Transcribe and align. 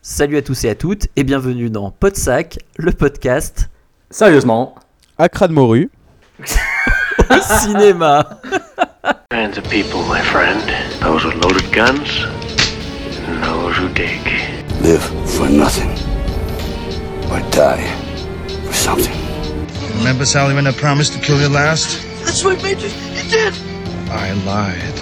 Salut 0.00 0.36
à 0.36 0.42
tous 0.42 0.64
et 0.64 0.70
à 0.70 0.74
toutes 0.74 1.08
et 1.16 1.24
bienvenue 1.24 1.70
dans 1.70 1.90
Podsac, 1.90 2.58
le 2.76 2.92
podcast 2.92 3.68
Sérieusement. 4.10 4.74
à 5.18 5.28
de 5.28 5.52
morue. 5.52 5.90
au 7.30 7.40
cinéma. 7.60 8.40
kinds 9.30 9.58
of 9.58 9.68
people, 9.68 10.02
my 10.08 10.20
friend. 10.20 10.60
Those 11.00 11.24
with 11.24 11.34
loaded 11.42 11.72
guns, 11.72 12.24
and 13.26 13.42
those 13.42 13.76
who 13.76 13.88
dig. 13.88 14.20
Live 14.82 15.02
for 15.26 15.48
nothing. 15.48 15.90
Or 17.30 17.40
die 17.50 17.84
for 18.64 18.74
something. 18.74 19.16
Remember, 19.98 20.24
Sally, 20.24 20.54
when 20.54 20.66
I 20.66 20.72
promised 20.72 21.14
to 21.14 21.18
kill 21.18 21.40
you 21.40 21.48
last? 21.48 22.00
That's 22.24 22.44
what 22.44 22.62
made 22.62 22.80
you. 22.80 22.90
You 23.16 23.28
did. 23.28 23.54
I 24.10 24.32
lied. 24.44 25.01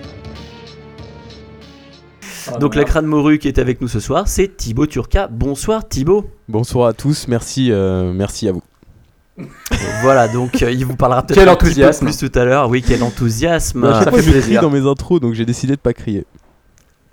Donc 2.59 2.75
la 2.75 2.83
crâne 2.83 3.05
morue 3.05 3.39
qui 3.39 3.47
est 3.47 3.59
avec 3.59 3.81
nous 3.81 3.87
ce 3.87 3.99
soir, 3.99 4.27
c'est 4.27 4.57
Thibaut 4.57 4.85
Turca. 4.87 5.27
Bonsoir 5.27 5.87
Thibaut. 5.87 6.25
Bonsoir 6.47 6.87
à 6.87 6.93
tous, 6.93 7.27
merci, 7.27 7.71
euh, 7.71 8.13
merci 8.13 8.47
à 8.47 8.51
vous. 8.51 8.61
Voilà, 10.01 10.27
donc 10.27 10.63
euh, 10.63 10.71
il 10.71 10.83
vous 10.85 10.95
parlera 10.95 11.21
peut-être 11.21 11.37
Quel 11.37 11.47
peu 11.57 12.05
plus 12.05 12.17
tout 12.17 12.39
à 12.39 12.43
l'heure. 12.43 12.69
Oui, 12.69 12.83
quel 12.85 13.03
enthousiasme. 13.03 13.83
à 13.83 13.93
chaque 13.93 14.03
ça 14.05 14.09
fois, 14.09 14.19
fait 14.19 14.25
je 14.25 14.31
crie 14.31 14.41
plaisir. 14.41 14.61
dans 14.61 14.71
mes 14.71 14.87
intros, 14.87 15.19
donc 15.19 15.35
j'ai 15.35 15.45
décidé 15.45 15.75
de 15.75 15.79
pas 15.79 15.93
crier. 15.93 16.25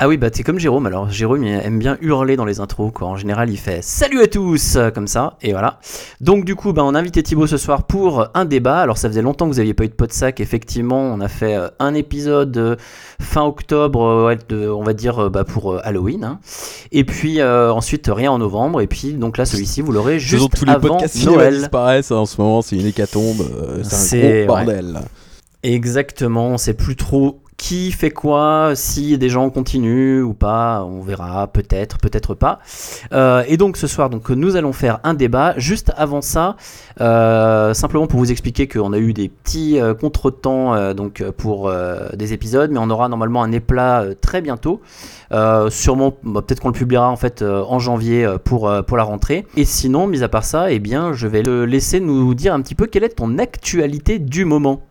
Ah 0.01 0.07
oui, 0.07 0.17
bah 0.17 0.31
t'es 0.31 0.45
comme 0.45 0.61
Jérôme 0.61 0.87
alors. 0.87 1.11
Jérôme 1.11 1.43
il 1.43 1.53
aime 1.53 1.81
bien 1.81 1.99
hurler 2.01 2.37
dans 2.37 2.45
les 2.45 2.61
intros 2.61 2.93
quoi. 2.93 3.09
En 3.09 3.17
général, 3.17 3.51
il 3.51 3.57
fait 3.57 3.83
salut 3.83 4.21
à 4.23 4.29
tous 4.29 4.77
euh, 4.77 4.91
comme 4.91 5.09
ça 5.09 5.37
et 5.43 5.51
voilà. 5.51 5.81
Donc 6.21 6.45
du 6.45 6.55
coup, 6.55 6.73
bah 6.73 6.83
on 6.85 6.95
a 6.95 7.01
invité 7.01 7.21
Thibaut 7.25 7.49
ce 7.49 7.57
soir 7.57 7.83
pour 7.83 8.29
un 8.35 8.45
débat. 8.45 8.79
Alors 8.79 8.97
ça 8.97 9.09
faisait 9.09 9.23
longtemps 9.23 9.49
que 9.49 9.55
vous 9.55 9.59
aviez 9.59 9.75
pas 9.75 9.83
eu 9.85 9.89
de 9.89 9.95
pot 9.95 10.07
de 10.07 10.13
sac. 10.13 10.39
Effectivement, 10.39 11.01
on 11.01 11.21
a 11.21 11.27
fait 11.27 11.57
euh, 11.57 11.67
un 11.81 11.95
épisode 11.95 12.57
euh, 12.59 12.77
fin 13.21 13.43
octobre, 13.43 14.03
euh, 14.05 14.27
ouais, 14.27 14.39
de- 14.49 14.69
on 14.69 14.85
va 14.85 14.93
dire 14.93 15.19
euh, 15.25 15.29
bah, 15.31 15.43
pour 15.43 15.73
euh, 15.73 15.81
Halloween. 15.83 16.23
hein. 16.23 16.39
Et 16.93 17.03
puis 17.03 17.41
euh, 17.41 17.73
ensuite 17.73 18.09
rien 18.09 18.31
en 18.31 18.39
novembre. 18.39 18.81
Et 18.81 18.87
puis 18.87 19.15
donc 19.15 19.37
là 19.37 19.45
celui-ci 19.47 19.81
vous 19.81 19.91
l'aurez 19.91 20.21
juste 20.21 20.57
tous 20.57 20.65
les 20.65 20.73
avant 20.75 20.91
podcasts 20.91 21.25
Noël. 21.27 21.59
disparaissent 21.59 22.13
hein, 22.13 22.17
en 22.19 22.27
ce 22.27 22.41
moment, 22.41 22.63
c'est 22.63 22.77
une 22.77 22.87
hécatombe, 22.87 23.41
euh, 23.41 23.81
c'est 23.83 24.43
un 24.43 24.47
gros 24.47 24.55
bordel. 24.55 25.01
Exactement, 25.65 26.51
on 26.51 26.57
sait 26.59 26.75
plus 26.75 26.95
trop 26.95 27.41
qui 27.59 27.91
fait 27.91 28.13
quoi, 28.13 28.73
si 28.75 29.19
des 29.19 29.29
gens 29.29 29.51
continuent 29.51 30.23
ou 30.23 30.33
pas, 30.33 30.85
on 30.85 31.03
verra, 31.03 31.49
peut-être, 31.49 31.99
peut-être 31.99 32.35
pas. 32.35 32.61
Euh, 33.13 33.43
et 33.49 33.57
donc 33.57 33.77
ce 33.77 33.89
soir, 33.89 34.09
donc 34.09 34.31
nous 34.31 34.57
allons 34.57 34.73
faire 34.73 35.01
un 35.03 35.13
débat. 35.13 35.55
Juste 35.59 35.93
avant 35.97 36.23
ça, 36.23 36.57
euh, 37.01 37.75
simplement 37.75 38.07
pour 38.07 38.21
vous 38.21 38.31
expliquer 38.31 38.69
qu'on 38.69 38.93
a 38.93 38.99
eu 38.99 39.13
des 39.13 39.29
petits 39.29 39.81
euh, 39.81 39.93
contretemps 39.93 40.75
euh, 40.75 40.95
donc 40.95 41.23
pour 41.37 41.71
des 42.17 42.33
épisodes, 42.33 42.71
mais 42.71 42.79
on 42.79 42.91
aura 42.91 43.09
normalement 43.09 43.43
un 43.43 43.53
éplat 43.53 44.07
très 44.21 44.41
bientôt. 44.41 44.81
Sûrement, 45.69 46.15
bah, 46.23 46.43
peut-être 46.43 46.61
qu'on 46.61 46.69
le 46.69 46.75
publiera 46.75 47.11
en 47.11 47.17
fait 47.17 47.43
en 47.43 47.79
janvier 47.81 48.27
pour, 48.45 48.71
la 48.71 49.03
rentrée. 49.03 49.45
Et 49.57 49.65
sinon, 49.65 50.07
mis 50.07 50.23
à 50.23 50.29
part 50.29 50.45
ça, 50.45 50.71
eh 50.71 50.79
bien, 50.79 51.13
je 51.13 51.27
vais 51.27 51.43
le 51.43 51.67
laisser 51.67 51.99
nous 51.99 52.35
dire 52.35 52.55
un 52.55 52.63
petit 52.63 52.77
peu 52.77 52.87
quelle 52.87 53.05
est 53.05 53.17
ton 53.17 53.37
actualité 53.39 54.21
du 54.21 54.45
moment. 54.45 54.88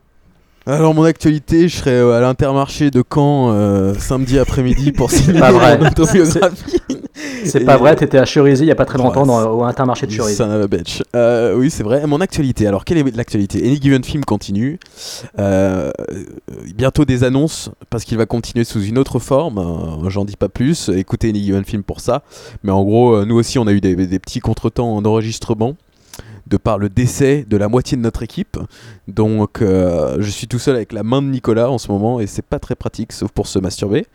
Alors 0.67 0.93
mon 0.93 1.03
actualité, 1.03 1.69
je 1.69 1.77
serai 1.77 1.91
euh, 1.91 2.17
à 2.17 2.19
l'intermarché 2.19 2.91
de 2.91 3.01
Caen 3.01 3.51
euh, 3.51 3.93
samedi 3.97 4.37
après-midi 4.37 4.91
pour 4.91 5.09
signer 5.11 5.39
Pas 5.39 5.53
vrai. 5.53 5.77
mon 5.77 5.87
autobiographie. 5.87 6.81
C'est 7.45 7.63
pas 7.63 7.77
vrai, 7.77 7.95
t'étais 7.95 8.17
à 8.17 8.25
Cerisy 8.25 8.63
il 8.63 8.67
y 8.67 8.71
a 8.71 8.75
pas 8.75 8.83
très 8.83 8.97
longtemps 8.97 9.21
Ouais, 9.21 9.27
dans, 9.27 9.49
au 9.49 9.63
Intermarché 9.63 10.07
de 10.07 10.11
Cerisy. 10.11 10.35
Son 10.35 10.51
of 10.51 10.61
a 10.61 10.67
bitch. 10.67 11.01
Euh, 11.15 11.55
oui, 11.55 11.69
c'est 11.69 11.83
vrai. 11.83 12.05
Mon 12.05 12.19
actualité. 12.19 12.67
Alors, 12.67 12.83
quelle 12.83 12.97
est 12.97 13.15
l'actualité? 13.15 13.65
Any 13.65 13.81
Given 13.81 14.03
Film 14.03 14.25
continue. 14.25 14.77
Euh, 15.39 15.89
euh, 16.11 16.23
bientôt 16.75 17.05
des 17.05 17.23
annonces 17.23 17.69
parce 17.89 18.03
qu'il 18.03 18.17
va 18.17 18.25
continuer 18.25 18.65
sous 18.65 18.81
une 18.83 18.97
autre 18.97 19.19
forme. 19.19 19.59
Euh, 19.59 20.09
J'en 20.09 20.25
dis 20.25 20.35
pas 20.35 20.49
plus. 20.49 20.89
Écoutez 20.89 21.29
Any 21.29 21.43
Given 21.45 21.63
Film 21.63 21.83
pour 21.83 22.01
ça. 22.01 22.23
Mais 22.63 22.71
en 22.73 22.83
gros, 22.83 23.15
euh, 23.15 23.25
nous 23.25 23.35
aussi, 23.35 23.57
on 23.57 23.67
a 23.67 23.71
eu 23.71 23.79
des, 23.79 23.95
des 23.95 24.19
petits 24.19 24.41
contretemps 24.41 24.93
en 24.97 25.05
enregistrement 25.05 25.75
de 26.49 26.57
par 26.57 26.77
le 26.77 26.89
décès 26.89 27.45
de 27.47 27.57
la 27.57 27.67
moitié 27.67 27.97
de 27.97 28.01
notre 28.01 28.23
équipe. 28.23 28.57
Donc, 29.07 29.61
euh, 29.61 30.17
je 30.19 30.29
suis 30.29 30.47
tout 30.47 30.59
seul 30.59 30.75
avec 30.75 30.91
la 30.93 31.03
main 31.03 31.21
de 31.21 31.27
Nicolas 31.27 31.69
en 31.69 31.77
ce 31.77 31.91
moment 31.91 32.19
et 32.19 32.27
c'est 32.27 32.41
pas 32.45 32.59
très 32.59 32.75
pratique, 32.75 33.11
sauf 33.13 33.31
pour 33.31 33.47
se 33.47 33.59
masturber. 33.59 34.05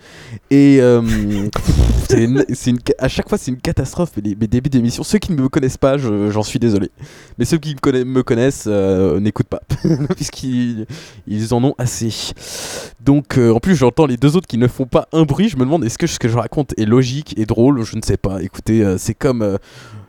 Et 0.50 0.78
euh, 0.80 1.00
à 2.98 3.08
chaque 3.08 3.28
fois, 3.28 3.38
c'est 3.38 3.50
une 3.50 3.60
catastrophe. 3.60 4.12
Mes, 4.22 4.34
mes 4.34 4.46
débuts 4.46 4.70
d'émission, 4.70 5.02
ceux 5.02 5.18
qui 5.18 5.32
ne 5.32 5.40
me 5.42 5.48
connaissent 5.48 5.76
pas, 5.78 5.96
je- 5.98 6.30
j'en 6.30 6.42
suis 6.42 6.58
désolé. 6.58 6.90
Mais 7.38 7.44
ceux 7.44 7.58
qui 7.58 7.74
me, 7.74 7.80
conna- 7.80 8.04
me 8.04 8.22
connaissent 8.22 8.64
euh, 8.66 9.20
n'écoutent 9.20 9.48
pas, 9.48 9.60
puisqu'ils 10.16 10.86
ils 11.26 11.54
en 11.54 11.62
ont 11.64 11.74
assez. 11.78 12.32
Donc, 13.04 13.38
en 13.38 13.60
plus, 13.60 13.76
j'entends 13.76 14.06
les 14.06 14.16
deux 14.16 14.36
autres 14.36 14.46
qui 14.46 14.58
ne 14.58 14.68
font 14.68 14.86
pas 14.86 15.08
un 15.12 15.22
bruit. 15.22 15.48
Je 15.48 15.56
me 15.56 15.64
demande 15.64 15.84
est-ce 15.84 15.98
que 15.98 16.06
ce 16.06 16.18
que 16.18 16.28
je 16.28 16.36
raconte 16.36 16.72
est 16.78 16.84
logique 16.84 17.34
et 17.38 17.46
drôle? 17.46 17.82
Je 17.82 17.96
ne 17.96 18.02
sais 18.02 18.16
pas. 18.16 18.42
Écoutez, 18.42 18.96
c'est 18.98 19.14
comme. 19.14 19.58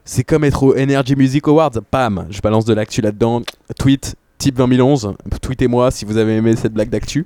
C'est 0.05 0.23
comme 0.23 0.43
être 0.43 0.63
au 0.63 0.75
Energy 0.77 1.15
Music 1.15 1.47
Awards, 1.47 1.71
bam, 1.91 2.25
je 2.29 2.41
balance 2.41 2.65
de 2.65 2.73
l'actu 2.73 3.01
là-dedans. 3.01 3.41
Tweet, 3.79 4.15
type 4.37 4.55
2011, 4.55 5.13
tweetez-moi 5.41 5.91
si 5.91 6.05
vous 6.05 6.17
avez 6.17 6.35
aimé 6.37 6.55
cette 6.55 6.73
blague 6.73 6.89
d'actu. 6.89 7.25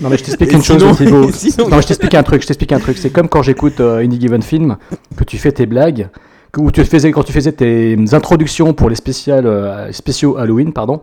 Non 0.00 0.08
mais 0.08 0.16
je 0.16 0.24
t'explique 0.24 0.52
une 0.52 0.62
chose 0.62 0.96
sinon- 0.96 1.30
sinon- 1.32 1.68
Non 1.68 1.76
mais 1.76 1.82
je 1.82 1.88
t'explique 1.88 2.14
un 2.14 2.22
truc, 2.22 2.40
je 2.42 2.46
t'explique 2.46 2.72
un 2.72 2.78
truc. 2.80 2.96
C'est 2.98 3.10
comme 3.10 3.28
quand 3.28 3.42
j'écoute 3.42 3.78
euh, 3.80 4.02
Any 4.02 4.18
Given 4.20 4.42
Film, 4.42 4.76
que 5.16 5.24
tu 5.24 5.36
fais 5.38 5.52
tes 5.52 5.66
blagues, 5.66 6.08
que, 6.50 6.60
ou 6.60 6.70
tu 6.70 6.82
faisais, 6.84 7.10
quand 7.12 7.22
tu 7.24 7.32
faisais 7.32 7.52
tes 7.52 7.96
introductions 8.12 8.72
pour 8.72 8.88
les 8.88 8.96
spéciales, 8.96 9.46
euh, 9.46 9.92
spéciaux 9.92 10.38
Halloween, 10.38 10.72
pardon, 10.72 11.00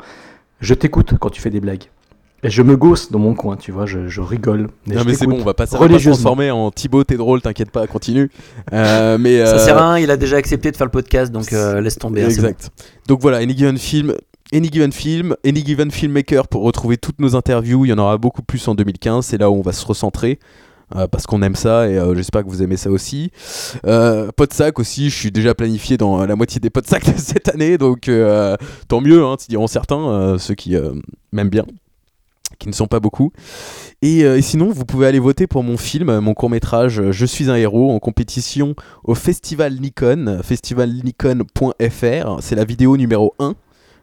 je 0.59 0.73
t'écoute 0.73 1.13
quand 1.19 1.29
tu 1.29 1.39
fais 1.39 1.51
des 1.51 1.59
blagues. 1.59 1.83
Et 2.43 2.49
je 2.49 2.61
me 2.61 2.77
gausse 2.77 3.11
dans 3.11 3.19
mon 3.19 3.33
coin, 3.33 3.57
tu 3.57 3.71
vois, 3.71 3.85
je, 3.85 4.07
je 4.07 4.21
rigole. 4.21 4.69
Non 4.87 4.99
je 5.01 5.03
mais 5.05 5.13
c'est 5.13 5.27
bon, 5.27 5.39
on 5.41 5.43
va 5.43 5.53
pas, 5.53 5.65
ça 5.65 5.77
va 5.77 5.87
pas 5.87 5.99
transformer 5.99 6.51
en 6.51 6.71
Thibaut, 6.71 7.03
t'es 7.03 7.17
drôle, 7.17 7.41
t'inquiète 7.41 7.71
pas, 7.71 7.85
continue. 7.87 8.31
Euh, 8.73 9.17
mais 9.19 9.45
Ça 9.45 9.55
euh, 9.55 9.59
sert 9.59 9.77
à 9.77 9.93
rien, 9.93 10.03
il 10.03 10.09
a 10.11 10.17
déjà 10.17 10.37
accepté 10.37 10.71
de 10.71 10.77
faire 10.77 10.85
le 10.87 10.91
podcast, 10.91 11.31
donc 11.31 11.51
euh, 11.53 11.81
laisse 11.81 11.97
tomber. 11.97 12.23
hein, 12.23 12.29
Exact. 12.29 12.69
Donc 13.07 13.21
voilà, 13.21 13.37
Any 13.39 13.57
Given 13.57 13.77
Film, 13.77 14.13
Any 14.53 14.69
Given 14.71 14.91
Film, 14.93 15.35
Any 15.45 15.65
Given 15.65 15.91
Filmmaker 15.91 16.47
pour 16.47 16.63
retrouver 16.63 16.97
toutes 16.97 17.19
nos 17.19 17.35
interviews. 17.35 17.85
Il 17.85 17.89
y 17.89 17.93
en 17.93 17.97
aura 17.97 18.17
beaucoup 18.17 18.41
plus 18.41 18.65
en 18.67 18.73
2015. 18.75 19.25
C'est 19.25 19.37
là 19.37 19.49
où 19.51 19.55
on 19.55 19.61
va 19.61 19.73
se 19.73 19.85
recentrer. 19.85 20.39
euh, 20.95 21.07
parce 21.07 21.27
qu'on 21.27 21.43
aime 21.43 21.53
ça 21.55 21.87
et 21.87 21.99
euh, 21.99 22.15
j'espère 22.15 22.43
que 22.43 22.49
vous 22.49 22.63
aimez 22.63 22.77
ça 22.77 22.89
aussi. 22.89 23.29
Euh, 23.85 24.29
Podsac 24.35 24.79
aussi, 24.79 25.11
je 25.11 25.15
suis 25.15 25.29
déjà 25.31 25.53
planifié 25.53 25.97
dans 25.97 26.25
la 26.25 26.35
moitié 26.35 26.59
des 26.59 26.71
Podsac 26.71 27.05
de 27.13 27.19
cette 27.19 27.47
année, 27.49 27.77
donc 27.77 28.07
euh, 28.09 28.55
tant 28.87 29.01
mieux, 29.01 29.23
hein, 29.23 29.35
diront 29.47 29.67
certains, 29.67 30.09
euh, 30.09 30.37
ceux 30.39 30.55
qui 30.55 30.75
euh, 30.75 30.93
m'aiment 31.31 31.49
bien, 31.51 31.65
qui 32.59 32.67
ne 32.67 32.73
sont 32.73 32.87
pas 32.87 32.99
beaucoup. 32.99 33.31
Et, 34.01 34.23
euh, 34.23 34.37
et 34.37 34.41
sinon, 34.41 34.69
vous 34.69 34.85
pouvez 34.85 35.07
aller 35.07 35.19
voter 35.19 35.47
pour 35.47 35.63
mon 35.63 35.77
film, 35.77 36.19
mon 36.19 36.33
court 36.33 36.49
métrage 36.49 37.11
Je 37.11 37.25
suis 37.25 37.49
un 37.49 37.55
héros 37.55 37.91
en 37.91 37.99
compétition 37.99 38.75
au 39.03 39.15
Festival 39.15 39.73
Nikon, 39.79 40.41
festivalnikon.fr. 40.43 42.37
C'est 42.41 42.55
la 42.55 42.65
vidéo 42.65 42.97
numéro 42.97 43.33
1. 43.39 43.55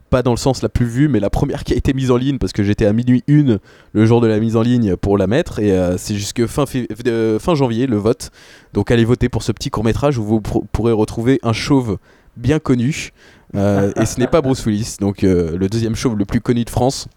Pas 0.08 0.22
dans 0.22 0.30
le 0.30 0.36
sens 0.36 0.62
la 0.62 0.68
plus 0.68 0.86
vue, 0.86 1.08
mais 1.08 1.18
la 1.18 1.30
première 1.30 1.64
qui 1.64 1.72
a 1.74 1.76
été 1.76 1.92
mise 1.92 2.12
en 2.12 2.16
ligne 2.16 2.38
parce 2.38 2.52
que 2.52 2.62
j'étais 2.62 2.86
à 2.86 2.92
minuit 2.92 3.24
1 3.28 3.58
le 3.92 4.06
jour 4.06 4.20
de 4.20 4.28
la 4.28 4.38
mise 4.38 4.54
en 4.54 4.62
ligne 4.62 4.94
pour 4.96 5.18
la 5.18 5.26
mettre. 5.26 5.58
Et 5.58 5.72
euh, 5.72 5.98
c'est 5.98 6.14
jusque 6.14 6.46
fin, 6.46 6.64
euh, 7.06 7.38
janvier 7.54 7.88
le 7.88 7.96
vote. 7.96 8.30
Donc 8.72 8.92
allez 8.92 9.04
voter 9.04 9.28
pour 9.28 9.42
ce 9.42 9.50
petit 9.50 9.70
court 9.70 9.82
métrage 9.82 10.16
où 10.18 10.24
vous 10.24 10.40
pourrez 10.40 10.92
retrouver 10.92 11.40
un 11.42 11.52
chauve 11.52 11.98
bien 12.36 12.58
connu. 12.58 13.12
Euh, 13.54 13.92
et 14.00 14.06
ce 14.06 14.20
n'est 14.20 14.26
pas 14.26 14.40
Bruce 14.40 14.64
Willis, 14.66 14.96
donc 15.00 15.24
euh, 15.24 15.56
le 15.56 15.68
deuxième 15.68 15.94
chauve 15.94 16.16
le 16.16 16.24
plus 16.24 16.40
connu 16.40 16.64
de 16.64 16.70
France. 16.70 17.08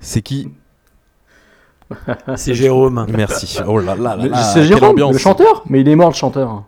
C'est 0.00 0.22
qui 0.22 0.48
C'est 2.36 2.54
Jérôme. 2.54 3.06
Merci. 3.16 3.58
Oh 3.66 3.78
là 3.78 3.94
là 3.96 4.16
là 4.16 4.42
C'est 4.42 4.64
Jérôme, 4.64 4.90
ambiance. 4.90 5.12
le 5.14 5.18
chanteur 5.18 5.62
Mais 5.68 5.80
il 5.80 5.88
est 5.88 5.96
mort 5.96 6.10
le 6.10 6.14
chanteur. 6.14 6.64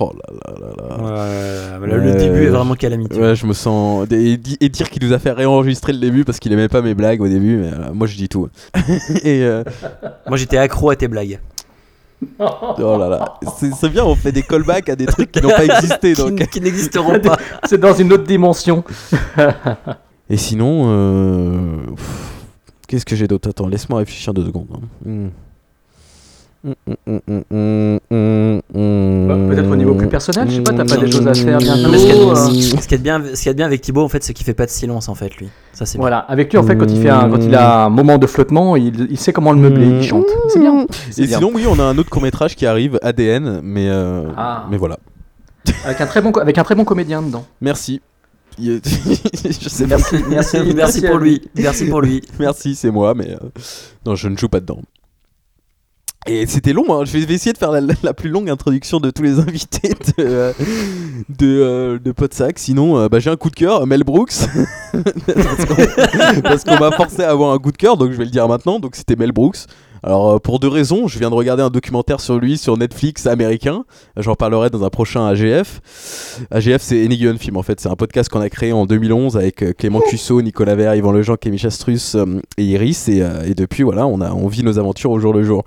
Oh 0.00 0.12
là 0.14 0.34
là 0.34 0.54
là 0.58 0.72
là. 0.76 1.04
Ouais, 1.04 1.86
là, 1.88 1.96
le 1.98 2.12
début 2.16 2.44
est 2.44 2.48
vraiment 2.48 2.74
calamiteux. 2.74 3.20
Ouais, 3.20 3.36
je 3.36 3.46
me 3.46 3.52
sens. 3.52 4.06
Et, 4.10 4.36
di- 4.36 4.56
et 4.60 4.68
dire 4.68 4.90
qu'il 4.90 5.06
nous 5.06 5.12
a 5.12 5.18
fait 5.18 5.30
réenregistrer 5.30 5.92
le 5.92 5.98
début 6.00 6.24
parce 6.24 6.40
qu'il 6.40 6.52
aimait 6.52 6.68
pas 6.68 6.80
mes 6.82 6.94
blagues 6.94 7.20
au 7.20 7.28
début, 7.28 7.58
mais 7.58 7.68
euh, 7.68 7.92
moi 7.92 8.06
je 8.06 8.16
dis 8.16 8.28
tout. 8.28 8.48
et 9.22 9.42
euh, 9.44 9.62
Moi 10.26 10.36
j'étais 10.36 10.56
accro 10.56 10.90
à 10.90 10.96
tes 10.96 11.06
blagues. 11.06 11.38
oh 12.40 12.96
là 12.98 13.08
là, 13.08 13.34
c'est 13.58 13.90
bien, 13.90 14.02
on 14.04 14.14
fait 14.16 14.32
des 14.32 14.42
callbacks 14.42 14.88
à 14.88 14.96
des 14.96 15.06
trucs 15.06 15.30
qui 15.30 15.42
n'ont 15.42 15.50
pas 15.50 15.64
existé. 15.66 16.12
Qui, 16.14 16.22
Donc. 16.22 16.48
qui 16.48 16.60
n'existeront 16.60 17.20
pas. 17.20 17.36
C'est 17.64 17.78
dans 17.78 17.92
une 17.94 18.12
autre 18.14 18.24
dimension. 18.24 18.82
Et 20.30 20.38
sinon, 20.38 20.84
euh, 20.86 21.76
pff, 21.94 22.33
qu'est-ce 22.94 23.04
que 23.04 23.16
j'ai 23.16 23.26
d'autre 23.26 23.50
Attends, 23.50 23.66
laisse-moi 23.66 23.98
réfléchir 23.98 24.32
deux 24.32 24.44
secondes. 24.44 24.68
hein. 24.72 24.80
Hmm. 25.04 25.28
Mm, 26.66 26.72
mm, 26.86 27.18
mm, 27.28 27.40
mm, 27.50 27.98
mm, 28.10 28.60
mm. 28.72 29.28
Bah, 29.28 29.34
Peut-être 29.54 29.70
au 29.70 29.76
niveau 29.76 29.94
plus 29.94 30.06
personnel, 30.08 30.48
je 30.48 30.54
sais 30.56 30.62
pas, 30.62 30.72
t'as 30.72 30.84
pas 30.86 30.96
des 30.96 31.10
choses 31.10 31.26
à 31.26 31.34
faire 31.34 31.58
bientôt 31.58 31.82
Non, 31.82 31.88
mais 31.90 31.98
ce 31.98 32.06
qu'il 32.06 32.14
y 32.16 32.94
a- 32.94 32.96
y 32.96 32.98
bien, 32.98 33.22
ce 33.34 33.38
qu'il 33.38 33.46
y 33.46 33.48
a 33.50 33.52
de 33.52 33.56
bien 33.58 33.66
avec 33.66 33.82
Thibaut, 33.82 34.02
en 34.02 34.08
fait, 34.08 34.22
c'est 34.24 34.32
qu'il 34.32 34.46
fait 34.46 34.54
pas 34.54 34.64
de 34.64 34.70
silence, 34.70 35.08
en 35.10 35.14
fait, 35.14 35.36
lui. 35.36 35.48
Ça, 35.74 35.84
c'est 35.84 35.98
bien. 35.98 36.02
Voilà, 36.02 36.18
avec 36.20 36.50
lui, 36.50 36.58
en 36.58 36.62
fait, 36.62 36.74
quand 36.76 36.86
il, 36.90 37.02
fait 37.02 37.10
un, 37.10 37.28
quand 37.28 37.42
il 37.42 37.54
a 37.54 37.84
un 37.84 37.88
moment 37.90 38.16
de 38.16 38.26
flottement, 38.26 38.76
il, 38.76 39.08
il 39.10 39.18
sait 39.18 39.34
comment 39.34 39.52
le 39.52 39.58
meubler, 39.58 39.88
il 39.88 40.02
chante. 40.04 40.24
C'est 40.48 40.58
bien. 40.60 40.86
Et 41.18 41.26
bien. 41.26 41.36
sinon, 41.38 41.50
oui, 41.52 41.66
on 41.68 41.78
a 41.78 41.82
un 41.82 41.98
autre 41.98 42.08
court 42.08 42.22
métrage 42.22 42.56
qui 42.56 42.64
arrive, 42.64 42.98
ADN, 43.02 43.60
mais, 43.62 43.88
euh, 43.90 44.22
Ah. 44.36 44.64
mais 44.70 44.78
voilà. 44.78 44.98
Avec 45.84 46.00
un, 46.00 46.06
très 46.06 46.22
bon, 46.22 46.30
avec 46.30 46.56
un 46.56 46.62
très 46.64 46.74
bon 46.74 46.84
comédien 46.84 47.20
dedans. 47.20 47.44
Merci. 47.60 48.00
Il- 48.58 48.80
je 49.44 49.68
sais 49.68 49.86
pas. 49.86 49.96
Merci, 49.96 50.16
merci, 50.28 50.58
Merci 50.74 51.00
pour 51.02 51.18
lui. 51.18 51.42
Merci 51.56 51.84
pour 51.86 52.00
lui. 52.00 52.22
Merci, 52.38 52.74
c'est 52.74 52.90
moi, 52.90 53.14
mais 53.14 53.30
euh, 53.30 53.48
non, 54.06 54.14
je 54.14 54.28
ne 54.28 54.36
joue 54.36 54.48
pas 54.48 54.60
dedans. 54.60 54.80
Et 56.26 56.46
c'était 56.46 56.72
long, 56.72 56.86
hein. 56.88 57.04
je 57.04 57.18
vais 57.18 57.34
essayer 57.34 57.52
de 57.52 57.58
faire 57.58 57.70
la, 57.70 57.82
la 58.02 58.14
plus 58.14 58.30
longue 58.30 58.48
introduction 58.48 58.98
de 58.98 59.10
tous 59.10 59.22
les 59.22 59.40
invités 59.40 59.90
de, 59.90 60.24
euh, 60.24 60.52
de, 61.28 61.46
euh, 61.46 61.98
de 61.98 62.12
Podsac. 62.12 62.58
Sinon, 62.58 62.96
euh, 62.98 63.08
bah, 63.10 63.18
j'ai 63.18 63.28
un 63.28 63.36
coup 63.36 63.50
de 63.50 63.54
cœur, 63.56 63.86
Mel 63.86 64.04
Brooks. 64.04 64.32
parce 66.42 66.64
qu'on 66.64 66.78
m'a 66.78 66.92
forcé 66.92 67.22
à 67.22 67.30
avoir 67.30 67.52
un 67.52 67.58
coup 67.58 67.72
de 67.72 67.76
cœur, 67.76 67.98
donc 67.98 68.12
je 68.12 68.16
vais 68.16 68.24
le 68.24 68.30
dire 68.30 68.48
maintenant. 68.48 68.80
Donc 68.80 68.96
c'était 68.96 69.16
Mel 69.16 69.32
Brooks. 69.32 69.58
Alors 70.06 70.32
euh, 70.32 70.38
pour 70.38 70.60
deux 70.60 70.68
raisons, 70.68 71.08
je 71.08 71.18
viens 71.18 71.30
de 71.30 71.34
regarder 71.34 71.62
un 71.62 71.70
documentaire 71.70 72.20
sur 72.20 72.38
lui 72.38 72.58
sur 72.58 72.76
Netflix 72.76 73.26
américain. 73.26 73.86
J'en 74.18 74.34
parlerai 74.34 74.68
dans 74.68 74.84
un 74.84 74.90
prochain 74.90 75.26
AGF. 75.26 75.80
AGF 76.50 76.82
c'est 76.82 77.02
Any 77.02 77.16
Given 77.16 77.38
Film 77.38 77.56
en 77.56 77.62
fait, 77.62 77.80
c'est 77.80 77.88
un 77.88 77.96
podcast 77.96 78.28
qu'on 78.28 78.42
a 78.42 78.50
créé 78.50 78.74
en 78.74 78.84
2011 78.84 79.38
avec 79.38 79.62
euh, 79.62 79.72
Clément 79.72 80.00
Cusso, 80.00 80.42
Nicolas 80.42 80.74
Vert, 80.74 80.94
Yvan 80.94 81.12
Lejean, 81.12 81.36
Kémy 81.36 81.56
Chastrus 81.56 82.16
euh, 82.16 82.26
et 82.58 82.64
Iris 82.64 83.08
et, 83.08 83.26
et 83.46 83.54
depuis 83.54 83.82
voilà, 83.82 84.06
on 84.06 84.20
a 84.20 84.30
on 84.32 84.46
vit 84.46 84.62
nos 84.62 84.78
aventures 84.78 85.10
au 85.10 85.18
jour 85.18 85.32
le 85.32 85.42
jour. 85.42 85.64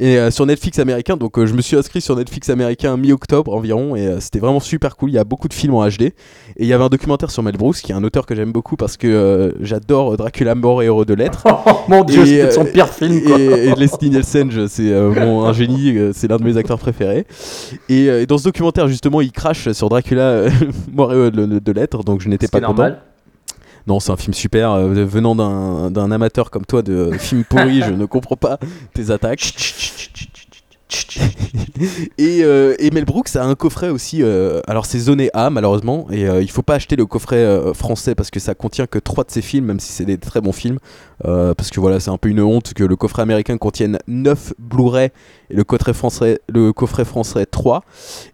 Et 0.00 0.16
euh, 0.16 0.30
sur 0.30 0.46
Netflix 0.46 0.78
américain, 0.78 1.18
donc 1.18 1.38
euh, 1.38 1.44
je 1.44 1.52
me 1.52 1.60
suis 1.60 1.76
inscrit 1.76 2.00
sur 2.00 2.16
Netflix 2.16 2.48
américain 2.48 2.96
mi-octobre 2.96 3.54
environ, 3.54 3.94
et 3.96 4.06
euh, 4.06 4.18
c'était 4.18 4.38
vraiment 4.38 4.58
super 4.58 4.96
cool. 4.96 5.10
Il 5.10 5.12
y 5.12 5.18
a 5.18 5.24
beaucoup 5.24 5.46
de 5.46 5.52
films 5.52 5.74
en 5.74 5.86
HD. 5.86 6.02
Et 6.02 6.14
il 6.60 6.66
y 6.66 6.72
avait 6.72 6.84
un 6.84 6.88
documentaire 6.88 7.30
sur 7.30 7.42
Mel 7.42 7.58
Brooks, 7.58 7.76
qui 7.76 7.92
est 7.92 7.94
un 7.94 8.02
auteur 8.02 8.24
que 8.24 8.34
j'aime 8.34 8.50
beaucoup 8.50 8.76
parce 8.76 8.96
que 8.96 9.06
euh, 9.06 9.52
j'adore 9.60 10.16
Dracula 10.16 10.54
mort 10.54 10.82
et 10.82 10.86
heureux 10.86 11.04
de 11.04 11.14
l'être. 11.14 11.44
Oh 11.66 11.72
mon 11.88 12.04
dieu, 12.04 12.24
c'était 12.24 12.42
euh, 12.42 12.50
son 12.50 12.64
pire 12.64 12.88
film, 12.88 13.22
quoi. 13.22 13.38
Et, 13.38 13.44
et 13.44 13.74
Leslie 13.74 14.10
Nielsen, 14.10 14.68
c'est 14.68 14.90
euh, 14.90 15.12
mon 15.12 15.44
un 15.44 15.52
génie, 15.52 15.96
euh, 15.96 16.12
c'est 16.14 16.28
l'un 16.28 16.38
de 16.38 16.44
mes 16.44 16.56
acteurs 16.56 16.78
préférés. 16.78 17.26
Et, 17.88 18.08
euh, 18.08 18.22
et 18.22 18.26
dans 18.26 18.38
ce 18.38 18.44
documentaire, 18.44 18.88
justement, 18.88 19.20
il 19.20 19.32
crache 19.32 19.70
sur 19.72 19.88
Dracula 19.88 20.22
euh, 20.22 20.50
mort 20.92 21.12
et 21.12 21.16
heureux 21.16 21.30
de, 21.30 21.58
de 21.58 21.72
l'être, 21.72 22.02
donc 22.04 22.22
je 22.22 22.28
n'étais 22.28 22.48
pas 22.48 22.60
content. 22.60 22.94
Non, 23.86 24.00
c'est 24.00 24.12
un 24.12 24.16
film 24.16 24.34
super. 24.34 24.72
euh, 24.72 25.04
venant 25.04 25.34
d'un 25.34 25.90
d'un 25.90 26.10
amateur 26.10 26.50
comme 26.50 26.64
toi 26.66 26.82
de 26.82 27.10
films 27.18 27.44
pourris, 27.44 27.82
je 27.82 27.90
ne 27.92 28.04
comprends 28.06 28.36
pas 28.36 28.58
tes 28.94 29.10
attaques. 29.10 29.54
et, 32.18 32.40
euh, 32.42 32.74
et 32.78 32.90
Mel 32.90 33.04
Brooks 33.04 33.36
a 33.36 33.44
un 33.44 33.54
coffret 33.54 33.88
aussi. 33.88 34.22
euh, 34.22 34.60
alors 34.66 34.86
c'est 34.86 34.98
zoné 34.98 35.30
A 35.34 35.50
malheureusement, 35.50 36.06
et 36.10 36.26
euh, 36.28 36.42
il 36.42 36.50
faut 36.50 36.62
pas 36.62 36.74
acheter 36.74 36.96
le 36.96 37.06
coffret 37.06 37.36
euh, 37.36 37.72
français 37.74 38.14
parce 38.14 38.30
que 38.30 38.40
ça 38.40 38.54
contient 38.54 38.86
que 38.86 38.98
trois 38.98 39.24
de 39.24 39.30
ses 39.30 39.42
films, 39.42 39.66
même 39.66 39.80
si 39.80 39.92
c'est 39.92 40.04
des 40.04 40.18
très 40.18 40.40
bons 40.40 40.52
films. 40.52 40.78
Euh, 41.26 41.54
parce 41.54 41.70
que 41.70 41.80
voilà, 41.80 42.00
c'est 42.00 42.10
un 42.10 42.16
peu 42.16 42.28
une 42.28 42.40
honte 42.40 42.72
que 42.74 42.82
le 42.82 42.96
coffret 42.96 43.22
américain 43.22 43.56
contienne 43.58 43.98
9 44.08 44.54
Blu-ray 44.58 45.10
et 45.50 45.54
le 45.54 45.64
coffret 45.64 45.92
français, 45.92 46.40
le 46.48 46.72
coffret 46.72 47.04
français 47.04 47.46
3. 47.46 47.84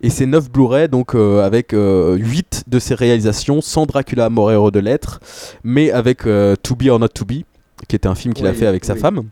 Et 0.03 0.11
ces 0.11 0.27
9 0.27 0.51
Blu-ray, 0.51 0.89
donc 0.89 1.15
avec 1.15 1.73
8 1.73 2.65
de 2.67 2.79
ses 2.79 2.95
réalisations, 2.95 3.61
sans 3.61 3.87
Dracula 3.87 4.29
heureux 4.31 4.71
de 4.71 4.79
l'être, 4.79 5.21
mais 5.65 5.91
avec 5.91 6.23
To 6.23 6.75
Be 6.77 6.87
or 6.89 7.01
Not 7.01 7.09
To 7.09 7.25
Be, 7.25 7.43
qui 7.89 7.97
était 7.97 8.07
un 8.07 8.15
film 8.15 8.35
qu'il 8.35 8.47
a 8.47 8.53
fait 8.53 8.67
avec 8.67 8.85
sa 8.85 8.95
femme. 8.95 9.25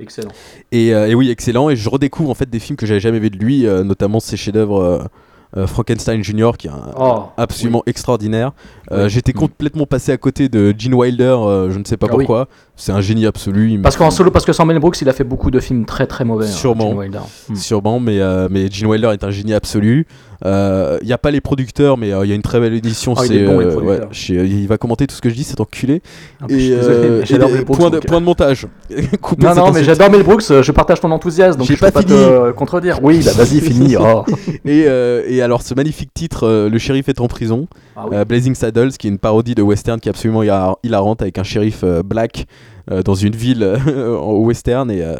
Excellent. 0.00 0.30
Et, 0.72 0.94
euh, 0.94 1.08
et 1.08 1.14
oui, 1.14 1.30
excellent. 1.30 1.70
Et 1.70 1.76
je 1.76 1.88
redécouvre 1.88 2.30
en 2.30 2.34
fait 2.34 2.48
des 2.48 2.58
films 2.60 2.76
que 2.76 2.86
j'avais 2.86 3.00
jamais 3.00 3.18
vus 3.18 3.30
de 3.30 3.38
lui, 3.38 3.66
euh, 3.66 3.82
notamment 3.84 4.20
ses 4.20 4.36
chefs-d'œuvre 4.36 5.08
euh, 5.56 5.66
Frankenstein 5.66 6.22
Jr., 6.22 6.50
qui 6.58 6.66
est 6.66 6.70
un- 6.70 6.92
Oh, 6.98 7.22
absolument 7.38 7.82
extraordinaire. 7.86 8.52
Euh, 8.92 9.04
Oui. 9.04 9.10
J'étais 9.10 9.32
complètement 9.32 9.86
passé 9.86 10.12
à 10.12 10.16
côté 10.18 10.48
de 10.50 10.74
Gene 10.76 10.92
Wilder, 10.94 11.22
euh, 11.40 11.70
je 11.70 11.78
ne 11.78 11.84
sais 11.84 11.96
pas 11.96 12.06
Ah 12.10 12.14
oui. 12.14 12.24
pourquoi. 12.26 12.48
C'est 12.76 12.92
un 12.92 13.00
génie 13.00 13.26
absolu. 13.26 13.80
Parce 13.82 13.96
qu'en 13.96 14.10
solo, 14.10 14.30
parce 14.30 14.44
que 14.44 14.52
sans 14.52 14.66
Mel 14.66 14.78
Brooks, 14.78 15.00
il 15.00 15.08
a 15.08 15.12
fait 15.12 15.24
beaucoup 15.24 15.50
de 15.50 15.58
films 15.58 15.84
très 15.86 16.06
très 16.06 16.24
mauvais. 16.24 16.46
hein, 16.46 16.50
Sûrement. 16.50 16.90
Gene 16.90 16.98
Wilder. 16.98 17.18
Hmm. 17.48 17.54
Sûrement, 17.56 17.98
mais, 17.98 18.20
mais 18.50 18.70
Gene 18.70 18.86
Wilder 18.88 19.10
est 19.14 19.24
un 19.24 19.30
génie 19.30 19.54
absolu. 19.54 20.06
Il 20.44 21.06
n'y 21.06 21.12
a 21.12 21.18
pas 21.18 21.30
les 21.30 21.40
producteurs, 21.40 21.96
mais 21.98 22.12
euh, 22.12 22.24
il 22.24 22.28
y 22.28 22.32
a 22.32 22.34
une 22.34 22.42
très 22.42 22.60
belle 22.60 22.74
édition. 22.74 23.14
Ah, 23.16 23.22
c'est, 23.26 23.44
bon, 23.44 23.60
euh, 23.60 23.74
ouais, 23.80 24.00
il 24.28 24.66
va 24.68 24.78
commenter 24.78 25.06
tout 25.06 25.14
ce 25.14 25.20
que 25.20 25.28
je 25.30 25.34
dis, 25.34 25.44
cet 25.44 25.60
enculé. 25.60 26.02
Ah, 26.40 26.46
Et, 26.48 26.54
désolé, 26.56 26.78
euh, 26.96 27.22
et 27.60 27.64
Brooks, 27.64 27.76
point, 27.78 27.90
de, 27.90 27.96
donc, 27.96 28.04
euh. 28.04 28.08
point 28.08 28.20
de 28.20 28.24
montage. 28.26 28.66
Non, 29.38 29.54
non, 29.54 29.72
mais 29.72 29.84
j'adore 29.84 30.10
Mel 30.10 30.22
Brooks, 30.22 30.44
euh, 30.50 30.62
je 30.62 30.72
partage 30.72 31.00
ton 31.00 31.10
enthousiasme, 31.10 31.58
donc 31.58 31.68
je 31.68 31.74
peux 31.74 31.80
pas 31.80 31.90
pas 31.92 32.00
fini. 32.00 32.12
te 32.12 32.16
euh, 32.18 32.52
contredire. 32.52 32.98
Oui, 33.02 33.20
bah 33.24 33.32
vas-y, 33.34 33.60
finis. 33.60 33.96
Oh. 34.00 34.24
Et, 34.64 34.84
euh, 34.86 35.24
et 35.28 35.42
alors, 35.42 35.62
ce 35.62 35.74
magnifique 35.74 36.10
titre, 36.14 36.46
euh, 36.46 36.68
Le 36.70 36.78
shérif 36.78 37.08
est 37.08 37.20
en 37.20 37.26
prison, 37.28 37.66
Ah 37.96 38.04
oui. 38.08 38.16
euh, 38.16 38.24
Blazing 38.24 38.54
Saddles, 38.54 38.92
qui 38.92 39.06
est 39.06 39.10
une 39.10 39.18
parodie 39.18 39.54
de 39.54 39.62
western 39.62 39.98
qui 40.00 40.08
est 40.08 40.10
absolument 40.10 40.42
hilar- 40.42 40.76
hilarante 40.82 41.20
avec 41.22 41.38
un 41.38 41.42
shérif 41.42 41.80
euh, 41.84 42.02
black 42.02 42.46
euh, 42.90 43.02
dans 43.02 43.14
une 43.14 43.34
ville 43.36 43.62
euh, 43.62 44.16
au 44.16 44.44
western 44.44 44.90
et, 44.90 45.02
euh, 45.02 45.16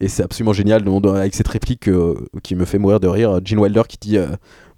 et 0.00 0.08
c'est 0.08 0.22
absolument 0.22 0.52
génial 0.52 0.84
avec 1.16 1.34
cette 1.34 1.48
réplique 1.48 1.88
euh, 1.88 2.14
qui 2.42 2.54
me 2.54 2.64
fait 2.64 2.78
mourir 2.78 3.00
de 3.00 3.08
rire. 3.08 3.40
Gene 3.44 3.58
Wilder 3.58 3.82
qui 3.88 3.98
dit 4.00 4.16
euh, 4.16 4.28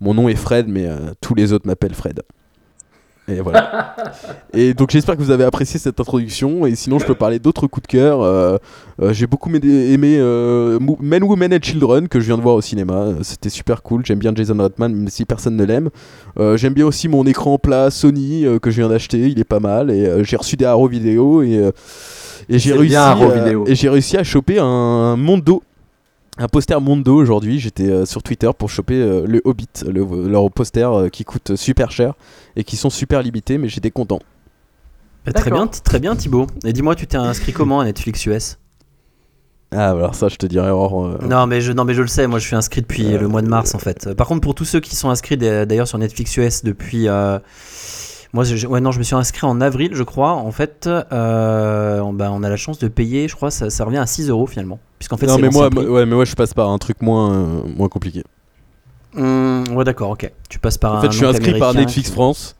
Mon 0.00 0.14
nom 0.14 0.28
est 0.28 0.34
Fred, 0.34 0.66
mais 0.66 0.86
euh, 0.86 0.96
tous 1.20 1.34
les 1.34 1.52
autres 1.52 1.66
m'appellent 1.66 1.94
Fred. 1.94 2.22
Et 3.28 3.40
voilà. 3.42 3.94
et 4.54 4.72
donc 4.72 4.90
j'espère 4.90 5.16
que 5.16 5.22
vous 5.22 5.30
avez 5.30 5.44
apprécié 5.44 5.78
cette 5.78 6.00
introduction. 6.00 6.64
Et 6.64 6.74
sinon, 6.74 6.98
je 6.98 7.04
peux 7.04 7.14
parler 7.14 7.38
d'autres 7.38 7.66
coups 7.66 7.86
de 7.86 7.92
cœur. 7.92 8.58
J'ai 9.12 9.26
beaucoup 9.26 9.54
aimé, 9.54 10.18
Men, 11.00 11.22
Women 11.22 11.54
and 11.54 11.62
Children 11.62 12.08
que 12.08 12.18
je 12.18 12.26
viens 12.26 12.38
de 12.38 12.42
voir 12.42 12.56
au 12.56 12.60
cinéma. 12.62 13.10
C'était 13.22 13.50
super 13.50 13.82
cool. 13.82 14.04
J'aime 14.04 14.18
bien 14.18 14.32
Jason 14.34 14.56
Reitman, 14.58 14.92
même 14.92 15.08
si 15.08 15.26
personne 15.26 15.54
ne 15.54 15.64
l'aime. 15.64 15.90
J'aime 16.56 16.72
bien 16.72 16.86
aussi 16.86 17.06
mon 17.06 17.24
écran 17.24 17.58
plat 17.58 17.90
Sony 17.90 18.46
que 18.60 18.70
je 18.70 18.76
viens 18.80 18.88
d'acheter. 18.88 19.28
Il 19.28 19.38
est 19.38 19.44
pas 19.44 19.60
mal. 19.60 19.92
Et 19.92 20.24
j'ai 20.24 20.36
reçu 20.36 20.56
des 20.56 20.64
Arrow 20.64 20.88
vidéo. 20.88 21.42
Et, 21.42 21.70
et 22.48 22.58
j'ai 22.58 22.72
réussi, 22.72 22.96
à- 22.96 23.14
Vidéo. 23.14 23.64
et 23.66 23.74
j'ai 23.74 23.88
réussi 23.88 24.16
à 24.16 24.24
choper 24.24 24.58
un 24.60 25.16
Mondo. 25.16 25.62
Un 26.38 26.48
poster 26.48 26.80
Mondo 26.80 27.16
aujourd'hui, 27.16 27.58
j'étais 27.58 27.90
euh, 27.90 28.06
sur 28.06 28.22
Twitter 28.22 28.50
pour 28.56 28.70
choper 28.70 28.94
euh, 28.94 29.24
le 29.26 29.42
Hobbit, 29.44 29.68
le- 29.86 30.28
leur 30.28 30.50
poster 30.50 30.84
euh, 30.90 31.08
qui 31.08 31.24
coûte 31.24 31.54
super 31.56 31.90
cher 31.90 32.14
et 32.56 32.64
qui 32.64 32.76
sont 32.76 32.88
super 32.88 33.22
limités, 33.22 33.58
mais 33.58 33.68
j'étais 33.68 33.90
content. 33.90 34.20
Bah, 35.26 35.32
très 35.32 35.50
bien, 35.50 35.66
très 35.66 35.98
bien 35.98 36.16
Thibaut. 36.16 36.46
Et 36.64 36.72
dis-moi, 36.72 36.94
tu 36.94 37.06
t'es 37.06 37.18
inscrit 37.18 37.52
comment 37.52 37.80
à 37.80 37.84
Netflix 37.84 38.24
US 38.24 38.58
Ah, 39.70 39.90
alors 39.90 40.14
ça, 40.14 40.28
je 40.28 40.36
te 40.36 40.46
dirais. 40.46 40.70
Aurore, 40.70 41.04
euh, 41.04 41.18
Non 41.28 41.46
mais 41.46 41.60
je 41.60 41.72
non 41.72 41.84
mais 41.84 41.92
je 41.94 42.00
le 42.00 42.08
sais, 42.08 42.26
moi 42.26 42.38
je 42.38 42.46
suis 42.46 42.56
inscrit 42.56 42.80
depuis 42.80 43.04
le 43.18 43.28
mois 43.28 43.42
de 43.42 43.48
mars 43.48 43.74
en 43.74 43.78
fait. 43.78 44.06
Euh, 44.06 44.14
Par 44.14 44.26
contre 44.26 44.40
pour 44.40 44.54
tous 44.54 44.64
ceux 44.64 44.80
qui 44.80 44.96
sont 44.96 45.10
inscrits 45.10 45.36
d'a- 45.36 45.66
d'ailleurs 45.66 45.88
sur 45.88 45.98
Netflix 45.98 46.34
US 46.38 46.64
depuis 46.64 47.06
euh, 47.08 47.38
moi 48.32 48.44
je, 48.44 48.66
ouais 48.66 48.80
non 48.80 48.92
je 48.92 48.98
me 48.98 49.04
suis 49.04 49.14
inscrit 49.14 49.46
en 49.46 49.60
avril 49.60 49.90
je 49.94 50.02
crois 50.02 50.32
en 50.32 50.52
fait 50.52 50.86
euh, 50.86 52.00
on, 52.00 52.12
bah, 52.12 52.30
on 52.32 52.42
a 52.42 52.48
la 52.48 52.56
chance 52.56 52.78
de 52.78 52.88
payer 52.88 53.28
je 53.28 53.34
crois 53.34 53.50
ça, 53.50 53.70
ça 53.70 53.84
revient 53.84 53.98
à 53.98 54.06
6 54.06 54.28
euros 54.28 54.46
finalement 54.46 54.78
puisqu'en 54.98 55.16
fait 55.16 55.26
non, 55.26 55.38
mais 55.38 55.48
moi, 55.48 55.70
prix. 55.70 55.86
ouais, 55.86 56.06
mais 56.06 56.14
moi, 56.14 56.24
je 56.24 56.34
passe 56.34 56.52
par 56.54 56.68
un 56.68 56.78
truc 56.78 57.00
moins, 57.00 57.32
euh, 57.32 57.62
moins 57.76 57.88
compliqué. 57.88 58.22
Hum, 59.16 59.64
ouais 59.74 59.84
d'accord 59.84 60.10
ok 60.10 60.30
tu 60.48 60.58
passes 60.58 60.78
par 60.78 60.94
En 60.94 60.96
un 60.98 61.00
fait, 61.00 61.10
je 61.10 61.16
suis 61.16 61.26
inscrit 61.26 61.58
par 61.58 61.74
Netflix 61.74 62.10
France. 62.10 62.56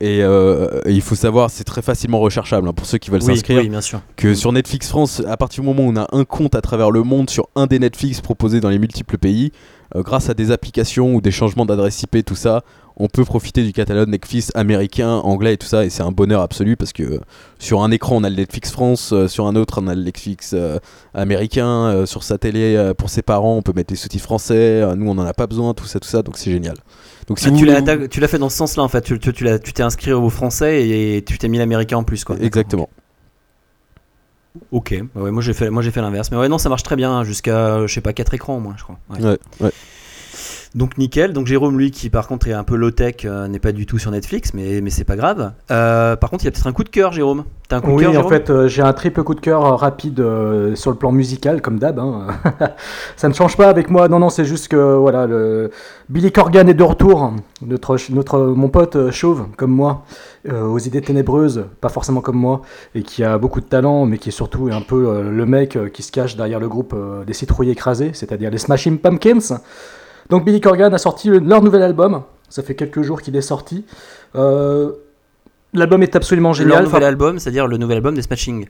Et, 0.00 0.22
euh, 0.22 0.80
et 0.86 0.90
il 0.90 1.00
faut 1.02 1.14
savoir, 1.14 1.50
c'est 1.50 1.62
très 1.62 1.80
facilement 1.80 2.18
recherchable 2.18 2.68
hein, 2.68 2.72
pour 2.72 2.84
ceux 2.84 2.98
qui 2.98 3.10
veulent 3.12 3.22
oui, 3.22 3.36
s'inscrire. 3.36 3.60
oui 3.60 3.68
bien 3.68 3.80
sûr 3.80 4.00
que 4.16 4.34
sur 4.34 4.50
Netflix 4.50 4.88
France, 4.88 5.22
à 5.26 5.36
partir 5.36 5.62
du 5.62 5.68
moment 5.68 5.84
où 5.84 5.92
on 5.92 5.96
a 5.96 6.08
un 6.10 6.24
compte 6.24 6.56
à 6.56 6.60
travers 6.60 6.90
le 6.90 7.04
monde 7.04 7.30
sur 7.30 7.48
un 7.54 7.66
des 7.66 7.78
Netflix 7.78 8.20
proposés 8.20 8.60
dans 8.60 8.70
les 8.70 8.80
multiples 8.80 9.18
pays, 9.18 9.52
euh, 9.94 10.02
grâce 10.02 10.28
à 10.28 10.34
des 10.34 10.50
applications 10.50 11.14
ou 11.14 11.20
des 11.20 11.30
changements 11.30 11.64
d'adresse 11.64 12.02
IP, 12.02 12.24
tout 12.24 12.34
ça, 12.34 12.64
on 12.96 13.08
peut 13.08 13.24
profiter 13.24 13.64
du 13.64 13.72
catalogue 13.72 14.08
Netflix 14.08 14.52
américain, 14.54 15.08
anglais 15.16 15.54
et 15.54 15.56
tout 15.56 15.66
ça, 15.66 15.84
et 15.84 15.90
c'est 15.90 16.02
un 16.04 16.12
bonheur 16.12 16.42
absolu 16.42 16.76
parce 16.76 16.92
que 16.92 17.02
euh, 17.02 17.20
sur 17.58 17.82
un 17.82 17.90
écran 17.90 18.16
on 18.16 18.24
a 18.24 18.30
le 18.30 18.36
Netflix 18.36 18.70
France, 18.70 19.12
euh, 19.12 19.26
sur 19.26 19.46
un 19.48 19.56
autre 19.56 19.80
on 19.82 19.88
a 19.88 19.94
le 19.96 20.02
Netflix 20.04 20.52
euh, 20.54 20.78
américain, 21.12 22.06
sur 22.06 22.22
sa 22.22 22.38
télé 22.38 22.92
pour 22.96 23.10
ses 23.10 23.22
parents 23.22 23.56
on 23.56 23.62
peut 23.62 23.72
mettre 23.74 23.92
les 23.92 23.96
sous-titres 23.96 24.22
français, 24.24 24.84
nous 24.96 25.08
on 25.10 25.18
en 25.18 25.26
a 25.26 25.34
pas 25.34 25.46
besoin, 25.48 25.74
tout 25.74 25.86
ça, 25.86 25.98
tout 25.98 26.08
ça, 26.08 26.22
donc 26.22 26.38
c'est 26.38 26.50
génial. 26.52 26.76
Donc 27.26 27.38
si 27.38 27.46
Ah, 27.48 27.50
vous 27.50 27.58
tu 27.58 27.64
l'as 27.64 27.80
vous- 27.96 28.06
tu 28.08 28.20
l'as 28.20 28.28
fait 28.28 28.38
dans 28.38 28.48
ce 28.50 28.56
sens 28.56 28.76
là 28.76 28.82
en 28.82 28.88
fait. 28.88 29.00
Tu 29.02 29.18
t'es 29.18 29.82
inscrit 29.82 30.12
au 30.12 30.28
français 30.30 30.88
et, 30.88 31.22
tu 31.24 31.38
t'es 31.38 31.48
mis 31.48 31.58
l'américain 31.58 31.96
en 31.96 32.04
plus 32.04 32.22
quoi. 32.24 32.36
Exactement. 32.40 32.88
ok. 34.70 35.02
Ouais, 35.14 35.30
moi 35.30 35.42
j'ai 35.42 35.54
fait 35.54 35.70
moi 35.70 35.82
j'ai 35.82 35.90
fait 35.90 36.00
l'inverse. 36.02 36.30
Mais 36.30 36.36
ouais 36.36 36.48
non 36.48 36.58
ça 36.58 36.68
marche 36.68 36.82
très 36.82 36.96
bien 36.96 37.24
jusqu'à 37.24 37.86
je 37.86 37.92
sais 37.92 38.00
pas 38.00 38.12
4 38.12 38.34
écrans 38.34 38.56
au 38.56 38.60
moins 38.60 38.74
je 38.76 38.84
crois. 38.84 38.98
Ouais. 39.10 39.70
Donc 40.74 40.98
nickel. 40.98 41.32
Donc 41.32 41.46
Jérôme, 41.46 41.78
lui, 41.78 41.92
qui 41.92 42.10
par 42.10 42.26
contre 42.26 42.48
est 42.48 42.52
un 42.52 42.64
peu 42.64 42.74
low-tech, 42.74 43.24
euh, 43.24 43.46
n'est 43.46 43.60
pas 43.60 43.70
du 43.70 43.86
tout 43.86 43.98
sur 43.98 44.10
Netflix, 44.10 44.54
mais, 44.54 44.80
mais 44.80 44.90
c'est 44.90 45.04
pas 45.04 45.14
grave. 45.14 45.52
Euh, 45.70 46.16
par 46.16 46.30
contre, 46.30 46.42
il 46.42 46.46
y 46.46 46.48
a 46.48 46.50
peut-être 46.50 46.66
un 46.66 46.72
coup 46.72 46.82
de 46.82 46.88
cœur, 46.88 47.12
Jérôme. 47.12 47.44
T'as 47.68 47.76
un 47.76 47.80
coup 47.80 47.92
de 47.92 47.94
Oui, 47.94 48.02
cœur, 48.02 48.26
en 48.26 48.28
fait, 48.28 48.50
euh, 48.50 48.66
j'ai 48.66 48.82
un 48.82 48.92
triple 48.92 49.22
coup 49.22 49.36
de 49.36 49.40
cœur 49.40 49.78
rapide 49.78 50.22
sur 50.74 50.90
le 50.90 50.96
plan 50.96 51.12
musical, 51.12 51.62
comme 51.62 51.78
d'hab. 51.78 52.00
hein. 52.00 52.26
ça 53.16 53.28
ne 53.28 53.34
change 53.34 53.56
pas 53.56 53.68
avec 53.68 53.88
moi. 53.88 54.08
Non, 54.08 54.18
non, 54.18 54.30
c'est 54.30 54.44
juste 54.44 54.66
que 54.66 54.96
voilà, 54.96 55.26
le... 55.28 55.70
Billy 56.08 56.32
Corgan 56.32 56.68
est 56.68 56.74
de 56.74 56.82
retour. 56.82 57.32
Notre, 57.64 57.96
notre, 58.10 58.40
mon 58.40 58.68
pote 58.68 59.12
chauve, 59.12 59.46
comme 59.56 59.70
moi, 59.70 60.04
aux 60.50 60.78
idées 60.80 61.00
ténébreuses, 61.00 61.66
pas 61.80 61.88
forcément 61.88 62.20
comme 62.20 62.36
moi, 62.36 62.62
et 62.96 63.02
qui 63.02 63.22
a 63.22 63.38
beaucoup 63.38 63.60
de 63.60 63.66
talent, 63.66 64.06
mais 64.06 64.18
qui 64.18 64.28
est 64.30 64.32
surtout 64.32 64.68
un 64.72 64.82
peu 64.82 65.22
le 65.22 65.46
mec 65.46 65.78
qui 65.92 66.02
se 66.02 66.10
cache 66.12 66.36
derrière 66.36 66.60
le 66.60 66.68
groupe 66.68 66.94
des 67.26 67.32
citrouilles 67.32 67.70
écrasés, 67.70 68.10
c'est-à-dire 68.12 68.50
les 68.50 68.58
Smashing 68.58 68.98
Pumpkins. 68.98 69.60
Donc 70.30 70.44
Billy 70.44 70.60
Corgan 70.60 70.92
a 70.92 70.98
sorti 70.98 71.28
le- 71.28 71.38
leur 71.38 71.62
nouvel 71.62 71.82
album. 71.82 72.22
Ça 72.48 72.62
fait 72.62 72.74
quelques 72.74 73.02
jours 73.02 73.20
qu'il 73.22 73.34
est 73.36 73.40
sorti. 73.42 73.84
Euh, 74.36 74.92
L'album 75.72 76.02
est 76.02 76.14
absolument 76.14 76.50
Leur 76.50 76.54
génial. 76.54 76.84
nouvel 76.84 76.98
Enfin, 76.98 77.06
album, 77.08 77.38
c'est-à-dire 77.38 77.66
le 77.66 77.76
nouvel 77.76 77.96
album 77.96 78.14
des 78.14 78.22
Smashing. 78.22 78.66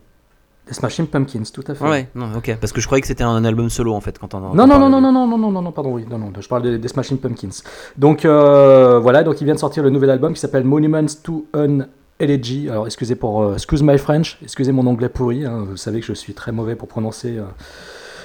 Pumpkins, 1.12 1.42
tout 1.52 1.62
à 1.68 1.74
fait. 1.74 1.84
Ouais, 1.84 2.08
non, 2.14 2.28
ok. 2.38 2.56
Parce 2.58 2.72
que 2.72 2.80
je 2.80 2.86
croyais 2.86 3.02
que 3.02 3.06
c'était 3.06 3.22
un 3.24 3.44
album 3.44 3.68
solo 3.68 3.92
en 3.92 4.00
fait 4.00 4.18
quand 4.18 4.32
on. 4.34 4.40
Non, 4.54 4.66
non, 4.66 4.78
non, 4.78 4.88
non, 4.88 5.00
non, 5.02 5.12
non, 5.12 5.26
non, 5.26 5.36
non, 5.38 5.50
non, 5.50 5.60
non, 5.62 5.72
pardon, 5.72 5.92
oui, 5.92 6.06
non, 6.10 6.16
non, 6.18 6.32
je 6.40 6.48
parle 6.48 6.62
des, 6.62 6.78
des 6.78 6.88
Smashing 6.88 7.18
Pumpkins. 7.18 7.50
Donc 7.98 8.24
euh, 8.24 8.98
voilà, 8.98 9.22
donc 9.22 9.42
il 9.42 9.44
vient 9.44 9.52
de 9.54 9.58
sortir 9.58 9.82
le 9.82 9.90
nouvel 9.90 10.08
album 10.08 10.32
qui 10.32 10.40
s'appelle 10.40 10.64
Monuments 10.64 11.04
to 11.22 11.44
an 11.54 11.80
Elegy. 12.18 12.70
Alors 12.70 12.86
excusez 12.86 13.14
pour, 13.14 13.42
euh, 13.42 13.54
excuse 13.56 13.82
my 13.82 13.98
French, 13.98 14.38
excusez 14.42 14.72
mon 14.72 14.86
anglais 14.86 15.10
pourri. 15.10 15.44
hein, 15.44 15.66
vous 15.68 15.76
savez 15.76 16.00
que 16.00 16.06
je 16.06 16.14
suis 16.14 16.32
très 16.32 16.52
mauvais 16.52 16.76
pour 16.76 16.88
prononcer. 16.88 17.36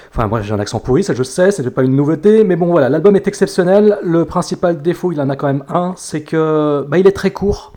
Euh, 0.10 0.16
Enfin 0.16 0.28
bref, 0.28 0.46
j'ai 0.46 0.54
un 0.54 0.60
accent 0.60 0.80
pourri, 0.80 1.04
ça 1.04 1.14
je 1.14 1.24
sais, 1.24 1.52
c'est 1.52 1.70
pas 1.70 1.84
une 1.84 1.96
nouveauté, 1.96 2.44
mais 2.44 2.56
bon 2.56 2.68
voilà, 2.68 2.90
l'album 2.90 3.16
est 3.16 3.28
exceptionnel. 3.28 3.98
Le 4.04 4.26
principal 4.26 4.82
défaut, 4.82 5.12
il 5.12 5.22
en 5.22 5.30
a 5.30 5.36
quand 5.36 5.48
même 5.48 5.64
un, 5.70 5.94
c'est 5.98 6.24
que 6.24 6.86
bah, 6.88 6.98
il 6.98 7.08
est 7.08 7.12
très 7.12 7.32
court. 7.32 7.74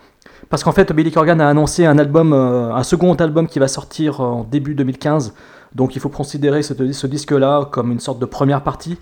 Parce 0.48 0.64
qu'en 0.64 0.72
fait, 0.72 0.92
Billy 0.92 1.10
Corgan 1.10 1.40
a 1.40 1.48
annoncé 1.48 1.86
un 1.86 1.98
album, 1.98 2.32
euh, 2.32 2.74
un 2.74 2.82
second 2.82 3.14
album 3.14 3.46
qui 3.46 3.58
va 3.58 3.68
sortir 3.68 4.20
en 4.20 4.44
début 4.44 4.74
2015. 4.74 5.32
Donc 5.74 5.96
il 5.96 6.00
faut 6.00 6.10
considérer 6.10 6.62
ce, 6.62 7.06
disque-là 7.06 7.68
comme 7.70 7.90
une 7.92 8.00
sorte 8.00 8.18
de 8.18 8.26
première 8.26 8.62
partie. 8.62 8.98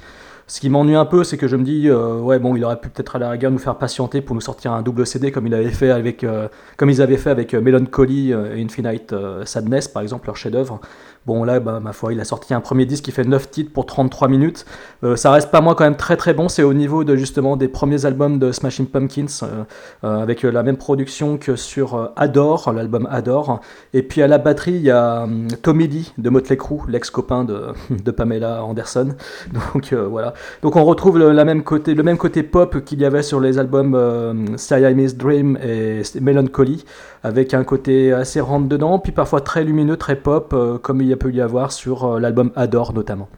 Ce 0.50 0.58
qui 0.60 0.68
m'ennuie 0.68 0.96
un 0.96 1.04
peu, 1.04 1.22
c'est 1.22 1.36
que 1.36 1.46
je 1.46 1.54
me 1.54 1.62
dis, 1.62 1.88
euh, 1.88 2.18
ouais, 2.18 2.40
bon, 2.40 2.56
il 2.56 2.64
aurait 2.64 2.80
pu 2.80 2.88
peut-être 2.88 3.14
à 3.14 3.18
la 3.20 3.30
rigueur 3.30 3.52
nous 3.52 3.58
faire 3.58 3.76
patienter 3.76 4.20
pour 4.20 4.34
nous 4.34 4.40
sortir 4.40 4.72
un 4.72 4.82
double 4.82 5.06
CD 5.06 5.30
comme 5.30 5.46
il 5.46 5.54
avait 5.54 5.70
fait 5.70 5.90
avec, 5.90 6.24
euh, 6.24 6.48
comme 6.76 6.90
ils 6.90 7.00
avaient 7.00 7.18
fait 7.18 7.30
avec 7.30 7.54
euh, 7.54 7.60
Melancholy 7.60 8.32
euh, 8.32 8.56
et 8.56 8.62
Infinite 8.62 9.12
euh, 9.12 9.44
Sadness, 9.44 9.86
par 9.86 10.02
exemple, 10.02 10.26
leur 10.26 10.36
chef-d'œuvre. 10.36 10.80
Bon, 11.26 11.44
là, 11.44 11.60
bah, 11.60 11.80
ma 11.80 11.92
foi, 11.92 12.14
il 12.14 12.20
a 12.20 12.24
sorti 12.24 12.54
un 12.54 12.62
premier 12.62 12.86
disque 12.86 13.04
qui 13.04 13.12
fait 13.12 13.24
9 13.24 13.50
titres 13.50 13.72
pour 13.74 13.84
33 13.84 14.28
minutes. 14.28 14.64
Euh, 15.04 15.16
ça 15.16 15.30
reste 15.30 15.50
pas 15.50 15.60
moi 15.60 15.74
quand 15.74 15.84
même 15.84 15.96
très 15.96 16.16
très 16.16 16.32
bon. 16.32 16.48
C'est 16.48 16.62
au 16.62 16.72
niveau 16.72 17.04
de 17.04 17.14
justement 17.14 17.58
des 17.58 17.68
premiers 17.68 18.06
albums 18.06 18.38
de 18.38 18.52
Smashing 18.52 18.86
Pumpkins, 18.86 19.26
euh, 19.42 19.64
euh, 20.04 20.22
avec 20.22 20.42
la 20.44 20.62
même 20.62 20.78
production 20.78 21.36
que 21.36 21.56
sur 21.56 22.12
Adore, 22.16 22.72
l'album 22.72 23.06
Adore. 23.10 23.60
Et 23.92 24.02
puis 24.02 24.22
à 24.22 24.28
la 24.28 24.38
batterie, 24.38 24.72
il 24.72 24.82
y 24.82 24.90
a 24.90 25.24
hum, 25.24 25.48
Tommy 25.62 25.88
Lee 25.88 26.12
de 26.16 26.30
Motley 26.30 26.56
Crue, 26.56 26.80
l'ex-copain 26.88 27.44
de, 27.44 27.64
de 27.90 28.10
Pamela 28.10 28.64
Anderson. 28.64 29.10
Donc 29.74 29.92
voilà. 29.92 30.32
Donc 30.62 30.76
on 30.76 30.84
retrouve 30.84 31.18
le, 31.18 31.44
même 31.44 31.62
côté, 31.62 31.94
le 31.94 32.02
même 32.02 32.16
côté 32.16 32.42
pop 32.42 32.82
qu'il 32.82 32.98
y 32.98 33.04
avait 33.04 33.22
sur 33.22 33.40
les 33.40 33.58
albums 33.58 34.56
Siamese 34.56 35.16
Dream 35.18 35.58
et 35.62 36.00
Melancholy, 36.18 36.82
avec 37.22 37.52
un 37.52 37.64
côté 37.64 38.14
assez 38.14 38.40
rentre 38.40 38.68
dedans, 38.68 38.98
puis 38.98 39.12
parfois 39.12 39.42
très 39.42 39.64
lumineux, 39.64 39.98
très 39.98 40.16
pop, 40.16 40.54
comme 40.82 41.02
il 41.02 41.09
y 41.10 41.12
a 41.12 41.16
pu 41.16 41.32
y 41.32 41.40
avoir 41.40 41.72
sur 41.72 42.04
euh, 42.04 42.20
l'album 42.20 42.52
Adore 42.56 42.92
notamment. 42.92 43.28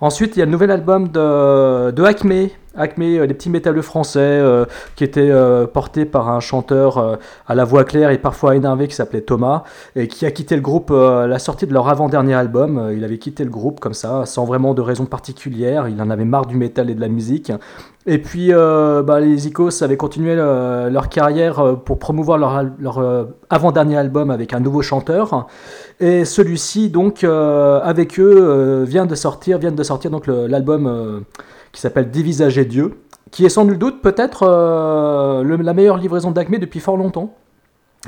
Ensuite, 0.00 0.36
il 0.36 0.40
y 0.40 0.42
a 0.42 0.46
le 0.46 0.50
nouvel 0.50 0.70
album 0.72 1.08
de, 1.08 1.92
de 1.92 2.02
Acme, 2.02 2.48
Acme, 2.74 3.02
euh, 3.02 3.26
les 3.26 3.34
petits 3.34 3.50
métalleux 3.50 3.82
français, 3.82 4.20
euh, 4.20 4.64
qui 4.96 5.04
était 5.04 5.30
euh, 5.30 5.66
porté 5.66 6.04
par 6.04 6.28
un 6.28 6.40
chanteur 6.40 7.18
à 7.46 7.54
la 7.54 7.64
voix 7.64 7.84
claire 7.84 8.10
et 8.10 8.18
parfois 8.18 8.56
énervé 8.56 8.88
qui 8.88 8.94
s'appelait 8.94 9.20
Thomas, 9.20 9.64
et 9.96 10.08
qui 10.08 10.26
a 10.26 10.30
quitté 10.30 10.56
le 10.56 10.62
groupe 10.62 10.90
à 10.90 11.26
la 11.26 11.38
sortie 11.38 11.66
de 11.66 11.72
leur 11.72 11.88
avant-dernier 11.88 12.34
album. 12.34 12.90
Il 12.94 13.04
avait 13.04 13.18
quitté 13.18 13.44
le 13.44 13.50
groupe 13.50 13.80
comme 13.80 13.94
ça, 13.94 14.24
sans 14.26 14.44
vraiment 14.44 14.74
de 14.74 14.80
raison 14.80 15.06
particulière. 15.06 15.88
Il 15.88 16.00
en 16.00 16.10
avait 16.10 16.24
marre 16.24 16.46
du 16.46 16.56
métal 16.56 16.90
et 16.90 16.94
de 16.94 17.00
la 17.00 17.08
musique. 17.08 17.52
Et 18.06 18.18
puis, 18.18 18.50
bah, 18.52 19.20
les 19.20 19.46
Icos 19.46 19.82
avaient 19.82 19.96
continué 19.96 20.34
leur 20.34 21.08
carrière 21.08 21.76
pour 21.84 21.98
promouvoir 21.98 22.38
leur, 22.38 22.64
leur 22.78 23.28
avant-dernier 23.50 23.96
album 23.96 24.30
avec 24.30 24.52
un 24.54 24.60
nouveau 24.60 24.82
chanteur. 24.82 25.46
Et 26.00 26.24
celui-ci, 26.24 26.90
donc, 26.90 27.24
avec 27.24 28.18
eux, 28.18 28.84
vient 28.86 29.06
de 29.06 29.14
sortir, 29.14 29.58
vient 29.58 29.72
de 29.72 29.82
sortir 29.82 30.10
donc 30.10 30.26
l'album 30.26 31.24
qui 31.72 31.80
s'appelle 31.80 32.10
Dévisager 32.10 32.64
Dieu, 32.64 33.00
qui 33.30 33.44
est 33.44 33.48
sans 33.48 33.64
nul 33.64 33.78
doute 33.78 34.02
peut-être 34.02 34.44
euh, 34.46 35.42
la 35.62 35.74
meilleure 35.74 35.96
livraison 35.96 36.30
d'Acme 36.30 36.58
depuis 36.58 36.80
fort 36.80 36.96
longtemps. 36.96 37.34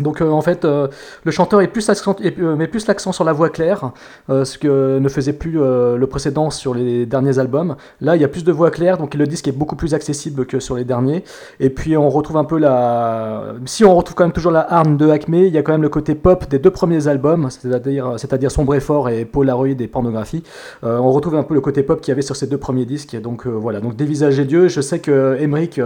Donc 0.01 0.21
euh, 0.21 0.29
en 0.29 0.41
fait, 0.41 0.65
euh, 0.65 0.89
le 1.23 1.31
chanteur 1.31 1.61
est 1.61 1.69
plus 1.69 1.89
est- 1.89 2.39
euh, 2.41 2.57
met 2.57 2.67
plus 2.67 2.89
l'accent 2.89 3.13
sur 3.13 3.23
la 3.23 3.33
voix 3.33 3.49
claire, 3.49 3.93
euh, 4.29 4.45
ce 4.45 4.59
que 4.59 4.99
ne 4.99 5.09
faisait 5.09 5.33
plus 5.33 5.61
euh, 5.61 5.97
le 5.97 6.07
précédent 6.09 6.51
sur 6.51 6.75
les 6.75 7.07
derniers 7.07 7.39
albums. 7.39 7.77
Là, 8.01 8.17
il 8.17 8.23
y 8.23 8.25
a 8.25 8.29
plus 8.29 8.43
de 8.43 8.51
voix 8.51 8.73
claire, 8.73 8.99
donc 8.99 9.15
le 9.15 9.25
disque 9.29 9.47
est 9.47 9.53
beaucoup 9.53 9.77
plus 9.77 9.95
accessible 9.95 10.47
que 10.47 10.59
sur 10.59 10.75
les 10.75 10.85
derniers. 10.85 11.23
Et 11.61 11.71
puis 11.71 11.97
on 11.97 12.11
retrouve 12.11 12.39
un 12.39 12.45
peu 12.45 12.59
la... 12.59 13.55
Si 13.67 13.85
on 13.85 13.95
retrouve 13.95 14.17
quand 14.17 14.25
même 14.25 14.33
toujours 14.33 14.51
la 14.51 14.67
harne 14.73 14.97
de 14.97 15.09
Acme, 15.11 15.35
il 15.35 15.55
y 15.55 15.59
a 15.59 15.63
quand 15.63 15.73
même 15.73 15.83
le 15.83 15.89
côté 15.89 16.17
pop 16.17 16.49
des 16.49 16.59
deux 16.59 16.73
premiers 16.73 17.07
albums, 17.07 17.49
c'est-à-dire 17.51 18.15
c'est-à-dire 18.17 18.51
Sombre 18.51 18.75
et 18.75 18.81
Fort 18.81 19.09
et 19.11 19.25
Polaroid 19.25 19.69
et 19.69 19.87
Pornographie. 19.87 20.43
Euh, 20.83 20.99
on 20.99 21.13
retrouve 21.13 21.37
un 21.37 21.45
peu 21.45 21.55
le 21.55 21.61
côté 21.61 21.85
pop 21.85 22.01
qu'il 22.01 22.11
y 22.11 22.13
avait 22.13 22.23
sur 22.23 22.35
ces 22.35 22.49
deux 22.49 22.59
premiers 22.59 22.85
disques. 22.85 23.17
Donc 23.21 23.47
euh, 23.47 23.51
voilà, 23.51 23.79
donc 23.79 23.95
Dévisager 23.95 24.45
Dieu, 24.45 24.67
je 24.67 24.81
sais 24.81 24.99
que 24.99 25.37
Emmerich, 25.41 25.79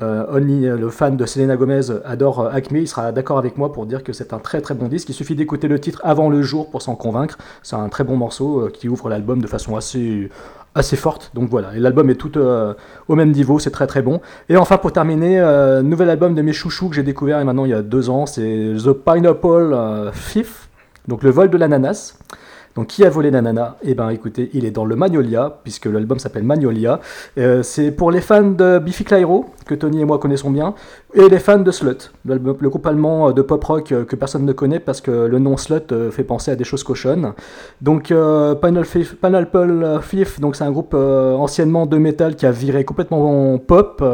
Only, 0.00 0.66
euh, 0.66 0.76
le 0.76 0.90
fan 0.90 1.16
de 1.16 1.24
Selena 1.24 1.56
Gomez, 1.56 1.80
adore 2.04 2.40
euh, 2.40 2.50
Acme, 2.50 2.76
il 2.76 2.88
sera 2.88 3.12
d'accord 3.12 3.38
avec 3.38 3.56
moi 3.56 3.72
pour 3.72 3.86
dire 3.86 4.04
que 4.04 4.12
c'est 4.12 4.32
un 4.32 4.38
très 4.38 4.60
très 4.60 4.74
bon 4.74 4.88
disque. 4.88 5.08
Il 5.08 5.14
suffit 5.14 5.34
d'écouter 5.34 5.68
le 5.68 5.78
titre 5.78 6.00
avant 6.04 6.28
le 6.28 6.42
jour 6.42 6.70
pour 6.70 6.82
s'en 6.82 6.96
convaincre. 6.96 7.38
C'est 7.62 7.76
un 7.76 7.88
très 7.88 8.04
bon 8.04 8.16
morceau 8.16 8.60
euh, 8.60 8.70
qui 8.70 8.88
ouvre 8.88 9.08
l'album 9.08 9.40
de 9.40 9.46
façon 9.46 9.76
assez 9.76 10.30
assez 10.76 10.96
forte. 10.96 11.30
Donc 11.34 11.48
voilà, 11.48 11.74
et 11.74 11.80
l'album 11.80 12.08
est 12.10 12.14
tout 12.14 12.32
euh, 12.36 12.74
au 13.08 13.16
même 13.16 13.32
niveau, 13.32 13.58
c'est 13.58 13.70
très 13.70 13.86
très 13.86 14.02
bon. 14.02 14.20
Et 14.48 14.56
enfin 14.56 14.76
pour 14.76 14.92
terminer, 14.92 15.40
euh, 15.40 15.82
nouvel 15.82 16.10
album 16.10 16.34
de 16.34 16.42
mes 16.42 16.52
chouchous 16.52 16.90
que 16.90 16.94
j'ai 16.94 17.02
découvert 17.02 17.40
et 17.40 17.44
maintenant 17.44 17.64
il 17.64 17.70
y 17.70 17.74
a 17.74 17.82
deux 17.82 18.10
ans, 18.10 18.26
c'est 18.26 18.74
The 18.84 18.92
Pineapple 18.92 19.72
euh, 19.72 20.10
Thief, 20.30 20.68
donc 21.08 21.22
le 21.22 21.30
vol 21.30 21.50
de 21.50 21.56
l'ananas. 21.56 22.18
Donc 22.76 22.88
qui 22.88 23.04
a 23.04 23.10
volé 23.10 23.30
l'ananas 23.30 23.76
Eh 23.82 23.94
ben 23.94 24.10
écoutez, 24.10 24.50
il 24.52 24.66
est 24.66 24.70
dans 24.70 24.84
le 24.84 24.96
Magnolia, 24.96 25.58
puisque 25.64 25.86
l'album 25.86 26.18
s'appelle 26.18 26.44
Magnolia. 26.44 27.00
Euh, 27.38 27.62
c'est 27.62 27.90
pour 27.90 28.10
les 28.10 28.20
fans 28.20 28.50
de 28.50 28.78
Biffy 28.78 29.02
Clyro, 29.02 29.46
que 29.66 29.74
Tony 29.74 30.00
et 30.00 30.04
moi 30.04 30.18
connaissons 30.18 30.50
bien, 30.50 30.74
et 31.14 31.28
les 31.28 31.38
fans 31.38 31.58
de 31.58 31.70
Slut, 31.70 32.12
le 32.26 32.38
groupe 32.68 32.86
allemand 32.86 33.32
de 33.32 33.40
pop 33.40 33.64
rock 33.64 33.90
euh, 33.92 34.04
que 34.04 34.16
personne 34.16 34.44
ne 34.44 34.52
connaît 34.52 34.80
parce 34.80 35.00
que 35.00 35.10
le 35.10 35.38
nom 35.38 35.56
Slut 35.56 35.90
euh, 35.90 36.10
fait 36.10 36.24
penser 36.24 36.50
à 36.50 36.56
des 36.56 36.64
choses 36.64 36.84
cochonnes. 36.84 37.32
Donc 37.80 38.10
euh, 38.10 38.54
Pineapple 38.54 40.00
Thief, 40.08 40.40
donc 40.40 40.56
c'est 40.56 40.64
un 40.64 40.70
groupe 40.70 40.94
anciennement 40.94 41.86
de 41.86 41.96
métal 41.96 42.36
qui 42.36 42.44
a 42.44 42.50
viré 42.50 42.84
complètement 42.84 43.54
en 43.54 43.58
pop, 43.58 44.04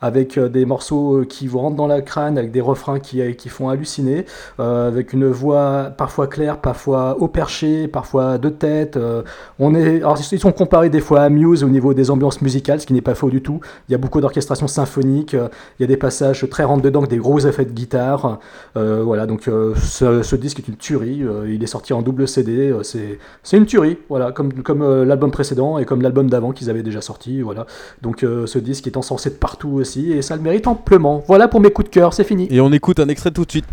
avec 0.00 0.38
des 0.38 0.64
morceaux 0.64 1.24
qui 1.28 1.48
vous 1.48 1.58
rentrent 1.58 1.76
dans 1.76 1.86
la 1.86 2.00
crâne, 2.00 2.38
avec 2.38 2.52
des 2.52 2.60
refrains 2.60 3.00
qui, 3.00 3.34
qui 3.36 3.48
font 3.48 3.68
halluciner, 3.68 4.24
avec 4.58 5.12
une 5.12 5.26
voix 5.26 5.92
parfois 5.96 6.28
claire, 6.28 6.58
parfois 6.58 7.16
au 7.20 7.28
perché, 7.28 7.88
parfois 7.88 8.03
de 8.12 8.48
tête. 8.48 8.96
euh, 8.96 9.22
on 9.58 9.74
est, 9.74 10.02
ils 10.32 10.38
sont 10.38 10.52
comparés 10.52 10.90
des 10.90 11.00
fois 11.00 11.22
à 11.22 11.28
Muse 11.28 11.64
au 11.64 11.68
niveau 11.68 11.94
des 11.94 12.10
ambiances 12.10 12.40
musicales, 12.42 12.80
ce 12.80 12.86
qui 12.86 12.92
n'est 12.92 13.00
pas 13.00 13.14
faux 13.14 13.30
du 13.30 13.42
tout. 13.42 13.60
Il 13.88 13.92
y 13.92 13.94
a 13.94 13.98
beaucoup 13.98 14.20
d'orchestration 14.20 14.66
symphonique, 14.68 15.34
euh, 15.34 15.48
il 15.78 15.82
y 15.82 15.84
a 15.84 15.86
des 15.88 15.96
passages 15.96 16.46
très 16.50 16.64
rentre 16.64 16.82
dedans, 16.82 17.00
avec 17.00 17.10
des 17.10 17.16
gros 17.18 17.40
effets 17.40 17.64
de 17.64 17.70
guitare. 17.72 18.38
Euh, 18.76 19.02
voilà, 19.04 19.26
donc 19.26 19.48
euh, 19.48 19.74
ce, 19.76 20.36
disque 20.36 20.58
est 20.60 20.68
une 20.68 20.76
tuerie. 20.76 21.22
euh, 21.22 21.50
il 21.52 21.62
est 21.62 21.66
sorti 21.68 21.92
en 21.92 22.02
double 22.02 22.28
CD. 22.28 22.70
euh, 22.70 22.82
c'est 22.82 23.56
une 23.56 23.66
tuerie, 23.66 23.98
voilà, 24.08 24.32
comme, 24.32 24.52
comme 24.62 24.82
euh, 24.82 25.04
l'album 25.04 25.30
précédent 25.30 25.78
et 25.78 25.84
comme 25.84 26.02
l'album 26.02 26.28
d'avant 26.28 26.52
qu'ils 26.52 26.70
avaient 26.70 26.82
déjà 26.82 27.00
sorti. 27.00 27.40
Voilà. 27.42 27.66
Donc 28.02 28.22
euh, 28.22 28.46
ce 28.46 28.58
disque 28.58 28.86
est 28.86 28.96
encensé 28.96 29.30
de 29.30 29.34
partout 29.36 29.70
aussi 29.70 30.12
et 30.12 30.22
ça 30.22 30.36
le 30.36 30.42
mérite 30.42 30.66
amplement. 30.66 31.22
Voilà 31.26 31.48
pour 31.48 31.60
mes 31.60 31.70
coups 31.70 31.88
de 31.88 31.94
cœur, 31.94 32.12
c'est 32.14 32.24
fini. 32.24 32.48
Et 32.50 32.60
on 32.60 32.72
écoute 32.72 33.00
un 33.00 33.08
extrait 33.08 33.30
tout 33.30 33.44
de 33.44 33.50
suite. 33.50 33.64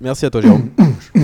Merci 0.00 0.26
à 0.26 0.30
toi, 0.30 0.40
Jérôme. 0.40 0.68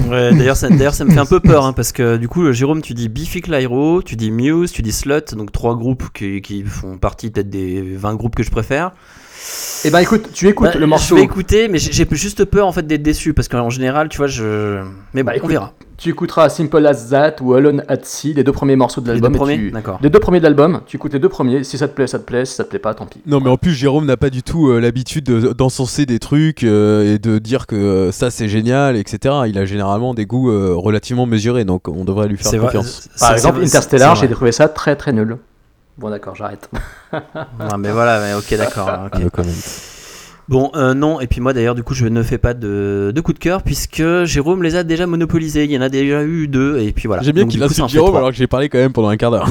Ouais, 0.09 0.35
d'ailleurs, 0.35 0.57
ça, 0.57 0.69
d'ailleurs, 0.69 0.95
ça 0.95 1.05
me 1.05 1.11
fait 1.11 1.19
un 1.19 1.27
peu 1.27 1.41
peur 1.41 1.65
hein, 1.65 1.73
parce 1.73 1.93
que 1.93 2.17
du 2.17 2.29
coup, 2.29 2.51
Jérôme, 2.53 2.83
tu 2.83 2.95
dis 2.95 3.09
Biffy 3.09 3.41
Clyro, 3.41 4.03
tu 4.03 4.17
dis 4.17 4.31
Muse, 4.31 4.73
tu 4.73 4.83
dis 4.83 4.93
Slut, 4.93 5.35
donc 5.35 5.53
trois 5.53 5.77
groupes 5.77 6.05
qui, 6.13 6.41
qui 6.43 6.63
font 6.63 6.99
partie 6.99 7.31
peut-être 7.31 7.51
des 7.51 7.83
20 7.83 8.15
groupes 8.15 8.35
que 8.35 8.43
je 8.43 8.51
préfère. 8.51 8.93
Eh 9.87 9.91
ben 9.91 9.99
écoute, 10.01 10.31
tu 10.33 10.49
écoutes 10.49 10.69
Bah, 10.73 10.79
le 10.79 10.87
morceau. 10.87 11.15
Je 11.17 11.21
vais 11.21 11.25
écouter, 11.25 11.69
mais 11.69 11.79
j'ai 11.79 12.07
juste 12.13 12.45
peur 12.47 12.67
en 12.67 12.73
fait 12.73 12.87
d'être 12.87 13.03
déçu 13.03 13.35
parce 13.35 13.49
qu'en 13.49 13.69
général, 13.71 14.09
tu 14.09 14.17
vois, 14.19 14.27
je. 14.27 14.81
Mais 15.13 15.23
bon, 15.23 15.27
Bah, 15.27 15.33
on 15.35 15.37
écoute, 15.39 15.51
verra. 15.51 15.73
Tu 15.97 16.09
écouteras 16.11 16.49
Simple 16.49 16.85
as 16.87 17.11
That 17.11 17.37
ou 17.41 17.55
Alone 17.55 17.85
at 17.87 17.99
Sea, 18.03 18.33
les 18.35 18.43
deux 18.43 18.51
premiers 18.53 18.75
morceaux 18.75 19.01
de 19.01 19.07
Les 19.07 19.13
l'album. 19.21 19.31
deux 19.33 19.37
et 19.37 19.39
premiers 19.39 19.57
tu- 19.59 19.71
D'accord. 19.71 19.99
Les 20.03 20.11
deux 20.11 20.19
premiers 20.19 20.39
de 20.41 20.45
l'album, 20.45 20.81
tu 20.87 20.97
écoutes 20.97 21.13
les 21.13 21.19
deux 21.21 21.29
premiers. 21.29 21.63
Si 21.65 21.79
ça 21.79 21.87
te 21.87 21.95
plaît, 21.95 22.07
ça 22.09 22.19
te 22.19 22.25
plaît. 22.25 22.45
Si 22.45 22.55
ça 22.55 22.65
te 22.65 22.71
plaît 22.71 22.79
pas, 22.81 22.95
tant 22.95 23.07
pis. 23.07 23.21
Non, 23.27 23.41
mais 23.41 23.49
en 23.51 23.57
plus, 23.57 23.73
Jérôme 23.75 24.05
n'a 24.07 24.17
pas 24.17 24.31
du 24.31 24.43
tout 24.43 24.69
euh, 24.71 24.81
l'habitude 24.81 25.25
de- 25.25 25.53
d'encenser 25.53 26.05
des 26.07 26.19
trucs 26.19 26.65
euh, 26.65 27.15
et 27.15 27.19
de 27.19 27.39
dire 27.39 27.67
que 27.67 27.77
euh, 27.77 28.13
ça 28.13 28.31
c'est 28.31 28.49
génial, 28.49 28.97
etc. 28.97 29.35
Il 29.47 29.57
a 29.59 29.65
généralement 29.67 30.15
des 30.15 30.27
goûts 30.27 30.51
euh, 30.51 30.75
relativement 30.75 31.27
mesurés, 31.27 31.65
donc 31.65 31.87
on 31.89 32.05
devrait 32.05 32.27
lui 32.27 32.39
faire 32.39 32.51
C'est 32.51 32.57
vrai. 32.59 32.67
confiance. 32.67 33.09
Par 33.21 33.33
exemple, 33.33 33.61
Interstellar, 33.63 34.17
j'ai 34.17 34.29
trouvé 34.29 34.51
ça 34.53 34.69
très 34.69 34.97
très 34.97 35.13
nul. 35.13 35.37
Bon, 35.99 36.11
d'accord, 36.11 36.35
j'arrête. 36.35 36.69
Non, 37.13 37.79
mais 37.79 37.93
voilà, 37.93 38.21
mais 38.21 38.35
ok, 38.35 38.57
d'accord. 38.59 39.09
comment. 39.33 39.49
Bon, 40.47 40.71
euh, 40.75 40.93
non, 40.93 41.21
et 41.21 41.27
puis 41.27 41.41
moi 41.41 41.55
d'ailleurs, 41.55 41.75
du 41.75 41.83
coup, 41.83 41.95
je 41.95 42.05
ne 42.07 42.23
fais 42.23 42.37
pas 42.37 42.53
de, 42.53 43.13
de 43.15 43.21
coup 43.23 43.33
de 43.33 43.39
cœur 43.39 43.63
puisque 43.63 44.03
Jérôme 44.25 44.63
les 44.63 44.77
a 44.77 44.83
déjà 44.83 45.07
monopolisés. 45.07 45.65
Il 45.65 45.71
y 45.71 45.79
en 45.79 45.81
a 45.81 45.89
déjà 45.89 46.23
eu 46.23 46.49
deux, 46.49 46.81
et 46.81 46.93
puis 46.93 47.07
voilà. 47.07 47.23
J'aime 47.23 47.37
bien 47.37 47.47
qu'il 47.47 47.63
insulte 47.63 47.87
fait 47.87 47.93
Jérôme 47.93 48.09
trois. 48.11 48.19
alors 48.19 48.31
que 48.31 48.37
j'ai 48.37 48.47
parlé 48.47 48.69
quand 48.69 48.77
même 48.79 48.93
pendant 48.93 49.09
un 49.09 49.17
quart 49.17 49.31
d'heure. 49.31 49.49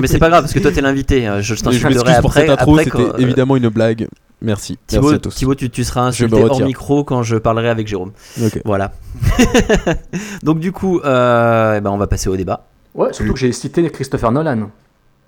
Mais 0.00 0.08
c'est 0.08 0.18
pas 0.18 0.30
grave 0.30 0.42
parce 0.42 0.52
que 0.52 0.58
toi 0.58 0.72
t'es 0.72 0.80
l'invité. 0.80 1.28
euh, 1.28 1.40
Je 1.40 1.54
Je 1.54 1.62
t'insulterai 1.62 2.14
après. 2.14 2.40
cette 2.40 2.50
intro, 2.50 2.72
après 2.72 2.84
c'était 2.84 2.98
euh, 3.02 3.12
évidemment 3.18 3.54
une 3.56 3.68
blague. 3.68 4.08
Merci. 4.42 4.76
Thibaut, 4.88 5.02
Merci 5.10 5.14
à 5.14 5.18
tous. 5.20 5.34
Thibaut, 5.36 5.54
tu, 5.54 5.70
tu 5.70 5.84
seras 5.84 6.02
Je 6.04 6.08
insulté 6.08 6.36
me 6.36 6.42
hors 6.42 6.50
retire. 6.50 6.66
micro 6.66 7.04
quand 7.04 7.22
je 7.22 7.36
parlerai 7.36 7.68
avec 7.68 7.86
Jérôme. 7.86 8.10
Ok. 8.42 8.60
Voilà. 8.64 8.90
Donc 10.42 10.58
du 10.58 10.72
coup, 10.72 11.00
euh, 11.04 11.76
eh 11.76 11.80
ben, 11.80 11.90
on 11.90 11.96
va 11.98 12.06
passer 12.06 12.28
au 12.28 12.36
débat. 12.36 12.66
Ouais, 12.94 13.12
surtout 13.12 13.34
que 13.34 13.38
j'ai 13.38 13.52
cité 13.52 13.88
Christopher 13.90 14.32
Nolan. 14.32 14.70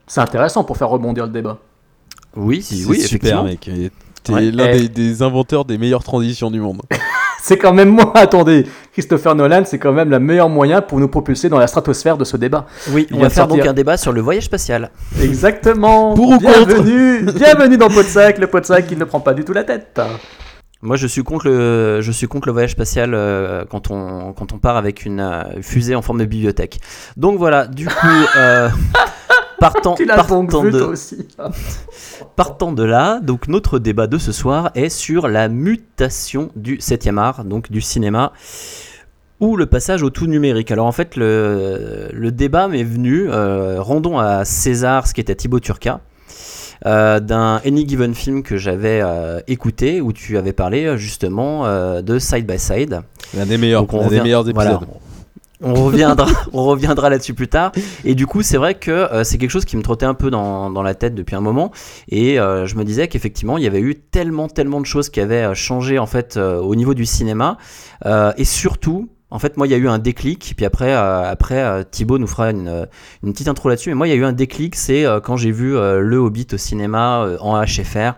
C'est 0.06 0.20
intéressant 0.20 0.64
pour 0.64 0.76
faire 0.76 0.88
rebondir 0.88 1.26
le 1.26 1.32
débat. 1.32 1.58
Oui, 2.36 2.62
si, 2.62 2.82
C'est 2.82 2.88
oui, 2.88 3.00
super, 3.00 3.44
mec. 3.44 3.68
T'es 4.22 4.32
Ouais. 4.32 4.50
l'un 4.50 4.70
Eh. 4.72 4.80
des, 4.82 4.88
des 4.88 5.22
inventeurs 5.22 5.64
des 5.64 5.78
meilleures 5.78 6.02
transitions 6.04 6.50
du 6.50 6.60
monde. 6.60 6.82
C'est 7.42 7.58
quand 7.58 7.72
même 7.72 7.90
moi, 7.90 8.10
attendez. 8.16 8.66
Christopher 8.92 9.36
Nolan, 9.36 9.62
c'est 9.64 9.78
quand 9.78 9.92
même 9.92 10.10
le 10.10 10.18
meilleur 10.18 10.48
moyen 10.48 10.80
pour 10.82 10.98
nous 10.98 11.06
propulser 11.06 11.48
dans 11.48 11.58
la 11.60 11.68
stratosphère 11.68 12.16
de 12.16 12.24
ce 12.24 12.36
débat. 12.36 12.66
Oui, 12.90 13.06
on 13.12 13.18
va 13.18 13.30
faire 13.30 13.44
sortir. 13.44 13.58
donc 13.58 13.66
un 13.66 13.72
débat 13.72 13.96
sur 13.96 14.10
le 14.12 14.20
voyage 14.20 14.44
spatial. 14.46 14.90
Exactement. 15.22 16.14
Pour 16.14 16.30
ou 16.30 16.38
bienvenue, 16.38 17.22
bienvenue 17.32 17.76
dans 17.76 17.88
Podsac, 17.88 18.38
le 18.38 18.48
Podsac 18.48 18.88
qui 18.88 18.96
ne 18.96 19.04
prend 19.04 19.20
pas 19.20 19.32
du 19.32 19.44
tout 19.44 19.52
la 19.52 19.62
tête. 19.62 20.00
Moi, 20.82 20.96
je 20.96 21.06
suis 21.06 21.22
contre 21.22 21.46
le, 21.46 22.00
je 22.00 22.10
suis 22.10 22.26
contre 22.26 22.48
le 22.48 22.52
voyage 22.52 22.72
spatial 22.72 23.12
euh, 23.14 23.64
quand 23.70 23.92
on, 23.92 24.32
quand 24.32 24.52
on 24.52 24.58
part 24.58 24.76
avec 24.76 25.04
une 25.04 25.20
euh, 25.20 25.62
fusée 25.62 25.94
en 25.94 26.02
forme 26.02 26.18
de 26.18 26.24
bibliothèque. 26.24 26.80
Donc 27.16 27.38
voilà, 27.38 27.68
du 27.68 27.86
coup, 27.86 27.92
euh, 28.38 28.68
partant, 29.60 29.94
Tu 29.94 30.04
l'as 30.04 30.16
donc 30.16 30.50
partant 30.50 30.62
vu 30.62 30.70
de, 30.70 30.78
toi 30.78 30.88
aussi. 30.88 31.28
Partant 32.36 32.72
de 32.72 32.82
là, 32.82 33.20
donc 33.20 33.48
notre 33.48 33.78
débat 33.78 34.06
de 34.06 34.18
ce 34.18 34.32
soir 34.32 34.70
est 34.74 34.88
sur 34.88 35.28
la 35.28 35.48
mutation 35.48 36.50
du 36.56 36.76
7e 36.78 37.18
art, 37.18 37.44
donc 37.44 37.70
du 37.70 37.80
cinéma, 37.80 38.32
ou 39.40 39.56
le 39.56 39.66
passage 39.66 40.02
au 40.02 40.10
tout 40.10 40.26
numérique. 40.26 40.70
Alors 40.70 40.86
en 40.86 40.92
fait, 40.92 41.16
le, 41.16 42.08
le 42.12 42.32
débat 42.32 42.68
m'est 42.68 42.84
venu, 42.84 43.28
euh, 43.30 43.80
rendons 43.80 44.18
à 44.18 44.44
César 44.44 45.06
ce 45.06 45.14
qui 45.14 45.20
était 45.20 45.34
Thibaut 45.34 45.60
Turca, 45.60 46.00
euh, 46.84 47.20
d'un 47.20 47.60
Any 47.64 47.88
Given 47.88 48.14
Film 48.14 48.42
que 48.42 48.58
j'avais 48.58 49.00
euh, 49.02 49.40
écouté, 49.48 50.00
où 50.00 50.12
tu 50.12 50.36
avais 50.36 50.52
parlé 50.52 50.98
justement 50.98 51.64
euh, 51.64 52.02
de 52.02 52.18
Side 52.18 52.46
by 52.46 52.58
Side. 52.58 53.00
L'un 53.34 53.46
des 53.46 53.56
meilleurs, 53.56 53.82
Donc 53.82 53.94
on 53.94 54.02
l'un 54.02 54.08
des 54.08 54.20
meilleurs 54.20 54.44
voilà. 54.52 54.80
On 55.62 55.74
reviendra, 55.74 56.26
on 56.52 56.64
reviendra 56.64 57.08
là-dessus 57.08 57.34
plus 57.34 57.48
tard. 57.48 57.72
Et 58.04 58.14
du 58.14 58.26
coup, 58.26 58.42
c'est 58.42 58.56
vrai 58.56 58.74
que 58.74 58.90
euh, 58.90 59.24
c'est 59.24 59.38
quelque 59.38 59.50
chose 59.50 59.64
qui 59.64 59.76
me 59.76 59.82
trottait 59.82 60.06
un 60.06 60.14
peu 60.14 60.30
dans, 60.30 60.82
la 60.82 60.94
tête 60.94 61.14
depuis 61.14 61.34
un 61.34 61.40
moment. 61.40 61.72
Et 62.08 62.38
euh, 62.38 62.66
je 62.66 62.76
me 62.76 62.84
disais 62.84 63.08
qu'effectivement, 63.08 63.58
il 63.58 63.64
y 63.64 63.66
avait 63.66 63.80
eu 63.80 63.94
tellement, 63.94 64.48
tellement 64.48 64.80
de 64.80 64.86
choses 64.86 65.08
qui 65.08 65.20
avaient 65.20 65.44
euh, 65.44 65.54
changé 65.54 65.98
en 65.98 66.06
fait 66.06 66.36
au 66.36 66.74
niveau 66.74 66.94
du 66.94 67.06
cinéma. 67.06 67.56
Et 68.36 68.44
surtout, 68.44 69.08
en 69.30 69.38
fait, 69.38 69.56
moi, 69.56 69.66
il 69.66 69.70
y 69.70 69.74
a 69.74 69.78
eu 69.78 69.88
un 69.88 69.98
déclic. 69.98 70.54
Puis 70.56 70.66
après, 70.66 70.92
après 70.92 71.84
Thibaut 71.90 72.18
nous 72.18 72.26
fera 72.26 72.50
une, 72.50 72.86
une 73.22 73.32
petite 73.32 73.48
intro 73.48 73.68
là-dessus. 73.68 73.88
Mais 73.90 73.94
moi, 73.94 74.06
il 74.06 74.10
y 74.10 74.12
a 74.12 74.16
eu 74.16 74.24
un 74.24 74.32
déclic, 74.32 74.76
c'est 74.76 75.04
quand 75.24 75.36
j'ai 75.36 75.50
vu 75.50 75.72
Le 75.72 76.16
Hobbit 76.16 76.48
au 76.52 76.56
cinéma 76.56 77.36
en 77.40 77.60
HFR, 77.62 78.14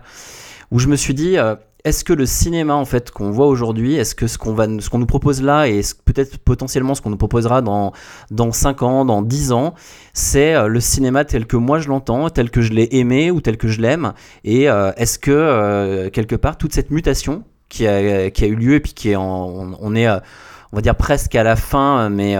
où 0.71 0.79
je 0.79 0.87
me 0.87 0.95
suis 0.95 1.13
dit. 1.13 1.37
Est-ce 1.85 2.03
que 2.03 2.11
le 2.11 2.25
cinéma 2.25 2.75
en 2.75 2.83
fait 2.83 3.09
qu'on 3.11 3.31
voit 3.31 3.47
aujourd'hui, 3.47 3.95
est-ce 3.95 4.13
que 4.13 4.27
ce 4.27 4.37
qu'on 4.37 4.99
nous 4.99 5.05
propose 5.05 5.41
là 5.41 5.67
et 5.67 5.81
peut-être 6.03 6.37
potentiellement 6.37 6.93
ce 6.93 7.01
qu'on 7.01 7.09
nous 7.09 7.17
proposera 7.17 7.61
dans 7.61 7.93
dans 8.31 8.51
5 8.51 8.83
ans, 8.83 9.05
dans 9.05 9.21
10 9.21 9.53
ans, 9.53 9.73
c'est 10.13 10.55
euh, 10.55 10.67
le 10.67 10.81
cinéma 10.81 11.23
tel 11.23 11.45
que 11.45 11.55
moi 11.55 11.79
je 11.79 11.87
l'entends, 11.87 12.29
tel 12.29 12.51
que 12.51 12.61
je 12.61 12.73
l'ai 12.73 12.89
aimé 12.97 13.31
ou 13.31 13.39
tel 13.39 13.57
que 13.57 13.69
je 13.69 13.81
l'aime 13.81 14.13
et 14.43 14.69
euh, 14.69 14.91
est-ce 14.97 15.19
que 15.19 15.31
euh, 15.31 16.09
quelque 16.09 16.35
part 16.35 16.57
toute 16.57 16.73
cette 16.73 16.91
mutation 16.91 17.43
qui 17.69 17.87
a 17.87 18.29
qui 18.29 18.45
eu 18.45 18.55
lieu 18.55 18.73
et 18.75 18.79
puis 18.81 18.93
qui 18.93 19.11
est 19.11 19.15
on, 19.15 19.95
est 19.95 20.07
va 20.71 20.81
dire 20.81 20.95
presque 20.95 21.33
à 21.35 21.43
la 21.43 21.55
fin, 21.55 22.09
mais 22.09 22.35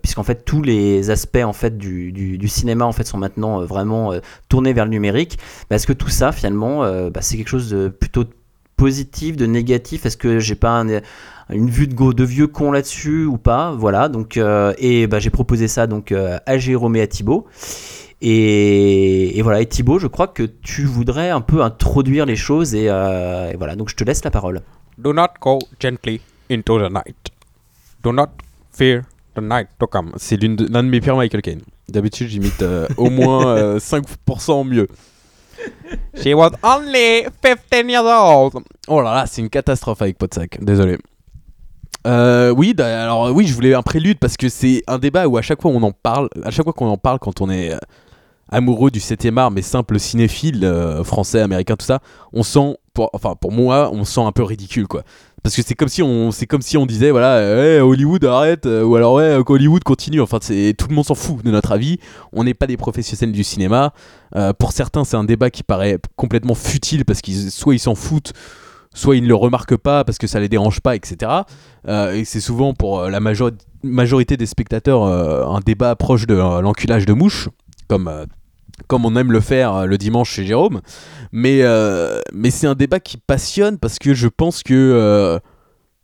puisqu'en 0.00 0.22
fait 0.22 0.44
tous 0.44 0.62
les 0.62 1.10
aspects 1.10 1.42
en 1.44 1.52
fait 1.52 1.76
du, 1.76 2.12
du, 2.12 2.48
cinéma 2.48 2.84
en 2.84 2.92
fait 2.92 3.04
sont 3.04 3.18
maintenant 3.18 3.64
vraiment 3.64 4.12
tournés 4.48 4.72
vers 4.72 4.84
le 4.84 4.92
numérique. 4.92 5.38
Bah, 5.68 5.76
Est-ce 5.76 5.88
que 5.88 5.92
tout 5.92 6.08
ça 6.08 6.30
finalement 6.30 6.80
bah, 7.10 7.20
c'est 7.20 7.36
quelque 7.36 7.48
chose 7.48 7.68
de 7.68 7.88
plutôt 7.88 8.24
positif, 8.76 9.36
de 9.36 9.46
négatif? 9.46 10.06
Est-ce 10.06 10.16
que 10.16 10.38
j'ai 10.38 10.54
pas 10.54 10.80
un- 10.80 11.00
une 11.50 11.68
vue 11.70 11.86
de, 11.86 11.94
go- 11.94 12.12
de 12.14 12.24
vieux 12.24 12.46
con 12.46 12.72
là-dessus 12.72 13.24
ou 13.26 13.36
pas? 13.38 13.72
Voilà. 13.72 14.08
Donc 14.08 14.36
euh, 14.36 14.72
et 14.78 15.06
bah, 15.06 15.18
j'ai 15.18 15.30
proposé 15.30 15.68
ça 15.68 15.86
donc 15.86 16.10
euh, 16.12 16.38
à 16.46 16.58
Jérôme 16.58 16.96
et 16.96 17.00
à 17.02 17.06
Thibaut. 17.06 17.46
Et, 18.22 19.38
et 19.38 19.42
voilà. 19.42 19.60
Et 19.60 19.66
Thibaut, 19.66 19.98
je 19.98 20.06
crois 20.06 20.28
que 20.28 20.42
tu 20.44 20.84
voudrais 20.84 21.30
un 21.30 21.40
peu 21.40 21.62
introduire 21.62 22.26
les 22.26 22.36
choses 22.36 22.74
et, 22.74 22.88
euh, 22.88 23.50
et 23.52 23.56
voilà. 23.56 23.76
Donc 23.76 23.88
je 23.90 23.96
te 23.96 24.04
laisse 24.04 24.24
la 24.24 24.30
parole. 24.30 24.62
Do 24.98 25.12
not 25.12 25.28
go 25.40 25.58
gently 25.80 26.20
into 26.50 26.78
the 26.78 26.90
night. 26.92 27.16
Do 28.02 28.12
not 28.12 28.28
fear 28.72 29.02
the 29.34 29.42
night 29.42 29.68
to 29.78 29.86
come. 29.86 30.12
C'est 30.16 30.36
l'une 30.36 30.56
de- 30.56 30.66
l'un 30.72 30.82
de 30.82 30.88
mes 30.88 31.00
pires 31.00 31.16
Michael 31.16 31.42
Caine. 31.42 31.60
D'habitude, 31.88 32.28
j'imite 32.28 32.62
euh, 32.62 32.86
au 32.96 33.10
moins 33.10 33.46
euh, 33.56 33.78
5% 33.80 34.66
mieux. 34.68 34.88
She 36.16 36.34
was 36.34 36.52
only 36.62 37.26
15 37.42 37.88
years 37.88 38.04
old. 38.04 38.54
Oh 38.88 39.00
là 39.00 39.14
là, 39.14 39.26
c'est 39.26 39.42
une 39.42 39.50
catastrophe 39.50 40.02
avec 40.02 40.18
Podsac. 40.18 40.62
Désolé. 40.62 40.98
Euh, 42.06 42.50
oui, 42.50 42.74
alors 42.78 43.30
oui, 43.32 43.46
je 43.46 43.54
voulais 43.54 43.74
un 43.74 43.82
prélude 43.82 44.18
parce 44.18 44.36
que 44.36 44.48
c'est 44.48 44.82
un 44.86 44.98
débat 44.98 45.26
où 45.26 45.36
à 45.38 45.42
chaque 45.42 45.62
fois 45.62 45.70
on 45.70 45.82
en 45.82 45.92
parle, 45.92 46.28
à 46.42 46.50
chaque 46.50 46.64
fois 46.64 46.74
qu'on 46.74 46.88
en 46.88 46.98
parle 46.98 47.18
quand 47.18 47.40
on 47.40 47.48
est 47.48 47.72
euh, 47.72 47.78
amoureux 48.50 48.90
du 48.90 49.00
7 49.00 49.26
art, 49.36 49.50
mais 49.50 49.62
simple 49.62 49.98
cinéphile 49.98 50.64
euh, 50.64 51.02
français, 51.02 51.40
américain, 51.40 51.76
tout 51.76 51.86
ça, 51.86 52.00
on 52.32 52.42
sent, 52.42 52.76
enfin 53.14 53.34
pour 53.40 53.52
moi, 53.52 53.90
on 53.92 54.04
sent 54.04 54.20
un 54.20 54.32
peu 54.32 54.42
ridicule 54.42 54.86
quoi. 54.86 55.02
Parce 55.44 55.56
que 55.56 55.62
c'est 55.62 55.74
comme 55.74 55.88
si 55.90 56.02
on, 56.02 56.30
c'est 56.30 56.46
comme 56.46 56.62
si 56.62 56.78
on 56.78 56.86
disait 56.86 57.10
voilà, 57.10 57.38
Hey, 57.42 57.78
Hollywood 57.78 58.24
arrête, 58.24 58.64
euh, 58.64 58.82
ou 58.82 58.96
alors 58.96 59.12
ouais, 59.12 59.36
Hollywood 59.46 59.84
continue. 59.84 60.22
Enfin, 60.22 60.38
c'est 60.40 60.74
tout 60.76 60.88
le 60.88 60.94
monde 60.94 61.04
s'en 61.04 61.14
fout 61.14 61.44
de 61.44 61.50
notre 61.50 61.70
avis. 61.72 61.98
On 62.32 62.44
n'est 62.44 62.54
pas 62.54 62.66
des 62.66 62.78
professionnels 62.78 63.34
du 63.34 63.44
cinéma. 63.44 63.92
Euh, 64.36 64.54
pour 64.54 64.72
certains, 64.72 65.04
c'est 65.04 65.18
un 65.18 65.24
débat 65.24 65.50
qui 65.50 65.62
paraît 65.62 65.98
complètement 66.16 66.54
futile 66.54 67.04
parce 67.04 67.20
qu'ils 67.20 67.50
soit 67.50 67.74
ils 67.74 67.78
s'en 67.78 67.94
foutent, 67.94 68.32
soit 68.94 69.16
ils 69.16 69.22
ne 69.22 69.28
le 69.28 69.34
remarquent 69.34 69.76
pas 69.76 70.02
parce 70.02 70.16
que 70.16 70.26
ça 70.26 70.40
les 70.40 70.48
dérange 70.48 70.80
pas, 70.80 70.96
etc. 70.96 71.30
Euh, 71.88 72.14
et 72.14 72.24
c'est 72.24 72.40
souvent 72.40 72.72
pour 72.72 73.02
la 73.02 73.20
major- 73.20 73.50
majorité 73.82 74.38
des 74.38 74.46
spectateurs 74.46 75.02
un 75.04 75.60
débat 75.60 75.94
proche 75.94 76.26
de 76.26 76.36
l'enculage 76.36 77.04
de 77.04 77.12
mouche, 77.12 77.50
comme, 77.86 78.10
comme 78.86 79.04
on 79.04 79.14
aime 79.16 79.32
le 79.32 79.40
faire 79.40 79.74
euh, 79.74 79.86
le 79.86 79.98
dimanche 79.98 80.30
chez 80.30 80.44
Jérôme. 80.44 80.80
Mais, 81.32 81.60
euh, 81.62 82.20
mais 82.32 82.50
c'est 82.50 82.66
un 82.66 82.74
débat 82.74 83.00
qui 83.00 83.16
passionne 83.16 83.78
parce 83.78 83.98
que 83.98 84.14
je 84.14 84.28
pense 84.28 84.62
que 84.62 84.74
euh, 84.74 85.38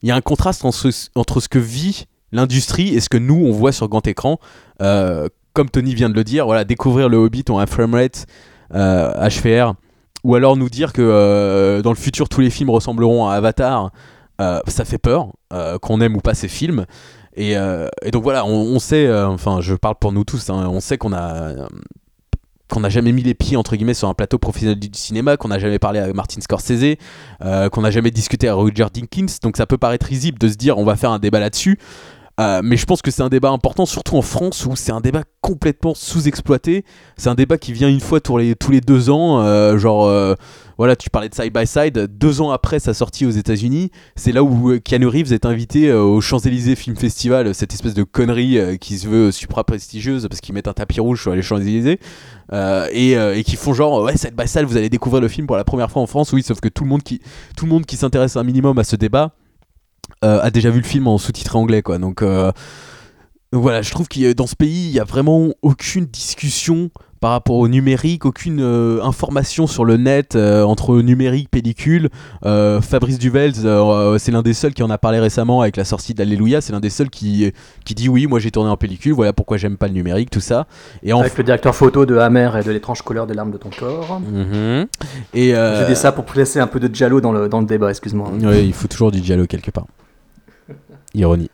il 0.02 0.08
y 0.08 0.12
a 0.12 0.16
un 0.16 0.20
contraste 0.20 0.64
entre, 0.64 0.90
ce- 0.90 1.08
entre 1.14 1.40
ce 1.40 1.48
que 1.48 1.58
vit 1.58 2.06
l'industrie 2.32 2.94
et 2.94 3.00
ce 3.00 3.08
que 3.08 3.18
nous 3.18 3.34
on 3.46 3.52
voit 3.52 3.72
sur 3.72 3.88
grand 3.88 4.06
écran. 4.06 4.38
Euh, 4.82 5.28
comme 5.52 5.68
Tony 5.68 5.94
vient 5.94 6.08
de 6.08 6.14
le 6.14 6.24
dire, 6.24 6.46
voilà, 6.46 6.64
découvrir 6.64 7.08
le 7.08 7.16
Hobbit 7.16 7.44
en 7.50 7.58
un 7.58 7.66
framerate 7.66 8.26
euh, 8.74 9.28
HFR, 9.28 9.74
ou 10.22 10.34
alors 10.36 10.56
nous 10.56 10.68
dire 10.68 10.92
que 10.92 11.02
euh, 11.02 11.82
dans 11.82 11.90
le 11.90 11.96
futur 11.96 12.28
tous 12.28 12.40
les 12.40 12.50
films 12.50 12.70
ressembleront 12.70 13.26
à 13.26 13.34
Avatar, 13.34 13.90
euh, 14.40 14.60
ça 14.68 14.84
fait 14.84 14.98
peur, 14.98 15.28
euh, 15.52 15.78
qu'on 15.78 16.00
aime 16.00 16.14
ou 16.16 16.20
pas 16.20 16.34
ces 16.34 16.46
films. 16.48 16.86
Et, 17.34 17.56
euh, 17.56 17.88
donc 18.12 18.22
voilà, 18.22 18.44
on, 18.46 18.78
sait, 18.78 19.06
euh, 19.06 19.26
enfin 19.28 19.60
je 19.60 19.74
parle 19.74 19.96
pour 20.00 20.12
nous 20.12 20.24
tous, 20.24 20.50
hein, 20.50 20.68
on 20.70 20.80
sait 20.80 20.98
qu'on 20.98 21.12
a 21.12 21.32
euh, 21.34 21.66
qu'on 22.70 22.80
n'a 22.80 22.88
jamais 22.88 23.12
mis 23.12 23.22
les 23.22 23.34
pieds 23.34 23.56
entre 23.56 23.76
guillemets 23.76 23.94
sur 23.94 24.08
un 24.08 24.14
plateau 24.14 24.38
professionnel 24.38 24.78
du 24.78 24.88
cinéma, 24.92 25.36
qu'on 25.36 25.48
n'a 25.48 25.58
jamais 25.58 25.78
parlé 25.78 25.98
à 25.98 26.12
Martin 26.12 26.40
Scorsese, 26.40 26.96
euh, 27.42 27.68
qu'on 27.68 27.82
n'a 27.82 27.90
jamais 27.90 28.10
discuté 28.10 28.48
à 28.48 28.54
Roger 28.54 28.86
Dinkins. 28.92 29.26
Donc 29.42 29.56
ça 29.56 29.66
peut 29.66 29.78
paraître 29.78 30.06
risible 30.06 30.38
de 30.38 30.48
se 30.48 30.54
dire 30.54 30.78
on 30.78 30.84
va 30.84 30.96
faire 30.96 31.10
un 31.10 31.18
débat 31.18 31.40
là-dessus. 31.40 31.78
Euh, 32.40 32.62
mais 32.64 32.78
je 32.78 32.86
pense 32.86 33.02
que 33.02 33.10
c'est 33.10 33.22
un 33.22 33.28
débat 33.28 33.50
important, 33.50 33.84
surtout 33.84 34.16
en 34.16 34.22
France 34.22 34.64
où 34.64 34.74
c'est 34.74 34.92
un 34.92 35.00
débat 35.00 35.24
complètement 35.42 35.94
sous-exploité. 35.94 36.84
C'est 37.18 37.28
un 37.28 37.34
débat 37.34 37.58
qui 37.58 37.72
vient 37.74 37.88
une 37.88 38.00
fois 38.00 38.20
tous 38.20 38.38
les, 38.38 38.54
tous 38.54 38.70
les 38.70 38.80
deux 38.80 39.10
ans. 39.10 39.42
euh, 39.42 39.76
genre, 39.76 40.06
euh, 40.06 40.34
voilà, 40.78 40.96
tu 40.96 41.10
parlais 41.10 41.28
de 41.28 41.34
Side 41.34 41.52
by 41.52 41.66
Side. 41.66 42.08
Deux 42.18 42.40
ans 42.40 42.50
après 42.50 42.80
sa 42.80 42.94
sortie 42.94 43.26
aux 43.26 43.30
États-Unis, 43.30 43.90
c'est 44.16 44.32
là 44.32 44.42
où 44.42 44.78
Keanu 44.80 45.06
Reeves 45.06 45.34
est 45.34 45.44
invité 45.44 45.92
au 45.92 46.22
Champs-Élysées 46.22 46.76
Film 46.76 46.96
Festival, 46.96 47.54
cette 47.54 47.74
espèce 47.74 47.92
de 47.92 48.04
connerie 48.04 48.58
qui 48.78 48.96
se 48.96 49.06
veut 49.06 49.32
supra 49.32 49.64
prestigieuse 49.64 50.26
parce 50.26 50.40
qu'ils 50.40 50.54
mettent 50.54 50.68
un 50.68 50.72
tapis 50.72 51.00
rouge 51.00 51.20
sur 51.20 51.34
les 51.34 51.42
Champs-Élysées. 51.42 52.00
Et, 52.52 53.42
qui 53.44 53.56
font 53.56 53.74
genre 53.74 54.02
ouais 54.02 54.16
Side 54.16 54.34
by 54.34 54.48
Side 54.48 54.64
vous 54.64 54.78
allez 54.78 54.88
découvrir 54.88 55.20
le 55.20 55.28
film 55.28 55.46
pour 55.46 55.56
la 55.56 55.64
première 55.64 55.90
fois 55.90 56.00
en 56.00 56.06
France 56.06 56.32
oui 56.32 56.42
sauf 56.42 56.60
que 56.60 56.68
tout 56.68 56.84
le 56.84 56.90
monde 56.90 57.02
qui 57.02 57.20
tout 57.56 57.66
le 57.66 57.70
monde 57.70 57.84
qui 57.84 57.96
s'intéresse 57.96 58.36
un 58.36 58.44
minimum 58.44 58.78
à 58.78 58.84
ce 58.84 58.96
débat 58.96 59.34
a 60.22 60.50
déjà 60.50 60.70
vu 60.70 60.80
le 60.80 60.86
film 60.86 61.06
en 61.06 61.18
sous-titré 61.18 61.58
anglais 61.58 61.82
quoi 61.82 61.98
donc 61.98 62.22
euh, 62.22 62.52
donc 63.52 63.62
voilà, 63.64 63.82
je 63.82 63.90
trouve 63.90 64.06
que 64.06 64.32
dans 64.32 64.46
ce 64.46 64.54
pays, 64.54 64.86
il 64.86 64.92
n'y 64.92 65.00
a 65.00 65.04
vraiment 65.04 65.48
aucune 65.60 66.04
discussion 66.04 66.90
par 67.18 67.32
rapport 67.32 67.56
au 67.56 67.66
numérique, 67.66 68.24
aucune 68.24 68.60
euh, 68.62 69.02
information 69.02 69.66
sur 69.66 69.84
le 69.84 69.96
net 69.96 70.36
euh, 70.36 70.62
entre 70.62 71.02
numérique, 71.02 71.50
pellicule. 71.50 72.10
Euh, 72.46 72.80
Fabrice 72.80 73.18
Duvels, 73.18 73.54
euh, 73.64 74.18
c'est 74.18 74.30
l'un 74.30 74.42
des 74.42 74.54
seuls 74.54 74.72
qui 74.72 74.84
en 74.84 74.88
a 74.88 74.98
parlé 74.98 75.18
récemment 75.18 75.62
avec 75.62 75.76
la 75.76 75.84
sortie 75.84 76.14
d'Alléluia. 76.14 76.60
C'est 76.60 76.72
l'un 76.72 76.78
des 76.78 76.90
seuls 76.90 77.10
qui, 77.10 77.52
qui 77.84 77.94
dit 77.96 78.08
oui, 78.08 78.28
moi 78.28 78.38
j'ai 78.38 78.52
tourné 78.52 78.70
en 78.70 78.76
pellicule, 78.76 79.14
voilà 79.14 79.32
pourquoi 79.32 79.56
j'aime 79.56 79.76
pas 79.76 79.88
le 79.88 79.94
numérique, 79.94 80.30
tout 80.30 80.40
ça. 80.40 80.68
Et 81.02 81.12
en 81.12 81.20
Avec 81.20 81.36
le 81.36 81.42
directeur 81.42 81.74
photo 81.74 82.06
de 82.06 82.16
Hammer 82.18 82.52
et 82.58 82.62
de 82.62 82.70
l'étrange 82.70 83.02
couleur 83.02 83.26
des 83.26 83.34
larmes 83.34 83.50
de 83.50 83.58
ton 83.58 83.70
corps. 83.70 84.20
Mhm. 84.20 84.86
Et 85.34 85.56
euh, 85.56 85.80
J'ai 85.80 85.92
dit 85.92 86.00
ça 86.00 86.12
pour 86.12 86.24
placer 86.24 86.60
un 86.60 86.68
peu 86.68 86.78
de 86.78 86.94
Giallo 86.94 87.20
dans 87.20 87.32
le, 87.32 87.48
dans 87.48 87.60
le 87.60 87.66
débat, 87.66 87.90
excuse-moi. 87.90 88.30
ouais, 88.30 88.64
il 88.64 88.72
faut 88.72 88.86
toujours 88.86 89.10
du 89.10 89.20
dialogue 89.20 89.48
quelque 89.48 89.72
part. 89.72 89.86
Ironie. 91.14 91.50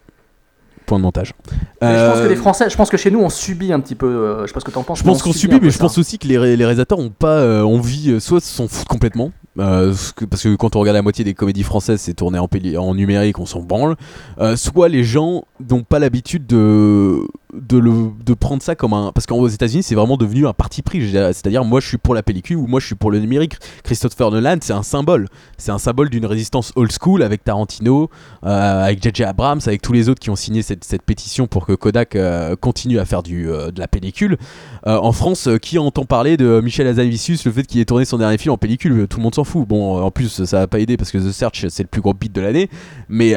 Point 0.87 0.99
de 0.99 1.03
montage. 1.03 1.35
Je 1.51 1.53
pense 1.81 1.83
Euh, 1.83 2.25
que 2.25 2.29
les 2.29 2.37
Français, 2.37 2.71
je 2.71 2.77
pense 2.77 2.91
que 2.91 2.97
chez 2.97 3.11
nous 3.11 3.19
on 3.21 3.29
subit 3.29 3.73
un 3.73 3.81
petit 3.81 3.97
peu. 3.97 4.07
euh, 4.07 4.43
je 4.43 4.47
sais 4.47 4.53
pas 4.55 4.61
ce 4.61 4.65
que 4.65 4.71
t'en 4.71 4.85
penses. 4.85 5.01
Je 5.01 5.05
pense 5.05 5.21
on 5.21 5.25
qu'on 5.25 5.33
subit 5.33 5.59
mais 5.61 5.71
je 5.71 5.77
ça. 5.77 5.81
pense 5.85 5.99
aussi 5.99 6.17
que 6.19 6.29
les, 6.29 6.39
ré- 6.39 6.57
les 6.57 6.65
réalisateurs 6.65 7.01
ont 7.01 7.11
pas 7.11 7.39
euh, 7.41 7.63
envie, 7.63 8.13
euh, 8.13 8.21
soit 8.21 8.41
s'en 8.41 8.69
foutent 8.69 8.87
complètement. 8.87 9.33
euh, 9.59 9.93
parce 10.31 10.45
que 10.45 10.55
quand 10.55 10.77
on 10.77 10.81
regarde 10.81 10.95
la 10.95 11.03
moitié 11.03 11.25
des 11.25 11.35
comédies 11.35 11.65
françaises, 11.65 12.01
c'est 12.03 12.15
tourné 12.15 12.39
en, 12.39 12.95
numérique, 12.95 13.41
on 13.41 13.47
s'en 13.47 13.63
branle. 13.63 13.97
Euh, 14.39 14.55
soit 14.55 14.89
les 14.89 15.03
gens 15.03 15.43
n'ont 15.69 15.83
pas 15.83 15.99
l'habitude 15.99 16.47
de, 16.47 17.19
de, 17.61 18.35
prendre 18.35 18.63
ça 18.63 18.75
comme 18.75 18.93
un. 18.93 19.13
Parce 19.13 19.27
qu'aux 19.27 19.49
États-Unis, 19.49 19.83
c'est 19.83 19.95
vraiment 19.95 20.17
devenu 20.17 20.47
un 20.47 20.53
parti 20.53 20.83
pris. 20.83 21.11
C'est-à-dire, 21.11 21.65
moi 21.65 21.81
je 21.81 21.89
suis 21.89 21.99
pour 21.99 22.15
la 22.15 22.23
pellicule 22.23 22.57
ou 22.57 22.67
moi 22.67 22.81
je 22.81 22.87
suis 22.87 22.95
pour 22.95 23.11
le 23.11 23.19
numérique. 23.19 23.57
Christopher 23.83 24.31
Nolan, 24.31 24.57
c'est 24.61 24.73
un 24.73 24.83
symbole. 24.83 25.29
C'est 25.59 25.71
un 25.71 25.79
symbole 25.79 26.11
d'une 26.11 26.27
résistance 26.27 26.73
old 26.77 26.91
school 26.93 27.23
avec 27.23 27.45
Tarantino, 27.45 28.11
euh, 28.45 28.85
avec 28.85 29.03
J.J. 29.03 29.25
Abrams, 29.25 29.61
avec 29.67 29.83
tous 29.83 29.93
les 29.93 30.09
autres 30.09 30.21
qui 30.21 30.31
ont 30.31 30.37
signé 30.37 30.63
cette, 30.63 30.85
cette 30.85 31.03
pétition 31.03 31.47
pour 31.47 31.67
que 31.67 31.73
Kodak 31.73 32.17
euh, 32.17 32.57
continue 32.57 32.99
à 32.99 33.05
faire 33.05 33.23
du, 33.23 33.49
euh, 33.49 33.71
de 33.71 33.81
la 33.81 33.89
pellicule. 33.89 34.37
En 34.85 35.11
France, 35.11 35.49
qui 35.61 35.81
entend 35.81 36.05
parler 36.05 36.37
de 36.37 36.61
Michel 36.63 36.87
Hazanavicius, 36.87 37.45
le 37.45 37.51
fait 37.51 37.65
qu'il 37.65 37.81
ait 37.81 37.85
tourné 37.85 38.05
son 38.05 38.19
dernier 38.19 38.39
film 38.39 38.53
en 38.53 38.57
pellicule? 38.57 39.09
Tout 39.09 39.17
le 39.17 39.25
monde 39.25 39.35
s'en 39.35 39.43
fout. 39.43 39.67
Bon, 39.67 40.01
en 40.01 40.13
plus, 40.13 40.45
ça 40.45 40.61
va 40.61 40.67
pas 40.69 40.79
aider 40.79 40.97
parce 40.97 41.11
que 41.11 41.19
The 41.19 41.33
Search, 41.33 41.67
c'est 41.69 41.83
le 41.83 41.89
plus 41.89 42.01
gros 42.01 42.15
beat 42.15 42.33
de 42.33 42.41
l'année. 42.41 42.71
Mais, 43.09 43.35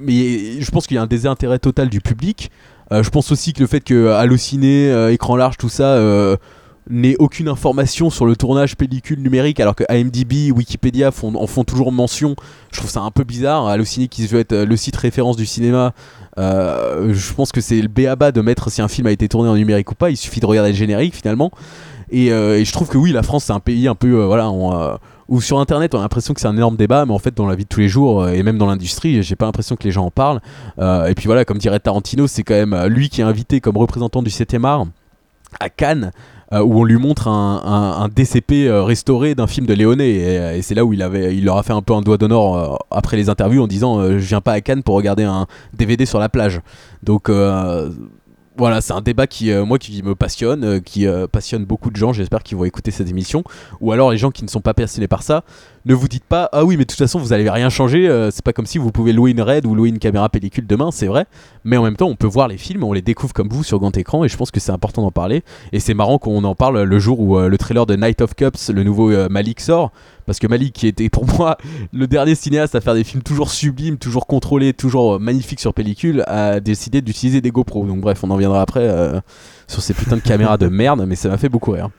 mais 0.00 0.58
je 0.58 0.70
pense 0.70 0.86
qu'il 0.86 0.94
y 0.94 0.98
a 0.98 1.02
un 1.02 1.06
désintérêt 1.06 1.58
total 1.58 1.90
du 1.90 2.00
public. 2.00 2.50
Euh, 2.92 3.02
je 3.02 3.10
pense 3.10 3.32
aussi 3.32 3.52
que 3.52 3.60
le 3.60 3.66
fait 3.66 3.80
que 3.80 4.08
Allociné, 4.08 4.90
euh, 4.90 5.12
écran 5.12 5.36
large, 5.36 5.56
tout 5.56 5.68
ça. 5.68 5.94
euh, 5.96 6.36
n'ait 6.88 7.16
aucune 7.18 7.48
information 7.48 8.10
sur 8.10 8.26
le 8.26 8.36
tournage 8.36 8.76
pellicule 8.76 9.20
numérique 9.20 9.58
alors 9.60 9.74
que 9.74 9.84
AMDB, 9.88 10.52
Wikipédia 10.52 11.10
font, 11.10 11.34
en 11.34 11.46
font 11.46 11.64
toujours 11.64 11.92
mention. 11.92 12.36
Je 12.70 12.78
trouve 12.78 12.90
ça 12.90 13.00
un 13.00 13.10
peu 13.10 13.24
bizarre. 13.24 13.66
Allociné 13.66 14.08
qui 14.08 14.26
veut 14.26 14.40
être 14.40 14.52
euh, 14.52 14.66
le 14.66 14.76
site 14.76 14.96
référence 14.96 15.36
du 15.36 15.46
cinéma, 15.46 15.92
euh, 16.38 17.12
je 17.12 17.32
pense 17.32 17.52
que 17.52 17.60
c'est 17.60 17.80
le 17.80 17.88
béaba 17.88 18.30
de 18.32 18.40
mettre 18.40 18.70
si 18.70 18.82
un 18.82 18.88
film 18.88 19.06
a 19.06 19.12
été 19.12 19.28
tourné 19.28 19.48
en 19.48 19.56
numérique 19.56 19.90
ou 19.90 19.94
pas. 19.94 20.10
Il 20.10 20.16
suffit 20.16 20.40
de 20.40 20.46
regarder 20.46 20.70
le 20.70 20.76
générique 20.76 21.14
finalement. 21.14 21.50
Et, 22.10 22.32
euh, 22.32 22.64
je 22.64 22.72
trouve 22.72 22.88
que 22.88 22.98
oui, 22.98 23.10
la 23.12 23.24
France 23.24 23.44
c'est 23.44 23.52
un 23.52 23.60
pays 23.60 23.88
un 23.88 23.96
peu 23.96 24.20
euh, 24.20 24.26
voilà 24.26 24.48
euh, 24.48 24.96
où 25.28 25.40
sur 25.40 25.58
internet 25.58 25.94
on 25.94 25.98
a 25.98 26.02
l'impression 26.02 26.34
que 26.34 26.40
c'est 26.40 26.46
un 26.46 26.56
énorme 26.56 26.76
débat, 26.76 27.04
mais 27.06 27.12
en 27.12 27.18
fait 27.18 27.34
dans 27.34 27.46
la 27.46 27.54
vie 27.54 27.64
de 27.64 27.68
tous 27.68 27.80
les 27.80 27.88
jours 27.88 28.22
euh, 28.22 28.32
et 28.32 28.42
même 28.42 28.58
dans 28.58 28.66
l'industrie, 28.66 29.22
j'ai 29.22 29.36
pas 29.36 29.46
l'impression 29.46 29.76
que 29.76 29.84
les 29.84 29.90
gens 29.90 30.06
en 30.06 30.10
parlent. 30.10 30.40
Euh, 30.78 31.06
et 31.06 31.14
puis 31.14 31.26
voilà, 31.26 31.44
comme 31.44 31.58
dirait 31.58 31.80
Tarantino, 31.80 32.26
c'est 32.26 32.42
quand 32.42 32.54
même 32.54 32.72
euh, 32.72 32.88
lui 32.88 33.08
qui 33.08 33.20
est 33.20 33.24
invité 33.24 33.60
comme 33.60 33.76
représentant 33.76 34.22
du 34.22 34.30
7 34.30 34.56
art 34.64 34.86
à 35.60 35.68
Cannes. 35.68 36.10
où 36.52 36.80
on 36.80 36.84
lui 36.84 36.96
montre 36.96 37.28
un, 37.28 38.08
DCP 38.14 38.70
restauré 38.70 39.34
d'un 39.34 39.46
film 39.46 39.66
de 39.66 39.74
Léoné 39.74 40.56
et, 40.56 40.62
c'est 40.62 40.74
là 40.74 40.84
où 40.84 40.92
il 40.92 41.44
leur 41.44 41.56
a 41.56 41.62
fait 41.62 41.72
un 41.72 41.82
peu 41.82 41.94
un 41.94 42.02
doigt 42.02 42.18
d'honneur 42.18 42.84
après 42.90 43.16
les 43.16 43.28
interviews 43.28 43.62
en 43.62 43.66
disant 43.66 44.02
je 44.10 44.16
viens 44.18 44.40
pas 44.40 44.52
à 44.52 44.60
Cannes 44.60 44.82
pour 44.82 44.94
regarder 44.94 45.24
un 45.24 45.46
DVD 45.72 46.04
sur 46.06 46.20
la 46.20 46.28
plage 46.28 46.60
donc 47.02 47.30
voilà, 48.58 48.80
c'est 48.80 48.92
un 48.92 49.00
débat 49.00 49.26
qui, 49.26 49.50
euh, 49.50 49.64
moi, 49.64 49.78
qui 49.78 50.02
me 50.02 50.14
passionne, 50.14 50.64
euh, 50.64 50.80
qui 50.80 51.06
euh, 51.06 51.26
passionne 51.26 51.64
beaucoup 51.64 51.90
de 51.90 51.96
gens. 51.96 52.12
J'espère 52.12 52.42
qu'ils 52.42 52.56
vont 52.56 52.64
écouter 52.64 52.90
cette 52.90 53.08
émission. 53.08 53.44
Ou 53.80 53.92
alors 53.92 54.10
les 54.10 54.18
gens 54.18 54.30
qui 54.30 54.44
ne 54.44 54.48
sont 54.48 54.60
pas 54.60 54.74
passionnés 54.74 55.08
par 55.08 55.22
ça, 55.22 55.44
ne 55.86 55.94
vous 55.94 56.08
dites 56.08 56.24
pas 56.24 56.48
ah 56.52 56.64
oui, 56.64 56.76
mais 56.76 56.84
de 56.84 56.88
toute 56.88 56.98
façon 56.98 57.18
vous 57.18 57.32
allez 57.32 57.48
rien 57.48 57.70
changer. 57.70 58.08
euh, 58.08 58.30
c'est 58.30 58.44
pas 58.44 58.52
comme 58.52 58.66
si 58.66 58.78
vous 58.78 58.90
pouvez 58.90 59.12
louer 59.12 59.30
une 59.30 59.40
RED 59.40 59.64
ou 59.66 59.74
louer 59.74 59.88
une 59.88 59.98
caméra 59.98 60.28
pellicule 60.28 60.66
demain, 60.66 60.90
c'est 60.90 61.06
vrai. 61.06 61.26
Mais 61.64 61.76
en 61.76 61.82
même 61.84 61.96
temps, 61.96 62.08
on 62.08 62.16
peut 62.16 62.26
voir 62.26 62.48
les 62.48 62.58
films, 62.58 62.82
on 62.84 62.92
les 62.92 63.02
découvre 63.02 63.32
comme 63.32 63.48
vous 63.48 63.62
sur 63.62 63.78
grand 63.78 63.96
écran, 63.96 64.24
et 64.24 64.28
je 64.28 64.36
pense 64.36 64.50
que 64.50 64.60
c'est 64.60 64.72
important 64.72 65.02
d'en 65.02 65.12
parler. 65.12 65.42
Et 65.72 65.80
c'est 65.80 65.94
marrant 65.94 66.18
qu'on 66.18 66.42
en 66.44 66.54
parle 66.54 66.82
le 66.82 66.98
jour 66.98 67.20
où 67.20 67.38
euh, 67.38 67.48
le 67.48 67.56
trailer 67.56 67.86
de 67.86 67.94
Night 67.94 68.20
of 68.20 68.34
Cups, 68.34 68.70
le 68.70 68.82
nouveau 68.82 69.10
euh, 69.10 69.28
Malik 69.30 69.60
sort. 69.60 69.92
Parce 70.26 70.40
que 70.40 70.48
Malik, 70.48 70.72
qui 70.72 70.88
était 70.88 71.08
pour 71.08 71.24
moi 71.38 71.56
le 71.92 72.06
dernier 72.08 72.34
cinéaste 72.34 72.74
à 72.74 72.80
faire 72.80 72.94
des 72.94 73.04
films 73.04 73.22
toujours 73.22 73.50
sublimes, 73.50 73.96
toujours 73.96 74.26
contrôlés, 74.26 74.72
toujours 74.72 75.20
magnifiques 75.20 75.60
sur 75.60 75.72
pellicule, 75.72 76.24
a 76.26 76.58
décidé 76.58 77.00
d'utiliser 77.00 77.40
des 77.40 77.50
GoPro. 77.50 77.86
Donc 77.86 78.00
bref, 78.00 78.24
on 78.24 78.30
en 78.30 78.36
viendra 78.36 78.60
après 78.60 78.90
sur 79.68 79.82
ces 79.82 79.94
putains 79.94 80.16
de 80.16 80.22
caméras 80.22 80.58
de 80.58 80.66
merde, 80.68 81.04
mais 81.06 81.14
ça 81.14 81.28
m'a 81.28 81.38
fait 81.38 81.48
beaucoup 81.48 81.70
rire. 81.70 81.90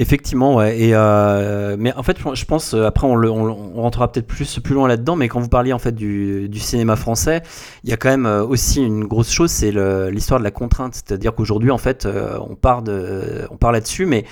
Effectivement, 0.00 0.54
ouais. 0.54 0.78
Et 0.78 0.90
euh, 0.94 1.74
mais 1.76 1.92
en 1.94 2.04
fait, 2.04 2.18
je 2.32 2.44
pense 2.44 2.72
euh, 2.72 2.84
après 2.84 3.04
on, 3.08 3.16
le- 3.16 3.28
rentrera 3.30 4.10
peut-être 4.12 4.28
plus 4.28 4.60
plus 4.60 4.74
loin 4.74 4.86
là-dedans. 4.86 5.16
Mais 5.16 5.26
quand 5.28 5.40
vous 5.40 5.48
parliez 5.48 5.72
en 5.72 5.80
fait 5.80 5.90
du, 5.92 6.48
cinéma 6.54 6.94
français, 6.94 7.42
il 7.82 7.90
y 7.90 7.92
a 7.92 7.96
quand 7.96 8.08
même 8.08 8.24
euh, 8.24 8.44
aussi 8.44 8.80
une 8.80 9.06
grosse 9.06 9.32
chose, 9.32 9.50
c'est 9.50 9.72
l'histoire 10.12 10.38
de 10.38 10.44
la 10.44 10.52
contrainte. 10.52 10.94
C'est-à-dire 10.94 11.34
qu'aujourd'hui, 11.34 11.72
en 11.72 11.78
fait, 11.78 12.06
on 12.06 12.54
part 12.54 12.82
là-dessus, 12.84 14.06
mais 14.06 14.24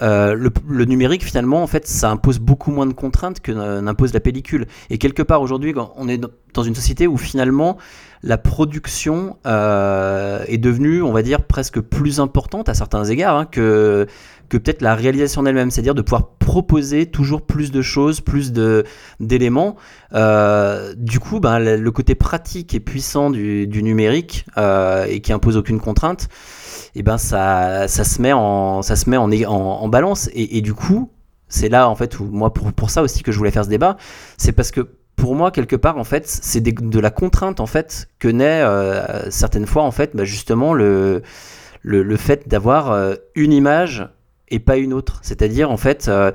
le, 0.00 0.84
numérique 0.86 1.22
finalement, 1.22 1.62
en 1.62 1.66
fait, 1.66 1.86
ça 1.86 2.10
impose 2.10 2.38
beaucoup 2.38 2.70
moins 2.70 2.86
de 2.86 2.94
contraintes 2.94 3.40
que 3.40 3.52
n'impose 3.52 4.14
la 4.14 4.20
pellicule. 4.20 4.66
Et 4.88 4.96
quelque 4.96 5.22
part 5.22 5.42
aujourd'hui, 5.42 5.74
on 5.96 6.08
est 6.08 6.16
dans- 6.18 6.62
une 6.62 6.74
société 6.74 7.06
où 7.06 7.16
finalement 7.16 7.76
la 8.22 8.38
production 8.38 9.36
est 9.44 10.58
devenue, 10.58 11.02
on 11.02 11.12
va 11.12 11.22
dire, 11.22 11.42
presque 11.42 11.80
plus 11.80 12.20
importante 12.20 12.70
à 12.70 12.74
certains 12.74 13.04
égards 13.04 13.36
hein, 13.36 13.44
que 13.44 14.06
que 14.50 14.58
peut-être 14.58 14.82
la 14.82 14.94
réalisation 14.94 15.40
en 15.40 15.46
elle-même, 15.46 15.70
c'est-à-dire 15.70 15.94
de 15.94 16.02
pouvoir 16.02 16.34
proposer 16.34 17.06
toujours 17.06 17.42
plus 17.42 17.70
de 17.70 17.80
choses, 17.80 18.20
plus 18.20 18.52
d'éléments. 19.20 19.76
Euh, 20.12 20.92
du 20.96 21.20
coup, 21.20 21.38
ben, 21.38 21.60
le, 21.60 21.90
côté 21.92 22.16
pratique 22.16 22.74
et 22.74 22.80
puissant 22.80 23.30
du, 23.30 23.68
du 23.68 23.82
numérique 23.82 24.44
euh, 24.58 25.06
et 25.08 25.20
qui 25.20 25.32
impose 25.32 25.56
aucune 25.56 25.80
contrainte, 25.80 26.28
et 26.96 27.04
ben 27.04 27.18
ça, 27.18 27.86
ça 27.86 28.02
se 28.02 28.20
met 28.20 28.32
en 28.32 28.82
ça 28.82 28.96
se 28.96 29.08
met 29.08 29.16
en, 29.16 29.30
en, 29.30 29.88
balance 29.88 30.28
et, 30.34 30.60
du 30.60 30.74
coup, 30.74 31.12
c'est 31.48 31.68
là 31.68 31.88
en 31.88 31.94
fait 31.94 32.18
moi 32.18 32.52
pour, 32.52 32.72
pour 32.72 32.90
ça 32.90 33.02
aussi 33.02 33.22
que 33.22 33.30
je 33.30 33.38
voulais 33.38 33.52
faire 33.52 33.64
ce 33.64 33.68
débat, 33.68 33.96
c'est 34.36 34.52
parce 34.52 34.72
que 34.72 34.88
pour 35.14 35.36
moi 35.36 35.52
quelque 35.52 35.76
part 35.76 35.98
en 35.98 36.04
fait 36.04 36.26
c'est 36.26 36.60
de 36.60 37.00
la 37.00 37.10
contrainte 37.10 37.60
en 37.60 37.66
fait 37.66 38.08
que 38.18 38.26
naît 38.26 38.62
euh, 38.62 39.30
certaines 39.30 39.66
fois 39.66 39.84
en 39.84 39.92
fait 39.92 40.16
bah, 40.16 40.24
justement 40.24 40.74
le 40.74 41.22
le, 41.82 42.02
le 42.02 42.16
fait 42.16 42.48
d'avoir 42.48 43.16
une 43.36 43.52
image 43.52 44.08
et 44.50 44.58
pas 44.58 44.76
une 44.76 44.92
autre. 44.92 45.20
C'est-à-dire, 45.22 45.70
en 45.70 45.76
fait, 45.76 46.08
euh, 46.08 46.32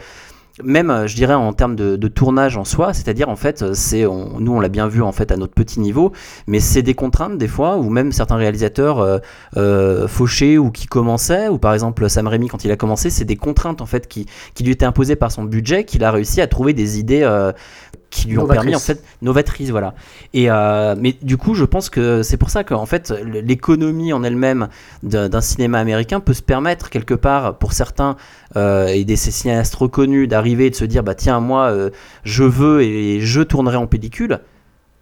même, 0.64 0.90
euh, 0.90 1.08
je 1.08 1.16
dirais, 1.16 1.34
en 1.34 1.52
termes 1.54 1.76
de, 1.76 2.08
tournage 2.08 2.56
en 2.56 2.64
soi, 2.64 2.94
c'est-à-dire, 2.94 3.30
en 3.30 3.36
fait, 3.36 3.74
c'est, 3.74 4.04
nous, 4.04 4.52
on 4.54 4.60
l'a 4.60 4.70
bien 4.70 4.88
vu, 4.88 5.02
en 5.02 5.12
fait, 5.12 5.32
à 5.32 5.38
notre 5.38 5.54
petit 5.54 5.80
niveau, 5.80 6.14
mais 6.48 6.60
c'est 6.60 6.82
des 6.82 6.94
contraintes, 6.94 7.38
des 7.38 7.48
fois, 7.48 7.78
où 7.78 7.90
même 7.90 8.12
certains 8.12 8.38
réalisateurs 8.38 9.00
euh, 9.00 9.18
euh, 9.58 10.08
fauchés 10.08 10.58
ou 10.58 10.72
qui 10.72 10.88
commençaient, 10.88 11.50
ou 11.50 11.58
par 11.58 11.74
exemple, 11.74 12.10
Sam 12.10 12.28
Raimi, 12.28 12.48
quand 12.48 12.64
il 12.64 12.72
a 12.72 12.78
commencé, 12.78 13.10
c'est 13.10 13.26
des 13.26 13.36
contraintes, 13.36 13.82
en 13.82 13.86
fait, 13.86 14.08
qui, 14.08 14.28
lui 14.62 14.72
étaient 14.72 14.86
imposées 14.86 15.16
par 15.16 15.32
son 15.32 15.44
budget, 15.44 15.84
qu'il 15.84 16.04
a 16.04 16.12
réussi 16.12 16.40
à 16.42 16.48
trouver 16.48 16.74
des 16.74 17.00
idées 17.00 17.24
qui 18.10 18.28
lui 18.28 18.38
ont 18.38 18.48
permis, 18.48 18.76
en 18.76 18.80
fait, 18.80 19.04
novatrices, 19.22 19.70
voilà. 19.70 19.94
Et, 20.34 20.50
euh, 20.50 20.96
mais 20.98 21.16
du 21.22 21.38
coup, 21.38 21.54
je 21.54 21.66
pense 21.66 21.90
que 21.90 22.24
c'est 22.24 22.38
pour 22.38 22.50
ça 22.50 22.64
qu'en 22.64 22.86
fait, 22.86 23.14
l'économie 23.24 24.14
en 24.14 24.24
elle-même 24.24 24.70
d'un 25.04 25.42
cinéma 25.42 25.80
américain 25.80 26.20
peut 26.20 26.34
se 26.34 26.42
permettre 26.42 26.90
quelque 26.90 27.14
part 27.14 27.58
pour 27.58 27.74
certains 27.74 28.16
euh, 28.56 28.88
et 28.88 29.04
des 29.04 29.16
ces 29.16 29.32
cinéastes 29.32 29.76
reconnus 29.76 30.28
d'arriver 30.28 30.68
et 30.68 30.70
de 30.70 30.76
se 30.76 30.86
dire 30.86 31.04
bah 31.04 31.16
tiens 31.16 31.40
moi 31.40 31.66
euh, 31.66 31.90
je 32.24 32.44
veux 32.44 32.84
et 32.84 33.20
je 33.20 33.42
tournerai 33.42 33.76
en 33.76 33.88
pellicule 33.88 34.40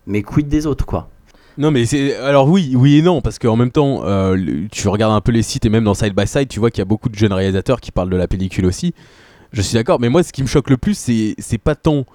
mais 0.08 0.24
quid 0.24 0.48
des 0.48 0.66
autres 0.66 0.86
quoi? 0.86 1.10
Non 1.58 1.70
mais 1.70 1.86
c'est 1.86 2.16
alors 2.16 2.50
oui 2.50 2.74
oui 2.76 2.98
et 2.98 3.02
non 3.02 3.22
parce 3.22 3.38
qu'en 3.38 3.56
même 3.56 3.72
temps 3.72 4.02
euh, 4.06 4.66
tu 4.72 4.88
regardes 4.88 5.14
un 5.14 5.22
peu 5.22 5.32
les 5.32 5.44
sites 5.44 5.66
et 5.66 5.70
même 5.70 5.84
dans 5.84 5.94
Side 5.94 6.16
by 6.16 6.26
Side 6.26 6.48
tu 6.48 6.60
vois 6.60 6.72
qu'il 6.72 6.80
y 6.80 6.82
a 6.82 6.86
beaucoup 6.86 7.10
de 7.10 7.16
jeunes 7.16 7.34
réalisateurs 7.34 7.80
qui 7.80 7.92
parlent 7.92 8.10
de 8.10 8.18
la 8.18 8.28
pellicule 8.28 8.66
aussi. 8.66 8.94
Je 9.52 9.62
suis 9.62 9.76
d'accord 9.76 10.00
mais 10.00 10.10
moi 10.10 10.24
ce 10.24 10.34
qui 10.34 10.42
me 10.42 10.48
choque 10.48 10.70
le 10.70 10.78
plus 10.78 10.98
c'est 10.98 11.36
c'est 11.38 11.60
pas 11.60 11.76
tant 11.76 12.06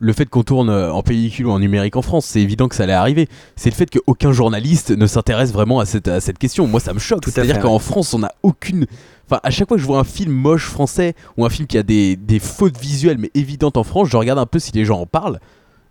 le 0.00 0.12
fait 0.12 0.26
qu'on 0.26 0.42
tourne 0.44 0.70
euh, 0.70 0.92
en 0.92 1.02
pellicule 1.02 1.46
ou 1.46 1.50
en 1.50 1.58
numérique 1.58 1.96
en 1.96 2.02
France, 2.02 2.24
c'est 2.26 2.40
évident 2.40 2.68
que 2.68 2.74
ça 2.76 2.84
allait 2.84 2.92
arriver. 2.92 3.28
C'est 3.56 3.70
le 3.70 3.74
fait 3.74 3.90
qu'aucun 3.90 4.32
journaliste 4.32 4.90
ne 4.90 5.06
s'intéresse 5.06 5.52
vraiment 5.52 5.80
à 5.80 5.86
cette, 5.86 6.08
à 6.08 6.20
cette 6.20 6.38
question. 6.38 6.66
Moi, 6.66 6.80
ça 6.80 6.94
me 6.94 6.98
choque. 6.98 7.24
C'est-à-dire 7.24 7.58
qu'en. 7.60 7.78
France, 7.78 8.14
on 8.14 8.20
n'a 8.20 8.32
aucune. 8.42 8.86
Enfin, 9.26 9.40
à 9.42 9.50
chaque 9.50 9.68
fois 9.68 9.76
que 9.76 9.80
je 9.82 9.86
vois 9.86 9.98
un 9.98 10.04
film 10.04 10.32
moche 10.32 10.66
français 10.66 11.14
ou 11.36 11.44
un 11.44 11.50
film 11.50 11.66
qui 11.66 11.78
a 11.78 11.82
des, 11.82 12.16
des 12.16 12.38
fautes 12.38 12.78
visuelles 12.78 13.18
mais 13.18 13.30
évidentes 13.34 13.76
en 13.76 13.84
France, 13.84 14.08
je 14.08 14.16
regarde 14.16 14.38
un 14.38 14.46
peu 14.46 14.58
si 14.58 14.72
les 14.72 14.84
gens 14.84 15.00
en 15.00 15.06
parlent. 15.06 15.40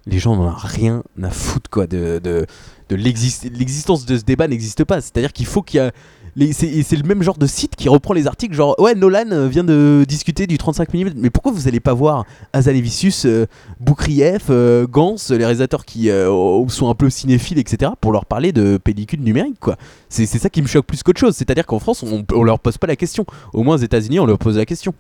Les 0.06 0.20
gens 0.20 0.36
n'en 0.38 0.48
ont 0.50 0.56
rien 0.56 1.04
à 1.22 1.30
foutre 1.30 1.70
quoi 1.70 1.86
de, 1.86 2.20
de, 2.24 2.46
de 2.90 2.96
l'exist- 2.96 3.50
l'existence 3.52 4.06
de 4.06 4.18
ce 4.18 4.24
débat 4.24 4.48
n'existe 4.48 4.86
pas. 4.86 5.02
C'est-à-dire 5.02 5.34
qu'il 5.34 5.46
faut 5.46 5.62
qu'il 5.62 5.78
y 5.78 5.82
a 5.82 5.92
c'est 6.52 6.96
le 6.96 7.08
même 7.08 7.24
genre 7.24 7.38
de 7.38 7.48
site 7.48 7.76
qui 7.76 7.90
reprend 7.90 8.14
les 8.14 8.28
articles 8.28 8.54
genre 8.54 8.76
ouais 8.80 8.96
Nolan 8.96 9.32
euh, 9.32 9.48
vient 9.48 9.64
de 9.64 10.06
discuter 10.08 10.48
du 10.48 10.58
35 10.58 10.94
mm 10.94 11.12
mais 11.16 11.30
pourquoi 11.30 11.52
vous 11.52 11.68
allez 11.68 11.80
pas 11.80 11.94
voir 11.94 12.26
Azalevicius, 12.54 13.26
euh, 13.26 13.48
Boukrieff, 13.80 14.48
euh, 14.50 14.86
Gans, 14.88 15.16
les 15.30 15.38
réalisateurs 15.38 15.86
qui 15.86 16.10
sont 16.10 16.90
un 16.90 16.96
peu 16.96 17.10
cinéphiles 17.10 17.60
etc 17.60 17.92
pour 18.00 18.12
leur 18.12 18.26
parler 18.26 18.52
de 18.52 18.78
pellicule 18.78 19.22
numérique 19.22 19.60
quoi? 19.60 19.78
C'est 20.10 20.26
ça 20.26 20.50
qui 20.50 20.62
me 20.62 20.68
choque 20.68 20.86
plus 20.86 21.04
qu'autre 21.04 21.20
chose. 21.20 21.36
C'est 21.36 21.50
à 21.50 21.54
dire 21.54 21.66
qu'en 21.66 21.80
France 21.80 22.04
on, 22.04 22.26
on 22.34 22.44
leur 22.44 22.60
pose 22.60 22.78
pas 22.78 22.88
la 22.88 22.96
question. 22.96 23.26
Au 23.54 23.64
moins 23.64 23.76
aux 23.76 23.80
États-Unis 23.80 24.20
on 24.20 24.26
leur 24.26 24.38
pose 24.38 24.58
la 24.58 24.66
question. 24.66 24.94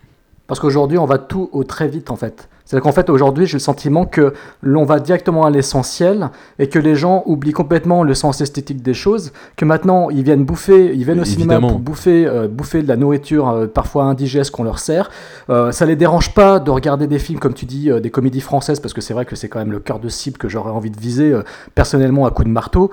Parce 0.47 0.61
qu'aujourd'hui, 0.61 0.97
on 0.97 1.05
va 1.05 1.17
tout 1.17 1.49
au 1.51 1.63
très 1.63 1.87
vite 1.87 2.09
en 2.09 2.15
fait. 2.15 2.49
C'est-à-dire 2.67 2.83
qu'en 2.83 2.91
fait, 2.91 3.09
aujourd'hui, 3.09 3.45
j'ai 3.45 3.53
le 3.53 3.61
sentiment 3.61 4.05
que 4.05 4.33
l'on 4.61 4.83
va 4.83 4.99
directement 4.99 5.45
à 5.45 5.49
l'essentiel 5.49 6.31
et 6.59 6.67
que 6.67 6.79
les 6.79 6.95
gens 6.95 7.23
oublient 7.25 7.53
complètement 7.53 8.03
le 8.03 8.13
sens 8.13 8.41
esthétique 8.41 8.81
des 8.81 8.93
choses. 8.93 9.31
Que 9.55 9.63
maintenant, 9.63 10.09
ils 10.09 10.21
viennent 10.21 10.43
bouffer, 10.43 10.93
ils 10.93 11.05
viennent 11.05 11.21
au 11.21 11.25
cinéma 11.25 11.61
pour 11.61 11.79
bouffer, 11.79 12.27
euh, 12.27 12.49
bouffer 12.49 12.83
de 12.83 12.89
la 12.89 12.97
nourriture 12.97 13.47
euh, 13.47 13.67
parfois 13.67 14.03
indigeste 14.03 14.51
qu'on 14.51 14.65
leur 14.65 14.79
sert. 14.79 15.09
Euh, 15.49 15.71
ça 15.71 15.85
les 15.85 15.95
dérange 15.95 16.33
pas 16.33 16.59
de 16.59 16.69
regarder 16.69 17.07
des 17.07 17.19
films, 17.19 17.39
comme 17.39 17.53
tu 17.53 17.65
dis, 17.65 17.89
euh, 17.89 18.01
des 18.01 18.09
comédies 18.09 18.41
françaises, 18.41 18.81
parce 18.81 18.93
que 18.93 18.99
c'est 18.99 19.13
vrai 19.13 19.23
que 19.23 19.37
c'est 19.37 19.47
quand 19.47 19.59
même 19.59 19.71
le 19.71 19.79
cœur 19.79 19.99
de 19.99 20.09
cible 20.09 20.37
que 20.37 20.49
j'aurais 20.49 20.71
envie 20.71 20.91
de 20.91 20.99
viser 20.99 21.33
personnellement 21.73 22.25
à 22.25 22.31
coup 22.31 22.43
de 22.43 22.49
marteau. 22.49 22.91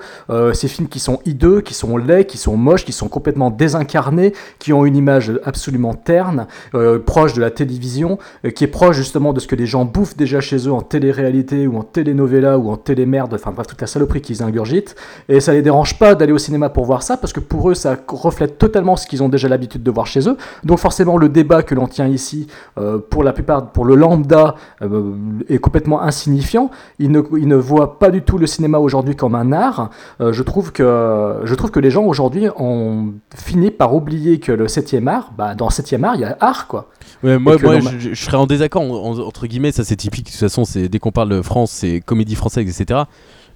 Ces 0.53 0.67
films 0.67 0.87
qui 0.87 0.99
sont 0.99 1.19
hideux, 1.25 1.61
qui 1.61 1.73
sont 1.73 1.97
laids, 1.97 2.25
qui 2.25 2.37
sont 2.37 2.55
moches, 2.55 2.85
qui 2.85 2.93
sont 2.93 3.09
complètement 3.09 3.49
désincarnés, 3.49 4.33
qui 4.59 4.71
ont 4.71 4.85
une 4.85 4.95
image 4.95 5.33
absolument 5.43 5.93
terne, 5.93 6.47
proche 7.05 7.33
de 7.33 7.41
la 7.41 7.51
télévision, 7.51 8.17
qui 8.55 8.63
est 8.63 8.67
proche 8.67 8.95
justement 8.95 9.33
de 9.33 9.39
ce 9.39 9.47
que 9.47 9.55
les 9.55 9.64
gens 9.65 9.85
bouffent 9.85 10.17
déjà 10.17 10.41
chez 10.41 10.57
eux 10.67 10.71
en 10.71 10.81
télé-réalité 10.81 11.67
ou 11.67 11.77
en 11.77 11.83
télénovela 11.83 12.57
ou 12.57 12.69
en 12.69 12.77
télémerde, 12.77 13.33
enfin 13.33 13.51
bref, 13.51 13.67
toute 13.67 13.81
la 13.81 13.87
saloperie 13.87 14.21
qu'ils 14.21 14.43
ingurgitent. 14.43 14.95
Et 15.29 15.39
ça 15.39 15.53
les 15.53 15.61
dérange 15.61 15.97
pas 15.99 16.15
d'aller 16.15 16.31
au 16.33 16.37
cinéma 16.37 16.69
pour 16.69 16.85
voir 16.85 17.03
ça, 17.03 17.17
parce 17.17 17.33
que 17.33 17.39
pour 17.39 17.69
eux, 17.69 17.73
ça 17.73 17.95
reflète 18.07 18.57
totalement 18.57 18.95
ce 18.95 19.07
qu'ils 19.07 19.23
ont 19.23 19.29
déjà 19.29 19.47
l'habitude 19.47 19.83
de 19.83 19.91
voir 19.91 20.07
chez 20.07 20.27
eux. 20.29 20.37
Donc 20.63 20.79
forcément, 20.79 21.17
le 21.17 21.29
débat 21.29 21.63
que 21.63 21.75
l'on 21.75 21.87
tient 21.87 22.07
ici, 22.07 22.47
euh, 22.77 22.97
pour 22.99 23.23
la 23.23 23.33
plupart, 23.33 23.71
pour 23.71 23.85
le 23.85 23.95
lambda, 23.95 24.55
euh, 24.81 25.13
est 25.49 25.57
complètement 25.59 26.01
insignifiant. 26.01 26.69
Ils 26.99 27.11
ne, 27.11 27.21
ils 27.37 27.47
ne 27.47 27.55
voient 27.55 27.99
pas 27.99 28.11
du 28.11 28.21
tout 28.21 28.37
le 28.37 28.47
cinéma 28.47 28.77
aujourd'hui 28.79 29.15
comme 29.15 29.35
un 29.35 29.51
art. 29.51 29.89
Euh, 30.21 30.33
je, 30.33 30.43
trouve 30.43 30.71
que, 30.71 31.35
je 31.43 31.55
trouve 31.55 31.71
que 31.71 31.79
les 31.79 31.91
gens 31.91 32.03
aujourd'hui 32.05 32.47
ont 32.57 33.13
fini 33.35 33.71
par 33.71 33.93
oublier 33.95 34.39
que 34.39 34.51
le 34.51 34.67
7e 34.67 35.07
art, 35.07 35.31
bah, 35.37 35.55
dans 35.55 35.65
le 35.67 35.71
7e 35.71 36.03
art, 36.03 36.15
il 36.15 36.21
y 36.21 36.25
a 36.25 36.37
art, 36.39 36.67
quoi. 36.67 36.89
Ouais, 37.23 37.37
moi, 37.37 37.55
moi 37.61 37.79
je, 37.79 38.09
je 38.13 38.15
serais 38.25 38.37
en 38.37 38.45
désaccord 38.45 38.81
en- 38.81 39.11
en- 39.11 39.19
entre 39.19 39.47
guillemets, 39.47 39.54
ça 39.71 39.83
c'est 39.83 39.95
typique. 39.95 40.25
De 40.25 40.31
toute 40.31 40.39
façon, 40.39 40.65
c'est 40.65 40.87
dès 40.89 40.99
qu'on 40.99 41.11
parle 41.11 41.29
de 41.29 41.41
France, 41.41 41.71
c'est 41.71 42.01
comédie 42.01 42.35
française, 42.35 42.67
etc. 42.67 43.01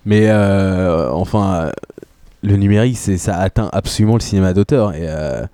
Mais 0.06 0.30
euh, 0.30 1.12
enfin, 1.12 1.72
le 2.42 2.56
numérique, 2.56 2.98
ça 2.98 3.38
atteint 3.38 3.70
absolument 3.74 4.16
le 4.16 4.22
cinéma 4.22 4.54
d'auteur. 4.54 4.94
Et 4.94 5.04
euh, 5.04 5.46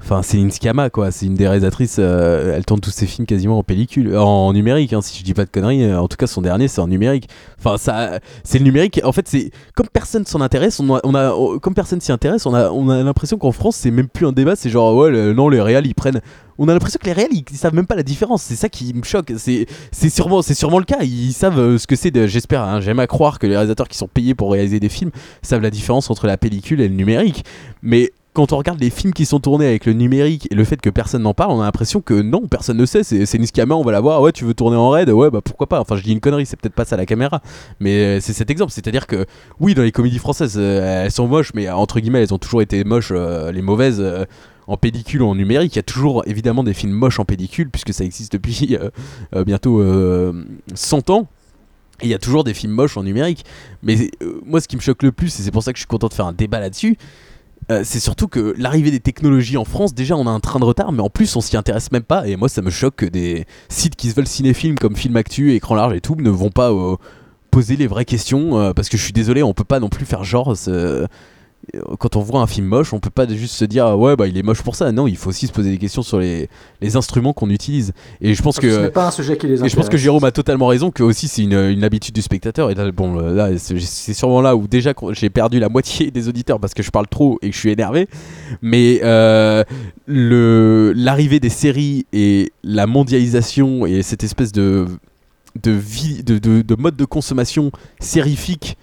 enfin, 0.00 0.22
Céline 0.22 0.50
Sciamma, 0.50 0.90
quoi. 0.90 1.10
C'est 1.10 1.26
une 1.26 1.34
des 1.34 1.46
réalisatrices. 1.46 1.96
euh, 1.98 2.54
elle 2.56 2.64
tourne 2.64 2.80
tous 2.80 2.90
ses 2.90 3.06
films 3.06 3.26
quasiment 3.26 3.58
en 3.58 3.62
pellicule, 3.62 4.16
en 4.16 4.52
numérique. 4.52 4.92
hein, 4.92 5.00
si 5.02 5.18
je 5.18 5.24
dis 5.24 5.34
pas 5.34 5.44
de 5.44 5.50
conneries. 5.50 5.84
euh, 5.84 6.00
En 6.00 6.08
tout 6.08 6.16
cas, 6.16 6.26
son 6.26 6.42
dernier, 6.42 6.68
c'est 6.68 6.80
en 6.80 6.88
numérique. 6.88 7.28
Enfin, 7.58 7.76
ça, 7.78 8.20
c'est 8.44 8.58
le 8.58 8.64
numérique. 8.64 9.00
En 9.04 9.12
fait, 9.12 9.28
c'est 9.28 9.50
comme 9.74 9.88
personne 9.92 10.24
s'en 10.26 10.40
intéresse. 10.40 10.80
On 10.80 10.90
a, 11.14 11.32
on- 11.34 11.58
comme 11.58 11.74
personne 11.74 12.00
s'y 12.00 12.12
intéresse, 12.12 12.46
on 12.46 12.54
a, 12.54 12.70
on 12.70 12.88
a 12.88 13.02
l'impression 13.02 13.36
qu'en 13.38 13.52
France, 13.52 13.76
c'est 13.76 13.90
même 13.90 14.08
plus 14.08 14.26
un 14.26 14.32
débat. 14.32 14.56
C'est 14.56 14.70
genre, 14.70 14.94
ouais, 14.96 15.34
non, 15.34 15.48
les 15.48 15.60
réals, 15.60 15.86
ils 15.86 15.94
prennent 15.94 16.20
on 16.60 16.66
a 16.66 16.72
l'impression 16.72 16.98
que 17.00 17.06
les 17.06 17.12
réels 17.12 17.28
ils, 17.30 17.44
ils 17.52 17.56
savent 17.56 17.72
même 17.72 17.86
pas 17.86 17.94
la 17.94 18.02
différence 18.02 18.42
c'est 18.42 18.56
ça 18.56 18.68
qui 18.68 18.92
me 18.92 19.04
choque 19.04 19.32
c'est 19.36 19.66
c'est 19.92 20.10
sûrement 20.10 20.42
c'est 20.42 20.54
sûrement 20.54 20.80
le 20.80 20.84
cas 20.84 21.04
ils 21.04 21.32
savent 21.32 21.60
euh, 21.60 21.78
ce 21.78 21.86
que 21.86 21.94
c'est 21.94 22.26
j'espère 22.26 22.62
hein, 22.64 22.80
j'aime 22.80 22.98
à 22.98 23.06
croire 23.06 23.38
que 23.38 23.46
les 23.46 23.54
réalisateurs 23.54 23.86
qui 23.86 23.96
sont 23.96 24.08
payés 24.08 24.34
pour 24.34 24.50
réaliser 24.50 24.80
des 24.80 24.88
films 24.88 25.12
savent 25.40 25.62
la 25.62 25.70
différence 25.70 26.10
entre 26.10 26.26
la 26.26 26.36
pellicule 26.36 26.80
et 26.80 26.88
le 26.88 26.94
numérique 26.96 27.44
mais 27.80 28.10
quand 28.32 28.52
on 28.52 28.58
regarde 28.58 28.80
les 28.80 28.90
films 28.90 29.12
qui 29.12 29.26
sont 29.26 29.40
tournés 29.40 29.66
avec 29.66 29.84
le 29.84 29.94
numérique 29.94 30.46
et 30.50 30.54
le 30.54 30.64
fait 30.64 30.80
que 30.80 30.90
personne 30.90 31.22
n'en 31.22 31.34
parle, 31.34 31.52
on 31.52 31.60
a 31.60 31.64
l'impression 31.64 32.00
que 32.00 32.14
non, 32.14 32.46
personne 32.46 32.76
ne 32.76 32.86
sait. 32.86 33.02
C'est 33.02 33.38
Niskama, 33.38 33.74
on 33.74 33.82
va 33.82 33.92
la 33.92 34.00
voir. 34.00 34.22
Ouais, 34.22 34.32
tu 34.32 34.44
veux 34.44 34.54
tourner 34.54 34.76
en 34.76 34.90
raid? 34.90 35.08
Ouais, 35.10 35.30
bah 35.30 35.40
pourquoi 35.42 35.66
pas? 35.66 35.80
Enfin, 35.80 35.96
je 35.96 36.02
dis 36.02 36.12
une 36.12 36.20
connerie, 36.20 36.46
c'est 36.46 36.56
peut-être 36.56 36.74
pas 36.74 36.84
ça 36.84 36.96
la 36.96 37.06
caméra. 37.06 37.40
Mais 37.80 37.94
euh, 37.94 38.20
c'est 38.20 38.32
cet 38.32 38.50
exemple. 38.50 38.72
C'est-à-dire 38.72 39.06
que, 39.06 39.26
oui, 39.60 39.74
dans 39.74 39.82
les 39.82 39.92
comédies 39.92 40.18
françaises, 40.18 40.54
euh, 40.56 41.04
elles 41.04 41.10
sont 41.10 41.26
moches, 41.26 41.52
mais 41.54 41.66
euh, 41.66 41.74
entre 41.74 42.00
guillemets, 42.00 42.22
elles 42.22 42.34
ont 42.34 42.38
toujours 42.38 42.62
été 42.62 42.84
moches, 42.84 43.12
les 43.12 43.62
mauvaises. 43.62 44.04
en 44.68 44.76
pellicule 44.76 45.22
ou 45.22 45.26
en 45.28 45.34
numérique, 45.34 45.74
il 45.74 45.76
y 45.76 45.80
a 45.80 45.82
toujours 45.82 46.22
évidemment 46.26 46.62
des 46.62 46.74
films 46.74 46.92
moches 46.92 47.18
en 47.18 47.24
pellicule, 47.24 47.70
puisque 47.70 47.94
ça 47.94 48.04
existe 48.04 48.32
depuis 48.32 48.76
bientôt 49.46 49.80
euh, 49.80 50.44
100 50.74 51.10
ans. 51.10 51.26
Il 52.02 52.08
y 52.08 52.14
a 52.14 52.18
toujours 52.18 52.44
des 52.44 52.54
films 52.54 52.72
moches 52.72 52.96
en 52.96 53.02
numérique. 53.02 53.44
Mais 53.82 54.10
moi, 54.44 54.60
ce 54.60 54.68
qui 54.68 54.76
me 54.76 54.80
choque 54.82 55.02
le 55.02 55.10
plus, 55.10 55.40
et 55.40 55.42
c'est 55.42 55.50
pour 55.50 55.62
ça 55.62 55.72
que 55.72 55.78
je 55.78 55.80
suis 55.80 55.88
content 55.88 56.06
de 56.06 56.14
faire 56.14 56.26
un 56.26 56.32
débat 56.32 56.60
là-dessus, 56.60 56.96
euh, 57.70 57.82
c'est 57.84 58.00
surtout 58.00 58.28
que 58.28 58.54
l'arrivée 58.56 58.90
des 58.90 59.00
technologies 59.00 59.56
en 59.56 59.64
France, 59.64 59.94
déjà 59.94 60.16
on 60.16 60.26
a 60.26 60.30
un 60.30 60.40
train 60.40 60.58
de 60.58 60.64
retard, 60.64 60.92
mais 60.92 61.02
en 61.02 61.10
plus 61.10 61.36
on 61.36 61.40
s'y 61.40 61.56
intéresse 61.56 61.92
même 61.92 62.02
pas. 62.02 62.26
Et 62.26 62.36
moi, 62.36 62.48
ça 62.48 62.62
me 62.62 62.70
choque 62.70 62.96
que 62.96 63.06
des 63.06 63.46
sites 63.68 63.96
qui 63.96 64.10
se 64.10 64.14
veulent 64.14 64.26
cinépilms 64.26 64.78
comme 64.78 64.96
Film 64.96 65.16
Actu, 65.16 65.54
Écran 65.54 65.74
Large 65.74 65.94
et 65.94 66.00
tout 66.00 66.16
ne 66.16 66.30
vont 66.30 66.50
pas 66.50 66.72
euh, 66.72 66.96
poser 67.50 67.76
les 67.76 67.86
vraies 67.86 68.04
questions. 68.04 68.58
euh, 68.58 68.72
parce 68.72 68.88
que 68.88 68.96
je 68.96 69.02
suis 69.02 69.12
désolé, 69.12 69.42
on 69.42 69.52
peut 69.52 69.64
pas 69.64 69.80
non 69.80 69.88
plus 69.88 70.06
faire 70.06 70.24
genre. 70.24 70.54
Quand 71.98 72.16
on 72.16 72.20
voit 72.20 72.40
un 72.40 72.46
film 72.46 72.66
moche, 72.66 72.92
on 72.92 73.00
peut 73.00 73.10
pas 73.10 73.28
juste 73.28 73.54
se 73.54 73.64
dire 73.64 73.86
ah 73.86 73.96
ouais 73.96 74.16
bah 74.16 74.26
il 74.26 74.36
est 74.36 74.42
moche 74.42 74.62
pour 74.62 74.74
ça. 74.74 74.90
Non, 74.92 75.06
il 75.06 75.16
faut 75.16 75.30
aussi 75.30 75.46
se 75.46 75.52
poser 75.52 75.70
des 75.70 75.78
questions 75.78 76.02
sur 76.02 76.18
les, 76.18 76.48
les 76.80 76.96
instruments 76.96 77.32
qu'on 77.32 77.50
utilise. 77.50 77.92
Et 78.20 78.34
je 78.34 78.42
pense 78.42 78.56
Parce 78.56 78.66
que 78.66 78.74
ce 78.74 78.80
n'est 78.80 78.90
pas 78.90 79.08
un 79.08 79.10
sujet 79.10 79.36
qui 79.36 79.46
les 79.46 79.64
et 79.64 79.68
je 79.68 79.76
pense 79.76 79.88
que. 79.88 79.96
Jérôme 79.98 80.24
a 80.24 80.30
totalement 80.30 80.68
raison 80.68 80.90
que 80.90 81.02
aussi 81.02 81.28
c'est 81.28 81.42
une, 81.42 81.54
une 81.54 81.84
habitude 81.84 82.14
du 82.14 82.22
spectateur. 82.22 82.70
Et 82.70 82.74
là, 82.74 82.90
bon, 82.92 83.14
là 83.14 83.50
c'est 83.58 84.14
sûrement 84.14 84.40
là 84.40 84.54
où 84.54 84.68
déjà 84.68 84.94
j'ai 85.10 85.28
perdu 85.28 85.58
la 85.58 85.68
moitié 85.68 86.10
des 86.10 86.28
auditeurs 86.28 86.60
parce 86.60 86.72
que 86.72 86.82
je 86.82 86.90
parle 86.90 87.08
trop 87.08 87.38
et 87.42 87.50
que 87.50 87.54
je 87.54 87.58
suis 87.58 87.70
énervé. 87.70 88.08
Mais 88.62 89.00
euh, 89.02 89.64
le 90.06 90.92
l'arrivée 90.96 91.40
des 91.40 91.48
séries 91.48 92.06
et 92.12 92.52
la 92.62 92.86
mondialisation 92.86 93.86
et 93.86 94.02
cette 94.02 94.24
espèce 94.24 94.52
de 94.52 94.86
de 95.62 95.70
vie 95.72 96.22
de, 96.22 96.38
de, 96.38 96.62
de 96.62 96.74
mode 96.76 96.96
de 96.96 97.04
consommation 97.04 97.72
sérifique 98.00 98.76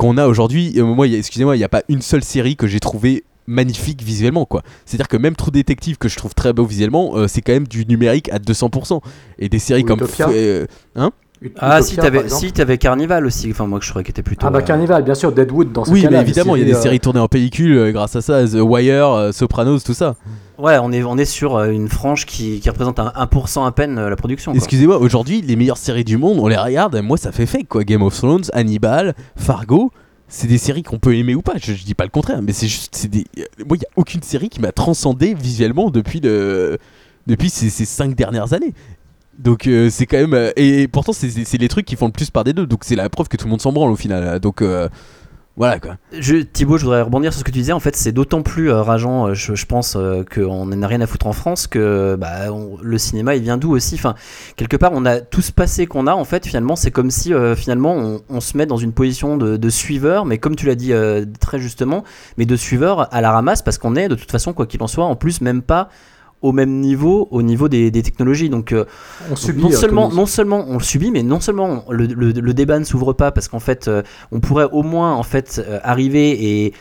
qu'on 0.00 0.16
a 0.16 0.26
aujourd'hui. 0.26 0.72
euh, 0.78 0.84
Moi, 0.84 1.06
excusez-moi, 1.08 1.56
il 1.56 1.58
n'y 1.58 1.64
a 1.64 1.68
pas 1.68 1.82
une 1.90 2.00
seule 2.00 2.24
série 2.24 2.56
que 2.56 2.66
j'ai 2.66 2.80
trouvé 2.80 3.22
magnifique 3.46 4.02
visuellement 4.02 4.44
quoi. 4.46 4.62
C'est-à-dire 4.86 5.08
que 5.08 5.16
même 5.16 5.34
True 5.36 5.50
Detective 5.50 5.98
que 5.98 6.08
je 6.08 6.16
trouve 6.16 6.34
très 6.34 6.52
beau 6.52 6.64
visuellement, 6.64 7.16
euh, 7.16 7.26
c'est 7.28 7.42
quand 7.42 7.52
même 7.52 7.66
du 7.66 7.84
numérique 7.84 8.30
à 8.32 8.38
200%. 8.38 9.00
Et 9.38 9.48
des 9.50 9.58
séries 9.58 9.82
Ou 9.82 9.86
comme 9.86 9.98
Utopia. 9.98 10.28
euh, 10.30 10.66
hein? 10.96 11.10
Ah, 11.58 11.80
si 11.80 11.96
t'avais 11.96 12.28
si 12.28 12.52
t'avais 12.52 12.76
Carnival 12.76 13.24
aussi. 13.24 13.50
Enfin, 13.50 13.66
moi, 13.66 13.78
je 13.82 13.88
croyais 13.88 14.04
qu'il 14.04 14.12
était 14.12 14.22
plutôt. 14.22 14.46
Ah 14.46 14.50
bah 14.50 14.58
euh, 14.58 14.62
Carnival, 14.62 15.02
bien 15.02 15.14
sûr, 15.14 15.32
Deadwood 15.32 15.72
dans 15.72 15.84
ce 15.84 15.90
Oui, 15.90 16.06
mais 16.10 16.20
évidemment, 16.20 16.54
il 16.54 16.60
y 16.60 16.62
a 16.62 16.66
des 16.66 16.72
séries, 16.72 16.80
euh, 16.80 16.82
séries 16.82 17.00
tournées 17.00 17.20
en 17.20 17.28
pellicule 17.28 17.76
euh, 17.76 17.92
grâce 17.92 18.14
à 18.14 18.20
ça, 18.20 18.46
The 18.46 18.56
Wire, 18.60 19.08
euh, 19.08 19.32
Sopranos, 19.32 19.80
tout 19.80 19.94
ça. 19.94 20.16
Ouais, 20.58 20.76
on 20.82 20.92
est, 20.92 21.02
on 21.02 21.16
est 21.16 21.24
sur 21.24 21.58
une 21.62 21.88
frange 21.88 22.26
qui, 22.26 22.60
qui 22.60 22.68
représente 22.68 22.98
un 22.98 23.12
1% 23.16 23.66
à 23.66 23.72
peine 23.72 23.98
la 23.98 24.16
production. 24.16 24.52
Excusez-moi, 24.52 24.98
aujourd'hui, 24.98 25.40
les 25.40 25.56
meilleures 25.56 25.78
séries 25.78 26.04
du 26.04 26.18
monde, 26.18 26.38
on 26.38 26.48
les 26.48 26.58
regarde, 26.58 27.00
moi 27.00 27.16
ça 27.16 27.32
fait 27.32 27.46
fake 27.46 27.68
quoi. 27.68 27.84
Game 27.84 28.02
of 28.02 28.14
Thrones, 28.14 28.44
Hannibal, 28.52 29.14
Fargo, 29.36 29.90
c'est 30.28 30.46
des 30.46 30.58
séries 30.58 30.82
qu'on 30.82 30.98
peut 30.98 31.16
aimer 31.16 31.34
ou 31.34 31.40
pas, 31.40 31.54
je, 31.56 31.72
je 31.72 31.84
dis 31.84 31.94
pas 31.94 32.04
le 32.04 32.10
contraire, 32.10 32.42
mais 32.42 32.52
c'est 32.52 32.68
juste, 32.68 32.94
c'est 32.94 33.08
des... 33.08 33.24
moi 33.66 33.78
il 33.78 33.82
y 33.82 33.86
a 33.86 33.90
aucune 33.96 34.22
série 34.22 34.50
qui 34.50 34.60
m'a 34.60 34.72
transcendé 34.72 35.32
visuellement 35.32 35.88
depuis, 35.90 36.20
le... 36.20 36.76
depuis 37.26 37.48
ces, 37.48 37.70
ces 37.70 37.86
cinq 37.86 38.14
dernières 38.14 38.52
années. 38.52 38.74
Donc 39.38 39.66
euh, 39.66 39.88
c'est 39.90 40.06
quand 40.06 40.18
même... 40.18 40.34
euh, 40.34 40.50
et, 40.56 40.88
pourtant 40.88 41.12
c'est- 41.12 41.58
les 41.58 41.68
trucs 41.68 41.86
qui 41.86 41.96
font 41.96 42.06
le 42.06 42.12
plus 42.12 42.30
par 42.30 42.44
des 42.44 42.52
deux, 42.52 42.66
donc 42.66 42.80
c'est 42.84 42.96
la 42.96 43.08
preuve 43.08 43.28
que 43.28 43.36
tout 43.36 43.46
le 43.46 43.50
monde 43.50 43.60
s'en 43.60 43.72
branle 43.72 43.90
au 43.90 43.96
final. 43.96 44.38
Donc 44.40 44.60
euh, 44.60 44.88
voilà 45.56 45.78
quoi. 45.78 45.96
Je, 46.18 46.36
Thibaut, 46.36 46.78
je 46.78 46.84
voudrais 46.84 47.02
rebondir 47.02 47.32
sur 47.32 47.40
ce 47.40 47.44
que 47.44 47.50
tu 47.50 47.58
disais. 47.58 47.72
En 47.72 47.80
fait, 47.80 47.96
c'est 47.96 48.12
d'autant 48.12 48.42
plus 48.42 48.70
rageant, 48.70 49.34
je, 49.34 49.54
je 49.54 49.66
pense, 49.66 49.96
qu'on 50.34 50.66
n'a 50.66 50.86
rien 50.86 51.00
à 51.00 51.06
foutre 51.06 51.26
en 51.26 51.32
France 51.32 51.66
que 51.66 52.16
bah, 52.18 52.46
le 52.80 52.98
cinéma, 52.98 53.34
il 53.34 53.42
vient 53.42 53.58
d'où 53.58 53.72
aussi? 53.72 53.94
Enfin, 53.96 54.14
quelque 54.56 54.76
part, 54.76 54.92
on 54.94 55.04
a 55.04 55.20
tout 55.20 55.42
ce 55.42 55.52
passé 55.52 55.86
qu'on 55.86 56.06
a. 56.06 56.14
En 56.14 56.24
fait, 56.24 56.46
finalement, 56.46 56.76
c'est 56.76 56.90
comme 56.90 57.10
si 57.10 57.32
finalement 57.56 58.20
on, 58.28 58.40
se 58.40 58.56
met 58.56 58.64
dans 58.64 58.78
une 58.78 58.92
position 58.92 59.36
de, 59.36 59.56
de 59.58 59.68
suiveur, 59.68 60.24
mais 60.24 60.38
comme 60.38 60.56
tu 60.56 60.66
l'as 60.66 60.76
dit 60.76 60.92
très 61.40 61.58
justement, 61.58 62.04
mais 62.38 62.46
de 62.46 62.56
suiveur 62.56 63.12
à 63.12 63.20
la 63.20 63.30
ramasse 63.30 63.60
parce 63.60 63.76
qu'on 63.76 63.96
est 63.96 64.08
de 64.08 64.14
toute 64.14 64.30
façon, 64.30 64.54
quoi 64.54 64.66
qu'il 64.66 64.82
en 64.82 64.86
soit, 64.86 65.04
en 65.04 65.16
plus 65.16 65.40
même 65.40 65.62
pas 65.62 65.90
au 66.42 66.52
même 66.52 66.80
niveau 66.80 67.28
au 67.30 67.42
niveau 67.42 67.68
des, 67.68 67.90
des 67.90 68.02
technologies 68.02 68.48
donc 68.48 68.72
euh, 68.72 68.84
On 69.30 69.36
subit, 69.36 69.62
non 69.62 69.70
seulement 69.70 70.06
on 70.06 70.08
dit. 70.10 70.16
non 70.16 70.26
seulement 70.26 70.64
on 70.68 70.74
le 70.78 70.82
subit 70.82 71.10
mais 71.10 71.22
non 71.22 71.40
seulement 71.40 71.84
le, 71.90 72.06
le- 72.06 72.32
le 72.32 72.54
débat 72.54 72.78
ne 72.78 72.84
s'ouvre 72.84 73.12
pas 73.12 73.30
parce 73.30 73.48
qu'en 73.48 73.60
fait 73.60 73.88
euh, 73.88 74.02
on 74.32 74.40
pourrait 74.40 74.68
au 74.72 74.82
moins 74.82 75.14
en 75.14 75.22
fait 75.22 75.62
euh, 75.66 75.78
arriver 75.82 76.64
et 76.64 76.72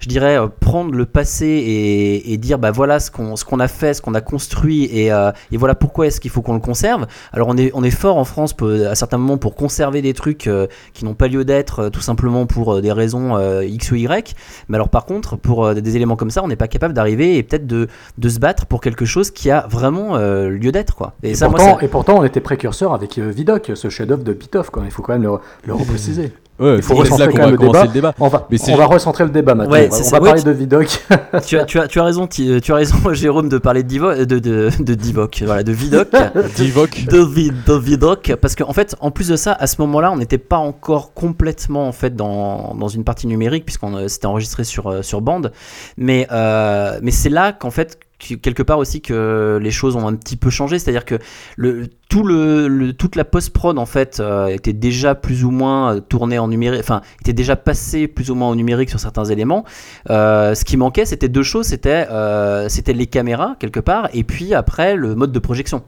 je 0.00 0.08
dirais, 0.08 0.38
euh, 0.38 0.46
prendre 0.60 0.92
le 0.94 1.06
passé 1.06 1.46
et, 1.46 2.32
et 2.32 2.36
dire, 2.38 2.58
bah 2.58 2.70
voilà 2.70 3.00
ce 3.00 3.10
qu'on 3.10 3.36
ce 3.36 3.44
qu'on 3.44 3.60
a 3.60 3.68
fait, 3.68 3.94
ce 3.94 4.02
qu'on 4.02 4.14
a 4.14 4.20
construit, 4.20 4.84
et, 4.92 5.12
euh, 5.12 5.30
et 5.52 5.56
voilà 5.56 5.74
pourquoi 5.74 6.06
est-ce 6.06 6.20
qu'il 6.20 6.30
faut 6.30 6.42
qu'on 6.42 6.54
le 6.54 6.60
conserve. 6.60 7.06
Alors 7.32 7.48
on 7.48 7.56
est, 7.56 7.70
on 7.74 7.82
est 7.82 7.90
fort 7.90 8.16
en 8.16 8.24
France 8.24 8.52
pour- 8.52 8.68
à 8.70 8.94
certains 8.94 9.18
moments 9.18 9.38
pour 9.38 9.54
conserver 9.54 10.02
des 10.02 10.14
trucs 10.14 10.46
euh, 10.46 10.66
qui 10.94 11.04
n'ont 11.04 11.14
pas 11.14 11.28
lieu 11.28 11.44
d'être, 11.44 11.88
tout 11.88 12.00
simplement 12.00 12.46
pour 12.46 12.80
des 12.80 12.92
raisons 12.92 13.38
X 13.62 13.90
ou 13.92 13.96
Y. 13.96 14.34
Mais 14.68 14.76
alors 14.76 14.88
par 14.88 15.04
contre, 15.04 15.36
pour 15.36 15.74
des 15.74 15.96
éléments 15.96 16.16
comme 16.16 16.30
ça, 16.30 16.42
on 16.44 16.48
n'est 16.48 16.56
pas 16.56 16.68
capable 16.68 16.94
d'arriver 16.94 17.36
et 17.36 17.42
peut-être 17.42 17.66
de, 17.66 17.88
de 18.18 18.28
se 18.28 18.38
battre 18.38 18.66
pour 18.66 18.80
quelque 18.80 19.04
chose 19.04 19.30
qui 19.30 19.50
a 19.50 19.66
vraiment 19.68 20.16
lieu 20.18 20.72
d'être, 20.72 20.94
quoi. 20.94 21.14
Et, 21.22 21.34
ça, 21.34 21.48
moi, 21.48 21.58
pourtant, 21.58 21.78
ça- 21.78 21.84
et 21.84 21.88
pourtant, 21.88 22.18
on 22.18 22.24
était 22.24 22.40
précurseur 22.40 22.92
avec 22.94 23.18
Vidocq, 23.18 23.72
ce 23.74 23.88
chef-d'œuvre 23.88 24.24
de 24.24 24.32
Pitoff. 24.32 24.70
Quoi. 24.70 24.82
Il 24.84 24.90
faut 24.90 25.02
quand 25.02 25.12
même 25.12 25.22
le, 25.22 25.30
le 25.66 25.74
repréciser. 25.78 26.32
Ouais, 26.58 26.76
Il 26.76 26.82
faut 26.82 26.94
recentrer 26.96 27.26
là 27.26 27.30
qu'on 27.30 27.36
quand 27.38 27.46
même 27.50 27.56
va 27.56 27.62
le 27.62 27.66
débat. 27.68 27.82
le 27.84 27.92
débat. 27.92 28.14
On 28.18 28.28
va, 28.28 28.46
Mais 28.50 28.58
on 28.70 28.76
va 28.76 28.86
recentrer 28.86 29.24
le 29.24 29.30
débat 29.30 29.54
maintenant. 29.54 29.72
Ouais, 29.72 29.88
on 29.92 30.10
va, 30.10 30.18
on 30.20 30.24
parler 30.24 30.42
de 30.42 30.50
Vidocq. 30.50 31.04
tu, 31.46 31.58
as, 31.58 31.64
tu, 31.64 31.78
as, 31.78 31.86
tu 31.86 32.00
as 32.00 32.04
raison, 32.04 32.26
Ti- 32.26 32.60
tu 32.60 32.72
as 32.72 32.76
raison, 32.76 32.96
Jérôme, 33.12 33.48
de 33.48 33.58
parler 33.58 33.82
de 33.84 33.88
Divo, 33.88 34.12
de, 34.14 34.24
de, 34.24 34.70
de 34.80 34.94
Divock, 34.94 35.42
voilà, 35.46 35.62
de 35.62 35.72
Vidoc. 35.72 36.08
Divock. 36.56 37.04
de, 37.06 37.22
de 37.66 37.78
Vidoc, 37.78 38.34
parce 38.40 38.54
qu'en 38.56 38.72
fait, 38.72 38.96
en 39.00 39.10
plus 39.10 39.28
de 39.28 39.36
ça, 39.36 39.52
à 39.52 39.66
ce 39.66 39.80
moment-là, 39.82 40.10
on 40.10 40.16
n'était 40.16 40.38
pas 40.38 40.58
encore 40.58 41.12
complètement 41.14 41.86
en 41.86 41.92
fait 41.92 42.16
dans, 42.16 42.74
dans 42.74 42.88
une 42.88 43.04
partie 43.04 43.26
numérique, 43.26 43.64
puisqu'on 43.64 43.94
euh, 43.94 44.08
s'était 44.08 44.26
enregistré 44.26 44.64
sur, 44.64 44.88
euh, 44.88 45.02
sur 45.02 45.20
bande. 45.20 45.52
Mais, 45.96 46.26
euh, 46.32 46.98
mais 47.02 47.10
c'est 47.12 47.28
là 47.30 47.52
qu'en 47.52 47.70
fait, 47.70 47.98
quelque 48.18 48.62
part 48.64 48.78
aussi 48.78 49.00
que 49.00 49.58
les 49.62 49.70
choses 49.70 49.94
ont 49.96 50.06
un 50.08 50.14
petit 50.14 50.36
peu 50.36 50.50
changé, 50.50 50.78
c'est-à-dire 50.78 51.04
que 51.04 51.18
le, 51.56 51.86
tout 52.08 52.24
le, 52.24 52.66
le- 52.66 52.92
toute 52.92 53.14
la 53.14 53.24
post-prod 53.24 53.78
en 53.78 53.86
fait 53.86 54.18
euh, 54.18 54.46
était 54.48 54.72
déjà 54.72 55.14
plus 55.14 55.44
ou 55.44 55.50
moins 55.52 55.94
euh, 55.94 56.00
tournée 56.00 56.38
en 56.38 56.48
numérique, 56.48 56.80
enfin 56.80 57.00
était 57.20 57.32
déjà 57.32 57.54
passée 57.54 58.08
plus 58.08 58.30
ou 58.30 58.34
moins 58.34 58.50
au 58.50 58.54
numérique 58.56 58.90
sur 58.90 58.98
certains 58.98 59.24
éléments. 59.26 59.64
Euh, 60.10 60.54
ce 60.54 60.64
qui 60.64 60.76
manquait, 60.76 61.04
c'était 61.04 61.28
deux 61.28 61.44
choses, 61.44 61.66
c'était 61.66 62.06
euh, 62.10 62.68
c'était 62.68 62.92
les 62.92 63.06
caméras 63.06 63.56
quelque 63.60 63.80
part, 63.80 64.08
et 64.12 64.24
puis 64.24 64.52
après 64.54 64.96
le 64.96 65.14
mode 65.14 65.30
de 65.32 65.38
projection. 65.38 65.82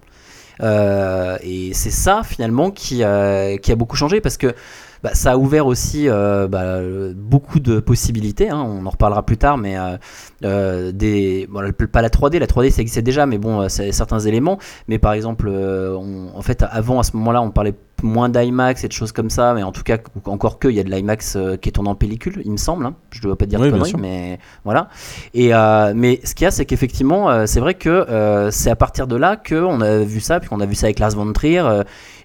Euh, 0.63 1.39
et 1.43 1.73
c'est 1.73 1.91
ça 1.91 2.23
finalement 2.23 2.71
qui 2.71 2.97
qui 2.99 3.03
a 3.73 3.77
beaucoup 3.77 3.97
changé 3.97 4.21
parce 4.21 4.37
que 4.37 4.55
bah, 5.03 5.11
ça 5.15 5.33
a 5.33 5.37
ouvert 5.37 5.67
aussi 5.67 6.09
euh, 6.09 6.49
bah, 6.49 6.81
beaucoup 7.15 7.61
de 7.61 7.81
possibilités. 7.81 8.51
hein, 8.51 8.63
on 8.67 8.85
en 8.87 8.91
reparlera 8.91 9.25
plus 9.25 9.37
tard, 9.39 9.57
mais 9.59 9.79
euh, 9.79 9.97
euh, 10.45 10.93
des, 10.93 11.49
pas 11.93 12.03
la 12.03 12.09
3D, 12.11 12.39
la 12.39 12.47
3D 12.47 12.71
ça 12.71 12.81
existait 12.83 13.03
déjà, 13.03 13.27
mais 13.27 13.39
bon, 13.39 13.69
certains 13.69 14.21
éléments. 14.21 14.59
Mais 14.89 14.99
par 14.99 15.13
exemple, 15.13 15.49
on- 15.49 16.29
en 16.35 16.43
fait, 16.43 16.65
avant 16.71 16.99
à 17.01 17.03
ce 17.03 17.17
moment-là, 17.17 17.43
on 17.43 17.51
parlait 17.51 17.75
moins 18.03 18.29
d'IMAX 18.29 18.85
et 18.85 18.89
de 18.89 18.93
choses 18.93 19.13
comme 19.13 19.31
ça, 19.31 19.55
mais 19.55 19.63
en 19.63 19.73
tout 19.73 19.83
cas, 19.83 19.99
encore 20.27 20.59
que, 20.59 20.69
il 20.69 20.75
y 20.75 20.81
a 20.81 20.83
de 20.85 20.91
l'IMAX 20.91 21.37
euh, 21.37 21.57
qui 21.57 21.69
est 21.69 21.73
tourné 21.73 21.91
en 21.91 21.95
pellicule, 21.95 22.43
il 22.45 22.53
me 22.53 22.57
semble. 22.57 22.87
hein. 22.87 22.95
Je 23.11 23.19
ne 23.19 23.23
dois 23.25 23.37
pas 23.39 23.47
dire 23.47 23.61
Oui, 23.61 23.71
conneries, 23.71 23.95
mais 23.99 24.39
voilà. 24.65 24.89
Et, 25.35 25.55
euh, 25.55 25.93
mais 25.95 26.21
ce 26.25 26.35
qu'il 26.35 26.45
y 26.45 26.49
a, 26.49 26.51
c'est 26.51 26.65
qu'effectivement, 26.65 27.31
euh, 27.31 27.47
c'est 27.47 27.61
vrai 27.61 27.75
que 27.75 28.49
c'est 28.51 28.71
à 28.71 28.77
partir 28.77 29.07
de 29.07 29.17
là 29.17 29.37
qu'on 29.37 29.81
a 29.81 29.99
vu 29.99 30.21
ça, 30.21 30.41
puis 30.41 30.49
qu'on 30.49 30.61
a 30.61 30.67
vu 30.67 30.75
ça 30.75 30.87
avec 30.87 30.99
Lars 30.99 31.11
von 31.11 31.33
Trier, 31.33 31.65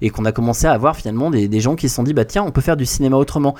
et 0.01 0.09
qu'on 0.09 0.25
a 0.25 0.31
commencé 0.31 0.67
à 0.67 0.71
avoir 0.71 0.95
finalement 0.95 1.29
des, 1.29 1.47
des 1.47 1.59
gens 1.59 1.75
qui 1.75 1.89
se 1.89 1.95
sont 1.95 2.03
dit, 2.03 2.13
bah 2.13 2.25
tiens, 2.25 2.43
on 2.43 2.51
peut 2.51 2.61
faire 2.61 2.77
du 2.77 2.85
cinéma 2.85 3.17
autrement. 3.17 3.55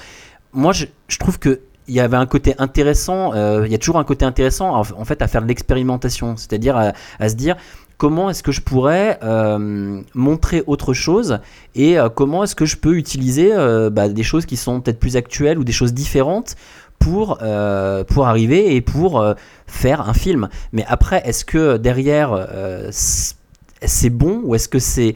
Moi, 0.54 0.74
je, 0.74 0.86
je 1.08 1.18
trouve 1.18 1.40
que 1.40 1.62
il 1.88 1.94
y 1.94 2.00
avait 2.00 2.18
un 2.18 2.26
côté 2.26 2.56
intéressant, 2.58 3.34
il 3.64 3.72
y 3.72 3.76
a 3.76 3.78
toujours 3.78 4.00
un 4.00 4.04
côté 4.04 4.26
intéressant 4.26 4.74
en, 4.76 4.80
en 4.80 5.06
fait 5.06 5.22
à 5.22 5.28
faire 5.28 5.44
de 5.44 5.48
l'expérimentation, 5.48 6.36
c'est-à-dire 6.36 6.76
à, 6.76 6.94
à 7.20 7.30
se 7.30 7.36
dire 7.36 7.56
comment 7.98 8.30
est-ce 8.30 8.44
que 8.44 8.52
je 8.52 8.62
pourrais 8.62 9.20
euh, 9.24 10.02
montrer 10.14 10.64
autre 10.68 10.94
chose 10.94 11.40
et 11.76 11.98
euh, 11.98 12.10
comment 12.10 12.44
est-ce 12.44 12.56
que 12.56 12.66
je 12.66 12.78
peux 12.78 12.96
utiliser 12.96 13.54
euh, 13.54 13.90
bah, 13.90 14.10
des 14.10 14.24
choses 14.24 14.46
qui 14.46 14.58
sont 14.58 14.82
peut-être 14.82 15.00
plus 15.00 15.16
actuelles 15.16 15.58
ou 15.58 15.64
des 15.64 15.72
choses 15.72 15.94
différentes 15.94 16.56
pour, 17.00 17.44
arriver 17.44 18.76
et 18.76 18.82
pour 18.82 19.24
faire 19.68 20.10
un 20.10 20.16
film. 20.16 20.50
Mais 20.72 20.84
après, 20.88 21.22
est-ce 21.24 21.46
que 21.46 21.78
derrière, 21.78 22.48
c'est 22.90 24.10
bon 24.10 24.42
ou 24.44 24.56
est-ce 24.56 24.68
que 24.68 24.80
c'est 24.80 25.16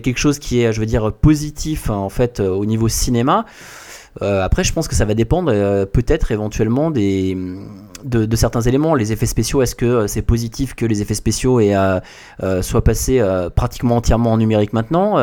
quelque 0.00 0.16
chose 0.16 0.38
qui 0.38 0.62
est, 0.62 0.72
je 0.72 0.80
veux 0.80 0.86
dire, 0.86 1.12
positif 1.12 1.90
en 1.90 2.08
fait 2.08 2.40
au 2.40 2.64
niveau 2.64 2.88
cinéma? 2.88 3.44
Euh, 4.22 4.42
après, 4.42 4.64
je 4.64 4.72
pense 4.72 4.88
que 4.88 4.94
ça 4.94 5.04
va 5.04 5.14
dépendre 5.14 5.52
euh, 5.54 5.86
peut-être 5.86 6.32
éventuellement 6.32 6.90
des, 6.90 7.36
de, 8.04 8.36
certains 8.36 8.60
éléments. 8.60 8.94
Les 8.94 9.12
effets 9.12 9.26
spéciaux, 9.26 9.62
est-ce 9.62 9.74
que 9.74 9.86
euh, 9.86 10.06
c'est 10.06 10.22
positif 10.22 10.74
que 10.74 10.84
les 10.84 11.02
effets 11.02 11.14
spéciaux 11.14 11.60
soient 12.62 12.84
passés 12.84 13.22
pratiquement 13.54 13.96
entièrement 13.96 14.32
en 14.32 14.38
numérique 14.38 14.72
maintenant? 14.72 15.18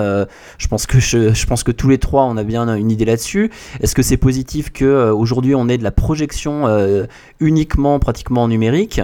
Je, 0.57 0.67
pense 0.67 0.85
que 0.85 0.99
je, 0.99 1.45
pense 1.45 1.63
que 1.63 1.71
tous 1.71 1.89
les 1.89 1.97
trois, 1.97 2.23
on 2.23 2.37
a 2.37 2.43
bien 2.43 2.73
une 2.75 2.91
idée 2.91 3.05
là-dessus. 3.05 3.51
Est-ce 3.81 3.95
que 3.95 4.01
c'est 4.01 4.17
positif 4.17 4.71
que 4.71 4.85
euh, 4.85 5.13
aujourd'hui 5.13 5.55
on 5.55 5.67
ait 5.69 5.77
de 5.77 5.83
la 5.83 5.91
projection 5.91 6.65
uniquement 7.39 7.99
pratiquement 7.99 8.43
en 8.43 8.47
numérique? 8.47 9.01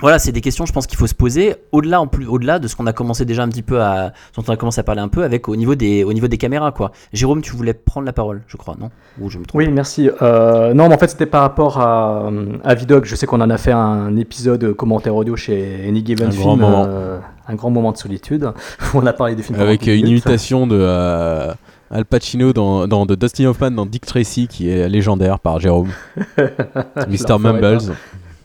Voilà, 0.00 0.18
c'est 0.18 0.32
des 0.32 0.40
questions, 0.40 0.66
je 0.66 0.72
pense 0.72 0.86
qu'il 0.86 0.98
faut 0.98 1.06
se 1.06 1.14
poser 1.14 1.56
au-delà, 1.72 2.00
en 2.00 2.06
plus, 2.06 2.26
au-delà 2.26 2.58
de 2.58 2.68
ce 2.68 2.76
qu'on 2.76 2.86
a 2.86 2.92
commencé 2.92 3.24
déjà 3.24 3.42
un 3.42 3.48
petit 3.48 3.62
peu 3.62 3.80
à, 3.82 4.12
dont 4.36 4.42
on 4.46 4.52
a 4.52 4.56
commencé 4.56 4.78
à 4.80 4.84
parler 4.84 5.00
un 5.00 5.08
peu 5.08 5.22
avec 5.24 5.48
au 5.48 5.56
niveau 5.56 5.74
des, 5.74 6.04
au 6.04 6.12
niveau 6.12 6.28
des 6.28 6.36
caméras, 6.38 6.72
quoi. 6.72 6.92
Jérôme, 7.12 7.40
tu 7.42 7.56
voulais 7.56 7.72
prendre 7.74 8.04
la 8.06 8.12
parole, 8.12 8.42
je 8.46 8.56
crois, 8.56 8.74
non? 8.78 8.90
Ou 9.20 9.30
je 9.30 9.38
me 9.38 9.44
trompe? 9.46 9.58
Oui, 9.58 9.68
merci. 9.68 10.10
Euh, 10.22 10.74
non, 10.74 10.88
mais 10.88 10.94
en 10.94 10.98
fait, 10.98 11.08
c'était 11.08 11.26
par 11.26 11.40
rapport 11.42 11.80
à, 11.80 12.30
à 12.64 12.74
Vidoc. 12.74 13.04
Je 13.06 13.14
sais 13.16 13.26
qu'on 13.26 13.40
en 13.40 13.48
a 13.50 13.58
fait 13.58 13.72
un 13.72 14.16
épisode 14.16 14.72
commentaire 14.74 15.14
audio 15.14 15.34
chez 15.36 15.86
Any 15.88 16.04
Given 16.04 16.28
Un 16.28 16.30
Film. 16.30 16.42
grand 16.42 16.56
moment. 16.56 16.84
euh, 16.88 17.18
un 17.48 17.54
grand 17.54 17.70
moment 17.70 17.92
de 17.92 17.96
solitude. 17.96 18.44
où 18.44 18.84
on 18.98 19.06
a 19.06 19.12
parlé 19.12 19.34
des 19.34 19.42
films 19.42 19.60
Avec 19.60 19.86
une 19.86 19.94
minutes. 19.94 20.08
imitation 20.10 20.66
de 20.66 20.76
euh, 20.78 21.52
Al 21.90 22.04
Pacino 22.04 22.52
dans, 22.52 22.86
dans 22.88 23.06
de 23.06 23.14
Dustin 23.14 23.46
Hoffman 23.46 23.70
dans 23.70 23.86
Dick 23.86 24.04
Tracy 24.04 24.48
qui 24.48 24.68
est 24.68 24.88
légendaire 24.88 25.38
par 25.38 25.58
Jérôme. 25.60 25.90
Mr. 26.36 27.38
Mumbles. 27.38 27.78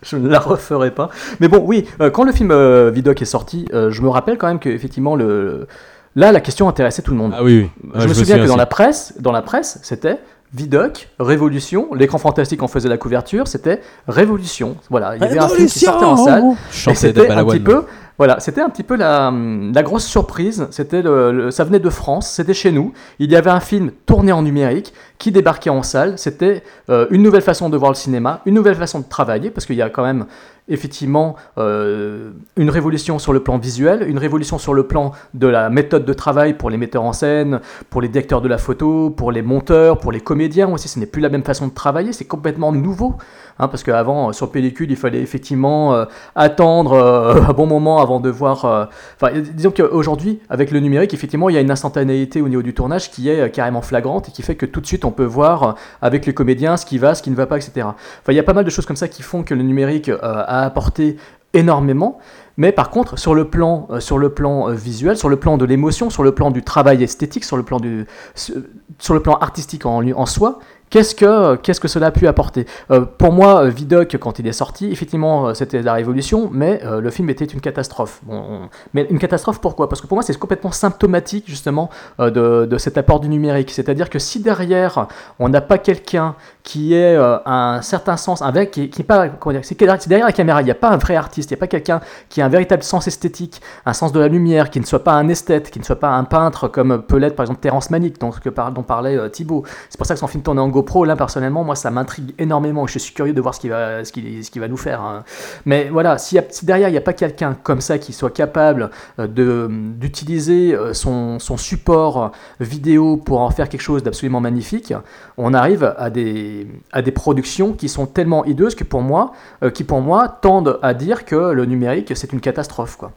Je 0.01 0.17
ne 0.17 0.27
la 0.27 0.39
referai 0.39 0.91
pas. 0.91 1.09
Mais 1.39 1.47
bon, 1.47 1.63
oui, 1.65 1.85
euh, 1.99 2.09
quand 2.09 2.23
le 2.23 2.31
film 2.31 2.51
euh, 2.51 2.91
Vidoc 2.93 3.21
est 3.21 3.25
sorti, 3.25 3.65
euh, 3.73 3.91
je 3.91 4.01
me 4.01 4.09
rappelle 4.09 4.37
quand 4.37 4.47
même 4.47 4.59
que 4.59 4.69
effectivement 4.69 5.15
le 5.15 5.67
là 6.15 6.31
la 6.31 6.39
question 6.39 6.67
intéressait 6.67 7.01
tout 7.01 7.11
le 7.11 7.17
monde. 7.17 7.33
Ah 7.35 7.43
oui, 7.43 7.69
oui. 7.83 7.91
Je 7.95 8.07
me 8.07 8.13
souviens 8.13 8.37
que 8.39 8.47
dans 8.47 8.55
la 8.55 8.65
presse, 8.65 9.13
dans 9.19 9.31
la 9.31 9.41
presse, 9.41 9.79
c'était 9.83 10.19
Vidoc, 10.53 11.07
Révolution, 11.19 11.93
l'écran 11.93 12.17
fantastique 12.17 12.61
en 12.61 12.67
faisait 12.67 12.89
la 12.89 12.97
couverture, 12.97 13.47
c'était 13.47 13.81
Révolution. 14.07 14.75
Voilà, 14.89 15.15
il 15.15 15.21
y 15.21 15.23
avait 15.23 15.39
un 15.39 15.47
film 15.47 15.67
qui 15.67 15.79
sortait 15.79 16.05
en 16.05 16.17
salle. 16.17 16.43
Chantait 16.71 16.91
Et 16.91 16.95
c'était 16.95 17.29
un 17.29 17.45
petit 17.45 17.59
peu, 17.59 17.85
voilà, 18.21 18.39
c'était 18.39 18.61
un 18.61 18.69
petit 18.69 18.83
peu 18.83 18.95
la, 18.95 19.33
la 19.73 19.81
grosse 19.81 20.05
surprise. 20.05 20.67
C'était 20.69 21.01
le- 21.01 21.49
ça 21.49 21.63
venait 21.63 21.79
de 21.79 21.89
France, 21.89 22.29
c'était 22.29 22.53
chez 22.53 22.71
nous. 22.71 22.93
Il 23.17 23.31
y 23.31 23.35
avait 23.35 23.49
un 23.49 23.59
film 23.59 23.89
tourné 24.05 24.31
en 24.31 24.43
numérique 24.43 24.93
qui 25.17 25.31
débarquait 25.31 25.71
en 25.71 25.81
salle. 25.81 26.19
C'était 26.19 26.61
euh, 26.91 27.07
une 27.09 27.23
nouvelle 27.23 27.41
façon 27.41 27.67
de 27.67 27.77
voir 27.77 27.89
le 27.89 27.95
cinéma, 27.95 28.41
une 28.45 28.53
nouvelle 28.53 28.75
façon 28.75 28.99
de 28.99 29.05
travailler, 29.09 29.49
parce 29.49 29.65
qu'il 29.65 29.75
y 29.75 29.81
a 29.81 29.89
quand 29.89 30.03
même 30.03 30.27
effectivement 30.69 31.35
euh, 31.57 32.29
une 32.57 32.69
révolution 32.69 33.17
sur 33.17 33.33
le 33.33 33.39
plan 33.41 33.57
visuel, 33.57 34.05
une 34.07 34.19
révolution 34.19 34.59
sur 34.59 34.75
le 34.75 34.83
plan 34.83 35.13
de 35.33 35.47
la 35.47 35.71
méthode 35.71 36.05
de 36.05 36.13
travail 36.13 36.53
pour 36.53 36.69
les 36.69 36.77
metteurs 36.77 37.03
en 37.03 37.13
scène, 37.13 37.59
pour 37.89 38.01
les 38.01 38.07
directeurs 38.07 38.41
de 38.41 38.47
la 38.47 38.59
photo, 38.59 39.09
pour 39.09 39.31
les 39.31 39.41
monteurs, 39.41 39.97
pour 39.97 40.11
les 40.11 40.21
comédiens 40.21 40.69
aussi. 40.71 40.87
Ce 40.87 40.99
n'est 40.99 41.07
plus 41.07 41.21
la 41.23 41.29
même 41.29 41.43
façon 41.43 41.65
de 41.67 41.73
travailler, 41.73 42.13
c'est 42.13 42.25
complètement 42.25 42.71
nouveau. 42.71 43.15
Hein, 43.61 43.67
parce 43.67 43.83
qu'avant, 43.83 44.29
euh, 44.29 44.31
sur 44.33 44.51
pellicule, 44.51 44.91
il 44.91 44.97
fallait 44.97 45.21
effectivement 45.21 45.93
euh, 45.93 46.05
attendre 46.35 46.93
euh, 46.93 47.41
un 47.47 47.53
bon 47.53 47.67
moment 47.67 48.01
avant 48.01 48.19
de 48.19 48.29
voir. 48.29 48.89
Enfin, 49.15 49.39
disons 49.39 49.71
qu'aujourd'hui, 49.71 50.39
avec 50.49 50.71
le 50.71 50.79
numérique, 50.79 51.13
effectivement, 51.13 51.49
il 51.49 51.55
y 51.55 51.57
a 51.57 51.61
une 51.61 51.71
instantanéité 51.71 52.41
au 52.41 52.49
niveau 52.49 52.63
du 52.63 52.73
tournage 52.73 53.11
qui 53.11 53.29
est 53.29 53.51
carrément 53.51 53.81
flagrante 53.81 54.29
et 54.29 54.31
qui 54.31 54.41
fait 54.41 54.55
que 54.55 54.65
tout 54.65 54.81
de 54.81 54.87
suite, 54.87 55.05
on 55.05 55.11
peut 55.11 55.23
voir 55.23 55.75
avec 56.01 56.25
les 56.25 56.33
comédiens 56.33 56.75
ce 56.75 56.85
qui 56.85 56.97
va, 56.97 57.15
ce 57.15 57.21
qui 57.21 57.29
ne 57.29 57.35
va 57.35 57.45
pas, 57.45 57.57
etc. 57.57 57.87
Il 58.27 58.33
y 58.33 58.39
a 58.39 58.43
pas 58.43 58.53
mal 58.53 58.65
de 58.65 58.69
choses 58.69 58.85
comme 58.85 58.95
ça 58.95 59.07
qui 59.07 59.21
font 59.21 59.43
que 59.43 59.53
le 59.53 59.61
numérique 59.61 60.09
a 60.09 60.65
apporté 60.65 61.17
énormément. 61.53 62.17
Mais 62.57 62.71
par 62.71 62.89
contre, 62.89 63.17
sur 63.17 63.33
le 63.33 63.49
plan, 63.49 63.87
sur 63.99 64.17
le 64.17 64.29
plan 64.29 64.69
visuel, 64.71 65.17
sur 65.17 65.29
le 65.29 65.37
plan 65.37 65.57
de 65.57 65.65
l'émotion, 65.65 66.09
sur 66.09 66.23
le 66.23 66.33
plan 66.33 66.51
du 66.51 66.63
travail 66.63 67.03
esthétique, 67.03 67.43
sur 67.43 67.57
le 67.57 67.63
plan, 67.63 67.79
du, 67.79 68.05
sur, 68.35 69.13
le 69.13 69.19
plan 69.21 69.35
artistique 69.35 69.85
en 69.85 70.25
soi, 70.25 70.59
qu'est-ce 70.91 71.15
que, 71.15 71.55
qu'est-ce 71.55 71.79
que 71.79 71.87
cela 71.87 72.07
a 72.07 72.11
pu 72.11 72.27
apporter? 72.27 72.67
Euh, 72.91 73.01
Pour 73.01 73.31
moi, 73.33 73.63
euh, 73.63 73.69
Vidocq, 73.69 74.15
quand 74.19 74.37
il 74.37 74.45
est 74.45 74.51
sorti, 74.53 74.91
effectivement, 74.91 75.47
euh, 75.47 75.53
c'était 75.55 75.81
la 75.81 75.93
révolution, 75.93 76.49
mais 76.53 76.81
le 76.83 77.09
film 77.09 77.29
était 77.31 77.45
une 77.45 77.61
catastrophe. 77.61 78.19
Bon, 78.23 78.35
on- 78.37 78.69
Mais 78.93 79.07
une 79.09 79.17
catastrophe, 79.17 79.59
pourquoi? 79.59 79.89
Parce 79.89 80.01
que 80.01 80.07
pour 80.07 80.15
moi, 80.17 80.23
c'est 80.23 80.37
complètement 80.37 80.71
symptomatique, 80.71 81.45
justement, 81.47 81.89
de, 82.19 82.67
de 82.69 82.77
cet 82.77 82.97
apport 82.99 83.19
du 83.19 83.29
numérique. 83.29 83.71
C'est-à-dire 83.71 84.09
que 84.11 84.19
si 84.19 84.39
derrière, 84.41 85.07
on 85.39 85.49
n'a 85.49 85.61
pas 85.61 85.79
quelqu'un 85.79 86.35
qui 86.63 86.91
euh, 86.93 87.37
un 87.45 87.81
certain 87.81 88.17
sens, 88.17 88.41
un 88.41 88.51
vrai, 88.51 88.69
qui, 88.69 88.89
qui 88.89 89.01
est 89.01 89.05
pas, 89.05 89.29
comment 89.29 89.53
dire, 89.53 89.65
c'est 89.65 89.79
derrière 90.07 90.27
la 90.27 90.31
caméra, 90.31 90.61
il 90.61 90.65
n'y 90.65 90.71
a 90.71 90.75
pas 90.75 90.89
un 90.89 90.97
vrai 90.97 91.15
artiste, 91.15 91.49
il 91.49 91.53
n'y 91.53 91.57
a 91.57 91.61
pas 91.61 91.67
quelqu'un 91.67 92.01
qui 92.29 92.41
a 92.41 92.45
un 92.45 92.49
véritable 92.49 92.83
sens 92.83 93.07
esthétique, 93.07 93.61
un 93.85 93.93
sens 93.93 94.11
de 94.11 94.19
la 94.19 94.27
lumière, 94.27 94.69
qui 94.69 94.79
ne 94.79 94.85
soit 94.85 95.03
pas 95.03 95.13
un 95.13 95.27
esthète, 95.29 95.71
qui 95.71 95.79
ne 95.79 95.83
soit 95.85 95.99
pas 95.99 96.09
un 96.09 96.23
peintre 96.23 96.67
comme 96.67 97.01
peut 97.01 97.17
l'être 97.17 97.35
par 97.35 97.45
exemple 97.45 97.61
Terence 97.61 97.89
Malick, 97.89 98.19
dont, 98.19 98.31
dont 98.73 98.83
parlait 98.83 99.29
Thibaut. 99.31 99.63
C'est 99.89 99.97
pour 99.97 100.05
ça 100.05 100.13
que 100.13 100.19
son 100.19 100.27
film 100.27 100.43
tourné 100.43 100.61
en 100.61 100.67
GoPro, 100.81 101.05
là 101.05 101.15
personnellement, 101.15 101.63
moi 101.63 101.75
ça 101.75 101.91
m'intrigue 101.91 102.33
énormément. 102.37 102.87
Je 102.87 102.99
suis 102.99 103.13
curieux 103.13 103.33
de 103.33 103.41
voir 103.41 103.53
ce 103.55 103.59
qu'il 103.59 103.69
va, 103.69 104.01
va 104.01 104.67
nous 104.67 104.77
faire. 104.77 105.01
hein. 105.01 105.23
Mais 105.65 105.89
voilà, 105.89 106.17
si 106.17 106.39
derrière 106.63 106.89
il 106.89 106.93
n'y 106.93 106.97
a 106.97 107.01
pas 107.01 107.13
quelqu'un 107.13 107.55
comme 107.61 107.81
ça 107.81 107.97
qui 107.97 108.13
soit 108.13 108.31
capable 108.31 108.89
euh, 109.19 109.67
d'utiliser 109.97 110.73
euh, 110.73 110.93
son, 110.93 111.39
son 111.39 111.57
support 111.57 112.31
vidéo 112.59 113.17
pour 113.17 113.41
en 113.41 113.51
faire 113.51 113.69
quelque 113.69 113.81
chose 113.81 114.03
d'absolument 114.03 114.41
magnifique, 114.41 114.93
on 115.37 115.53
arrive 115.53 115.93
à 115.97 116.09
des, 116.09 116.67
à 116.91 117.01
des 117.01 117.11
productions 117.11 117.73
qui 117.73 117.89
sont 117.89 118.05
tellement 118.05 118.43
hideuses 118.45 118.75
que 118.75 118.83
pour 118.83 119.01
moi, 119.01 119.33
euh, 119.63 119.69
qui 119.69 119.83
pour 119.83 120.01
moi 120.01 120.27
tendent 120.27 120.79
à 120.81 120.93
dire 120.93 121.25
que 121.25 121.51
le 121.51 121.65
numérique 121.65 122.13
c'est 122.15 122.33
une 122.33 122.41
catastrophe. 122.41 122.97
Quoi. 122.97 123.11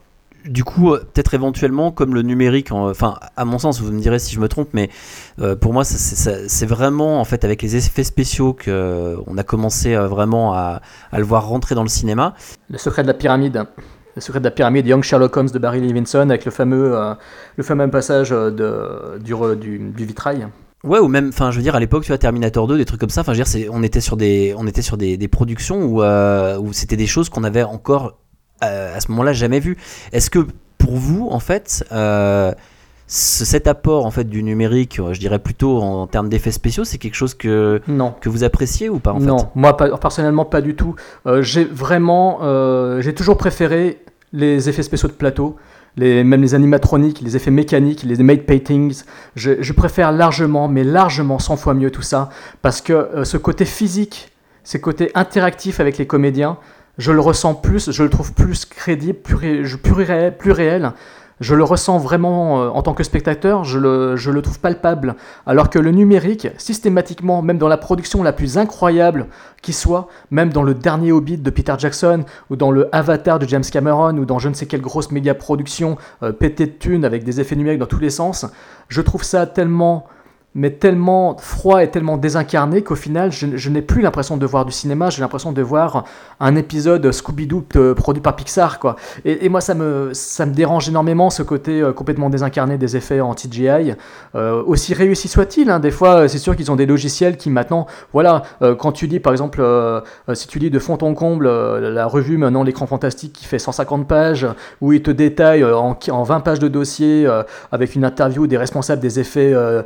Du 0.45 0.63
coup, 0.63 0.93
euh, 0.93 0.99
peut-être 0.99 1.33
éventuellement, 1.35 1.91
comme 1.91 2.15
le 2.15 2.21
numérique, 2.23 2.71
en- 2.71 2.91
enfin, 2.91 3.15
à 3.37 3.45
mon 3.47 3.59
sens, 3.59 3.81
vous 3.81 3.91
me 3.93 4.01
direz 4.01 4.19
si 4.19 4.35
je 4.35 4.41
me 4.41 4.49
trompe, 4.49 4.69
mais 4.75 4.91
euh, 5.41 5.57
pour 5.57 5.73
moi, 5.73 5.85
c'est 5.85 6.67
vraiment, 6.67 7.21
en 7.21 7.25
fait, 7.25 7.45
avec 7.45 7.63
les 7.63 7.77
effets 7.77 8.05
spéciaux 8.05 8.55
qu'on 8.55 9.39
a 9.39 9.43
commencé 9.43 9.95
euh, 9.95 10.07
vraiment 10.07 10.53
à, 10.55 10.83
à 11.13 11.19
le 11.19 11.25
voir 11.25 11.47
rentrer 11.49 11.75
dans 11.75 11.83
le 11.83 11.89
cinéma. 11.89 12.35
Le 12.71 12.77
secret 12.79 13.03
de 13.03 13.09
la 13.09 13.15
pyramide. 13.15 13.65
Le 14.17 14.21
secret 14.21 14.39
de 14.39 14.45
la 14.45 14.51
pyramide, 14.51 14.87
Young 14.87 15.03
Sherlock 15.03 15.37
Holmes 15.37 15.49
de 15.51 15.59
Barry 15.59 15.81
Levinson, 15.81 16.29
avec 16.31 16.45
le 16.45 16.51
fameux, 16.51 16.97
euh, 16.97 17.15
le 17.57 17.63
fameux 17.65 17.91
passage 17.91 18.31
euh, 18.31 18.51
de, 18.51 19.19
du, 19.19 19.35
re- 19.35 19.57
du, 19.59 19.79
du 19.79 20.05
vitrail. 20.05 20.47
Ouais, 20.85 20.99
ou 20.99 21.09
même, 21.09 21.31
enfin, 21.31 21.51
je 21.51 21.57
veux 21.57 21.63
dire, 21.63 21.75
à 21.75 21.81
l'époque, 21.81 22.03
tu 22.05 22.09
vois, 22.09 22.19
Terminator 22.19 22.67
2, 22.69 22.77
des 22.77 22.85
trucs 22.85 23.01
comme 23.01 23.09
ça. 23.09 23.23
Enfin, 23.23 23.33
je 23.33 23.39
veux 23.39 23.45
dire, 23.45 23.51
c'est- 23.51 23.69
on 23.73 23.83
était 23.83 24.03
sur 24.03 24.17
des, 24.19 24.55
on 24.59 24.67
était 24.67 24.83
sur 24.83 24.99
des, 24.99 25.17
des 25.17 25.29
productions 25.29 25.83
où, 25.83 26.03
euh, 26.03 26.59
où 26.59 26.73
c'était 26.75 26.97
des 26.99 27.07
choses 27.07 27.29
qu'on 27.31 27.43
avait 27.45 27.63
encore 27.63 28.07
euh, 28.07 28.11
à 28.67 29.01
ce 29.01 29.11
moment-là 29.11 29.33
jamais 29.33 29.61
vues. 29.61 29.77
Est-ce 30.13 30.31
que 30.31 30.47
pour 30.79 30.97
vous, 30.97 31.29
en 31.31 31.39
fait, 31.41 31.85
euh, 31.93 32.53
ce- 33.07 33.45
cet 33.45 33.67
apport 33.67 34.07
en 34.07 34.11
fait 34.11 34.25
du 34.25 34.43
numérique, 34.43 34.99
euh, 34.99 35.13
je 35.13 35.21
dirais 35.21 35.39
plutôt 35.39 35.81
en, 35.83 36.07
termes 36.07 36.29
d'effets 36.29 36.51
spéciaux, 36.51 36.85
c'est 36.85 36.99
quelque 36.99 37.15
chose 37.15 37.35
que 37.35 37.81
Non. 37.89 38.15
que 38.21 38.29
vous 38.29 38.45
appréciez 38.45 38.89
ou 38.89 38.99
pas 38.99 39.13
en 39.13 39.21
non, 39.21 39.39
fait? 39.39 39.47
Moi 39.55 39.77
pas- 39.77 39.97
personnellement 39.99 40.45
pas 40.45 40.61
du 40.63 40.75
tout. 40.75 40.95
Euh, 41.27 41.43
j'ai 41.43 41.65
vraiment, 41.65 42.39
euh, 42.43 43.01
j'ai 43.03 43.15
toujours 43.15 43.37
préféré 43.37 43.99
les 44.33 44.69
effets 44.69 44.83
spéciaux 44.83 45.09
de 45.09 45.13
plateau, 45.15 45.57
les, 45.97 46.25
même 46.25 46.43
les 46.43 46.55
animatroniques, 46.55 47.21
les 47.21 47.37
effets 47.37 47.51
mécaniques, 47.53 48.03
les 48.03 48.17
made 48.23 48.43
paintings. 48.43 49.03
Je, 49.37 49.53
je 49.61 49.73
préfère 49.73 50.11
largement, 50.11 50.67
mais 50.67 50.83
largement 50.83 51.39
100 51.39 51.57
fois 51.57 51.75
mieux 51.75 51.91
tout 51.91 52.03
ça, 52.03 52.31
parce 52.63 52.81
que 52.81 52.93
euh, 52.93 53.25
ce 53.25 53.37
côté 53.37 53.65
physique, 53.65 54.33
ce 54.65 54.77
côté 54.79 55.11
interactif 55.15 55.79
avec 55.79 55.99
les 55.99 56.07
comédiens, 56.07 56.57
je 56.99 57.13
le 57.13 57.21
ressens 57.21 57.55
plus, 57.55 57.91
je 57.91 58.03
le 58.03 58.11
trouve 58.11 58.33
plus 58.33 58.65
crédible, 58.65 59.19
plus, 59.19 59.77
plus 59.79 60.53
réel. 60.53 60.93
Je 61.41 61.57
le 61.57 61.65
ressens 61.65 61.99
vraiment 61.99 62.63
euh, 62.63 62.69
en 62.69 62.83
tant 62.83 62.95
que 62.95 63.03
spectateur, 63.03 63.65
je 63.65 63.81
le, 63.81 64.17
je 64.17 64.31
le 64.31 64.41
trouve 64.41 64.61
palpable. 64.61 65.17
Alors 65.47 65.69
que 65.69 65.81
le 65.81 65.91
numérique, 65.91 66.47
systématiquement, 66.59 67.43
même 67.43 67.59
dans 67.59 67.67
la 67.67 67.77
production 67.77 68.23
la 68.23 68.33
plus 68.33 68.57
incroyable 68.57 69.27
qui 69.61 69.73
soit, 69.73 70.07
même 70.31 70.53
dans 70.53 70.63
le 70.63 70.75
dernier 70.75 71.11
Hobbit 71.11 71.39
de 71.39 71.51
Peter 71.51 71.75
Jackson, 71.77 72.25
ou 72.51 72.57
dans 72.57 72.71
le 72.71 72.89
Avatar 72.95 73.41
de 73.41 73.49
James 73.49 73.65
Cameron, 73.65 74.17
ou 74.17 74.25
dans 74.27 74.39
je 74.39 74.49
ne 74.49 74.55
sais 74.55 74.67
quelle 74.67 74.81
grosse 74.81 75.11
méga 75.11 75.35
production 75.35 75.99
euh, 76.23 76.31
pétée 76.31 76.67
de 76.67 76.73
thunes 76.73 77.05
avec 77.05 77.25
des 77.25 77.41
effets 77.41 77.57
numériques 77.57 77.81
dans 77.81 77.87
tous 77.87 77.99
les 77.99 78.11
sens, 78.11 78.47
je 78.89 79.01
trouve 79.01 79.25
ça 79.25 79.47
tellement 79.47 80.07
mais 80.55 80.71
tellement 80.71 81.37
froid 81.39 81.83
et 81.83 81.91
tellement 81.91 82.17
désincarné 82.17 82.83
qu'au 82.83 82.95
final, 82.95 83.33
je, 83.33 83.71
n'ai 83.71 83.83
plus 83.83 84.03
l'impression 84.03 84.37
de 84.37 84.47
voir 84.47 84.65
du 84.65 84.73
cinéma, 84.73 85.11
j'ai 85.11 85.21
l'impression 85.21 85.53
de 85.53 85.63
voir 85.63 86.05
un 86.41 86.57
épisode 86.57 87.11
Scooby-Doo 87.11 87.65
euh, 87.77 87.95
produit 87.95 88.23
par 88.23 88.37
Pixar, 88.37 88.79
quoi. 88.79 88.97
Et, 89.25 89.49
moi, 89.49 89.61
ça 89.61 89.75
me, 89.75 90.11
ça 90.13 90.47
me 90.47 90.53
dérange 90.53 90.89
énormément, 90.89 91.31
ce 91.31 91.43
côté 91.43 91.81
euh, 91.81 91.93
complètement 91.93 92.31
désincarné 92.31 92.79
des 92.79 92.97
effets 92.97 93.21
en 93.21 93.35
CGI. 93.35 93.95
Euh, 94.35 94.63
aussi 94.65 94.95
réussi 94.95 95.29
soit-il, 95.29 95.71
hein, 95.71 95.81
des 95.81 95.91
fois, 95.91 96.29
c'est 96.29 96.39
sûr 96.39 96.57
qu'ils 96.57 96.71
ont 96.71 96.77
des 96.77 96.87
logiciels 96.87 97.37
qui 97.37 97.51
maintenant, 97.51 97.87
voilà, 98.13 98.43
quand 98.79 98.93
tu 98.93 99.07
lis, 99.07 99.21
par 99.21 99.33
exemple, 99.33 99.63
si 100.33 100.47
tu 100.49 100.59
lis 100.59 100.71
de 100.71 100.79
fond 100.79 100.99
en 101.01 101.15
comble 101.15 101.49
la 101.49 102.07
revue 102.07 102.39
maintenant, 102.39 102.63
l'écran 102.63 102.87
fantastique 102.87 103.33
qui 103.33 103.45
fait 103.45 103.59
150 103.59 104.07
pages, 104.07 104.47
où 104.81 104.93
il 104.93 105.03
te 105.03 105.11
détaille 105.11 105.63
euh, 105.63 105.77
en, 105.77 105.99
en 106.11 106.23
20 106.23 106.41
pages 106.41 106.59
de 106.59 106.69
dossier, 106.69 107.29
avec 107.73 107.95
une 107.95 108.05
interview 108.05 108.47
des 108.47 108.57
responsables 108.57 109.01
des 109.01 109.21
effets 109.21 109.53
euh, 109.53 109.83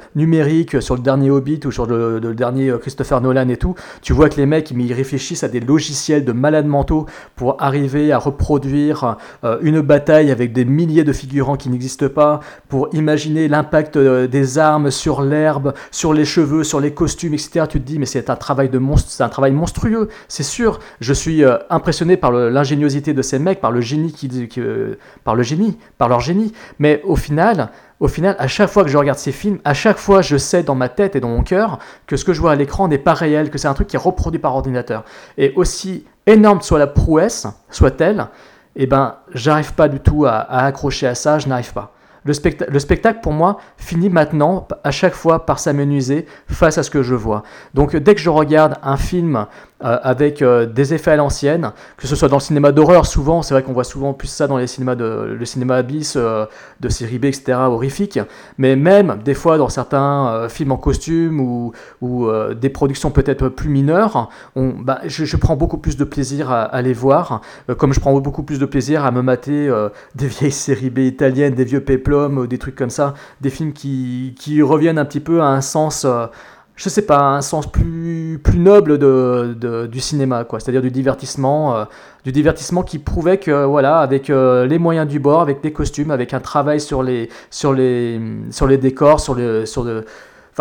numériques 0.59 0.82
sur 0.82 0.96
le 0.96 1.02
dernier 1.02 1.30
Hobbit 1.30 1.61
ou 1.66 1.70
sur 1.70 1.86
le, 1.86 2.20
dernier 2.34 2.70
euh, 2.70 2.78
Christopher 2.78 3.20
Nolan 3.20 3.48
et 3.48 3.56
tout, 3.56 3.74
tu 4.02 4.12
vois 4.12 4.28
que 4.28 4.36
les 4.36 4.46
mecs 4.46 4.70
ils 4.70 4.92
réfléchissent 4.92 5.44
à 5.44 5.48
des 5.48 5.61
logiciels 5.61 6.24
de 6.24 6.32
malades 6.32 6.66
mentaux 6.66 7.06
pour 7.36 7.56
arriver 7.62 8.12
à 8.12 8.18
reproduire 8.18 9.16
euh, 9.44 9.59
une 9.62 9.80
bataille 9.80 10.30
avec 10.30 10.52
des 10.52 10.64
milliers 10.64 11.04
de 11.04 11.12
figurants 11.12 11.56
qui 11.56 11.68
n'existent 11.68 12.09
pas, 12.09 12.40
pour 12.68 12.88
imaginer 12.92 13.48
l'impact 13.48 13.96
euh, 13.96 14.26
des 14.26 14.59
armes 14.59 14.90
sur 14.90 15.22
l'herbe, 15.22 15.74
sur 15.90 16.12
les 16.12 16.24
cheveux, 16.24 16.64
sur 16.64 16.80
les 16.80 16.92
costumes, 16.92 17.34
etc. 17.34 17.66
Tu 17.68 17.80
te 17.80 17.86
dis 17.86 17.98
mais 17.98 18.06
c'est 18.06 18.30
un 18.30 18.36
travail 18.36 18.68
de 18.68 18.80
c'est 19.06 19.22
un 19.22 19.28
travail 19.28 19.52
monstrueux, 19.52 20.09
c'est 20.28 20.42
sûr. 20.42 20.80
Je 21.00 21.12
suis 21.12 21.44
euh, 21.44 21.59
impressionné 21.70 22.16
par 22.16 22.32
l'ingéniosité 22.32 23.12
de 23.12 23.22
ces 23.22 23.38
mecs, 23.38 23.61
par 23.61 23.70
le 23.70 23.80
génie 23.80 24.12
qui, 24.12 24.48
qui, 24.48 24.61
euh, 24.61 24.98
par 25.24 25.34
le 25.34 25.42
génie, 25.42 25.76
par 25.98 26.09
leur 26.09 26.20
génie. 26.20 26.52
Mais 26.78 27.02
au 27.04 27.16
final, 27.16 27.70
au 28.01 28.09
final, 28.09 28.36
à 28.38 28.46
chaque 28.46 28.70
fois 28.70 28.84
que 28.84 28.90
je 28.90 28.96
regarde 28.96 29.18
ces 29.18 29.32
films, 29.32 29.59
à 29.64 29.74
chaque 29.74 29.99
fois, 29.99 30.22
je 30.22 30.36
sais 30.36 30.62
dans 30.62 30.74
ma 30.74 30.88
tête 30.88 31.16
et 31.16 31.20
dans 31.20 31.28
mon 31.28 31.42
cœur 31.42 31.78
que 32.07 32.16
ce 32.16 32.24
que 32.24 32.32
je 32.32 32.40
vois 32.40 32.53
à 32.53 32.55
l'écran 32.55 32.86
n'est 32.86 32.99
pas 32.99 33.14
réel, 33.14 33.51
que 33.51 33.59
c'est 33.59 33.68
un 33.68 33.74
truc 33.74 33.88
qui 33.88 33.96
est 33.96 33.99
reproduit 33.99 34.38
par 34.38 34.55
ordinateur. 34.55 35.05
Et 35.36 35.53
aussi 35.57 36.07
énorme 36.26 36.61
soit 36.61 36.78
la 36.78 36.86
prouesse, 36.86 37.46
soit-elle, 37.70 38.28
eh 38.76 38.86
ben, 38.86 39.16
j'arrive 39.34 39.74
pas 39.74 39.88
du 39.88 39.99
tout 39.99 40.26
à, 40.26 40.36
à 40.36 40.64
accrocher 40.66 41.09
à 41.09 41.16
ça, 41.16 41.40
je 41.40 41.49
n'arrive 41.49 41.72
pas. 41.72 41.92
Le, 42.25 42.33
le 42.69 42.79
spectacle, 42.79 43.21
pour 43.23 43.33
moi, 43.33 43.59
finit 43.77 44.11
maintenant, 44.11 44.66
à 44.85 44.91
chaque 44.91 45.14
fois, 45.14 45.47
par 45.47 45.59
s'amenuiser 45.59 46.27
face 46.49 46.79
à 46.79 46.83
ce 46.83 46.91
que 46.91 47.03
je 47.03 47.14
vois. 47.14 47.43
Donc, 47.75 47.97
dès 47.97 48.14
que 48.14 48.21
je 48.21 48.31
regarde 48.31 48.77
un 48.83 48.97
film 48.97 49.47
euh, 49.85 49.97
avec 50.03 50.43
euh, 50.43 50.66
des 50.66 50.93
effets 50.93 51.12
à 51.12 51.16
l'ancienne, 51.16 51.71
que 51.99 52.09
ce 52.09 52.16
soit 52.16 52.27
dans 52.27 52.39
le 52.39 52.43
cinéma 52.43 52.73
d'horreur, 52.73 53.07
souvent, 53.07 53.43
c'est 53.43 53.55
vrai 53.55 53.62
qu'on 53.62 53.73
voit 53.73 53.85
souvent 53.85 54.12
plus 54.12 54.27
ça 54.27 54.49
dans 54.49 54.57
les 54.57 54.66
cinémas 54.66 54.97
de, 54.97 55.37
le 55.39 55.45
cinéma 55.45 55.77
abyss, 55.77 56.14
euh, 56.16 56.47
de 56.81 56.89
série 56.89 57.21
B, 57.21 57.27
etc., 57.27 57.59
horrifique, 57.61 58.19
mais 58.57 58.75
même 58.75 59.21
des 59.25 59.35
fois 59.35 59.57
dans 59.57 59.69
certains 59.69 60.49
films 60.49 60.73
en 60.73 60.79
costume 60.79 61.41
ou, 61.41 61.73
des 62.61 62.71
productions 62.71 63.12
peut-être 63.12 63.49
plus 63.49 63.69
mineures, 63.69 64.31
bah, 64.57 65.01
je, 65.07 65.37
prends 65.37 65.55
beaucoup 65.55 65.79
plus 65.79 65.97
de 65.97 66.05
plaisir 66.05 66.51
à, 66.51 66.83
les 66.83 66.93
voir, 66.93 67.41
comme 67.77 67.93
je 67.93 68.01
prends 68.01 68.19
beaucoup 68.21 68.43
plus 68.43 68.59
de 68.59 68.66
plaisir 68.66 69.05
à 69.05 69.11
me 69.12 69.23
mater 69.23 69.73
des 70.14 70.27
vieilles 70.27 70.51
séries 70.51 70.91
B 70.91 70.99
italiennes, 71.01 71.55
des 71.55 71.64
vieux 71.64 71.83
péplums, 71.83 72.07
des 72.46 72.59
trucs 72.59 72.76
comme 72.76 72.90
ça, 72.90 73.14
des 73.40 73.50
films 73.50 73.72
qui, 73.72 74.34
qui 74.38 74.62
reviennent 74.62 74.98
un 74.98 75.04
petit 75.04 75.20
peu 75.20 75.40
à 75.42 75.46
un 75.46 75.61
sens... 75.61 76.04
euh, 76.04 76.26
je 76.78 76.88
sais 76.88 77.02
pas, 77.02 77.18
un 77.18 77.42
sens 77.42 77.66
plus, 77.66 78.40
noble 78.54 78.98
du 79.88 80.00
cinéma, 80.00 80.44
quoi. 80.44 80.61
C'est-à-dire 80.61 80.80
du 80.80 80.92
divertissement, 80.92 81.76
euh, 81.76 81.84
du 82.24 82.30
divertissement 82.30 82.84
qui 82.84 83.00
prouvait 83.00 83.38
que, 83.38 83.64
voilà, 83.64 83.98
avec 83.98 84.30
euh, 84.30 84.64
les 84.64 84.78
moyens 84.78 85.09
du 85.09 85.18
bord, 85.18 85.40
avec 85.40 85.61
des 85.61 85.72
costumes, 85.72 86.12
avec 86.12 86.34
un 86.34 86.40
travail 86.40 86.80
sur 86.80 87.02
les, 87.02 87.30
sur 87.50 87.72
les, 87.72 88.20
sur 88.52 88.68
les 88.68 88.78
décors, 88.78 89.18
sur 89.18 89.34
le, 89.34 89.66
sur 89.66 89.82
le, 89.82 90.04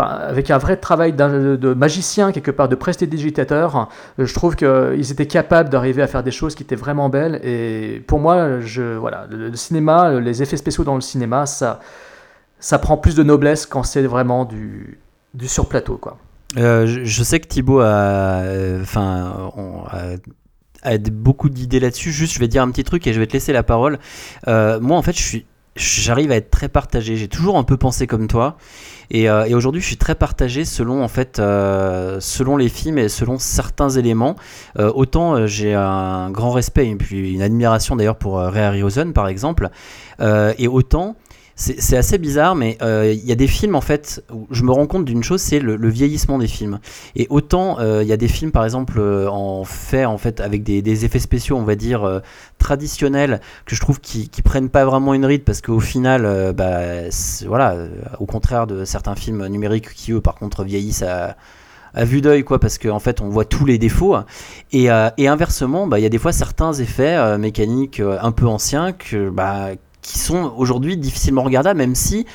avec 0.03 0.51
un 0.51 0.57
vrai 0.57 0.77
travail 0.77 1.13
de 1.13 1.73
magicien 1.73 2.31
quelque 2.31 2.51
part, 2.51 2.69
de 2.69 2.75
prestidigitateur, 2.75 3.89
je 4.17 4.33
trouve 4.33 4.55
qu'ils 4.55 5.11
étaient 5.11 5.27
capables 5.27 5.69
d'arriver 5.69 6.01
à 6.01 6.07
faire 6.07 6.23
des 6.23 6.31
choses 6.31 6.55
qui 6.55 6.63
étaient 6.63 6.75
vraiment 6.75 7.09
belles. 7.09 7.39
Et 7.43 8.03
pour 8.07 8.19
moi, 8.19 8.59
je, 8.59 8.95
voilà, 8.97 9.27
le, 9.29 9.55
cinéma, 9.55 10.19
les 10.19 10.43
effets 10.43 10.57
spéciaux 10.57 10.83
dans 10.83 10.95
le 10.95 11.01
cinéma, 11.01 11.45
ça, 11.45 11.79
ça 12.59 12.79
prend 12.79 12.97
plus 12.97 13.15
de 13.15 13.23
noblesse 13.23 13.65
quand 13.65 13.83
c'est 13.83 14.03
vraiment 14.03 14.45
du, 14.45 14.99
du 15.33 15.47
surplateau, 15.47 15.97
quoi. 15.97 16.17
Euh, 16.55 17.03
je, 17.03 17.23
sais 17.23 17.39
que 17.39 17.47
Thibaut 17.47 17.81
a, 17.81 18.41
enfin, 18.81 19.51
a, 20.81 20.97
beaucoup 20.97 21.49
d'idées 21.49 21.79
là-dessus. 21.79 22.11
Juste, 22.11 22.33
je 22.33 22.39
vais 22.39 22.47
dire 22.47 22.63
un 22.63 22.71
petit 22.71 22.83
truc 22.83 23.05
et 23.05 23.13
je 23.13 23.19
vais 23.19 23.27
te 23.27 23.33
laisser 23.33 23.53
la 23.53 23.63
parole. 23.63 23.99
Euh, 24.47 24.79
moi, 24.79 24.97
en 24.97 25.01
fait, 25.01 25.15
je 25.15 25.21
suis, 25.21 25.45
j'arrive 25.75 26.31
à 26.31 26.35
être 26.35 26.49
très 26.49 26.69
partagé. 26.69 27.17
J'ai 27.17 27.27
toujours 27.27 27.57
un 27.57 27.63
peu 27.63 27.77
pensé 27.77 28.07
comme 28.07 28.27
toi, 28.27 28.57
et, 29.09 29.29
euh, 29.29 29.45
et 29.45 29.53
aujourd'hui, 29.53 29.81
je 29.81 29.87
suis 29.87 29.97
très 29.97 30.15
partagé 30.15 30.65
selon 30.65 31.03
en 31.03 31.07
fait, 31.07 31.39
euh, 31.39 32.19
selon 32.19 32.57
les 32.57 32.69
films 32.69 32.97
et 32.97 33.09
selon 33.09 33.39
certains 33.39 33.89
éléments. 33.89 34.35
Euh, 34.79 34.91
autant 34.93 35.47
j'ai 35.47 35.73
un 35.73 36.29
grand 36.31 36.51
respect 36.51 36.89
et 36.89 36.95
puis 36.95 37.33
une 37.33 37.41
admiration 37.41 37.95
d'ailleurs 37.95 38.17
pour 38.17 38.37
Ray 38.39 38.63
Harryhausen, 38.63 39.13
par 39.13 39.27
exemple, 39.27 39.69
et 40.19 40.67
autant 40.67 41.15
c'est 41.59 41.97
assez 41.97 42.19
bizarre, 42.19 42.53
mais 42.53 42.77
euh, 42.83 43.11
il 43.11 43.25
y 43.25 43.31
a 43.31 43.35
des 43.35 43.47
films 43.47 43.73
en 43.73 43.81
fait 43.81 44.23
où 44.31 44.45
je 44.51 44.61
me 44.61 44.71
rends 44.71 44.85
compte 44.85 45.05
d'une 45.05 45.23
chose, 45.23 45.41
c'est 45.41 45.59
le, 45.59 45.89
vieillissement 45.89 46.37
des 46.37 46.47
films. 46.47 46.79
Et 47.15 47.25
autant 47.31 47.79
euh, 47.79 48.03
il 48.03 48.07
y 48.07 48.13
a 48.13 48.17
des 48.17 48.27
films 48.27 48.51
par 48.51 48.63
exemple 48.63 48.99
euh, 48.99 49.27
en 49.27 49.63
fait 49.63 50.05
en 50.05 50.19
fait 50.19 50.39
avec 50.39 50.61
des, 50.61 51.05
effets 51.05 51.17
spéciaux, 51.17 51.57
on 51.57 51.63
va 51.63 51.73
dire 51.73 52.21
traditionnels, 52.59 53.41
que 53.65 53.75
je 53.75 53.81
trouve 53.81 53.99
qui, 53.99 54.29
qui 54.29 54.43
prennent 54.43 54.69
pas 54.69 54.85
vraiment 54.85 55.15
une 55.15 55.25
ride 55.25 55.43
parce 55.43 55.61
qu'au 55.61 55.79
final, 55.79 56.53
bah, 56.53 57.09
voilà, 57.47 57.75
au 58.19 58.27
contraire 58.27 58.67
de 58.67 58.85
certains 58.85 59.15
films 59.15 59.47
numériques 59.47 59.91
qui 59.93 60.11
eux 60.11 60.21
par 60.21 60.35
contre 60.35 60.63
vieillissent 60.63 61.03
à 61.03 61.35
vue 62.05 62.21
d'œil 62.21 62.43
quoi 62.43 62.59
parce 62.59 62.77
qu'en 62.77 62.99
fait 62.99 63.19
on 63.21 63.29
voit 63.29 63.45
tous 63.45 63.65
les 63.65 63.79
défauts 63.79 64.17
et, 64.71 64.89
et 65.17 65.27
inversement 65.27 65.87
bah, 65.87 65.99
il 65.99 66.03
y 66.03 66.05
a 66.05 66.09
des 66.09 66.19
fois 66.19 66.31
certains 66.31 66.73
effets 66.73 67.37
mécaniques 67.39 67.99
un 67.99 68.31
peu 68.31 68.45
anciens 68.45 68.91
que 68.91 69.29
bah, 69.29 69.71
qui 70.07 70.19
sont 70.19 70.53
aujourd'hui 70.55 70.95
difficilement 70.95 71.43
regardables 71.43 71.77
même 71.77 71.93
si 71.93 72.25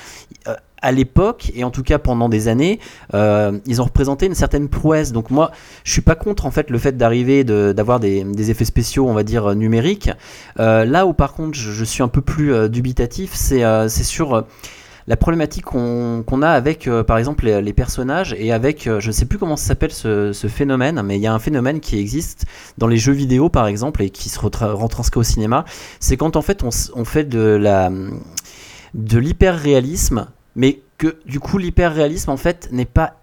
euh, 0.47 0.55
à 0.85 0.91
l'époque, 0.91 1.53
et 1.55 1.63
en 1.63 1.71
tout 1.71 1.85
cas 1.85 2.01
pendant 2.01 2.29
des 2.29 2.49
années, 2.49 2.81
euh, 3.15 3.57
ils 3.67 3.81
ont 3.81 3.85
représenté 3.85 4.27
une 4.27 4.35
certaine 4.35 4.69
prouesse. 4.69 5.13
Donc 5.13 5.31
moi, 5.31 5.53
je 5.85 5.93
suis 5.93 6.01
pas 6.01 6.17
contre 6.17 6.45
en 6.45 6.51
fait 6.51 6.71
le 6.71 6.79
fait 6.79 6.97
d'arriver 6.97 7.45
d'avoir 7.45 8.01
des, 8.01 8.51
effets 8.51 8.65
spéciaux, 8.65 9.09
on 9.09 9.15
va 9.15 9.23
dire 9.23 9.51
euh, 9.51 9.55
numériques. 9.55 10.11
Là 10.57 11.07
où 11.07 11.13
par 11.13 11.35
contre 11.35 11.57
je, 11.57 11.85
suis 11.85 12.03
un 12.03 12.09
peu 12.09 12.21
plus 12.21 12.69
dubitatif, 12.69 13.31
c'est 13.33 13.63
c'est 13.89 14.03
sur 14.03 14.45
la 15.07 15.17
problématique 15.17 15.65
qu'on 15.65 16.43
a 16.43 16.49
avec, 16.49 16.87
euh, 16.87 17.03
par 17.03 17.19
exemple, 17.19 17.47
les, 17.47 17.73
personnages 17.73 18.35
et 18.39 18.53
avec, 18.53 18.87
euh, 18.87 19.01
je 19.01 19.11
sais 19.11 19.25
plus 19.25 19.39
comment 19.39 19.57
s'appelle 19.57 19.93
ce, 19.93 20.33
phénomène, 20.49 21.03
mais 21.03 21.17
il 21.17 21.23
y 21.23 21.27
a 21.27 21.35
un 21.35 21.39
phénomène 21.39 21.81
qui 21.81 21.99
existe 21.99 22.45
dans 22.79 22.87
les 22.87 22.99
jeux 22.99 23.13
vidéo, 23.13 23.49
par 23.49 23.67
exemple, 23.67 24.03
et 24.03 24.11
qui 24.11 24.29
se 24.29 24.39
retra- 24.39 24.73
retranscrit 24.73 25.21
au 25.21 25.25
cinéma. 25.25 25.65
C'est 26.01 26.17
quand 26.17 26.37
en 26.37 26.43
fait 26.43 26.63
on, 26.63 27.05
fait 27.05 27.25
de 27.25 28.19
l'hyper-réalisme, 28.95 30.29
mais 30.55 30.81
que 30.99 31.17
du 31.27 31.41
coup 31.41 31.59
l'hyper-réalisme 31.59 32.31
en 32.31 32.37
fait 32.37 32.69
n'est 32.71 32.85
pas 32.85 33.15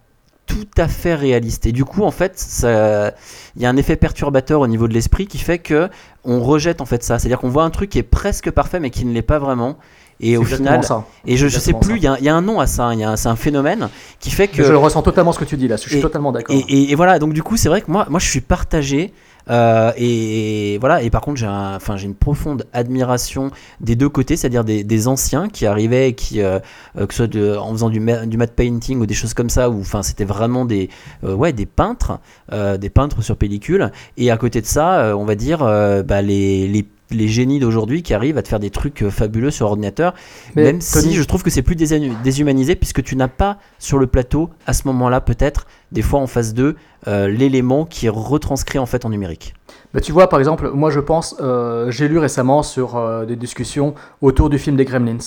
tout 0.50 0.68
à 0.78 0.88
fait 0.88 1.14
réaliste. 1.14 1.68
Et 1.68 1.72
du 1.72 1.86
coup, 1.86 2.04
en 2.04 2.12
fait, 2.12 2.44
il 2.64 3.62
y 3.62 3.66
a 3.66 3.70
un 3.70 3.78
effet 3.78 3.96
perturbateur 3.96 4.62
au 4.62 4.68
niveau 4.68 4.88
de 4.88 4.94
l'esprit 4.94 5.28
qui 5.28 5.38
fait 5.38 5.60
que 5.60 5.90
on 6.26 6.42
rejette 6.42 6.82
en 6.82 6.86
fait 6.86 7.04
ça. 7.04 7.20
C'est-à-dire 7.20 7.40
qu'on 7.40 7.50
voit 7.50 7.64
un 7.64 7.70
truc 7.70 7.92
qui 7.92 8.00
est 8.00 8.04
presque 8.04 8.50
parfait, 8.50 8.80
mais 8.80 8.90
qui 8.90 9.06
ne 9.06 9.14
l'est 9.14 9.22
pas 9.22 9.38
vraiment. 9.38 9.78
Et 10.22 10.36
au 10.36 10.44
final, 10.44 10.84
ça. 10.84 11.06
et 11.26 11.38
je, 11.38 11.48
je 11.48 11.60
sais 11.60 11.72
plus, 11.74 11.96
il 11.96 12.04
y, 12.04 12.08
a- 12.08 12.18
il 12.20 12.26
y 12.26 12.30
a 12.30 12.36
un 12.36 12.42
nom 12.42 12.60
à 12.60 12.68
ça. 12.68 12.88
hein. 12.88 13.16
C'est 13.16 13.30
un 13.30 13.38
phénomène 13.38 13.88
qui 14.20 14.32
fait 14.32 14.50
que 14.50 14.64
Je 14.64 14.74
ressens 14.74 15.02
totalement 15.02 15.32
ce 15.32 15.40
que 15.40 15.46
tu 15.46 15.56
dis 15.56 15.68
là, 15.70 15.78
je 15.78 15.84
suis 15.88 15.98
Et- 15.98 16.02
totalement 16.02 16.32
d'accord. 16.34 16.54
et, 16.54 16.60
et- 16.68 16.92
et 16.92 16.96
voilà, 16.96 17.20
donc 17.20 17.32
du 17.34 17.42
coup, 17.42 17.56
c'est 17.56 17.70
vrai 17.70 17.82
que 17.82 17.90
moi, 17.90 18.06
moi, 18.10 18.20
je 18.20 18.28
suis 18.30 18.42
partagé. 18.42 19.14
euh, 19.50 19.92
et, 19.98 20.74
et 20.76 20.78
voilà, 20.78 21.02
et 21.02 21.10
par 21.10 21.22
contre, 21.22 21.38
j'ai 21.38 21.46
un- 21.48 21.76
enfin, 21.76 21.96
j'ai 21.98 22.06
une 22.06 22.14
profonde 22.14 22.68
admiration 22.72 23.50
des 23.82 23.96
deux 23.96 24.10
côtés, 24.10 24.36
c'est-à-dire 24.36 24.64
des, 24.64 24.84
des 24.84 25.08
anciens 25.08 25.48
qui 25.48 25.66
arrivaient, 25.66 26.14
qui, 26.14 26.42
euh, 26.42 26.60
euh, 27.00 27.08
que 27.08 27.14
ce 27.14 27.20
soit 27.24 27.28
de- 27.28 27.56
en 27.56 27.72
faisant 27.72 27.90
du, 27.90 28.00
ma- 28.00 28.26
du 28.28 28.38
matte 28.38 28.54
painting 28.54 29.00
ou 29.00 29.08
des 29.08 29.16
choses 29.16 29.34
comme 29.34 29.50
ça, 29.50 29.70
où 29.72 29.80
enfin, 29.80 30.04
c'était 30.04 30.26
vraiment 30.26 30.66
des, 30.66 30.90
euh, 31.24 31.34
ouais, 31.34 31.52
des 31.54 31.66
peintres, 31.66 32.20
des 32.52 32.90
peintres 32.90 33.22
sur 33.24 33.38
pellicule. 33.38 33.92
Et 34.18 34.30
à 34.30 34.38
côté 34.38 34.60
de 34.62 34.66
ça, 34.68 35.16
on 35.18 35.24
va 35.26 35.34
dire 35.36 35.60
bah, 35.60 36.22
les, 36.22 36.68
les 36.68 36.86
les 37.12 37.28
génies 37.28 37.60
d'aujourd'hui 37.60 38.04
qui 38.04 38.14
arrivent 38.14 38.38
à 38.38 38.42
te 38.44 38.48
faire 38.48 38.60
des 38.60 38.70
trucs 38.70 39.02
euh, 39.04 39.10
fabuleux 39.10 39.52
sur 39.52 39.66
ordinateur, 39.68 40.14
Mais 40.56 40.64
même 40.64 40.80
Tony- 40.80 41.10
si 41.10 41.14
je 41.14 41.24
trouve 41.24 41.44
que 41.44 41.50
c'est 41.50 41.62
plus 41.64 41.76
déshumanisé 41.76 42.76
puisque 42.76 43.04
tu 43.04 43.16
n'as 43.16 43.28
pas 43.28 43.58
sur 43.80 43.98
le 43.98 44.08
plateau 44.08 44.50
à 44.68 44.74
ce 44.74 44.88
moment-là 44.88 45.22
peut-être 45.22 45.68
des 45.92 46.02
fois 46.02 46.20
en 46.20 46.28
phase 46.28 46.54
2 46.54 46.76
euh, 47.08 47.28
l'élément 47.28 47.86
qui 47.86 48.06
est 48.08 48.10
retranscrit 48.10 48.78
en 48.80 48.86
fait 48.86 49.06
en 49.06 49.10
numérique. 49.10 49.54
Bah, 49.94 50.02
tu 50.02 50.12
vois, 50.12 50.30
par 50.30 50.38
exemple, 50.40 50.70
moi 50.72 50.92
je 50.92 51.00
pense, 51.00 51.36
euh, 51.42 51.90
j'ai 51.90 52.08
lu 52.08 52.20
récemment 52.20 52.62
sur 52.62 52.96
euh, 52.98 53.26
des 53.26 53.36
discussions 53.36 53.96
autour 54.22 54.50
du 54.50 54.60
film 54.60 54.76
des 54.76 54.86
Gremlins. 54.86 55.18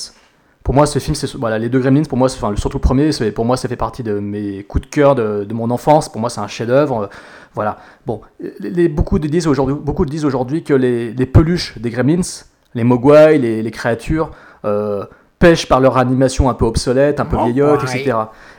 Pour 0.64 0.74
moi, 0.74 0.86
ce 0.86 0.98
film, 1.00 1.14
c'est 1.14 1.34
voilà, 1.34 1.58
les 1.58 1.68
deux 1.68 1.80
Gremlins. 1.80 2.04
Pour 2.04 2.18
moi, 2.18 2.28
enfin, 2.32 2.54
surtout 2.56 2.76
le 2.78 2.82
premier, 2.82 3.10
pour 3.34 3.44
moi, 3.44 3.56
ça 3.56 3.68
fait 3.68 3.76
partie 3.76 4.02
de 4.02 4.18
mes 4.20 4.62
coups 4.62 4.82
de 4.86 4.90
cœur 4.90 5.14
de, 5.14 5.44
de 5.44 5.54
mon 5.54 5.70
enfance. 5.70 6.08
Pour 6.10 6.20
moi, 6.20 6.30
c'est 6.30 6.40
un 6.40 6.46
chef-d'œuvre. 6.48 7.02
euh, 7.02 7.06
Voilà. 7.54 7.78
Bon, 8.06 8.20
les, 8.60 8.70
les- 8.70 8.88
beaucoup 8.88 9.18
de 9.18 9.26
disent 9.26 9.46
aujourd'hui, 9.48 9.74
beaucoup 9.74 10.04
disent 10.06 10.24
aujourd'hui 10.24 10.62
que 10.62 10.74
les, 10.74 11.12
les 11.12 11.26
peluches 11.26 11.78
des 11.78 11.90
Gremlins, 11.90 12.44
les 12.74 12.84
Mogwai, 12.84 13.38
les, 13.38 13.70
créatures, 13.72 14.30
euh, 14.64 15.04
pêchent 15.40 15.66
par 15.68 15.80
leur 15.80 15.98
animation 15.98 16.48
un 16.48 16.54
peu 16.54 16.64
obsolète, 16.64 17.18
un 17.18 17.24
peu 17.24 17.36
vieillotte, 17.46 17.80
etc. 17.96 18.16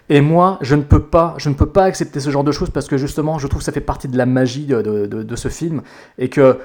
Et 0.10 0.20
moi, 0.20 0.58
je 0.60 0.76
ne 0.76 0.82
peux 0.82 1.00
pas, 1.00 1.34
je 1.38 1.48
ne 1.48 1.54
peux 1.56 1.66
pas 1.68 1.86
accepter 1.86 2.20
ce 2.20 2.30
genre 2.30 2.44
de 2.44 2.52
choses 2.52 2.70
parce 2.70 2.90
que 2.90 2.98
justement, 2.98 3.40
je 3.40 3.48
trouve 3.48 3.60
que 3.60 3.66
ça 3.66 3.72
fait 3.72 3.80
partie 3.80 4.10
de 4.10 4.18
la 4.18 4.26
magie 4.26 4.66
de, 4.66 4.82
de- 4.82 5.06
de- 5.06 5.24
de 5.24 5.36
ce 5.38 5.48
film 5.48 5.82
et 6.18 6.28
que 6.28 6.58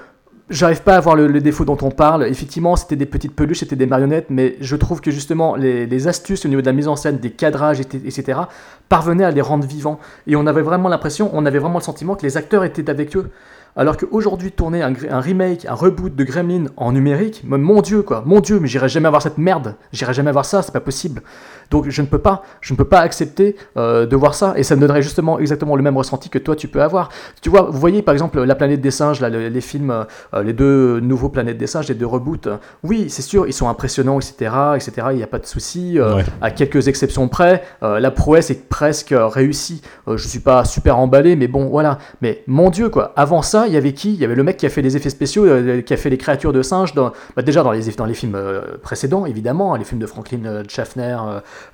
j'arrive 0.50 0.82
pas 0.82 0.96
à 0.96 1.00
voir 1.00 1.16
le, 1.16 1.40
défaut 1.40 1.64
dont 1.64 1.78
on 1.82 1.90
parle. 1.90 2.26
Effectivement, 2.26 2.76
c'était 2.76 2.96
des 2.96 3.06
petites 3.06 3.34
peluches, 3.34 3.60
c'était 3.60 3.76
des 3.76 3.86
marionnettes, 3.86 4.26
mais 4.30 4.56
je 4.60 4.76
trouve 4.76 5.00
que 5.00 5.10
justement 5.10 5.56
les, 5.56 6.08
astuces 6.08 6.44
au 6.44 6.48
niveau 6.48 6.60
de 6.60 6.66
la 6.66 6.72
mise 6.72 6.88
en 6.88 6.96
scène, 6.96 7.18
des 7.18 7.30
cadrages, 7.30 7.80
et- 7.80 7.84
etc., 8.06 8.40
parvenaient 8.88 9.24
à 9.24 9.30
les 9.30 9.40
rendre 9.40 9.66
vivants. 9.66 9.98
Et 10.26 10.36
on 10.36 10.46
avait 10.46 10.62
vraiment 10.62 10.88
l'impression, 10.88 11.30
on 11.32 11.44
avait 11.46 11.58
vraiment 11.58 11.78
le 11.78 11.84
sentiment 11.84 12.14
que 12.14 12.22
les 12.22 12.36
acteurs 12.36 12.64
étaient 12.64 12.88
avec 12.88 13.16
eux. 13.16 13.30
Alors 13.76 13.96
qu'aujourd'hui, 13.96 14.50
tourner 14.50 14.82
un, 14.82 14.92
un 15.10 15.20
remake, 15.20 15.66
un 15.66 15.74
reboot 15.74 16.14
de 16.14 16.24
Gremlin 16.24 16.64
en 16.76 16.92
numérique, 16.92 17.42
mon 17.44 17.80
Dieu, 17.80 18.02
quoi, 18.02 18.22
mon 18.26 18.40
Dieu, 18.40 18.58
mais 18.58 18.66
j'irai 18.66 18.88
jamais 18.88 19.08
voir 19.08 19.22
cette 19.22 19.38
merde, 19.38 19.76
j'irai 19.92 20.14
jamais 20.14 20.32
voir 20.32 20.44
ça, 20.44 20.62
c'est 20.62 20.72
pas 20.72 20.80
possible. 20.80 21.22
Donc 21.70 21.88
je 21.88 22.02
ne 22.02 22.06
peux 22.06 22.18
pas, 22.18 22.42
je 22.60 22.72
ne 22.72 22.78
peux 22.78 22.84
pas 22.84 23.00
accepter 23.00 23.56
euh, 23.76 24.06
de 24.06 24.16
voir 24.16 24.34
ça, 24.34 24.54
et 24.56 24.62
ça 24.62 24.74
me 24.76 24.80
donnerait 24.80 25.02
justement 25.02 25.38
exactement 25.38 25.76
le 25.76 25.82
même 25.82 25.96
ressenti 25.96 26.28
que 26.30 26.38
toi 26.38 26.56
tu 26.56 26.68
peux 26.68 26.82
avoir. 26.82 27.08
Tu 27.42 27.50
vois, 27.50 27.62
vous 27.70 27.78
voyez 27.78 28.02
par 28.02 28.12
exemple 28.14 28.42
La 28.42 28.54
planète 28.54 28.80
des 28.80 28.90
singes, 28.90 29.20
là, 29.20 29.28
les 29.28 29.60
films, 29.60 29.90
euh, 30.34 30.42
les 30.42 30.52
deux 30.52 31.00
nouveaux 31.00 31.28
planètes 31.28 31.58
des 31.58 31.66
singes, 31.66 31.88
les 31.88 31.94
deux 31.94 32.06
reboots. 32.06 32.48
Oui, 32.82 33.10
c'est 33.10 33.22
sûr, 33.22 33.46
ils 33.46 33.52
sont 33.52 33.68
impressionnants, 33.68 34.18
etc., 34.18 34.50
etc. 34.76 35.08
Il 35.10 35.16
n'y 35.16 35.22
a 35.22 35.26
pas 35.26 35.38
de 35.38 35.46
souci. 35.46 35.98
euh, 35.98 36.16
Ouais. 36.16 36.24
À 36.40 36.50
quelques 36.50 36.88
exceptions 36.88 37.28
près, 37.28 37.62
euh, 37.82 38.00
la 38.00 38.10
prouesse 38.10 38.50
est 38.50 38.68
presque 38.68 39.12
euh, 39.12 39.26
réussie. 39.26 39.82
Euh, 40.08 40.16
je 40.16 40.26
suis 40.26 40.38
pas 40.40 40.64
super 40.64 40.98
emballé, 40.98 41.36
mais 41.36 41.48
bon, 41.48 41.66
voilà. 41.68 41.98
Mais 42.22 42.42
mon 42.46 42.70
Dieu, 42.70 42.88
quoi. 42.88 43.12
Avant 43.16 43.42
ça, 43.42 43.66
il 43.66 43.74
y 43.74 43.76
avait 43.76 43.92
qui? 43.92 44.14
Il 44.14 44.20
y 44.20 44.24
avait 44.24 44.34
le 44.34 44.42
mec 44.42 44.56
qui 44.56 44.66
a 44.66 44.70
fait 44.70 44.80
les 44.82 44.96
effets 44.96 45.10
spéciaux, 45.10 45.44
euh, 45.44 45.82
qui 45.82 45.92
a 45.92 45.96
fait 45.96 46.08
les 46.10 46.16
créatures 46.18 46.52
de 46.52 46.62
singes, 46.62 46.94
dans, 46.94 47.12
bah, 47.36 47.42
déjà 47.42 47.62
dans 47.62 47.72
les, 47.72 47.82
dans 47.90 48.06
les 48.06 48.14
films 48.14 48.34
euh, 48.36 48.62
précédents, 48.82 49.26
évidemment, 49.26 49.74
hein, 49.74 49.78
les 49.78 49.84
films 49.84 50.00
de 50.00 50.06
Franklin 50.06 50.40
euh, 50.46 50.62
Schaffner, 50.68 51.18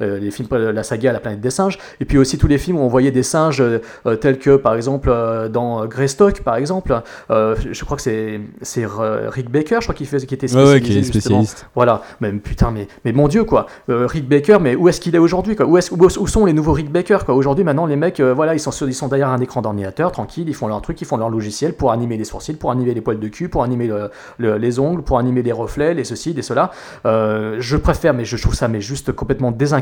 euh, 0.01 0.19
les 0.19 0.31
films, 0.31 0.49
euh, 0.53 0.73
la 0.73 0.83
saga 0.83 1.13
La 1.13 1.21
planète 1.21 1.41
des 1.41 1.51
singes, 1.51 1.79
et 2.01 2.05
puis 2.05 2.19
aussi 2.19 2.39
tous 2.39 2.47
les 2.47 2.59
films 2.59 2.79
où 2.79 2.81
on 2.83 2.89
voyait 2.89 3.11
des 3.11 3.23
singes 3.23 3.61
euh, 3.61 3.79
euh, 4.07 4.17
tels 4.17 4.39
que, 4.39 4.57
par 4.57 4.75
exemple, 4.75 5.13
dans 5.51 5.87
Greystock, 5.87 6.41
par 6.43 6.57
exemple, 6.57 7.01
je 7.31 7.85
crois 7.85 7.97
que 7.97 8.03
c'est 8.03 8.41
c'est 8.63 8.85
Rick 8.87 9.51
Baker, 9.51 9.77
je 9.81 9.85
crois 9.87 9.95
qu'il 9.95 10.07
fait, 10.07 10.25
qui 10.27 10.35
était 10.35 10.53
Ouais, 10.55 10.65
ouais, 10.65 10.81
qui 10.81 10.97
est 10.99 11.03
spécialiste. 11.03 11.67
Voilà, 11.75 12.03
mais 12.21 12.33
putain, 12.33 12.71
mais, 12.71 12.89
mais 13.05 13.13
mon 13.13 13.29
Dieu, 13.29 13.45
quoi. 13.45 13.67
Rick 13.89 14.29
Baker, 14.29 14.59
mais 14.61 14.75
où 14.77 14.89
est-ce 14.89 15.01
qu'il 15.01 15.15
est 15.15 15.19
aujourd'hui, 15.19 15.57
quoi? 15.57 15.67
Où, 15.67 15.77
est-ce- 15.79 15.93
où, 15.93 15.99
où 16.05 16.27
sont 16.27 16.45
les 16.47 16.53
nouveaux 16.53 16.73
Rick 16.73 16.91
Baker, 16.91 17.19
quoi? 17.25 17.35
Aujourd'hui, 17.35 17.65
maintenant, 17.65 17.87
les 17.87 17.97
mecs, 17.97 18.21
voilà, 18.21 18.55
ils 18.55 18.61
sont, 18.61 18.71
ils 18.87 18.95
sont 18.95 19.09
derrière 19.09 19.29
un 19.29 19.41
écran 19.41 19.63
d'ordinateur, 19.63 20.13
tranquille, 20.13 20.49
ils 20.49 20.55
font 20.55 20.69
leur 20.69 20.81
truc, 20.83 21.01
ils 21.01 21.05
font 21.07 21.17
leur 21.17 21.31
logiciel 21.31 21.73
pour 21.75 21.93
animer 21.93 22.17
les 22.17 22.25
sourcils, 22.25 22.55
pour 22.55 22.71
animer 22.71 22.95
les 22.95 23.01
poils 23.01 23.19
de 23.21 23.29
cul, 23.29 23.49
pour 23.49 23.63
animer 23.63 23.87
le- 23.87 24.11
le- 24.39 24.57
les 24.57 24.79
ongles, 24.79 25.03
pour 25.03 25.19
animer 25.19 25.43
les 25.43 25.53
reflets, 25.53 25.95
les 25.95 26.05
ceci, 26.05 26.33
les 26.33 26.43
cela. 26.43 26.71
Euh, 27.07 27.57
je 27.61 27.77
préfère, 27.77 28.15
mais 28.15 28.25
je 28.25 28.37
trouve 28.37 28.55
ça 28.55 28.69
mais 28.69 28.81
juste 28.81 29.13
complètement 29.13 29.51
désincarné 29.51 29.74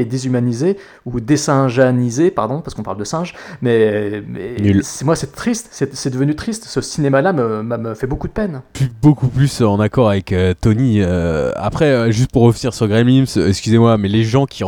et 0.00 0.04
déshumanisé, 0.04 0.76
ou 1.06 1.20
désingeanisé, 1.20 2.30
pardon, 2.30 2.60
parce 2.60 2.74
qu'on 2.74 2.82
parle 2.82 2.98
de 2.98 3.04
singe, 3.04 3.34
mais, 3.62 4.22
mais 4.28 4.56
moi, 5.04 5.16
c'est 5.16 5.32
triste, 5.32 5.68
c'est 5.70 6.10
devenu 6.10 6.34
triste. 6.36 6.64
Ce 6.64 6.80
cinéma-là 6.80 7.32
me, 7.32 7.62
me- 7.62 7.76
me 7.78 7.94
fait 7.94 8.06
beaucoup 8.06 8.28
de 8.28 8.32
peine. 8.32 8.62
beaucoup 9.02 9.28
plus 9.28 9.60
en 9.62 9.80
accord 9.80 10.10
avec 10.10 10.32
euh, 10.32 10.54
Tony. 10.60 11.00
euh, 11.00 11.52
après, 11.56 11.86
euh, 11.86 12.10
juste 12.10 12.30
pour 12.32 12.42
revenir 12.42 12.74
sur 12.74 12.88
Gremlins, 12.88 13.24
excusez-moi, 13.24 13.98
mais 13.98 14.08
les 14.08 14.24
gens 14.24 14.46
qui, 14.46 14.64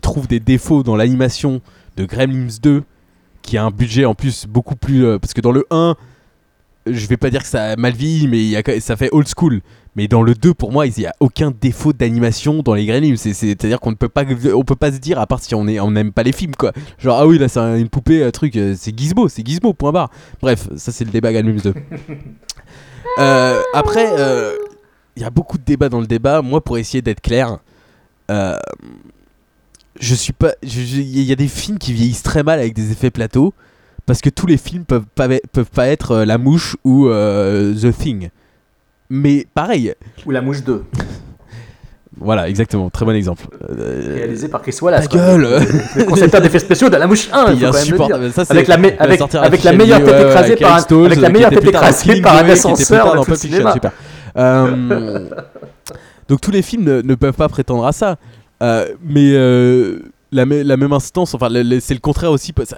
trouvent 0.00 0.28
des 0.28 0.40
défauts 0.40 0.82
dans 0.82 0.96
l'animation 0.96 1.60
de 1.96 2.04
Gremlins 2.04 2.48
2, 2.62 2.82
qui 3.42 3.58
a 3.58 3.64
un 3.64 3.70
budget 3.70 4.04
en 4.04 4.14
plus 4.14 4.46
beaucoup 4.46 4.76
plus. 4.76 5.04
euh, 5.04 5.18
parce 5.18 5.34
que 5.34 5.40
dans 5.40 5.52
le 5.52 5.64
1, 5.70 5.96
je 6.86 7.06
vais 7.06 7.16
pas 7.16 7.30
dire 7.30 7.42
que 7.42 7.48
ça 7.48 7.64
a 7.72 7.76
mal 7.76 7.92
vieilli, 7.94 8.28
mais 8.28 8.42
y 8.42 8.56
a, 8.56 8.62
ça 8.80 8.96
fait 8.96 9.08
old 9.12 9.26
school. 9.28 9.60
Mais 9.96 10.08
dans 10.08 10.22
le 10.22 10.34
2, 10.34 10.54
pour 10.54 10.72
moi, 10.72 10.86
il 10.88 10.92
n'y 10.98 11.06
a 11.06 11.14
aucun 11.20 11.52
défaut 11.52 11.92
d'animation 11.92 12.62
dans 12.64 12.74
les 12.74 12.84
Gremlins. 12.84 13.14
C'est- 13.16 13.32
c'est- 13.32 13.46
C'est-à-dire 13.48 13.78
qu'on 13.78 13.90
ne 13.92 13.96
peut 13.96 14.08
pas, 14.08 14.24
on 14.54 14.64
peut 14.64 14.74
pas 14.74 14.90
se 14.90 14.98
dire, 14.98 15.20
à 15.20 15.26
part 15.28 15.40
si 15.40 15.54
on 15.54 15.68
est- 15.68 15.78
on 15.78 15.92
n'aime 15.92 16.10
pas 16.12 16.24
les 16.24 16.32
films, 16.32 16.56
quoi. 16.56 16.72
Genre, 16.98 17.16
ah 17.16 17.26
oui, 17.26 17.38
là, 17.38 17.46
c'est 17.48 17.60
un- 17.60 17.76
une 17.76 17.88
poupée, 17.88 18.24
un 18.24 18.32
truc, 18.32 18.56
euh, 18.56 18.74
c'est 18.76 18.96
Gizmo, 18.98 19.28
c'est 19.28 19.46
Gizmo, 19.46 19.72
point 19.72 19.92
barre. 19.92 20.10
Bref, 20.42 20.68
ça, 20.76 20.90
c'est 20.90 21.04
le 21.04 21.10
débat 21.12 21.32
Gremlins 21.32 21.60
2. 21.62 21.74
Euh, 23.18 23.60
après, 23.74 24.06
euh, 24.18 24.54
il 25.14 25.22
y 25.22 25.26
a 25.26 25.30
beaucoup 25.30 25.58
de 25.58 25.62
débats 25.62 25.88
dans 25.88 26.00
le 26.00 26.06
débat. 26.06 26.42
Moi, 26.42 26.60
pour 26.64 26.78
essayer 26.78 27.02
d'être 27.02 27.20
clair, 27.20 27.58
euh, 28.30 28.56
je 30.00 30.14
suis 30.14 30.32
pas. 30.32 30.54
Il 30.62 31.22
y 31.22 31.30
a 31.30 31.36
des 31.36 31.46
films 31.46 31.78
qui 31.78 31.92
vieillissent 31.92 32.22
très 32.24 32.42
mal 32.42 32.58
avec 32.58 32.74
des 32.74 32.90
effets 32.90 33.10
plateaux 33.10 33.52
parce 34.06 34.20
que 34.20 34.30
tous 34.30 34.46
les 34.46 34.56
films 34.56 34.84
peuvent 34.84 35.06
pas, 35.14 35.28
peuvent 35.52 35.70
pas 35.70 35.86
être 35.88 36.10
euh, 36.12 36.24
La 36.24 36.38
Mouche 36.38 36.76
ou 36.84 37.08
euh, 37.08 37.74
The 37.74 37.96
Thing. 37.96 38.30
Mais 39.10 39.46
pareil. 39.54 39.94
Ou 40.26 40.30
La 40.30 40.40
Mouche 40.42 40.62
2. 40.64 40.84
Voilà, 42.16 42.48
exactement. 42.48 42.90
Très 42.90 43.04
bon 43.04 43.10
exemple. 43.10 43.44
Euh, 43.68 44.14
réalisé 44.14 44.46
par 44.46 44.62
Chris 44.62 44.76
Wallace. 44.80 45.08
Ta 45.08 45.16
gueule 45.16 45.58
Le, 45.96 46.04
concepteur 46.04 46.40
d'effets 46.40 46.60
spéciaux 46.60 46.88
de 46.88 46.96
la 46.96 47.08
mouche 47.08 47.28
1, 47.32 47.52
il 47.52 47.56
Il 47.58 47.64
est 47.64 47.66
faut 47.66 47.72
quand 47.72 47.72
même 47.72 47.72
le 47.72 47.76
insupportable. 47.80 48.24
dire. 48.26 48.32
Ça, 48.34 48.44
c'est- 48.44 48.52
avec 48.52 48.68
la, 48.68 48.76
me- 48.78 49.02
avec, 49.02 49.20
avec 49.34 49.64
meilleure 49.64 50.04
tête 50.04 50.20
écrasée 50.20 50.56
par 50.56 50.76
un, 50.76 51.04
avec 51.06 51.20
la 51.20 51.28
meilleure 51.30 51.50
tête 51.50 51.64
écrasée 51.64 52.20
par 52.22 52.36
un 52.36 52.48
ascenseur 52.48 53.14
dans 53.16 53.24
le 53.28 53.34
cinéma. 53.34 53.72
super. 53.72 53.90
Euh, 54.36 55.28
donc 56.28 56.40
tous 56.40 56.52
les 56.52 56.62
films 56.62 56.84
ne, 56.84 57.02
ne 57.02 57.14
peuvent 57.16 57.34
pas 57.34 57.48
prétendre 57.48 57.84
à 57.84 57.92
ça. 57.92 58.16
Euh, 58.62 58.86
mais 59.02 59.32
euh, 59.34 59.98
la, 60.32 60.44
la 60.44 60.76
même 60.76 60.92
instance, 60.92 61.34
enfin 61.34 61.48
c'est 61.80 61.94
le 61.94 62.00
contraire 62.00 62.30
aussi. 62.32 62.52
parce- 62.52 62.74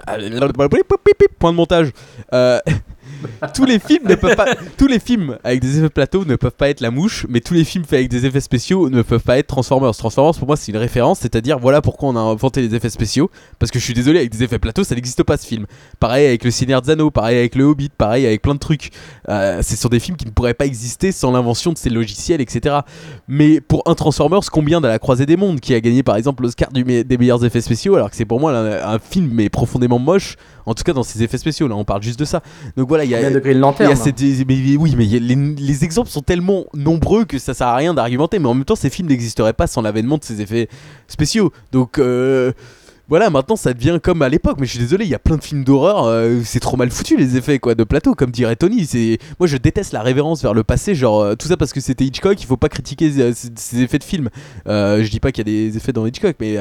Point 1.39 1.51
de 1.51 1.57
montage. 1.57 1.91
Euh, 2.33 2.59
tous 3.53 3.65
les 3.65 3.79
films 3.79 4.07
ne 4.07 4.15
peuvent 4.15 4.35
pas, 4.35 4.47
tous 4.77 4.87
les 4.87 4.99
films 4.99 5.37
avec 5.43 5.61
des 5.61 5.79
effets 5.79 5.89
plateaux 5.89 6.25
ne 6.25 6.35
peuvent 6.35 6.51
pas 6.51 6.69
être 6.69 6.81
la 6.81 6.91
mouche, 6.91 7.25
mais 7.29 7.41
tous 7.41 7.53
les 7.53 7.63
films 7.63 7.83
faits 7.83 7.99
avec 7.99 8.09
des 8.09 8.25
effets 8.25 8.41
spéciaux 8.41 8.89
ne 8.89 9.01
peuvent 9.01 9.23
pas 9.23 9.37
être 9.37 9.47
Transformers. 9.47 9.95
Transformers 9.95 10.35
pour 10.37 10.47
moi 10.47 10.55
c'est 10.55 10.71
une 10.71 10.77
référence, 10.77 11.19
c'est-à-dire 11.19 11.59
voilà 11.59 11.81
pourquoi 11.81 12.09
on 12.09 12.15
a 12.15 12.19
inventé 12.19 12.61
les 12.61 12.75
effets 12.75 12.89
spéciaux, 12.89 13.29
parce 13.59 13.71
que 13.71 13.79
je 13.79 13.83
suis 13.83 13.93
désolé 13.93 14.19
avec 14.19 14.31
des 14.31 14.43
effets 14.43 14.59
plateaux 14.59 14.83
ça 14.83 14.95
n'existe 14.95 15.23
pas 15.23 15.37
ce 15.37 15.45
film. 15.45 15.65
Pareil 15.99 16.27
avec 16.27 16.43
le 16.43 16.51
Seigneur 16.51 16.81
Anneaux, 16.89 17.11
pareil 17.11 17.37
avec 17.37 17.55
le 17.55 17.63
Hobbit, 17.63 17.89
pareil 17.89 18.25
avec 18.25 18.41
plein 18.41 18.53
de 18.53 18.59
trucs. 18.59 18.91
Euh, 19.29 19.59
c'est 19.61 19.75
sur 19.75 19.89
des 19.89 19.99
films 19.99 20.17
qui 20.17 20.25
ne 20.25 20.31
pourraient 20.31 20.53
pas 20.53 20.65
exister 20.65 21.11
sans 21.11 21.31
l'invention 21.31 21.73
de 21.73 21.77
ces 21.77 21.89
logiciels, 21.89 22.41
etc. 22.41 22.77
Mais 23.27 23.61
pour 23.61 23.83
un 23.85 23.95
Transformers, 23.95 24.41
combien 24.51 24.81
de 24.81 24.87
la 24.87 24.99
croisée 24.99 25.25
des 25.25 25.37
mondes 25.37 25.59
qui 25.59 25.73
a 25.73 25.81
gagné 25.81 26.03
par 26.03 26.15
exemple 26.15 26.43
l'Oscar 26.43 26.69
des 26.71 27.17
meilleurs 27.17 27.43
effets 27.45 27.61
spéciaux, 27.61 27.95
alors 27.95 28.09
que 28.09 28.15
c'est 28.15 28.25
pour 28.25 28.39
moi 28.39 28.51
un, 28.51 28.95
un 28.95 28.99
film 28.99 29.29
mais 29.31 29.49
profondément 29.49 29.99
moche, 29.99 30.35
en 30.65 30.73
tout 30.73 30.83
cas 30.83 30.93
dans 30.93 31.03
ses 31.03 31.23
effets 31.23 31.37
spéciaux. 31.37 31.67
Là, 31.67 31.75
on 31.75 31.85
parle 31.85 32.03
juste 32.03 32.19
de 32.19 32.25
ça. 32.25 32.41
Donc 32.75 32.87
voilà, 32.87 33.05
il 33.07 33.11
y 33.11 33.15
a, 33.15 33.17
Combien 33.17 33.31
de 33.35 33.39
Green 33.39 33.57
il 33.57 33.59
Lantern 33.61 33.89
y 33.89 33.93
a 33.93 33.95
cette- 33.95 34.21
mais- 34.21 34.77
oui, 34.77 34.93
mais 34.97 35.05
il 35.05 35.11
y 35.11 35.15
a- 35.15 35.19
les, 35.19 35.35
les 35.35 35.83
exemples 35.83 36.09
sont 36.09 36.21
tellement 36.21 36.65
nombreux 36.73 37.25
que 37.25 37.39
ça 37.39 37.53
sert 37.53 37.67
à 37.67 37.75
rien 37.75 37.93
d'argumenter. 37.93 38.39
Mais 38.39 38.47
en 38.47 38.53
même 38.53 38.65
temps, 38.65 38.75
ces 38.75 38.89
films 38.89 39.07
n'existeraient 39.09 39.53
pas 39.53 39.67
sans 39.67 39.81
l'avènement 39.81 40.17
de 40.17 40.23
ces 40.23 40.41
effets 40.41 40.67
spéciaux. 41.07 41.51
Donc 41.71 41.97
euh, 41.99 42.51
voilà, 43.09 43.29
maintenant 43.29 43.55
ça 43.55 43.73
devient 43.73 43.99
comme 44.03 44.21
à 44.21 44.29
l'époque. 44.29 44.57
Mais 44.59 44.65
je 44.65 44.71
suis 44.71 44.79
désolé, 44.79 45.05
il 45.05 45.11
y 45.11 45.15
a 45.15 45.19
plein 45.19 45.37
de 45.37 45.43
films 45.43 45.63
d'horreur. 45.63 46.03
euh, 46.05 46.41
c'est 46.43 46.59
trop 46.59 46.75
mal 46.77 46.89
foutu 46.91 47.15
les 47.17 47.37
effets 47.37 47.57
quoi 47.59 47.73
de 47.73 47.83
plateau, 47.85 48.13
comme 48.15 48.31
dirait 48.31 48.55
Tony. 48.57 48.85
C'est 48.85 49.17
moi 49.39 49.47
je 49.47 49.57
déteste 49.57 49.93
la 49.93 50.01
révérence 50.01 50.41
vers 50.41 50.53
le 50.53 50.63
passé. 50.63 50.93
Genre 50.93 51.21
euh, 51.21 51.35
tout 51.35 51.47
ça 51.47 51.55
parce 51.57 51.71
que 51.73 51.79
c'était 51.79 52.03
Hitchcock. 52.05 52.41
Il 52.41 52.45
faut 52.45 52.57
pas 52.57 52.69
critiquer 52.69 53.11
ces, 53.11 53.49
ces 53.55 53.81
effets 53.81 53.99
de 53.99 54.03
film. 54.03 54.29
Euh, 54.67 55.03
je 55.03 55.09
dis 55.09 55.19
pas 55.21 55.31
qu'il 55.31 55.47
y 55.47 55.49
a 55.49 55.69
des 55.69 55.77
effets 55.77 55.93
dans 55.93 56.05
Hitchcock, 56.05 56.35
mais 56.39 56.57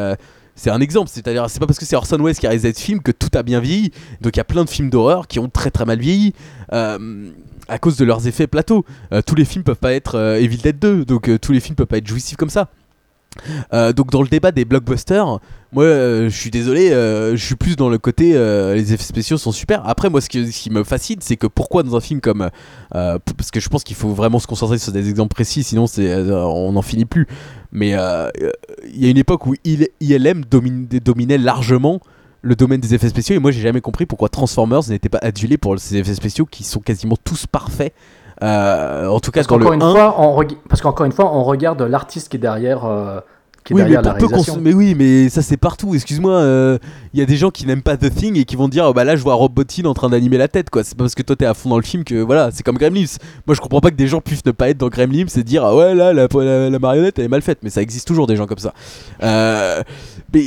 c'est 0.57 0.71
un 0.71 0.81
exemple, 0.81 1.11
c'est-à-dire 1.13 1.49
c'est 1.49 1.61
pas 1.61 1.67
parce 1.67 1.79
que 1.79 1.85
c'est 1.85 1.97
Orson 1.97 2.19
Welles 2.19 2.37
qui 2.37 2.47
a 2.47 2.49
réalisé 2.49 2.73
ce 2.73 2.81
film 2.81 3.01
que 3.03 3.13
tout 3.13 3.29
a 3.35 3.43
bien 3.43 3.61
vieilli. 3.61 3.93
Donc 4.23 4.37
il 4.37 4.39
y 4.39 4.41
a 4.41 4.45
plein 4.45 4.65
de 4.65 4.71
films 4.71 4.89
d'horreur 4.89 5.29
qui 5.29 5.39
ont 5.39 5.51
très 5.51 5.71
très 5.71 5.85
mal 5.85 5.99
vieilli 5.99 6.33
euh, 6.73 7.31
à 7.69 7.79
cause 7.79 7.97
de 7.99 8.05
leurs 8.07 8.27
effets 8.27 8.47
plateaux. 8.47 8.85
Euh, 9.13 9.21
tous 9.25 9.35
les 9.35 9.45
films 9.45 9.65
peuvent 9.65 9.77
pas 9.77 9.93
être 9.93 10.17
euh, 10.17 10.41
Evil 10.41 10.57
Dead 10.57 10.79
2, 10.79 11.05
donc 11.05 11.31
tous 11.41 11.53
les 11.53 11.61
films 11.61 11.77
peuvent 11.77 11.87
pas 11.87 11.99
être 11.99 12.07
jouissifs 12.07 12.39
comme 12.39 12.51
ça. 12.51 12.71
Euh, 13.73 13.93
donc 13.93 14.11
dans 14.11 14.23
le 14.23 14.29
débat 14.29 14.53
des 14.53 14.65
blockbusters, 14.65 15.41
moi 15.73 15.85
euh, 15.85 16.29
je 16.29 16.37
suis 16.37 16.51
désolé, 16.51 16.91
euh, 16.91 17.37
je 17.37 17.45
suis 17.45 17.55
plus 17.55 17.77
dans 17.77 17.89
le 17.89 17.99
côté 17.99 18.33
les 18.33 18.93
effets 18.93 19.05
spéciaux 19.05 19.39
sont 19.39 19.53
super. 19.53 19.87
Après 19.87 20.11
moi 20.11 20.21
ce 20.21 20.29
qui, 20.29 20.71
me 20.71 20.85
fascine 20.85 21.19
c'est 21.21 21.37
que 21.37 21.47
pourquoi 21.47 21.83
dans 21.83 21.97
un 21.97 22.01
film 22.01 22.21
comme 22.21 22.51
parce 22.91 23.51
que 23.53 23.61
je 23.61 23.69
pense 23.69 23.85
qu'il 23.85 23.97
faut 23.97 24.11
vraiment 24.11 24.39
se 24.39 24.47
concentrer 24.47 24.79
sur 24.79 24.93
des 24.93 25.09
exemples 25.09 25.35
précis 25.35 25.63
sinon 25.63 25.87
c'est 25.87 26.15
on 26.15 26.73
n'en 26.73 26.83
finit 26.83 27.05
plus. 27.05 27.27
Mais 27.73 27.91
il 27.91 29.03
y 29.03 29.07
a 29.07 29.11
une 29.11 29.19
époque 29.19 29.47
où 29.47 29.55
il- 29.65 29.89
ILM 30.01 30.45
dominait 30.45 31.39
largement 31.39 32.01
le 32.43 32.55
domaine 32.55 32.81
des 32.81 32.95
effets 32.95 33.09
spéciaux 33.09 33.35
et 33.35 33.39
moi 33.39 33.51
j'ai 33.51 33.61
jamais 33.61 33.81
compris 33.81 34.07
pourquoi 34.07 34.29
Transformers 34.29 34.89
n'était 34.89 35.09
pas 35.09 35.19
adulé 35.21 35.57
pour 35.59 35.79
ces 35.79 35.97
effets 35.97 36.15
spéciaux 36.15 36.47
qui 36.47 36.63
sont 36.65 36.81
quasiment 36.81 37.17
tous 37.23 37.47
parfaits. 37.47 37.93
Euh, 38.43 39.07
en 39.09 39.21
tout 39.21 39.31
cas 39.31 39.41
Parce 39.41 39.47
dans 39.49 39.59
le 39.59 39.75
une 39.75 39.83
1, 39.83 39.93
fois, 39.93 40.15
on 40.21 40.45
parce 40.69 40.81
qu'encore 40.83 41.07
une 41.07 41.13
fois, 41.13 41.35
on 41.35 41.43
regarde 41.43 41.81
l'artiste 41.83 42.29
qui 42.29 42.37
est 42.37 42.41
derrière, 42.41 42.85
euh, 42.85 43.21
qui 43.65 43.73
est 43.73 43.77
oui, 43.77 43.83
mais, 43.85 43.89
la 44.03 44.13
réalisation. 44.13 44.59
mais 44.61 44.75
oui, 44.75 44.95
mais 44.95 45.29
ça 45.31 45.41
c'est 45.43 45.57
partout. 45.57 45.95
Excuse-moi, 45.95 46.33
euh, 46.33 46.79
il 47.15 47.21
y 47.21 47.23
a 47.23 47.27
des 47.27 47.37
gens 47.37 47.51
qui 47.51 47.67
n'aiment 47.67 47.83
pas 47.83 47.97
The 47.97 48.15
Thing 48.15 48.37
et 48.37 48.45
qui 48.45 48.55
vont 48.55 48.69
dire 48.69 48.85
oh, 48.89 48.93
bah 48.93 49.05
là 49.05 49.17
je 49.17 49.23
vois 49.23 49.35
Rob 49.35 49.53
Bottin 49.55 49.87
en 49.87 49.95
train 49.95 50.11
d'animer 50.11 50.37
la 50.37 50.49
tête 50.49 50.69
quoi. 50.69 50.85
C'est 50.85 50.97
pas 50.97 51.05
parce 51.05 51.15
que 51.15 51.23
toi 51.23 51.35
t'es 51.35 51.47
à 51.47 51.55
fond 51.55 51.71
dans 51.71 51.79
le 51.79 51.83
film 51.83 52.05
que 52.05 52.15
voilà, 52.17 52.51
c'est 52.53 52.63
comme 52.63 52.77
Gremlins. 52.77 53.07
Moi 53.47 53.55
je 53.57 53.61
comprends 53.61 53.81
pas 53.81 53.91
que 53.91 53.97
des 53.97 54.07
gens 54.07 54.21
puissent 54.21 54.45
ne 54.45 54.53
pas 54.53 54.69
être 54.69 54.79
dans 54.79 54.89
Gremlins 54.89 55.25
et 55.35 55.43
dire 55.43 55.65
ah 55.65 55.75
ouais 55.75 55.95
là 55.95 56.13
la, 56.13 56.29
la- 56.31 56.69
la 56.71 56.79
marionnette 56.79 57.19
elle 57.19 57.25
est 57.25 57.29
mal 57.29 57.43
faite, 57.43 57.61
mais 57.63 57.71
ça 57.71 57.81
existe 57.81 58.07
toujours 58.07 58.27
des 58.27 58.37
gens 58.37 58.47
comme 58.47 58.59
ça. 58.59 58.75
Euh, 59.23 59.83
mais 60.35 60.45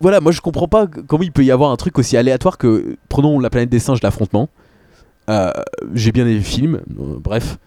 voilà, 0.00 0.20
moi 0.20 0.32
je 0.32 0.40
comprends 0.40 0.66
pas 0.68 0.86
comment 1.06 1.22
il 1.22 1.30
peut 1.30 1.44
y 1.44 1.52
avoir 1.52 1.70
un 1.70 1.76
truc 1.76 1.96
aussi 1.98 2.16
aléatoire 2.16 2.58
que 2.58 2.96
prenons 3.08 3.38
la 3.38 3.50
planète 3.50 3.70
des 3.70 3.78
singes 3.78 4.02
l'affrontement. 4.02 4.48
Euh, 5.30 5.50
J'ai 5.94 6.12
bien 6.12 6.24
aimé 6.24 6.34
le 6.34 6.40
film, 6.40 6.80
euh, 6.98 7.16
bref. 7.18 7.58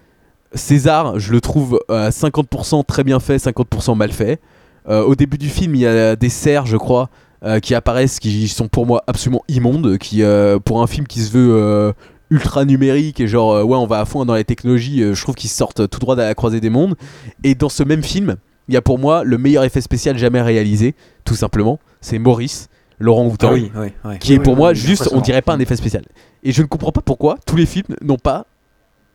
César, 0.54 1.20
je 1.20 1.32
le 1.32 1.42
trouve 1.42 1.80
à 1.90 2.10
50% 2.10 2.86
très 2.86 3.04
bien 3.04 3.20
fait, 3.20 3.38
50% 3.38 3.96
mal 3.96 4.12
fait. 4.12 4.40
Euh, 4.88 5.04
au 5.04 5.16
début 5.16 5.38
du 5.38 5.50
film, 5.50 5.76
il 5.76 5.82
y 5.82 5.88
a 5.88 6.16
des 6.16 6.30
cerfs, 6.30 6.66
je 6.66 6.78
crois, 6.78 7.10
euh, 7.44 7.60
qui 7.60 7.76
apparaissent, 7.76 8.20
qui 8.20 8.48
sont 8.48 8.68
pour 8.68 8.86
moi 8.86 9.04
absolument 9.08 9.44
immondes, 9.48 9.98
qui 9.98 10.24
euh, 10.24 10.60
pour 10.60 10.82
un 10.82 10.88
film 10.88 11.08
qui 11.08 11.22
se 11.22 11.32
veut 11.32 11.54
euh, 11.56 11.92
ultra 12.30 12.66
numérique 12.66 13.20
et 13.20 13.28
genre 13.28 13.54
euh, 13.54 13.64
ouais 13.64 13.78
on 13.78 13.86
va 13.86 14.00
à 14.00 14.06
fond 14.06 14.26
dans 14.26 14.36
les 14.36 14.44
technologies, 14.44 15.04
euh, 15.04 15.14
je 15.14 15.22
trouve 15.22 15.36
qu'ils 15.36 15.50
sortent 15.50 15.88
tout 15.90 16.00
droit 16.00 16.16
de 16.16 16.22
la 16.22 16.34
croisée 16.36 16.62
des 16.62 16.70
mondes. 16.70 16.96
Et 17.44 17.56
dans 17.56 17.70
ce 17.70 17.84
même 17.84 18.04
film, 18.04 18.36
il 18.68 18.74
y 18.74 18.78
a 18.78 18.82
pour 18.82 18.98
moi 19.00 19.24
le 19.24 19.38
meilleur 19.38 19.64
effet 19.64 19.82
spécial 19.82 20.18
jamais 20.18 20.42
réalisé, 20.42 20.96
tout 21.24 21.36
simplement, 21.36 21.80
c'est 22.02 22.20
Maurice. 22.20 22.70
Laurent 23.00 23.26
Houtan, 23.28 23.50
Ah 23.52 23.54
oui, 23.54 23.72
oui, 23.76 23.88
oui. 24.06 24.20
qui 24.20 24.34
est 24.34 24.40
pour 24.40 24.54
oui, 24.54 24.60
moi 24.60 24.70
oui, 24.70 24.76
juste, 24.76 25.10
on 25.12 25.22
dirait 25.22 25.42
pas 25.42 25.54
un 25.54 25.60
effet 25.60 25.76
spécial. 25.76 26.04
Et 26.44 26.52
je 26.52 26.62
ne 26.62 26.68
comprends 26.68 26.92
pas 26.92 27.02
pourquoi 27.02 27.38
tous 27.46 27.56
les 27.56 27.66
films 27.66 27.96
n'ont 28.02 28.18
pas 28.18 28.46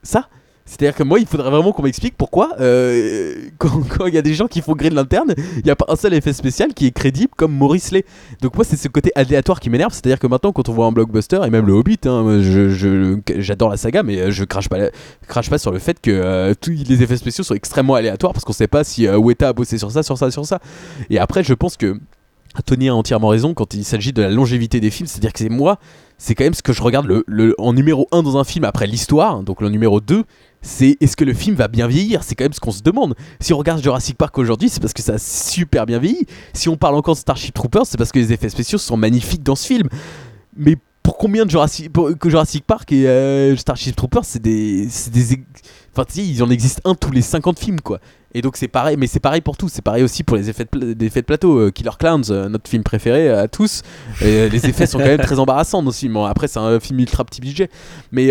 ça. 0.02 0.28
C'est-à-dire 0.66 0.94
que 0.94 1.02
moi, 1.02 1.18
il 1.18 1.26
faudrait 1.26 1.50
vraiment 1.50 1.72
qu'on 1.72 1.82
m'explique 1.82 2.14
pourquoi, 2.16 2.50
euh, 2.60 3.34
quand 3.58 3.80
il 4.06 4.14
y 4.14 4.18
a 4.18 4.22
des 4.22 4.34
gens 4.34 4.46
qui 4.46 4.60
font 4.60 4.74
Green 4.74 4.94
Lantern, 4.94 5.34
il 5.56 5.62
n'y 5.64 5.70
a 5.70 5.74
pas 5.74 5.86
un 5.88 5.96
seul 5.96 6.14
effet 6.14 6.32
spécial 6.32 6.74
qui 6.74 6.86
est 6.86 6.90
crédible 6.92 7.32
comme 7.36 7.52
Maurice 7.52 7.90
Lay. 7.90 8.04
Donc 8.40 8.54
moi, 8.54 8.64
c'est 8.64 8.76
ce 8.76 8.86
côté 8.86 9.10
aléatoire 9.16 9.58
qui 9.58 9.68
m'énerve. 9.68 9.92
C'est-à-dire 9.92 10.20
que 10.20 10.28
maintenant, 10.28 10.52
quand 10.52 10.68
on 10.68 10.72
voit 10.72 10.86
un 10.86 10.92
blockbuster, 10.92 11.40
et 11.44 11.50
même 11.50 11.66
le 11.66 11.72
Hobbit, 11.72 11.98
hein, 12.04 12.22
moi, 12.22 12.38
je- 12.40 12.68
je- 12.68 13.18
j'adore 13.38 13.70
la 13.70 13.78
saga, 13.78 14.04
mais 14.04 14.20
euh, 14.20 14.30
je 14.30 14.44
crache 14.44 14.68
pas, 14.68 14.78
crache 15.26 15.50
pas 15.50 15.58
sur 15.58 15.72
le 15.72 15.80
fait 15.80 16.00
que 16.00 16.10
euh, 16.12 16.54
tous 16.60 16.70
les 16.70 17.02
effets 17.02 17.16
spéciaux 17.16 17.42
sont 17.42 17.54
extrêmement 17.54 17.94
aléatoires 17.96 18.32
parce 18.32 18.44
qu'on 18.44 18.52
sait 18.52 18.68
pas 18.68 18.84
si 18.84 19.08
euh, 19.08 19.16
Weta 19.18 19.48
a 19.48 19.52
bossé 19.52 19.76
sur 19.76 19.90
ça, 19.90 20.04
sur 20.04 20.18
ça, 20.18 20.30
sur 20.30 20.46
ça. 20.46 20.60
Et 21.08 21.18
après, 21.18 21.42
je 21.42 21.54
pense 21.54 21.76
que 21.76 21.98
Tony 22.64 22.88
a 22.88 22.94
entièrement 22.94 23.28
raison 23.28 23.54
quand 23.54 23.74
il 23.74 23.84
s'agit 23.84 24.12
de 24.12 24.22
la 24.22 24.30
longévité 24.30 24.80
des 24.80 24.90
films, 24.90 25.06
c'est-à-dire 25.06 25.32
que 25.32 25.38
c'est 25.38 25.48
moi, 25.48 25.78
c'est 26.18 26.34
quand 26.34 26.44
même 26.44 26.54
ce 26.54 26.62
que 26.62 26.72
je 26.72 26.82
regarde 26.82 27.06
le, 27.06 27.54
en 27.58 27.72
numéro 27.72 28.08
1 28.12 28.22
dans 28.22 28.36
un 28.36 28.44
film 28.44 28.64
après 28.64 28.86
l'histoire, 28.86 29.42
donc 29.42 29.60
le 29.60 29.68
numéro 29.68 30.00
2, 30.00 30.24
c'est 30.60 30.96
est-ce 31.00 31.16
que 31.16 31.24
le 31.24 31.32
film 31.32 31.56
va 31.56 31.68
bien 31.68 31.86
vieillir 31.86 32.22
C'est 32.22 32.34
quand 32.34 32.44
même 32.44 32.52
ce 32.52 32.60
qu'on 32.60 32.72
se 32.72 32.82
demande. 32.82 33.14
Si 33.40 33.54
on 33.54 33.58
regarde 33.58 33.82
Jurassic 33.82 34.18
Park 34.18 34.36
aujourd'hui, 34.36 34.68
c'est 34.68 34.80
parce 34.80 34.92
que 34.92 35.00
ça 35.00 35.14
a 35.14 35.18
super 35.18 35.86
bien 35.86 35.98
vieilli. 35.98 36.26
Si 36.52 36.68
on 36.68 36.76
parle 36.76 36.96
encore 36.96 37.14
de 37.14 37.20
Starship 37.20 37.54
Troopers, 37.54 37.86
c'est 37.86 37.96
parce 37.96 38.12
que 38.12 38.18
les 38.18 38.32
effets 38.32 38.50
spéciaux 38.50 38.78
sont 38.78 38.96
magnifiques 38.96 39.42
dans 39.42 39.56
ce 39.56 39.66
film. 39.66 39.88
Mais 40.56 40.76
pour 41.02 41.16
combien 41.16 41.46
de 41.46 41.50
Jurassic, 41.50 41.90
que 41.92 42.28
Jurassic 42.28 42.64
Park 42.66 42.92
et 42.92 43.08
euh, 43.08 43.56
Starship 43.56 43.96
Troopers, 43.96 44.24
c'est 44.24 44.42
des, 44.42 44.88
c'est 44.90 45.10
des, 45.10 45.42
enfin 45.92 46.04
tu 46.04 46.14
sais, 46.14 46.26
il 46.26 46.42
en 46.42 46.50
existe 46.50 46.80
un 46.84 46.94
tous 46.94 47.10
les 47.10 47.22
50 47.22 47.58
films 47.58 47.80
quoi. 47.80 48.00
Et 48.32 48.42
donc 48.42 48.56
c'est 48.56 48.68
pareil, 48.68 48.96
mais 48.96 49.06
c'est 49.06 49.20
pareil 49.20 49.40
pour 49.40 49.56
tout. 49.56 49.68
C'est 49.68 49.82
pareil 49.82 50.04
aussi 50.04 50.22
pour 50.22 50.36
les 50.36 50.48
effets 50.48 50.66
de, 50.72 51.04
effets 51.04 51.20
de 51.20 51.26
plateau. 51.26 51.58
Euh, 51.58 51.70
Killer 51.70 51.90
Clowns, 51.98 52.24
euh, 52.30 52.48
notre 52.48 52.68
film 52.70 52.84
préféré 52.84 53.28
euh, 53.28 53.42
à 53.42 53.48
tous. 53.48 53.82
Et, 54.20 54.48
les 54.48 54.66
effets 54.66 54.86
sont 54.86 54.98
quand 54.98 55.04
même 55.04 55.20
très 55.20 55.38
embarrassants 55.38 55.82
dans 55.82 55.90
ce 55.90 55.98
film. 56.00 56.14
Bon, 56.14 56.24
après 56.24 56.46
c'est 56.46 56.60
un 56.60 56.78
film 56.78 57.00
ultra 57.00 57.24
petit 57.24 57.40
budget, 57.40 57.68
mais 58.12 58.30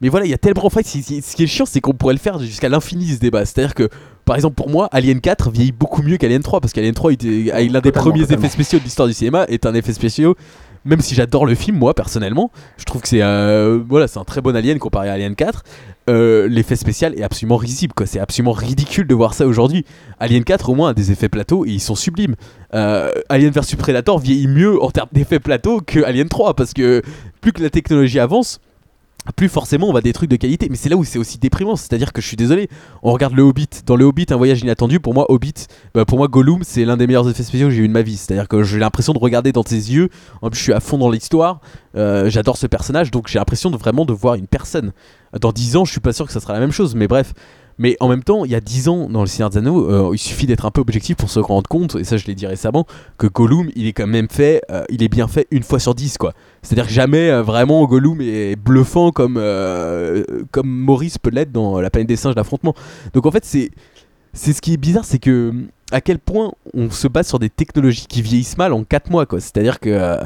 mais 0.00 0.08
voilà, 0.08 0.24
il 0.24 0.30
y 0.30 0.34
a 0.34 0.38
tellement 0.38 0.64
en 0.64 0.70
fait, 0.70 0.86
ce 0.86 1.36
qui 1.36 1.42
est 1.42 1.46
chiant, 1.46 1.66
c'est 1.66 1.80
qu'on 1.80 1.92
pourrait 1.92 2.14
le 2.14 2.20
faire 2.20 2.38
jusqu'à 2.38 2.70
l'infini 2.70 3.06
ce 3.08 3.18
débat. 3.18 3.44
C'est-à-dire 3.44 3.74
que, 3.74 3.90
par 4.24 4.34
exemple, 4.34 4.54
pour 4.54 4.70
moi, 4.70 4.88
Alien 4.92 5.20
4 5.20 5.50
vieillit 5.50 5.72
beaucoup 5.72 6.02
mieux 6.02 6.16
qu'Alien 6.16 6.40
3 6.40 6.60
parce 6.60 6.72
qu'Alien 6.72 6.94
3 6.94 7.12
était 7.12 7.68
l'un 7.68 7.80
des 7.80 7.92
premiers 7.92 8.20
totalement. 8.20 8.44
effets 8.44 8.48
spéciaux 8.48 8.78
de 8.78 8.84
l'histoire 8.84 9.08
du 9.08 9.14
cinéma 9.14 9.44
est 9.48 9.66
un 9.66 9.74
effet 9.74 9.92
spéciaux. 9.92 10.36
Même 10.86 11.00
si 11.00 11.14
j'adore 11.14 11.44
le 11.44 11.54
film, 11.54 11.76
moi 11.76 11.92
personnellement, 11.92 12.50
je 12.78 12.84
trouve 12.84 13.02
que 13.02 13.08
c'est 13.08 13.20
euh, 13.20 13.80
voilà, 13.86 14.08
c'est 14.08 14.18
un 14.18 14.24
très 14.24 14.40
bon 14.40 14.56
Alien 14.56 14.78
comparé 14.78 15.10
à 15.10 15.12
Alien 15.12 15.34
4. 15.34 15.62
Euh, 16.10 16.48
L'effet 16.48 16.76
spécial 16.76 17.18
est 17.18 17.22
absolument 17.22 17.56
risible, 17.56 17.94
quoi. 17.94 18.06
C'est 18.06 18.18
absolument 18.18 18.52
ridicule 18.52 19.06
de 19.06 19.14
voir 19.14 19.34
ça 19.34 19.46
aujourd'hui. 19.46 19.84
Alien 20.18 20.44
4 20.44 20.68
au 20.70 20.74
moins 20.74 20.90
a 20.90 20.94
des 20.94 21.12
effets 21.12 21.28
plateaux 21.28 21.64
et 21.64 21.70
ils 21.70 21.80
sont 21.80 21.94
sublimes. 21.94 22.34
Euh, 22.74 23.12
Alien 23.28 23.52
vs 23.52 23.76
Predator 23.78 24.18
vieillit 24.18 24.48
mieux 24.48 24.82
en 24.82 24.90
termes 24.90 25.08
d'effets 25.12 25.38
plateaux 25.38 25.80
que 25.80 26.02
Alien 26.02 26.28
3 26.28 26.54
parce 26.54 26.72
que 26.72 27.02
plus 27.40 27.52
que 27.52 27.62
la 27.62 27.70
technologie 27.70 28.18
avance, 28.18 28.60
plus 29.36 29.48
forcément 29.48 29.88
on 29.88 29.92
va 29.92 30.00
des 30.00 30.12
trucs 30.12 30.30
de 30.30 30.36
qualité. 30.36 30.68
Mais 30.70 30.76
c'est 30.76 30.88
là 30.88 30.96
où 30.96 31.04
c'est 31.04 31.18
aussi 31.18 31.38
déprimant, 31.38 31.76
c'est-à-dire 31.76 32.12
que 32.12 32.20
je 32.20 32.26
suis 32.26 32.36
désolé, 32.36 32.68
on 33.02 33.12
regarde 33.12 33.34
le 33.34 33.42
Hobbit. 33.42 33.68
Dans 33.86 33.96
le 33.96 34.04
Hobbit, 34.04 34.26
un 34.30 34.36
voyage 34.36 34.60
inattendu, 34.60 35.00
pour 35.00 35.14
moi, 35.14 35.26
Hobbit, 35.30 35.66
bah, 35.94 36.04
pour 36.04 36.18
moi, 36.18 36.28
Gollum, 36.28 36.60
c'est 36.62 36.84
l'un 36.84 36.96
des 36.96 37.06
meilleurs 37.06 37.28
effets 37.28 37.42
spéciaux 37.42 37.68
que 37.68 37.74
j'ai 37.74 37.82
eu 37.82 37.88
de 37.88 37.92
ma 37.92 38.02
vie. 38.02 38.16
C'est-à-dire 38.16 38.48
que 38.48 38.62
j'ai 38.62 38.78
l'impression 38.78 39.12
de 39.12 39.18
regarder 39.18 39.52
dans 39.52 39.62
ses 39.62 39.92
yeux. 39.92 40.08
En 40.42 40.50
plus, 40.50 40.58
je 40.58 40.64
suis 40.64 40.72
à 40.72 40.80
fond 40.80 40.98
dans 40.98 41.10
l'histoire. 41.10 41.60
Euh, 41.96 42.30
J'adore 42.30 42.56
ce 42.56 42.66
personnage, 42.66 43.10
donc 43.10 43.28
j'ai 43.28 43.38
l'impression 43.38 43.70
de 43.70 43.76
vraiment 43.76 44.04
de 44.04 44.12
voir 44.12 44.34
une 44.34 44.46
personne. 44.46 44.92
Dans 45.40 45.52
10 45.52 45.76
ans, 45.76 45.84
je 45.84 45.92
suis 45.92 46.00
pas 46.00 46.12
sûr 46.12 46.26
que 46.26 46.32
ça 46.32 46.40
sera 46.40 46.52
la 46.52 46.60
même 46.60 46.72
chose, 46.72 46.94
mais 46.94 47.08
bref. 47.08 47.34
Mais 47.80 47.96
en 48.00 48.08
même 48.08 48.22
temps, 48.22 48.44
il 48.44 48.50
y 48.50 48.54
a 48.54 48.60
10 48.60 48.88
ans, 48.88 49.08
dans 49.08 49.22
le 49.22 49.26
Seigneur 49.26 49.48
des 49.48 49.58
euh, 49.58 50.10
il 50.12 50.18
suffit 50.18 50.46
d'être 50.46 50.66
un 50.66 50.70
peu 50.70 50.82
objectif 50.82 51.16
pour 51.16 51.30
se 51.30 51.40
rendre 51.40 51.66
compte, 51.66 51.96
et 51.96 52.04
ça 52.04 52.18
je 52.18 52.26
l'ai 52.26 52.34
dit 52.34 52.46
récemment, 52.46 52.86
que 53.16 53.26
Gollum, 53.26 53.70
il 53.74 53.86
est 53.86 53.94
quand 53.94 54.06
même 54.06 54.28
fait, 54.28 54.60
euh, 54.70 54.84
il 54.90 55.02
est 55.02 55.08
bien 55.08 55.26
fait 55.28 55.46
une 55.50 55.62
fois 55.62 55.78
sur 55.78 55.94
10, 55.94 56.18
quoi. 56.18 56.34
C'est-à-dire 56.60 56.86
que 56.86 56.92
jamais 56.92 57.30
euh, 57.30 57.42
vraiment 57.42 57.86
Gollum 57.86 58.20
est 58.20 58.54
bluffant 58.54 59.12
comme, 59.12 59.40
Maurice 60.62 61.16
peut 61.16 61.30
l'être 61.30 61.52
dans 61.52 61.80
La 61.80 61.88
planète 61.88 62.08
des 62.08 62.16
singes, 62.16 62.34
l'affrontement. 62.36 62.74
Donc 63.14 63.24
en 63.24 63.30
fait. 63.30 63.44
C'est 64.32 64.52
ce 64.52 64.62
qui 64.62 64.74
est 64.74 64.76
bizarre, 64.76 65.04
c'est 65.04 65.18
que 65.18 65.52
à 65.92 66.00
quel 66.00 66.18
point 66.18 66.52
on 66.74 66.90
se 66.90 67.08
base 67.08 67.28
sur 67.28 67.38
des 67.38 67.50
technologies 67.50 68.06
qui 68.08 68.22
vieillissent 68.22 68.58
mal 68.58 68.72
en 68.72 68.84
4 68.84 69.10
mois. 69.10 69.26
C'est-à-dire 69.38 69.80
que, 69.80 69.90
euh, 69.90 70.16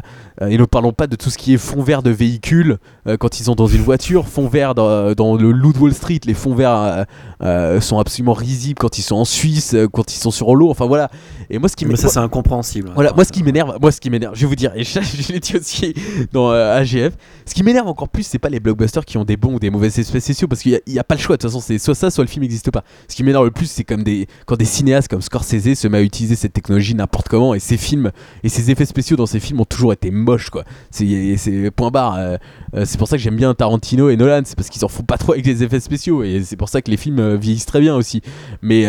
euh, 0.42 0.48
et 0.48 0.58
ne 0.58 0.64
parlons 0.64 0.92
pas 0.92 1.06
de 1.06 1.16
tout 1.16 1.30
ce 1.30 1.38
qui 1.38 1.54
est 1.54 1.58
fond 1.58 1.82
vert 1.82 2.02
de 2.02 2.10
véhicules 2.10 2.78
euh, 3.06 3.16
quand 3.16 3.40
ils 3.40 3.44
sont 3.44 3.54
dans 3.54 3.66
une 3.66 3.82
voiture, 3.82 4.28
fond 4.28 4.48
vert 4.48 4.74
dans, 4.74 5.12
dans 5.14 5.36
le 5.36 5.52
Loup 5.52 5.72
de 5.72 5.78
Wall 5.78 5.94
Street, 5.94 6.20
les 6.24 6.34
fonds 6.34 6.54
verts 6.54 6.76
euh, 6.76 7.04
euh, 7.44 7.80
sont 7.80 7.98
absolument 7.98 8.32
risibles 8.32 8.78
quand 8.78 8.98
ils 8.98 9.02
sont 9.02 9.16
en 9.16 9.24
Suisse, 9.24 9.74
euh, 9.74 9.86
quand 9.86 10.14
ils 10.14 10.18
sont 10.18 10.30
sur 10.30 10.54
l'eau, 10.54 10.70
enfin 10.70 10.86
voilà. 10.86 11.10
Et 11.50 11.58
moi, 11.58 11.68
ce 11.68 11.76
qui 11.76 11.84
Mais 11.84 11.96
ça, 11.96 12.08
c'est 12.08 12.18
incompréhensible. 12.18 12.90
voilà, 12.94 13.12
moi 13.12 13.24
ce 13.24 13.32
qui 13.32 13.42
m'énerve, 13.42 13.76
moi 13.80 13.92
ce 13.92 14.00
qui 14.00 14.08
m'énerve, 14.08 14.34
je 14.34 14.40
vais 14.40 14.46
vous 14.46 14.56
dire, 14.56 14.72
et 14.74 14.82
je, 14.82 15.00
je 15.00 15.32
l'ai 15.32 15.40
dit 15.40 15.56
aussi 15.56 15.94
dans 16.32 16.50
euh, 16.50 16.76
AGF, 16.78 17.14
ce 17.44 17.54
qui 17.54 17.62
m'énerve 17.62 17.86
encore 17.86 18.08
plus, 18.08 18.22
c'est 18.22 18.38
pas 18.38 18.48
les 18.48 18.60
blockbusters 18.60 19.04
qui 19.04 19.18
ont 19.18 19.24
des 19.24 19.36
bons 19.36 19.54
ou 19.54 19.58
des 19.58 19.68
mauvais 19.68 19.88
effets 19.88 20.02
spéciaux, 20.02 20.48
parce 20.48 20.62
qu'il 20.62 20.80
n'y 20.86 20.98
a, 20.98 21.04
pas 21.04 21.16
le 21.16 21.20
choix, 21.20 21.36
de 21.36 21.42
toute 21.42 21.50
façon, 21.50 21.60
c'est 21.60 21.78
soit 21.78 21.94
ça, 21.94 22.10
soit 22.10 22.24
le 22.24 22.30
film 22.30 22.42
n'existe 22.42 22.70
pas. 22.70 22.82
Ce 23.08 23.14
qui 23.14 23.22
m'énerve 23.22 23.44
le 23.44 23.50
plus, 23.50 23.66
c'est 23.66 23.84
comme 23.84 24.04
des, 24.04 24.26
quand 24.46 24.56
des 24.56 24.64
cinéastes 24.64 25.08
comme 25.08 25.22
Scorsese 25.22 25.53
se 25.60 25.88
met 25.88 25.98
à 25.98 26.02
utiliser 26.02 26.34
cette 26.36 26.52
technologie 26.52 26.94
n'importe 26.94 27.28
comment, 27.28 27.54
et 27.54 27.58
ces 27.58 27.76
films, 27.76 28.10
et 28.42 28.48
ces 28.48 28.70
effets 28.70 28.84
spéciaux 28.86 29.16
dans 29.16 29.26
ces 29.26 29.40
films 29.40 29.60
ont 29.60 29.64
toujours 29.64 29.92
été 29.92 30.10
moches, 30.10 30.50
quoi. 30.50 30.64
C'est 30.90 31.70
point 31.74 31.90
barre. 31.90 32.16
euh, 32.16 32.36
euh, 32.74 32.84
c'est 32.84 32.98
pour 32.98 33.08
ça 33.08 33.16
que 33.16 33.22
j'aime 33.22 33.36
bien 33.36 33.54
Tarantino 33.54 34.10
et 34.10 34.16
Nolan, 34.16 34.42
c'est 34.44 34.56
parce 34.56 34.68
qu'ils 34.68 34.84
en 34.84 34.88
font 34.88 35.02
pas 35.02 35.16
trop 35.18 35.32
avec 35.32 35.46
les 35.46 35.62
effets 35.62 35.80
spéciaux, 35.80 36.22
et 36.22 36.42
c'est 36.44 36.56
pour 36.56 36.68
ça 36.68 36.82
que 36.82 36.90
les 36.90 36.96
films 36.96 37.18
euh, 37.20 37.36
vieillissent 37.36 37.66
très 37.66 37.80
bien 37.80 37.94
aussi. 37.96 38.20
Mais. 38.62 38.86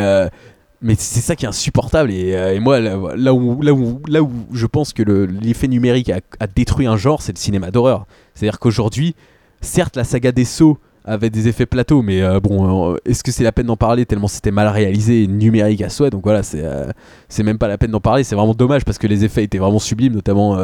mais 0.82 0.95
c'est 0.97 1.22
ça 1.22 1.36
qui 1.36 1.45
est 1.45 1.47
insupportable 1.47 2.11
et, 2.11 2.59
moi 2.59 2.80
là, 2.80 2.97
où, 3.34 3.61
là, 3.61 3.74
où, 3.74 4.01
là 4.07 4.22
où 4.22 4.32
je 4.53 4.66
pense 4.68 4.93
que 4.93 5.01
le- 5.03 5.26
l'effet 5.26 5.68
numérique 5.68 6.09
a, 6.09 6.20
a 6.39 6.47
détruit 6.47 6.86
un 6.86 6.97
genre 6.97 7.22
c'est 7.22 7.32
le 7.32 7.39
cinéma 7.39 7.72
d'horreur 7.72 8.05
c'est 8.36 8.45
à 8.45 8.51
dire 8.51 8.59
qu'aujourd'hui 8.59 9.16
certes 9.61 9.95
la 9.95 10.03
saga 10.03 10.32
des 10.32 10.45
sauts 10.45 10.78
avait 11.05 11.29
des 11.29 11.47
effets 11.47 11.65
plateaux 11.65 12.01
mais 12.01 12.21
euh, 12.21 12.39
bon 12.39 12.93
euh, 12.93 12.97
est-ce 13.05 13.23
que 13.23 13.31
c'est 13.31 13.43
la 13.43 13.51
peine 13.51 13.67
d'en 13.67 13.77
parler 13.77 14.05
tellement 14.05 14.27
c'était 14.27 14.51
mal 14.51 14.67
réalisé 14.67 15.23
et 15.23 15.27
numérique 15.27 15.81
à 15.81 15.89
souhait? 15.89 16.09
Donc 16.09 16.23
voilà 16.23 16.43
c'est 16.43 16.63
euh, 16.63 16.91
même 17.43 17.57
pas 17.57 17.67
la 17.67 17.77
peine 17.77 17.91
d'en 17.91 17.99
parler 17.99 18.23
c'est 18.23 18.35
vraiment 18.35 18.53
dommage 18.53 18.83
parce 18.83 18.97
que 18.97 19.07
les 19.07 19.23
effets 19.23 19.43
étaient 19.43 19.59
vraiment 19.59 19.79
sublimes 19.79 20.13
notamment 20.13 20.57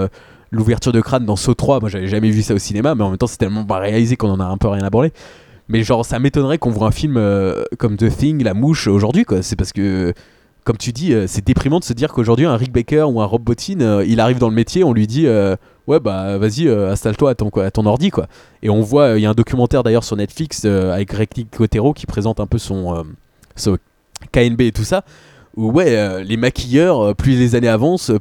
l'ouverture 0.52 0.92
de 0.92 1.00
crâne 1.00 1.26
dans 1.26 1.36
Saut 1.36 1.54
3 1.54 1.80
moi 1.80 1.90
j'avais 1.90 2.08
jamais 2.08 2.32
vu 2.32 2.42
ça 2.42 2.54
au 2.54 2.58
cinéma 2.58 2.96
mais 2.96 3.04
en 3.04 3.10
même 3.10 3.18
temps 3.18 3.28
c'est 3.28 3.38
tellement 3.38 3.64
pas 3.64 3.80
réalisé 3.80 4.16
qu'on 4.16 4.30
en 4.30 4.40
a 4.40 4.46
un 4.46 4.58
peu 4.58 4.68
rien 4.68 4.84
à 4.84 4.90
branler. 4.90 5.14
Mais 5.68 5.84
genre 5.84 6.06
ça 6.06 6.20
m'étonnerait 6.20 6.58
qu'on 6.58 6.72
voit 6.72 6.88
un 6.88 6.92
film 6.92 7.22
comme 7.78 7.96
The 7.96 8.10
Thing, 8.10 8.44
La 8.44 8.54
Mouche 8.54 8.88
aujourd'hui 8.88 9.24
quoi. 9.24 9.42
C'est 9.42 9.56
parce 9.56 9.72
que 9.72 10.14
comme 10.64 10.78
tu 10.78 10.92
dis, 10.92 11.14
euh, 11.14 11.26
c'est 11.28 11.44
déprimant 11.46 11.80
de 11.80 11.84
se 11.84 11.94
dire 11.94 12.14
qu'aujourd'hui 12.14 12.46
un 12.46 12.56
Rick 12.56 12.72
Baker 12.72 13.04
ou 13.04 13.22
un 13.22 13.26
Rob 13.26 13.42
Bottin, 13.44 13.82
euh, 13.82 14.06
il 14.08 14.20
arrive 14.20 14.38
dans 14.38 14.50
le 14.50 14.56
métier, 14.56 14.84
on 14.84 14.94
lui 14.94 15.08
dit 15.08 15.26
euh, 15.26 15.56
ouais 15.88 16.00
bah 16.00 16.38
vas-y 16.38 16.70
installe-toi 16.70 17.32
à 17.32 17.72
ton 17.72 17.86
ordi 17.86 18.12
quoi. 18.12 18.28
Et 18.62 18.70
on 18.70 18.82
voit, 18.82 19.18
il 19.18 19.22
y 19.22 19.26
a 19.26 19.30
un 19.30 19.34
documentaire 19.36 19.84
d'ailleurs 19.84 20.04
sur 20.04 20.16
Netflix 20.16 20.66
avec 20.66 21.10
Greg 21.10 21.30
Nicotero 21.36 21.94
qui 21.94 22.06
présente 22.06 22.40
un 22.40 22.48
peu 22.48 22.58
son, 22.58 23.06
KNB 24.32 24.62
et 24.62 24.72
tout 24.72 24.84
ça. 24.84 25.04
Où 25.58 25.70
ouais, 25.72 26.24
les 26.24 26.38
maquilleurs, 26.38 27.14
plus 27.16 27.38
les 27.38 27.56
années 27.56 27.68
avancent, 27.68 28.12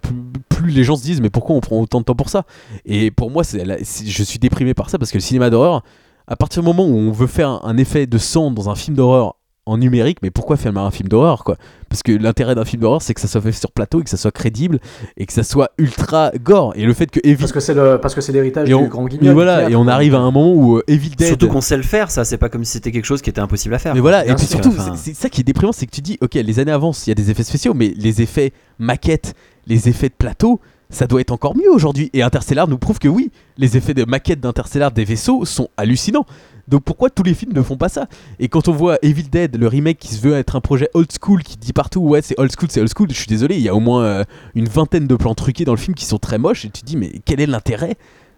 plus, 0.49 0.71
les 0.71 0.83
gens 0.83 0.97
se 0.97 1.03
disent 1.03 1.21
mais 1.21 1.31
pourquoi 1.31 1.55
on 1.55 1.61
prend 1.61 1.79
autant 1.79 2.01
de 2.01 2.05
temps 2.05 2.15
pour 2.15 2.31
ça? 2.31 2.45
Et 2.87 3.11
pour 3.11 3.31
moi, 3.31 3.43
je 3.45 4.23
suis 4.23 4.39
déprimé 4.39 4.75
par 4.75 4.91
ça 4.91 4.99
parce 4.99 5.13
que 5.13 5.19
le 5.19 5.23
cinéma 5.23 5.51
d'horreur, 5.51 5.85
à 6.27 6.37
partir 6.37 6.63
du 6.63 6.69
moment 6.69 6.87
où 6.87 6.97
on 6.97 7.13
veut 7.13 7.27
faire 7.27 7.65
un 7.65 7.77
effet 7.77 8.07
de 8.07 8.19
sang 8.19 8.51
dans 8.51 8.71
un 8.71 8.75
film 8.75 8.97
d'horreur 8.97 9.37
en 9.67 9.79
numérique, 9.79 10.19
mais 10.23 10.31
pourquoi 10.31 10.57
faire 10.57 10.77
un 10.77 10.91
film 10.91 11.09
d'horreur 11.09 11.45
quoi? 11.45 11.57
Parce 11.89 12.03
que 12.03 12.13
l'intérêt 12.13 12.55
d'un 12.55 12.65
film 12.65 12.83
d'horreur, 12.83 13.03
c'est 13.03 13.15
que 13.15 13.21
ça 13.21 13.29
soit 13.29 13.41
fait 13.41 13.53
sur 13.53 13.73
plateau 13.73 14.01
et 14.01 14.05
que 14.05 14.11
ça 14.11 14.17
soit 14.17 14.31
crédible 14.31 14.79
et 15.17 15.27
que 15.27 15.33
ça 15.33 15.43
soit 15.43 15.71
ultra 15.79 16.33
gore. 16.43 16.73
Et 16.77 16.85
le 16.85 16.95
fait 16.95 17.11
que 17.11 17.21
Evil 17.25 17.37
Parce 17.37 17.53
que 17.53 17.61
c'est 17.61 17.75
le, 17.75 17.99
parce 17.99 18.15
que 18.15 18.21
c'est 18.21 18.33
l'héritage 18.33 18.69
et 18.69 18.73
du 18.73 18.75
on, 18.75 18.87
grand 18.87 19.07
guignol. 19.07 19.29
du 19.29 19.33
voilà, 19.33 19.69
et 19.69 19.77
on 19.77 19.87
arrive 19.89 20.15
à 20.15 20.19
un 20.19 20.31
moment 20.31 20.53
où 20.53 20.79
euh, 20.79 20.85
Evil 20.87 21.11
Dead. 21.11 21.29
Surtout 21.29 21.49
qu'on 21.49 21.61
sait 21.61 21.77
le 21.77 21.83
faire, 21.83 22.11
ça. 22.11 22.25
C'est 22.25 22.39
pas 22.39 22.49
comme 22.49 22.65
si 22.65 22.73
c'était 22.73 22.93
quelque 22.93 23.05
chose 23.05 23.23
qui 23.23 23.31
était 23.31 23.41
impossible 23.41 23.75
à 23.75 23.79
faire. 23.79 23.95
Mais 23.95 24.01
voilà, 24.01 24.25
et 24.27 24.35
puis 24.35 24.47
surtout, 24.47 24.71
Enfin, 24.71 24.95
c'est 24.97 25.15
ça 25.15 25.29
qui 25.29 25.41
est 25.41 25.45
déprimant, 25.45 25.73
c'est 25.73 25.87
que 25.87 25.91
tu 25.91 26.01
dis, 26.01 26.17
ok, 26.21 26.35
les 26.35 26.59
années 26.59 26.73
avancent, 26.73 27.07
il 27.07 27.11
y 27.11 27.13
a 27.13 27.17
des 27.17 27.31
effets 27.31 27.43
spéciaux, 27.43 27.75
mais 27.75 27.93
les 27.97 28.23
effets 28.23 28.53
maquettes, 28.79 29.35
les 29.67 29.89
effets 29.89 30.09
de 30.09 30.15
plateau, 30.15 30.61
ça 30.91 31.07
doit 31.07 31.21
être 31.21 31.31
encore 31.31 31.57
mieux 31.57 31.71
aujourd'hui. 31.71 32.11
Et 32.13 32.23
Interstellar 32.23 32.69
nous 32.69 32.79
prouve 32.79 32.99
que 32.99 33.09
oui, 33.09 33.31
les 33.59 33.77
effets 33.77 33.95
de 33.95 34.05
maquettes 34.05 34.41
d'Interstellar 34.41 34.91
des 34.93 35.05
vaisseaux 35.05 35.45
sont 35.45 35.69
hallucinants. 35.77 36.27
Donc 36.71 36.83
pourquoi 36.85 37.11
tous 37.11 37.23
les 37.25 37.35
films 37.35 37.53
ne 37.53 37.63
font 37.63 37.77
pas 37.77 37.89
ça? 37.89 38.07
Et 38.39 38.49
quand 38.49 38.69
on 38.69 38.73
voit 38.73 38.99
Evil 39.03 39.25
Dead, 39.25 39.57
le 39.57 39.67
remake 39.67 39.99
qui 39.99 40.15
se 40.15 40.21
veut 40.23 40.35
être 40.35 40.55
un 40.57 40.61
projet 40.61 40.89
old 40.95 41.11
school, 41.21 41.43
qui 41.43 41.57
dit 41.57 41.73
partout 41.73 42.01
ouais 42.01 42.23
c'est 42.23 42.39
old 42.39 42.51
school, 42.57 42.69
c'est 42.71 42.81
old 42.81 42.91
school, 42.97 43.09
je 43.11 43.17
suis 43.17 43.27
désolé, 43.27 43.57
il 43.57 43.63
y 43.63 43.69
a 43.69 43.75
au 43.75 43.81
moins 43.81 44.05
euh, 44.05 44.25
une 44.55 44.69
vingtaine 44.69 45.07
de 45.07 45.17
plans 45.17 45.35
truqués 45.35 45.65
dans 45.65 45.73
le 45.75 45.79
film 45.79 45.95
qui 45.95 46.05
sont 46.05 46.19
très 46.19 46.39
moches, 46.39 46.65
et 46.65 46.71
tu 46.71 46.83
te 46.83 46.87
dis 46.87 46.97
mais 46.97 47.11
quel 47.25 47.41
est 47.41 47.47
l'intérêt 47.47 47.97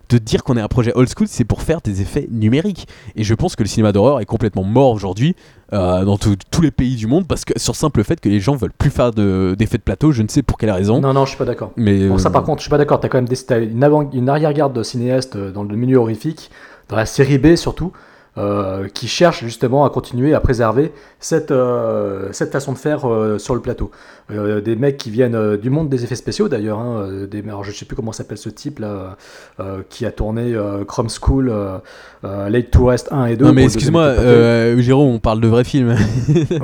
de 0.09 0.19
dire 0.19 0.45
qu'on 0.45 0.57
est 0.59 0.61
un 0.61 0.69
projet 0.69 0.93
old 0.95 1.09
school, 1.09 1.27
c'est 1.29 1.45
pour 1.45 1.63
faire 1.63 1.81
des 1.81 2.03
effets 2.03 2.27
numériques? 2.31 2.87
Et 3.17 3.25
je 3.25 3.33
pense 3.35 3.55
que 3.57 3.63
le 3.63 3.69
cinéma 3.69 3.93
d'horreur 3.93 4.21
est 4.21 4.27
complètement 4.27 4.65
mort 4.65 4.91
aujourd'hui 4.93 5.35
euh, 5.73 6.05
dans 6.05 6.19
tout- 6.19 6.37
tous 6.51 6.61
les 6.61 6.71
pays 6.71 6.97
du 6.97 7.07
monde 7.07 7.27
parce 7.27 7.45
que 7.47 7.59
sur 7.59 7.77
simple 7.77 8.05
fait 8.05 8.21
que 8.21 8.29
les 8.29 8.41
gens 8.41 8.55
veulent 8.57 8.73
plus 8.77 8.91
faire 8.91 9.11
de- 9.13 9.55
d'effets 9.59 9.79
de, 9.79 9.83
plateau. 9.83 10.13
Je 10.13 10.23
ne 10.23 10.29
sais 10.29 10.43
pour 10.43 10.59
quelle 10.59 10.71
raison. 10.71 11.01
Non, 11.01 11.15
non, 11.15 11.25
je 11.25 11.31
suis 11.31 11.39
pas 11.39 11.47
d'accord. 11.47 11.73
Mais 11.77 12.09
Bon, 12.09 12.19
ça, 12.19 12.29
euh, 12.29 12.33
par 12.33 12.43
contre, 12.45 12.59
je 12.59 12.65
suis 12.65 12.71
pas 12.71 12.77
d'accord. 12.79 13.01
T'as 13.01 13.09
quand 13.09 13.19
même 13.19 13.29
des, 13.29 13.39
une, 13.73 13.83
avant- 13.85 14.11
une 14.13 14.29
arrière-garde 14.29 14.75
de 14.75 14.83
cinéastes 14.83 15.37
dans 15.39 15.63
le 15.65 15.77
milieu 15.77 15.97
horrifique, 15.97 16.51
dans 16.91 16.97
la 16.97 17.07
série 17.07 17.39
B 17.39 17.55
surtout, 17.57 17.93
euh, 18.39 18.89
qui 18.89 19.09
cherchent 19.09 19.45
justement 19.45 19.85
à 19.85 19.91
continuer 19.91 20.33
à 20.35 20.41
préserver 20.41 20.93
cette, 21.21 21.51
euh, 21.51 22.29
cette 22.33 22.51
façon 22.51 22.73
de 22.73 22.79
faire 22.79 23.07
euh, 23.09 23.39
sur 23.39 23.55
le 23.55 23.61
plateau. 23.61 23.91
Des 24.65 24.77
mecs 24.77 24.97
qui 24.97 25.11
viennent 25.11 25.59
du 25.59 25.69
monde 25.69 25.91
des 25.91 26.05
effets 26.05 26.15
spéciaux 26.17 26.49
d'ailleurs. 26.49 26.79
Hein, 26.79 27.27
des, 27.31 27.41
alors, 27.43 27.65
je 27.65 27.71
sais 27.73 27.85
plus 27.85 27.95
comment 27.97 28.13
s'appelle 28.13 28.39
ce 28.39 28.49
type 28.49 28.79
là, 28.79 29.19
qui 29.91 30.07
a 30.07 30.11
tourné 30.11 30.55
Chrome 30.89 31.09
School, 31.11 31.51
euh, 31.51 31.77
euh, 32.25 32.49
Late 32.49 32.71
to 32.71 32.87
Rest 32.87 33.09
1 33.11 33.27
et 33.27 33.37
2. 33.37 33.45
non 33.45 33.53
mais 33.53 33.65
excuse-moi, 33.65 34.15
Jérôme, 34.79 35.09
on 35.17 35.19
parle 35.19 35.41
de 35.41 35.49
vrais 35.49 35.65
films. 35.65 35.95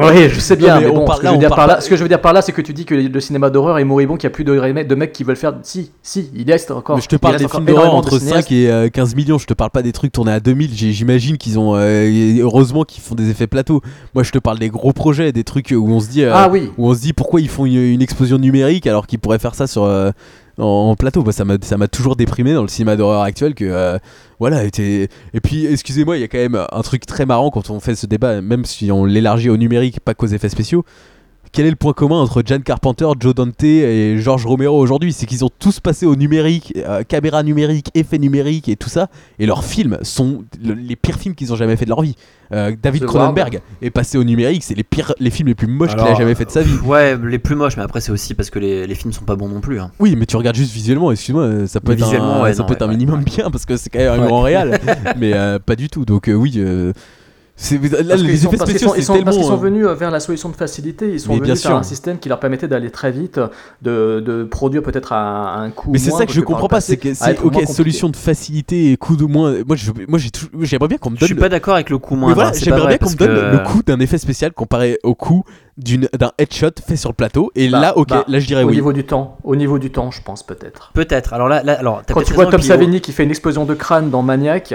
Oui, 0.00 0.28
je 0.30 0.40
sais 0.40 0.56
bien, 0.56 0.76
Non, 0.76 0.80
mais 0.80 0.86
mais, 0.86 0.92
on 0.92 0.94
bon, 1.00 1.04
parle- 1.04 1.18
ce, 1.18 1.22
que 1.22 1.26
là, 1.26 1.30
je 1.30 1.34
veux 1.34 1.36
on 1.36 1.38
dire 1.40 1.48
parle 1.50 1.58
par 1.58 1.66
pas- 1.66 1.74
là, 1.74 1.80
ce 1.82 1.90
que 1.90 1.96
je 1.96 2.02
veux 2.02 2.08
dire 2.08 2.20
par 2.22 2.32
là, 2.32 2.40
c'est 2.42 2.52
que 2.52 2.62
tu 2.62 2.72
dis 2.72 2.86
que 2.86 2.94
le 2.94 3.20
cinéma 3.20 3.50
d'horreur 3.50 3.78
est 3.78 3.84
moribond, 3.84 4.16
qu'il 4.16 4.28
n'y 4.28 4.32
a 4.32 4.34
plus 4.34 4.44
de, 4.44 4.82
de 4.84 4.94
mecs 4.94 5.12
qui 5.12 5.24
veulent 5.24 5.36
faire. 5.36 5.54
Si, 5.62 5.90
si, 6.02 6.30
il 6.34 6.50
reste 6.50 6.70
encore. 6.70 6.96
Mais 6.96 7.02
je 7.02 7.08
te 7.08 7.16
parle 7.16 7.36
des 7.36 7.48
films 7.48 7.66
d'horreur 7.66 7.90
de 7.92 7.96
entre 7.96 8.18
cinéastes. 8.18 8.48
5 8.48 8.52
et 8.52 8.70
euh, 8.70 8.88
15 8.88 9.14
millions. 9.14 9.36
Je 9.38 9.46
te 9.46 9.52
parle 9.54 9.70
pas 9.70 9.82
des 9.82 9.92
trucs 9.92 10.12
tournés 10.12 10.32
à 10.32 10.40
2000. 10.40 10.70
J'ai- 10.74 10.92
J'imagine 10.92 11.36
qu'ils 11.36 11.57
ont. 11.57 11.57
Euh, 11.74 12.38
heureusement 12.40 12.84
qu'ils 12.84 13.02
font 13.02 13.14
des 13.14 13.30
effets 13.30 13.46
plateau. 13.46 13.80
Moi, 14.14 14.22
je 14.24 14.30
te 14.30 14.38
parle 14.38 14.59
des 14.59 14.68
gros 14.68 14.92
projets, 14.92 15.32
des 15.32 15.44
trucs 15.44 15.74
où 15.76 15.88
on 15.90 16.00
se 16.00 16.09
dit. 16.09 16.22
euh, 16.24 16.32
Ah 16.34 16.48
oui. 16.50 16.70
Où 16.78 16.88
on 16.88 16.94
se 16.94 17.00
dit 17.00 17.12
pourquoi 17.12 17.40
ils 17.40 17.48
font 17.48 17.66
une, 17.66 17.74
une 17.76 18.02
explosion 18.02 18.38
numérique 18.38 18.86
alors 18.86 19.06
qu'ils 19.06 19.18
pourraient 19.18 19.38
faire 19.38 19.54
ça 19.54 19.66
sur. 19.66 19.84
euh, 19.84 20.11
en, 20.59 20.64
en 20.90 20.96
plateau, 20.96 21.22
Bah, 21.22 21.30
ça 21.30 21.44
m'a 21.44 21.54
ça 21.62 21.76
m'a 21.76 21.86
toujours 21.86 22.16
déprimé 22.16 22.52
dans 22.52 22.62
le 22.62 22.68
cinéma 22.68 22.96
d'horreur 22.96 23.22
actuel 23.22 23.54
que 23.54 23.98
voilà 24.40 24.64
et 24.64 25.09
puis 25.40 25.66
excusez-moi 25.66 26.16
il 26.16 26.20
y 26.20 26.24
a 26.24 26.28
quand 26.28 26.38
même 26.38 26.59
un 26.72 26.82
truc 26.82 27.06
très 27.06 27.26
marrant 27.26 27.50
quand 27.50 27.70
on 27.70 27.78
fait 27.78 27.94
ce 27.94 28.06
débat 28.06 28.40
même 28.40 28.64
si 28.64 28.90
on 28.90 29.04
l'élargit 29.04 29.50
au 29.50 29.56
numérique 29.56 30.00
pas 30.00 30.14
qu'aux 30.14 30.26
effets 30.26 30.48
spéciaux 30.48 30.84
quel 31.53 31.66
est 31.66 31.70
le 31.70 31.76
point 31.76 31.92
commun 31.92 32.16
entre 32.16 32.42
John 32.44 32.62
Carpenter, 32.62 33.07
Joe 33.20 33.34
Dante 33.34 33.62
et 33.64 34.16
George 34.18 34.46
Romero 34.46 34.78
aujourd'hui? 34.78 35.12
C'est 35.12 35.26
qu'ils 35.26 35.44
ont 35.44 35.51
tous 35.59 35.80
passé 35.80 36.07
au 36.07 36.16
numérique, 36.16 36.72
euh, 36.76 37.03
caméra 37.03 37.42
numérique, 37.42 37.88
effets 37.94 38.18
numériques 38.18 38.68
et 38.68 38.76
tout 38.76 38.88
ça, 38.88 39.09
et 39.38 39.46
leurs 39.46 39.64
films 39.64 39.99
sont 40.03 40.44
le- 40.62 40.74
les 40.74 40.96
pires 40.96 41.16
films 41.18 41.34
qu'ils 41.34 41.53
ont 41.53 41.57
jamais 41.57 41.76
fait 41.76 41.84
de 41.84 41.90
leur 41.90 42.03
vie. 42.03 42.14
Euh, 42.53 42.74
David 42.82 43.05
Cronenberg 43.05 43.55
Ward. 43.55 43.62
est 43.82 43.90
passé 43.90 44.16
au 44.16 44.24
numérique, 44.24 44.62
c'est 44.64 44.74
les 44.74 44.82
pires, 44.84 45.12
les 45.20 45.30
films 45.30 45.49
les 45.49 45.55
plus 45.55 45.66
moches 45.66 45.90
qu'il 45.94 46.01
a 46.01 46.14
jamais 46.14 46.34
fait 46.34 46.46
de 46.46 46.51
sa 46.51 46.62
vie. 46.62 46.76
Ouais, 46.84 47.16
les 47.16 47.38
plus 47.38 47.55
moches, 47.57 47.76
mais 47.76 47.82
après 47.82 48.01
c'est 48.01 48.12
aussi 48.12 48.32
parce 48.34 48.49
que 48.51 48.59
les, 48.59 48.86
les 48.86 48.94
films 48.94 49.12
sont 49.12 49.24
pas 49.24 49.36
bons 49.36 49.49
non 49.49 49.61
plus. 49.61 49.80
hein. 49.80 49.90
Oui, 49.99 50.14
mais 50.16 50.24
tu 50.26 50.36
regardes 50.36 50.57
juste 50.57 50.72
visuellement, 50.72 51.12
excuse-moi, 51.12 51.66
ça 51.66 51.80
peut 51.80 51.92
Mais 51.94 52.01
être 52.03 52.14
un, 52.14 52.42
ouais, 52.42 52.53
ça 52.55 52.62
non, 52.62 52.66
peut 52.66 52.72
être 52.74 52.80
ouais, 52.80 52.86
un 52.86 52.88
ouais, 52.90 52.96
minimum 52.96 53.22
bien 53.22 53.51
parce 53.51 53.66
que 53.66 53.76
c'est 53.76 53.90
quand 53.90 53.99
même 53.99 54.20
un 54.22 54.26
grand 54.26 54.40
réal, 54.42 54.80
mais 55.18 55.32
euh, 55.34 55.59
pas 55.59 55.76
du 55.76 55.88
tout. 55.90 56.05
Donc 56.07 56.30
oui, 56.32 56.59
là, 57.61 58.16
les 58.16 58.46
effets 58.46 58.56
spéciaux 58.56 58.88
sont- 58.88 58.94
ils 58.94 59.00
c'est 59.00 59.02
sont- 59.06 59.12
parce 59.24 59.36
qu'ils 59.36 59.42
tellement. 59.42 59.42
sont 59.42 59.56
venus 59.56 59.86
euh, 59.86 59.94
vers 59.94 60.11
la 60.11 60.20
solution 60.20 60.48
de 60.48 60.56
facilité, 60.56 61.12
ils 61.12 61.20
sont 61.20 61.30
Mais 61.32 61.40
bien 61.40 61.54
venus 61.54 61.62
vers 61.64 61.70
sûr. 61.72 61.78
un 61.78 61.82
système 61.82 62.18
qui 62.18 62.28
leur 62.28 62.38
permettait 62.40 62.68
d'aller 62.68 62.90
très 62.90 63.11
vite, 63.11 63.40
de, 63.82 64.20
de 64.24 64.44
produire 64.44 64.82
peut-être 64.82 65.12
à, 65.12 65.54
à 65.54 65.59
un 65.61 65.70
coût. 65.70 65.90
Mais 65.92 65.98
c'est 65.98 66.11
ça 66.12 66.24
que 66.26 66.32
je 66.32 66.40
comprends 66.40 66.68
pas, 66.68 66.80
c'est 66.80 66.96
que 66.96 67.14
c'est 67.14 67.38
ok 67.40 67.52
moins 67.54 67.66
solution 67.66 68.09
de 68.09 68.16
facilité 68.16 68.92
et 68.92 68.96
coût 68.96 69.16
de 69.16 69.24
moins. 69.24 69.54
Moi, 69.66 69.76
je, 69.76 69.90
moi 70.06 70.18
j'aimerais 70.62 70.88
bien 70.88 70.98
qu'on 70.98 71.11
me 71.11 71.16
Je 71.16 71.20
donne. 71.20 71.26
suis 71.26 71.34
le- 71.34 71.40
pas 71.40 71.48
d'accord 71.48 71.74
avec 71.74 71.90
le 71.90 71.98
voilà, 72.09 72.48
hein, 72.48 72.50
c'est 72.54 72.64
j'aimerais 72.64 72.80
pas 72.82 72.86
bien 72.88 72.98
qu'on 72.98 73.11
me 73.11 73.16
donne 73.16 73.28
que- 73.28 73.56
le 73.56 73.59
coût 73.64 73.82
d'un 73.84 74.00
effet 74.00 74.18
spécial 74.18 74.52
comparé 74.52 74.98
au 75.02 75.14
coût 75.14 75.44
d'une 75.76 76.09
d'un 76.18 76.32
headshot 76.38 76.70
fait 76.86 76.96
sur 76.96 77.11
le 77.11 77.14
plateau. 77.14 77.50
Et 77.54 77.68
Bah, 77.68 77.80
là, 77.80 77.96
ok, 77.98 78.09
bah, 78.09 78.24
là 78.28 78.38
je 78.40 78.46
dirais 78.46 78.62
au 78.64 78.68
oui. 78.68 78.74
niveau 78.74 78.92
du 78.92 79.04
temps, 79.04 79.36
au 79.44 79.54
niveau 79.56 79.78
du 79.78 79.90
temps, 79.90 80.11
je 80.11 80.22
pense 80.22 80.42
peut-être. 80.42 80.90
Peut-être. 80.94 81.32
Alors 81.34 81.48
là, 81.48 81.62
là 81.62 81.74
alors, 81.78 82.02
t'as 82.06 82.14
Quand 82.14 82.22
tu 82.22 82.34
vois 82.34 82.46
Tom 82.46 82.62
Savini 82.62 83.00
qui 83.00 83.12
fait 83.12 83.24
une 83.24 83.30
explosion 83.30 83.64
de 83.64 83.74
crâne 83.74 84.11
dans 84.11 84.22
Maniac 84.22 84.74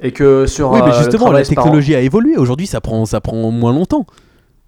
et 0.00 0.12
que 0.12 0.46
sur 0.46 0.70
Oui, 0.72 0.80
mais 0.84 0.90
euh, 0.92 0.98
le 0.98 1.02
justement, 1.04 1.30
la 1.30 1.42
technologie 1.44 1.94
a 1.94 2.00
évolué. 2.00 2.36
Aujourd'hui, 2.36 2.66
ça 2.66 2.80
prend, 2.80 3.04
ça 3.06 3.20
prend 3.20 3.50
moins 3.50 3.72
longtemps. 3.72 4.06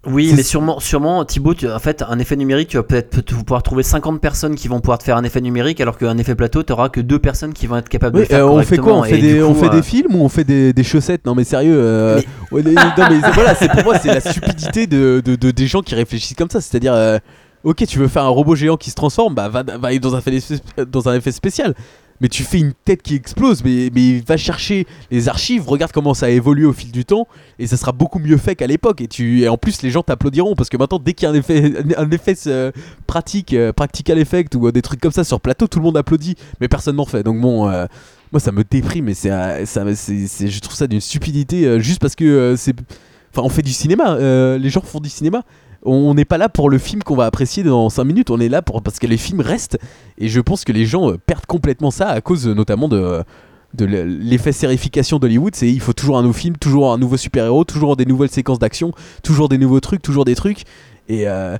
Oui, 0.05 0.31
mais 0.35 0.43
sûrement, 0.43 0.79
sûrement, 0.79 1.25
Thibaut, 1.25 1.53
tu- 1.53 1.69
en 1.69 1.79
fait, 1.79 2.01
un 2.07 2.17
effet 2.19 2.37
numérique, 2.37 2.69
tu 2.69 2.77
vas 2.77 2.83
peut-être 2.83 3.09
peut- 3.09 3.21
pouvoir 3.43 3.61
trouver 3.61 3.83
50 3.83 4.21
personnes 4.21 4.55
qui 4.55 4.69
vont 4.69 4.79
pouvoir 4.79 4.99
te 4.99 5.03
faire 5.03 5.17
un 5.17 5.23
effet 5.23 5.41
numérique, 5.41 5.81
alors 5.81 5.97
qu'un 5.97 6.17
effet 6.17 6.33
plateau, 6.33 6.63
tu 6.63 6.71
auras 6.71 6.87
que 6.87 7.01
deux 7.01 7.19
personnes 7.19 7.51
qui 7.51 7.67
vont 7.67 7.75
être 7.75 7.89
capables 7.89 8.13
de 8.15 8.19
Oui, 8.21 8.25
le 8.29 8.33
faire 8.33 8.45
euh, 8.45 8.49
on 8.49 8.61
fait 8.61 8.77
quoi? 8.77 8.93
On 8.93 9.03
fait, 9.03 9.17
des, 9.17 9.43
on 9.43 9.53
fait 9.53 9.65
euh, 9.65 9.69
des 9.69 9.81
films 9.81 10.15
ou 10.15 10.23
on 10.23 10.29
fait 10.29 10.45
des, 10.45 10.71
des 10.71 10.83
chaussettes? 10.83 11.25
Non, 11.25 11.35
mais 11.35 11.43
sérieux. 11.43 11.75
euh, 11.77 12.21
ouais, 12.53 12.61
non, 12.63 12.71
mais 12.71 13.21
c'est- 13.21 13.31
voilà, 13.31 13.55
c'est 13.55 13.69
pour 13.69 13.83
moi, 13.83 13.97
c'est 13.99 14.13
la 14.13 14.21
stupidité 14.21 14.87
de, 14.87 15.21
de- 15.25 15.35
de- 15.35 15.51
des 15.51 15.67
gens 15.67 15.81
qui 15.81 15.93
réfléchissent 15.95 16.37
comme 16.37 16.49
ça. 16.49 16.61
C'est-à-dire, 16.61 16.93
euh, 16.93 17.17
ok, 17.65 17.85
tu 17.85 17.99
veux 17.99 18.07
faire 18.07 18.23
un 18.23 18.29
robot 18.29 18.55
géant 18.55 18.77
qui 18.77 18.91
se 18.91 18.95
transforme, 18.95 19.33
bah 19.35 19.49
va, 19.49 19.63
va 19.63 19.87
aller 19.89 19.99
dans 19.99 20.15
un, 20.15 20.19
effet, 20.19 20.39
dans 20.89 21.09
un 21.09 21.15
effet 21.15 21.33
spécial. 21.33 21.73
Mais 22.21 22.29
tu 22.29 22.43
fais 22.43 22.59
une 22.59 22.73
tête 22.85 23.01
qui 23.01 23.15
explose. 23.15 23.63
Mais, 23.63 23.89
mais 23.93 24.19
va 24.27 24.37
chercher 24.37 24.87
les 25.11 25.29
archives, 25.29 25.67
regarde 25.67 25.91
comment 25.91 26.13
ça 26.13 26.27
a 26.27 26.29
évolué 26.29 26.65
au 26.65 26.73
fil 26.73 26.91
du 26.91 27.05
temps, 27.05 27.27
et 27.59 27.67
ça 27.67 27.77
sera 27.77 27.91
beaucoup 27.91 28.19
mieux 28.19 28.37
fait 28.37 28.55
qu'à 28.55 28.67
l'époque. 28.67 29.01
Et, 29.01 29.09
et 29.41 29.47
en 29.49 29.57
plus, 29.57 29.81
les 29.81 29.91
gens 29.91 30.03
t'applaudiront 30.03 30.55
parce 30.55 30.69
que 30.69 30.77
maintenant, 30.77 30.99
dès 30.99 31.13
qu'il 31.13 31.27
y 31.27 31.29
a 31.29 31.31
un 31.31 31.35
effet, 31.35 31.73
un 31.97 32.09
euh, 32.47 32.71
pratique, 33.05 33.53
euh, 33.53 33.73
practical 33.73 34.19
effect 34.19 34.55
ou 34.55 34.71
des 34.71 34.81
trucs 34.81 34.99
comme 34.99 35.11
ça 35.11 35.23
sur 35.23 35.39
plateau, 35.41 35.67
tout 35.67 35.79
le 35.79 35.85
monde 35.85 35.97
applaudit, 35.97 36.35
mais 36.61 36.67
personne 36.67 36.95
n'en 36.95 37.05
fait. 37.05 37.23
Donc 37.23 37.39
bon. 37.39 37.69
euh, 37.69 37.85
moi 38.33 38.41
ça 38.41 38.51
me 38.51 38.65
déprime 38.65 39.05
mais 39.05 39.13
c'est 39.13 39.31
euh, 39.31 39.63
c'est 39.65 40.49
je 40.49 40.59
trouve 40.59 40.75
ça 40.75 40.85
d'une 40.85 40.99
stupidité 40.99 41.79
juste 41.79 42.01
parce 42.01 42.13
que 42.13 42.55
c'est 42.57 42.75
enfin 43.31 43.41
on 43.41 43.47
fait 43.47 43.61
du 43.61 43.71
cinéma 43.71 44.17
les 44.57 44.69
gens 44.69 44.81
font 44.81 44.99
du 44.99 45.09
cinéma 45.09 45.43
on 45.83 46.13
n'est 46.13 46.25
pas 46.25 46.37
là 46.37 46.49
pour 46.49 46.69
le 46.69 46.77
film 46.77 47.03
qu'on 47.03 47.15
va 47.15 47.25
apprécier 47.25 47.63
dans 47.63 47.89
5 47.89 48.03
minutes 48.03 48.29
on 48.29 48.39
est 48.39 48.49
là 48.49 48.61
pour 48.61 48.81
parce 48.81 48.99
que 48.99 49.07
les 49.07 49.17
films 49.17 49.41
restent 49.41 49.77
et 50.17 50.27
je 50.27 50.41
pense 50.41 50.63
que 50.63 50.71
les 50.71 50.85
gens 50.85 51.11
euh, 51.11 51.17
perdent 51.17 51.45
complètement 51.45 51.91
ça 51.91 52.09
à 52.09 52.21
cause 52.21 52.47
notamment 52.47 52.87
de 52.87 53.23
l'effet 53.85 54.51
sérification 54.51 55.19
d'Hollywood, 55.19 55.55
c'est 55.55 55.69
il 55.69 55.79
faut 55.79 55.93
toujours 55.93 56.17
un 56.17 56.23
nouveau 56.23 56.33
film, 56.33 56.57
toujours 56.57 56.91
un 56.91 56.97
nouveau 56.97 57.17
super-héros, 57.17 57.63
toujours 57.63 57.95
des 57.95 58.05
nouvelles 58.05 58.29
séquences 58.29 58.59
d'action, 58.59 58.91
toujours 59.23 59.49
des 59.49 59.57
nouveaux 59.57 59.79
trucs, 59.79 60.01
toujours 60.01 60.25
des 60.25 60.35
trucs. 60.35 60.61
Et, 61.09 61.27
euh, 61.27 61.57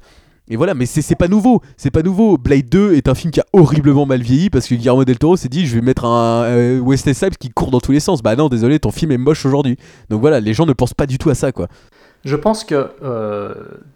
voilà, 0.52 0.74
mais 0.74 0.86
c'est 0.86 1.02
c'est 1.02 1.16
pas 1.16 1.28
nouveau, 1.28 1.62
c'est 1.76 1.92
pas 1.92 2.02
nouveau. 2.02 2.38
Blade 2.38 2.70
2 2.70 2.94
est 2.94 3.10
un 3.10 3.16
film 3.16 3.32
qui 3.32 3.42
a 3.42 3.46
horriblement 3.52 4.06
mal 4.06 4.22
vieilli 4.22 4.50
parce 4.50 4.68
que 4.68 4.76
Guillermo 4.76 5.04
del 5.04 5.18
Toro 5.18 5.36
s'est 5.36 5.50
dit 5.50 5.66
je 5.66 5.76
vais 5.76 5.82
mettre 5.82 6.06
un 6.06 6.44
euh, 6.44 6.80
Wesley 6.80 7.14
Snipes 7.14 7.38
qui 7.38 7.50
court 7.50 7.70
dans 7.70 7.82
tous 7.82 7.92
les 7.92 8.00
sens. 8.00 8.24
Bah 8.24 8.36
non, 8.38 8.48
désolé, 8.48 8.80
ton 8.80 8.92
film 8.92 9.12
est 9.12 9.18
moche 9.18 9.46
aujourd'hui. 9.46 9.76
Donc 10.10 10.22
voilà, 10.22 10.40
les 10.40 10.54
gens 10.54 10.66
ne 10.66 10.72
pensent 10.72 10.94
pas 10.94 11.06
du 11.06 11.18
tout 11.18 11.30
à 11.30 11.36
ça 11.36 11.52
quoi. 11.52 11.68
Je 12.26 12.36
pense 12.36 12.64
que 12.64 12.90
euh, 13.04 13.54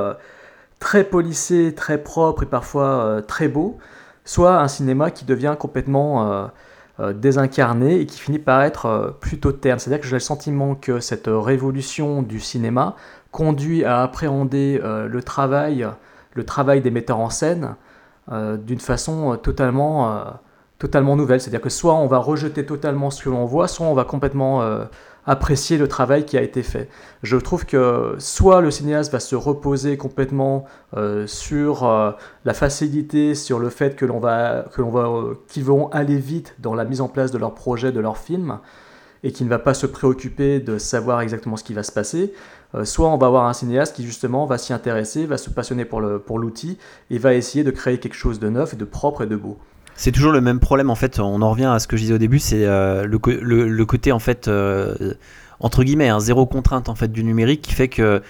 très 0.79 1.05
polissé, 1.05 1.75
très 1.75 1.97
propre 1.97 2.43
et 2.43 2.47
parfois 2.47 3.23
très 3.27 3.49
beau, 3.49 3.79
soit 4.27 4.61
un 4.61 4.69
cinéma 4.69 5.11
qui 5.11 5.25
devient 5.25 5.57
complètement 5.59 6.51
désincarné 6.99 8.01
et 8.01 8.05
qui 8.05 8.21
finit 8.21 8.39
par 8.39 8.63
être 8.63 9.17
plutôt 9.21 9.53
terne. 9.53 9.79
C'est-à-dire 9.79 10.03
que 10.03 10.07
j'ai 10.07 10.17
le 10.17 10.21
sentiment 10.21 10.75
que 10.75 11.01
cette 11.01 11.29
révolution 11.29 12.21
du 12.21 12.41
cinéma 12.41 12.95
conduit 13.31 13.87
à 13.87 14.03
appréhender 14.03 14.79
le 14.83 15.23
travail, 15.23 15.89
le 16.35 16.45
travail 16.45 16.83
des 16.83 16.91
metteurs 16.91 17.21
en 17.21 17.31
scène 17.31 17.77
d'une 18.31 18.81
façon 18.81 19.39
totalement, 19.43 20.39
totalement 20.83 21.15
nouvelle. 21.15 21.41
C'est-à-dire 21.41 21.61
que 21.61 21.71
soit 21.71 21.95
on 21.95 22.09
va 22.09 22.19
rejeter 22.19 22.67
totalement 22.67 23.11
ce 23.11 23.23
que 23.23 23.31
l'on 23.31 23.45
voit, 23.45 23.69
soit 23.69 23.87
on 23.87 23.95
va 23.95 24.03
complètement 24.05 24.63
euh, 24.63 24.85
apprécier 25.27 25.79
le 25.79 25.87
travail 25.87 26.25
qui 26.25 26.37
a 26.37 26.43
été 26.43 26.65
fait. 26.65 26.89
Je 27.23 27.37
trouve 27.37 27.65
que 27.65 28.17
soit 28.19 28.61
le 28.61 28.73
cinéaste 28.73 29.13
va 29.13 29.21
se 29.21 29.37
reposer 29.37 29.97
complètement 29.97 30.65
euh, 30.97 31.29
sur 31.29 31.85
euh, 31.85 32.11
la 32.45 32.53
facilité, 32.53 33.37
sur 33.37 33.61
le 33.61 33.69
fait 33.71 33.95
que 33.95 34.05
l'on 34.05 34.19
va, 34.19 34.65
que 34.75 34.83
l'on 34.83 34.91
va, 34.91 35.09
qu'ils 35.47 35.65
vont 35.65 35.89
aller 35.93 36.17
vite 36.17 36.57
dans 36.59 36.75
la 36.75 36.85
mise 36.85 37.01
en 37.01 37.09
place 37.09 37.31
de 37.31 37.39
leur 37.39 37.55
projet, 37.55 37.93
de 37.93 38.01
leur 38.01 38.19
film, 38.19 38.59
et 39.23 39.31
qui 39.31 39.45
ne 39.45 39.49
va 39.49 39.61
pas 39.61 39.75
se 39.75 39.87
préoccuper 39.87 40.59
de 40.59 40.79
savoir 40.79 41.21
exactement 41.21 41.57
ce 41.57 41.63
qui 41.63 41.75
va 41.75 41.85
se 41.85 41.93
passer. 41.93 42.33
Soit 42.83 43.09
on 43.09 43.19
va 43.19 43.29
avoir 43.29 43.47
un 43.47 43.53
cinéaste 43.53 43.95
qui 43.95 44.03
justement 44.05 44.47
va 44.47 44.59
s'y 44.59 44.73
intéresser, 44.73 45.27
va 45.27 45.37
se 45.39 45.49
passionner 45.49 45.85
pour 45.85 46.01
le- 46.01 46.19
pour 46.19 46.41
l'outil 46.41 46.77
et 47.11 47.19
va 47.19 47.35
essayer 47.35 47.63
de 47.63 47.71
créer 47.71 47.99
quelque 48.01 48.17
chose 48.17 48.41
de 48.41 48.49
neuf 48.49 48.75
de 48.77 48.85
propre 48.85 49.23
et 49.23 49.27
de 49.29 49.37
beau. 49.37 49.59
C'est 50.03 50.11
toujours 50.11 50.33
le 50.33 50.41
même 50.41 50.59
problème 50.59 50.91
en 50.91 50.97
fait. 50.97 51.21
On 51.21 51.43
en 51.43 51.51
revient 51.51 51.67
à 51.67 51.79
ce 51.79 51.87
que 51.87 51.97
je 51.97 52.03
disais 52.03 52.15
au 52.15 52.19
début, 52.19 52.41
c'est 52.41 52.65
euh, 52.67 53.07
le, 53.07 53.85
côté 53.85 54.11
en 54.11 54.19
fait 54.19 54.49
euh, 54.49 55.15
entre 55.61 55.85
guillemets 55.85 56.09
un 56.09 56.19
zéro 56.19 56.45
contrainte 56.45 56.89
en 56.89 56.97
fait 56.97 57.07
du 57.07 57.23
numérique 57.23 57.63
qui 57.63 57.73
fait 57.73 57.87
que 57.87 58.21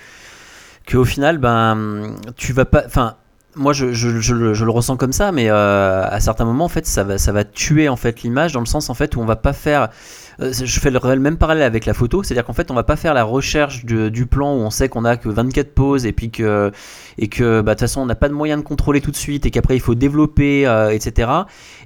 final 1.06 1.38
ben 1.38 2.14
tu 2.36 2.52
vas 2.52 2.66
pas. 2.66 2.82
Enfin 2.84 3.14
moi 3.56 3.72
je 3.72 3.86
le 3.86 4.70
ressens 4.70 4.98
comme 4.98 5.14
ça, 5.14 5.32
mais 5.32 5.48
euh, 5.48 6.04
à 6.06 6.20
certains 6.20 6.44
moments 6.44 6.66
en 6.66 6.68
fait 6.68 6.84
ça 6.84 7.04
va 7.04 7.16
ça 7.16 7.32
va 7.32 7.42
tuer 7.42 7.88
en 7.88 7.96
fait 7.96 8.20
l'image 8.20 8.52
dans 8.52 8.60
le 8.60 8.66
sens 8.66 8.90
en 8.90 8.94
fait 8.94 9.16
où 9.16 9.20
on 9.22 9.24
va 9.24 9.36
pas 9.36 9.54
faire. 9.54 9.88
Euh, 10.40 10.52
je 10.52 10.80
fais 10.80 10.90
le 10.90 11.16
même 11.16 11.36
parallèle 11.36 11.62
avec 11.64 11.86
la 11.86 11.94
photo, 11.94 12.22
c'est-à-dire 12.22 12.44
qu'en 12.44 12.52
fait 12.52 12.70
on 12.70 12.74
va 12.74 12.82
pas 12.84 12.96
faire 12.96 13.14
la 13.14 13.24
recherche 13.24 13.84
du 13.84 14.26
plan 14.26 14.54
où 14.54 14.60
on 14.60 14.70
sait 14.70 14.88
qu'on 14.88 15.04
a 15.04 15.16
que 15.16 15.28
24 15.28 15.74
poses 15.74 16.06
et 16.06 16.12
puis 16.12 16.30
que 16.30 16.70
et 17.18 17.28
que 17.28 17.60
bah, 17.60 17.72
de 17.74 17.78
toute 17.78 17.80
façon 17.80 18.00
on 18.00 18.06
n'a 18.06 18.14
pas 18.14 18.28
de 18.28 18.34
moyen 18.34 18.56
de 18.56 18.62
contrôler 18.62 19.00
tout 19.00 19.10
de 19.10 19.16
suite 19.16 19.44
et 19.46 19.50
qu'après 19.50 19.76
il 19.76 19.80
faut 19.80 19.94
développer 19.94 20.66
euh, 20.66 20.90
etc 20.90 21.30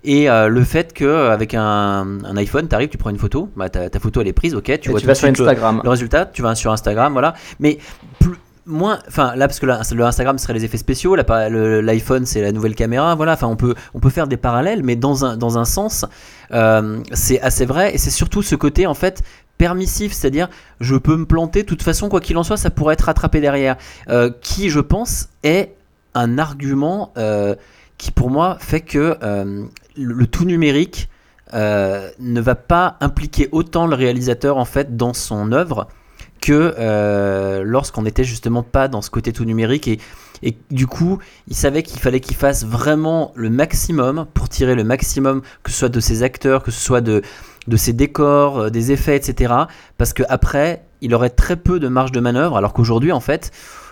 et 0.04 0.30
euh, 0.30 0.48
le 0.48 0.62
fait 0.64 0.92
que 0.92 1.04
euh, 1.04 1.32
avec 1.32 1.54
un, 1.54 2.18
un 2.24 2.36
iPhone 2.36 2.68
tu 2.68 2.74
arrives 2.74 2.88
tu 2.88 2.98
prends 2.98 3.10
une 3.10 3.18
photo 3.18 3.48
bah, 3.56 3.68
ta, 3.68 3.90
ta 3.90 3.98
photo 3.98 4.20
elle 4.20 4.28
est 4.28 4.32
prise 4.32 4.54
ok 4.54 4.78
tu 4.80 4.88
Et 4.88 4.92
vois 4.92 5.00
tu 5.00 5.06
vas 5.06 5.14
sur 5.14 5.26
le- 5.26 5.32
Instagram. 5.32 5.80
le, 5.82 5.90
résultat 5.90 6.26
tu 6.26 6.42
vas 6.42 6.54
sur 6.54 6.70
Instagram 6.72 7.12
voilà 7.12 7.34
mais 7.58 7.78
plus 8.20 8.34
moins 8.66 8.98
enfin 9.06 9.34
là 9.36 9.46
parce 9.46 9.60
que 9.60 9.66
là, 9.66 9.80
le 9.92 10.04
Instagram 10.04 10.38
serait 10.38 10.52
les 10.52 10.64
effets 10.64 10.76
spéciaux 10.76 11.14
l'iPhone 11.14 12.26
c'est 12.26 12.42
la 12.42 12.52
nouvelle 12.52 12.74
caméra 12.74 13.14
voilà 13.14 13.32
enfin 13.32 13.46
on 13.46 13.56
peut 13.56 13.74
on 13.94 14.00
peut 14.00 14.10
faire 14.10 14.26
des 14.26 14.36
parallèles 14.36 14.82
mais 14.82 14.96
dans 14.96 15.24
un 15.24 15.36
dans 15.36 15.56
un 15.56 15.64
sens 15.64 16.04
euh, 16.52 17.00
c'est 17.12 17.40
assez 17.40 17.64
vrai 17.64 17.94
et 17.94 17.98
c'est 17.98 18.10
surtout 18.10 18.42
ce 18.42 18.54
côté 18.54 18.86
en 18.86 18.94
fait 18.94 19.22
permissif, 19.58 20.12
c'est-à-dire 20.12 20.48
je 20.80 20.96
peux 20.96 21.16
me 21.16 21.24
planter, 21.24 21.62
de 21.62 21.66
toute 21.66 21.82
façon 21.82 22.08
quoi 22.08 22.20
qu'il 22.20 22.36
en 22.36 22.42
soit 22.42 22.58
ça 22.58 22.68
pourrait 22.68 22.92
être 22.94 23.02
rattrapé 23.02 23.40
derrière, 23.40 23.76
euh, 24.08 24.30
qui 24.42 24.68
je 24.68 24.80
pense 24.80 25.30
est 25.44 25.74
un 26.14 26.36
argument 26.38 27.12
euh, 27.16 27.54
qui 27.96 28.10
pour 28.10 28.30
moi 28.30 28.58
fait 28.60 28.82
que 28.82 29.16
le, 29.22 29.68
le 29.96 30.26
tout 30.26 30.44
numérique 30.44 31.08
ne 31.54 32.40
va 32.40 32.54
pas 32.54 32.96
impliquer 33.00 33.48
autant 33.52 33.86
le 33.86 33.94
réalisateur 33.94 34.58
en 34.58 34.66
fait 34.66 34.96
dans 34.96 35.14
son 35.14 35.52
œuvre 35.52 35.88
que 36.46 36.76
euh, 36.78 37.64
lorsqu'on 37.64 38.02
n'était 38.02 38.22
justement 38.22 38.62
pas 38.62 38.86
dans 38.86 39.02
ce 39.02 39.10
côté 39.10 39.32
tout 39.32 39.44
numérique 39.44 39.88
et, 39.88 39.98
du 40.70 40.86
coup 40.86 41.18
il 41.48 41.56
savait 41.56 41.82
qu'il 41.82 41.98
fallait 41.98 42.20
qu'il 42.20 42.36
fasse 42.36 42.64
vraiment 42.64 43.32
le 43.34 43.50
maximum 43.50 44.26
pour 44.32 44.48
tirer 44.48 44.76
le 44.76 44.84
maximum 44.84 45.42
que 45.64 45.72
ce 45.72 45.78
soit 45.78 45.88
de 45.88 45.98
ses 45.98 46.22
acteurs 46.22 46.62
que 46.62 46.70
ce 46.70 46.78
soit 46.78 47.00
de, 47.00 47.22
ses 47.74 47.92
décors 47.92 48.58
euh, 48.60 48.70
des 48.70 48.92
effets 48.92 49.16
etc 49.16 49.54
parce 49.98 50.12
que 50.12 50.22
après 50.28 50.84
il 51.00 51.14
aurait 51.16 51.30
très 51.30 51.56
peu 51.56 51.80
de 51.80 51.88
marge 51.88 52.12
de 52.12 52.20
manœuvre 52.20 52.56
alors 52.56 52.72
qu'aujourd'hui 52.72 53.10
en 53.10 53.20
fait 53.20 53.50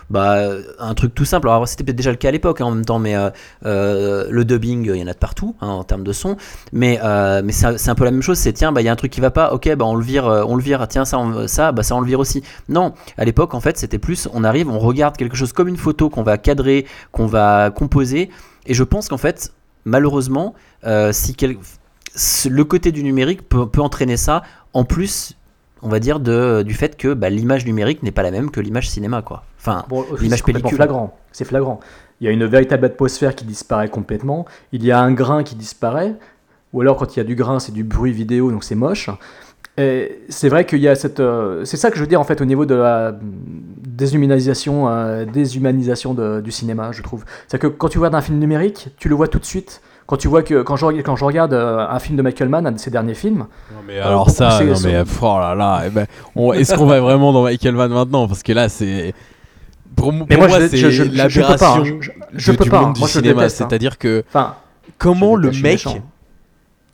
bah, 0.09 0.49
un 0.79 0.93
truc 0.93 1.13
tout 1.15 1.25
simple. 1.25 1.49
Alors, 1.49 1.67
c'était 1.67 1.83
peut-être 1.83 1.97
déjà 1.97 2.11
le 2.11 2.17
cas 2.17 2.29
à 2.29 2.31
l'époque 2.31 2.61
hein, 2.61 2.65
en 2.65 2.71
même 2.71 2.85
temps, 2.85 2.99
mais 2.99 3.15
euh, 3.15 3.29
euh, 3.65 4.27
le 4.29 4.45
dubbing, 4.45 4.85
il 4.93 4.95
y 4.97 5.03
en 5.03 5.07
a 5.07 5.13
de 5.13 5.17
partout 5.17 5.55
hein, 5.61 5.67
en 5.67 5.83
termes 5.83 6.03
de 6.03 6.13
son. 6.13 6.37
Mais, 6.71 6.99
euh, 7.03 7.41
mais 7.43 7.51
c'est 7.51 7.89
un- 7.89 7.95
peu 7.95 8.03
la 8.05 8.11
même 8.11 8.21
chose. 8.21 8.37
C'est 8.37 8.53
tiens, 8.53 8.71
bah, 8.71 8.81
il 8.81 8.85
y 8.85 8.89
a 8.89 8.91
un 8.91 8.95
truc 8.95 9.11
qui 9.11 9.21
va 9.21 9.31
pas. 9.31 9.53
Ok, 9.53 9.73
bah, 9.75 9.85
on 9.85 9.95
le 9.95 10.03
vire, 10.03 10.25
on 10.25 10.55
le 10.55 10.61
vire. 10.63 10.85
Tiens, 10.87 11.05
ça, 11.05 11.19
ça, 11.47 11.71
bah, 11.71 11.83
ça, 11.83 11.95
on 11.95 12.01
le 12.01 12.07
vire 12.07 12.19
aussi. 12.19 12.43
Non, 12.69 12.93
à 13.17 13.25
l'époque, 13.25 13.53
en 13.53 13.59
fait, 13.59 13.77
c'était 13.77 13.99
plus 13.99 14.27
on 14.33 14.43
arrive, 14.43 14.69
on 14.69 14.79
regarde 14.79 15.17
quelque 15.17 15.35
chose 15.35 15.53
comme 15.53 15.67
une 15.67 15.77
photo 15.77 16.09
qu'on 16.09 16.23
va 16.23 16.37
cadrer, 16.37 16.85
qu'on 17.11 17.25
va 17.27 17.71
composer. 17.71 18.29
Et 18.65 18.73
je 18.73 18.83
pense 18.83 19.07
qu'en 19.09 19.17
fait, 19.17 19.53
malheureusement, 19.85 20.53
si 21.11 21.35
le 22.49 22.63
côté 22.63 22.91
du 22.91 23.03
numérique 23.03 23.47
peut, 23.47 23.67
peut 23.67 23.81
entraîner 23.81 24.17
ça, 24.17 24.43
en 24.73 24.83
plus, 24.83 25.35
on 25.81 25.89
va 25.89 25.99
dire, 25.99 26.19
de, 26.19 26.63
du 26.63 26.73
fait 26.73 26.97
que 26.97 27.13
bah, 27.13 27.29
l'image 27.29 27.65
numérique 27.65 28.01
n'est 28.03 28.11
pas 28.11 28.23
la 28.23 28.31
même 28.31 28.49
que 28.51 28.59
l'image 28.59 28.89
cinéma, 28.89 29.21
quoi. 29.21 29.43
Enfin, 29.59 29.85
Bon, 29.89 30.05
l'image 30.19 30.39
c'est 30.39 30.45
pellicule. 30.45 30.75
flagrant. 30.75 31.17
C'est 31.31 31.45
flagrant. 31.45 31.79
Il 32.21 32.25
y 32.25 32.27
a 32.29 32.31
une 32.31 32.45
véritable 32.45 32.85
atmosphère 32.85 33.35
qui 33.35 33.45
disparaît 33.45 33.89
complètement. 33.89 34.45
Il 34.71 34.83
y 34.85 34.91
a 34.91 34.99
un 35.01 35.11
grain 35.11 35.43
qui 35.43 35.55
disparaît. 35.55 36.15
Ou 36.73 36.81
alors, 36.81 36.97
quand 36.97 37.15
il 37.15 37.19
y 37.19 37.21
a 37.21 37.25
du 37.25 37.35
grain, 37.35 37.59
c'est 37.59 37.71
du 37.73 37.83
bruit 37.83 38.11
vidéo, 38.11 38.51
donc 38.51 38.63
c'est 38.63 38.75
moche. 38.75 39.09
Et 39.77 40.21
c'est 40.29 40.47
vrai 40.47 40.65
qu'il 40.65 40.79
y 40.79 40.87
a 40.87 40.95
cette. 40.95 41.19
euh, 41.19 41.65
c'est 41.65 41.75
ça 41.75 41.89
que 41.91 41.97
je 41.97 42.01
veux 42.01 42.07
dire 42.07 42.21
en 42.21 42.23
fait 42.23 42.39
au 42.39 42.45
niveau 42.45 42.65
de 42.65 42.75
la 42.75 43.13
déshumanisation, 43.85 44.87
euh, 44.89 45.25
déshumanisation 45.25 46.13
de- 46.13 46.41
du 46.41 46.51
cinéma, 46.51 46.91
je 46.91 47.01
trouve. 47.01 47.25
C'est 47.47 47.59
que 47.59 47.67
quand 47.67 47.89
tu 47.89 47.97
regardes 47.97 48.15
un 48.15 48.21
film 48.21 48.39
numérique, 48.39 48.89
tu 48.97 49.09
le 49.09 49.15
vois 49.15 49.27
tout 49.27 49.39
de 49.39 49.45
suite. 49.45 49.81
Quand 50.07 50.17
tu 50.17 50.27
vois 50.27 50.43
que 50.43 50.61
quand 50.61 50.75
je, 50.75 50.85
quand 51.01 51.15
je 51.15 51.25
regarde 51.25 51.53
euh, 51.53 51.87
un 51.89 51.97
film 51.99 52.15
de 52.15 52.21
Michael 52.21 52.47
Mann, 52.49 52.67
un 52.67 52.71
de 52.73 52.77
ses 52.77 52.91
derniers 52.91 53.15
films. 53.15 53.47
Mais 53.87 53.97
euh, 53.97 54.05
alors 54.05 54.25
beaucoup, 54.25 54.37
ça, 54.37 54.59
non 54.63 54.75
mais 54.83 55.01
oh 55.21 55.25
là 55.39 55.55
là, 55.55 55.81
eh 55.87 55.89
ben, 55.89 56.05
est-ce 56.53 56.75
qu'on 56.75 56.85
va 56.85 56.99
vraiment 57.01 57.33
dans 57.33 57.43
Michael 57.43 57.73
Mann 57.73 57.91
maintenant? 57.91 58.27
Parce 58.27 58.43
que 58.43 58.53
là, 58.53 58.69
c'est 58.69 59.15
pour, 59.95 60.13
Mais 60.13 60.37
moi, 60.37 60.47
c'est 60.69 60.77
l'aberration 61.11 61.83
hein. 61.85 61.99
Je- 62.33 62.51
du 62.51 62.69
pas, 62.69 62.81
monde 62.81 62.89
hein. 62.89 62.91
du 62.93 62.99
Moi, 62.99 63.09
cinéma. 63.09 63.43
hein. 63.45 63.49
C'est-à-dire 63.49 63.97
que 63.97 64.23
Enfin, 64.29 64.55
comment 64.99 65.35
le 65.35 65.51
mec 65.51 65.87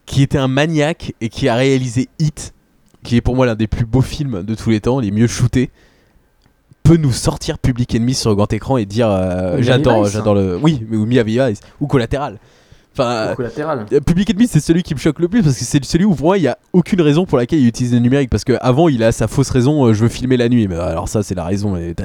qui 0.06 0.22
était 0.24 0.38
un 0.38 0.48
maniaque 0.48 1.14
et 1.20 1.28
qui 1.30 1.50
a 1.50 1.56
réalisé 1.56 2.08
Hit, 2.20 2.54
qui 3.04 3.18
est 3.18 3.22
pour 3.22 3.36
moi 3.36 3.46
l'un 3.46 3.56
des 3.56 3.68
plus 3.68 3.86
beaux 3.86 4.02
films 4.02 4.44
de 4.44 4.56
tous 4.56 4.70
les 4.70 4.80
temps, 4.80 5.00
les 5.00 5.12
mieux 5.12 5.28
shootés, 5.28 5.70
peut 6.84 6.98
nous 6.98 7.12
sortir 7.12 7.58
Public 7.60 7.94
Enemy 7.96 8.14
sur 8.14 8.30
le 8.30 8.36
grand 8.36 8.52
écran 8.54 8.78
et 8.78 8.86
dire 8.86 9.08
euh, 9.10 9.58
j'adore, 9.60 10.04
Vice. 10.06 10.14
j'adore 10.14 10.36
le. 10.36 10.58
Oui, 10.62 10.86
mais 10.90 10.96
ou 10.98 11.06
Miami 11.06 11.38
Vice 11.38 11.60
ou 11.82 11.88
Collatéral. 11.88 12.38
Enfin, 12.94 13.34
collatéral. 13.36 13.86
euh, 13.94 14.00
Public 14.02 14.30
Enemy, 14.32 14.48
c'est 14.48 14.60
celui 14.60 14.84
qui 14.84 14.94
me 14.94 15.00
choque 15.00 15.20
le 15.20 15.30
plus 15.30 15.42
parce 15.44 15.58
que 15.58 15.64
c'est 15.64 15.84
celui 15.86 16.04
où 16.06 16.14
pour 16.14 16.26
moi 16.28 16.38
il 16.38 16.44
y 16.44 16.48
a 16.48 16.58
aucune 16.74 17.00
raison 17.02 17.26
pour 17.26 17.38
laquelle 17.38 17.60
il 17.60 17.68
utilise 17.68 17.94
le 17.94 18.00
numérique 18.00 18.30
parce 18.30 18.44
que 18.44 18.54
avant 18.60 18.90
il 18.90 19.02
a 19.04 19.12
sa 19.14 19.28
fausse 19.28 19.50
raison, 19.50 19.86
euh, 19.86 19.94
je 19.94 20.04
veux 20.04 20.10
filmer 20.10 20.36
la 20.38 20.50
nuit. 20.50 20.68
Mais 20.68 20.76
alors 20.76 21.08
ça 21.08 21.24
c'est 21.24 21.36
la 21.36 21.46
raison, 21.46 21.78
et 21.78 21.96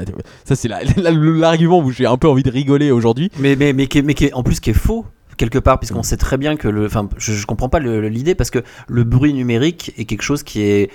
ça 0.45 0.55
c'est 0.55 0.68
la- 0.68 0.84
la- 0.97 1.11
l'argument 1.11 1.80
où 1.80 1.91
j'ai 1.91 2.07
un 2.07 2.16
peu 2.16 2.28
envie 2.28 2.45
de 2.45 2.51
rigoler 2.51 2.91
aujourd'hui. 2.93 3.30
Mais, 3.39 3.57
mais, 3.57 3.72
mais, 3.72 3.87
qui 3.89 3.99
est- 3.99 4.03
mais 4.03 4.14
qui 4.14 4.26
est- 4.26 4.32
en 4.32 4.43
plus 4.45 4.61
qui 4.61 4.70
est 4.70 4.74
faux 4.74 5.05
quelque 5.37 5.59
part 5.59 5.78
puisqu'on 5.78 6.03
sait 6.03 6.16
très 6.16 6.37
bien 6.39 6.57
que 6.57 6.68
le 6.68 6.87
enfin 6.87 7.09
je, 7.18 7.32
je 7.32 7.47
comprends 7.47 7.68
pas 7.68 7.78
l'idée 7.80 8.34
parce 8.34 8.51
que 8.51 8.61
le 8.89 9.05
bruit 9.05 9.34
numérique 9.34 9.93
est 9.99 10.05
quelque 10.05 10.22
chose 10.22 10.43
qui 10.43 10.62
est 10.62 10.91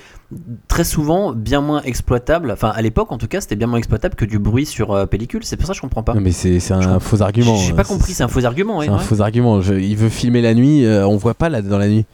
très 0.67 0.83
souvent 0.83 1.33
bien 1.33 1.61
moins 1.61 1.81
exploitable 1.83 2.51
enfin 2.51 2.69
à 2.69 2.81
l'époque 2.81 3.11
en 3.11 3.17
tout 3.17 3.27
cas 3.27 3.41
c'était 3.41 3.55
bien 3.55 3.67
moins 3.67 3.77
exploitable 3.77 4.15
que 4.15 4.25
du 4.25 4.39
bruit 4.39 4.65
sur 4.65 4.91
euh, 4.93 5.05
pellicule 5.05 5.43
c'est 5.43 5.57
pour 5.57 5.67
ça 5.67 5.73
que 5.73 5.77
je 5.77 5.81
comprends 5.81 6.03
pas 6.03 6.13
Non, 6.13 6.21
mais 6.21 6.31
c'est 6.31 6.59
c'est 6.59 6.73
un 6.73 6.99
faux 6.99 7.21
argument. 7.21 7.55
j'ai 7.57 7.73
pas 7.73 7.81
euh, 7.81 7.85
compris 7.85 8.13
c'est 8.13 8.23
un 8.23 8.27
faux 8.27 8.45
argument 8.45 8.77
ouais, 8.79 8.85
C'est 8.85 8.91
un 8.91 8.97
ouais. 8.97 9.03
faux 9.03 9.21
argument. 9.21 9.61
Je- 9.61 9.73
il 9.75 9.95
veut 9.97 10.09
filmer 10.09 10.41
la 10.41 10.53
nuit, 10.53 10.85
euh, 10.85 11.05
on 11.07 11.17
voit 11.17 11.33
pas 11.33 11.49
là 11.49 11.61
dans 11.61 11.77
la 11.77 11.87
nuit. 11.87 12.05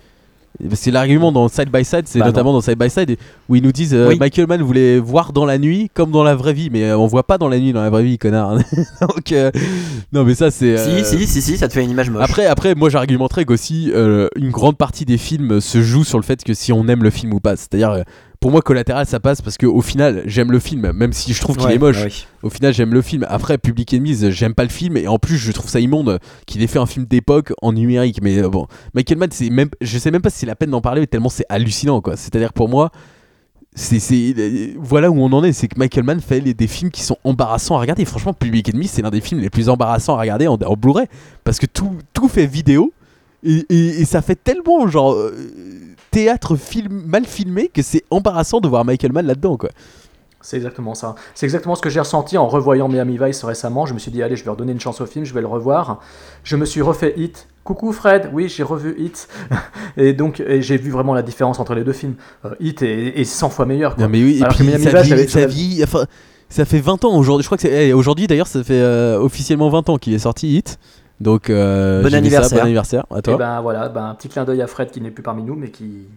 C'est 0.73 0.91
l'argument 0.91 1.31
dans 1.31 1.47
Side 1.49 1.69
by 1.71 1.85
Side, 1.85 2.03
c'est 2.05 2.19
Bah 2.19 2.25
notamment 2.25 2.51
dans 2.51 2.61
Side 2.61 2.77
by 2.79 2.89
Side 2.89 3.17
où 3.47 3.55
ils 3.55 3.63
nous 3.63 3.71
disent 3.71 3.93
euh, 3.93 4.07
Oui. 4.09 4.17
Michael 4.19 4.47
Mann 4.47 4.61
voulait 4.61 4.97
voir 4.99 5.31
dans 5.31 5.45
la 5.45 5.57
nuit 5.57 5.89
comme 5.93 6.09
dans 6.11 6.23
la 6.23 6.35
vraie 6.35 6.53
vie, 6.53 6.69
mais 6.71 6.83
euh, 6.85 6.97
on 6.97 7.05
voit 7.07 7.23
pas 7.23 7.37
dans 7.37 7.47
la 7.47 7.59
nuit 7.59 7.73
dans 7.73 7.81
la 7.81 7.89
vraie 7.91 8.03
vie, 8.03 8.17
connard. 8.17 8.57
Donc 9.01 9.31
euh, 9.31 9.51
non, 10.11 10.23
mais 10.23 10.33
ça 10.33 10.49
c'est. 10.49 10.77
euh, 10.77 11.03
si, 11.03 11.17
si 11.17 11.27
si 11.27 11.41
si 11.41 11.57
ça 11.57 11.67
te 11.67 11.73
fait 11.73 11.83
une 11.83 11.91
image 11.91 12.09
moche 12.09 12.23
Après, 12.23 12.45
après, 12.47 12.73
moi 12.75 12.89
j'argumenterais 12.89 13.45
qu'aussi 13.45 13.91
une 14.35 14.49
grande 14.51 14.77
partie 14.77 15.05
des 15.05 15.17
films 15.17 15.61
se 15.61 15.81
joue 15.81 16.03
sur 16.03 16.17
le 16.17 16.23
fait 16.23 16.43
que 16.43 16.53
si 16.53 16.73
on 16.73 16.87
aime 16.87 17.03
le 17.03 17.09
film 17.11 17.33
ou 17.33 17.39
pas. 17.39 17.55
C'est-à-dire, 17.55 18.03
pour 18.39 18.51
moi, 18.51 18.61
Collatéral 18.61 19.05
ça 19.05 19.19
passe 19.19 19.41
parce 19.41 19.57
qu'au 19.57 19.81
final, 19.81 20.23
j'aime 20.25 20.51
le 20.51 20.59
film, 20.59 20.91
même 20.91 21.13
si 21.13 21.33
je 21.33 21.41
trouve 21.41 21.57
qu'il 21.57 21.67
Ouais, 21.67 21.75
est 21.75 21.79
moche. 21.79 21.97
ouais, 21.97 22.03
ouais. 22.05 22.11
Au 22.43 22.49
final, 22.49 22.73
j'aime 22.73 22.93
le 22.93 23.01
film. 23.01 23.25
Après, 23.29 23.57
Public 23.57 23.93
Enemies, 23.93 24.31
j'aime 24.31 24.53
pas 24.53 24.63
le 24.63 24.69
film 24.69 24.95
et 24.97 25.07
en 25.07 25.17
plus, 25.19 25.37
je 25.37 25.51
trouve 25.51 25.69
ça 25.69 25.79
immonde 25.79 26.19
qu'il 26.45 26.61
ait 26.61 26.67
fait 26.67 26.79
un 26.79 26.85
film 26.85 27.05
d'époque 27.05 27.53
en 27.61 27.73
numérique. 27.73 28.19
Mais 28.21 28.37
euh, 28.39 28.49
bon, 28.49 28.67
Michael 28.93 29.17
Mann, 29.17 29.29
c'est 29.31 29.49
même, 29.49 29.69
je 29.81 29.97
sais 29.97 30.11
même 30.11 30.21
pas 30.21 30.29
si 30.29 30.39
c'est 30.39 30.45
la 30.45 30.55
peine 30.55 30.69
d'en 30.71 30.81
parler, 30.81 31.01
mais 31.01 31.07
tellement 31.07 31.29
c'est 31.29 31.45
hallucinant, 31.49 32.01
quoi. 32.01 32.15
C'est-à-dire 32.17 32.53
pour 32.53 32.69
moi. 32.69 32.91
C'est, 33.79 33.99
c'est- 33.99 34.73
voilà 34.79 35.11
où 35.11 35.19
on 35.21 35.31
en 35.33 35.43
est, 35.43 35.51
c'est 35.53 35.67
que 35.67 35.77
Michael 35.77 36.03
Mann 36.03 36.19
fait 36.19 36.39
les- 36.39 36.55
des 36.55 36.65
films 36.65 36.89
qui 36.89 37.03
sont 37.03 37.17
embarrassants 37.23 37.75
à 37.75 37.79
regarder. 37.79 38.05
Franchement, 38.05 38.33
Public 38.33 38.69
Enemy, 38.69 38.87
c'est 38.87 39.03
l'un 39.03 39.11
des 39.11 39.21
films 39.21 39.39
les 39.39 39.51
plus 39.51 39.69
embarrassants 39.69 40.15
à 40.15 40.19
regarder 40.19 40.47
en, 40.47 40.55
en 40.55 40.73
Blu-ray 40.75 41.05
parce 41.43 41.59
que 41.59 41.67
tout, 41.67 41.91
tout 42.11 42.27
fait 42.27 42.47
vidéo 42.47 42.91
et, 43.43 43.65
et- 43.69 44.01
et 44.01 44.05
ça 44.05 44.21
fait 44.21 44.35
tellement 44.41 44.87
genre 44.87 45.13
euh, 45.13 45.33
théâtre 46.11 46.55
film 46.55 47.03
mal 47.05 47.25
filmé 47.25 47.69
que 47.73 47.81
c'est 47.81 48.03
embarrassant 48.09 48.59
de 48.59 48.67
voir 48.67 48.83
Michael 48.85 49.11
Mann 49.13 49.25
là-dedans 49.25 49.57
quoi. 49.57 49.69
C'est 50.39 50.55
exactement 50.57 50.93
ça. 50.95 51.15
C'est 51.35 51.45
exactement 51.45 51.75
ce 51.75 51.81
que 51.81 51.89
j'ai 51.89 51.99
ressenti 51.99 52.37
en 52.37 52.47
revoyant 52.47 52.87
Miami 52.87 53.17
Vice 53.21 53.43
récemment. 53.43 53.85
Je 53.85 53.93
me 53.93 53.99
suis 53.99 54.11
dit, 54.11 54.21
allez, 54.23 54.35
je 54.37 54.45
vais 54.45 54.51
redonner 54.51 54.71
une 54.71 54.79
chance 54.79 55.01
au 55.01 55.05
film, 55.05 55.25
je 55.25 55.33
vais 55.33 55.41
le 55.41 55.47
revoir. 55.47 55.99
Je 56.43 56.55
me 56.55 56.63
suis 56.63 56.81
refait 56.81 57.15
Hit. 57.17 57.47
Coucou 57.65 57.91
Fred, 57.91 58.29
oui, 58.31 58.47
j'ai 58.47 58.63
revu 58.63 58.95
Hit. 58.97 59.27
et 59.97 60.13
donc, 60.13 60.41
j'ai 60.59 60.77
vu 60.77 60.91
vraiment 60.91 61.13
la 61.15 61.23
différence 61.23 61.59
entre 61.59 61.73
les 61.73 61.83
deux 61.83 61.91
films. 61.91 62.15
Euh, 62.45 62.51
Hit 62.61 62.81
est, 62.83 63.19
est 63.19 63.25
100 63.25 63.49
fois 63.49 63.65
meilleur. 63.65 63.95
quoi. 63.95 64.03
Non 64.05 64.09
mais 64.09 64.23
oui, 64.23 64.37
et 64.37 64.41
Alors 64.43 64.53
que 64.53 64.59
puis 64.59 64.67
Miami 64.67 64.85
Vice, 64.85 65.31
j'avais- 65.31 65.47
vit- 65.47 65.83
enfin, 65.83 66.05
ça 66.49 66.63
fait 66.65 66.79
20 66.79 67.03
ans 67.03 67.17
aujourd'hui. 67.17 67.43
Je 67.43 67.47
crois 67.49 67.57
que 67.57 67.63
c'est 67.63 67.87
eh, 67.89 67.93
aujourd'hui 67.93 68.27
d'ailleurs, 68.27 68.47
ça 68.47 68.63
fait 68.63 68.79
euh, 68.79 69.19
officiellement 69.19 69.69
20 69.69 69.89
ans 69.89 69.97
qu'il 69.97 70.13
est 70.13 70.19
sorti 70.19 70.55
Hit. 70.55 70.79
Donc 71.19 71.49
euh, 71.49 72.03
Bon 72.03 72.09
ça, 72.09 72.17
anniversaire. 72.17 72.57
bon 72.59 72.63
anniversaire 72.65 73.05
à 73.13 73.19
Et 73.19 73.21
toi. 73.21 73.37
ben 73.37 73.61
voilà, 73.61 73.89
ben, 73.89 74.05
un 74.09 74.15
petit 74.15 74.29
clin 74.29 74.45
d'œil 74.45 74.61
à 74.61 74.67
Fred 74.67 74.91
qui 74.91 75.01
n'est 75.01 75.11
plus 75.11 75.23
parmi 75.23 75.43
nous, 75.43 75.55
mais 75.55 75.71
qui, 75.71 76.07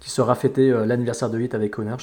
qui 0.00 0.10
sera 0.10 0.34
fêté 0.34 0.70
euh, 0.70 0.84
l'anniversaire 0.86 1.30
de 1.30 1.40
Hit 1.40 1.54
avec 1.54 1.78
honneur. 1.78 1.96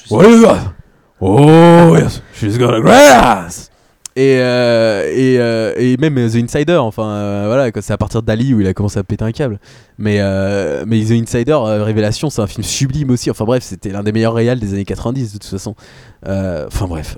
Oh 1.19 1.95
yes, 1.95 2.21
she's 2.33 2.57
got 2.57 2.73
a 2.73 2.79
grass. 2.81 3.69
Et, 4.17 4.39
euh, 4.39 5.09
et, 5.09 5.39
euh, 5.39 5.73
et 5.77 5.95
même 5.95 6.15
The 6.15 6.35
Insider, 6.35 6.75
enfin 6.75 7.07
euh, 7.07 7.43
voilà, 7.47 7.71
c'est 7.79 7.93
à 7.93 7.97
partir 7.97 8.21
d'Ali 8.21 8.53
où 8.53 8.59
il 8.59 8.67
a 8.67 8.73
commencé 8.73 8.99
à 8.99 9.03
péter 9.03 9.23
un 9.23 9.31
câble. 9.31 9.57
Mais, 9.97 10.17
euh, 10.19 10.83
mais 10.85 10.99
The 11.05 11.11
Insider, 11.11 11.53
euh, 11.53 11.83
Révélation, 11.85 12.29
c'est 12.29 12.41
un 12.41 12.47
film 12.47 12.63
sublime 12.63 13.11
aussi. 13.11 13.31
Enfin 13.31 13.45
bref, 13.45 13.63
c'était 13.63 13.89
l'un 13.89 14.03
des 14.03 14.11
meilleurs 14.11 14.33
réals 14.33 14.59
des 14.59 14.73
années 14.73 14.83
90 14.83 15.31
de 15.33 15.37
toute 15.37 15.49
façon. 15.49 15.75
Euh, 16.27 16.65
Enfin 16.67 16.87
bref. 16.87 17.15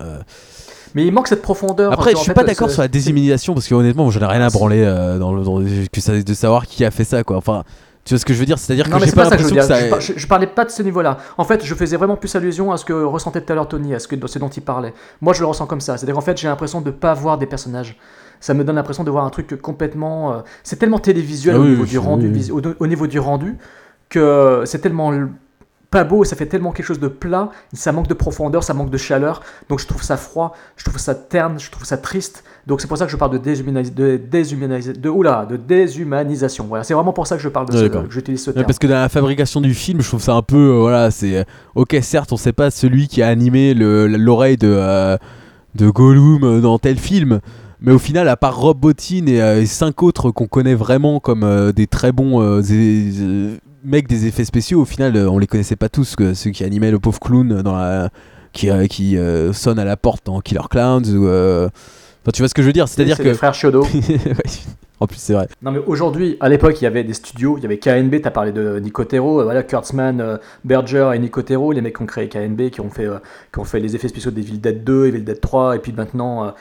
Mais 0.96 1.06
il 1.06 1.12
manque 1.12 1.28
cette 1.28 1.42
profondeur. 1.42 1.92
Après, 1.92 2.12
je 2.12 2.18
en 2.18 2.20
suis 2.20 2.28
fait, 2.28 2.34
pas 2.34 2.44
d'accord 2.44 2.70
sur 2.70 2.82
la 2.82 2.88
déshumanisation 2.88 3.54
parce 3.54 3.68
que 3.68 3.74
honnêtement, 3.76 4.10
j'en 4.12 4.22
ai 4.22 4.26
rien 4.26 4.42
à 4.42 4.50
branler 4.50 4.84
euh, 4.84 5.18
dans 5.20 5.34
le, 5.34 5.44
dans- 5.44 5.62
que 5.92 6.02
ça, 6.02 6.14
de 6.22 6.34
savoir 6.34 6.68
qui 6.68 6.86
a 6.86 6.92
fait 6.92 7.04
ça 7.04 7.24
quoi. 7.24 7.38
Enfin, 7.38 7.64
tu 8.06 8.14
vois 8.14 8.20
ce 8.20 8.26
que 8.26 8.34
je 8.34 8.40
veux 8.40 8.46
dire? 8.46 8.60
C'est-à-dire 8.60 8.90
que 8.90 9.00
j'ai 9.06 9.12
pas 9.14 9.24
pas 9.24 9.30
ça 9.30 9.38
que 9.38 9.44
je 9.44 9.50
que 9.56 9.62
ça. 9.62 9.80
Je, 9.86 9.90
par- 9.90 10.02
je- 10.02 10.14
je 10.18 10.28
parlais 10.28 10.46
pas 10.48 10.66
de 10.66 10.70
ce 10.72 10.84
niveau-là. 10.84 11.18
En 11.38 11.46
fait, 11.46 11.64
je 11.64 11.74
faisais 11.74 11.96
vraiment 11.98 12.16
plus 12.18 12.36
allusion 12.36 12.72
à 12.72 12.78
ce 12.78 12.86
que 12.86 12.94
ressentait 12.94 13.42
tout 13.42 13.52
à 13.54 13.56
l'heure 13.56 13.68
Tony, 13.68 13.96
à 13.96 14.00
ce, 14.00 14.08
que, 14.08 14.16
ce 14.28 14.40
dont 14.40 14.50
il 14.50 14.62
parlait. 14.62 14.94
Moi, 15.22 15.34
je 15.34 15.40
le 15.40 15.46
ressens 15.48 15.66
comme 15.68 15.82
ça. 15.82 15.98
C'est-à-dire 15.98 16.16
qu'en 16.16 16.22
fait, 16.22 16.38
j'ai 16.38 16.48
l'impression 16.50 16.82
de 16.82 16.92
pas 16.92 17.14
voir 17.14 17.38
des 17.38 17.46
personnages. 17.46 17.98
Ça 18.42 18.54
me 18.54 18.64
donne 18.66 18.76
l'impression 18.76 19.06
de 19.06 19.10
voir 19.10 19.24
un 19.26 19.30
truc 19.30 19.60
complètement. 19.62 20.34
euh, 20.34 20.38
c'est 20.64 20.76
tellement 20.76 21.00
télévisuel 21.00 21.56
Ah 21.56 21.60
au, 21.60 21.64
niveau 21.66 21.84
oui, 21.84 21.90
du 21.90 21.98
rendu, 21.98 22.28
oui. 22.28 22.34
vis- 22.34 22.52
au, 22.52 22.62
au 22.80 22.88
niveau 22.88 23.08
du 23.08 23.20
rendu 23.20 23.58
que 24.10 24.64
c'est 24.66 24.80
tellement 24.80 25.12
pas 25.94 26.04
beau, 26.04 26.24
ça 26.24 26.36
fait 26.36 26.48
tellement 26.48 26.72
quelque 26.72 26.86
chose 26.88 27.00
de 27.00 27.08
plat, 27.08 27.50
ça 27.72 27.92
manque 27.92 28.08
de 28.08 28.14
profondeur, 28.16 28.64
ça 28.64 28.74
manque 28.74 28.90
de 28.90 28.98
chaleur, 28.98 29.42
donc 29.70 29.80
je 29.80 29.88
trouve 29.88 30.02
ça 30.04 30.18
froid, 30.18 30.54
je 30.76 30.84
trouve 30.84 30.98
ça 31.00 31.14
terne, 31.16 31.60
je 31.60 31.70
trouve 31.72 31.86
ça 31.86 31.98
triste, 31.98 32.44
donc 32.68 32.82
c'est 32.82 32.88
pour 32.88 32.98
ça 32.98 33.06
que 33.06 33.12
je 33.12 33.18
parle 33.18 33.32
de, 33.32 33.38
déshumanis- 33.38 33.94
de, 33.94 34.18
déshumanis- 34.18 35.00
de, 35.00 35.10
oula, 35.10 35.46
de 35.50 35.56
déshumanisation. 35.58 36.66
Voilà, 36.68 36.84
c'est 36.84 36.94
vraiment 36.94 37.14
pour 37.14 37.28
ça 37.28 37.36
que 37.38 37.42
je 37.44 37.50
parle 37.50 37.68
de 37.70 37.74
Ouais, 37.74 37.90
ce, 38.08 38.12
j'utilise 38.12 38.42
ce 38.44 38.50
Ouais, 38.50 38.54
terme. 38.56 38.66
parce 38.66 38.80
que 38.80 38.88
dans 38.88 38.96
la 38.96 39.10
fabrication 39.10 39.62
du 39.62 39.74
film, 39.74 40.02
je 40.02 40.08
trouve 40.08 40.22
ça 40.22 40.34
un 40.34 40.42
peu. 40.42 40.56
euh, 40.58 40.80
voilà, 40.80 41.12
c'est. 41.12 41.38
euh, 41.38 41.44
ok, 41.76 41.96
certes, 42.02 42.32
on 42.34 42.38
sait 42.38 42.54
pas 42.54 42.72
celui 42.72 43.08
qui 43.08 43.22
a 43.22 43.28
animé 43.28 43.74
le- 43.74 44.08
l'oreille 44.08 44.58
de, 44.58 44.68
euh, 44.76 45.18
de 45.76 45.90
Gollum 45.90 46.62
dans 46.62 46.80
tel 46.80 46.98
film. 46.98 47.40
Mais 47.84 47.92
au 47.92 48.00
final, 48.00 48.28
à 48.30 48.38
part 48.38 48.58
Rob 48.58 48.80
Bottin 48.80 49.28
et, 49.28 49.42
euh, 49.42 49.62
et 49.62 49.66
cinq 49.66 50.02
autres 50.04 50.32
qu'on 50.32 50.48
connaît 50.48 50.74
vraiment 50.74 51.20
comme 51.20 51.44
euh, 51.44 51.72
des 51.74 51.86
très 51.86 52.12
bons 52.14 52.42
euh, 52.42 52.62
zé- 52.62 53.60
mecs 53.84 54.08
des 54.08 54.26
effets 54.26 54.46
spéciaux, 54.46 54.82
au 54.82 54.86
final, 54.86 55.16
euh, 55.18 55.30
on 55.30 55.38
les 55.38 55.48
connaissait 55.48 55.76
pas 55.76 55.90
tous. 55.90 56.16
Que 56.16 56.34
ceux 56.34 56.52
qui 56.52 56.64
animaient 56.64 56.92
le 56.92 57.00
pauvre 57.00 57.20
clown 57.20 57.62
dans 57.62 57.76
la, 57.76 58.10
qui, 58.54 58.70
euh, 58.70 58.88
qui 58.88 59.18
euh, 59.18 59.52
sonne 59.52 59.80
à 59.80 59.84
la 59.86 59.98
porte 59.98 60.26
dans 60.26 60.40
Killer 60.40 60.62
Clowns. 60.70 61.10
Ou, 61.14 61.28
euh, 61.28 61.68
Enfin, 62.24 62.32
tu 62.34 62.42
vois 62.42 62.48
ce 62.48 62.54
que 62.54 62.62
je 62.62 62.68
veux 62.68 62.74
dire? 62.74 62.88
C'est-à-dire 62.88 63.18
c'est 63.18 63.24
que. 63.24 63.28
les 63.28 63.34
frères 63.36 63.54
Chiodo. 63.54 63.84
Ouais, 63.94 64.36
en 65.00 65.08
plus, 65.08 65.18
c'est 65.18 65.34
vrai. 65.34 65.48
Non 65.62 65.72
mais 65.72 65.80
aujourd'hui, 65.86 66.38
à 66.40 66.48
l'époque, 66.48 66.80
il 66.80 66.86
y 66.86 66.88
avait 66.88 67.04
des 67.04 67.14
studios, 67.14 67.56
il 67.58 67.64
y 67.64 67.66
avait 67.66 67.78
KNB, 67.78 68.22
tu 68.22 68.28
as 68.28 68.32
parlé 68.32 68.52
de 68.54 68.80
Nicotero, 68.80 69.42
euh, 69.42 69.44
voilà, 69.44 69.62
Kurtzman, 69.64 70.22
euh, 70.22 70.38
Berger 70.64 71.12
et 71.14 71.20
Nicotero, 71.20 71.74
les 71.74 71.82
mecs 71.82 71.98
qui 71.98 72.04
ont 72.04 72.06
créé 72.06 72.30
KNB, 72.30 72.70
qui 72.70 72.80
ont 72.80 72.90
fait, 72.90 73.06
euh, 73.06 73.18
qui 73.52 73.60
ont 73.60 73.66
fait 73.66 73.80
les 73.82 73.96
effets 73.96 74.08
spéciaux 74.08 74.32
d'Evil 74.32 74.62
Dead 74.62 74.84
2, 74.84 75.08
Evil 75.08 75.22
Dead 75.24 75.42
3, 75.42 75.76
et 75.76 75.80
puis 75.80 75.92
maintenant, 75.92 76.54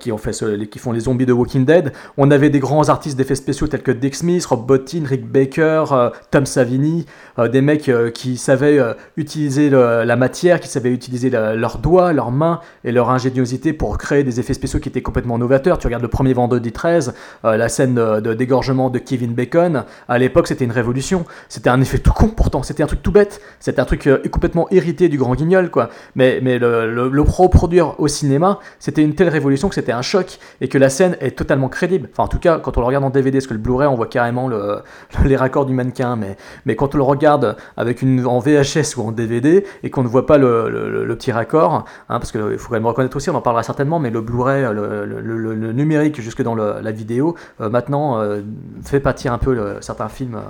qui, 0.00 0.10
ont 0.10 0.18
fait 0.18 0.32
ce- 0.32 0.64
qui 0.64 0.78
font 0.80 0.90
les 0.92 1.00
zombies 1.00 1.24
de 1.24 1.32
Walking 1.32 1.64
Dead. 1.64 1.92
On 2.16 2.30
avait 2.32 2.50
des 2.50 2.58
grands 2.58 2.88
artistes 2.88 3.16
d'effets 3.16 3.36
spéciaux 3.36 3.68
tels 3.68 3.82
que 3.82 3.92
Dick 3.92 4.16
Smith, 4.16 4.44
Rob 4.46 4.66
Bottin, 4.66 5.02
Rick 5.06 5.24
Baker, 5.30 5.84
Tom 6.32 6.46
Savini, 6.46 7.06
des 7.52 7.60
mecs 7.60 7.88
qui 8.12 8.36
savaient 8.36 8.80
utiliser 9.16 9.70
la 9.70 10.16
matière, 10.16 10.58
qui 10.60 10.68
savaient 10.68 10.90
utiliser 10.90 11.30
la- 11.30 11.54
leurs 11.54 11.78
doigts, 11.78 12.12
leurs 12.12 12.32
mains 12.32 12.60
et 12.84 12.90
leur 12.92 13.10
ingéniosité 13.10 13.72
pour 13.72 13.98
créer 13.98 14.24
des 14.24 14.40
effets 14.40 14.54
spéciaux 14.54 14.80
qui 14.80 14.88
étaient 14.88 15.02
complètement 15.02 15.38
novateurs. 15.38 15.78
Tu 15.78 15.86
regardes 15.86 16.02
le 16.02 16.08
premier 16.08 16.32
Vendredi 16.32 16.72
13, 16.72 17.14
euh, 17.44 17.56
la 17.68 17.70
scène 17.70 17.96
de, 17.96 18.32
dégorgement 18.32 18.88
de 18.88 18.98
Kevin 18.98 19.34
Bacon, 19.34 19.84
à 20.08 20.16
l'époque 20.16 20.48
c'était 20.48 20.64
une 20.64 20.72
révolution. 20.72 21.26
C'était 21.50 21.68
un 21.68 21.78
effet 21.82 21.98
tout 21.98 22.14
con 22.14 22.28
pourtant, 22.28 22.62
c'était 22.62 22.82
un 22.82 22.86
truc 22.86 23.02
tout 23.02 23.12
bête, 23.12 23.42
c'était 23.60 23.82
un 23.82 23.84
truc 23.84 24.06
euh, 24.06 24.22
complètement 24.30 24.68
hérité 24.70 25.10
du 25.10 25.18
grand 25.18 25.34
guignol 25.34 25.70
quoi. 25.70 25.90
Mais, 26.14 26.40
le, 26.40 27.20
reproduire 27.20 28.00
au 28.00 28.08
cinéma, 28.08 28.58
c'était 28.78 29.02
une 29.02 29.14
telle 29.14 29.28
révolution 29.28 29.68
que 29.68 29.74
c'était 29.74 29.92
un 29.92 30.00
choc 30.00 30.38
et 30.62 30.68
que 30.68 30.78
la 30.78 30.88
scène 30.88 31.18
est 31.20 31.36
totalement 31.36 31.68
crédible. 31.68 32.08
Enfin 32.10 32.22
en 32.22 32.28
tout 32.28 32.38
cas 32.38 32.58
quand 32.58 32.78
on 32.78 32.80
le 32.80 32.86
regarde 32.86 33.04
en 33.04 33.10
DVD, 33.10 33.36
parce 33.36 33.46
que 33.46 33.52
le 33.52 33.60
Blu-ray 33.60 33.86
on 33.86 33.96
voit 33.96 34.06
carrément 34.06 34.48
le, 34.48 34.78
les 35.26 35.36
raccords 35.36 35.66
du 35.66 35.74
mannequin, 35.74 36.16
mais, 36.64 36.74
quand 36.74 36.94
on 36.94 36.98
le 36.98 37.04
regarde 37.04 37.56
avec 37.76 38.00
une, 38.00 38.24
en 38.24 38.38
VHS 38.38 38.96
ou 38.96 39.02
en 39.02 39.12
DVD 39.12 39.66
et 39.82 39.90
qu'on 39.90 40.02
ne 40.02 40.08
voit 40.08 40.24
pas 40.24 40.38
le, 40.38 41.06
petit 41.18 41.32
raccord, 41.32 41.74
hein, 41.74 41.84
parce 42.08 42.32
qu'il 42.32 42.56
faut 42.56 42.68
quand 42.68 42.76
même 42.76 42.86
reconnaître 42.86 43.16
aussi, 43.16 43.28
on 43.28 43.34
en 43.34 43.42
parlera 43.42 43.62
certainement, 43.62 43.98
mais 43.98 44.08
le 44.08 44.22
Blu-ray, 44.22 44.62
le, 44.72 45.04
le- 45.04 45.72
numérique 45.72 46.18
jusque 46.22 46.40
dans 46.42 46.54
la 46.54 46.92
vidéo, 46.92 47.18
euh, 47.18 47.57
maintenant 47.60 48.20
euh, 48.20 48.40
fait 48.84 49.00
pâtir 49.00 49.32
un 49.32 49.38
peu 49.38 49.54
le- 49.54 49.78
certains 49.80 50.08
films 50.08 50.36
euh, 50.36 50.40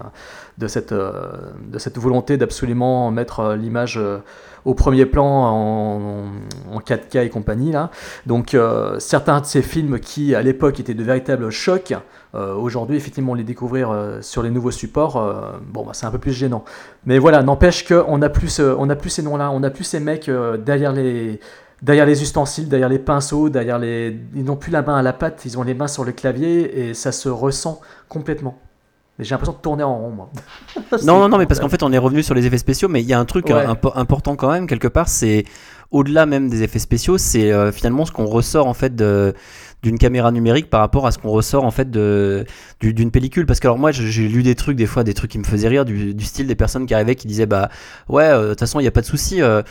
de, 0.58 0.66
cette, 0.66 0.92
euh, 0.92 1.12
de 1.70 1.78
cette 1.78 1.98
volonté 1.98 2.36
d'absolument 2.36 3.10
mettre 3.10 3.40
euh, 3.40 3.56
l'image 3.56 3.96
euh, 3.98 4.18
au 4.64 4.74
premier 4.74 5.06
plan 5.06 5.24
en, 5.26 6.24
en 6.72 6.78
4K 6.80 7.24
et 7.24 7.30
compagnie. 7.30 7.72
Là. 7.72 7.90
Donc 8.26 8.54
euh, 8.54 8.98
certains 8.98 9.40
de 9.40 9.46
ces 9.46 9.62
films 9.62 9.98
qui 10.00 10.34
à 10.34 10.42
l'époque 10.42 10.80
étaient 10.80 10.94
de 10.94 11.02
véritables 11.02 11.48
chocs, 11.50 11.94
euh, 12.34 12.54
aujourd'hui 12.54 12.96
effectivement 12.96 13.34
les 13.34 13.44
découvrir 13.44 13.90
euh, 13.90 14.20
sur 14.20 14.42
les 14.42 14.50
nouveaux 14.50 14.70
supports, 14.72 15.16
euh, 15.16 15.52
bon 15.72 15.84
bah, 15.84 15.92
c'est 15.94 16.06
un 16.06 16.10
peu 16.10 16.18
plus 16.18 16.32
gênant. 16.32 16.64
Mais 17.06 17.18
voilà, 17.18 17.42
n'empêche 17.42 17.86
qu'on 17.88 18.18
n'a 18.18 18.28
plus, 18.28 18.60
on 18.60 18.88
plus 18.96 19.10
ces 19.10 19.22
noms-là, 19.22 19.50
on 19.50 19.60
n'a 19.60 19.70
plus 19.70 19.84
ces 19.84 20.00
mecs 20.00 20.28
euh, 20.28 20.56
derrière 20.58 20.92
les 20.92 21.40
derrière 21.82 22.06
les 22.06 22.22
ustensiles, 22.22 22.68
derrière 22.68 22.88
les 22.88 22.98
pinceaux, 22.98 23.48
derrière 23.48 23.78
les, 23.78 24.16
ils 24.34 24.44
n'ont 24.44 24.56
plus 24.56 24.70
la 24.72 24.82
main 24.82 24.96
à 24.96 25.02
la 25.02 25.12
patte, 25.12 25.42
ils 25.44 25.58
ont 25.58 25.62
les 25.62 25.74
mains 25.74 25.88
sur 25.88 26.04
le 26.04 26.12
clavier 26.12 26.88
et 26.88 26.94
ça 26.94 27.12
se 27.12 27.28
ressent 27.28 27.80
complètement. 28.08 28.58
Mais 29.18 29.24
j'ai 29.24 29.30
l'impression 29.32 29.52
de 29.54 29.58
tourner 29.62 29.82
en 29.82 29.98
rond, 29.98 30.10
moi. 30.10 30.30
Non, 31.04 31.18
non, 31.18 31.28
non, 31.28 31.38
mais 31.38 31.46
parce 31.46 31.58
qu'en 31.58 31.68
fait, 31.68 31.82
on 31.82 31.92
est 31.92 31.98
revenu 31.98 32.22
sur 32.22 32.34
les 32.34 32.46
effets 32.46 32.58
spéciaux, 32.58 32.88
mais 32.88 33.00
il 33.02 33.08
y 33.08 33.12
a 33.12 33.18
un 33.18 33.24
truc 33.24 33.46
Ouais. 33.46 33.52
euh, 33.54 33.74
impo- 33.74 33.92
important 33.96 34.36
quand 34.36 34.50
même, 34.50 34.66
quelque 34.68 34.86
part, 34.88 35.08
c'est 35.08 35.44
au-delà 35.90 36.24
même 36.26 36.48
des 36.48 36.62
effets 36.62 36.78
spéciaux, 36.78 37.18
c'est 37.18 37.50
euh, 37.50 37.72
finalement 37.72 38.04
ce 38.04 38.12
qu'on 38.12 38.26
ressort 38.26 38.66
en 38.66 38.74
fait 38.74 38.94
d'une 39.82 39.98
caméra 39.98 40.30
numérique 40.32 40.68
par 40.70 40.80
rapport 40.80 41.06
à 41.06 41.12
ce 41.12 41.18
qu'on 41.18 41.30
ressort 41.30 41.64
en 41.64 41.70
fait 41.70 41.90
du- 41.90 42.44
d'une 42.80 43.10
pellicule 43.10 43.46
parce 43.46 43.58
que 43.58 43.66
alors 43.68 43.78
moi 43.78 43.90
j'ai 43.90 44.28
lu 44.28 44.42
des 44.42 44.54
trucs 44.54 44.76
des 44.76 44.84
fois 44.86 45.02
des 45.02 45.14
trucs 45.14 45.30
qui 45.30 45.38
me 45.38 45.44
faisaient 45.44 45.68
rire 45.68 45.84
du, 45.86 46.14
du 46.14 46.24
style 46.26 46.46
des 46.46 46.56
personnes 46.56 46.84
qui 46.86 46.92
arrivaient 46.92 47.14
qui 47.14 47.26
disaient 47.26 47.46
bah 47.46 47.70
ouais 48.10 48.24
euh, 48.24 48.42
de 48.42 48.48
toute 48.50 48.60
façon 48.60 48.80
il 48.80 48.82
n'y 48.82 48.88
a 48.88 48.90
pas 48.92 49.00
de 49.00 49.06
souci 49.06 49.40
euh, 49.40 49.62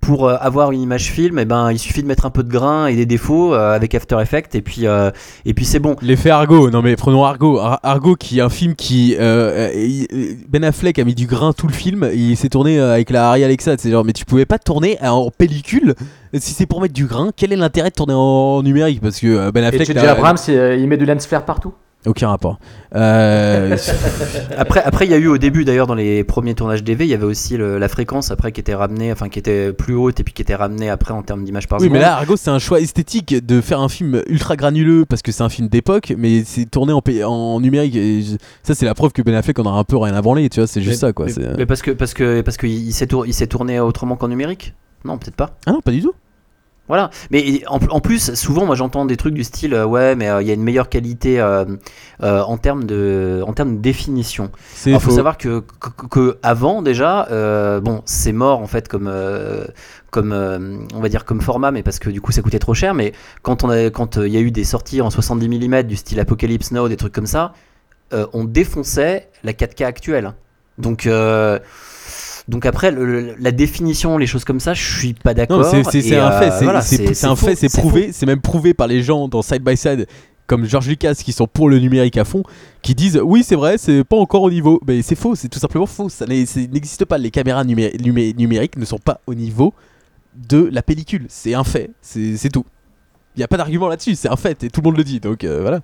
pour 0.00 0.28
euh, 0.28 0.36
avoir 0.40 0.72
une 0.72 0.80
image 0.80 1.10
film, 1.10 1.38
eh 1.38 1.44
ben, 1.44 1.72
il 1.72 1.78
suffit 1.78 2.02
de 2.02 2.06
mettre 2.08 2.26
un 2.26 2.30
peu 2.30 2.42
de 2.42 2.48
grain 2.50 2.86
et 2.86 2.94
des 2.96 3.06
défauts 3.06 3.54
euh, 3.54 3.74
avec 3.74 3.94
After 3.94 4.18
Effects 4.20 4.54
et 4.54 4.62
puis, 4.62 4.86
euh, 4.86 5.10
et 5.44 5.54
puis 5.54 5.64
c'est 5.64 5.78
bon. 5.78 5.96
L'effet 6.02 6.30
Argo, 6.30 6.70
non 6.70 6.82
mais 6.82 6.96
prenons 6.96 7.24
Argo. 7.24 7.58
Ar- 7.58 7.80
Argo 7.82 8.14
qui 8.16 8.38
est 8.38 8.42
un 8.42 8.48
film 8.48 8.74
qui. 8.74 9.16
euh, 9.18 9.70
il- 9.74 10.36
Ben 10.48 10.62
Affleck 10.64 10.98
a 10.98 11.04
mis 11.04 11.14
du 11.14 11.26
grain 11.26 11.52
tout 11.52 11.66
le 11.66 11.72
film, 11.72 12.04
et 12.04 12.16
il 12.16 12.36
s'est 12.36 12.48
tourné 12.48 12.78
avec 12.78 13.10
la 13.10 13.30
Harry 13.30 13.44
Alexa. 13.44 13.76
C'est 13.78 13.90
genre, 13.90 14.04
mais 14.04 14.12
tu 14.12 14.24
pouvais 14.24 14.46
pas 14.46 14.58
tourner 14.58 14.98
en 15.02 15.30
pellicule? 15.30 15.94
Si 16.34 16.52
c'est 16.52 16.66
pour 16.66 16.80
mettre 16.80 16.94
du 16.94 17.06
grain. 17.06 17.30
Quel 17.34 17.52
est 17.52 17.56
l'intérêt 17.56 17.90
de 17.90 17.94
tourner 17.94 18.14
en 18.14 18.62
numérique? 18.62 19.00
Parce 19.00 19.18
que 19.20 19.50
Ben 19.50 19.64
Et 19.64 19.68
Affleck. 19.68 19.88
JJ 19.88 19.94
n'a- 19.94 20.10
Abrams, 20.12 20.36
il, 20.48 20.54
il 20.80 20.86
met 20.88 20.96
du 20.96 21.06
lens 21.06 21.26
flare 21.26 21.44
partout? 21.44 21.72
Aucun 22.06 22.28
rapport. 22.28 22.58
Euh, 22.94 23.76
Après, 24.56 24.82
après, 24.82 25.06
il 25.06 25.10
y 25.10 25.14
a 25.14 25.18
eu 25.18 25.26
au 25.26 25.38
début, 25.38 25.64
d'ailleurs, 25.64 25.86
dans 25.86 25.94
les 25.94 26.24
premiers 26.24 26.54
tournages 26.54 26.82
DV, 26.84 27.04
il 27.04 27.10
y 27.10 27.14
avait 27.14 27.24
aussi 27.26 27.56
le- 27.56 27.78
la 27.78 27.88
fréquence 27.88 28.30
après 28.30 28.52
qui 28.52 28.60
était 28.60 28.74
ramenée, 28.74 29.10
enfin 29.12 29.28
qui 29.28 29.38
était 29.38 29.72
plus 29.72 29.94
haute 29.94 30.20
et 30.20 30.24
puis 30.24 30.32
qui 30.32 30.40
était 30.42 30.54
ramenée 30.54 30.88
après 30.88 31.12
en 31.12 31.22
termes 31.22 31.44
d'image 31.44 31.68
par 31.68 31.80
oui, 31.80 31.88
mais 31.88 31.98
seconde. 31.98 32.02
là, 32.02 32.16
Argo, 32.16 32.36
c'est 32.36 32.50
un 32.50 32.58
choix 32.58 32.80
esthétique 32.80 33.44
de 33.44 33.60
faire 33.60 33.80
un 33.80 33.88
film 33.88 34.22
ultra 34.28 34.56
granuleux 34.56 35.04
parce 35.04 35.22
que 35.22 35.32
c'est 35.32 35.42
un 35.42 35.48
film 35.48 35.68
d'époque, 35.68 36.14
mais 36.16 36.44
c'est 36.44 36.64
tourné 36.70 36.92
en, 36.92 37.60
numérique. 37.60 37.96
Et 37.96 38.22
je- 38.22 38.36
ça, 38.62 38.74
c'est 38.74 38.86
la 38.86 38.94
preuve 38.94 39.12
que 39.12 39.22
Ben 39.22 39.34
Affleck 39.34 39.58
en 39.58 39.66
a 39.66 39.70
un 39.78 39.84
peu 39.84 39.96
rien 39.96 40.14
à 40.14 40.22
branler, 40.22 40.48
tu 40.48 40.60
vois. 40.60 40.66
C'est 40.66 40.80
juste 40.80 41.02
Mais- 41.02 41.08
ça, 41.08 41.12
quoi. 41.12 41.26
Mais, 41.26 41.44
euh. 41.44 41.54
mais 41.58 41.66
parce 41.66 41.82
que 41.82 41.90
parce 41.90 42.14
que 42.14 42.40
parce 42.42 42.56
qu'il 42.56 42.92
s'est 42.94 43.46
tourné 43.46 43.80
autrement 43.80 44.16
qu'en 44.16 44.28
numérique? 44.28 44.74
Non, 45.04 45.18
peut-être 45.18 45.36
pas. 45.36 45.56
Ah 45.66 45.72
non, 45.72 45.80
pas 45.80 45.90
du 45.92 46.02
tout. 46.02 46.12
Voilà. 46.88 47.10
Mais 47.30 47.62
en, 47.66 47.78
en 47.90 48.00
plus, 48.00 48.34
souvent, 48.34 48.64
moi, 48.64 48.76
j'entends 48.76 49.04
des 49.06 49.16
trucs 49.16 49.34
du 49.34 49.44
style, 49.44 49.74
euh, 49.74 49.84
ouais, 49.84 50.14
mais 50.14 50.28
euh, 50.28 50.42
il 50.42 50.48
y 50.48 50.50
a 50.50 50.54
une 50.54 50.62
meilleure 50.62 50.88
qualité 50.88 51.40
euh, 51.40 51.64
en 52.20 52.56
termes 52.58 52.84
de 52.84 53.42
en 53.46 53.52
termes 53.52 53.76
de 53.76 53.80
définition. 53.80 54.50
Alors, 54.86 55.02
faut 55.02 55.10
savoir 55.10 55.38
que, 55.38 55.62
que, 55.80 56.06
que 56.06 56.38
avant 56.42 56.82
déjà, 56.82 57.26
bon, 57.80 58.02
c'est 58.04 58.32
mort 58.32 58.60
en 58.60 58.66
fait 58.66 58.88
comme 58.88 59.12
comme 60.10 60.32
on 60.94 61.00
va 61.00 61.08
dire 61.08 61.24
comme 61.24 61.40
format, 61.40 61.70
mais 61.70 61.82
parce 61.82 61.98
que 61.98 62.10
du 62.10 62.20
coup 62.20 62.32
ça 62.32 62.42
coûtait 62.42 62.58
trop 62.58 62.74
cher. 62.74 62.94
Mais 62.94 63.12
quand 63.42 63.64
on 63.64 63.70
a 63.70 63.90
quand 63.90 64.16
il 64.16 64.32
y 64.32 64.36
a 64.36 64.40
eu 64.40 64.50
des 64.50 64.64
sorties 64.64 65.02
en 65.02 65.10
70 65.10 65.48
mm 65.48 65.82
du 65.82 65.96
style 65.96 66.20
Apocalypse 66.20 66.70
Now, 66.70 66.88
des 66.88 66.96
trucs 66.96 67.12
comme 67.12 67.26
ça, 67.26 67.52
on 68.12 68.44
défonçait 68.44 69.28
la 69.42 69.52
4K 69.52 69.84
actuelle. 69.84 70.32
Donc 70.78 71.08
donc 72.48 72.64
après 72.66 72.90
le- 72.90 73.34
la 73.38 73.50
définition, 73.52 74.18
les 74.18 74.26
choses 74.26 74.44
comme 74.44 74.60
ça, 74.60 74.72
je 74.74 74.82
suis 74.98 75.14
pas 75.14 75.34
d'accord. 75.34 75.64
c'est- 76.02 76.16
un 76.16 76.30
euh, 76.30 76.38
fait, 76.40 76.50
c'est 76.58 76.64
voilà, 76.64 76.82
un 77.28 77.36
faux, 77.36 77.46
fait, 77.46 77.56
c'est 77.56 77.68
prouvé, 77.80 78.12
c'est 78.12 78.26
même 78.26 78.40
prouvé 78.40 78.74
par 78.74 78.86
les 78.86 79.02
gens 79.02 79.28
dans 79.28 79.42
Side 79.42 79.62
by 79.62 79.76
Side 79.76 80.06
comme 80.46 80.64
George 80.64 80.86
Lucas 80.88 81.14
qui 81.14 81.32
sont 81.32 81.48
pour 81.48 81.68
le 81.68 81.78
numérique 81.80 82.16
à 82.18 82.24
fond, 82.24 82.44
qui 82.82 82.94
disent 82.94 83.20
oui 83.24 83.42
c'est 83.42 83.56
vrai, 83.56 83.78
c'est 83.78 84.04
pas 84.04 84.16
encore 84.16 84.42
au 84.42 84.50
niveau, 84.50 84.80
mais 84.86 85.02
c'est 85.02 85.16
faux, 85.16 85.34
c'est 85.34 85.48
tout 85.48 85.58
simplement 85.58 85.86
faux, 85.86 86.08
ça 86.08 86.24
n'existe 86.26 87.04
pas, 87.04 87.18
les 87.18 87.32
caméras 87.32 87.64
numé- 87.64 87.96
numé- 88.00 88.32
numériques 88.36 88.76
ne 88.78 88.84
sont 88.84 88.98
pas 88.98 89.20
au 89.26 89.34
niveau 89.34 89.74
de 90.48 90.68
la 90.70 90.82
pellicule, 90.82 91.26
c'est 91.28 91.54
un 91.54 91.64
fait, 91.64 91.90
c'est 92.00 92.36
c'est 92.36 92.50
tout. 92.50 92.64
Il 93.34 93.40
n'y 93.40 93.44
a 93.44 93.48
pas 93.48 93.56
d'argument 93.58 93.88
là-dessus, 93.88 94.14
c'est 94.14 94.28
un 94.30 94.36
fait 94.36 94.62
et 94.64 94.70
tout 94.70 94.80
le 94.80 94.84
monde 94.86 94.96
le 94.96 95.04
dit, 95.04 95.18
donc 95.20 95.42
euh, 95.44 95.60
voilà. 95.62 95.80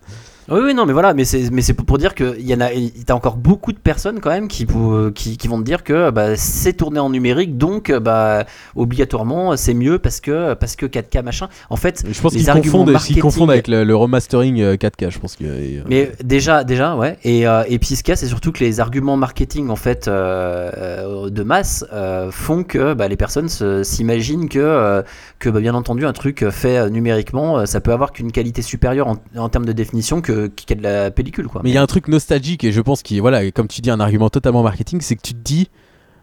Oui, 0.51 0.61
oui, 0.65 0.75
non, 0.75 0.87
mais 0.87 0.93
voilà, 0.93 1.15
mais 1.15 1.25
c'est, 1.25 1.51
mais 1.53 1.63
c'est 1.63 1.73
pour 1.75 1.99
dire 1.99 2.15
qu'il 2.15 2.41
y 2.47 2.55
en 2.55 2.61
a, 2.61 2.73
il- 2.73 2.93
t'as 3.05 3.15
encore 3.15 3.37
beaucoup 3.37 3.73
de 3.73 3.79
personnes 3.79 4.21
quand 4.21 4.31
même 4.31 4.49
qui, 4.49 4.67
pour- 4.67 5.13
qui, 5.15 5.37
qui 5.37 5.47
vont 5.49 5.59
te 5.59 5.65
dire 5.65 5.85
que 5.85 6.11
bah, 6.11 6.37
c'est 6.37 6.73
tourné 6.73 6.99
en 6.99 7.11
numérique, 7.11 7.57
donc 7.59 7.93
bah, 7.93 8.45
obligatoirement 8.75 9.57
c'est 9.57 9.75
mieux 9.75 9.99
parce 9.99 10.21
que, 10.21 10.55
parce 10.55 10.77
que 10.77 10.87
4K 10.87 11.23
machin. 11.23 11.49
En 11.71 11.77
fait, 11.77 12.05
Je 12.11 12.21
pense 12.21 12.33
les 12.35 12.41
qu'ils 12.41 12.51
arguments 12.51 12.65
confondent, 12.65 12.87
qu'ils 12.87 12.93
marketing- 12.95 13.21
confondent 13.21 13.51
avec 13.51 13.69
le, 13.69 13.85
le 13.85 13.97
remastering 13.97 14.61
euh, 14.61 14.75
4K, 14.77 15.11
je 15.11 15.19
pense 15.19 15.37
que. 15.37 15.45
euh, 15.45 15.83
Mais 15.89 16.13
déjà, 16.25 16.65
déjà, 16.65 16.97
ouais. 16.97 17.19
Et, 17.25 17.47
euh, 17.47 17.63
et 17.69 17.79
puis 17.79 17.95
ce 17.97 18.03
qu'il 18.03 18.11
y 18.11 18.15
a, 18.15 18.17
c'est 18.17 18.27
surtout 18.27 18.53
que 18.53 18.61
les 18.65 18.81
arguments 18.81 19.17
marketing 19.17 19.69
en 19.71 19.77
fait 19.77 20.09
euh, 20.09 20.71
euh, 20.77 21.31
de 21.31 21.43
masse 21.43 21.85
euh, 21.93 22.31
font 22.31 22.65
que 22.65 22.95
bah, 22.95 23.09
les 23.09 23.17
personnes 23.17 23.49
se- 23.49 23.83
s'imaginent 23.85 24.49
que, 24.49 24.59
euh, 24.59 25.03
que 25.39 25.49
bah, 25.49 25.61
bien 25.61 25.75
entendu 25.75 26.05
un 26.05 26.13
truc 26.13 26.45
fait 26.51 26.79
euh, 26.79 26.89
numériquement, 26.91 27.59
euh, 27.61 27.67
ça 27.67 27.81
peut 27.81 27.93
avoir 27.93 28.13
qu'une 28.13 28.33
qualité 28.33 28.63
supérieure 28.63 29.09
en, 29.09 29.17
en 29.37 29.49
termes 29.49 29.67
de 29.67 29.73
définition 29.73 30.21
que 30.21 30.32
y 30.33 30.73
a 30.73 30.77
de 30.77 30.83
la 30.83 31.11
pellicule, 31.11 31.49
quoi. 31.49 31.61
Mais 31.65 31.71
il 31.71 31.75
y 31.75 31.79
a 31.79 31.83
un 31.83 31.87
truc 31.87 32.09
nostalgique 32.09 32.65
et 32.65 32.73
je 32.73 32.81
pense 32.81 33.03
qu'il 33.03 33.21
voilà, 33.21 33.51
comme 33.51 33.69
tu 33.69 33.81
dis, 33.81 33.91
un 33.91 34.01
argument 34.01 34.31
totalement 34.31 34.63
marketing, 34.63 35.01
c'est 35.01 35.17
que 35.17 35.23
tu 35.23 35.35
te 35.35 35.41
dis 35.43 35.69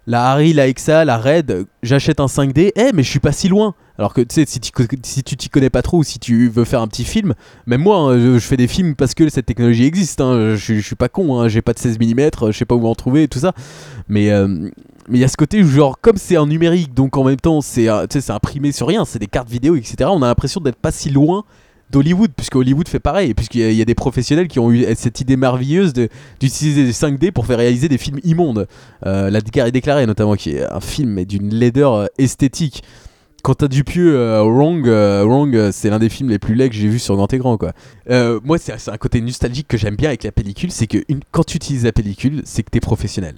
la 0.07 0.31
Harry, 0.31 0.53
la 0.53 0.67
Hexa, 0.67 1.05
la 1.05 1.19
Red, 1.19 1.65
j'achète 1.83 2.19
un 2.19 2.25
5D, 2.25 2.71
eh 2.75 2.91
mais 2.93 3.03
je 3.03 3.09
suis 3.09 3.19
pas 3.19 3.31
si 3.31 3.47
loin. 3.47 3.75
Alors 3.99 4.13
que 4.13 4.21
tu 4.21 4.33
sais, 4.33 4.45
si 4.47 4.59
tu 5.23 5.37
t'y 5.37 5.49
connais 5.49 5.69
pas 5.69 5.81
trop 5.81 5.97
ou 5.97 6.03
si 6.03 6.19
tu 6.19 6.47
veux 6.47 6.63
faire 6.63 6.81
un 6.81 6.87
petit 6.87 7.03
film, 7.03 7.35
même 7.67 7.81
moi, 7.81 7.97
hein, 7.97 8.19
je, 8.19 8.39
fais 8.39 8.57
des 8.57 8.67
films 8.67 8.95
parce 8.95 9.13
que 9.13 9.29
cette 9.29 9.45
technologie 9.45 9.85
existe. 9.85 10.21
hein, 10.21 10.55
je, 10.55 10.75
je 10.75 10.79
suis 10.79 10.95
pas 10.95 11.09
con, 11.09 11.39
hein, 11.39 11.47
j'ai 11.47 11.61
pas 11.61 11.73
de 11.73 11.79
16 11.79 11.99
mm, 11.99 12.29
je 12.47 12.51
sais 12.53 12.65
pas 12.65 12.75
où 12.75 12.87
en 12.87 12.95
trouver 12.95 13.27
tout 13.27 13.39
ça. 13.39 13.53
Mais 14.07 14.31
euh, 14.31 14.47
mais 15.09 15.17
il 15.17 15.21
y 15.21 15.23
a 15.23 15.27
ce 15.27 15.37
côté 15.37 15.61
où 15.61 15.67
genre 15.67 15.99
comme 15.99 16.17
c'est 16.17 16.37
en 16.37 16.47
numérique, 16.47 16.93
donc 16.93 17.17
en 17.17 17.23
même 17.23 17.39
temps 17.39 17.61
c'est 17.61 17.89
euh, 17.89 18.05
imprimé 18.29 18.71
sur 18.71 18.87
rien, 18.87 19.05
c'est 19.05 19.19
des 19.19 19.27
cartes 19.27 19.49
vidéo, 19.49 19.75
etc. 19.75 20.09
On 20.13 20.21
a 20.21 20.27
l'impression 20.27 20.61
d'être 20.61 20.77
pas 20.77 20.91
si 20.91 21.09
loin 21.09 21.43
d'Hollywood, 21.89 22.31
puisque 22.35 22.55
Hollywood 22.55 22.87
fait 22.87 22.99
pareil, 22.99 23.33
puisqu'il 23.33 23.71
y, 23.71 23.75
y 23.75 23.81
a 23.81 23.85
des 23.85 23.95
professionnels 23.95 24.47
qui 24.47 24.59
ont 24.59 24.71
eu 24.71 24.85
cette 24.95 25.21
idée 25.21 25.37
merveilleuse 25.37 25.93
d'utiliser 25.93 26.85
des 26.85 26.93
5D 26.93 27.31
pour 27.31 27.45
faire 27.45 27.57
réaliser 27.57 27.89
des 27.89 27.97
films 27.97 28.19
immondes. 28.23 28.67
Euh, 29.05 29.29
la 29.29 29.41
Déclarée 29.41 29.71
déclarée 29.71 30.05
notamment, 30.05 30.35
qui 30.35 30.51
est 30.51 30.71
un 30.71 30.79
film 30.79 31.25
d'une 31.25 31.53
laideur 31.53 31.93
euh, 31.93 32.05
esthétique. 32.17 32.83
Quentin 33.41 33.67
Dupieux, 33.67 34.17
euh, 34.17 34.43
Wrong, 34.43 34.85
euh, 34.87 35.23
Wrong 35.23 35.71
c'est 35.71 35.89
l'un 35.89 35.97
des 35.97 36.09
films 36.09 36.29
les 36.29 36.39
plus 36.39 36.55
laids 36.55 36.69
que 36.69 36.75
j'ai 36.75 36.89
vu 36.89 36.99
sur 36.99 37.15
grand 37.15 37.31
écran. 37.33 37.57
Quoi. 37.57 37.71
Moi, 38.43 38.57
c'est 38.57 38.89
un 38.89 38.97
côté 38.97 39.21
nostalgique 39.21 39.67
que 39.67 39.77
j'aime 39.77 39.95
bien 39.95 40.09
avec 40.09 40.23
la 40.23 40.31
pellicule, 40.31 40.71
c'est 40.71 40.87
que 40.87 40.97
quand 41.31 41.45
tu 41.45 41.55
utilises 41.55 41.85
la 41.85 41.93
pellicule, 41.93 42.41
c'est 42.43 42.63
que 42.63 42.69
t'es 42.69 42.81
professionnel. 42.81 43.35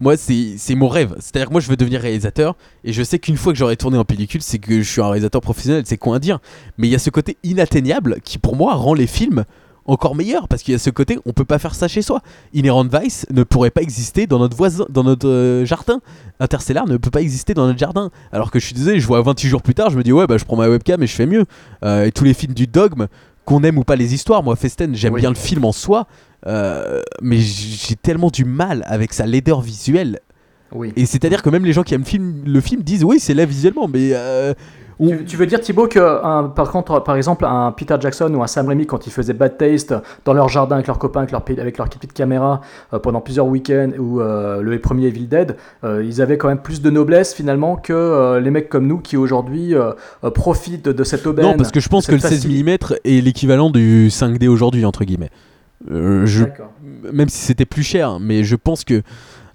Moi, 0.00 0.16
c'est 0.16 0.74
mon 0.74 0.88
rêve. 0.88 1.14
C'est-à-dire 1.18 1.48
que 1.48 1.52
moi, 1.52 1.60
je 1.60 1.68
veux 1.68 1.76
devenir 1.76 2.00
réalisateur 2.00 2.56
et 2.84 2.92
je 2.92 3.02
sais 3.02 3.18
qu'une 3.18 3.36
fois 3.36 3.52
que 3.52 3.58
j'aurai 3.58 3.76
tourné 3.76 3.98
en 3.98 4.04
pellicule, 4.04 4.42
c'est 4.42 4.58
que 4.58 4.80
je 4.80 4.88
suis 4.88 5.00
un 5.00 5.06
réalisateur 5.06 5.40
professionnel, 5.40 5.82
c'est 5.86 5.96
quoi 5.96 6.18
dire. 6.18 6.38
Mais 6.76 6.86
il 6.86 6.90
y 6.90 6.94
a 6.94 7.00
ce 7.00 7.10
côté 7.10 7.36
inatteignable 7.42 8.20
qui, 8.22 8.38
pour 8.38 8.54
moi, 8.54 8.74
rend 8.74 8.94
les 8.94 9.08
films 9.08 9.44
encore 9.88 10.14
meilleurs 10.14 10.48
parce 10.48 10.62
qu'il 10.62 10.72
y 10.72 10.74
a 10.74 10.78
ce 10.78 10.90
côté, 10.90 11.18
on 11.24 11.32
peut 11.32 11.46
pas 11.46 11.58
faire 11.58 11.74
ça 11.74 11.88
chez 11.88 12.02
soi. 12.02 12.20
Inherent 12.54 12.84
Vice 12.84 13.26
ne 13.30 13.42
pourrait 13.42 13.70
pas 13.70 13.80
exister 13.80 14.26
dans 14.26 14.38
notre 14.38 14.56
voisin, 14.56 14.86
dans 14.90 15.02
notre 15.02 15.26
euh, 15.26 15.64
jardin. 15.64 16.00
Interstellar 16.38 16.86
ne 16.86 16.98
peut 16.98 17.10
pas 17.10 17.22
exister 17.22 17.54
dans 17.54 17.66
notre 17.66 17.78
jardin. 17.78 18.10
Alors 18.30 18.50
que 18.50 18.60
je 18.60 18.66
suis 18.66 18.74
désolé, 18.74 19.00
je 19.00 19.06
vois 19.06 19.22
28 19.22 19.48
jours 19.48 19.62
plus 19.62 19.74
tard, 19.74 19.90
je 19.90 19.96
me 19.96 20.02
dis 20.02 20.12
ouais, 20.12 20.26
bah 20.26 20.36
je 20.36 20.44
prends 20.44 20.56
ma 20.56 20.68
webcam 20.68 21.02
et 21.02 21.06
je 21.06 21.14
fais 21.14 21.26
mieux. 21.26 21.46
Euh, 21.84 22.04
et 22.04 22.12
tous 22.12 22.24
les 22.24 22.34
films 22.34 22.52
du 22.52 22.66
dogme, 22.66 23.06
qu'on 23.48 23.62
aime 23.64 23.78
ou 23.78 23.82
pas 23.84 23.96
les 23.96 24.12
histoires, 24.12 24.42
moi 24.42 24.56
Festen, 24.56 24.94
j'aime 24.94 25.14
Oui. 25.14 25.20
bien 25.22 25.30
le 25.30 25.34
film 25.36 25.64
en 25.64 25.72
soi, 25.72 26.06
euh, 26.46 27.00
mais 27.22 27.38
j'ai 27.38 27.96
tellement 27.96 28.28
du 28.28 28.44
mal 28.44 28.84
avec 28.86 29.14
sa 29.14 29.24
laideur 29.24 29.62
visuelle. 29.62 30.20
Oui. 30.70 30.92
Et 30.96 31.06
c'est-à-dire 31.06 31.42
que 31.42 31.48
même 31.48 31.64
les 31.64 31.72
gens 31.72 31.82
qui 31.82 31.94
aiment 31.94 32.02
le 32.02 32.06
film, 32.06 32.42
le 32.44 32.60
film 32.60 32.82
disent 32.82 33.04
oui, 33.04 33.18
c'est 33.18 33.32
là 33.32 33.46
visuellement, 33.46 33.88
mais 33.88 34.10
euh, 34.12 34.52
Tu, 35.00 35.24
tu 35.24 35.36
veux 35.36 35.46
dire 35.46 35.60
Thibaut 35.60 35.86
que 35.86 35.98
un- 36.00 36.44
par 36.48 36.70
contre 36.70 37.02
par 37.04 37.14
exemple 37.16 37.44
un 37.44 37.70
Peter 37.72 37.94
Jackson 38.00 38.32
ou 38.34 38.42
un 38.42 38.46
Sam 38.48 38.66
Raimi 38.66 38.84
quand 38.86 39.06
ils 39.06 39.12
faisaient 39.12 39.32
Bad 39.32 39.56
Taste 39.56 39.94
dans 40.24 40.32
leur 40.32 40.48
jardin 40.48 40.74
avec 40.76 40.86
leurs 40.88 40.98
copains 40.98 41.20
avec 41.20 41.30
leur, 41.30 41.42
avec 41.60 41.78
leur 41.78 41.88
petite 41.88 42.12
caméra 42.12 42.60
euh, 42.92 42.98
pendant 42.98 43.20
plusieurs 43.20 43.46
week-ends 43.46 43.90
ou 43.98 44.20
euh, 44.20 44.60
le 44.60 44.78
premier 44.80 45.06
Evil 45.06 45.26
Dead 45.28 45.56
euh, 45.84 46.02
ils 46.04 46.20
avaient 46.20 46.36
quand 46.36 46.48
même 46.48 46.58
plus 46.62 46.82
de 46.82 46.90
noblesse 46.90 47.32
finalement 47.32 47.76
que 47.76 47.92
euh, 47.92 48.40
les 48.40 48.50
mecs 48.50 48.68
comme 48.68 48.86
nous 48.88 48.98
qui 48.98 49.16
aujourd'hui 49.16 49.74
profitent 50.34 50.88
de 50.88 51.04
cette 51.04 51.26
aubaine 51.26 51.44
non, 51.46 51.56
parce 51.56 51.70
que 51.70 51.80
je 51.80 51.88
pense 51.88 52.06
que 52.06 52.12
le 52.12 52.18
cette 52.18 52.30
16 52.30 52.42
facilité. 52.42 52.72
mm 52.72 52.94
est 53.04 53.20
l'équivalent 53.24 53.70
du 53.70 54.08
5D 54.08 54.48
aujourd'hui 54.48 54.84
entre 54.84 55.04
guillemets. 55.04 55.30
Euh, 55.92 56.26
je, 56.26 56.42
D'accord. 56.44 56.72
même 57.12 57.28
si 57.28 57.38
c'était 57.38 57.64
plus 57.64 57.84
cher, 57.84 58.18
mais 58.20 58.42
je 58.42 58.56
pense 58.56 58.82
que 58.84 59.02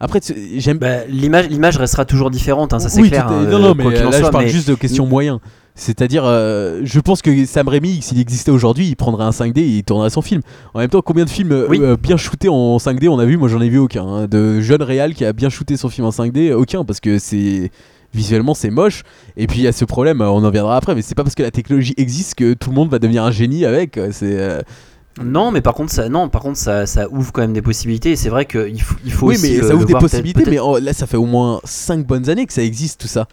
après 0.04 0.20
j'aime 0.58 0.78
Bah, 0.78 1.06
l'image, 1.08 1.48
l'image 1.50 1.78
restera 1.78 2.06
toujours 2.06 2.30
différente, 2.30 2.74
hein, 2.74 2.80
ça 2.80 2.90
c'est 2.90 3.02
oui, 3.02 3.10
clair. 3.10 3.28
hein, 3.28 3.46
non, 3.50 3.60
non, 3.60 3.70
euh, 3.72 3.74
mais 3.76 3.84
là 3.92 4.12
soit, 4.12 4.28
je 4.28 4.32
parle 4.32 4.44
mais- 4.46 4.50
juste 4.52 4.70
de 4.70 4.76
questions 4.76 5.06
moyens. 5.08 5.40
C'est-à-dire, 5.76 6.24
euh, 6.26 6.82
je 6.84 7.00
pense 7.00 7.24
que 7.24 7.46
Sam 7.48 7.68
Raimi, 7.68 8.00
s'il 8.04 8.20
existait 8.20 8.52
aujourd'hui, 8.52 8.90
il 8.90 8.96
prendrait 8.96 9.24
un 9.26 9.32
5D 9.32 9.58
et 9.62 9.78
il 9.78 9.84
tournerait 9.84 10.12
son 10.12 10.22
film. 10.22 10.42
En 10.76 10.80
même 10.80 10.90
temps, 10.90 11.02
combien 11.02 11.26
de 11.26 11.30
films 11.32 11.52
euh, 11.52 11.66
Oui. 11.68 11.80
euh, 11.82 11.98
bien 11.98 12.16
shootés 12.16 12.48
en 12.48 12.78
5D 12.78 13.08
on 13.10 13.18
a 13.18 13.26
vu 13.26 13.38
Moi, 13.38 13.48
j'en 13.48 13.60
ai 13.60 13.70
vu 13.70 13.80
aucun. 13.80 14.06
hein. 14.06 14.28
De 14.28 14.62
jeune 14.62 14.84
réal 14.84 15.16
qui 15.16 15.26
a 15.26 15.34
bien 15.34 15.50
shooté 15.50 15.76
son 15.76 15.90
film 15.90 16.06
en 16.06 16.12
5D, 16.12 16.54
aucun, 16.54 16.86
parce 16.86 17.00
que 17.00 17.18
c'est 17.18 17.72
visuellement 18.14 18.54
c'est 18.54 18.70
moche. 18.70 19.02
Et 19.36 19.48
puis 19.48 19.60
il 19.60 19.64
y 19.64 19.68
a 19.68 19.72
ce 19.72 19.86
problème, 19.86 20.22
euh, 20.22 20.30
on 20.30 20.44
en 20.44 20.50
viendra 20.52 20.78
après, 20.78 20.94
mais 20.94 21.02
c'est 21.02 21.16
pas 21.16 21.24
parce 21.24 21.34
que 21.34 21.42
la 21.42 21.50
technologie 21.50 21.96
existe 21.98 22.36
que 22.36 22.54
tout 22.54 22.70
le 22.70 22.76
monde 22.76 22.90
va 22.92 23.00
devenir 23.00 23.24
un 23.24 23.32
génie 23.32 23.66
avec. 23.66 23.98
euh, 23.98 24.10
C'est 24.12 24.38
euh, 24.40 24.62
Non, 25.22 25.52
mais 25.52 25.62
par 25.62 25.74
contre, 25.74 25.92
ça, 25.92 26.10
non, 26.10 26.30
par 26.30 26.42
contre, 26.42 26.58
ça, 26.58 26.86
ça 26.86 27.08
ouvre 27.10 27.32
quand 27.32 27.42
même 27.42 27.54
des 27.54 27.62
possibilités. 27.62 28.16
C'est 28.16 28.30
vrai 28.30 28.46
qu'il 28.46 28.82
faut, 28.82 28.96
il 29.06 29.12
faut 29.12 29.28
oui, 29.28 29.36
aussi 29.36 29.52
mais 29.52 29.58
le- 29.58 29.64
ça 29.64 29.70
le 29.70 29.76
ouvre 29.76 29.86
des 29.86 29.94
possibilités. 29.94 30.44
Mais 30.50 30.60
oh, 30.60 30.80
là, 30.80 30.94
ça 30.94 31.06
fait 31.08 31.18
au 31.18 31.26
moins 31.26 31.60
5 31.64 32.06
bonnes 32.06 32.30
années 32.30 32.46
que 32.46 32.54
ça 32.54 32.64
existe 32.64 33.00
tout 33.02 33.08
ça. 33.08 33.28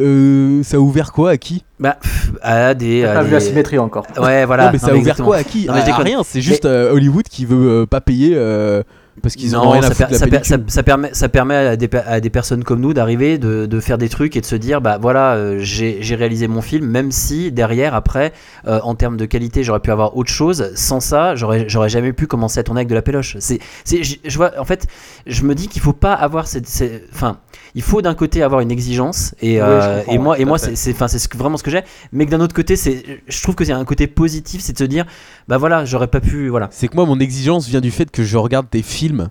Euh, 0.00 0.62
ça 0.64 0.76
a 0.76 0.80
ouvert 0.80 1.12
quoi 1.12 1.30
à 1.30 1.36
qui? 1.36 1.64
Bah, 1.78 1.98
à 2.42 2.74
des. 2.74 3.02
T'as 3.04 3.10
à 3.12 3.14
pas 3.14 3.22
vu 3.22 3.28
des- 3.28 3.34
la 3.34 3.40
symétrie 3.40 3.78
encore 3.78 4.06
Ouais, 4.20 4.44
voilà. 4.44 4.66
non, 4.66 4.70
mais 4.72 4.78
ça 4.78 4.86
a 4.86 4.90
ouvert 4.90 4.98
exactement. 5.00 5.28
quoi 5.28 5.36
à 5.38 5.44
qui? 5.44 5.66
Non, 5.66 5.72
mais 5.74 5.80
je 5.80 5.84
À 5.84 5.86
déconne. 5.86 6.04
rien, 6.06 6.22
c'est 6.24 6.40
juste 6.40 6.64
euh, 6.64 6.92
Hollywood 6.92 7.24
qui 7.28 7.44
veut 7.46 7.82
euh, 7.82 7.86
pas 7.86 8.00
payer 8.00 8.32
euh, 8.34 8.82
Parce 9.22 9.36
qu'ils 9.36 9.54
rien 9.72 9.82
à 9.82 9.86
ça, 9.86 9.94
foutre 9.94 10.08
per- 10.08 10.14
de 10.16 10.20
la 10.20 10.28
ça 10.68 10.82
permet, 10.82 11.14
ça 11.14 11.28
permet 11.28 11.54
à 11.54 11.76
des, 11.76 11.88
à 11.94 12.20
des 12.20 12.30
personnes 12.30 12.64
comme 12.64 12.80
nous 12.80 12.92
d'arriver, 12.94 13.38
de, 13.38 13.66
de 13.66 13.80
faire 13.80 13.96
des 13.96 14.08
trucs 14.08 14.36
et 14.36 14.40
de 14.40 14.46
se 14.46 14.56
dire, 14.56 14.80
bah 14.80 14.98
voilà, 15.00 15.34
euh, 15.34 15.58
j'ai 15.60 16.14
réalisé 16.14 16.48
mon 16.48 16.60
film, 16.62 16.86
même 16.86 17.12
si 17.12 17.52
derrière, 17.52 17.94
après, 17.94 18.32
euh, 18.66 18.80
en 18.82 18.94
termes 18.94 19.16
de 19.16 19.24
qualité, 19.24 19.62
j'aurais 19.62 19.80
pu 19.80 19.90
avoir 19.92 20.16
autre 20.16 20.30
chose. 20.30 20.72
Sans 20.74 21.00
ça, 21.00 21.34
j'aurais 21.36 21.88
jamais 21.88 22.12
pu 22.12 22.26
commencer 22.26 22.58
à 22.58 22.62
tourner 22.64 22.80
avec 22.80 22.88
de 22.88 22.94
la 22.94 23.02
péloche. 23.02 23.36
C'est, 23.40 23.60
c'est, 23.84 24.02
je, 24.02 24.36
vois, 24.36 24.52
en 24.58 24.64
fait, 24.64 24.86
je 25.26 25.42
me 25.44 25.54
dis 25.54 25.68
qu'il 25.68 25.80
faut 25.80 25.92
pas 25.92 26.14
avoir 26.14 26.46
cette, 26.48 26.66
cette- 26.68 27.04
enfin, 27.12 27.38
il 27.74 27.82
faut 27.82 28.02
d'un 28.02 28.14
côté 28.14 28.42
avoir 28.42 28.60
une 28.60 28.70
exigence 28.70 29.34
et, 29.42 29.54
Oui, 29.54 29.58
euh, 29.60 30.02
et 30.08 30.18
moi, 30.18 30.38
et 30.38 30.46
c'est, 30.58 30.76
c'est, 30.76 30.92
enfin, 30.92 31.08
c'est 31.08 31.18
ce 31.18 31.28
que- 31.28 31.36
vraiment 31.36 31.56
ce 31.56 31.62
que 31.64 31.70
j'ai. 31.70 31.82
Mais 32.12 32.24
que 32.26 32.30
d'un 32.30 32.40
autre 32.40 32.54
côté, 32.54 32.76
c'est, 32.76 33.02
je 33.26 33.42
trouve 33.42 33.54
que 33.56 33.64
c'est 33.64 33.72
un 33.72 33.84
côté 33.84 34.06
positif, 34.06 34.60
c'est 34.60 34.72
de 34.74 34.78
se 34.78 34.84
dire, 34.84 35.04
bah 35.48 35.58
voilà, 35.58 35.84
j'aurais 35.84 36.06
pas 36.06 36.20
pu, 36.20 36.48
voilà. 36.48 36.68
C'est 36.70 36.86
que 36.88 36.94
moi, 36.94 37.04
mon 37.06 37.18
exigence 37.18 37.66
vient 37.68 37.80
du 37.80 37.90
fait 37.90 38.10
que 38.10 38.22
je 38.22 38.36
regarde 38.36 38.66
des 38.70 38.82
films 38.82 39.28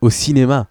au 0.00 0.08
cinéma. 0.10 0.66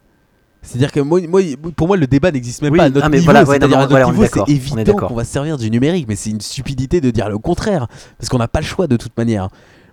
C'est-à-dire 0.64 0.92
que 0.92 1.00
moi, 1.00 1.22
moi, 1.30 1.42
pour 1.76 1.88
moi, 1.88 1.98
le 1.98 2.08
débat 2.08 2.32
n'existe 2.32 2.62
même 2.64 2.74
Oui, 2.74 2.80
pas 2.80 2.86
à 2.86 2.90
notre 2.90 3.06
ah, 3.06 3.10
mais 3.10 3.18
niveau. 3.18 3.26
voilà, 3.26 3.42
ouais, 3.42 3.58
C'est-à-dire 3.58 3.70
non, 3.70 3.74
à 3.76 3.78
non, 3.78 3.82
notre 3.84 3.92
voilà, 3.92 4.06
on 4.08 4.10
est 4.10 4.14
niveau, 4.14 4.24
d'accord, 4.24 4.46
c'est 4.48 4.54
est 4.54 4.56
évident 4.56 4.94
qu'on 4.96 5.14
va 5.16 5.24
se 5.24 5.32
servir 5.32 5.58
du 5.58 5.70
numérique, 5.70 6.08
mais 6.10 6.16
c'est 6.16 6.32
une 6.32 6.42
stupidité 6.42 7.00
de 7.00 7.12
dire 7.12 7.30
le 7.30 7.38
contraire, 7.38 7.88
parce 8.18 8.28
qu'on 8.30 8.40
n'a 8.40 8.48
pas 8.48 8.60
le 8.60 8.66
choix 8.66 8.88
de 8.88 8.98
toute 8.98 9.16
manière. 9.18 9.50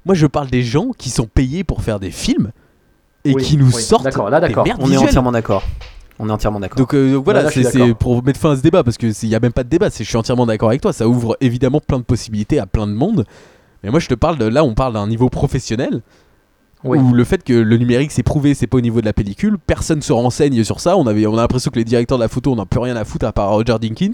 Moi, 0.07 0.15
je 0.15 0.27
parle 0.27 0.49
des 0.49 0.63
gens 0.63 0.91
qui 0.97 1.11
sont 1.11 1.27
payés 1.27 1.65
pour 1.65 1.83
faire 1.83 2.01
des 2.01 2.11
films 2.11 2.51
et 3.25 3.35
Oui, 3.35 3.43
qui 3.43 3.57
nous 3.57 3.73
oui, 3.73 3.83
sortent 3.83 4.05
d'accord, 4.05 4.31
là, 4.31 4.41
des 4.41 4.49
d'accord. 4.49 4.65
merdes 4.65 4.81
On 4.81 4.87
est 4.87 4.91
visuelles. 4.91 5.09
entièrement 5.11 5.33
d'accord. 5.33 5.63
On 6.19 6.29
est 6.29 6.33
entièrement 6.33 6.61
d'accord. 6.61 6.79
Donc 6.79 6.95
euh, 6.95 7.15
voilà, 7.15 7.51
c'est 7.51 7.95
pour 7.95 8.23
mettre 8.23 8.39
fin 8.39 8.53
à 8.53 8.57
ce 8.57 8.62
débat 8.62 8.85
parce 8.85 8.97
que 8.97 9.07
il 9.25 9.29
y 9.29 9.35
a 9.35 9.41
même 9.41 9.53
pas 9.53 9.65
de 9.65 9.69
débat. 9.69 9.89
Je 9.89 10.05
suis 10.05 10.17
entièrement 10.17 10.47
d'accord 10.47 10.69
avec 10.69 10.81
toi. 10.81 10.93
Ça 10.93 11.09
ouvre 11.09 11.37
évidemment 11.41 11.81
plein 11.81 11.99
de 11.99 12.05
possibilités 12.05 12.59
à 12.59 12.67
plein 12.67 12.87
de 12.87 12.93
monde. 12.93 13.25
Mais 13.83 13.91
moi, 13.91 14.01
je 14.01 14.09
te 14.09 14.15
parle 14.15 14.39
de 14.39 14.47
là, 14.47 14.65
on 14.65 14.75
parle 14.75 14.95
d'un 14.95 15.07
niveau 15.07 15.29
professionnel 15.29 16.03
Oui. 16.85 16.99
où 16.99 17.12
le 17.12 17.25
fait 17.25 17.43
que 17.45 17.53
le 17.53 17.77
numérique 17.77 18.12
c'est 18.12 18.23
prouvé, 18.23 18.55
c'est 18.55 18.67
pas 18.67 18.79
au 18.79 18.81
niveau 18.81 19.01
de 19.01 19.07
la 19.07 19.12
pellicule. 19.12 19.59
Personne 19.59 20.03
se 20.03 20.12
renseigne 20.12 20.62
sur 20.65 20.81
ça. 20.81 20.97
On 20.97 21.07
avait, 21.07 21.27
on 21.27 21.35
a 21.37 21.43
l'impression 21.43 21.71
que 21.71 21.79
les 21.79 21.85
directeurs 21.85 22.19
de 22.19 22.23
la 22.23 22.29
photo, 22.29 22.53
on 22.53 22.57
n'a 22.57 22.65
plus 22.67 22.81
rien 22.81 22.97
à 22.97 23.05
foutre 23.05 23.27
à 23.27 23.33
part 23.33 23.51
Roger 23.51 23.77
Dinkins. 23.81 24.12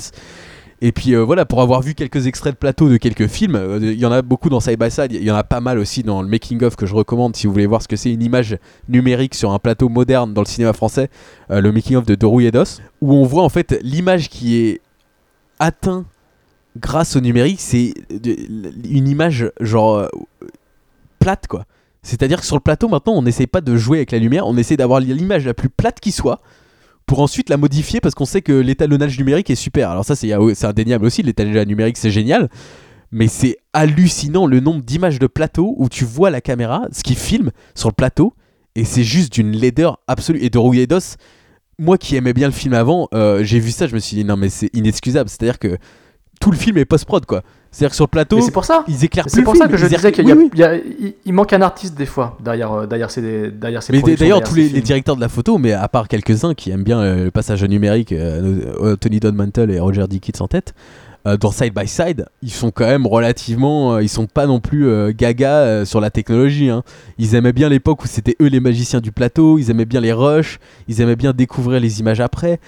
Et 0.83 0.93
puis 0.93 1.15
euh, 1.15 1.23
voilà, 1.23 1.45
pour 1.45 1.61
avoir 1.61 1.83
vu 1.83 1.95
quelques 1.95 2.27
extraits 2.27 2.55
de 2.55 2.59
plateau 2.59 2.89
de 2.89 2.97
quelques 2.97 3.27
films, 3.27 3.55
euh, 3.55 3.79
il 3.83 3.99
y 3.99 4.07
en 4.07 4.13
a 4.13 4.23
beaucoup 4.23 4.49
dans 4.49 4.61
Side 4.61 4.79
by 4.79 4.91
Side, 4.91 5.13
il 5.13 5.23
y 5.23 5.31
en 5.31 5.37
a 5.37 5.45
pas 5.45 5.61
mal 5.61 5.79
aussi 5.79 6.03
dans 6.03 6.23
le 6.23 6.29
making 6.29 6.63
of 6.65 6.75
que 6.77 6.87
je 6.87 6.95
recommande 6.95 7.37
si 7.37 7.47
vous 7.47 7.53
voulez 7.53 7.67
voir 7.67 7.83
ce 7.83 7.89
que 7.89 7.97
c'est 7.97 8.11
une 8.11 8.23
image 8.23 8.59
numérique 8.89 9.35
sur 9.35 9.53
un 9.53 9.59
plateau 9.59 9.91
moderne 9.91 10.33
dans 10.33 10.41
le 10.41 10.47
cinéma 10.47 10.73
français, 10.73 11.11
euh, 11.51 11.61
le 11.61 11.71
making 11.71 11.97
of 11.97 12.07
de 12.07 12.15
Doru 12.15 12.47
Edos, 12.47 12.81
où 13.03 13.13
on 13.13 13.25
voit 13.25 13.43
en 13.43 13.51
fait 13.51 13.79
l'image 13.83 14.31
qui 14.31 14.57
est 14.57 14.81
atteinte 15.59 16.07
grâce 16.79 17.15
au 17.15 17.21
numérique, 17.21 17.61
c'est 17.61 17.93
une 18.89 19.09
image 19.09 19.51
genre 19.61 20.09
plate 21.19 21.47
quoi. 21.47 21.67
C'est-à-dire 22.03 22.41
que 22.41 22.47
sur 22.47 22.57
le 22.57 22.61
plateau 22.61 22.89
maintenant, 22.89 23.13
on 23.13 23.23
n'essaie 23.23 23.47
pas 23.47 23.61
de 23.61 23.77
jouer 23.77 23.99
avec 23.99 24.13
la 24.13 24.19
lumière, 24.19 24.47
on 24.47 24.57
essaie 24.57 24.77
d'avoir 24.77 25.01
l'image 25.01 25.45
la 25.45 25.53
plus 25.53 25.69
plate 25.69 26.01
qui 26.01 26.13
soit 26.13 26.41
pour 27.11 27.19
ensuite 27.19 27.49
la 27.49 27.57
modifier 27.57 28.01
parce 28.01 28.15
qu'on 28.15 28.25
sait 28.25 28.41
que 28.41 28.53
l'étalonnage 28.53 29.19
numérique 29.19 29.51
est 29.51 29.57
super. 29.57 29.91
Alors 29.91 30.05
ça 30.05 30.15
c'est 30.15 30.31
c'est 30.55 30.67
indéniable 30.67 31.05
aussi, 31.05 31.25
l'étalonnage 31.25 31.67
numérique 31.67 31.97
c'est 31.97 32.13
génial, 32.13 32.49
mais 33.11 33.27
c'est 33.27 33.57
hallucinant 33.73 34.47
le 34.47 34.61
nombre 34.61 34.81
d'images 34.85 35.19
de 35.19 35.27
plateau 35.27 35.75
où 35.77 35.89
tu 35.89 36.05
vois 36.05 36.31
la 36.31 36.41
caméra, 36.41 36.87
ce 36.93 37.03
qui 37.03 37.17
filme 37.17 37.51
sur 37.75 37.89
le 37.89 37.95
plateau, 37.95 38.33
et 38.77 38.85
c'est 38.85 39.03
juste 39.03 39.33
d'une 39.33 39.51
laideur 39.51 39.99
absolue. 40.07 40.39
Et 40.41 40.51
de 40.51 40.59
Rouilledos, 40.59 41.17
moi 41.81 41.99
qui 41.99 42.15
aimais 42.15 42.33
bien 42.33 42.47
le 42.47 42.53
film 42.53 42.75
avant, 42.75 43.09
euh, 43.13 43.43
j'ai 43.43 43.59
vu 43.59 43.73
ça, 43.73 43.89
je 43.89 43.95
me 43.97 43.99
suis 43.99 44.15
dit 44.15 44.25
non 44.25 44.37
mais 44.37 44.49
c'est 44.49 44.71
inexcusable, 44.73 45.29
c'est-à-dire 45.29 45.59
que 45.59 45.79
tout 46.41 46.53
le 46.53 46.57
film 46.57 46.79
est 46.79 46.85
post-prod 46.85 47.27
quoi. 47.27 47.43
C'est-à-dire 47.73 47.91
que 47.91 47.97
sur 47.97 48.05
le 48.07 48.09
plateau, 48.11 48.41
c'est 48.41 48.51
pour 48.51 48.65
ça. 48.65 48.85
ils 48.89 49.05
éclairent 49.05 49.27
C'est 49.29 49.39
plus 49.39 49.45
pour 49.45 49.53
le 49.55 49.59
ça 49.61 49.69
que 49.69 49.77
je 49.77 49.87
ils 49.87 49.95
disais 49.95 50.11
qu'il 50.11 50.27
y 50.29 50.33
a- 50.33 50.35
oui, 50.35 50.51
oui. 50.55 51.15
il 51.25 51.33
manque 51.33 51.53
un 51.53 51.63
artiste 51.63 51.95
des 51.97 52.07
fois 52.07 52.37
derrière, 52.43 52.73
euh, 52.73 52.87
derrière 52.87 53.11
ces, 53.11 53.51
derrière 53.51 53.83
ces 53.83 53.93
Mais 53.93 54.03
d'ailleurs, 54.17 54.43
tous 54.43 54.57
les, 54.57 54.69
directeurs 54.81 55.15
de 55.15 55.21
la 55.21 55.29
photo, 55.29 55.57
mais 55.57 55.73
à 55.73 55.87
part 55.87 56.09
quelques-uns 56.09 56.55
qui 56.55 56.71
aiment 56.71 56.83
bien 56.83 56.99
euh, 57.01 57.25
le 57.25 57.31
passage 57.31 57.63
numérique, 57.63 58.11
euh, 58.13 58.97
Tony 58.97 59.21
Don 59.21 59.33
Mantle 59.33 59.71
et 59.71 59.79
Roger 59.79 60.07
Dickens 60.09 60.41
en 60.41 60.49
tête, 60.49 60.75
euh, 61.27 61.37
dans 61.37 61.53
Side 61.53 61.75
by 61.75 61.87
Side, 61.87 62.27
ils 62.43 62.51
sont 62.51 62.71
quand 62.71 62.87
même 62.87 63.07
relativement. 63.07 63.95
euh, 63.95 64.03
ils 64.03 64.09
sont 64.09 64.27
pas 64.27 64.47
non 64.47 64.61
plus 64.61 64.87
euh, 64.89 65.13
gaga 65.17 65.53
euh, 65.59 65.85
sur 65.85 66.01
la 66.01 66.11
technologie. 66.11 66.71
hein. 66.71 66.83
Ils 67.19 67.35
aimaient 67.35 67.53
bien 67.53 67.69
l'époque 67.69 68.03
où 68.05 68.07
c'était 68.07 68.37
eux 68.41 68.47
les 68.49 68.61
magiciens 68.61 69.01
du 69.01 69.13
plateau, 69.13 69.59
ils 69.59 69.71
aimaient 69.71 69.85
bien 69.85 70.01
les 70.01 70.13
rushs, 70.13 70.59
ils 70.89 71.01
aimaient 71.01 71.17
bien 71.17 71.33
découvrir 71.33 71.81
les 71.81 72.01
images 72.01 72.21
après. 72.21 72.59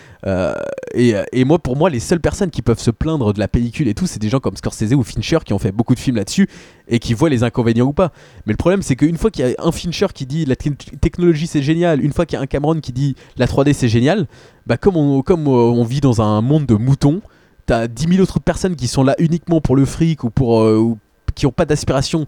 et, 0.94 1.14
et 1.32 1.44
moi, 1.44 1.58
pour 1.58 1.76
moi, 1.76 1.88
les 1.90 2.00
seules 2.00 2.20
personnes 2.20 2.50
qui 2.50 2.62
peuvent 2.62 2.78
se 2.78 2.90
plaindre 2.90 3.32
de 3.32 3.38
la 3.38 3.48
pellicule 3.48 3.88
et 3.88 3.94
tout, 3.94 4.06
c'est 4.06 4.20
des 4.20 4.28
gens 4.28 4.40
comme 4.40 4.56
Scorsese 4.56 4.92
ou 4.92 5.02
Fincher 5.02 5.38
qui 5.44 5.52
ont 5.52 5.58
fait 5.58 5.72
beaucoup 5.72 5.94
de 5.94 6.00
films 6.00 6.16
là-dessus 6.16 6.48
et 6.88 6.98
qui 6.98 7.14
voient 7.14 7.30
les 7.30 7.42
inconvénients 7.44 7.86
ou 7.86 7.92
pas. 7.92 8.12
Mais 8.46 8.52
le 8.52 8.56
problème, 8.58 8.82
c'est 8.82 8.96
qu'une 8.96 9.16
fois 9.16 9.30
qu'il 9.30 9.46
y 9.46 9.48
a 9.50 9.54
un 9.58 9.72
Fincher 9.72 10.08
qui 10.12 10.26
dit 10.26 10.44
la 10.44 10.56
te- 10.56 10.68
technologie 11.00 11.46
c'est 11.46 11.62
génial, 11.62 12.04
une 12.04 12.12
fois 12.12 12.26
qu'il 12.26 12.36
y 12.36 12.40
a 12.40 12.42
un 12.42 12.46
Cameron 12.46 12.80
qui 12.80 12.92
dit 12.92 13.16
la 13.38 13.46
3D 13.46 13.72
c'est 13.72 13.88
génial, 13.88 14.26
bah 14.66 14.76
comme 14.76 14.96
on, 14.96 15.22
comme 15.22 15.48
on 15.48 15.84
vit 15.84 16.00
dans 16.00 16.20
un 16.20 16.40
monde 16.42 16.66
de 16.66 16.74
moutons, 16.74 17.22
t'as 17.66 17.88
10 17.88 18.08
000 18.08 18.22
autres 18.22 18.40
personnes 18.40 18.76
qui 18.76 18.88
sont 18.88 19.04
là 19.04 19.14
uniquement 19.18 19.60
pour 19.60 19.76
le 19.76 19.84
fric 19.84 20.24
ou 20.24 20.30
pour 20.30 20.60
euh, 20.60 20.96
qui 21.34 21.46
ont 21.46 21.52
pas 21.52 21.64
d'aspiration 21.64 22.26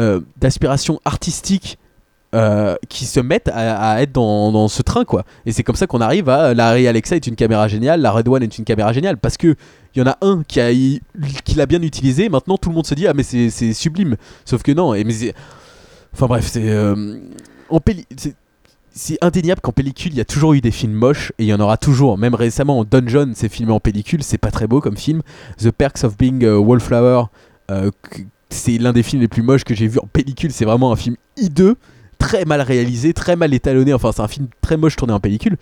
euh, 0.00 0.20
d'aspiration 0.36 1.00
artistique. 1.04 1.78
euh, 2.32 2.76
qui 2.88 3.06
se 3.06 3.18
mettent 3.18 3.50
à, 3.52 4.00
être 4.02 4.12
dans, 4.12 4.52
dans 4.52 4.68
ce 4.68 4.82
train 4.82 5.04
quoi 5.04 5.24
et 5.46 5.50
c'est 5.50 5.64
comme 5.64 5.74
ça 5.74 5.88
qu'on 5.88 6.00
arrive 6.00 6.28
à 6.28 6.54
la 6.54 6.70
Ray 6.70 6.86
Alexa 6.86 7.16
est 7.16 7.26
une 7.26 7.34
caméra 7.34 7.66
géniale 7.66 8.00
la 8.00 8.12
Red 8.12 8.28
One 8.28 8.44
est 8.44 8.56
une 8.56 8.64
caméra 8.64 8.92
géniale 8.92 9.16
parce 9.16 9.36
que 9.36 9.56
il 9.96 9.98
y 9.98 10.02
en 10.02 10.06
a 10.06 10.16
un 10.20 10.44
qui 10.44 10.60
a 10.60 10.70
qui 10.70 11.54
l'a 11.56 11.66
bien 11.66 11.82
utilisé 11.82 12.28
maintenant 12.28 12.56
tout 12.56 12.68
le 12.68 12.76
monde 12.76 12.86
se 12.86 12.94
dit 12.94 13.08
ah 13.08 13.14
mais 13.14 13.24
c'est 13.24 13.72
sublime 13.72 14.16
sauf 14.44 14.62
que 14.62 14.70
non 14.70 14.94
et 14.94 15.02
mais 15.02 15.34
enfin 16.12 16.26
bref 16.26 16.46
c'est 16.46 16.72
en 17.68 17.80
c'est 18.16 18.36
c'est 18.92 19.18
indéniable 19.20 19.60
qu'en 19.60 19.72
pellicule 19.72 20.12
il 20.12 20.18
y 20.18 20.20
a 20.20 20.24
toujours 20.24 20.54
eu 20.54 20.60
des 20.60 20.70
films 20.70 20.92
moches 20.92 21.32
et 21.38 21.44
il 21.44 21.46
y 21.46 21.54
en 21.54 21.60
aura 21.60 21.76
toujours. 21.76 22.18
Même 22.18 22.34
récemment 22.34 22.84
Dungeon 22.84 23.32
c'est 23.34 23.48
filmé 23.48 23.72
en 23.72 23.80
pellicule 23.80 24.22
c'est 24.22 24.38
pas 24.38 24.50
très 24.50 24.66
beau 24.66 24.80
comme 24.80 24.96
film. 24.96 25.22
The 25.58 25.70
Perks 25.70 26.04
of 26.04 26.16
Being 26.16 26.44
a 26.44 26.58
Wallflower 26.58 27.24
euh, 27.70 27.90
c'est 28.50 28.78
l'un 28.78 28.92
des 28.92 29.02
films 29.02 29.22
les 29.22 29.28
plus 29.28 29.42
moches 29.42 29.64
que 29.64 29.74
j'ai 29.74 29.86
vu 29.86 29.98
en 30.00 30.06
pellicule. 30.06 30.52
C'est 30.52 30.64
vraiment 30.64 30.92
un 30.92 30.96
film 30.96 31.16
hideux 31.36 31.76
très 32.18 32.44
mal 32.44 32.60
réalisé 32.60 33.12
très 33.12 33.36
mal 33.36 33.54
étalonné. 33.54 33.94
Enfin 33.94 34.12
c'est 34.12 34.22
un 34.22 34.28
film 34.28 34.48
très 34.60 34.76
moche 34.76 34.96
tourné 34.96 35.12
en 35.12 35.20
pellicule. 35.20 35.56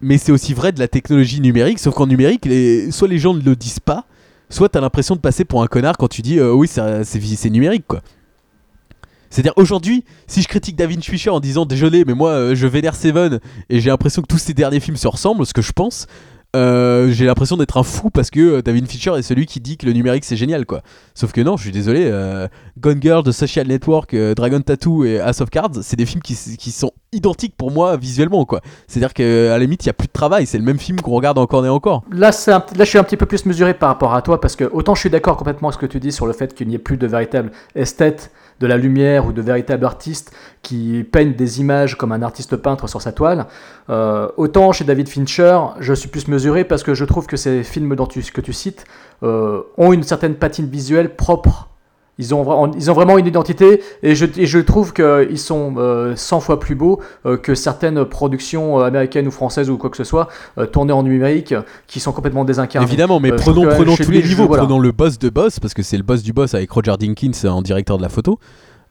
Mais 0.00 0.18
c'est 0.18 0.32
aussi 0.32 0.54
vrai 0.54 0.72
de 0.72 0.78
la 0.78 0.88
technologie 0.88 1.40
numérique, 1.40 1.78
sauf 1.78 1.94
qu'en 1.94 2.06
numérique, 2.06 2.48
soit 2.90 3.08
les 3.08 3.18
gens 3.18 3.34
ne 3.34 3.42
le 3.42 3.54
disent 3.54 3.80
pas, 3.80 4.06
soit 4.48 4.70
t'as 4.70 4.80
l'impression 4.80 5.14
de 5.14 5.20
passer 5.20 5.44
pour 5.44 5.62
un 5.62 5.66
connard 5.66 5.98
quand 5.98 6.08
tu 6.08 6.22
dis 6.22 6.38
euh, 6.38 6.52
oui, 6.52 6.68
c'est 6.68 7.50
numérique 7.50 7.84
quoi. 7.86 8.00
C'est-à-dire 9.30 9.52
aujourd'hui, 9.56 10.04
si 10.26 10.42
je 10.42 10.48
critique 10.48 10.76
David 10.76 11.02
Fincher 11.04 11.30
en 11.30 11.40
disant 11.40 11.64
désolé, 11.64 12.04
mais 12.04 12.14
moi 12.14 12.30
euh, 12.30 12.54
je 12.54 12.66
vénère 12.66 12.94
Seven 12.96 13.38
et 13.68 13.80
j'ai 13.80 13.90
l'impression 13.90 14.22
que 14.22 14.26
tous 14.26 14.38
ces 14.38 14.54
derniers 14.54 14.80
films 14.80 14.96
se 14.96 15.08
ressemblent, 15.08 15.46
ce 15.46 15.54
que 15.54 15.62
je 15.62 15.72
pense, 15.72 16.06
euh, 16.56 17.12
j'ai 17.12 17.26
l'impression 17.26 17.56
d'être 17.56 17.76
un 17.76 17.84
fou 17.84 18.10
parce 18.10 18.28
que 18.28 18.40
euh, 18.40 18.62
David 18.62 18.88
Fincher 18.88 19.12
est 19.16 19.22
celui 19.22 19.46
qui 19.46 19.60
dit 19.60 19.76
que 19.76 19.86
le 19.86 19.92
numérique 19.92 20.24
c'est 20.24 20.34
génial 20.36 20.66
quoi. 20.66 20.82
Sauf 21.14 21.30
que 21.30 21.40
non, 21.40 21.56
je 21.56 21.62
suis 21.62 21.70
désolé, 21.70 22.06
euh, 22.06 22.48
Gone 22.80 23.00
Girl, 23.00 23.22
The 23.22 23.30
Social 23.30 23.68
Network, 23.68 24.16
Dragon 24.34 24.60
Tattoo 24.60 25.04
et 25.04 25.20
House 25.20 25.40
of 25.40 25.50
Cards, 25.50 25.70
c'est 25.82 25.94
des 25.94 26.06
films 26.06 26.22
qui, 26.22 26.34
sont 26.34 26.90
identiques 27.12 27.54
pour 27.56 27.70
moi 27.70 27.96
visuellement 27.96 28.44
quoi. 28.44 28.62
C'est-à-dire 28.88 29.14
qu'à 29.14 29.22
la 29.22 29.58
limite, 29.60 29.84
il 29.84 29.86
y 29.86 29.90
a 29.90 29.92
plus 29.92 30.08
de 30.08 30.12
travail, 30.12 30.44
c'est 30.46 30.58
le 30.58 30.64
même 30.64 30.80
film 30.80 31.00
qu'on 31.00 31.12
regarde 31.12 31.38
encore 31.38 31.64
et 31.64 31.68
encore. 31.68 32.02
Là, 32.10 32.30
un- 32.48 32.50
là, 32.50 32.64
je 32.80 32.84
suis 32.84 32.98
un 32.98 33.04
petit 33.04 33.16
peu 33.16 33.26
plus 33.26 33.46
mesuré 33.46 33.74
par 33.74 33.88
rapport 33.90 34.12
à 34.12 34.22
toi 34.22 34.40
parce 34.40 34.56
que 34.56 34.64
autant 34.64 34.96
je 34.96 35.00
suis 35.00 35.10
d'accord 35.10 35.36
complètement 35.36 35.68
avec 35.68 35.80
ce 35.80 35.86
que 35.86 35.90
tu 35.90 36.00
dis 36.00 36.10
sur 36.10 36.26
le 36.26 36.32
fait 36.32 36.52
qu'il 36.52 36.66
n'y 36.66 36.74
ait 36.74 36.78
plus 36.78 36.96
de 36.96 37.06
véritable 37.06 37.52
esthète 37.76 38.32
de 38.60 38.66
la 38.66 38.76
lumière 38.76 39.26
ou 39.26 39.32
de 39.32 39.42
véritable 39.42 39.84
artiste 39.84 40.32
qui 40.62 41.02
peigne 41.10 41.34
des 41.34 41.60
images 41.60 41.96
comme 41.96 42.12
un 42.12 42.22
artiste 42.22 42.56
peintre 42.56 42.88
sur 42.88 43.02
sa 43.02 43.12
toile. 43.12 43.46
euh, 43.88 44.28
autant 44.36 44.72
chez 44.72 44.84
David 44.84 45.08
Fincher, 45.08 45.58
je 45.80 45.94
suis 45.94 46.08
plus 46.08 46.28
mesuré 46.28 46.64
parce 46.64 46.82
que 46.82 46.94
je 46.94 47.04
trouve 47.04 47.26
que 47.26 47.36
ces 47.36 47.62
films 47.62 47.96
dont 47.96 48.06
tu, 48.06 48.22
que 48.22 48.40
tu 48.40 48.52
cites 48.52 48.84
euh, 49.22 49.62
ont 49.78 49.92
une 49.92 50.02
certaine 50.02 50.34
patine 50.34 50.66
visuelle 50.66 51.16
propre. 51.16 51.68
Ils 52.20 52.34
ont, 52.34 52.42
vra- 52.44 52.72
ils 52.76 52.90
ont 52.90 52.94
vraiment 52.94 53.18
une 53.18 53.26
identité 53.26 53.80
et 54.02 54.14
je, 54.14 54.26
et 54.36 54.46
je 54.46 54.58
trouve 54.60 54.92
qu'ils 54.92 55.38
sont 55.38 55.74
euh, 55.78 56.14
100 56.14 56.40
fois 56.40 56.60
plus 56.60 56.74
beaux 56.74 57.00
euh, 57.26 57.36
que 57.36 57.54
certaines 57.54 58.04
productions 58.04 58.78
euh, 58.78 58.84
américaines 58.84 59.26
ou 59.26 59.30
françaises 59.30 59.70
ou 59.70 59.78
quoi 59.78 59.90
que 59.90 59.96
ce 59.96 60.04
soit 60.04 60.28
euh, 60.58 60.66
tournées 60.66 60.92
en 60.92 61.02
numérique 61.02 61.52
euh, 61.52 61.62
qui 61.86 61.98
sont 61.98 62.12
complètement 62.12 62.44
désincarnées. 62.44 62.86
Évidemment, 62.86 63.18
mais 63.20 63.32
Euh, 63.32 63.36
prenons, 63.36 63.62
que 63.62 63.74
prenons 63.74 63.96
tous 63.96 64.10
les 64.10 64.22
niveaux. 64.22 64.46
voilà. 64.46 64.62
Prenons 64.64 64.78
le 64.78 64.92
boss 64.92 65.18
de 65.18 65.30
boss, 65.30 65.58
parce 65.58 65.74
que 65.74 65.82
c'est 65.82 65.96
le 65.96 66.02
boss 66.02 66.22
du 66.22 66.32
boss 66.32 66.54
avec 66.54 66.70
Roger 66.70 66.94
Dinkins 67.00 67.48
en 67.48 67.62
directeur 67.62 67.96
de 67.96 68.02
la 68.02 68.08
photo. 68.08 68.38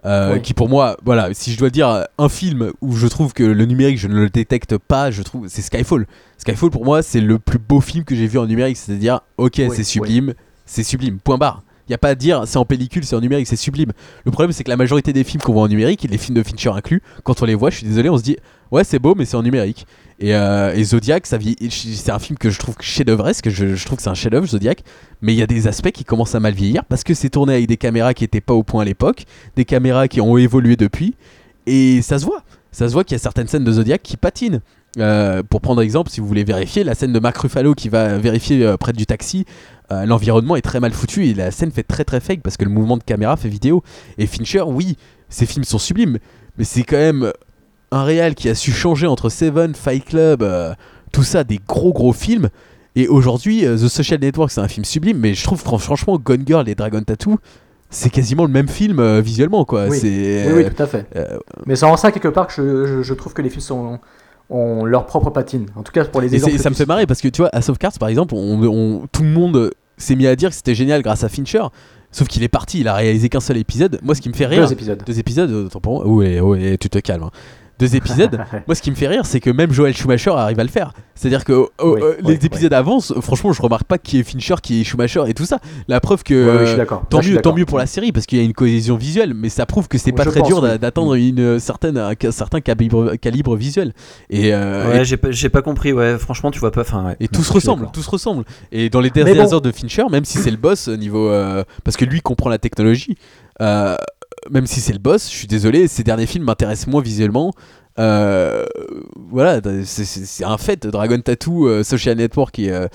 euh, 0.06 0.34
Oui. 0.34 0.41
Qui 0.41 0.53
pour 0.53 0.69
moi, 0.69 0.97
voilà, 1.06 1.30
si 1.34 1.51
je 1.53 1.57
dois 1.60 1.69
dire 1.69 2.06
un 2.18 2.30
film 2.30 2.72
où 2.81 2.95
je 2.95 3.07
trouve 3.07 3.34
que 3.34 3.43
le 3.43 3.65
numérique 3.65 3.99
je 3.99 4.07
ne 4.07 4.15
le 4.15 4.30
détecte 4.30 4.77
pas, 4.77 5.11
je 5.11 5.22
trouve 5.23 5.45
c'est 5.49 5.61
Skyfall. 5.61 6.07
Skyfall 6.38 6.69
pour 6.72 6.85
moi 6.85 7.01
c'est 7.03 7.19
le 7.22 7.38
plus 7.38 7.60
beau 7.60 7.81
film 7.81 8.06
que 8.06 8.15
j'ai 8.15 8.26
vu 8.27 8.39
en 8.39 8.45
numérique, 8.47 8.77
c'est-à-dire 8.77 9.19
ok 9.38 9.56
Oui, 9.60 9.69
c'est 9.76 9.84
sublime, 9.84 10.34
c'est 10.65 10.84
sublime, 10.84 11.19
point 11.19 11.38
barre. 11.38 11.64
Il 11.90 11.91
y 11.91 11.95
a 11.95 11.98
pas 11.98 12.10
à 12.10 12.16
dire 12.16 12.44
c'est 12.45 12.57
en 12.57 12.66
pellicule, 12.66 13.03
c'est 13.03 13.16
en 13.16 13.22
numérique, 13.22 13.48
c'est 13.48 13.56
sublime. 13.56 13.91
Le 14.24 14.32
problème 14.32 14.52
c'est 14.52 14.64
que 14.64 14.70
la 14.70 14.78
majorité 14.78 15.11
des 15.11 15.24
films 15.24 15.41
qu'on 15.41 15.53
voit 15.53 15.64
en 15.64 15.68
numérique, 15.68 16.07
les 16.10 16.18
films 16.18 16.38
de 16.38 16.44
Fincher 16.44 16.70
inclus, 16.70 17.02
quand 17.24 17.41
on 17.41 17.45
les 17.45 17.56
voit, 17.56 17.72
je 17.72 17.78
suis 17.78 17.88
désolé, 17.88 18.10
on 18.10 18.18
se 18.18 18.24
dit 18.24 18.38
ouais 18.72 18.84
c'est 18.84 18.99
beau 18.99 19.16
mais 19.16 19.26
c'est 19.26 19.38
en 19.38 19.44
numérique. 19.44 19.88
Et, 20.20 20.36
euh, 20.36 20.84
Zodiac, 20.84 21.26
c'est 21.26 22.10
un 22.11 22.20
film 22.20 22.38
que 22.38 22.49
je 22.49 22.60
trouve 22.60 22.76
chef-d'œuvresque, 22.80 23.49
je, 23.49 23.76
je 23.76 23.86
trouve 23.86 23.98
que 23.98 24.03
c'est 24.03 24.10
un 24.10 24.14
chef-d'œuvre 24.14 24.45
Zodiac, 24.45 24.84
mais 25.22 25.34
il 25.34 25.40
y 25.40 25.41
a 25.41 25.48
des 25.48 25.68
aspects 25.68 25.91
qui 25.91 26.03
commencent 26.03 26.36
à 26.36 26.40
mal 26.40 26.53
vieillir 26.53 26.86
parce 26.86 27.03
que 27.03 27.14
c'est 27.14 27.30
tourné 27.30 27.53
avec 27.53 27.68
des 27.68 27.78
caméras 27.78 28.14
qui 28.14 28.24
étaient 28.24 28.41
pas 28.41 28.53
au 28.53 28.64
point 28.64 28.84
à 28.84 28.86
l'époque, 28.86 29.24
des 29.56 29.66
caméras 29.66 30.07
qui 30.07 30.22
ont 30.22 30.38
évolué 30.38 30.76
depuis, 30.76 31.16
et 31.66 32.02
ça 32.02 32.20
se 32.20 32.26
voit. 32.26 32.44
ça 32.72 32.88
se 32.88 32.94
voit 32.94 33.03
qu'il 33.03 33.16
y 33.16 33.20
a 33.20 33.20
certaines 33.20 33.48
scènes 33.48 33.64
de 33.64 33.72
Zodiac 33.72 34.02
qui 34.03 34.18
patinent. 34.18 34.61
Euh, 34.98 35.44
pour 35.48 35.61
prendre 35.61 35.82
exemple, 35.82 36.10
si 36.10 36.20
vous 36.20 36.28
voulez 36.28 36.44
vérifier, 36.44 36.84
la 36.84 36.95
scène 36.95 37.14
de 37.14 37.20
Mark 37.20 37.38
Ruffalo 37.38 37.76
qui 37.76 37.90
va 37.90 38.18
vérifier 38.18 38.66
euh, 38.66 38.76
près 38.76 38.91
du 38.91 39.06
taxi, 39.06 39.45
euh, 39.91 40.06
l'environnement 40.06 40.56
est 40.56 40.61
très 40.61 40.80
mal 40.80 40.91
foutu 40.94 41.28
et 41.28 41.34
la 41.34 41.52
scène 41.52 41.72
fait 41.72 41.84
très 41.84 42.03
très 42.03 42.20
fake 42.20 42.41
parce 42.44 42.57
que 42.57 42.64
le 42.64 42.70
mouvement 42.72 42.98
de 42.98 43.03
caméra 43.03 43.36
fait 43.38 43.49
vidéo. 43.49 43.84
Et 44.18 44.28
Fincher, 44.28 44.61
oui, 44.61 44.98
ses 45.30 45.45
films 45.45 45.64
sont 45.64 45.80
sublimes, 45.80 46.18
mais 46.57 46.64
c'est 46.64 46.84
quand 46.84 46.98
même 46.98 47.32
un 47.91 48.03
réal 48.03 48.36
qui 48.36 48.49
a 48.49 48.56
su 48.56 48.72
changer 48.72 49.07
entre 49.07 49.30
Seven, 49.30 49.74
Fight 49.74 50.06
Club, 50.06 50.44
euh, 50.44 50.74
tout 51.11 51.24
ça, 51.24 51.44
des 51.44 51.60
gros 51.68 51.91
gros 51.94 52.14
films. 52.14 52.49
Et 52.95 53.07
aujourd'hui, 53.07 53.66
euh, 53.66 53.76
The 53.78 53.88
Social 53.88 54.20
Network, 54.20 54.52
c'est 54.52 54.61
un 54.61 54.68
film 54.68 54.86
sublime, 54.86 55.18
mais 55.18 55.34
je 55.34 55.44
trouve 55.44 55.60
fran- 55.60 55.78
franchement 55.78 56.18
Gone 56.18 56.44
Girl 56.45 56.68
et 56.70 56.76
Dragon 56.76 57.02
Tattoo, 57.02 57.38
c'est 57.90 58.10
quasiment 58.11 58.44
le 58.45 58.52
même 58.52 58.68
film 58.68 58.99
euh, 58.99 59.22
visuellement, 59.22 59.66
quoi. 59.66 59.88
Oui. 59.88 59.98
Oui, 60.03 60.53
oui, 60.64 60.66
tout 60.76 60.84
à 60.84 60.86
fait. 60.88 61.06
Mais 61.66 61.76
c'est 61.76 61.86
en 61.86 61.98
ça, 61.98 62.11
quelque 62.11 62.28
part, 62.28 62.45
que 62.48 62.53
je, 62.53 62.86
je- 62.86 63.02
je 63.03 63.14
trouve 63.16 63.34
que 63.34 63.41
les 63.41 63.49
films 63.49 63.61
sont, 63.61 63.99
ont 64.49 64.85
leur 64.85 65.05
propre 65.05 65.30
patine. 65.30 65.67
En 65.76 65.84
tout 65.84 65.91
cas, 65.91 66.05
pour 66.05 66.21
les 66.21 66.34
exemples. 66.35 66.57
ça 66.57 66.69
me 66.69 66.76
fait 66.76 66.85
marrer 66.85 67.05
parce 67.05 67.21
que 67.21 67.27
tu 67.27 67.41
vois, 67.41 67.49
House 67.49 67.69
of 67.69 67.77
Cards 67.77 67.97
par 67.99 68.09
exemple, 68.09 68.34
on, 68.35 68.61
on- 68.63 69.07
tout 69.11 69.23
le 69.23 69.30
monde 69.30 69.71
s'est 69.97 70.15
mis 70.15 70.27
à 70.27 70.35
dire 70.35 70.49
que 70.49 70.55
c'était 70.55 70.76
génial 70.76 71.01
grâce 71.01 71.23
à 71.23 71.30
Fincher. 71.30 71.63
Sauf 72.11 72.27
qu'il 72.27 72.41
est 72.41 72.47
parti, 72.47 72.80
il 72.80 72.88
a 72.88 72.95
réalisé 72.95 73.30
qu'un 73.30 73.39
seul 73.39 73.57
épisode. 73.57 73.99
Moi, 74.01 74.15
ce 74.15 74.21
qui 74.21 74.30
me 74.30 74.34
fait 74.34 74.47
rire. 74.47 74.65
Deux 74.65 74.71
épisodes. 74.73 75.03
Deux 75.05 75.19
épisodes, 75.19 75.51
autant 75.51 75.80
pour 75.80 75.93
moi. 76.03 76.07
Ouais, 76.07 76.39
ouais, 76.39 76.76
tu 76.80 76.89
te 76.89 76.97
calmes. 76.97 77.21
hein. 77.23 77.31
Deux 77.80 77.95
épisodes. 77.95 78.39
moi, 78.68 78.76
ce 78.76 78.81
qui 78.81 78.91
me 78.91 78.95
fait 78.95 79.07
rire, 79.07 79.26
c'est 79.26 79.39
que 79.39 79.49
même 79.49 79.72
Joel 79.72 79.95
Schumacher 79.95 80.31
arrive 80.31 80.60
à 80.60 80.64
le 80.64 80.69
faire. 80.69 80.93
C'est-à-dire 81.15 81.43
que 81.43 81.53
oh, 81.53 81.69
Oui, 81.84 82.01
euh, 82.01 82.15
oui, 82.23 82.35
les 82.38 82.45
épisodes 82.45 82.73
avancent. 82.73 83.14
Franchement, 83.22 83.51
je 83.53 83.61
remarque 83.61 83.84
pas 83.85 83.97
qui 83.97 84.19
est 84.19 84.23
Fincher, 84.23 84.56
qui 84.61 84.81
est 84.81 84.84
Schumacher 84.84 85.23
et 85.27 85.34
tout 85.34 85.45
ça. 85.45 85.60
La 85.88 85.99
preuve 85.99 86.23
que. 86.23 86.60
Je 86.61 86.65
suis. 86.65 86.85
Tant 86.85 87.18
Là, 87.18 87.22
je 87.22 87.22
suis 87.27 87.35
mieux, 87.35 87.41
tant 87.41 87.56
mieux 87.56 87.65
pour 87.65 87.77
la 87.77 87.85
série 87.85 88.11
parce 88.11 88.26
qu'il 88.26 88.38
y 88.38 88.41
a 88.41 88.43
une 88.43 88.53
cohésion 88.53 88.95
visuelle, 88.95 89.34
mais 89.34 89.49
ça 89.49 89.65
prouve 89.65 89.88
que 89.88 89.97
c'est 89.97 90.11
pas 90.11 90.23
Je 90.23 90.30
très 90.30 90.39
pense, 90.41 90.47
dur 90.49 90.61
d'a- 90.61 90.73
oui. 90.73 90.80
d'atteindre 90.80 91.14
une 91.15 91.39
euh, 91.39 91.60
certaine, 91.60 91.97
un, 91.97 92.11
un 92.22 92.31
certain 92.31 92.61
calibre, 92.61 93.15
calibre 93.15 93.56
visuel. 93.56 93.93
Et, 94.30 94.53
euh, 94.53 94.89
Ouais, 94.91 95.01
et 95.01 95.06
j'ai 95.31 95.49
pas, 95.49 95.61
compris. 95.61 95.91
Ouais, 95.93 96.18
franchement, 96.18 96.51
tu 96.51 96.60
vois 96.60 96.72
pas. 96.72 96.81
Enfin, 96.81 97.06
ouais. 97.06 97.18
et 97.19 97.27
tout 97.27 97.43
se 97.43 97.51
ressemble, 97.51 97.89
tout 97.91 98.01
se 98.01 98.10
ressemble. 98.10 98.43
Et 98.72 98.89
dans 98.89 99.01
les 99.01 99.10
dernières 99.10 99.45
bon. 99.45 99.53
heures 99.56 99.61
de 99.61 99.72
Fincher, 99.72 100.03
même 100.11 100.26
si 100.26 100.38
c'est 100.38 100.51
le 100.51 100.57
boss 100.57 100.88
au 100.88 100.95
niveau, 100.97 101.30
euh, 101.30 101.64
parce 101.84 101.97
que 101.97 102.06
lui 102.06 102.22
comprend 102.22 102.49
la 102.49 102.57
technologie, 102.57 103.18
euh, 103.61 103.95
même 104.49 104.66
si 104.68 104.80
c'est 104.82 104.94
le 104.94 104.99
boss, 104.99 105.30
je 105.32 105.36
suis 105.36 105.48
désolé, 105.48 105.88
ses 105.88 106.03
derniers 106.03 106.26
films 106.26 106.45
m'intéressent 106.45 106.88
moins 106.88 107.02
visuellement. 107.02 107.53
Euh, 107.98 108.66
voilà, 109.30 109.60
c'est- 109.84 110.44
un 110.45 110.57
fait. 110.57 110.88
Dragon 110.88 111.20
Tattoo, 111.20 111.68
euh, 111.68 111.84
Social 111.84 112.16
Network 112.16 112.57
et, 112.60 112.72
euh, 112.72 112.88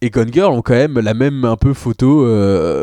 et 0.00 0.10
Gone 0.10 0.32
Girl 0.32 0.52
ont 0.52 0.62
quand 0.62 0.74
même 0.74 0.98
la 0.98 1.14
même 1.14 1.44
un 1.44 1.56
peu 1.56 1.72
photo 1.72 2.26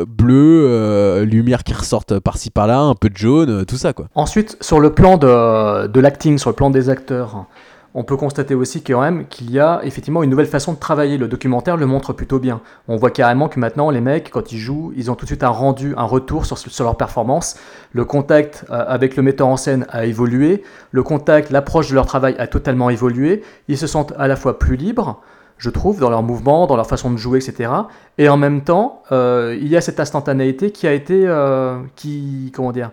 bleue, 0.08 1.24
lumière 1.24 1.64
qui 1.64 1.74
ressortent 1.74 2.20
par-ci 2.20 2.52
par-là, 2.52 2.80
un 2.80 2.96
peu 2.96 3.10
de 3.10 3.18
jaune, 3.18 3.66
tout 3.66 3.76
ça 3.78 3.92
quoi. 3.94 4.08
Ensuite, 4.16 4.58
sur 4.62 4.80
le 4.80 4.94
plan 4.94 5.18
de, 5.18 5.88
de 5.88 6.00
l'acting, 6.00 6.38
sur 6.38 6.50
le 6.52 6.56
plan 6.56 6.70
des 6.70 6.90
acteurs, 6.90 7.46
on 7.94 8.04
peut 8.04 8.16
constater 8.16 8.56
aussi 8.56 8.84
quand 8.84 9.02
même 9.02 9.28
qu'il 9.28 9.52
y 9.52 9.60
a 9.60 9.82
effectivement 9.84 10.24
une 10.24 10.30
nouvelle 10.30 10.48
façon 10.48 10.74
de 10.74 10.78
travailler. 10.78 11.18
Le 11.18 11.28
documentaire 11.28 11.76
le 11.76 11.86
montre 11.86 12.14
plutôt 12.14 12.40
bien. 12.40 12.62
On 12.88 12.96
voit 12.96 13.12
carrément 13.12 13.50
que 13.50 13.60
maintenant, 13.60 13.90
les 13.90 14.00
mecs, 14.00 14.30
quand 14.32 14.52
ils 14.52 14.58
jouent, 14.58 14.94
ils 14.96 15.12
ont 15.12 15.16
tout 15.16 15.26
de 15.26 15.30
suite 15.30 15.44
un 15.44 15.50
rendu, 15.50 15.94
un 15.98 16.04
retour 16.04 16.46
sur, 16.46 16.84
leur 16.84 16.96
performance. 16.96 17.58
Le 17.92 18.06
contact 18.06 18.66
euh, 18.70 18.86
avec 18.88 19.18
le 19.18 19.24
metteur 19.24 19.48
en 19.48 19.58
scène 19.58 19.86
a 19.90 20.06
évolué. 20.06 20.64
Le 20.92 21.04
contact, 21.04 21.50
l'approche 21.50 21.90
de 21.90 21.96
leur 21.96 22.06
travail 22.06 22.36
a 22.40 22.48
totalement 22.48 22.90
évolué. 22.90 23.44
Ils 23.68 23.78
se 23.78 23.88
sentent 23.88 24.14
à 24.18 24.28
la 24.28 24.38
fois 24.38 24.58
plus 24.58 24.78
libres, 24.78 25.22
je 25.58 25.70
trouve, 25.70 26.00
dans 26.00 26.10
leur 26.10 26.24
mouvement, 26.24 26.68
dans 26.68 26.78
leur 26.78 26.88
façon 26.88 27.12
de 27.12 27.18
jouer, 27.18 27.40
etc. 27.40 27.72
Et 28.18 28.30
en 28.30 28.38
même 28.38 28.62
temps, 28.62 29.04
euh, 29.12 29.58
il 29.60 29.68
y 29.68 29.76
a 29.76 29.82
cette 29.82 30.00
instantanéité 30.00 30.72
qui 30.72 30.88
a 30.88 30.94
été, 30.94 31.24
euh, 31.28 31.78
qui, 31.98 32.54
comment 32.56 32.72
dire, 32.72 32.92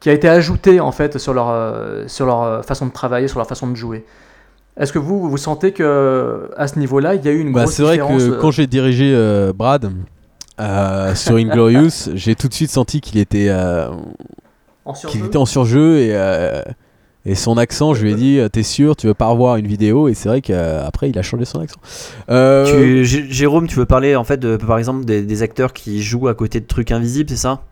qui 0.00 0.10
a 0.10 0.12
été 0.12 0.28
ajoutée 0.28 0.80
en 0.80 0.92
fait 0.92 1.18
sur 1.18 1.34
leur, 1.34 1.48
euh, 1.50 2.04
sur 2.06 2.26
leur 2.26 2.42
euh, 2.42 2.62
façon 2.62 2.86
de 2.86 2.92
travailler, 2.92 3.28
sur 3.28 3.38
leur 3.38 3.48
façon 3.48 3.66
de 3.68 3.74
jouer. 3.76 4.04
Est-ce 4.78 4.92
que 4.92 4.98
vous, 5.00 5.28
vous 5.28 5.36
sentez 5.38 5.72
que 5.72 6.50
à 6.56 6.68
ce 6.68 6.78
niveau-là, 6.78 7.14
il 7.16 7.24
y 7.24 7.28
a 7.28 7.32
eu 7.32 7.40
une 7.40 7.52
Bah, 7.52 7.62
grosse 7.62 7.74
c'est 7.74 7.82
vrai 7.82 7.94
différence 7.94 8.22
que 8.22 8.30
euh, 8.30 8.38
quand 8.40 8.50
j'ai 8.52 8.66
dirigé 8.68 9.12
euh, 9.12 9.52
Brad 9.52 9.90
euh, 10.60 11.14
sur 11.14 11.36
Inglorious, 11.36 12.10
j'ai 12.14 12.34
tout 12.36 12.46
de 12.48 12.54
suite 12.54 12.70
senti 12.70 13.00
qu'il 13.00 13.18
était, 13.18 13.48
euh, 13.48 13.88
en 14.84 14.92
qu'il 14.92 15.10
surjeu 15.10 15.26
était 15.26 15.36
en 15.36 15.46
surjeu 15.46 15.98
et, 15.98 16.10
euh, 16.12 16.62
et 17.26 17.34
son 17.34 17.58
accent, 17.58 17.92
je 17.92 18.04
lui 18.04 18.12
ai 18.12 18.14
dit 18.14 18.40
T'es 18.52 18.62
sûr, 18.62 18.94
tu 18.94 19.08
veux 19.08 19.14
pas 19.14 19.26
revoir 19.26 19.56
une 19.56 19.66
vidéo 19.66 20.06
Et 20.08 20.14
c'est 20.14 20.28
vrai 20.28 20.40
qu'après, 20.40 21.10
il 21.10 21.18
a 21.18 21.22
changé 21.22 21.44
son 21.44 21.60
accent. 21.60 21.80
Euh, 22.30 22.64
Tu- 23.04 23.04
Jérôme, 23.32 23.66
tu 23.66 23.74
veux 23.76 23.84
parler 23.84 24.14
en 24.14 24.24
fait 24.24 24.38
de, 24.38 24.56
par 24.56 24.78
exemple 24.78 25.04
des, 25.04 25.22
des 25.22 25.42
acteurs 25.42 25.72
qui 25.72 26.02
jouent 26.04 26.28
à 26.28 26.34
côté 26.34 26.60
de 26.60 26.66
trucs 26.66 26.92
invisibles, 26.92 27.28
c'est 27.30 27.36
ça? 27.36 27.62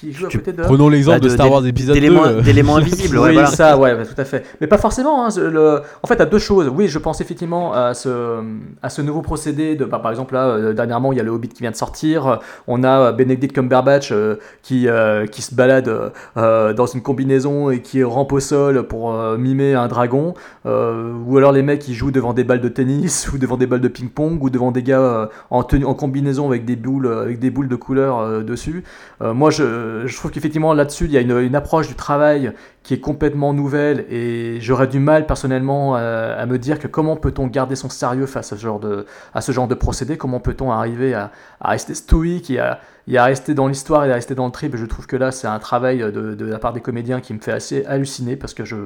Qui 0.00 0.12
joue 0.14 0.26
à 0.26 0.30
côté 0.30 0.52
de 0.52 0.62
Prenons 0.62 0.88
l'exemple 0.88 1.20
Bah, 1.20 1.24
de, 1.26 1.28
Star 1.28 1.50
Wars 1.50 1.66
épisode 1.66 1.94
2. 1.94 2.00
d'éléments- 2.42 2.76
invisibles. 2.76 3.18
ouais, 3.18 3.24
oui, 3.28 3.32
voilà. 3.34 3.48
ça, 3.48 3.76
ouais, 3.76 3.92
ouais, 3.92 4.04
tout 4.06 4.18
à 4.18 4.24
fait. 4.24 4.44
Mais 4.60 4.66
pas 4.66 4.78
forcément. 4.78 5.26
hein, 5.26 5.28
le... 5.36 5.80
En 6.02 6.06
fait, 6.06 6.20
à 6.22 6.24
deux 6.26 6.38
choses. 6.38 6.68
Oui, 6.74 6.88
je 6.88 6.98
pense 6.98 7.20
effectivement 7.20 7.74
à 7.74 7.92
ce, 7.92 8.42
à 8.82 8.88
ce 8.88 9.02
nouveau 9.02 9.20
procédé. 9.20 9.76
De, 9.76 9.84
bah, 9.84 9.98
par 9.98 10.10
exemple, 10.10 10.32
là, 10.34 10.46
euh, 10.46 10.72
dernièrement, 10.72 11.12
il 11.12 11.16
y 11.18 11.20
a 11.20 11.22
le 11.22 11.30
Hobbit 11.30 11.48
qui 11.50 11.60
vient 11.60 11.70
de 11.70 11.76
sortir. 11.76 12.38
On 12.66 12.82
a 12.82 13.08
euh, 13.08 13.12
Benedict 13.12 13.54
Cumberbatch 13.54 14.10
euh, 14.12 14.36
qui, 14.62 14.88
euh, 14.88 15.26
qui 15.26 15.42
se 15.42 15.54
balade 15.54 15.90
dans 16.36 16.86
une 16.86 17.02
combinaison 17.02 17.70
et 17.70 17.82
qui 17.82 18.02
rampe 18.02 18.32
au 18.32 18.40
sol 18.40 18.84
pour 18.84 19.12
mimer 19.38 19.74
un 19.74 19.88
dragon. 19.88 20.34
Ou 20.64 21.36
alors 21.36 21.52
les 21.52 21.62
mecs 21.62 21.80
qui 21.80 21.94
jouent 21.94 22.10
devant 22.10 22.32
des 22.32 22.44
balles 22.44 22.60
de 22.60 22.68
tennis 22.68 23.30
ou 23.34 23.38
devant 23.38 23.56
des 23.56 23.66
balles 23.66 23.80
de 23.80 23.88
ping-pong 23.88 24.42
ou 24.42 24.48
devant 24.50 24.70
des 24.72 24.82
gars 24.82 25.28
en, 25.50 25.62
tenue, 25.62 25.84
en 25.84 25.94
combinaison 25.94 26.46
avec 26.48 26.64
des 26.64 26.76
boules, 26.76 27.06
avec 27.06 27.38
des 27.38 27.50
boules 27.50 27.68
de 27.68 27.76
couleur 27.76 28.42
dessus. 28.42 28.84
Moi, 29.20 29.50
je, 29.50 29.89
je 30.06 30.16
trouve 30.16 30.30
qu'effectivement, 30.30 30.74
là-dessus, 30.74 31.04
il 31.04 31.12
y 31.12 31.16
a 31.16 31.20
une, 31.20 31.54
approche 31.54 31.88
du 31.88 31.94
travail 31.94 32.52
qui 32.82 32.94
est 32.94 33.00
complètement 33.00 33.52
nouvelle 33.52 34.06
et 34.10 34.58
j'aurais 34.60 34.86
du 34.86 34.98
mal 34.98 35.26
personnellement 35.26 35.96
à, 35.96 36.00
à 36.00 36.46
me 36.46 36.58
dire 36.58 36.78
que 36.78 36.86
comment 36.86 37.16
peut-on 37.16 37.46
garder 37.46 37.76
son 37.76 37.88
sérieux 37.88 38.26
face 38.26 38.52
à 38.52 38.56
ce 38.56 39.52
genre 39.52 39.68
de, 39.68 39.74
procédé, 39.74 40.16
comment 40.16 40.40
peut-on 40.40 40.70
arriver 40.70 41.14
à, 41.14 41.30
rester 41.60 41.94
stoïque 41.94 42.50
et 42.50 42.58
à, 42.58 42.80
rester 43.24 43.54
dans 43.54 43.66
l'histoire 43.66 44.04
et 44.04 44.10
à 44.10 44.14
rester 44.14 44.34
dans 44.34 44.46
le 44.46 44.52
trip? 44.52 44.76
Je 44.76 44.86
trouve 44.86 45.06
que 45.06 45.16
là, 45.16 45.30
c'est 45.30 45.46
un 45.46 45.58
travail 45.58 45.98
de, 45.98 46.44
la 46.44 46.58
part 46.58 46.72
des 46.72 46.80
comédiens 46.80 47.20
qui 47.20 47.34
me 47.34 47.40
fait 47.40 47.52
assez 47.52 47.84
halluciner 47.86 48.36
parce 48.36 48.54
que 48.54 48.64
je 48.64 48.76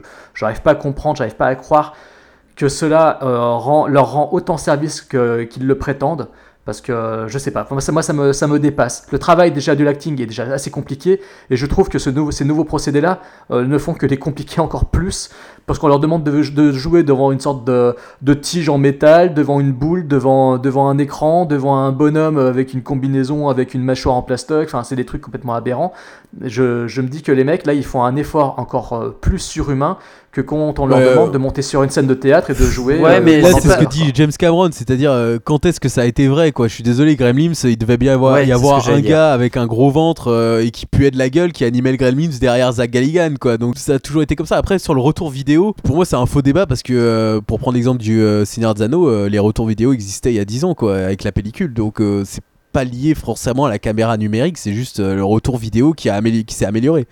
n'arrive 0.41 0.63
pas 0.63 0.73
à 0.73 0.75
comprendre, 0.75 1.17
j'arrive 1.17 1.37
pas 1.37 1.47
à 1.47 1.55
croire 1.55 1.95
que 2.57 2.69
cela 2.69 3.19
euh, 3.23 3.89
leur 3.89 4.13
rend 4.13 4.29
autant 4.33 4.57
service 4.57 5.03
qu'ils 5.03 5.67
le 5.67 5.79
prétendent. 5.79 6.29
Parce 6.65 6.81
que 6.81 6.93
euh, 6.93 7.29
je 7.29 7.39
sais 7.39 7.51
pas, 7.51 7.67
moi 7.71 7.81
ça, 7.81 8.13
me, 8.13 8.33
ça 8.33 8.47
me 8.47 8.59
dépasse. 8.59 9.07
Le 9.11 9.19
travail 9.19 9.53
déjà 9.53 9.75
de 9.75 9.85
l'acting 9.85 10.21
est 10.21 10.27
déjà 10.27 10.45
assez 10.45 10.71
compliqué 10.71 11.21
et 11.51 11.57
je 11.57 11.67
trouve 11.67 11.89
que 11.89 11.99
ces 11.99 12.45
nouveaux 12.45 12.65
procédés-là 12.65 13.21
euh, 13.51 13.67
ne 13.67 13.77
font 13.77 13.93
que 13.93 14.07
les 14.07 14.17
compliquer 14.17 14.61
encore 14.61 14.87
plus 14.87 15.31
parce 15.67 15.79
qu'on 15.79 15.89
leur 15.89 16.01
demande 16.01 16.25
de, 16.25 16.73
jouer 16.73 17.03
devant 17.03 17.33
une 17.33 17.41
sorte 17.41 17.65
de, 17.65 17.97
de 18.23 18.35
tige 18.35 18.69
en 18.69 18.79
métal, 18.79 19.35
devant 19.35 19.61
une 19.61 19.73
boule, 19.73 20.07
devant, 20.07 20.59
devant 20.59 20.89
un 20.89 20.99
écran, 20.99 21.47
devant 21.47 21.77
un 21.77 21.93
bonhomme 21.93 22.39
avec 22.39 22.75
une 22.75 22.83
combinaison, 22.83 23.49
avec 23.49 23.75
une 23.75 23.83
mâchoire 23.83 24.15
en 24.15 24.23
plastoc. 24.23 24.67
Enfin, 24.67 24.85
c'est 24.85 24.97
des 24.97 25.07
trucs 25.07 25.23
complètement 25.23 25.55
aberrants. 25.55 25.93
Je, 26.43 26.87
je 26.87 27.01
me 27.01 27.09
dis 27.09 27.23
que 27.23 27.33
les 27.33 27.45
mecs, 27.45 27.67
là, 27.67 27.73
ils 27.73 27.85
font 27.85 28.05
un 28.05 28.17
effort 28.17 28.59
encore 28.59 28.93
euh, 28.93 29.17
plus 29.19 29.39
surhumain 29.39 29.97
que 30.35 30.41
quand 30.41 30.79
on 30.79 30.87
leur 30.87 30.99
Ouais, 30.99 31.11
demande 31.11 31.29
euh, 31.31 31.33
de 31.33 31.39
monter 31.39 31.63
sur 31.63 31.83
une 31.83 31.91
scène 31.91 32.07
de 32.07 32.15
théâtre 32.15 32.51
et 32.51 32.55
de 32.55 32.65
jouer. 32.65 32.99
Ouais, 32.99 33.17
euh, 33.17 33.21
mais 33.25 33.41
Là, 33.41 33.51
c'est 33.61 33.69
ce 33.69 33.77
que 33.79 33.85
dit 33.89 34.11
James 34.15 34.33
Cameron, 34.39 34.69
c'est-à-dire 34.73 35.13
euh, 35.13 35.39
quand 35.43 35.65
est-ce 35.65 35.81
que 35.81 35.89
ça 35.89 36.03
a 36.03 36.05
été 36.05 36.29
vrai 36.29 36.53
quoi? 36.53 36.69
Je 36.69 36.75
suis 36.75 36.83
désolé, 36.83 37.17
Gremlins, 37.17 37.53
il 37.65 37.79
devait 37.79 37.97
bien 37.97 38.15
avoir, 38.15 38.35
Ouais, 38.35 38.47
y 38.47 38.53
avoir 38.53 38.87
un 38.89 39.01
gars 39.01 39.33
avec 39.33 39.57
un 39.57 39.67
gros 39.67 39.91
ventre 39.91 40.29
euh, 40.31 40.65
et 40.65 40.71
qui 40.71 40.87
puait 40.87 41.11
de 41.11 41.19
la 41.19 41.31
gueule 41.31 41.53
qui 41.53 41.65
animait 41.65 41.93
le 41.93 41.97
Gremlins 41.97 42.37
derrière 42.41 42.73
Zach 42.73 42.91
Galligan 42.91 43.35
quoi. 43.41 43.57
Donc 43.57 43.79
ça 43.79 43.95
a 43.95 43.99
toujours 43.99 44.23
été 44.23 44.35
comme 44.37 44.47
ça. 44.47 44.57
Après 44.57 44.79
sur 44.79 44.95
le 44.95 45.01
retour 45.01 45.31
vidéo, 45.31 45.75
pour 45.85 45.97
moi 45.97 46.05
c'est 46.05 46.17
un 46.17 46.27
faux 46.27 46.43
débat 46.43 46.67
parce 46.67 46.83
que 46.83 46.93
euh, 46.93 47.41
pour 47.41 47.59
prendre 47.61 47.77
l'exemple 47.77 48.01
du 48.03 48.21
euh, 48.21 48.45
Seigneur 48.45 48.75
euh, 48.81 49.29
les 49.29 49.39
retours 49.39 49.67
vidéo 49.67 49.93
existaient 49.93 50.33
il 50.33 50.37
y 50.37 50.41
a 50.41 50.45
10 50.45 50.65
ans 50.65 50.75
quoi 50.75 50.97
avec 50.97 51.23
la 51.25 51.33
pellicule. 51.33 51.73
Donc 51.73 52.01
euh, 52.01 52.25
c'est 52.27 52.43
pas 52.73 52.83
lié 52.85 53.15
forcément 53.15 53.67
à 53.67 53.69
la 53.71 53.79
caméra 53.79 54.17
numérique, 54.17 54.59
c'est 54.59 54.73
juste 54.73 54.99
euh, 54.99 55.15
le 55.15 55.25
retour 55.25 55.59
vidéo 55.59 55.93
qui, 55.93 56.09
a 56.09 56.21
amélio- 56.21 56.45
qui 56.45 56.55
s'est 56.57 56.67
amélioré. 56.67 57.07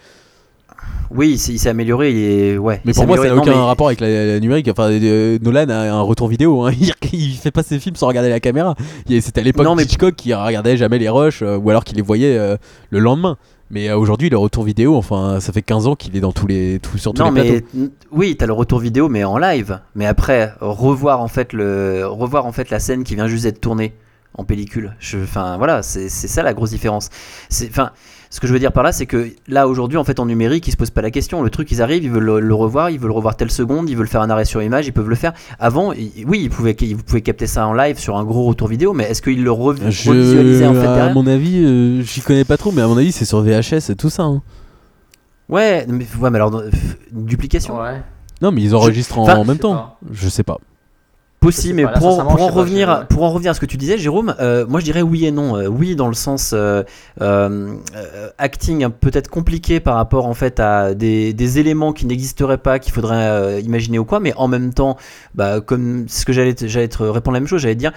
Oui, 1.14 1.32
il 1.32 1.38
s'est 1.38 1.52
il 1.52 1.68
amélioré. 1.68 2.56
Ouais. 2.58 2.80
Mais 2.84 2.92
il 2.92 2.94
pour 2.94 3.06
moi, 3.06 3.16
ça 3.18 3.24
n'a 3.24 3.36
aucun 3.36 3.50
mais- 3.50 3.56
rapport 3.58 3.88
avec 3.88 4.00
la, 4.00 4.26
la 4.26 4.40
numérique. 4.40 4.68
Enfin, 4.70 4.90
euh, 4.90 5.38
Nolan 5.42 5.68
a 5.68 5.90
un 5.92 6.00
retour 6.00 6.28
vidéo. 6.28 6.64
hein. 6.64 6.72
Il, 7.12 7.34
fait 7.34 7.50
pas 7.50 7.62
ses 7.62 7.78
films 7.78 7.96
sans 7.96 8.06
regarder 8.06 8.30
la 8.30 8.40
caméra. 8.40 8.74
C'était 9.20 9.42
à 9.42 9.44
l'époque 9.44 9.66
mais- 9.76 9.82
Hitchcock 9.84 10.14
qui 10.16 10.32
regardait 10.32 10.78
jamais 10.78 10.98
les 10.98 11.10
rushs 11.10 11.42
euh, 11.42 11.58
ou 11.58 11.68
alors 11.68 11.84
qu'il 11.84 11.96
les 11.96 12.02
voyait 12.02 12.38
euh, 12.38 12.56
le 12.90 12.98
lendemain. 13.00 13.36
Mais 13.70 13.90
aujourd'hui, 13.92 14.28
le 14.30 14.36
retour 14.38 14.64
vidéo, 14.64 14.96
enfin, 14.96 15.38
ça 15.40 15.52
fait 15.52 15.62
15 15.62 15.86
ans 15.86 15.94
qu'il 15.96 16.14
est 16.16 16.20
dans 16.20 16.32
tous 16.32 16.46
les, 16.46 16.78
tout, 16.78 16.98
sur 16.98 17.12
tous 17.14 17.22
Non, 17.22 17.30
les 17.30 17.64
mais 17.74 17.88
oui, 18.10 18.36
t'as 18.38 18.44
le 18.46 18.52
retour 18.52 18.78
vidéo, 18.80 19.08
mais 19.08 19.24
en 19.24 19.38
live. 19.38 19.80
Mais 19.94 20.06
après, 20.06 20.52
revoir 20.60 21.20
en 21.22 21.28
fait 21.28 21.52
le, 21.54 22.06
revoir 22.06 22.44
en 22.46 22.52
fait 22.52 22.68
la 22.70 22.80
scène 22.80 23.02
qui 23.04 23.14
vient 23.14 23.28
juste 23.28 23.44
d'être 23.44 23.60
tournée 23.62 23.94
en 24.36 24.44
pellicule. 24.44 24.94
Je, 24.98 25.18
enfin, 25.18 25.56
voilà, 25.58 25.82
c'est 25.82 26.08
ça 26.10 26.42
la 26.42 26.52
grosse 26.54 26.70
différence. 26.70 27.08
Enfin, 27.68 27.92
ce 28.34 28.40
que 28.40 28.46
je 28.46 28.52
veux 28.54 28.58
dire 28.58 28.72
par 28.72 28.82
là, 28.82 28.92
c'est 28.92 29.04
que 29.04 29.28
là 29.46 29.68
aujourd'hui, 29.68 29.98
en 29.98 30.04
fait, 30.04 30.18
en 30.18 30.24
numérique, 30.24 30.66
ils 30.66 30.70
se 30.70 30.76
posent 30.78 30.88
pas 30.90 31.02
la 31.02 31.10
question. 31.10 31.42
Le 31.42 31.50
truc, 31.50 31.70
ils 31.70 31.82
arrivent, 31.82 32.02
ils 32.02 32.10
veulent 32.10 32.24
le, 32.24 32.40
le 32.40 32.54
revoir, 32.54 32.88
ils 32.88 32.98
veulent 32.98 33.10
le 33.10 33.14
revoir 33.14 33.36
telle 33.36 33.50
seconde, 33.50 33.90
ils 33.90 33.96
veulent 33.96 34.08
faire 34.08 34.22
un 34.22 34.30
arrêt 34.30 34.46
sur 34.46 34.62
image, 34.62 34.86
ils 34.86 34.92
peuvent 34.92 35.10
le 35.10 35.14
faire. 35.16 35.34
Avant, 35.58 35.90
oui, 35.90 36.12
ils 36.42 36.48
pouvaient, 36.48 36.74
ils 36.80 36.96
pouvaient 36.96 37.20
capter 37.20 37.46
ça 37.46 37.66
en 37.66 37.74
live 37.74 37.98
sur 37.98 38.16
un 38.16 38.24
gros 38.24 38.44
retour 38.44 38.68
vidéo, 38.68 38.94
mais 38.94 39.04
est-ce 39.04 39.20
qu'ils 39.20 39.44
le 39.44 39.50
rev- 39.52 39.90
Je- 39.90 40.08
revisualisaient 40.08 40.66
en 40.66 40.72
fait 40.72 40.86
à 40.86 40.94
derrière 40.94 41.14
mon 41.14 41.26
avis, 41.26 41.62
euh, 41.62 42.00
j'y 42.00 42.22
connais 42.22 42.44
pas 42.44 42.56
trop, 42.56 42.72
mais 42.72 42.80
à 42.80 42.86
mon 42.86 42.96
avis, 42.96 43.12
c'est 43.12 43.26
sur 43.26 43.42
VHS 43.42 43.90
et 43.90 43.96
tout 43.96 44.08
ça. 44.08 44.22
hein. 44.22 44.40
Ouais, 45.50 45.84
mais, 45.86 46.06
ouais, 46.18 46.30
mais 46.30 46.36
alors, 46.36 46.54
euh, 46.56 46.70
duplication 47.12 47.78
Ouais. 47.80 48.00
Non, 48.40 48.50
mais 48.50 48.62
ils 48.62 48.74
enregistrent 48.74 49.18
en, 49.18 49.22
enfin, 49.24 49.36
en 49.36 49.44
même 49.44 49.58
temps. 49.58 49.74
pas. 49.74 49.98
Je 50.10 50.28
sais 50.28 50.42
pas. 50.42 50.58
Possible, 51.42 51.74
mais 51.74 51.82
pour, 51.82 52.18
pour 52.18 52.20
en 52.20 52.36
pas, 52.36 52.52
revenir, 52.52 53.06
pour 53.08 53.24
en 53.24 53.30
revenir 53.30 53.50
à 53.50 53.54
ce 53.54 53.58
que 53.58 53.66
tu 53.66 53.76
disais, 53.76 53.98
Jérôme, 53.98 54.36
euh, 54.38 54.64
moi 54.64 54.78
je 54.78 54.84
dirais 54.84 55.02
oui 55.02 55.26
et 55.26 55.32
non. 55.32 55.56
Euh, 55.56 55.66
oui, 55.66 55.96
dans 55.96 56.06
le 56.06 56.14
sens 56.14 56.54
euh, 56.54 56.84
acting 58.38 58.88
peut-être 58.88 59.28
compliqué 59.28 59.80
par 59.80 59.96
rapport 59.96 60.26
en 60.26 60.34
fait 60.34 60.60
à 60.60 60.94
des, 60.94 61.32
des 61.32 61.58
éléments 61.58 61.92
qui 61.92 62.06
n'existeraient 62.06 62.58
pas, 62.58 62.78
qu'il 62.78 62.92
faudrait 62.92 63.60
imaginer 63.60 63.98
ou 63.98 64.04
quoi, 64.04 64.20
mais 64.20 64.32
en 64.36 64.46
même 64.46 64.72
temps, 64.72 64.96
bah, 65.34 65.60
comme 65.60 66.04
ce 66.06 66.24
que 66.24 66.32
j'allais 66.32 66.54
j'allais 66.60 66.86
te 66.86 67.02
répondre 67.02 67.34
la 67.34 67.40
même 67.40 67.48
chose, 67.48 67.62
j'allais 67.62 67.74
te 67.74 67.80
dire, 67.80 67.92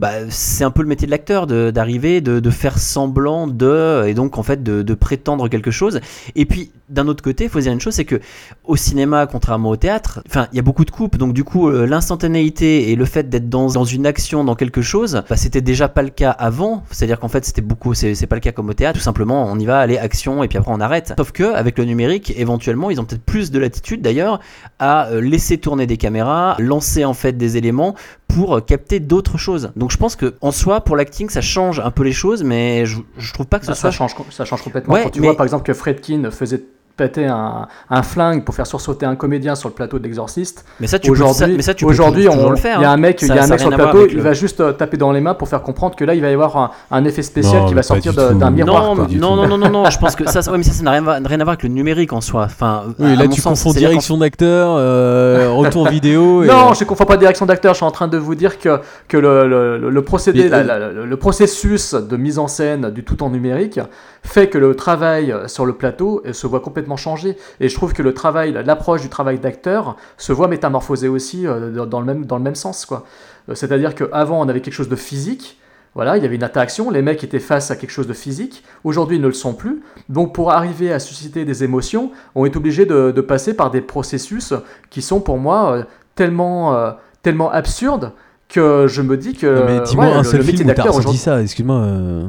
bah, 0.00 0.10
c'est 0.28 0.64
un 0.64 0.72
peu 0.72 0.82
le 0.82 0.88
métier 0.88 1.06
de 1.06 1.12
l'acteur 1.12 1.46
d'arriver, 1.46 2.20
de, 2.20 2.40
de 2.40 2.50
faire 2.50 2.78
semblant 2.78 3.46
de, 3.46 4.06
et 4.08 4.14
donc 4.14 4.38
en 4.38 4.42
fait 4.42 4.64
de, 4.64 4.82
de 4.82 4.94
prétendre 4.94 5.48
quelque 5.48 5.70
chose. 5.70 6.00
Et 6.34 6.46
puis 6.46 6.72
d'un 6.88 7.06
autre 7.06 7.22
côté, 7.22 7.44
il 7.44 7.50
faut 7.50 7.60
dire 7.60 7.72
une 7.72 7.80
chose, 7.80 7.94
c'est 7.94 8.06
que 8.06 8.20
au 8.64 8.74
cinéma, 8.74 9.28
contrairement 9.28 9.70
au 9.70 9.76
théâtre, 9.76 10.20
enfin, 10.26 10.48
il 10.52 10.56
y 10.56 10.58
a 10.58 10.62
beaucoup 10.62 10.84
de 10.84 10.90
coupes, 10.90 11.16
donc 11.16 11.32
du 11.32 11.44
coup, 11.44 11.70
l'instantanéité 11.70 12.87
et 12.92 12.96
le 12.96 13.04
fait 13.04 13.28
d'être 13.28 13.48
dans, 13.48 13.68
dans 13.72 13.84
une 13.84 14.06
action, 14.06 14.44
dans 14.44 14.54
quelque 14.54 14.82
chose, 14.82 15.22
bah, 15.28 15.36
c'était 15.36 15.60
déjà 15.60 15.88
pas 15.88 16.02
le 16.02 16.08
cas 16.10 16.30
avant. 16.30 16.82
C'est-à-dire 16.90 17.18
qu'en 17.20 17.28
fait, 17.28 17.44
c'était 17.44 17.60
beaucoup, 17.60 17.94
c'est 17.94 18.14
c'est 18.14 18.26
pas 18.26 18.36
le 18.36 18.40
cas 18.40 18.52
comme 18.52 18.68
au 18.68 18.72
théâtre. 18.74 18.98
Tout 18.98 19.04
simplement, 19.04 19.44
on 19.50 19.58
y 19.58 19.66
va, 19.66 19.78
allez, 19.80 19.98
action, 19.98 20.42
et 20.42 20.48
puis 20.48 20.58
après 20.58 20.72
on 20.72 20.80
arrête. 20.80 21.12
Sauf 21.16 21.32
que 21.32 21.54
avec 21.54 21.78
le 21.78 21.84
numérique, 21.84 22.32
éventuellement, 22.36 22.90
ils 22.90 23.00
ont 23.00 23.04
peut-être 23.04 23.24
plus 23.24 23.50
de 23.50 23.58
latitude 23.58 24.00
d'ailleurs 24.02 24.40
à 24.78 25.08
euh, 25.08 25.20
laisser 25.20 25.58
tourner 25.58 25.86
des 25.86 25.96
caméras, 25.96 26.56
lancer 26.58 27.04
en 27.04 27.14
fait 27.14 27.32
des 27.32 27.56
éléments 27.56 27.94
pour 28.28 28.56
euh, 28.56 28.60
capter 28.60 29.00
d'autres 29.00 29.38
choses. 29.38 29.70
Donc 29.76 29.90
je 29.90 29.96
pense 29.96 30.16
que 30.16 30.34
en 30.40 30.50
soi, 30.52 30.80
pour 30.82 30.96
l'acting, 30.96 31.28
ça 31.30 31.40
change 31.40 31.80
un 31.80 31.90
peu 31.90 32.02
les 32.04 32.12
choses, 32.12 32.42
mais 32.44 32.86
je, 32.86 32.98
je 33.18 33.32
trouve 33.32 33.46
pas 33.46 33.58
que 33.58 33.66
Bah, 33.66 33.74
soit 33.74 33.90
ça, 33.90 33.96
change, 33.96 34.14
ça 34.30 34.44
change 34.44 34.62
complètement. 34.62 34.94
Ouais, 34.94 35.02
Quand 35.04 35.10
tu 35.10 35.20
mais- 35.20 35.26
vois 35.28 35.36
par 35.36 35.44
exemple 35.44 35.64
que 35.64 35.74
Fredkin 35.74 36.30
faisait 36.30 36.62
péter 36.98 37.24
un, 37.26 37.66
un 37.88 38.02
flingue 38.02 38.44
pour 38.44 38.54
faire 38.54 38.66
sursauter 38.66 39.06
un 39.06 39.14
comédien 39.16 39.54
sur 39.54 39.70
le 39.70 39.74
plateau 39.74 39.98
de 39.98 40.02
l'exorciste. 40.04 40.66
Mais 40.80 40.86
ça, 40.86 40.98
tu 40.98 41.10
peux, 41.10 41.16
ça- 41.16 41.24
Aujourd'hui, 41.24 41.56
mais 41.56 41.62
ça, 41.62 41.72
tu 41.72 41.84
peux 41.86 41.90
aujourd'hui, 41.90 42.28
on- 42.28 42.50
le 42.50 42.56
faire. 42.56 42.78
il 42.80 42.82
y 42.82 42.84
a 42.84 42.90
un 42.90 42.94
hein. 42.94 42.96
mec, 42.98 43.22
il 43.22 43.28
Ça- 43.28 43.36
y 43.36 43.38
a 43.38 43.44
un 43.44 43.46
mec 43.46 43.60
sur 43.60 43.70
le 43.70 43.76
plateau, 43.76 44.06
il 44.10 44.16
le- 44.16 44.22
va 44.22 44.32
juste 44.34 44.60
euh, 44.60 44.72
taper 44.72 44.96
dans 44.98 45.12
les 45.12 45.20
mains 45.22 45.34
pour 45.34 45.48
faire 45.48 45.62
comprendre 45.62 45.96
que 45.96 46.04
là, 46.04 46.14
il 46.14 46.20
va 46.20 46.28
y 46.28 46.34
avoir 46.34 46.56
un, 46.58 46.70
un 46.90 47.04
effet 47.06 47.22
spécial 47.22 47.62
Non, 47.62 47.68
qui 47.68 47.74
va 47.74 47.82
sortir 47.82 48.12
d'un 48.12 48.50
miroir. 48.50 48.94
Non, 48.96 49.36
non, 49.36 49.36
non, 49.36 49.46
non, 49.48 49.58
non, 49.58 49.70
non, 49.70 49.90
je 49.90 49.98
pense 49.98 50.14
que 50.16 50.28
ça, 50.28 50.42
ça- 50.42 50.50
ouais, 50.50 50.58
mais 50.58 50.64
ça, 50.64 50.72
ça 50.72 50.82
n'a 50.82 50.90
rien, 50.90 51.06
à- 51.06 51.20
rien 51.24 51.40
à 51.40 51.44
voir 51.44 51.52
avec 51.54 51.62
le 51.62 51.68
numérique 51.70 52.12
en 52.12 52.20
soi. 52.20 52.42
Enfin, 52.44 52.82
Oui, 52.98 53.16
là 53.16 53.26
tu 53.28 53.40
sens, 53.40 53.62
confonds 53.62 53.78
direction 53.78 54.18
d'acteur, 54.18 54.74
euh, 54.76 55.50
retour 55.52 55.88
vidéo. 55.88 56.42
Et, 56.42 56.48
Non, 56.48 56.74
je 56.74 56.82
ne 56.82 56.88
confonds 56.88 57.04
pas 57.06 57.16
direction 57.16 57.46
d'acteur. 57.46 57.74
Je 57.74 57.78
suis 57.78 57.86
en 57.86 57.90
train 57.92 58.08
de 58.08 58.18
vous 58.18 58.34
dire 58.34 58.58
que, 58.58 58.80
que 59.06 59.16
le, 59.16 59.46
le- 59.48 59.78
le- 59.78 59.90
le 59.90 60.02
procédé, 60.02 60.48
la- 60.48 60.58
euh, 60.58 60.64
la- 60.64 61.06
le 61.06 61.16
processus 61.16 61.94
de 61.94 62.16
mise 62.16 62.38
en 62.38 62.48
scène 62.48 62.90
du 62.90 63.04
tout 63.04 63.22
en 63.22 63.30
numérique 63.30 63.78
fait 64.22 64.48
que 64.48 64.58
le 64.58 64.74
travail 64.74 65.34
sur 65.46 65.64
le 65.64 65.72
plateau 65.74 66.22
se 66.32 66.46
voit 66.46 66.60
complètement 66.60 66.87
changé. 66.96 67.36
Et 67.60 67.68
je 67.68 67.74
trouve 67.74 67.92
que 67.92 68.02
le 68.02 68.14
travail, 68.14 68.52
l'approche 68.64 69.02
du 69.02 69.08
travail 69.08 69.38
d'acteur 69.38 69.96
se 70.16 70.32
voit 70.32 70.48
métamorphosé 70.48 71.08
aussi 71.08 71.46
euh, 71.46 71.84
dans- 71.86 72.00
le 72.00 72.06
même, 72.06 72.24
dans 72.24 72.36
le 72.38 72.42
même 72.42 72.54
sens. 72.54 72.86
quoi. 72.86 73.04
Euh, 73.48 73.54
C'est-à-dire 73.54 73.94
qu'avant, 73.94 74.40
on 74.40 74.48
avait 74.48 74.60
quelque 74.60 74.74
chose 74.74 74.88
de 74.88 74.96
physique. 74.96 75.58
Voilà, 75.94 76.16
il 76.16 76.22
y 76.22 76.26
avait 76.26 76.36
une 76.36 76.44
interaction, 76.44 76.90
les 76.90 77.02
mecs 77.02 77.24
étaient 77.24 77.38
face 77.40 77.70
à 77.70 77.76
quelque 77.76 77.90
chose 77.90 78.06
de 78.06 78.12
physique. 78.12 78.62
Aujourd'hui, 78.84 79.16
ils 79.16 79.22
ne 79.22 79.26
le 79.26 79.32
sont 79.32 79.54
plus. 79.54 79.80
Donc, 80.08 80.32
pour 80.34 80.52
arriver 80.52 80.92
à 80.92 80.98
susciter 81.00 81.44
des 81.44 81.64
émotions, 81.64 82.12
on 82.36 82.44
est 82.44 82.54
obligé 82.56 82.86
de, 82.86 83.10
de 83.10 83.20
passer 83.20 83.54
par 83.54 83.70
des 83.70 83.80
processus 83.80 84.52
qui 84.90 85.02
sont 85.02 85.20
pour 85.20 85.38
moi 85.38 85.72
euh, 85.72 85.84
tellement, 86.14 86.92
tellement 87.22 87.50
absurdes 87.50 88.12
que 88.48 88.86
je 88.88 89.02
me 89.02 89.16
dis 89.16 89.34
que 89.34 89.46
Non, 89.46 89.64
mais 89.66 89.80
dis-moi 89.80 90.04
ouais, 90.06 90.12
un 90.12 90.18
le- 90.18 90.24
seul 90.24 90.40
le 90.40 90.46
métier 90.46 90.58
film 90.58 90.70
où 90.70 90.74
t'as 90.74 90.82
ressenti 90.90 91.16
ça, 91.16 91.42
excuse-moi. 91.42 91.76
euh, 91.76 92.26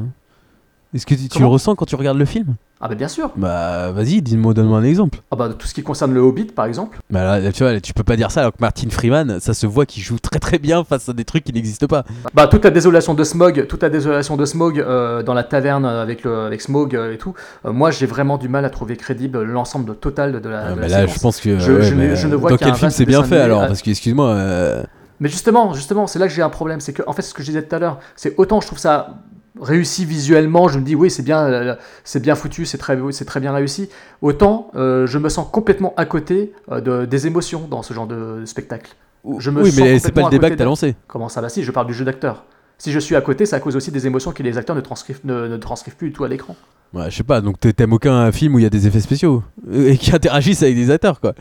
Est-ce 0.93 1.05
que 1.05 1.13
tu, 1.13 1.29
tu 1.29 1.39
le 1.39 1.45
ressens 1.45 1.75
quand 1.75 1.85
tu 1.85 1.95
regardes 1.95 2.17
le 2.17 2.25
film? 2.25 2.55
Ah 2.81 2.87
bah 2.87 2.95
bien 2.95 3.09
sûr. 3.09 3.29
Bah 3.35 3.91
vas-y, 3.91 4.21
dis-moi, 4.23 4.53
donne-moi 4.55 4.79
un 4.79 4.83
exemple. 4.83 5.19
Ah 5.29 5.35
bah 5.35 5.49
tout 5.49 5.67
ce 5.67 5.73
qui 5.75 5.83
concerne 5.83 6.13
le 6.13 6.19
Hobbit 6.21 6.45
par 6.45 6.65
exemple. 6.65 6.97
Bah 7.11 7.23
là, 7.23 7.39
là, 7.39 7.51
tu 7.51 7.61
vois, 7.61 7.73
là, 7.73 7.79
tu 7.81 7.93
peux 7.93 8.03
pas 8.03 8.15
dire 8.15 8.31
ça 8.31 8.39
alors 8.39 8.53
que 8.53 8.57
Martin 8.61 8.89
Freeman, 8.89 9.39
ça 9.39 9.53
se 9.53 9.67
voit 9.67 9.85
qu'il 9.85 10.01
joue 10.01 10.17
très 10.17 10.39
très 10.39 10.57
bien 10.57 10.83
face 10.83 11.07
à 11.09 11.13
des 11.13 11.25
trucs 11.25 11.43
qui 11.43 11.53
n'existent 11.53 11.85
pas. 11.87 12.05
Bah 12.33 12.47
toute 12.47 12.63
la 12.63 12.71
désolation 12.71 13.13
de 13.13 13.23
Smog, 13.23 13.67
toute 13.67 13.83
la 13.83 13.89
désolation 13.89 14.35
de 14.35 14.45
Smog 14.45 14.79
euh, 14.79 15.21
dans 15.21 15.33
la 15.35 15.43
taverne 15.43 15.85
avec 15.85 16.23
le 16.23 16.35
avec 16.45 16.61
Smog 16.61 16.95
euh, 16.95 17.13
et 17.13 17.17
tout. 17.17 17.35
euh, 17.65 17.71
moi 17.73 17.91
j'ai 17.91 18.05
vraiment 18.07 18.37
du 18.39 18.49
mal 18.49 18.65
à 18.65 18.69
trouver 18.71 18.95
crédible 18.97 19.43
l'ensemble 19.43 19.95
total 19.95 20.41
de 20.41 20.49
la. 20.49 20.59
Ah, 20.67 20.69
de 20.71 20.75
bah 20.75 20.81
la 20.83 20.87
là, 20.87 20.99
séquence. 21.01 21.15
je 21.15 21.19
pense 21.19 21.39
que. 21.41 21.59
Je- 21.59 21.71
ouais, 21.73 21.81
je 21.83 21.93
ne- 21.93 21.99
mais, 21.99 22.15
je 22.15 22.27
ne 22.27 22.35
vois 22.35 22.49
Dans 22.51 22.57
qu'un 22.57 22.65
quel 22.67 22.75
film 22.75 22.89
c'est 22.91 23.05
bien 23.05 23.23
fait 23.23 23.39
alors? 23.39 23.67
Parce 23.67 23.81
que, 23.83 23.91
excuse-moi. 23.91 24.83
Mais 25.19 25.27
justement, 25.27 25.73
justement, 25.73 26.07
c'est 26.07 26.17
là 26.17 26.27
que 26.29 26.33
j'ai 26.33 26.41
un 26.41 26.49
problème, 26.49 26.79
c'est 26.79 26.93
que 26.93 27.03
en 27.05 27.11
fait 27.13 27.21
ce 27.23 27.33
que 27.33 27.41
je 27.43 27.47
disais 27.47 27.61
tout 27.61 27.75
à 27.75 27.79
l'heure, 27.79 27.99
c'est 28.15 28.33
autant 28.37 28.61
je 28.61 28.67
trouve 28.67 28.79
ça 28.79 29.15
réussi 29.59 30.05
visuellement, 30.05 30.67
je 30.67 30.79
me 30.79 30.83
dis 30.83 30.95
oui 30.95 31.09
c'est 31.09 31.23
bien, 31.23 31.43
euh, 31.45 31.75
c'est 32.03 32.21
bien 32.21 32.35
foutu, 32.35 32.65
c'est 32.65 32.77
très, 32.77 32.97
c'est 33.11 33.25
très 33.25 33.39
bien 33.39 33.51
réussi, 33.53 33.89
autant 34.21 34.71
euh, 34.75 35.07
je 35.07 35.17
me 35.17 35.29
sens 35.29 35.47
complètement 35.51 35.93
à 35.97 36.05
côté 36.05 36.53
euh, 36.71 36.81
de, 36.81 37.05
des 37.05 37.27
émotions 37.27 37.67
dans 37.69 37.81
ce 37.83 37.93
genre 37.93 38.07
de 38.07 38.43
spectacle. 38.45 38.95
Je 39.39 39.49
me 39.51 39.61
oui, 39.63 39.71
sens 39.71 39.79
mais 39.81 39.99
c'est 39.99 40.11
pas 40.13 40.23
le 40.23 40.29
débat 40.29 40.49
que 40.49 40.55
t'as 40.55 40.63
de- 40.63 40.69
lancé. 40.69 40.95
Comment 41.07 41.27
ça 41.29 41.41
va? 41.41 41.49
Si 41.49 41.63
Je 41.63 41.71
parle 41.71 41.87
du 41.87 41.93
jeu 41.93 42.05
d'acteur. 42.05 42.45
Si 42.77 42.93
je 42.93 42.99
suis 42.99 43.17
à 43.17 43.21
côté, 43.21 43.45
c'est 43.45 43.57
à 43.57 43.59
cause 43.59 43.75
aussi 43.75 43.91
des 43.91 44.07
émotions 44.07 44.31
que 44.31 44.41
les 44.41 44.57
acteurs 44.57 44.75
ne 44.77 44.79
transcrivent, 44.81 45.19
ne, 45.25 45.47
ne 45.49 45.57
transcrivent 45.57 45.97
plus 45.97 46.07
du 46.07 46.13
tout 46.13 46.23
à 46.23 46.29
l'écran. 46.29 46.55
Ouais, 46.93 47.11
je 47.11 47.17
sais 47.17 47.23
pas, 47.23 47.41
donc 47.41 47.59
t'a- 47.59 47.73
t'aimes 47.73 47.91
aucun 47.91 48.31
film 48.31 48.55
où 48.55 48.59
il 48.59 48.63
y 48.63 48.65
a 48.65 48.69
des 48.69 48.87
effets 48.87 49.01
spéciaux 49.01 49.43
et 49.71 49.97
qui 49.97 50.15
interagissent 50.15 50.63
avec 50.63 50.75
des 50.75 50.89
acteurs 50.89 51.19
quoi. 51.19 51.33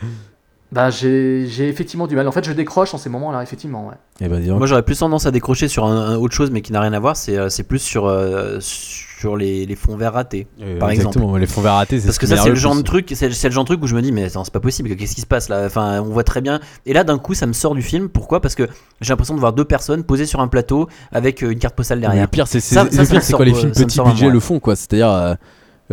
Bah 0.71 0.91
j'ai 0.91 1.47
j'ai 1.47 1.67
effectivement 1.67 2.05
du 2.05 2.15
mal. 2.15 2.27
En 2.27 2.31
fait, 2.31 2.45
je 2.45 2.53
décroche 2.53 2.93
en 2.93 2.99
ces 2.99 3.09
moments-là, 3.09 3.41
effectivement. 3.41 3.87
Ouais. 3.87 3.95
Et 4.25 4.29
bah, 4.29 4.37
dis 4.39 4.47
donc. 4.47 4.59
Moi 4.59 4.67
j'aurais 4.67 4.83
plus 4.83 4.99
tendance 4.99 5.25
à 5.25 5.31
décrocher 5.31 5.67
sur 5.67 5.85
un, 5.85 6.11
un 6.11 6.15
autre 6.17 6.35
chose 6.35 6.51
mais 6.51 6.61
qui 6.61 6.71
n'a 6.71 6.79
rien 6.81 6.93
à 6.93 6.99
voir, 6.99 7.15
c'est 7.15 7.37
euh, 7.37 7.49
c'est 7.49 7.63
plus 7.63 7.79
sur, 7.79 8.05
euh, 8.05 8.59
sur 8.59 9.35
les, 9.35 9.65
les 9.65 9.75
fonds 9.75 9.97
verts 9.97 10.13
ratés, 10.13 10.45
Euh, 10.61 10.77
par 10.77 10.91
exemple. 10.91 11.07
exactement, 11.09 11.37
les 11.37 11.47
fonds 11.47 11.61
verts 11.61 11.73
ratés, 11.73 11.99
c'est 11.99 12.05
Parce 12.05 12.15
ce 12.17 12.19
que 12.19 12.27
ça 12.27 12.37
c'est 12.37 12.49
le 12.49 12.55
genre 12.55 12.75
de 12.75 12.83
truc, 12.83 13.11
c'est 13.15 13.27
le 13.29 13.51
genre 13.51 13.63
de 13.63 13.69
truc 13.69 13.81
où 13.83 13.87
je 13.87 13.95
me 13.95 14.01
dis 14.03 14.11
mais 14.11 14.25
attends 14.25 14.43
c'est 14.43 14.53
pas 14.53 14.59
possible, 14.59 14.95
qu'est-ce 14.95 15.15
qui 15.15 15.21
se 15.21 15.25
passe 15.25 15.49
là? 15.49 15.63
Enfin 15.65 16.01
on 16.01 16.09
voit 16.11 16.23
très 16.23 16.41
bien. 16.41 16.59
Et 16.85 16.93
là 16.93 17.03
d'un 17.03 17.17
coup 17.17 17.33
ça 17.33 17.47
me 17.47 17.53
sort 17.53 17.73
du 17.73 17.81
film, 17.81 18.07
pourquoi? 18.07 18.39
Parce 18.39 18.53
que 18.53 18.67
j'ai 19.01 19.09
l'impression 19.11 19.33
de 19.33 19.39
voir 19.39 19.53
deux 19.53 19.65
personnes 19.65 20.03
posées 20.03 20.27
sur 20.27 20.39
un 20.39 20.47
plateau 20.47 20.87
avec 21.11 21.41
euh, 21.43 21.49
une 21.51 21.57
carte 21.57 21.75
postale 21.75 21.99
derrière. 21.99 22.21
Le 22.21 22.27
pire, 22.27 22.47
c'est 22.47 22.59
le 22.59 23.09
pire, 23.09 23.21
quand 23.31 23.43
les 23.43 23.55
films 23.55 23.71
petit 23.71 24.01
budget 24.01 24.29
le 24.29 24.39
font, 24.39 24.59
quoi. 24.59 24.75
C'est-à-dire, 24.75 25.09
euh, 25.09 25.33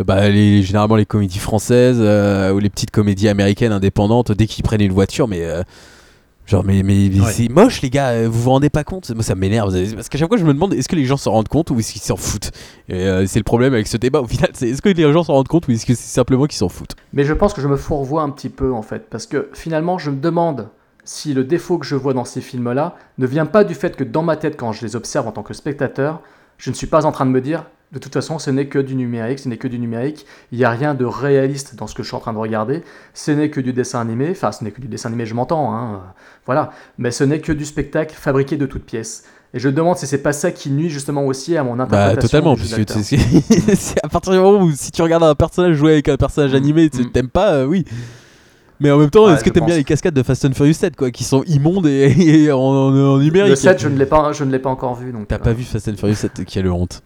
bah, 0.03 0.29
les, 0.29 0.61
généralement 0.63 0.95
les 0.95 1.05
comédies 1.05 1.39
françaises 1.39 1.97
euh, 1.99 2.51
ou 2.51 2.59
les 2.59 2.69
petites 2.69 2.91
comédies 2.91 3.27
américaines 3.29 3.71
indépendantes, 3.71 4.31
dès 4.31 4.45
qu'ils 4.47 4.63
prennent 4.63 4.81
une 4.81 4.93
voiture, 4.93 5.27
mais. 5.27 5.43
euh, 5.43 5.63
Genre, 6.45 6.63
mais, 6.63 6.81
mais, 6.81 7.09
mais 7.13 7.19
Ouais. 7.19 7.31
c'est 7.33 7.49
moche, 7.49 7.81
les 7.81 7.89
gars, 7.89 8.11
euh, 8.11 8.29
vous 8.31 8.43
vous 8.43 8.49
rendez 8.51 8.69
pas 8.69 8.85
compte? 8.85 9.09
Moi, 9.11 9.21
ça 9.21 9.35
m'énerve. 9.35 9.73
Parce 9.95 10.07
qu'à 10.07 10.17
chaque 10.17 10.29
fois, 10.29 10.37
je 10.37 10.45
me 10.45 10.53
demande 10.53 10.73
est-ce 10.73 10.87
que 10.87 10.95
les 10.95 11.03
gens 11.03 11.17
s'en 11.17 11.31
rendent 11.31 11.49
compte 11.49 11.71
ou 11.71 11.79
est-ce 11.79 11.91
qu'ils 11.91 12.01
s'en 12.01 12.15
foutent? 12.15 12.51
Et 12.87 13.05
euh, 13.05 13.25
c'est 13.27 13.39
le 13.39 13.43
problème 13.43 13.73
avec 13.73 13.85
ce 13.85 13.97
débat 13.97 14.21
au 14.21 14.27
final 14.27 14.51
c'est 14.53 14.69
est-ce 14.69 14.81
que 14.81 14.87
les 14.87 15.11
gens 15.11 15.23
s'en 15.25 15.33
rendent 15.33 15.49
compte 15.49 15.67
ou 15.67 15.71
est-ce 15.71 15.85
que 15.85 15.93
c'est 15.93 16.07
simplement 16.09 16.45
qu'ils 16.45 16.55
s'en 16.59 16.69
foutent? 16.69 16.95
Mais 17.11 17.25
je 17.25 17.33
pense 17.33 17.53
que 17.53 17.59
je 17.61 17.67
me 17.67 17.75
fourvoie 17.75 18.21
un 18.21 18.29
petit 18.29 18.47
peu 18.47 18.71
en 18.71 18.81
fait, 18.81 19.09
parce 19.09 19.25
que 19.27 19.49
finalement 19.53 19.97
je 19.97 20.09
me 20.09 20.15
demande 20.21 20.69
si 21.03 21.33
le 21.33 21.43
défaut 21.43 21.79
que 21.79 21.85
je 21.85 21.95
vois 21.97 22.13
dans 22.13 22.23
ces 22.23 22.39
films-là 22.39 22.95
ne 23.17 23.27
vient 23.27 23.45
pas 23.45 23.65
du 23.65 23.75
fait 23.75 23.97
que 23.97 24.05
dans 24.05 24.23
ma 24.23 24.37
tête, 24.37 24.55
quand 24.55 24.71
je 24.71 24.85
les 24.85 24.95
observe 24.95 25.27
en 25.27 25.33
tant 25.33 25.43
que 25.43 25.53
spectateur, 25.53 26.21
je 26.57 26.69
ne 26.69 26.75
suis 26.75 26.87
pas 26.87 27.05
en 27.05 27.11
train 27.11 27.25
de 27.25 27.31
me 27.31 27.41
dire, 27.41 27.65
de 27.93 27.99
toute 27.99 28.13
façon 28.13 28.37
ce 28.39 28.49
n'est 28.49 28.67
que 28.67 28.79
du 28.79 28.95
numérique, 28.95 29.39
ce 29.39 29.47
n'est 29.49 29.57
que 29.57 29.67
du 29.67 29.79
numérique, 29.79 30.25
il 30.51 30.57
n'y 30.57 30.65
a 30.65 30.69
rien 30.71 30.93
de 30.93 31.05
réaliste 31.05 31.75
dans 31.75 31.87
ce 31.87 31.95
que 31.95 32.03
je 32.03 32.07
suis 32.07 32.15
en 32.17 32.19
train 32.19 32.33
de 32.33 32.37
regarder, 32.37 32.83
ce 33.13 33.31
n'est 33.31 33.49
que 33.49 33.61
du 33.61 33.71
dessin 33.73 34.01
animé, 34.01 34.29
enfin 34.31 34.51
ce 34.51 34.63
n'est 34.63 34.71
que 34.71 34.81
du 34.81 34.87
dessin 34.87 35.09
animé, 35.09 35.25
je 35.25 35.33
m'entends, 35.33 35.73
hein, 35.73 35.93
euh, 35.93 35.97
voilà, 36.45 36.71
mais 36.97 37.11
ce 37.11 37.23
n'est 37.23 37.39
que 37.39 37.51
du 37.51 37.65
spectacle 37.65 38.13
fabriqué 38.15 38.57
de 38.57 38.65
toutes 38.65 38.83
pièces. 38.83 39.23
Et 39.53 39.59
je 39.59 39.69
me 39.69 39.73
demande 39.73 39.95
si 39.97 40.05
c'est 40.05 40.17
pas 40.21 40.33
ça 40.33 40.51
qui 40.51 40.69
nuit 40.69 40.89
justement 40.89 41.25
aussi 41.25 41.55
à 41.55 41.63
mon 41.63 41.77
Bah, 41.77 41.83
interprétation. 41.85 42.21
totalement, 42.27 42.53
du 42.55 42.63
jeu 42.65 42.83
puisque 42.83 43.15
c'est 43.77 44.03
à 44.03 44.09
partir 44.09 44.33
du 44.33 44.39
moment 44.39 44.61
où 44.61 44.71
si 44.73 44.91
tu 44.91 45.01
regardes 45.01 45.23
un 45.23 45.35
personnage 45.35 45.75
jouer 45.77 45.93
avec 45.93 46.09
un 46.09 46.17
personnage 46.17 46.53
animé, 46.53 46.89
tu 46.89 47.03
Mm. 47.03 47.11
t'aimes 47.13 47.29
pas, 47.29 47.53
euh, 47.53 47.65
oui. 47.65 47.85
Mais 48.81 48.91
en 48.91 48.97
même 48.97 49.09
temps, 49.09 49.25
Ouais, 49.27 49.33
est-ce 49.33 49.43
que 49.45 49.49
t'aimes 49.49 49.65
bien 49.65 49.77
les 49.77 49.85
cascades 49.85 50.13
de 50.13 50.21
Fast 50.21 50.43
and 50.45 50.51
Furious 50.53 50.73
7, 50.73 50.95
quoi, 50.97 51.09
qui 51.11 51.23
sont 51.23 51.43
immondes 51.47 51.87
et, 51.87 52.11
et 52.43 52.51
en, 52.51 52.57
en- 52.59 52.93
en 52.93 53.17
numérique? 53.19 53.49
Le 53.51 53.55
7, 53.55 53.79
je 53.79 53.87
ne 53.87 53.97
l'ai 53.97 54.05
pas, 54.05 54.33
je 54.33 54.43
ne 54.43 54.51
l'ai 54.51 54.59
pas 54.59 54.69
encore 54.69 54.95
vu, 54.95 55.13
donc. 55.13 55.29
T'as 55.29 55.35
euh, 55.35 55.39
pas 55.39 55.53
vu 55.53 55.63
Fast 55.63 55.87
and 55.87 55.95
Furious 55.97 56.15
7, 56.15 56.43
quelle 56.45 56.69
honte. 56.69 57.01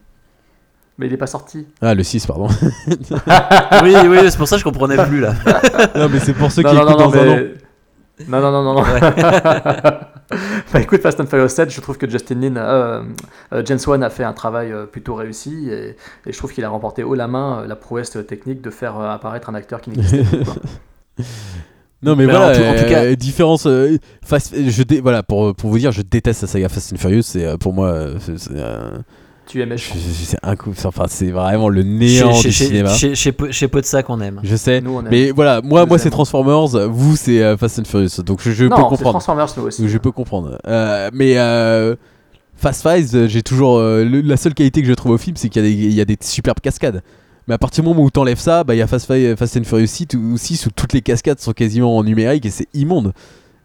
Mais 0.98 1.06
il 1.06 1.12
est 1.12 1.16
pas 1.18 1.26
sorti. 1.26 1.66
Ah, 1.80 1.94
le 1.94 2.02
6, 2.02 2.26
pardon. 2.26 2.48
oui, 3.82 3.94
oui, 4.08 4.18
c'est 4.28 4.36
pour 4.36 4.46
ça 4.48 4.56
que 4.56 4.60
je 4.60 4.64
comprenais 4.64 4.96
plus 5.06 5.20
là. 5.20 5.34
non, 5.96 6.08
mais 6.10 6.18
c'est 6.20 6.34
pour 6.34 6.50
ceux 6.52 6.62
non, 6.62 6.70
qui 6.70 6.76
non, 6.76 6.82
écoutent 6.82 6.98
non, 7.00 7.06
dans 7.10 7.14
un 7.16 7.28
an. 7.28 7.36
mais- 7.36 8.28
non, 8.28 8.40
non, 8.40 8.52
non, 8.52 8.62
non, 8.62 8.74
non. 8.74 8.82
bah 10.72 10.80
écoute, 10.80 11.00
Fast 11.00 11.18
and 11.20 11.26
Furious 11.26 11.48
7, 11.48 11.70
je 11.70 11.80
trouve 11.80 11.96
que 11.98 12.08
Justin 12.08 12.36
Lin, 12.40 12.56
euh, 12.56 13.02
euh, 13.52 13.62
James 13.64 13.78
Wan 13.86 14.02
a 14.02 14.10
fait 14.10 14.22
un 14.24 14.32
travail 14.34 14.70
euh, 14.70 14.84
plutôt 14.84 15.14
réussi 15.14 15.68
et, 15.70 15.96
et 16.26 16.32
je 16.32 16.36
trouve 16.38 16.52
qu'il 16.52 16.64
a 16.64 16.68
remporté 16.68 17.02
haut 17.02 17.14
la 17.14 17.26
main 17.26 17.62
euh, 17.62 17.66
la 17.66 17.74
prouesse 17.74 18.16
technique 18.28 18.60
de 18.62 18.70
faire 18.70 18.98
euh, 19.00 19.08
apparaître 19.10 19.48
un 19.50 19.54
acteur 19.54 19.80
qui 19.80 19.90
n'existait 19.90 20.22
plus. 20.24 20.44
quoi. 20.44 20.54
Non 22.02 22.16
mais 22.16 22.26
Bah, 22.26 22.32
voilà, 22.38 22.50
en 22.50 22.54
tout- 22.54 22.64
en 22.78 22.82
tout 22.82 22.88
cas- 22.88 23.04
euh, 23.04 23.16
différence. 23.16 23.66
euh, 23.66 23.96
Fast- 24.24 24.54
je 24.54 24.82
dé- 24.82 25.00
voilà 25.00 25.22
pour 25.22 25.54
pour 25.54 25.70
vous 25.70 25.78
dire, 25.78 25.90
je 25.92 26.02
déteste 26.02 26.42
la 26.42 26.48
saga 26.48 26.68
Fast 26.68 26.92
and 26.92 26.96
Furious. 26.98 27.22
C'est 27.22 27.46
euh, 27.46 27.56
pour 27.56 27.72
moi, 27.72 28.06
c'est 28.20 28.50
euh, 28.52 28.98
Tu 29.46 29.60
je- 29.76 30.24
c'est 30.24 30.38
un 30.42 30.56
coup. 30.56 30.72
Enfin, 30.84 31.04
c'est 31.08 31.30
vraiment 31.30 31.68
le 31.68 31.82
néant 31.82 32.32
chez, 32.32 32.48
du 32.48 32.54
chez, 32.54 32.64
cinéma. 32.66 32.94
chez, 32.94 33.14
chez, 33.14 33.34
chez 33.50 33.68
Podsac 33.68 34.08
on 34.08 34.20
aime. 34.20 34.40
Je 34.44 34.56
sais, 34.56 34.80
Nous, 34.80 34.92
on 34.94 35.00
aime. 35.00 35.08
mais 35.10 35.30
voilà, 35.30 35.60
moi, 35.62 35.82
Nous 35.82 35.88
moi 35.88 35.98
c'est. 35.98 36.10
Transformers, 36.10 36.88
vous 36.88 37.16
c'est 37.16 37.42
euh, 37.42 37.56
Fast 37.56 37.80
and 37.80 37.84
Furious, 37.84 38.22
donc 38.24 38.40
je, 38.42 38.50
je 38.52 38.64
peux 38.64 38.70
non, 38.70 38.76
c'est 38.76 38.82
comprendre. 38.82 39.10
Transformers 39.10 39.48
nous 39.56 39.64
aussi. 39.64 39.88
Je 39.88 39.98
peux 39.98 40.12
comprendre. 40.12 40.58
Euh, 40.66 41.10
mais 41.12 41.38
euh, 41.38 41.96
Fast 42.56 42.82
Five, 42.88 43.26
j'ai 43.26 43.42
toujours 43.42 43.78
euh, 43.78 44.04
le- 44.04 44.20
la 44.20 44.36
seule 44.36 44.54
qualité 44.54 44.80
que 44.80 44.88
je 44.88 44.94
trouve 44.94 45.12
au 45.12 45.18
film, 45.18 45.36
c'est 45.36 45.48
qu'il 45.48 45.62
y, 45.62 45.66
a 45.66 45.68
des- 45.68 45.74
il 45.74 45.92
y 45.92 46.00
a 46.00 46.04
des 46.04 46.16
superbes 46.20 46.60
cascades. 46.60 47.02
Mais 47.48 47.54
à 47.54 47.58
partir 47.58 47.82
du 47.82 47.88
moment 47.90 48.02
où 48.04 48.10
t'enlèves 48.10 48.38
ça, 48.38 48.62
bah 48.62 48.74
il 48.74 48.78
y 48.78 48.82
a 48.82 48.86
Fast, 48.86 49.12
Fi- 49.12 49.34
Fast 49.36 49.56
and 49.56 49.64
Furious 49.64 49.86
6 49.88 50.06
où, 50.14 50.36
6 50.38 50.66
où 50.66 50.70
toutes 50.70 50.92
les 50.92 51.02
cascades 51.02 51.40
sont 51.40 51.52
quasiment 51.52 51.96
en 51.96 52.04
numérique 52.04 52.46
et 52.46 52.50
c'est 52.50 52.68
immonde. 52.72 53.12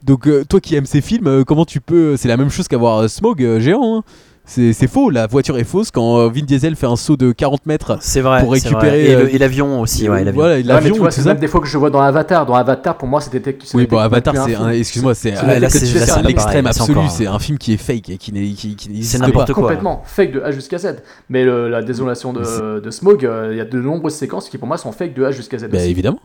Donc 0.04 0.28
euh, 0.28 0.44
toi 0.50 0.60
qui 0.60 0.76
aimes 0.76 0.86
ces 0.88 1.02
films, 1.02 1.28
euh, 1.28 1.44
comment 1.44 1.66
tu 1.66 1.80
peux 1.82 2.18
C'est 2.18 2.28
la 2.28 2.38
même 2.38 2.50
chose 2.50 2.68
qu'avoir 2.68 2.98
euh, 3.04 3.08
Smog 3.08 3.44
euh, 3.44 3.60
géant. 3.60 3.98
hein. 4.00 4.04
C'est 4.50 4.72
c'est 4.72 4.88
faux, 4.88 5.10
la 5.10 5.28
voiture 5.28 5.58
est 5.58 5.66
fausse 5.66 5.92
quand 5.92 6.20
euh, 6.20 6.30
Vin 6.30 6.42
Diesel 6.42 6.78
fait 6.78 6.86
un 6.88 6.96
saut 6.96 7.18
de 7.18 7.34
40 7.34 7.66
mètres 7.66 7.98
C'est 8.00 8.22
vrai. 8.22 8.40
pour 8.42 8.56
c'est 8.56 8.70
récupérer. 8.70 8.88
vrai. 8.90 9.02
Et, 9.02 9.16
le- 9.16 9.22
euh, 9.26 9.30
et 9.34 9.38
l'avion 9.38 9.82
aussi, 9.82 10.08
ouais, 10.10 10.24
l'avion. 10.24 10.42
Voilà, 10.42 10.56
Ouais, 10.56 10.64
mais 10.64 10.68
l'avion 10.74 10.94
tu 10.94 11.00
vois, 11.02 11.10
et 11.10 11.12
c'est 11.12 11.26
même 11.26 11.38
défaut 11.38 11.60
que 11.60 11.68
je 11.68 11.78
vois 11.78 11.90
dans 11.90 12.00
Avatar. 12.00 12.46
Dans 12.46 12.54
Avatar, 12.56 12.98
pour 12.98 13.10
moi, 13.10 13.20
c'était. 13.20 13.44
Oui, 13.74 13.86
bon, 13.88 13.98
que 13.98 14.02
Avatar, 14.02 14.34
c'est. 14.46 14.80
Excuse-moi, 14.80 15.14
c'est 15.16 15.32
C'est- 15.32 15.38
à 15.38 15.60
là, 15.60 15.70
c'est- 15.70 15.80
c'est 15.86 16.00
là, 16.00 16.06
c'est 16.06 16.12
un 16.14 16.24
pas 16.24 16.30
extrême 16.30 16.64
pareil, 16.64 16.74
c'est 16.74 16.82
absolu. 16.82 16.98
encore- 16.98 17.12
C'est 17.12 17.28
un 17.28 17.40
film 17.40 17.58
qui 17.58 17.74
est 17.74 17.78
fake 17.78 18.10
et 18.10 18.18
qui 18.18 18.32
n'est 18.32 18.48
qui, 18.54 18.76
qui 18.78 18.90
n'existe 18.90 19.20
n'importe 19.20 19.48
pas. 19.48 19.54
quoi. 19.54 19.64
Complètement 19.64 20.02
fake 20.06 20.32
de 20.32 20.42
A 20.42 20.52
jusqu'à 20.52 20.78
Z. 20.78 20.96
Mais 21.30 21.44
le- 21.44 21.68
la 21.68 21.82
désolation 21.84 22.32
de, 22.32 22.80
de 22.80 22.90
Smog, 22.90 23.26
euh, 23.26 23.50
il 23.52 23.58
y 23.58 23.62
a 23.62 23.66
de 23.66 23.80
nombreuses 23.82 24.14
séquences 24.16 24.48
qui 24.50 24.58
pour 24.58 24.68
moi 24.70 24.78
sont 24.78 24.94
fake 24.94 25.14
de 25.14 25.26
A 25.26 25.32
jusqu'à 25.32 25.58
Z. 25.58 25.68
Bah 25.70 25.84
évidemment. 25.84 26.20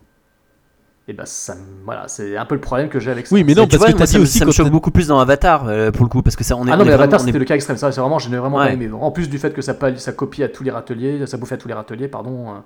Et 1.09 1.13
bah 1.15 1.27
ça, 1.27 1.57
voilà, 1.85 2.07
c'est 2.07 2.37
un 2.37 2.45
peu 2.45 2.55
le 2.55 2.61
problème 2.61 2.89
que 2.89 3.01
j'ai 3.01 3.11
avec 3.11 3.27
ça. 3.27 3.35
Oui, 3.35 3.43
mais 3.43 3.55
non, 3.55 3.67
parce 3.67 3.79
vois, 3.79 3.87
que 3.89 3.93
moi, 3.93 3.99
t'as 3.99 4.07
ça 4.07 4.13
dit 4.13 4.19
me- 4.19 4.23
aussi 4.23 4.39
ça 4.39 4.45
me 4.45 4.53
choque 4.53 4.71
beaucoup 4.71 4.93
plus 4.93 5.09
dans 5.09 5.19
Avatar 5.19 5.67
euh, 5.67 5.91
pour 5.91 6.05
le 6.05 6.09
coup 6.09 6.23
parce 6.23 6.37
que 6.37 6.45
ça 6.45 6.57
on 6.57 6.65
est 6.67 6.71
Ah 6.71 6.75
on 6.75 6.79
non, 6.79 6.85
mais 6.85 6.93
Avatar 6.93 7.21
est- 7.21 7.25
c'était 7.25 7.39
le 7.41 7.45
cas 7.45 7.57
extrême. 7.57 7.77
Ça, 7.77 7.91
c'est 7.91 8.01
vraiment, 8.01 8.21
je 8.21 8.29
n'ai 8.31 8.37
vraiment 8.37 8.59
Ouais. 8.59 8.67
pas 8.69 8.73
aimé. 8.73 8.89
En 8.93 9.11
plus 9.11 9.29
du 9.29 9.39
fait 9.39 9.53
que 9.53 9.63
ça, 9.63 9.75
ça 9.97 10.13
copie 10.13 10.45
à 10.45 10.49
tous 10.49 10.63
les 10.63 10.71
râteliers, 10.71 11.27
ça 11.27 11.37
bouffe 11.39 11.51
à 11.53 11.57
tous 11.57 11.67
les 11.69 11.75
râteliers, 11.75 12.07
pardon. 12.07 12.51
euh, 12.51 12.59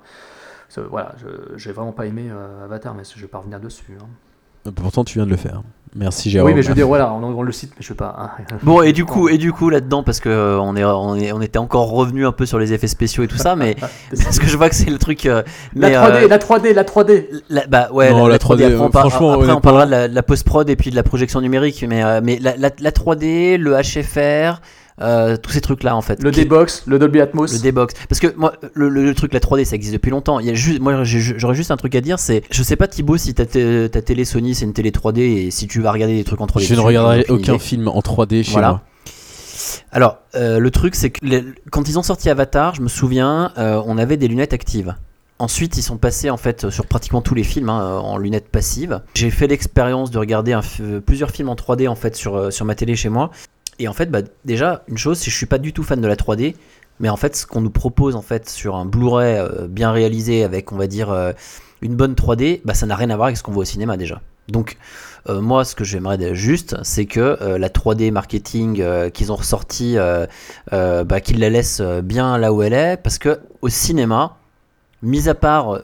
ça- 0.69 0.81
voilà, 0.81 1.15
je- 1.19 1.57
j'ai 1.57 1.71
vraiment 1.71 1.93
pas 1.93 2.05
aimé 2.05 2.27
euh, 2.31 2.65
Avatar, 2.65 2.93
mais 2.93 3.03
je 3.03 3.19
vais 3.19 3.27
pas 3.27 3.39
revenir 3.39 3.59
dessus. 3.59 3.97
hein. 3.99 4.71
Pourtant, 4.75 5.03
tu 5.03 5.15
viens 5.17 5.25
de 5.25 5.31
le 5.31 5.37
faire. 5.37 5.63
Merci, 5.95 6.29
Jérôme. 6.29 6.49
Oui, 6.49 6.55
mais 6.55 6.61
je 6.61 6.67
veux 6.69 6.75
dire, 6.75 6.87
voilà, 6.87 7.11
on, 7.13 7.23
on 7.23 7.41
le 7.41 7.51
cite, 7.51 7.71
mais 7.77 7.81
je 7.81 7.89
veux 7.89 7.95
pas. 7.95 8.15
hein. 8.19 8.43
Bon 8.63 8.81
et 8.81 8.91
du 8.97 9.05
coup 9.05 9.29
et 9.29 9.37
du 9.37 9.51
coup 9.53 9.69
là-dedans 9.69 10.03
parce 10.03 10.19
que 10.19 10.29
euh, 10.29 10.59
on 10.59 10.75
est 10.75 10.83
on 10.83 11.15
est 11.15 11.31
on 11.31 11.41
était 11.41 11.57
encore 11.59 11.89
revenu 11.89 12.25
un 12.25 12.31
peu 12.31 12.45
sur 12.45 12.59
les 12.59 12.73
effets 12.73 12.87
spéciaux 12.87 13.23
et 13.23 13.27
tout 13.27 13.37
ça 13.37 13.55
mais 13.55 13.75
parce 14.23 14.37
que 14.39 14.45
je 14.47 14.57
vois 14.57 14.69
que 14.69 14.75
c'est 14.75 14.89
le 14.89 14.97
truc 14.99 15.25
euh, 15.25 15.43
La 15.75 15.89
mais, 15.89 15.95
3D, 15.95 16.23
euh, 16.23 16.27
la 16.27 16.37
3D, 16.37 16.73
la 16.73 16.83
3D. 16.83 17.25
la- 17.49 17.67
bah 17.67 17.89
ouais 17.93 18.11
Non, 18.11 18.27
la, 18.27 18.27
la 18.27 18.29
la 18.33 18.37
3D, 18.37 18.57
3D, 18.57 18.63
après, 18.65 18.75
on 18.85 18.89
par- 18.89 19.09
franchement, 19.09 19.33
après 19.33 19.51
on 19.51 19.61
parlera 19.61 19.85
de 19.85 19.91
la, 19.91 20.07
la 20.07 20.23
post-prod 20.23 20.69
et 20.69 20.75
puis 20.75 20.91
de 20.91 20.95
la 20.95 21.03
projection 21.03 21.41
numérique 21.41 21.83
mais 21.87 22.03
euh, 22.03 22.19
mais 22.23 22.37
la, 22.41 22.55
la, 22.57 22.69
la 22.79 22.91
3D 22.91 23.57
le 23.57 23.73
HFR 23.75 24.61
euh, 24.99 25.37
tous 25.37 25.51
ces 25.51 25.61
trucs 25.61 25.83
là 25.83 25.95
en 25.95 26.01
fait 26.01 26.21
Le 26.23 26.31
qui- 26.31 26.41
D-Box, 26.41 26.83
le 26.87 26.97
Dolby 26.99 27.21
Atmos. 27.21 27.53
le 27.53 27.59
D-Box. 27.59 27.93
Parce 28.09 28.19
que 28.19 28.33
moi, 28.35 28.53
le, 28.73 28.89
le- 28.89 29.03
le 29.05 29.13
truc, 29.13 29.33
la 29.33 29.39
3D, 29.39 29.63
ça 29.65 29.75
existe 29.75 29.93
depuis 29.93 30.09
longtemps. 30.11 30.39
Il 30.39 30.45
y 30.47 30.49
a 30.49 30.53
juste, 30.53 30.79
moi, 30.79 31.03
j'aurais 31.03 31.55
juste 31.55 31.71
un 31.71 31.77
truc 31.77 31.93
à 31.95 32.01
dire, 32.01 32.17
c'est, 32.19 32.43
je 32.51 32.63
sais 32.63 32.75
pas 32.75 32.87
Thibaut 32.87 33.17
si 33.17 33.33
ta, 33.33 33.45
ta 33.45 34.01
télé 34.01 34.25
Sony 34.25 34.55
c'est 34.55 34.65
une 34.65 34.73
télé 34.73 34.91
3D 34.91 35.19
et 35.19 35.51
si 35.51 35.67
tu 35.67 35.81
vas 35.81 35.91
regarder 35.91 36.15
des 36.15 36.23
trucs 36.23 36.41
en 36.41 36.47
3D. 36.47 36.65
Je 36.65 36.73
ne 36.75 36.79
regarderai 36.79 37.25
aucun 37.29 37.53
idée. 37.53 37.59
film 37.59 37.87
en 37.87 37.99
3D 38.01 38.43
chez 38.43 38.51
Voilà. 38.53 38.69
moi. 38.69 38.81
Alors, 39.91 40.17
euh, 40.35 40.59
le 40.59 40.71
truc, 40.71 40.95
c'est 40.95 41.09
que 41.09 41.25
les- 41.25 41.43
quand 41.71 41.87
ils 41.89 41.97
ont 41.97 42.03
sorti 42.03 42.29
Avatar, 42.29 42.75
je 42.75 42.81
me 42.81 42.87
souviens, 42.87 43.51
euh, 43.57 43.81
on 43.85 43.97
avait 43.97 44.17
des 44.17 44.27
lunettes 44.27 44.53
actives. 44.53 44.95
Ensuite, 45.39 45.77
ils 45.77 45.83
sont 45.83 45.97
passés 45.97 46.31
en 46.31 46.37
fait 46.37 46.69
sur 46.71 46.87
pratiquement 46.87 47.21
tous 47.21 47.35
les 47.35 47.43
films 47.43 47.69
hein, 47.69 47.99
en 47.99 48.17
lunettes 48.17 48.49
passives. 48.49 49.01
J'ai 49.13 49.29
fait 49.29 49.45
l'expérience 49.47 50.09
de 50.09 50.17
regarder 50.17 50.53
un 50.53 50.61
plusieurs 51.05 51.29
films 51.29 51.49
en 51.49 51.55
3D 51.55 51.87
en 51.87 51.93
fait 51.95 52.15
sur, 52.15 52.51
sur 52.51 52.65
ma 52.65 52.73
télé 52.73 52.95
chez 52.95 53.09
moi. 53.09 53.29
Et 53.79 53.87
en 53.87 53.93
fait, 53.93 54.09
bah, 54.09 54.21
déjà, 54.45 54.83
une 54.87 54.97
chose, 54.97 55.17
c'est 55.17 55.25
que 55.25 55.31
je 55.31 55.37
suis 55.37 55.45
pas 55.45 55.59
du 55.59 55.73
tout 55.73 55.83
fan 55.83 56.01
de 56.01 56.07
la 56.07 56.15
3D, 56.15 56.55
mais 56.99 57.09
en 57.09 57.17
fait, 57.17 57.35
ce 57.35 57.45
qu'on 57.45 57.61
nous 57.61 57.69
propose 57.69 58.15
en 58.15 58.21
fait 58.21 58.49
sur 58.49 58.75
un 58.75 58.85
Blu-ray 58.85 59.37
euh, 59.37 59.67
bien 59.67 59.91
réalisé 59.91 60.43
avec, 60.43 60.71
on 60.71 60.77
va 60.77 60.87
dire, 60.87 61.11
euh, 61.11 61.31
une 61.81 61.95
bonne 61.95 62.13
3D, 62.13 62.61
bah, 62.65 62.73
ça 62.73 62.85
n'a 62.85 62.95
rien 62.95 63.09
à 63.09 63.15
voir 63.15 63.27
avec 63.27 63.37
ce 63.37 63.43
qu'on 63.43 63.51
voit 63.51 63.61
au 63.61 63.65
cinéma 63.65 63.97
déjà. 63.97 64.21
Donc, 64.47 64.77
euh, 65.29 65.41
moi, 65.41 65.65
ce 65.65 65.75
que 65.75 65.83
j'aimerais 65.83 66.33
juste, 66.33 66.77
c'est 66.83 67.05
que 67.05 67.37
la 67.57 67.69
3D 67.69 68.11
marketing 68.11 69.11
qu'ils 69.11 69.31
ont 69.31 69.35
ressorti, 69.35 69.97
bah, 70.71 71.21
qu'ils 71.21 71.39
la 71.39 71.49
laissent 71.49 71.81
bien 71.81 72.37
là 72.37 72.53
où 72.53 72.63
elle 72.63 72.73
est, 72.73 72.97
parce 72.97 73.19
que 73.19 73.39
au 73.61 73.69
cinéma, 73.69 74.37
mis 75.03 75.29
à 75.29 75.35
part 75.35 75.81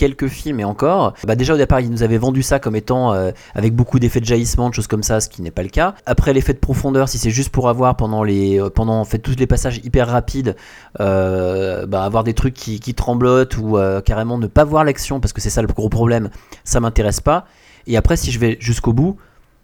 quelques 0.00 0.28
films 0.28 0.60
et 0.60 0.64
encore, 0.64 1.12
bah 1.26 1.36
déjà 1.36 1.52
au 1.52 1.58
départ 1.58 1.80
ils 1.80 1.90
nous 1.90 2.02
avaient 2.02 2.16
vendu 2.16 2.42
ça 2.42 2.58
comme 2.58 2.74
étant 2.74 3.12
euh, 3.12 3.32
avec 3.54 3.74
beaucoup 3.74 3.98
d'effets 3.98 4.20
de 4.20 4.24
jaillissement, 4.24 4.70
de 4.70 4.74
choses 4.74 4.86
comme 4.86 5.02
ça, 5.02 5.20
ce 5.20 5.28
qui 5.28 5.42
n'est 5.42 5.50
pas 5.50 5.62
le 5.62 5.68
cas. 5.68 5.94
Après 6.06 6.32
l'effet 6.32 6.54
de 6.54 6.58
profondeur, 6.58 7.06
si 7.06 7.18
c'est 7.18 7.28
juste 7.28 7.50
pour 7.50 7.68
avoir 7.68 7.96
pendant 7.96 8.22
les 8.22 8.58
euh, 8.58 8.70
pendant 8.70 8.94
en 8.94 9.04
fait 9.04 9.18
tous 9.18 9.36
les 9.36 9.46
passages 9.46 9.78
hyper 9.84 10.08
rapides, 10.08 10.56
euh, 11.00 11.84
bah, 11.84 12.02
avoir 12.02 12.24
des 12.24 12.32
trucs 12.32 12.54
qui, 12.54 12.80
qui 12.80 12.94
tremblotent 12.94 13.58
ou 13.58 13.76
carrément 14.06 14.38
ne 14.38 14.46
pas 14.46 14.64
voir 14.64 14.84
l'action 14.84 15.20
parce 15.20 15.34
que 15.34 15.42
c'est 15.42 15.50
ça 15.50 15.60
le 15.60 15.68
gros 15.68 15.90
problème, 15.90 16.30
ça 16.64 16.80
m'intéresse 16.80 17.20
pas. 17.20 17.44
Et 17.86 17.98
après 17.98 18.16
si 18.16 18.32
je 18.32 18.38
vais 18.38 18.56
jusqu'au 18.58 18.94
bout, 18.94 19.18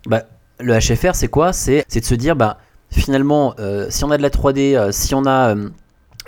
bah 0.06 0.24
le 0.60 0.78
HFR 0.78 1.14
c'est 1.14 1.28
quoi? 1.28 1.54
C'est 1.54 1.86
de 1.94 2.04
se 2.04 2.14
dire 2.14 2.36
bah 2.36 2.58
finalement 2.90 3.54
si 3.88 4.04
on 4.04 4.10
a 4.10 4.18
de 4.18 4.22
la 4.22 4.28
3D, 4.28 4.76
euh, 4.76 4.92
si 4.92 5.14
on 5.14 5.24
a 5.24 5.54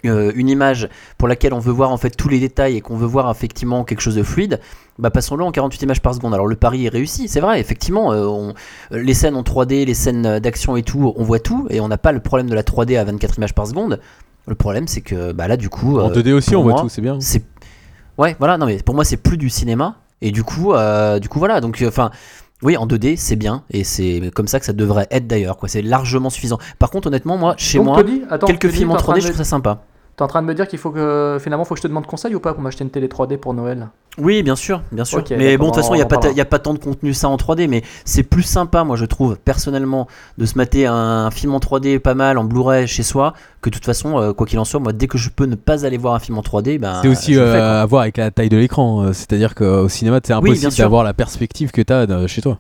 euh, 0.05 0.33
une 0.35 0.49
image 0.49 0.89
pour 1.17 1.29
laquelle 1.29 1.53
on 1.53 1.59
veut 1.59 1.73
voir 1.73 1.91
en 1.91 1.97
fait 1.97 2.11
tous 2.11 2.29
les 2.29 2.39
détails 2.41 2.77
et 2.77 2.81
qu'on 2.81 2.97
veut 2.97 3.07
voir 3.07 3.31
effectivement 3.31 3.85
quelque 3.85 4.01
chose 4.01 4.15
de 4.15 4.23
fluide, 4.23 4.61
bah 4.99 5.11
passons-le 5.11 5.45
en 5.45 5.51
48 5.53 5.83
images 5.83 6.01
par 6.03 6.15
seconde. 6.15 6.35
Alors 6.35 6.47
le 6.47 6.57
pari 6.57 6.87
est 6.87 6.89
réussi, 6.89 7.29
c'est 7.29 7.41
vrai, 7.41 7.61
effectivement, 7.61 8.13
euh, 8.13 8.27
on- 8.27 8.55
euh, 8.93 9.03
les 9.03 9.15
scènes 9.15 9.35
en 9.37 9.43
3D, 9.43 9.85
les 9.85 9.95
scènes 9.95 10.39
d'action 10.41 10.77
et 10.77 10.83
tout, 10.83 11.13
on 11.17 11.25
voit 11.25 11.41
tout 11.41 11.67
et 11.71 11.81
on 11.81 11.89
n'a 11.89 11.99
pas 11.99 12.13
le 12.13 12.21
problème 12.21 12.49
de 12.49 12.55
la 12.55 12.63
3D 12.63 12.97
à 12.97 13.05
24 13.05 13.37
images 13.39 13.55
par 13.55 13.67
seconde. 13.67 14.01
Le 14.47 14.55
problème 14.55 14.87
c'est 14.89 15.01
que 15.03 15.33
bah 15.33 15.47
là 15.49 15.57
du 15.57 15.69
coup 15.69 15.99
En 15.99 16.11
euh, 16.11 16.15
2D 16.15 16.33
aussi, 16.33 16.57
on 16.57 16.63
voit 16.63 16.75
tout, 16.81 16.89
c'est 16.89 17.03
bien. 17.03 17.19
C'est 17.21 17.43
ouais, 18.19 18.37
voilà, 18.39 18.57
non 18.59 18.67
mais 18.67 18.79
pour 18.83 18.95
moi 18.95 19.05
c'est 19.05 19.17
plus 19.19 19.37
du 19.37 19.51
cinéma 19.51 19.97
et 20.23 20.31
du 20.33 20.43
coup, 20.43 20.73
euh, 20.75 21.19
du 21.19 21.29
coup 21.29 21.39
voilà, 21.39 21.61
donc 21.61 21.85
enfin. 21.87 22.11
oui, 22.63 22.77
en 22.77 22.89
2D, 22.89 23.15
c'est 23.17 23.37
bien, 23.37 23.63
et 23.71 23.85
c'est 23.85 24.33
comme 24.35 24.49
ça 24.49 24.59
que 24.59 24.67
ça 24.67 24.73
devrait 24.73 25.07
être 25.13 25.29
d'ailleurs, 25.29 25.57
quoi. 25.59 25.69
C'est 25.69 25.81
largement 25.81 26.29
suffisant. 26.29 26.59
Par 26.81 26.91
contre, 26.91 27.07
honnêtement, 27.07 27.37
moi, 27.39 27.55
chez 27.57 27.79
Donc, 27.79 27.87
moi, 27.87 28.03
Tony, 28.03 28.23
attends, 28.29 28.49
quelques 28.49 28.63
Tony, 28.63 28.73
films 28.75 28.91
en 28.91 28.95
t'es 28.97 29.01
en 29.01 29.05
train 29.05 29.13
3D, 29.13 29.17
de 29.17 29.21
je 29.21 29.27
trouve 29.29 29.37
ça 29.39 29.45
sympa. 29.45 29.83
T'es 30.19 30.25
en 30.25 30.27
train 30.27 30.43
de 30.43 30.49
me 30.49 30.55
dire 30.55 30.67
qu'il 30.67 30.81
faut 30.81 30.91
que 30.91 31.39
finalement 31.41 31.65
faut 31.65 31.75
que 31.75 31.79
je 31.79 31.85
te 31.85 31.89
demande 31.89 32.05
conseil 32.05 32.35
ou 32.35 32.41
pas 32.41 32.53
pour 32.53 32.61
m'acheter 32.61 32.83
une 32.83 32.91
télé 32.91 33.07
3D 33.07 33.37
pour 33.37 33.55
Noël? 33.55 33.87
Oui, 34.21 34.43
bien 34.43 34.57
sûr, 34.57 34.83
bien 34.91 35.05
sûr. 35.05 35.23
Mais 35.31 35.57
bon, 35.57 35.67
de 35.67 35.69
toute 35.71 35.77
façon, 35.77 35.93
on 35.93 35.95
il 35.95 35.99
n'y 35.99 36.03
a, 36.03 36.07
pas 36.07 36.17
ta- 36.17 36.23
parlera. 36.23 36.37
y 36.37 36.41
a 36.41 36.45
pas 36.45 36.59
tant 36.59 36.75
de 36.75 36.81
contenu 36.81 37.15
ça 37.15 37.29
en 37.29 37.37
3D, 37.37 37.69
mais 37.69 37.85
c'est 38.05 38.25
plus 38.25 38.43
sympa, 38.43 38.83
moi, 38.83 38.97
je 38.97 39.05
trouve, 39.05 39.37
personnellement, 39.39 40.09
de 40.37 40.45
se 40.45 40.59
mater 40.59 40.87
un 40.87 41.31
film 41.31 41.55
en 41.55 41.61
3D 41.61 42.01
pas 42.01 42.15
mal, 42.15 42.37
en 42.37 42.43
Blu-ray 42.43 42.89
chez 42.89 43.05
soi, 43.05 43.33
que 43.61 43.71
de 43.71 43.75
toute 43.77 43.85
façon, 43.85 44.19
euh, 44.19 44.33
quoi 44.33 44.45
qu'il 44.45 44.59
en 44.59 44.65
soit, 44.65 44.81
moi, 44.81 44.93
dès 44.93 45.07
que 45.07 45.19
je 45.19 45.31
peux 45.31 45.45
ne 45.47 45.55
pas 45.55 45.87
aller 45.87 45.99
voir 45.99 46.15
un 46.15 46.19
film 46.19 46.37
en 46.37 46.43
3D, 46.43 46.79
ben. 46.81 46.99
C'est 47.01 47.07
aussi 47.07 47.35
fais, 47.35 47.39
euh, 47.41 47.83
à 47.83 47.87
voir 47.87 48.03
avec 48.03 48.17
la 48.17 48.33
taille 48.33 48.49
de 48.49 48.57
l'écran. 48.57 49.05
euh, 49.05 49.13
C'est-à-dire 49.13 49.55
qu'au 49.55 49.89
cinéma, 49.89 50.19
c'est 50.25 50.35
Oui, 50.35 50.51
impossible 50.51 50.73
sûr. 50.73 50.85
d'avoir 50.85 51.05
la 51.05 51.15
perspective 51.15 51.71
que 51.71 51.81
tu 51.83 51.93
as 51.93 52.27
chez 52.27 52.43
toi. 52.43 52.59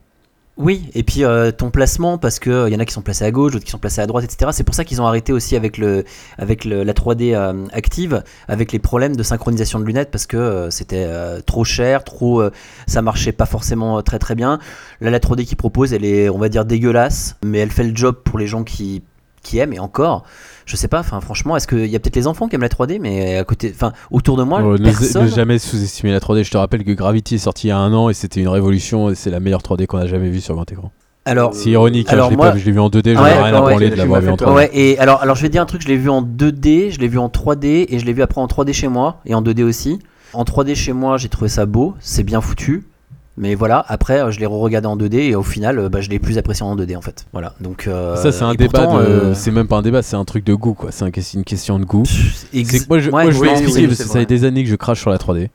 Oui, 0.59 0.91
et 0.95 1.05
puis 1.05 1.23
euh, 1.23 1.53
ton 1.53 1.71
placement, 1.71 2.19
parce 2.19 2.41
qu'il 2.41 2.51
y 2.51 2.75
en 2.75 2.81
a 2.81 2.85
qui 2.85 2.93
sont 2.93 3.01
placés 3.01 3.25
à 3.25 3.31
gauche, 3.31 3.53
d'autres 3.53 3.65
qui 3.65 3.71
sont 3.71 3.79
placés 3.79 4.01
à 4.01 4.09
droite, 4.09 4.25
etc. 4.25 4.51
C'est 4.53 4.65
pour 4.65 4.75
ça 4.75 4.85
qu'ils 4.85 5.01
ont 5.01 5.07
arrêté 5.07 5.33
aussi 5.33 5.55
avec, 5.55 5.79
le, 5.79 6.03
avec 6.37 6.65
la 6.65 6.93
3D 6.93 7.33
euh, 7.33 7.65
active, 7.73 8.25
avec 8.49 8.73
les 8.73 8.81
problèmes 8.81 9.15
de 9.15 9.23
synchronisation 9.23 9.79
de 9.79 9.85
lunettes, 9.85 10.11
parce 10.11 10.27
que 10.27 10.37
euh, 10.37 10.71
c'était 10.71 11.05
euh, 11.07 11.41
trop 11.41 11.63
cher, 11.63 12.03
trop, 12.03 12.43
euh, 12.43 12.51
ça 12.89 13.03
marchait 13.03 13.31
pas 13.31 13.47
forcément 13.47 13.99
euh, 13.99 14.03
très 14.03 14.19
très 14.19 14.35
bien. 14.35 14.59
Là, 15.01 15.11
la 15.11 15.21
3D 15.21 15.45
qu'ils 15.45 15.57
proposent, 15.57 15.93
elle 15.93 16.05
est, 16.05 16.29
on 16.29 16.39
va 16.39 16.49
dire, 16.49 16.65
dégueulasse, 16.65 17.37
mais 17.45 17.59
elle 17.59 17.71
fait 17.71 17.85
le 17.85 17.95
job 17.95 18.17
pour 18.25 18.37
les 18.37 18.49
gens 18.49 18.65
qui, 18.65 19.05
qui 19.49 19.59
aiment, 19.59 19.73
et 19.73 19.79
encore. 19.79 20.25
Je 20.66 20.77
sais 20.77 20.89
pas, 20.89 21.01
enfin 21.01 21.20
franchement, 21.20 21.57
est-ce 21.57 21.66
qu'il 21.66 21.87
y 21.87 21.97
a 21.97 21.99
peut-être 21.99 22.16
les 22.16 22.27
enfants 22.27 22.47
qui 22.49 22.55
aiment 22.57 22.61
la 22.62 22.69
3D, 22.69 22.99
mais 23.01 23.37
à 23.39 23.45
côté, 23.45 23.73
enfin 23.75 23.93
autour 24.11 24.37
de 24.37 24.43
moi, 24.43 24.61
Euh, 24.62 24.77
ne, 24.79 24.85
personne. 24.85 25.25
ne 25.25 25.29
jamais 25.31 25.59
sous-estimer 25.59 26.12
la 26.12 26.20
3D. 26.20 26.45
Je 26.45 26.51
te 26.51 26.57
rappelle 26.59 26.85
que 26.85 26.93
Gravity 26.93 27.37
est 27.37 27.39
sorti 27.39 27.69
il 27.69 27.70
y 27.70 27.73
a 27.73 27.79
un 27.79 27.93
an 27.95 28.11
et 28.11 28.15
c'était 28.15 28.41
une 28.41 28.49
révolution 28.49 29.09
et 29.11 29.15
c'est 29.15 29.31
la 29.31 29.41
meilleure 29.41 29.62
3D 29.62 29.87
qu'on 29.87 29.99
a 29.99 30.07
jamais 30.07 30.29
vue 30.29 30.41
sur 30.43 30.55
grand 30.55 30.70
écran. 30.70 30.93
Alors, 31.25 31.53
C'est 31.55 31.70
ironique, 31.70 32.09
hein, 32.09 32.12
alors 32.15 32.31
je 32.31 32.37
moi- 32.37 32.51
vu, 32.53 32.61
je 32.61 32.65
l'ai 32.66 32.73
vu 32.73 32.81
en 32.81 32.89
2D, 32.89 33.15
j'en 33.15 33.23
Ouais, 33.23 33.31
ai 33.31 33.35
rien 33.35 33.55
à 33.55 33.61
ouais, 33.62 33.70
branler 33.70 33.91
de 33.91 33.95
l'avoir 33.97 34.20
vu 34.20 34.29
en 34.29 34.37
fait 34.37 34.45
3D. 34.45 34.55
Ouais, 34.57 34.70
et 34.73 34.99
alors, 34.99 35.20
alors 35.23 35.37
je 35.37 35.43
vais 35.43 35.49
dire 35.51 35.61
un 35.62 35.66
truc, 35.66 35.83
je 35.83 35.89
l'ai 35.89 35.97
vu 35.97 36.09
en 36.09 36.23
2D, 36.23 36.91
je 36.91 36.99
l'ai 37.01 37.09
vu 37.09 37.19
en 37.19 37.29
3D 37.29 37.87
et 37.91 37.99
je 37.99 38.05
l'ai 38.07 38.12
vu 38.15 38.23
après 38.23 38.41
en 38.41 38.47
3D 38.47 38.73
chez 38.73 38.89
moi 38.89 39.20
et 39.27 39.35
en 39.35 39.43
2D 39.43 39.62
aussi. 39.62 39.99
En 40.35 40.45
3D 40.45 40.75
chez 40.75 40.93
moi, 40.93 41.16
j'ai 41.19 41.29
trouvé 41.29 41.49
ça 41.49 41.65
beau, 41.66 41.95
c'est 42.01 42.23
bien 42.25 42.41
foutu. 42.41 42.85
Mais 43.40 43.55
voilà, 43.55 43.85
après 43.89 44.20
euh, 44.20 44.31
je 44.32 44.40
l'ai 44.40 44.47
re-regardé 44.47 44.86
en 44.89 44.97
2D 44.97 45.15
et 45.31 45.35
au 45.36 45.43
final, 45.43 45.78
euh, 45.78 45.89
bah, 45.89 46.01
je 46.01 46.10
l'ai 46.10 46.19
plus 46.19 46.39
apprécié 46.39 46.65
en 46.66 46.74
2D 46.77 46.97
en 46.97 47.01
fait. 47.01 47.24
Voilà, 47.32 47.55
donc. 47.60 47.86
euh, 47.86 48.16
Ça, 48.16 48.32
c'est 48.32 48.43
un 48.43 48.55
débat, 48.55 48.82
pourtant, 48.82 48.98
de- 48.98 49.05
euh, 49.05 49.35
c'est 49.35 49.51
même 49.52 49.69
pas 49.69 49.77
un 49.77 49.82
débat, 49.82 50.02
c'est 50.02 50.16
un 50.16 50.24
truc 50.24 50.44
de 50.44 50.55
goût 50.55 50.74
quoi. 50.74 50.90
C'est 50.93 51.05
un- 51.05 51.10
c'est 51.15 51.39
une 51.39 51.44
question 51.44 51.78
de 51.78 51.85
goût. 51.85 52.02
ex- 52.52 52.89
moi, 52.89 52.98
je, 52.98 53.10
ouais, 53.10 53.23
moi, 53.24 53.31
je 53.31 53.39
oui, 53.39 53.47
vais 53.48 53.55
oui, 53.55 53.60
expliquer 53.62 53.81
oui, 53.82 53.86
parce 53.89 53.98
que 54.02 54.09
ça 54.09 54.19
fait 54.19 54.27
des 54.27 54.44
années 54.44 54.65
que 54.65 54.70
je 54.70 54.77
crache 54.77 55.01
sur 55.01 55.10
la 55.10 55.19
3D. 55.19 55.51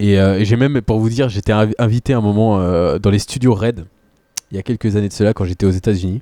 Et, 0.00 0.18
euh, 0.18 0.38
et 0.40 0.44
j'ai 0.44 0.56
même, 0.56 0.80
pour 0.82 0.98
vous 0.98 1.08
dire, 1.08 1.28
j'étais 1.28 1.52
invi- 1.52 1.74
invité 1.78 2.14
un 2.14 2.20
moment 2.20 2.58
dans 2.98 3.10
les 3.10 3.20
studios 3.20 3.54
Red, 3.54 3.84
il 4.50 4.56
y 4.56 4.60
a 4.60 4.62
quelques 4.62 4.96
années 4.96 5.08
de 5.08 5.12
cela, 5.12 5.32
quand 5.34 5.44
j'étais 5.44 5.66
aux 5.66 5.70
États-Unis, 5.70 6.20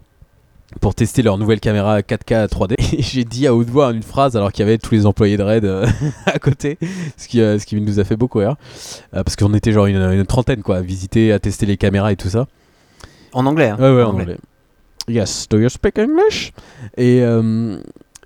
pour 0.81 0.94
tester 0.94 1.23
leur 1.23 1.39
nouvelle 1.39 1.61
caméra 1.61 2.01
4K 2.01 2.49
3D. 2.49 2.74
Et 2.99 3.03
j'ai 3.03 3.24
dit 3.24 3.47
à 3.47 3.55
haute 3.55 3.69
voix 3.70 3.90
une 3.93 4.03
phrase 4.03 4.36
alors 4.36 4.53
qu'il 4.53 4.65
y 4.65 4.69
avait 4.69 4.78
tous 4.78 4.94
les 4.94 5.07
employés 5.07 5.36
de 5.36 5.43
Red 5.43 5.65
euh, 5.65 5.86
à 6.27 6.39
côté, 6.39 6.78
ce 7.16 7.28
qui, 7.28 7.40
euh, 7.40 7.59
ce 7.59 7.66
qui 7.66 7.81
nous 7.81 8.01
a 8.01 8.05
fait 8.05 8.16
beaucoup 8.16 8.39
rire. 8.39 8.57
Euh, 9.15 9.23
parce 9.23 9.36
qu'on 9.36 9.55
était 9.55 9.73
genre 9.73 9.86
une, 9.86 9.97
une 9.97 10.27
trentaine 10.27 10.62
quoi, 10.62 10.77
à 10.78 10.81
visiter, 10.81 11.32
à 11.32 11.39
tester 11.39 11.66
les 11.66 11.77
caméras 11.77 12.12
et 12.12 12.16
tout 12.16 12.28
ça. 12.31 12.47
En 13.32 13.47
anglais. 13.47 13.69
hein, 13.70 13.77
Ouais, 13.78 13.94
ouais, 13.97 14.03
en 14.03 14.11
anglais. 14.15 14.36
Yes, 15.09 15.49
do 15.51 15.59
you 15.59 15.69
speak 15.69 15.99
English? 15.99 16.53
Et, 16.97 17.20
euh, 17.23 17.78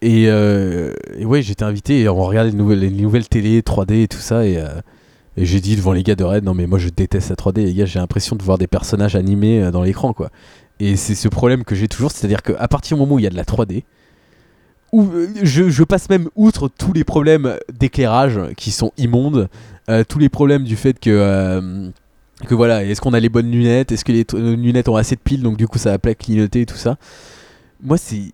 et, 0.02 0.26
euh, 0.28 0.92
et 1.18 1.24
ouais, 1.24 1.40
j'étais 1.42 1.64
invité 1.64 2.00
et 2.00 2.08
on 2.08 2.16
regardait 2.22 2.50
les 2.50 2.56
nouvelles, 2.56 2.80
les 2.80 2.90
nouvelles 2.90 3.28
télé 3.28 3.60
3D 3.62 4.02
et 4.02 4.08
tout 4.08 4.18
ça. 4.18 4.44
Et, 4.46 4.58
euh, 4.58 4.66
et 5.38 5.44
j'ai 5.46 5.60
dit 5.60 5.76
devant 5.76 5.92
les 5.92 6.02
gars 6.02 6.14
de 6.14 6.24
Red, 6.24 6.44
non 6.44 6.54
mais 6.54 6.66
moi 6.66 6.78
je 6.78 6.88
déteste 6.88 7.28
la 7.30 7.36
3D, 7.36 7.64
les 7.64 7.74
gars, 7.74 7.84
j'ai 7.86 7.98
l'impression 7.98 8.36
de 8.36 8.42
voir 8.42 8.56
des 8.58 8.66
personnages 8.66 9.16
animés 9.16 9.70
dans 9.70 9.82
l'écran 9.82 10.12
quoi. 10.14 10.30
Et 10.80 10.96
c'est 10.96 11.14
ce 11.14 11.28
problème 11.28 11.64
que 11.64 11.74
j'ai 11.74 11.88
toujours, 11.88 12.10
c'est-à-dire 12.10 12.42
qu'à 12.42 12.68
partir 12.68 12.96
du 12.96 13.00
moment 13.00 13.14
où 13.14 13.18
il 13.18 13.22
y 13.22 13.26
a 13.26 13.30
de 13.30 13.36
la 13.36 13.44
3D, 13.44 13.84
ou, 14.92 15.10
euh, 15.12 15.28
je, 15.42 15.82
passe 15.84 16.08
même 16.08 16.28
outre 16.36 16.68
tous 16.68 16.92
les 16.92 17.04
problèmes 17.04 17.56
d'éclairage 17.72 18.40
qui 18.56 18.70
sont 18.70 18.92
immondes, 18.96 19.48
euh, 19.90 20.04
tous 20.08 20.18
les 20.18 20.28
problèmes 20.28 20.64
du 20.64 20.76
fait 20.76 20.98
que 20.98 21.10
euh, 21.10 21.90
que 22.46 22.54
voilà, 22.54 22.84
est-ce 22.84 23.00
qu'on 23.00 23.14
a 23.14 23.20
les 23.20 23.30
bonnes 23.30 23.50
lunettes, 23.50 23.92
est-ce 23.92 24.04
que 24.04 24.12
les 24.12 24.26
lunettes 24.56 24.88
ont 24.88 24.96
assez 24.96 25.16
de 25.16 25.20
piles, 25.20 25.42
donc 25.42 25.56
du 25.56 25.66
coup 25.66 25.78
ça 25.78 25.90
va 25.90 25.98
pas 25.98 26.14
clignoter 26.14 26.62
et 26.62 26.66
tout 26.66 26.76
ça. 26.76 26.98
Moi, 27.82 27.96
c'est 27.96 28.32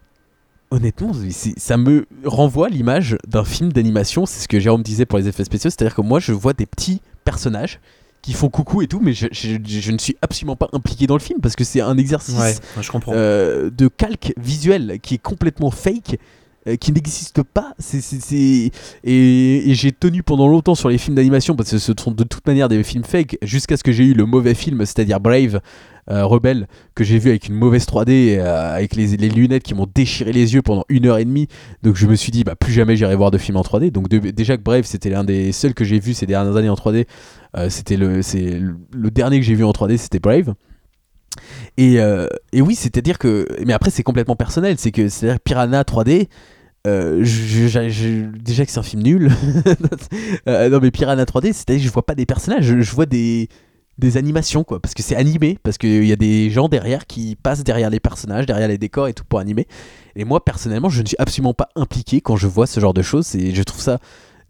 honnêtement, 0.72 1.12
ça 1.56 1.76
me 1.76 2.06
renvoie 2.24 2.68
l'image 2.68 3.16
d'un 3.28 3.44
film 3.44 3.72
d'animation. 3.72 4.26
C'est 4.26 4.40
ce 4.40 4.48
que 4.48 4.58
Jérôme 4.58 4.82
disait 4.82 5.06
pour 5.06 5.18
les 5.18 5.28
effets 5.28 5.44
spéciaux, 5.44 5.70
c'est-à-dire 5.70 5.94
que 5.94 6.00
moi, 6.00 6.18
je 6.18 6.32
vois 6.32 6.52
des 6.52 6.66
petits 6.66 7.00
personnages 7.24 7.78
qui 8.22 8.32
font 8.32 8.48
coucou 8.48 8.82
et 8.82 8.86
tout, 8.86 9.00
mais 9.00 9.12
je, 9.12 9.26
je- 9.32 9.58
je 9.66 9.90
ne 9.92 9.98
suis 9.98 10.16
absolument 10.22 10.56
pas 10.56 10.68
impliqué 10.72 11.06
dans 11.06 11.16
le 11.16 11.20
film 11.20 11.40
parce 11.40 11.56
que 11.56 11.64
c'est 11.64 11.80
un 11.80 11.96
exercice 11.98 12.36
Ouais, 12.38 12.54
ouais, 12.76 12.82
je 12.82 12.90
comprends. 12.90 13.12
euh, 13.14 13.68
de 13.70 13.88
calque 13.88 14.32
visuel 14.36 14.98
qui 15.02 15.14
est 15.14 15.22
complètement 15.22 15.70
fake. 15.70 16.18
euh, 16.68 16.76
qui 16.76 16.92
n'existe 16.92 17.42
pas 17.42 17.74
Et, 18.32 18.70
et 19.04 19.74
j'ai 19.74 19.92
tenu 19.92 20.22
pendant 20.22 20.46
longtemps 20.48 20.74
sur 20.76 20.88
les 20.88 20.98
films 20.98 21.16
d'animation 21.16 21.56
parce 21.56 21.70
que 21.70 21.78
ce 21.78 21.92
sont 21.98 22.12
de 22.12 22.24
toute 22.24 22.46
manière 22.46 22.68
des 22.68 22.82
films 22.84 23.04
fake 23.04 23.38
jusqu'à 23.42 23.76
ce 23.76 23.82
que 23.82 23.92
j'ai 23.92 24.04
eu 24.04 24.14
le 24.14 24.24
mauvais 24.26 24.54
film 24.54 24.78
c'est-à-dire 24.86 25.18
Brave 25.20 25.60
euh, 26.10 26.24
Rebelle 26.24 26.66
que 26.94 27.04
j'ai 27.04 27.18
vu 27.18 27.30
avec 27.30 27.48
une 27.48 27.54
mauvaise 27.54 27.84
3D 27.86 28.38
euh, 28.38 28.74
avec 28.76 28.94
les, 28.96 29.16
les 29.16 29.28
lunettes 29.28 29.62
qui 29.62 29.74
m'ont 29.74 29.88
déchiré 29.92 30.32
les 30.32 30.54
yeux 30.54 30.62
pendant 30.62 30.84
une 30.88 31.06
heure 31.06 31.18
et 31.18 31.24
demie 31.24 31.48
donc 31.82 31.96
je 31.96 32.06
me 32.06 32.14
suis 32.14 32.30
dit 32.32 32.44
bah 32.44 32.54
plus 32.54 32.72
jamais 32.72 32.96
j'irai 32.96 33.14
voir 33.16 33.30
de 33.32 33.38
film 33.38 33.56
en 33.56 33.62
3D 33.62 33.90
donc 33.90 34.08
de- 34.08 34.30
déjà 34.30 34.56
que 34.56 34.62
Brave 34.62 34.84
c'était 34.84 35.10
l'un 35.10 35.24
des 35.24 35.52
seuls 35.52 35.74
que 35.74 35.84
j'ai 35.84 35.98
vu 36.00 36.14
ces 36.14 36.26
dernières 36.26 36.56
années 36.56 36.68
en 36.70 36.74
3D 36.74 36.96
euh, 36.96 37.04
c'était 37.68 37.96
le, 37.96 38.22
c'est 38.22 38.60
le, 38.90 39.10
dernier 39.10 39.38
que 39.38 39.44
j'ai 39.44 39.54
vu 39.54 39.64
en 39.64 39.72
3D 39.72 39.98
c'était 39.98 40.18
Brave 40.18 40.54
et, 41.76 42.00
euh, 42.00 42.26
et 42.52 42.60
oui, 42.60 42.74
c'est-à-dire 42.74 43.18
que. 43.18 43.46
Mais 43.64 43.72
après, 43.72 43.90
c'est 43.90 44.02
complètement 44.02 44.36
personnel. 44.36 44.76
C'est 44.78 44.92
que 44.92 45.08
c'est-à-dire 45.08 45.40
Piranha 45.40 45.82
3D. 45.82 46.28
euh, 46.86 47.24
déjà 47.24 48.64
que 48.66 48.70
c'est 48.70 48.78
un 48.78 48.82
film 48.82 49.02
nul. 49.02 49.30
Euh, 50.48 50.68
non, 50.68 50.80
mais 50.80 50.90
Piranha 50.90 51.24
3D, 51.24 51.52
c'est-à-dire 51.52 51.82
que 51.82 51.88
je 51.88 51.92
vois 51.92 52.04
pas 52.04 52.16
des 52.16 52.26
personnages, 52.26 52.64
je, 52.64 52.80
je 52.80 52.94
vois 52.94 53.06
des, 53.06 53.48
des 53.98 54.16
animations, 54.16 54.64
quoi. 54.64 54.80
Parce 54.80 54.92
que 54.94 55.02
c'est 55.02 55.14
animé, 55.14 55.58
parce 55.62 55.78
qu'il 55.78 56.04
y 56.04 56.12
a 56.12 56.16
des 56.16 56.50
gens 56.50 56.68
derrière 56.68 57.06
qui 57.06 57.36
passent 57.36 57.62
derrière 57.62 57.90
les 57.90 58.00
personnages, 58.00 58.46
derrière 58.46 58.66
les 58.66 58.78
décors 58.78 59.06
et 59.06 59.14
tout 59.14 59.24
pour 59.24 59.38
animer. 59.38 59.68
Et 60.16 60.24
moi, 60.24 60.44
personnellement, 60.44 60.88
je 60.88 61.02
ne 61.02 61.06
suis 61.06 61.16
absolument 61.20 61.54
pas 61.54 61.68
impliqué 61.76 62.20
quand 62.20 62.36
je 62.36 62.48
vois 62.48 62.66
ce 62.66 62.80
genre 62.80 62.94
de 62.94 63.02
choses. 63.02 63.34
Et 63.36 63.54
je 63.54 63.62
trouve 63.62 63.80
ça. 63.80 63.98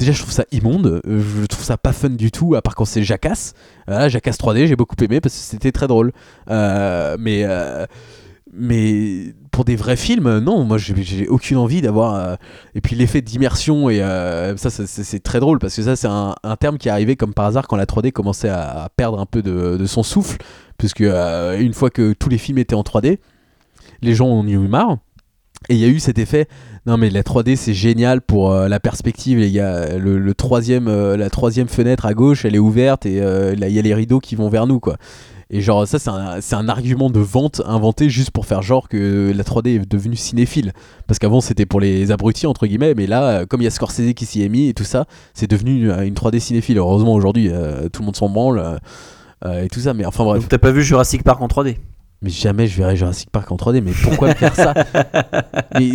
Déjà, 0.03 0.11
je 0.11 0.20
trouve 0.23 0.33
ça 0.33 0.45
immonde. 0.51 1.01
euh, 1.07 1.23
Je 1.41 1.47
trouve 1.47 1.62
ça 1.65 1.77
pas 1.77 1.93
fun 1.93 2.09
du 2.11 2.33
tout, 2.33 2.57
à 2.57 2.61
part 2.61 2.74
quand 2.74 2.85
c'est 2.85 3.05
Jacasse. 3.05 3.55
Voilà, 3.87 4.09
Jacasse 4.09 4.37
3D, 4.37 4.66
j'ai 4.66 4.74
beaucoup 4.74 4.97
aimé 5.01 5.20
parce 5.20 5.33
que 5.33 5.41
c'était 5.41 5.70
très 5.70 5.87
drôle. 5.87 6.11
Euh, 6.51 7.16
mais, 7.20 7.45
euh, 7.45 7.87
mais 8.53 9.33
pour 9.53 9.65
des 9.65 9.77
vrais 9.77 9.95
films, 9.95 10.27
euh, 10.27 10.41
non, 10.41 10.65
moi 10.65 10.77
j'ai- 10.77 11.29
aucune 11.29 11.57
envie 11.57 11.83
d'avoir. 11.83 12.15
euh, 12.16 12.35
Et 12.74 12.81
puis 12.81 12.97
l'effet 12.97 13.20
d'immersion, 13.23 13.91
et 13.91 14.03
euh, 14.03 14.57
ça, 14.57 14.70
c'est 14.70 15.23
très 15.23 15.39
drôle 15.39 15.61
parce 15.61 15.77
que 15.77 15.83
ça, 15.83 15.95
c'est 15.95 16.09
un, 16.09 16.35
terme 16.59 16.79
qui 16.79 16.89
est 16.89 16.91
arrivé 16.91 17.15
comme 17.15 17.33
par 17.33 17.45
hasard 17.45 17.69
quand 17.69 17.77
la 17.77 17.87
3D 17.87 18.11
commençait 18.11 18.49
à, 18.49 18.89
perdre 18.97 19.20
un 19.20 19.27
peu 19.27 19.41
de, 19.41 19.77
de 19.77 19.87
son 19.87 20.03
souffle. 20.03 20.39
Puisque 20.79 21.03
euh, 21.03 21.61
une 21.61 21.74
fois 21.74 21.91
que 21.91 22.12
tous 22.12 22.29
les 22.29 22.39
films 22.39 22.59
étaient 22.59 22.74
en 22.74 22.83
3D, 22.83 23.20
les 24.01 24.15
gens 24.16 24.27
en 24.27 24.41
ont 24.41 24.49
eu 24.49 24.59
marre. 24.66 24.99
Et 25.68 25.74
il 25.74 25.80
y 25.80 25.84
a 25.84 25.89
eu 25.89 26.01
cet 26.01 26.18
effet, 26.18 26.48
non 26.86 26.97
mais 26.97 27.10
la 27.10 27.22
3D 27.22 27.56
c'est 27.56 27.74
génial 27.74 28.20
pour 28.20 28.51
euh, 28.51 28.68
la 28.68 28.80
perspective 28.80 29.39
les 29.39 29.52
gars, 29.52 29.97
le, 29.97 30.34
troisième, 30.34 30.89
euh, 30.89 31.16
la 31.16 31.30
troisième 31.30 31.68
fenêtre 31.68 32.05
à 32.06 32.14
gauche 32.14 32.44
elle 32.44 32.56
est 32.56 32.60
ouverte 32.60 33.06
et 33.06 33.20
euh, 33.20 33.55
il 33.55 33.68
y 33.68 33.78
a 33.78 33.82
les 33.82 33.94
rideaux 33.94 34.20
qui 34.20 34.34
vont 34.34 34.48
vers 34.48 34.66
nous 34.66 34.80
quoi. 34.80 34.97
Et 35.51 35.60
genre 35.60 35.86
ça 35.86 35.98
c'est 35.98 36.55
un, 36.55 36.68
argument 36.68 37.10
de 37.10 37.20
vente 37.20 37.60
inventé 37.66 38.09
juste 38.09 38.30
pour 38.30 38.47
faire 38.47 38.62
genre 38.62 38.89
que 38.89 39.32
la 39.36 39.44
3D 39.44 39.82
est 39.82 39.90
devenue 39.90 40.16
cinéphile. 40.16 40.72
Parce 41.06 41.18
qu'avant 41.18 41.43
c'était 41.43 41.66
pour 41.66 41.78
les 41.78 42.10
abrutis 42.10 42.47
entre 42.47 42.66
guillemets, 42.66 42.94
mais 42.94 43.06
là 43.06 43.44
comme 43.47 43.60
il 43.60 43.64
y 43.64 43.68
a 43.68 43.70
Scorsese 43.70 44.14
qui 44.16 44.24
s'y 44.24 44.43
est 44.43 44.48
mis 44.48 44.68
et 44.68 44.74
tout 44.74 44.84
ça, 44.84 45.05
c'est 45.34 45.51
devenu 45.51 45.93
une 45.93 46.14
3D 46.14 46.40
cinéphile. 46.40 46.78
Heureusement 46.78 47.12
aujourd'hui 47.12 47.51
tout 47.93 48.01
le 48.01 48.06
monde 48.06 48.16
s'en 48.16 48.30
branle 48.30 48.80
et 49.47 49.68
tout 49.68 49.80
ça, 49.80 49.93
mais 49.93 50.06
enfin 50.06 50.24
bref. 50.24 50.40
Donc 50.40 50.48
t'as 50.48 50.56
pas 50.56 50.72
vu 50.72 50.82
Jurassic 50.82 51.22
Park 51.22 51.43
en 51.43 51.48
3D 51.48 51.76
Mais 52.23 52.31
jamais 52.31 52.66
je 52.66 52.77
verrai 52.77 52.97
Jurassic 52.97 53.31
Park 53.31 53.51
en 53.51 53.57
3D, 53.57 53.82
mais 53.82 53.93
pourquoi 54.03 54.28
me 54.28 54.35
faire 54.35 54.55
ça 54.55 54.74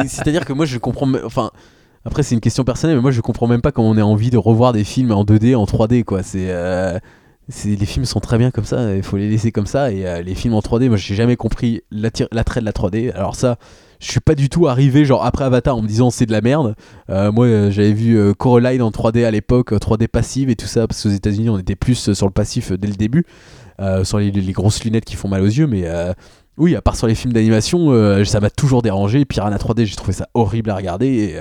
c'est-à-dire 0.08 0.46
que 0.46 0.54
moi 0.54 0.66
je 0.66 0.78
comprends. 0.78 1.08
Enfin, 1.26 1.52
après 2.04 2.24
c'est 2.24 2.36
une 2.36 2.42
question 2.42 2.64
personnelle, 2.64 2.98
mais 2.98 3.02
moi 3.02 3.12
je 3.12 3.22
comprends 3.22 3.48
même 3.48 3.62
pas 3.62 3.72
comment 3.72 3.90
on 3.90 3.98
ait 3.98 4.02
envie 4.02 4.30
de 4.30 4.38
revoir 4.38 4.74
des 4.74 4.84
films 4.84 5.12
en 5.12 5.24
2D, 5.24 5.56
en 5.56 5.66
3D, 5.66 6.04
quoi. 6.04 6.24
C'est. 6.24 6.48
euh, 6.50 7.00
les 7.64 7.86
films 7.86 8.04
sont 8.04 8.20
très 8.20 8.38
bien 8.38 8.52
comme 8.52 8.66
ça, 8.66 8.94
il 8.94 9.04
faut 9.04 9.16
les 9.16 9.30
laisser 9.30 9.54
comme 9.54 9.68
ça. 9.68 9.92
Et 9.92 10.06
euh, 10.06 10.22
les 10.22 10.36
films 10.36 10.54
en 10.54 10.60
3D, 10.60 10.90
moi 10.90 10.98
j'ai 10.98 11.16
jamais 11.16 11.38
compris 11.38 11.82
l'attrait 11.92 12.60
de 12.60 12.66
la 12.66 12.74
3D. 12.74 13.14
Alors 13.14 13.36
ça, 13.36 13.58
je 14.00 14.12
suis 14.12 14.20
pas 14.20 14.36
du 14.36 14.50
tout 14.50 14.68
arrivé 14.68 15.06
genre 15.06 15.26
après 15.26 15.46
Avatar 15.46 15.76
en 15.76 15.82
me 15.82 15.88
disant 15.88 16.10
c'est 16.10 16.26
de 16.26 16.32
la 16.32 16.42
merde. 16.42 16.76
Euh, 17.10 17.32
moi 17.32 17.46
euh, 17.46 17.72
j'avais 17.72 17.94
vu 17.94 18.34
Coraline 18.36 18.82
en 18.82 18.92
3D 18.92 19.26
à 19.26 19.32
l'époque, 19.32 19.74
euh, 19.74 19.78
3D 19.78 20.08
passive 20.08 20.50
et 20.50 20.56
tout 20.56 20.68
ça, 20.68 20.88
parce 20.88 21.02
qu'aux 21.02 21.10
États-Unis 21.10 21.50
on 21.50 21.58
était 21.58 21.76
plus 21.76 22.14
sur 22.14 22.26
le 22.28 22.32
passif 22.32 22.72
dès 22.72 22.88
le 22.88 22.96
début, 22.96 23.26
euh, 23.80 24.04
sur 24.04 24.20
les, 24.20 24.32
les 24.32 24.52
grosses 24.54 24.84
lunettes 24.84 25.06
qui 25.06 25.16
font 25.16 25.28
mal 25.28 25.42
aux 25.42 25.46
yeux, 25.46 25.68
mais. 25.68 25.84
euh, 25.86 26.14
oui, 26.58 26.76
à 26.76 26.82
part 26.82 26.96
sur 26.96 27.06
les 27.06 27.14
films 27.14 27.34
d'animation, 27.34 27.92
euh, 27.92 28.24
ça 28.26 28.40
m'a 28.40 28.50
toujours 28.50 28.82
dérangé. 28.82 29.26
Piranha 29.26 29.58
3D, 29.58 29.86
j'ai 29.86 29.96
trouvé 29.96 30.14
ça 30.14 30.28
horrible 30.34 30.72
à 30.72 30.76
regarder. 30.76 31.06
Et, 31.08 31.36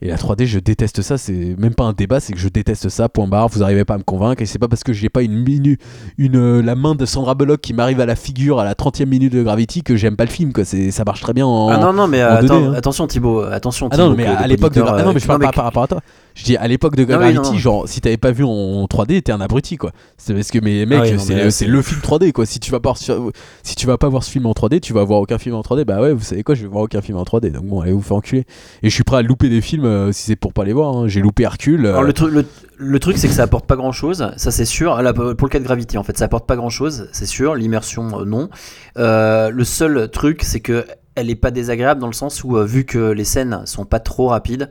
et 0.00 0.08
la 0.10 0.14
3D, 0.16 0.44
je 0.46 0.60
déteste 0.60 1.02
ça. 1.02 1.18
C'est 1.18 1.56
même 1.58 1.74
pas 1.74 1.82
un 1.82 1.92
débat, 1.92 2.20
c'est 2.20 2.34
que 2.34 2.38
je 2.38 2.48
déteste 2.48 2.88
ça. 2.88 3.08
Point 3.08 3.26
barre. 3.26 3.48
Vous 3.48 3.64
arrivez 3.64 3.84
pas 3.84 3.94
à 3.94 3.98
me 3.98 4.04
convaincre. 4.04 4.40
Et 4.40 4.46
c'est 4.46 4.60
pas 4.60 4.68
parce 4.68 4.84
que 4.84 4.92
j'ai 4.92 5.08
pas 5.08 5.22
une 5.22 5.42
minute, 5.42 5.80
une 6.18 6.60
la 6.60 6.76
main 6.76 6.94
de 6.94 7.04
Sandra 7.04 7.34
Bullock 7.34 7.60
qui 7.60 7.74
m'arrive 7.74 8.00
à 8.00 8.06
la 8.06 8.14
figure 8.14 8.60
à 8.60 8.64
la 8.64 8.74
30e 8.74 9.06
minute 9.06 9.32
de 9.32 9.42
Gravity 9.42 9.82
que 9.82 9.96
j'aime 9.96 10.14
pas 10.14 10.24
le 10.24 10.30
film. 10.30 10.52
Quoi. 10.52 10.64
C'est, 10.64 10.92
ça 10.92 11.02
marche 11.04 11.20
très 11.20 11.32
bien 11.32 11.44
en. 11.44 11.70
Ah 11.70 11.78
non, 11.78 11.92
non, 11.92 12.06
mais 12.06 12.22
en 12.22 12.28
attends, 12.28 12.60
2D, 12.60 12.64
hein. 12.68 12.72
attention 12.74 13.08
Thibaut, 13.08 13.40
attention 13.40 13.88
Ah 13.90 13.96
Thibaut. 13.96 14.10
non, 14.10 14.14
mais 14.16 14.24
à 14.26 14.46
l'époque 14.46 14.74
de. 14.74 14.82
Ah 14.86 15.02
non, 15.02 15.12
mais 15.12 15.18
je 15.18 15.26
parle 15.26 15.40
non, 15.40 15.48
pas 15.48 15.52
par 15.52 15.64
rapport 15.64 15.82
à 15.82 15.88
toi. 15.88 16.00
Je 16.38 16.44
dis 16.44 16.56
à 16.56 16.68
l'époque 16.68 16.94
de 16.94 17.02
Ah 17.12 17.18
oui, 17.18 17.32
Gravity, 17.34 17.58
genre 17.58 17.88
si 17.88 18.00
t'avais 18.00 18.16
pas 18.16 18.30
vu 18.30 18.44
en 18.44 18.84
3D, 18.84 19.22
t'es 19.22 19.32
un 19.32 19.40
abruti 19.40 19.76
quoi. 19.76 19.90
C'est 20.16 20.32
parce 20.34 20.52
que 20.52 20.60
mes 20.60 20.86
mecs, 20.86 21.00
Ah 21.02 21.02
oui, 21.16 21.18
c'est, 21.50 21.66
mais 21.66 21.72
le 21.72 21.82
film 21.82 22.00
3D 22.00 22.30
quoi. 22.30 22.46
Si 22.46 22.60
tu 22.60 22.70
vas 22.70 22.78
pas 22.78 22.90
voir, 22.90 22.96
si 23.64 23.74
tu 23.74 23.86
vas 23.88 23.98
pas 23.98 24.08
voir 24.08 24.22
ce 24.22 24.30
film 24.30 24.46
en 24.46 24.52
3D, 24.52 24.78
tu 24.78 24.92
vas 24.92 25.02
voir 25.02 25.20
aucun 25.20 25.38
film 25.38 25.56
en 25.56 25.62
3D. 25.62 25.82
Bah 25.84 26.00
ouais, 26.00 26.12
vous 26.12 26.22
savez 26.22 26.44
quoi, 26.44 26.54
je 26.54 26.62
vais 26.62 26.68
voir 26.68 26.84
aucun 26.84 27.00
film 27.00 27.18
en 27.18 27.24
3D. 27.24 27.50
Donc 27.50 27.64
bon, 27.64 27.80
allez 27.80 27.90
vous 27.92 28.00
faire 28.02 28.16
enculer. 28.16 28.46
Et 28.84 28.88
je 28.88 28.94
suis 28.94 29.02
prêt 29.02 29.16
à 29.16 29.22
louper 29.22 29.48
des 29.48 29.60
films 29.60 29.84
euh, 29.84 30.12
si 30.12 30.22
c'est 30.26 30.36
pour 30.36 30.52
pas 30.52 30.64
les 30.64 30.72
voir. 30.72 30.96
hein. 30.96 31.08
J'ai 31.08 31.20
loupé 31.20 31.42
Hercule. 31.42 31.86
euh, 31.86 31.90
Alors, 31.90 32.04
le, 32.04 32.12
truc- 32.12 32.32
le, 32.32 32.44
le 32.76 32.98
truc, 33.00 33.18
c'est 33.18 33.26
que 33.26 33.34
ça 33.34 33.42
apporte 33.42 33.66
pas 33.66 33.74
grand 33.76 33.90
chose, 33.92 34.30
ça 34.36 34.50
c'est 34.52 34.64
sûr. 34.64 35.02
Là, 35.02 35.12
pour 35.12 35.24
le 35.24 35.34
cas 35.50 35.58
de 35.58 35.64
Gravity, 35.64 35.98
en 35.98 36.04
fait, 36.04 36.16
ça 36.16 36.26
apporte 36.26 36.46
pas 36.46 36.54
grand 36.54 36.70
chose, 36.70 37.08
c'est 37.10 37.26
sûr. 37.26 37.56
L'immersion, 37.56 38.20
euh, 38.20 38.24
non. 38.24 38.48
Le 38.96 39.64
seul 39.64 40.08
truc, 40.10 40.42
c'est 40.44 40.60
que 40.60 40.86
elle 41.16 41.30
est 41.30 41.34
pas 41.34 41.50
désagréable 41.50 42.00
dans 42.00 42.06
le 42.06 42.12
sens 42.12 42.44
où, 42.44 42.56
vu 42.64 42.84
que 42.84 43.10
les 43.10 43.24
scènes 43.24 43.62
sont 43.64 43.84
pas 43.84 43.98
trop 43.98 44.28
rapides, 44.28 44.70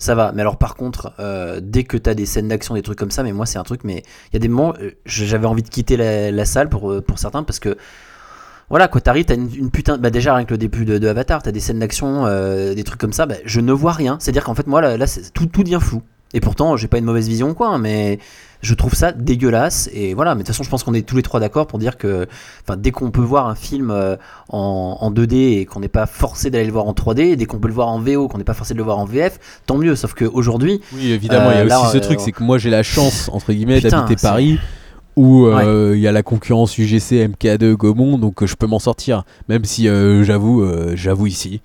ça 0.00 0.14
va. 0.14 0.32
Mais 0.34 0.40
alors, 0.40 0.56
par 0.56 0.74
contre, 0.74 1.12
euh, 1.20 1.60
dès 1.62 1.84
que 1.84 1.96
t'as 1.96 2.14
des 2.14 2.26
scènes 2.26 2.48
d'action, 2.48 2.74
des 2.74 2.82
trucs 2.82 2.98
comme 2.98 3.10
ça, 3.10 3.22
mais 3.22 3.32
moi, 3.32 3.46
c'est 3.46 3.58
un 3.58 3.62
truc, 3.62 3.82
mais 3.84 4.02
il 4.30 4.34
y 4.34 4.36
a 4.36 4.40
des 4.40 4.48
moments, 4.48 4.74
euh, 4.80 4.92
j'avais 5.04 5.46
envie 5.46 5.62
de 5.62 5.68
quitter 5.68 5.96
la, 5.96 6.44
salle 6.44 6.68
pour, 6.68 6.90
euh, 6.90 7.00
pour 7.00 7.18
certains 7.20 7.44
parce 7.44 7.60
que. 7.60 7.76
Voilà, 8.70 8.86
quoi, 8.86 9.00
t'arrives, 9.00 9.24
t'as 9.24 9.34
une, 9.34 9.70
putain. 9.70 9.98
Bah, 9.98 10.10
déjà, 10.10 10.34
rien 10.34 10.44
que 10.44 10.52
le 10.52 10.58
début 10.58 10.84
de, 10.84 11.08
Avatar, 11.08 11.42
t'as 11.42 11.50
des 11.50 11.58
scènes 11.58 11.80
d'action, 11.80 12.24
des 12.72 12.84
trucs 12.84 13.00
comme 13.00 13.12
ça, 13.12 13.26
bah, 13.26 13.34
je 13.44 13.60
ne 13.60 13.72
vois 13.72 13.92
rien. 13.92 14.16
C'est-à-dire 14.20 14.44
qu'en 14.44 14.54
fait, 14.54 14.68
moi, 14.68 14.80
là, 14.80 14.96
là 14.96 15.08
c'est- 15.08 15.32
tout, 15.32 15.46
tout 15.46 15.64
devient 15.64 15.80
flou. 15.80 16.02
Et 16.34 16.40
pourtant, 16.40 16.76
j'ai 16.76 16.86
pas 16.86 16.98
une 16.98 17.04
mauvaise 17.04 17.28
vision, 17.28 17.52
quoi, 17.52 17.68
hein, 17.70 17.78
mais 17.78 18.20
je 18.60 18.74
trouve 18.74 18.94
ça 18.94 19.12
dégueulasse. 19.12 19.88
Et 19.92 20.14
voilà, 20.14 20.34
mais 20.34 20.42
de 20.42 20.46
toute 20.46 20.54
façon, 20.54 20.62
je 20.62 20.70
pense 20.70 20.82
qu'on 20.84 20.94
est 20.94 21.06
tous 21.06 21.16
les 21.16 21.22
trois 21.22 21.40
d'accord 21.40 21.66
pour 21.66 21.78
dire 21.78 21.96
que 21.96 22.26
dès 22.76 22.90
qu'on 22.90 23.10
peut 23.10 23.20
voir 23.22 23.46
un 23.48 23.54
film 23.54 23.90
euh, 23.90 24.16
en, 24.48 24.98
en 25.00 25.10
2D 25.10 25.58
et 25.58 25.64
qu'on 25.66 25.80
n'est 25.80 25.88
pas 25.88 26.06
forcé 26.06 26.50
d'aller 26.50 26.66
le 26.66 26.72
voir 26.72 26.86
en 26.86 26.92
3D, 26.92 27.36
dès 27.36 27.46
qu'on 27.46 27.58
peut 27.58 27.68
le 27.68 27.74
voir 27.74 27.88
en 27.88 28.00
VO, 28.00 28.28
qu'on 28.28 28.38
n'est 28.38 28.44
pas 28.44 28.54
forcé 28.54 28.74
de 28.74 28.78
le 28.78 28.84
voir 28.84 28.98
en 28.98 29.04
VF, 29.04 29.38
tant 29.66 29.76
mieux. 29.76 29.96
Sauf 29.96 30.14
qu'aujourd'hui. 30.14 30.80
Oui, 30.94 31.10
évidemment, 31.10 31.50
il 31.50 31.56
y 31.56 31.58
a 31.58 31.60
Euh, 31.60 31.64
là, 31.64 31.80
aussi 31.80 31.92
ce 31.92 31.96
euh, 31.98 32.00
truc, 32.00 32.20
c'est 32.20 32.32
que 32.32 32.42
moi 32.42 32.58
j'ai 32.58 32.70
la 32.70 32.82
chance, 32.82 33.30
entre 33.32 33.52
guillemets, 33.52 33.80
d'habiter 33.80 34.16
Paris, 34.16 34.58
où 35.16 35.46
euh, 35.46 35.92
il 35.94 36.00
y 36.00 36.06
a 36.06 36.12
la 36.12 36.22
concurrence 36.22 36.78
UGC, 36.78 37.28
MK2, 37.28 37.74
Gaumont, 37.74 38.18
donc 38.18 38.44
je 38.44 38.54
peux 38.54 38.66
m'en 38.66 38.78
sortir. 38.78 39.24
Même 39.48 39.64
si 39.64 39.88
euh, 39.88 40.22
j'avoue, 40.24 40.62
euh, 40.62 40.92
j'avoue 40.96 41.26
ici 41.26 41.60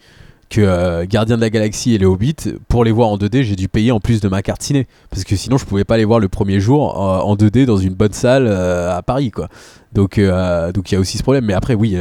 que 0.50 0.62
euh, 0.62 1.06
Gardien 1.08 1.36
de 1.38 1.42
la 1.42 1.50
Galaxie 1.50 1.94
et 1.96 1.98
les 1.98 2.06
Hobbits, 2.06 2.36
pour 2.68 2.84
les 2.84 2.92
voir 2.92 3.10
en 3.10 3.18
2D, 3.18 3.44
j'ai 3.44 3.56
dû 3.56 3.68
payer 3.68 3.92
en 3.92 4.00
plus 4.00 4.22
de 4.22 4.28
ma 4.28 4.42
carte 4.42 4.62
ciné. 4.62 4.88
Parce 5.10 5.24
que 5.24 5.36
sinon, 5.36 5.58
je 5.58 5.66
pouvais 5.66 5.84
pas 5.84 5.98
les 5.98 6.06
voir 6.06 6.20
le 6.20 6.28
premier 6.30 6.60
jour 6.60 6.96
euh, 6.96 7.20
en 7.20 7.36
2D 7.36 7.66
dans 7.66 7.78
une 7.78 7.94
bonne 7.94 8.14
salle 8.14 8.46
euh, 8.48 8.96
à 8.96 9.02
Paris, 9.02 9.32
quoi. 9.32 9.50
Donc, 9.94 10.20
donc 10.20 10.92
il 10.92 10.96
y 10.96 10.98
a 10.98 11.00
aussi 11.00 11.18
ce 11.18 11.24
problème. 11.24 11.46
Mais 11.46 11.54
après, 11.54 11.74
oui, 11.74 11.98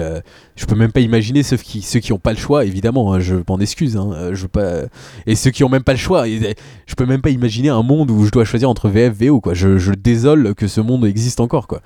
je 0.57 0.67
peux 0.67 0.75
même 0.75 0.91
pas 0.91 0.99
imaginer 0.99 1.45
ceux 1.45 1.57
qui, 1.57 1.81
ceux 1.81 2.01
qui 2.01 2.13
ont 2.13 2.19
pas 2.19 2.33
le 2.33 2.39
choix, 2.39 2.65
évidemment, 2.65 3.13
hein, 3.15 3.21
je 3.21 3.37
m'en 3.49 3.61
excuse. 3.61 3.97
hein, 3.97 4.31
je 4.33 4.43
veux 4.43 4.49
pas... 4.49 4.81
Et 5.27 5.37
ceux 5.37 5.53
qui 5.53 5.63
ont 5.63 5.69
même 5.69 5.85
pas 5.85 5.93
le 5.93 5.99
choix, 5.99 6.27
je 6.27 6.95
peux 6.97 7.07
même 7.07 7.21
pas 7.21 7.31
imaginer 7.31 7.69
un 7.69 7.85
monde 7.85 8.11
où 8.11 8.25
je 8.25 8.33
dois 8.33 8.45
choisir 8.45 8.69
entre 8.69 8.89
VF 8.89 9.13
VO, 9.17 9.41
quoi. 9.41 9.55
Je, 9.55 9.79
je 9.79 9.93
désole 9.93 10.57
que 10.57 10.67
ce 10.67 10.81
monde 10.81 11.07
existe 11.07 11.39
encore, 11.39 11.69
quoi. 11.69 11.83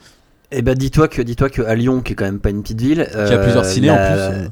Eh 0.51 0.63
ben, 0.63 0.75
dis-toi 0.75 1.09
que, 1.09 1.21
dis-toi 1.21 1.51
que 1.51 1.61
à 1.61 1.75
Lyon, 1.75 2.01
qui 2.01 2.15
est 2.15 2.17
quand 2.17 2.25
même 2.25 2.41
pas 2.41 2.49
une 2.49 2.63
petite 2.63 2.81
ville. 2.81 3.07
Qui 3.13 3.35
a 3.35 3.37
plusieurs 3.37 3.67
ciné, 3.67 3.91
en 3.91 3.97
plus, 3.97 4.49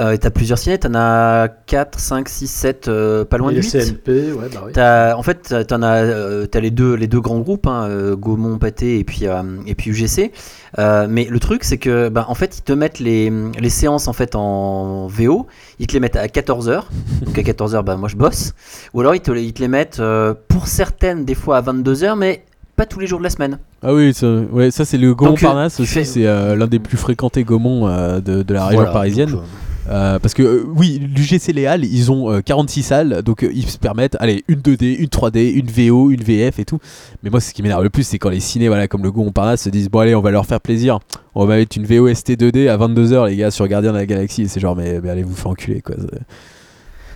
euh. 0.00 0.16
T'as 0.16 0.30
plusieurs 0.30 0.58
ciné, 0.58 0.78
t'en 0.78 0.94
as 0.94 1.48
4, 1.66 1.98
5, 1.98 2.28
6, 2.28 2.46
7, 2.46 2.88
euh, 2.88 3.24
pas 3.24 3.38
loin 3.38 3.50
Et 3.50 3.54
de 3.54 3.60
les 3.60 3.62
8. 3.70 3.70
CNP, 3.82 4.32
ouais, 4.32 4.48
bah 4.52 4.62
oui. 4.66 4.72
T'as- 4.72 5.16
en 5.16 5.22
fait, 5.22 5.54
t'en 5.66 5.82
as, 5.82 5.96
euh, 6.02 6.46
t'as 6.46 6.60
les 6.60 6.70
deux, 6.70 6.94
les 6.94 7.06
deux 7.06 7.20
grands 7.20 7.40
groupes, 7.40 7.66
hein, 7.66 7.86
euh, 7.88 8.16
Gaumont, 8.16 8.58
Pathé 8.58 8.98
et 8.98 9.04
puis 9.04 9.26
euh, 9.26 9.42
et 9.66 9.74
puis 9.74 9.90
UGC. 9.90 10.32
Euh, 10.78 11.06
mais 11.08 11.24
le 11.24 11.38
truc, 11.40 11.64
c'est 11.64 11.78
que, 11.78 12.08
bah, 12.08 12.24
en 12.28 12.34
fait, 12.34 12.58
ils 12.58 12.62
te 12.62 12.72
mettent 12.72 12.98
les, 12.98 13.30
les 13.60 13.68
séances 13.70 14.08
en 14.08 14.12
fait 14.12 14.34
en 14.34 15.06
VO. 15.08 15.46
Ils 15.78 15.86
te 15.86 15.92
les 15.92 16.00
mettent 16.00 16.16
à 16.16 16.28
14 16.28 16.68
h 16.70 16.82
Donc 17.24 17.38
à 17.38 17.42
14 17.42 17.74
h 17.74 17.82
bah 17.82 17.96
moi 17.96 18.08
je 18.08 18.16
bosse. 18.16 18.54
Ou 18.94 19.00
alors 19.00 19.14
ils 19.14 19.20
te, 19.20 19.30
les- 19.30 19.42
ils 19.44 19.52
te 19.52 19.60
les 19.60 19.68
mettent 19.68 20.00
euh, 20.00 20.34
pour 20.48 20.66
certaines 20.66 21.24
des 21.24 21.34
fois 21.34 21.58
à 21.58 21.60
22 21.60 21.94
h 21.94 22.16
mais 22.16 22.44
pas 22.76 22.86
tous 22.86 22.98
les 23.00 23.06
jours 23.06 23.18
de 23.18 23.24
la 23.24 23.30
semaine. 23.30 23.58
Ah 23.82 23.92
oui, 23.92 24.14
ça, 24.14 24.26
ouais, 24.26 24.70
ça 24.70 24.86
c'est 24.86 24.96
le 24.96 25.14
Gaumont 25.14 25.32
Donc, 25.32 25.40
Parnasse 25.42 25.76
tu 25.76 25.82
aussi, 25.82 25.92
fais- 25.92 26.04
c'est 26.04 26.26
euh, 26.26 26.56
l'un 26.56 26.66
des 26.66 26.78
plus 26.78 26.96
fréquentés 26.96 27.44
Gaumont 27.44 27.86
euh, 27.86 28.20
de, 28.20 28.42
de 28.42 28.54
la 28.54 28.64
région 28.64 28.78
Voilà, 28.80 28.92
parisienne. 28.92 29.30
donc, 29.30 29.42
Euh, 29.88 30.18
parce 30.18 30.34
que 30.34 30.42
euh, 30.42 30.64
oui, 30.76 31.00
l'UGC 31.00 31.52
Léal, 31.52 31.84
ils 31.84 32.12
ont 32.12 32.30
euh, 32.30 32.40
46 32.40 32.82
salles, 32.82 33.22
donc 33.22 33.42
euh, 33.42 33.50
ils 33.52 33.68
se 33.68 33.78
permettent, 33.78 34.16
allez, 34.20 34.44
une 34.48 34.60
2D, 34.60 34.96
une 34.96 35.06
3D, 35.06 35.52
une 35.52 35.66
VO, 35.66 36.10
une 36.10 36.22
VF 36.22 36.58
et 36.58 36.64
tout. 36.64 36.78
Mais 37.22 37.30
moi, 37.30 37.40
ce 37.40 37.52
qui 37.52 37.62
m'énerve 37.62 37.82
le 37.82 37.90
plus, 37.90 38.04
c'est 38.04 38.18
quand 38.18 38.30
les 38.30 38.40
ciné, 38.40 38.68
voilà, 38.68 38.88
comme 38.88 39.02
le 39.02 39.10
Gaumont 39.10 39.32
Parnasse, 39.32 39.62
se 39.62 39.70
disent 39.70 39.90
bon 39.90 40.00
allez, 40.00 40.14
on 40.14 40.20
va 40.20 40.30
leur 40.30 40.46
faire 40.46 40.60
plaisir, 40.60 41.00
on 41.34 41.46
va 41.46 41.56
mettre 41.56 41.76
une 41.76 41.84
VOST 41.84 42.30
2D 42.32 42.68
à 42.68 42.76
22h 42.76 43.28
les 43.28 43.36
gars 43.36 43.50
sur 43.50 43.66
Gardien 43.66 43.92
de 43.92 43.98
la 43.98 44.06
Galaxie, 44.06 44.42
et 44.42 44.48
c'est 44.48 44.60
genre 44.60 44.76
mais, 44.76 45.00
mais 45.00 45.10
allez 45.10 45.24
vous 45.24 45.34
faire 45.34 45.50
enculer 45.50 45.80
quoi. 45.80 45.96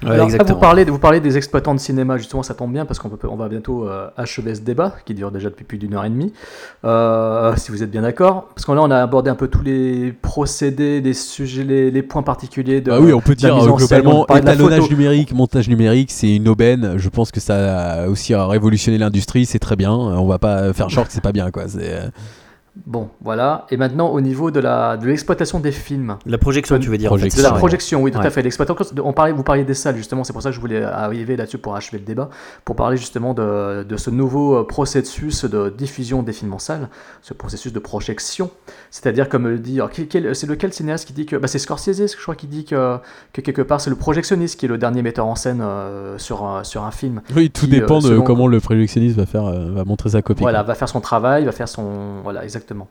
Ouais, 0.02 0.10
Alors, 0.10 0.27
exactement. 0.27 0.55
Vous 0.55 0.60
parlez, 0.60 0.85
vous 0.85 0.98
parlez 0.98 1.20
des 1.20 1.36
exploitants 1.36 1.74
de 1.74 1.81
cinéma, 1.81 2.18
justement, 2.18 2.43
ça 2.43 2.55
tombe 2.55 2.73
bien 2.73 2.85
parce 2.85 2.98
qu'on 2.98 3.10
on 3.28 3.36
va 3.36 3.48
bientôt 3.48 3.89
euh, 3.89 4.09
achever 4.16 4.55
ce 4.55 4.60
débat 4.60 4.94
qui 5.05 5.14
dure 5.14 5.31
déjà 5.31 5.48
depuis 5.48 5.64
plus 5.64 5.78
d'une 5.78 5.94
heure 5.94 6.05
et 6.05 6.10
demie. 6.10 6.32
Euh, 6.85 7.55
si 7.56 7.70
vous 7.70 7.82
êtes 7.82 7.90
bien 7.90 8.02
d'accord, 8.02 8.48
parce 8.55 8.66
que 8.66 8.73
là 8.73 8.82
on 8.82 8.90
a 8.90 8.98
abordé 8.98 9.31
un 9.31 9.35
peu 9.35 9.48
tous 9.48 9.62
les 9.62 10.12
procédés, 10.12 11.01
les 11.01 11.14
sujets, 11.14 11.64
les, 11.64 11.90
les 11.90 12.02
points 12.02 12.23
particuliers 12.23 12.81
de. 12.81 12.90
Bah 12.90 12.98
oui, 13.01 13.12
on 13.12 13.20
peut 13.20 13.35
dire 13.35 13.56
euh, 13.56 13.78
scène, 13.78 14.02
globalement 14.02 14.27
étalonnage 14.27 14.90
numérique, 14.90 15.32
montage 15.32 15.68
numérique, 15.68 16.10
c'est 16.10 16.35
une 16.35 16.48
aubaine. 16.48 16.94
Je 16.97 17.09
pense 17.09 17.31
que 17.31 17.40
ça 17.40 18.02
a 18.02 18.09
aussi 18.09 18.35
révolutionné 18.35 18.98
l'industrie, 18.98 19.47
c'est 19.47 19.59
très 19.59 19.77
bien. 19.77 19.93
On 19.93 20.27
va 20.27 20.39
pas 20.39 20.73
faire 20.73 20.89
genre 20.89 21.06
que 21.06 21.12
c'est 21.12 21.23
pas 21.23 21.32
bien 21.32 21.51
quoi. 21.51 21.68
C'est 21.68 21.93
euh, 21.93 22.09
Bon, 22.85 23.09
voilà. 23.23 23.66
Et 23.70 23.78
maintenant, 23.78 24.09
au 24.11 24.20
niveau 24.20 24.51
de 24.51 24.61
la 24.61 24.98
de 24.98 25.07
l'exploitation 25.07 25.61
des 25.61 25.73
films. 25.73 26.16
La 26.27 26.36
projection, 26.36 26.78
tu 26.78 26.90
veux 26.90 26.98
dire. 26.98 27.11
en 27.11 27.16
fait, 27.16 27.20
Projection. 27.23 27.43
De 27.43 27.48
la 27.55 27.59
projection, 27.59 28.03
oui, 28.03 28.11
tout 28.11 28.19
Ouais. 28.19 28.27
à 28.27 28.31
fait. 28.31 28.43
L'exploitation, 28.43 28.85
on 29.03 29.12
parlait, 29.15 29.32
vous 29.32 29.43
parliez 29.43 29.65
des 29.65 29.73
salles, 29.74 29.97
justement, 29.97 30.24
c'est 30.24 30.35
pour 30.35 30.43
ça 30.43 30.51
que 30.51 30.55
je 30.55 30.61
voulais 30.61 30.82
arriver 30.82 31.36
là-dessus 31.36 31.57
pour 31.57 31.74
achever 31.74 31.98
le 31.98 32.05
débat, 32.05 32.28
pour 32.66 32.77
parler 32.77 32.98
justement 32.98 33.32
de, 33.32 33.82
de 33.82 33.97
ce 33.97 34.11
nouveau 34.11 34.57
euh, 34.57 34.65
processus 34.66 35.44
de 35.47 35.70
diffusion 35.70 36.23
des 36.23 36.32
films 36.35 36.53
en 36.53 36.59
salle, 36.59 36.89
ce 37.23 37.32
processus 37.32 37.73
de 37.73 37.78
projection. 37.78 38.51
C'est-à-dire, 38.90 39.31
comme 39.31 39.48
le 39.48 39.59
dit, 39.59 39.77
alors, 39.77 39.90
quel- 39.90 40.07
quel- 40.09 40.35
c'est 40.36 40.47
lequel 40.47 40.73
cinéaste 40.73 41.07
qui 41.07 41.15
dit 41.15 41.24
que, 41.24 41.36
bah, 41.36 41.48
c'est 41.48 41.59
Scorsese, 41.59 42.15
je 42.15 42.23
crois, 42.23 42.35
qui 42.35 42.47
dit 42.47 42.66
que, 42.66 42.98
que 43.32 43.40
quelque 43.40 43.62
part 43.62 43.81
c'est 43.81 43.90
le 43.90 43.97
projectionniste 43.97 44.61
qui 44.61 44.66
est 44.66 44.69
le 44.69 44.77
dernier 44.78 45.01
metteur 45.01 45.27
en 45.27 45.35
scène 45.35 45.61
euh, 45.62 46.19
sur, 46.19 46.44
un- 46.44 46.62
sur 46.62 46.85
un 46.85 46.90
film. 46.90 47.23
Oui, 47.35 47.48
tout 47.51 47.65
Qui, 47.65 47.70
dépend 47.70 48.05
euh, 48.05 48.16
de 48.16 48.20
comment 48.20 48.47
le 48.48 48.61
projectionniste 48.61 49.16
va 49.16 49.24
faire, 49.24 49.47
euh, 49.47 49.70
va 49.73 49.85
montrer 49.85 50.11
sa 50.11 50.20
copie. 50.20 50.43
Voilà, 50.43 50.59
quoi. 50.59 50.69
va 50.69 50.74
faire 50.74 50.89
son 50.90 51.01
travail, 51.01 51.47
va 51.47 51.53
faire 51.53 51.69
son. 51.69 52.20
Voilà, 52.23 52.44
exactement. 52.44 52.65
Donc, 52.74 52.88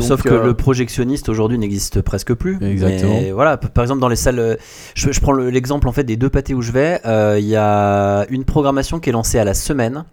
Sauf 0.00 0.22
que 0.22 0.28
euh, 0.30 0.44
le 0.44 0.54
projectionniste 0.54 1.28
aujourd'hui 1.28 1.58
n'existe 1.58 2.00
presque 2.02 2.34
plus. 2.34 2.58
Exactement. 2.62 3.14
Mais 3.20 3.30
voilà, 3.32 3.56
par 3.56 3.84
exemple 3.84 4.00
dans 4.00 4.08
les 4.08 4.16
salles, 4.16 4.38
euh, 4.38 4.56
je, 4.94 5.12
je 5.12 5.20
prends 5.20 5.32
le- 5.32 5.50
l'exemple 5.50 5.88
en 5.88 5.92
fait 5.92 6.04
des 6.04 6.16
deux 6.16 6.30
pâtés 6.30 6.54
où 6.54 6.62
je 6.62 6.72
vais. 6.72 7.00
euh, 7.06 7.36
Il 7.38 7.46
y 7.46 7.56
a 7.56 8.26
une 8.30 8.44
programmation 8.44 9.00
qui 9.00 9.08
est 9.10 9.12
lancée 9.12 9.38
à 9.38 9.44
la 9.44 9.54
semaine 9.54 10.04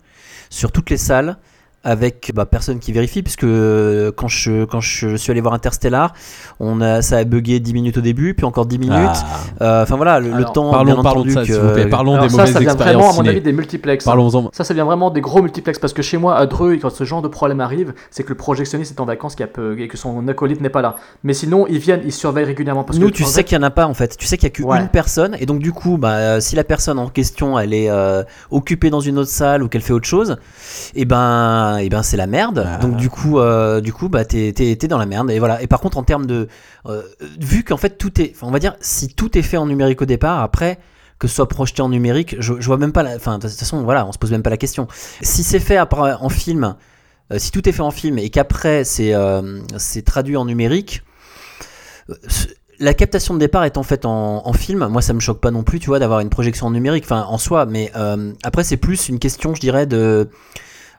sur 0.49 0.71
toutes 0.71 0.89
les 0.89 0.97
salles 0.97 1.38
avec 1.84 2.31
bah, 2.35 2.45
personne 2.45 2.80
qui 2.80 2.91
vérifie 2.91 3.23
puisque 3.23 3.43
euh, 3.45 4.11
quand 4.15 4.27
je 4.27 4.65
quand 4.65 4.81
je 4.81 5.15
suis 5.15 5.31
allé 5.31 5.39
voir 5.41 5.53
Interstellar, 5.53 6.14
on 6.60 6.81
a 6.81 7.01
ça 7.01 7.18
a 7.18 7.23
bugué 7.23 7.60
10 7.60 7.73
minutes 7.73 7.97
au 7.97 8.01
début, 8.01 8.34
puis 8.34 8.45
encore 8.45 8.65
10 8.65 8.80
minutes. 8.80 8.95
Ah. 8.99 9.26
Euh, 9.61 9.84
Enfin 9.84 9.95
voilà, 9.95 10.19
le, 10.19 10.43
temps. 10.45 10.72
Parlons, 10.72 10.93
bien 10.93 11.03
parlons 11.03 11.23
de 11.23 11.30
ça, 11.31 11.43
que- 11.45 11.53
vous 11.53 11.73
plaît. 11.73 11.85
Parlons 11.88 12.14
Alors 12.14 12.23
des 12.26 12.30
ça, 12.30 12.38
mauvaises 12.38 12.53
ça 12.53 12.60
vient 12.60 12.76
vraiment, 12.76 13.03
à 13.10 13.14
mon 13.14 13.14
ciné. 13.14 13.30
avis, 13.30 13.41
des 13.41 13.53
multiplex. 13.53 14.06
hein. 14.06 14.10
Parlons-en. 14.10 14.49
Ça, 14.53 14.64
ça 14.64 14.73
vient 14.73 14.84
vraiment 14.85 15.10
des 15.10 15.22
gros 15.22 15.41
multiplex 15.41 15.80
parce 15.80 15.93
que 15.93 16.01
chez 16.01 16.18
moi, 16.18 16.35
à 16.38 16.45
Dreux, 16.45 16.77
quand 16.81 16.89
ce 16.89 17.03
genre 17.06 17.22
de 17.22 17.27
problème 17.27 17.61
arrive, 17.61 17.93
c'est 18.11 18.23
que 18.23 18.30
le 18.30 18.35
projectionniste 18.35 18.97
est 18.97 19.01
en 19.01 19.06
vacances 19.06 19.35
y 19.39 19.43
a 19.43 19.47
peu- 19.47 19.80
et 19.80 19.88
que 19.88 19.97
son 19.97 20.27
acolyte 20.27 20.60
n'est 20.61 20.69
pas 20.69 20.81
là. 20.81 20.95
Mais 21.23 21.34
sinon, 21.34 21.65
ils 21.68 21.80
viennent, 21.80 22.01
ils 22.03 22.11
surveillent 22.14 22.45
régulièrement. 22.45 22.84
Parce 22.84 22.99
Nous, 22.99 23.07
que, 23.10 23.14
tu 23.14 23.23
sais 23.23 23.43
qu'il 23.43 23.56
y 23.57 23.60
en 23.60 23.64
a 23.64 23.69
pas 23.72 23.85
en 23.88 23.93
fait. 23.93 24.18
Tu 24.18 24.26
sais 24.27 24.38
qu'il 24.38 24.45
y 24.45 24.51
a 24.51 24.53
qu'une 24.53 24.65
Ouais. 24.65 24.88
personne 24.91 25.35
et 25.39 25.45
donc 25.45 25.60
du 25.60 25.72
coup, 25.72 25.97
bah, 25.97 26.11
euh, 26.14 26.39
si 26.41 26.56
la 26.56 26.64
personne 26.64 26.99
en 26.99 27.07
question 27.07 27.57
elle 27.57 27.73
est 27.73 27.89
euh, 27.89 28.23
occupée 28.51 28.89
dans 28.89 28.99
une 28.99 29.18
autre 29.18 29.30
salle 29.30 29.64
ou 29.64 29.68
qu'elle 29.69 29.81
fait 29.81 29.93
autre 29.93 30.07
chose, 30.07 30.38
et 30.95 31.06
ben, 31.06 31.68
et 31.77 31.89
ben 31.89 32.03
c'est 32.03 32.17
la 32.17 32.27
merde. 32.27 32.65
Ah. 32.67 32.77
Donc 32.77 32.95
du 32.97 33.09
coup, 33.09 33.39
euh, 33.39 33.79
du 33.81 33.93
coup, 33.93 34.09
bah 34.09 34.25
t'es 34.25 34.51
t'es- 34.53 34.75
t'es 34.75 34.87
dans 34.87 34.97
la 34.97 35.05
merde. 35.05 35.29
Et 35.31 35.39
voilà. 35.39 35.61
Et 35.61 35.67
par 35.67 35.79
contre, 35.79 35.97
en 35.97 36.03
termes 36.03 36.25
de, 36.25 36.47
euh, 36.87 37.01
vu 37.39 37.63
qu'en 37.63 37.77
fait 37.77 37.97
tout 37.97 38.19
est, 38.21 38.33
on 38.41 38.51
va 38.51 38.59
dire, 38.59 38.75
si 38.81 39.07
tout 39.13 39.37
est 39.37 39.41
fait 39.41 39.57
en 39.57 39.65
numérique 39.67 40.01
au 40.01 40.05
départ, 40.05 40.39
après 40.41 40.79
que 41.19 41.27
ce 41.27 41.35
soit 41.35 41.47
projeté 41.49 41.81
en 41.81 41.89
numérique, 41.89 42.35
je, 42.39 42.53
je 42.59 42.65
vois 42.65 42.77
même 42.77 42.93
pas 42.93 43.03
enfin 43.15 43.37
de 43.39 43.47
toute 43.47 43.57
façon, 43.57 43.83
voilà, 43.83 44.05
on 44.07 44.11
se 44.11 44.17
pose 44.17 44.31
même 44.31 44.41
pas 44.43 44.49
la 44.49 44.57
question. 44.57 44.87
Si 45.21 45.43
c'est 45.43 45.59
fait 45.59 45.77
après, 45.77 46.13
en 46.13 46.29
film. 46.29 46.75
euh, 47.31 47.37
si 47.37 47.51
tout 47.51 47.67
est 47.69 47.71
fait 47.73 47.81
en 47.81 47.91
film 47.91 48.17
et 48.17 48.29
qu'après 48.29 48.83
c'est 48.83 49.13
euh, 49.13 49.59
c'est 49.77 50.03
traduit 50.03 50.35
en 50.37 50.45
numérique, 50.45 51.03
la 52.79 52.93
captation 52.93 53.33
de 53.33 53.39
départ 53.39 53.65
étant 53.65 53.83
faite 53.83 54.05
en, 54.05 54.47
en 54.47 54.53
film, 54.53 54.87
moi 54.87 55.01
ça 55.01 55.13
me 55.13 55.19
choque 55.19 55.39
pas 55.41 55.51
non 55.51 55.63
plus, 55.63 55.79
tu 55.79 55.87
vois, 55.87 55.99
d'avoir 55.99 56.21
une 56.21 56.29
projection 56.29 56.67
en 56.67 56.71
numérique, 56.71 57.03
enfin 57.03 57.25
en 57.27 57.37
soi, 57.37 57.65
mais 57.65 57.91
après 58.43 58.63
c'est 58.63 58.77
plus 58.77 59.09
une 59.09 59.19
question, 59.19 59.53
je 59.53 59.59
dirais, 59.61 59.85
de. 59.85 60.29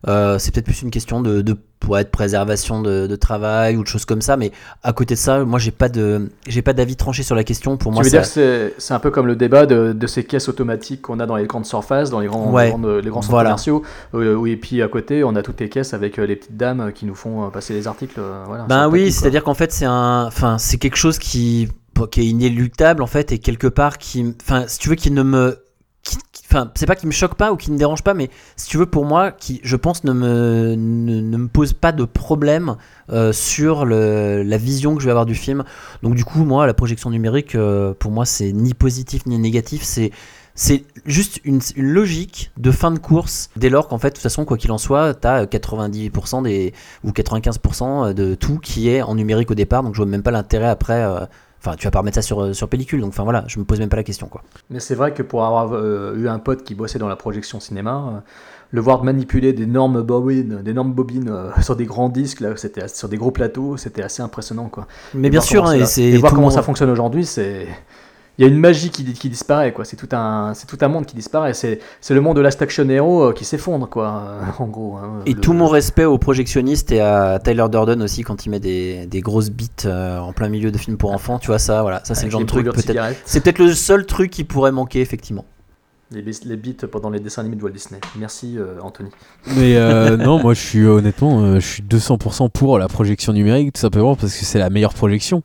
Euh, 0.08 0.38
c'est 0.38 0.52
peut-être 0.54 0.64
plus 0.66 0.82
une 0.82 0.90
question 0.90 1.20
de, 1.20 1.42
de, 1.42 1.56
ouais, 1.86 2.04
de 2.04 2.08
préservation 2.08 2.80
de, 2.80 3.06
de 3.06 3.16
travail 3.16 3.76
ou 3.76 3.82
de 3.82 3.86
choses 3.88 4.04
comme 4.06 4.22
ça, 4.22 4.36
mais 4.36 4.50
à 4.82 4.92
côté 4.92 5.14
de 5.14 5.18
ça, 5.18 5.44
moi 5.44 5.58
j'ai 5.58 5.70
pas 5.72 5.88
de 5.90 6.30
j'ai 6.46 6.62
pas 6.62 6.72
d'avis 6.72 6.96
tranché 6.96 7.22
sur 7.22 7.34
la 7.34 7.44
question. 7.44 7.76
Pour 7.76 7.92
Tu 7.92 7.94
moi, 7.96 8.02
veux 8.02 8.08
ça- 8.08 8.16
dire 8.18 8.22
que 8.26 8.26
c'est 8.28 8.74
c'est 8.78 8.94
un 8.94 8.98
peu 8.98 9.10
comme 9.10 9.26
le 9.26 9.36
débat 9.36 9.66
de, 9.66 9.92
de 9.92 10.06
ces 10.06 10.24
caisses 10.24 10.48
automatiques 10.48 11.02
qu'on 11.02 11.20
a 11.20 11.26
dans 11.26 11.36
les 11.36 11.46
grandes 11.46 11.66
surfaces, 11.66 12.08
dans 12.10 12.20
les 12.20 12.28
grands, 12.28 12.50
Ouais. 12.50 12.66
les 12.66 12.70
grands, 12.70 12.86
les 12.98 13.10
grands 13.10 13.22
centres 13.22 13.30
Voilà. 13.32 13.50
commerciaux. 13.50 13.82
euh, 14.14 14.34
où- 14.36 14.46
et 14.46 14.56
puis 14.56 14.80
à 14.82 14.88
côté, 14.88 15.22
on 15.24 15.36
a 15.36 15.42
toutes 15.42 15.60
les 15.60 15.68
caisses 15.68 15.92
avec 15.94 16.18
euh, 16.18 16.24
les 16.26 16.36
petites 16.36 16.56
dames 16.56 16.92
qui 16.94 17.04
nous 17.06 17.14
font 17.14 17.44
euh, 17.46 17.50
passer 17.50 17.74
les 17.74 17.86
articles. 17.86 18.20
voilà, 18.46 18.64
Ben 18.64 18.88
oui, 18.88 19.12
c'est-à-dire 19.12 19.44
qu'en 19.44 19.54
fait 19.54 19.70
c'est 19.72 19.84
un, 19.86 20.24
enfin 20.26 20.56
c'est 20.58 20.78
quelque 20.78 20.96
chose 20.96 21.18
qui, 21.18 21.68
qui 22.10 22.20
est 22.20 22.26
inéluctable 22.26 23.02
en 23.02 23.06
fait 23.06 23.32
et 23.32 23.38
quelque 23.38 23.66
part 23.66 23.98
qui, 23.98 24.34
enfin 24.40 24.64
si 24.66 24.78
tu 24.78 24.88
veux 24.88 24.94
qui 24.94 25.10
ne 25.10 25.22
me, 25.22 25.58
enfin 26.50 26.70
c'est 26.74 26.86
pas 26.86 26.96
qui 26.96 27.06
me 27.06 27.12
choque 27.12 27.34
pas 27.34 27.52
ou 27.52 27.56
qui 27.56 27.70
ne 27.70 27.78
dérange 27.78 28.02
pas, 28.02 28.14
mais 28.14 28.30
si 28.56 28.68
tu 28.68 28.78
veux 28.78 28.86
pour 28.86 29.04
moi 29.04 29.30
qui, 29.30 29.60
je 29.62 29.76
pense 29.76 30.04
ne 30.04 30.12
me, 30.12 30.74
ne, 30.76 31.36
me 31.36 31.48
pose 31.48 31.72
pas 31.72 31.92
de 31.92 32.04
problème 32.04 32.76
euh, 33.10 33.32
sur 33.32 33.86
la 33.86 34.56
vision 34.56 34.94
que 34.94 35.00
je 35.00 35.06
vais 35.06 35.12
avoir 35.12 35.26
du 35.26 35.34
film. 35.34 35.64
Donc 36.02 36.14
du 36.14 36.24
coup 36.24 36.44
moi 36.44 36.66
la 36.66 36.74
projection 36.74 37.10
numérique 37.10 37.54
euh, 37.54 37.94
pour 37.98 38.10
moi 38.10 38.24
c'est 38.24 38.52
ni 38.52 38.74
positif 38.74 39.26
ni 39.26 39.38
négatif, 39.38 39.82
c'est 39.82 40.10
c'est 40.54 40.84
juste 41.06 41.40
une, 41.44 41.60
logique 41.76 42.50
de 42.58 42.70
fin 42.70 42.90
de 42.90 42.98
course. 42.98 43.50
Dès 43.56 43.70
lors 43.70 43.88
qu'en 43.88 43.98
fait 43.98 44.10
de 44.10 44.14
toute 44.14 44.22
façon 44.22 44.44
quoi 44.44 44.56
qu'il 44.56 44.72
en 44.72 44.78
soit 44.78 45.14
tu 45.14 45.26
as 45.26 45.44
90% 45.44 46.42
des 46.42 46.74
ou 47.04 47.12
95% 47.12 48.12
de 48.12 48.34
tout 48.34 48.58
qui 48.58 48.90
est 48.90 49.00
en 49.00 49.14
numérique 49.14 49.50
au 49.50 49.54
départ. 49.54 49.82
Donc 49.82 49.94
je 49.94 49.98
vois 49.98 50.10
même 50.10 50.22
pas 50.22 50.32
l'intérêt 50.32 50.68
après 50.68 51.02
euh, 51.02 51.20
enfin 51.60 51.76
tu 51.76 51.86
vas 51.86 51.90
pas 51.90 52.00
remettre 52.00 52.16
ça 52.16 52.22
sur, 52.22 52.54
sur 52.54 52.68
pellicule 52.68 53.00
donc 53.00 53.10
enfin 53.10 53.24
voilà 53.24 53.44
je 53.46 53.58
me 53.58 53.64
pose 53.64 53.78
même 53.78 53.88
pas 53.88 53.96
la 53.96 54.02
question 54.02 54.26
quoi 54.26 54.42
Mais 54.70 54.80
c'est 54.80 54.94
vrai 54.94 55.12
que 55.12 55.22
pour 55.22 55.44
avoir 55.44 55.72
euh, 55.72 56.14
eu 56.16 56.28
un 56.28 56.38
pote 56.38 56.64
qui 56.64 56.74
bossait 56.74 56.98
dans 56.98 57.08
la 57.08 57.16
projection 57.16 57.60
cinéma, 57.60 58.04
euh, 58.08 58.20
le 58.72 58.80
voir 58.80 59.04
manipuler 59.04 59.52
d'énormes 59.52 60.02
bobines, 60.02 60.62
d'énormes 60.62 60.92
bobines 60.92 61.28
euh, 61.28 61.50
sur 61.60 61.76
des 61.76 61.86
grands 61.86 62.08
disques, 62.08 62.40
là, 62.40 62.56
c'était 62.56 62.88
sur 62.88 63.08
des 63.08 63.16
gros 63.16 63.30
plateaux, 63.30 63.76
c'était 63.76 64.02
assez 64.02 64.22
impressionnant 64.22 64.68
quoi. 64.68 64.86
mais 65.14 65.28
Et 65.28 65.30
bien 65.30 65.40
sûr 65.40 65.66
hein, 65.66 65.74
et 65.74 66.00
et 66.00 66.16
voir 66.18 66.32
comment 66.32 66.50
ça 66.50 66.62
fonctionne 66.62 66.90
aujourd'hui, 66.90 67.26
c'est 67.26 67.66
il 68.40 68.46
y 68.46 68.48
a 68.48 68.48
une 68.52 68.58
magie 68.58 68.88
qui, 68.88 69.04
qui 69.12 69.28
disparaît 69.28 69.72
quoi. 69.72 69.84
C'est 69.84 69.96
tout 69.96 70.08
un 70.12 70.54
c'est 70.54 70.66
tout 70.66 70.78
un 70.80 70.88
monde 70.88 71.04
qui 71.04 71.14
disparaît. 71.14 71.52
C'est 71.52 71.78
c'est 72.00 72.14
le 72.14 72.22
monde 72.22 72.36
de 72.36 72.40
Last 72.40 72.62
Action 72.62 72.88
Hero 72.88 73.24
euh, 73.28 73.32
qui 73.34 73.44
s'effondre 73.44 73.86
quoi. 73.88 74.08
euh, 74.40 74.40
en 74.58 74.66
gros. 74.66 74.96
hein. 74.96 75.20
et 75.26 75.34
Le- 75.34 75.40
tout 75.40 75.52
mon 75.52 75.68
respect 75.68 76.06
aux 76.06 76.16
projectionnistes 76.16 76.90
et 76.90 77.00
à 77.02 77.38
Tyler 77.38 77.66
Durden 77.70 78.00
aussi 78.02 78.22
quand 78.22 78.46
il 78.46 78.48
met 78.50 78.58
des, 78.60 79.04
des 79.06 79.20
grosses 79.20 79.50
bites 79.50 79.84
euh, 79.86 80.18
en 80.18 80.32
plein 80.32 80.48
milieu 80.48 80.70
de 80.70 80.78
films 80.78 80.96
pour 80.96 81.12
enfants 81.12 81.38
tu 81.38 81.48
vois 81.48 81.58
ça 81.58 81.82
voilà 81.82 82.00
ça 82.04 82.14
c'est 82.14 82.22
avec 82.22 82.28
le 82.28 82.30
genre 82.32 82.40
de 82.40 82.46
truc 82.46 82.64
peut-être 82.64 82.86
cigarettes, 82.86 83.22
c'est 83.26 83.40
peut-être 83.42 83.58
le 83.58 83.74
seul 83.74 84.06
truc 84.06 84.30
qui 84.30 84.44
pourrait 84.44 84.72
manquer 84.72 85.00
effectivement 85.02 85.44
les, 86.10 86.22
les 86.44 86.56
beats 86.56 86.88
pendant 86.90 87.10
les 87.10 87.20
dessins 87.20 87.42
animés 87.42 87.54
de 87.56 87.62
Walt 87.62 87.70
Disney. 87.70 88.00
Merci 88.18 88.56
euh, 88.58 88.80
Anthony. 88.82 89.10
Mais 89.56 89.76
euh, 89.76 90.16
non, 90.16 90.40
moi 90.40 90.54
je 90.54 90.60
suis 90.60 90.84
honnêtement, 90.84 91.40
euh, 91.42 91.60
je 91.60 91.66
suis 91.66 91.82
200% 91.84 92.50
pour 92.50 92.80
la 92.80 92.88
projection 92.88 93.32
numérique, 93.32 93.74
tout 93.74 93.80
simplement 93.80 94.16
parce 94.16 94.34
que 94.36 94.44
c'est 94.44 94.58
la 94.58 94.70
meilleure 94.70 94.92
projection. 94.94 95.44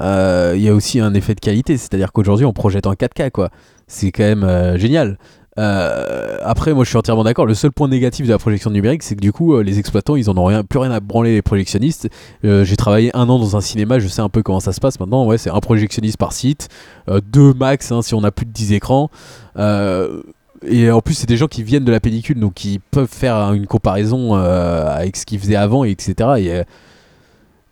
Euh, 0.00 0.54
Il 0.56 0.62
y 0.62 0.68
a 0.68 0.74
aussi 0.74 1.00
un 1.00 1.14
effet 1.14 1.34
de 1.34 1.40
qualité, 1.40 1.76
c'est-à-dire 1.76 2.12
qu'aujourd'hui 2.12 2.46
on 2.46 2.52
projette 2.52 2.86
en 2.86 2.94
4K, 2.94 3.30
quoi. 3.30 3.50
C'est 3.86 4.12
quand 4.12 4.24
même 4.24 4.44
euh, 4.44 4.78
génial. 4.78 5.18
Euh, 5.56 6.38
après, 6.42 6.74
moi 6.74 6.82
je 6.84 6.88
suis 6.88 6.98
entièrement 6.98 7.22
d'accord. 7.22 7.46
Le 7.46 7.54
seul 7.54 7.70
point 7.70 7.86
négatif 7.86 8.26
de 8.26 8.32
la 8.32 8.38
projection 8.38 8.70
numérique, 8.70 9.04
c'est 9.04 9.14
que 9.14 9.20
du 9.20 9.30
coup, 9.32 9.54
euh, 9.54 9.62
les 9.62 9.78
exploitants 9.78 10.16
ils 10.16 10.28
en 10.28 10.36
ont 10.36 10.44
rien, 10.46 10.64
plus 10.64 10.80
rien 10.80 10.90
à 10.90 10.98
branler 11.00 11.32
les 11.34 11.42
projectionnistes. 11.42 12.08
Euh, 12.44 12.64
J'ai 12.64 12.76
travaillé 12.76 13.14
un 13.16 13.28
an 13.28 13.38
dans 13.38 13.56
un 13.56 13.60
cinéma, 13.60 13.98
je 14.00 14.08
sais 14.08 14.20
un 14.22 14.28
peu 14.28 14.42
comment 14.42 14.58
ça 14.60 14.72
se 14.72 14.80
passe 14.80 14.98
maintenant. 14.98 15.24
Ouais, 15.26 15.38
c'est 15.38 15.50
un 15.50 15.60
projectionniste 15.60 16.16
par 16.16 16.32
site, 16.32 16.68
euh, 17.08 17.20
deux 17.32 17.54
max 17.54 17.92
hein, 17.92 18.02
si 18.02 18.14
on 18.14 18.24
a 18.24 18.32
plus 18.32 18.46
de 18.46 18.50
10 18.52 18.72
écrans. 18.72 19.10
Euh, 19.56 20.22
et 20.66 20.90
en 20.90 21.00
plus, 21.02 21.14
c'est 21.14 21.28
des 21.28 21.36
gens 21.36 21.46
qui 21.46 21.62
viennent 21.62 21.84
de 21.84 21.92
la 21.92 22.00
pellicule, 22.00 22.40
donc 22.40 22.54
qui 22.54 22.80
peuvent 22.90 23.06
faire 23.08 23.52
une 23.52 23.66
comparaison 23.66 24.34
euh, 24.34 24.86
avec 24.88 25.16
ce 25.16 25.26
qu'ils 25.26 25.38
faisaient 25.38 25.56
avant, 25.56 25.84
et 25.84 25.90
etc. 25.90 26.14
Et, 26.38 26.52
euh, 26.52 26.62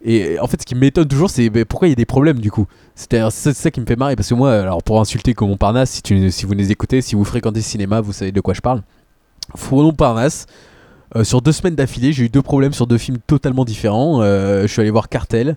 Et 0.04 0.38
en 0.40 0.46
fait, 0.48 0.60
ce 0.60 0.66
qui 0.66 0.74
m'étonne 0.74 1.06
toujours, 1.06 1.30
c'est 1.30 1.48
bah, 1.48 1.64
pourquoi 1.64 1.86
il 1.88 1.90
y 1.90 1.92
a 1.92 1.96
des 1.96 2.04
problèmes 2.06 2.40
du 2.40 2.50
coup? 2.50 2.66
C'est 2.96 3.20
ça 3.30 3.70
qui 3.70 3.80
me 3.80 3.86
fait 3.86 3.96
marrer 3.96 4.16
parce 4.16 4.28
que 4.28 4.34
moi, 4.34 4.52
alors 4.52 4.82
pour 4.82 5.00
insulter 5.00 5.32
comme 5.34 5.48
Montparnasse, 5.50 5.90
si, 5.90 6.02
tu, 6.02 6.30
si 6.30 6.44
vous 6.44 6.52
les 6.54 6.72
écoutez, 6.72 7.00
si 7.02 7.14
vous 7.14 7.24
fréquentez 7.24 7.60
le 7.60 7.62
cinéma, 7.64 8.00
vous 8.00 8.12
savez 8.12 8.32
de 8.32 8.40
quoi 8.40 8.52
je 8.54 8.60
parle. 8.60 8.82
Fouron 9.54 9.84
Montparnasse, 9.84 10.46
euh, 11.14 11.22
sur 11.24 11.40
deux 11.40 11.52
semaines 11.52 11.76
d'affilée, 11.76 12.12
j'ai 12.12 12.24
eu 12.24 12.28
deux 12.28 12.42
problèmes 12.42 12.72
sur 12.72 12.86
deux 12.86 12.98
films 12.98 13.18
totalement 13.26 13.64
différents. 13.64 14.22
Euh, 14.22 14.62
je 14.62 14.66
suis 14.66 14.80
allé 14.80 14.90
voir 14.90 15.08
Cartel, 15.08 15.56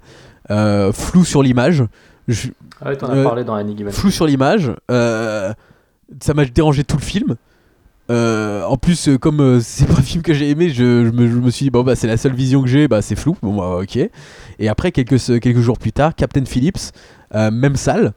euh, 0.51 0.91
flou 0.91 1.25
sur 1.25 1.41
l'image. 1.41 1.83
Je- 2.27 2.49
Ah 2.81 2.89
ouais, 2.89 2.97
t'en 2.97 3.07
as 3.09 3.15
Euh, 3.15 3.23
parlé 3.23 3.43
dans 3.43 3.55
Any 3.55 3.75
Given. 3.75 3.91
flou 3.91 4.11
sur 4.11 4.25
l'image. 4.27 4.71
ça 4.89 6.33
m'a 6.35 6.45
dérangé 6.45 6.83
tout 6.83 6.97
le 6.97 7.01
film. 7.03 7.35
Euh, 8.11 8.63
en 8.63 8.77
plus, 8.77 9.07
euh, 9.07 9.17
comme 9.17 9.41
euh, 9.41 9.59
c'est 9.63 9.87
pas 9.87 9.95
un 9.95 10.01
film 10.01 10.21
que 10.21 10.33
j'ai 10.33 10.49
aimé, 10.49 10.69
je, 10.69 11.09
me, 11.09 11.49
suis 11.49 11.65
dit, 11.65 11.69
bon, 11.69 11.83
bah, 11.83 11.95
c'est 11.95 12.07
la 12.07 12.17
seule 12.17 12.35
vision 12.35 12.61
que 12.61 12.67
j'ai, 12.67 12.87
bah, 12.87 13.01
c'est 13.01 13.15
flou. 13.15 13.35
Bon, 13.41 13.55
bah, 13.55 13.81
ok. 13.81 13.97
Et 14.59 14.69
après, 14.69 14.91
quelques, 14.91 15.59
jours 15.59 15.77
plus 15.77 15.91
tard, 15.91 16.15
Captain 16.15 16.45
Phillips, 16.45 16.91
même 17.33 17.75
salle. 17.75 18.13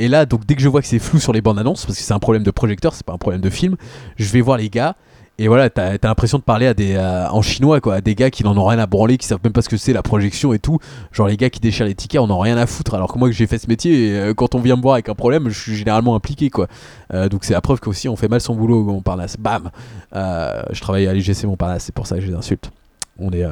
Et 0.00 0.06
là, 0.06 0.26
donc, 0.26 0.46
dès 0.46 0.54
que 0.54 0.62
je 0.62 0.68
vois 0.68 0.80
que 0.80 0.86
c'est 0.86 0.98
flou 0.98 1.18
sur 1.18 1.32
les 1.32 1.40
bandes 1.40 1.58
annonces, 1.58 1.84
parce 1.84 1.98
que 1.98 2.04
c'est 2.04 2.14
un 2.14 2.18
problème 2.18 2.44
de 2.44 2.50
projecteur, 2.50 2.94
c'est 2.94 3.04
pas 3.04 3.14
un 3.14 3.18
problème 3.18 3.40
de 3.40 3.50
film, 3.50 3.76
je 4.16 4.30
vais 4.30 4.40
voir 4.40 4.58
les 4.58 4.70
gars. 4.70 4.96
Et 5.40 5.46
voilà, 5.46 5.70
t'as 5.70 5.90
as, 5.92 5.98
l'impression 6.02 6.38
de 6.38 6.42
parler 6.42 6.66
à 6.66 6.74
des, 6.74 6.98
en 6.98 7.42
chinois, 7.42 7.80
quoi, 7.80 7.96
à 7.96 8.00
des 8.00 8.16
gars 8.16 8.30
qui 8.30 8.42
n'en 8.42 8.56
ont 8.56 8.66
rien 8.66 8.78
à 8.80 8.86
branler, 8.86 9.18
qui 9.18 9.26
savent 9.26 9.38
même 9.44 9.52
pas 9.52 9.62
ce 9.62 9.68
que 9.68 9.76
c'est 9.76 9.92
la 9.92 10.02
projection 10.02 10.52
et 10.52 10.58
tout. 10.58 10.78
Genre 11.12 11.28
les 11.28 11.36
gars 11.36 11.48
qui 11.48 11.60
déchirent 11.60 11.86
les 11.86 11.94
tickets, 11.94 12.20
on 12.20 12.26
n'en 12.26 12.40
a 12.40 12.42
rien 12.42 12.56
à 12.56 12.66
foutre. 12.66 12.94
Alors 12.94 13.12
que 13.12 13.18
moi, 13.18 13.28
que 13.28 13.34
j'ai 13.34 13.46
fait 13.46 13.58
ce 13.58 13.68
métier, 13.68 14.18
euh, 14.18 14.34
quand 14.34 14.56
on 14.56 14.60
vient 14.60 14.76
me 14.76 14.82
voir 14.82 14.94
avec 14.94 15.08
un 15.08 15.14
problème, 15.14 15.48
je 15.48 15.58
suis 15.60 15.76
généralement 15.76 16.16
impliqué, 16.16 16.50
quoi. 16.50 16.66
Euh, 17.14 17.28
donc 17.28 17.44
c'est 17.44 17.52
la 17.52 17.60
preuve 17.60 17.78
qu'aussi 17.80 18.08
on 18.08 18.16
fait 18.16 18.28
mal 18.28 18.40
son 18.40 18.54
boulot 18.56 18.80
au 18.80 18.84
Montparnasse. 18.84 19.36
Bam 19.38 19.70
Euh, 20.14 20.62
Je 20.72 20.80
travaille 20.80 21.06
à 21.06 21.12
l'IGC 21.12 21.44
Montparnasse, 21.44 21.84
c'est 21.84 21.94
pour 21.94 22.06
ça 22.06 22.16
que 22.16 22.22
je 22.22 22.26
les 22.26 22.34
insulte. 22.34 22.70
On 23.18 23.30
est. 23.30 23.44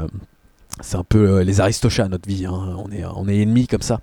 c'est 0.81 0.97
un 0.97 1.05
peu 1.05 1.41
les 1.43 1.61
aristochats 1.61 2.09
notre 2.09 2.29
vie, 2.29 2.47
hein. 2.47 2.77
on, 2.79 2.91
est, 2.91 3.05
on 3.05 3.29
est 3.29 3.43
ennemis 3.43 3.69
comme 3.69 3.83
ça. 3.83 4.01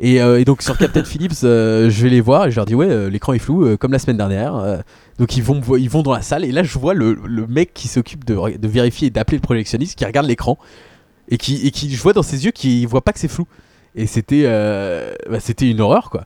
Et, 0.00 0.22
euh, 0.22 0.40
et 0.40 0.44
donc 0.44 0.62
sur 0.62 0.76
Captain 0.78 1.04
Phillips, 1.04 1.32
euh, 1.44 1.90
je 1.90 2.02
vais 2.02 2.10
les 2.10 2.20
voir 2.20 2.46
et 2.46 2.50
je 2.50 2.56
leur 2.56 2.66
dis 2.66 2.74
ouais, 2.74 2.88
euh, 2.88 3.10
l'écran 3.10 3.32
est 3.32 3.38
flou 3.38 3.76
comme 3.78 3.92
la 3.92 3.98
semaine 3.98 4.16
dernière. 4.16 4.82
Donc 5.18 5.36
ils 5.36 5.42
vont, 5.42 5.60
ils 5.76 5.90
vont 5.90 6.02
dans 6.02 6.12
la 6.12 6.22
salle 6.22 6.44
et 6.44 6.52
là 6.52 6.62
je 6.62 6.78
vois 6.78 6.94
le, 6.94 7.14
le 7.24 7.46
mec 7.46 7.74
qui 7.74 7.88
s'occupe 7.88 8.24
de, 8.24 8.56
de 8.56 8.68
vérifier 8.68 9.08
et 9.08 9.10
d'appeler 9.10 9.38
le 9.38 9.42
projectionniste 9.42 9.98
qui 9.98 10.04
regarde 10.04 10.26
l'écran 10.26 10.58
et 11.28 11.36
qui, 11.36 11.66
et 11.66 11.70
qui 11.70 11.94
je 11.94 12.00
vois 12.02 12.12
dans 12.12 12.22
ses 12.22 12.44
yeux 12.44 12.52
qu'il 12.52 12.86
voit 12.86 13.02
pas 13.02 13.12
que 13.12 13.18
c'est 13.18 13.28
flou. 13.28 13.46
Et 13.94 14.06
c'était 14.06 14.44
bah, 15.28 15.40
c'était 15.40 15.68
une 15.68 15.80
horreur 15.80 16.10
quoi. 16.10 16.24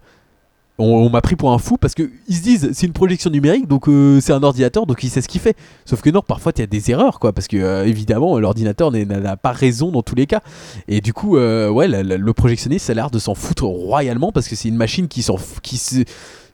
On, 0.79 1.11
m'a 1.11 1.21
pris 1.21 1.37
pour 1.37 1.53
un 1.53 1.59
fou 1.59 1.77
parce 1.77 1.95
que 1.95 2.11
ils 2.29 2.35
se 2.37 2.43
disent 2.43 2.71
c'est 2.73 2.87
une 2.87 2.95
projection 2.95 3.31
numérique 3.31 3.69
donc 3.69 3.89
euh, 3.89 4.21
c'est 4.21 4.33
un 4.33 4.43
ordinateur 4.43 4.87
donc 4.87 5.05
il 5.05 5.11
sait 5.11 5.21
ce 5.21 5.29
qu'il 5.29 5.41
fait. 5.41 5.55
Sauf 5.85 6.01
que 6.01 6.11
non, 6.11 6.23
parfois 6.23 6.51
il 6.57 6.61
y 6.61 6.63
a 6.63 6.67
des 6.67 6.91
erreurs 6.91 7.21
quoi 7.21 7.33
parce 7.33 7.47
que 7.47 7.57
euh, 7.59 7.87
évidemment 7.87 8.39
l'ordinateur 8.39 8.91
n'a 8.91 9.37
pas 9.37 9.53
raison 9.53 9.93
dans 9.93 10.03
tous 10.03 10.15
les 10.15 10.27
cas. 10.27 10.41
Et 10.89 11.01
du 11.01 11.13
coup 11.13 11.37
euh, 11.37 11.69
ouais 11.69 11.87
le 11.89 12.33
projectionniste 12.33 12.89
a 12.91 12.95
l'air 12.95 13.11
de 13.11 13.19
s'en 13.19 13.35
foutre 13.35 13.65
royalement 13.65 14.33
parce 14.33 14.49
que 14.49 14.57
c'est 14.57 14.69
une 14.69 14.77
machine 14.77 15.09
qui 15.09 15.23
s'en 15.23 15.37
qui 15.63 15.77
se 15.77 16.05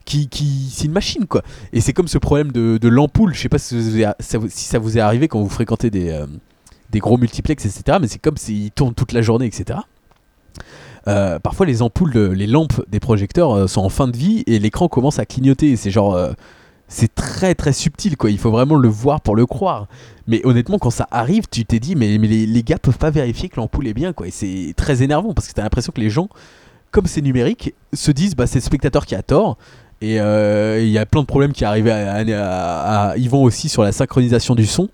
qui, 0.04 0.28
qui 0.28 0.68
c'est 0.72 0.86
une 0.86 0.92
machine 0.92 1.26
quoi. 1.26 1.42
Et 1.72 1.80
c'est 1.80 1.92
comme 1.92 2.08
ce 2.08 2.18
problème 2.18 2.50
de, 2.50 2.76
de 2.78 2.88
l'ampoule. 2.88 3.34
Je 3.34 3.40
sais 3.40 3.48
pas 3.48 3.58
si, 3.58 4.04
ça 4.18 4.78
vous- 4.78 4.98
est 4.98 5.00
arrivé 5.00 5.28
quand 5.28 5.40
vous 5.40 5.48
fréquentez 5.48 5.90
des 5.90 6.24
des 6.90 6.98
gros 6.98 7.18
multiplex 7.18 7.64
etc. 7.64 7.98
Mais 8.00 8.08
c'est 8.08 8.18
comme 8.18 8.36
s'ils 8.36 8.72
tournent 8.72 8.94
toute 8.94 9.12
la 9.12 9.22
journée 9.22 9.46
etc. 9.46 9.78
Euh, 11.08 11.38
parfois 11.38 11.64
les 11.64 11.80
ampoules, 11.80 12.12
les 12.12 12.46
lampes 12.46 12.84
des 12.88 13.00
projecteurs 13.00 13.52
euh, 13.52 13.66
sont 13.66 13.80
en 13.80 13.88
fin 13.88 14.08
de 14.08 14.16
vie 14.16 14.44
et 14.46 14.58
l'écran 14.58 14.88
commence 14.88 15.18
à 15.18 15.24
clignoter. 15.24 15.74
C'est 15.76 15.90
genre, 15.90 16.14
euh, 16.14 16.32
très 17.14 17.54
très 17.54 17.72
subtil 17.72 18.16
quoi. 18.16 18.30
Il 18.30 18.38
faut 18.38 18.50
vraiment 18.50 18.76
le 18.76 18.88
voir 18.88 19.20
pour 19.22 19.34
le 19.34 19.46
croire. 19.46 19.86
Mais 20.26 20.44
honnêtement, 20.44 20.78
quand 20.78 20.90
ça 20.90 21.08
arrive, 21.10 21.44
tu 21.50 21.64
t'es 21.64 21.80
dit, 21.80 21.96
mais, 21.96 22.18
les, 22.18 22.62
gars 22.62 22.78
peuvent 22.78 22.98
pas 22.98 23.10
vérifier 23.10 23.48
que 23.48 23.56
l'ampoule 23.56 23.86
est 23.86 23.94
bien 23.94 24.12
quoi. 24.12 24.26
C'est 24.30 24.74
très 24.76 25.02
énervant 25.02 25.32
parce 25.32 25.48
que 25.48 25.54
t'as 25.54 25.62
l'impression 25.62 25.92
que 25.94 26.00
les 26.00 26.10
gens, 26.10 26.28
comme 26.90 27.06
c'est 27.06 27.22
numérique, 27.22 27.74
se 27.94 28.10
disent, 28.10 28.36
bah 28.36 28.46
c'est 28.46 28.58
le 28.58 28.64
spectateur 28.64 29.06
qui 29.06 29.14
a 29.14 29.22
tort. 29.22 29.56
Et 30.00 30.16
il 30.16 30.90
y 30.90 30.98
a 30.98 31.06
plein 31.06 31.22
de 31.22 31.26
problèmes 31.26 31.52
qui 31.52 31.64
arrivaient 31.64 31.90
à, 31.90 33.12
à, 33.12 33.16
aussi 33.32 33.68
sur 33.68 33.82
la 33.82 33.92
synchronisation 33.92 34.54
du 34.54 34.66
son. 34.66 34.88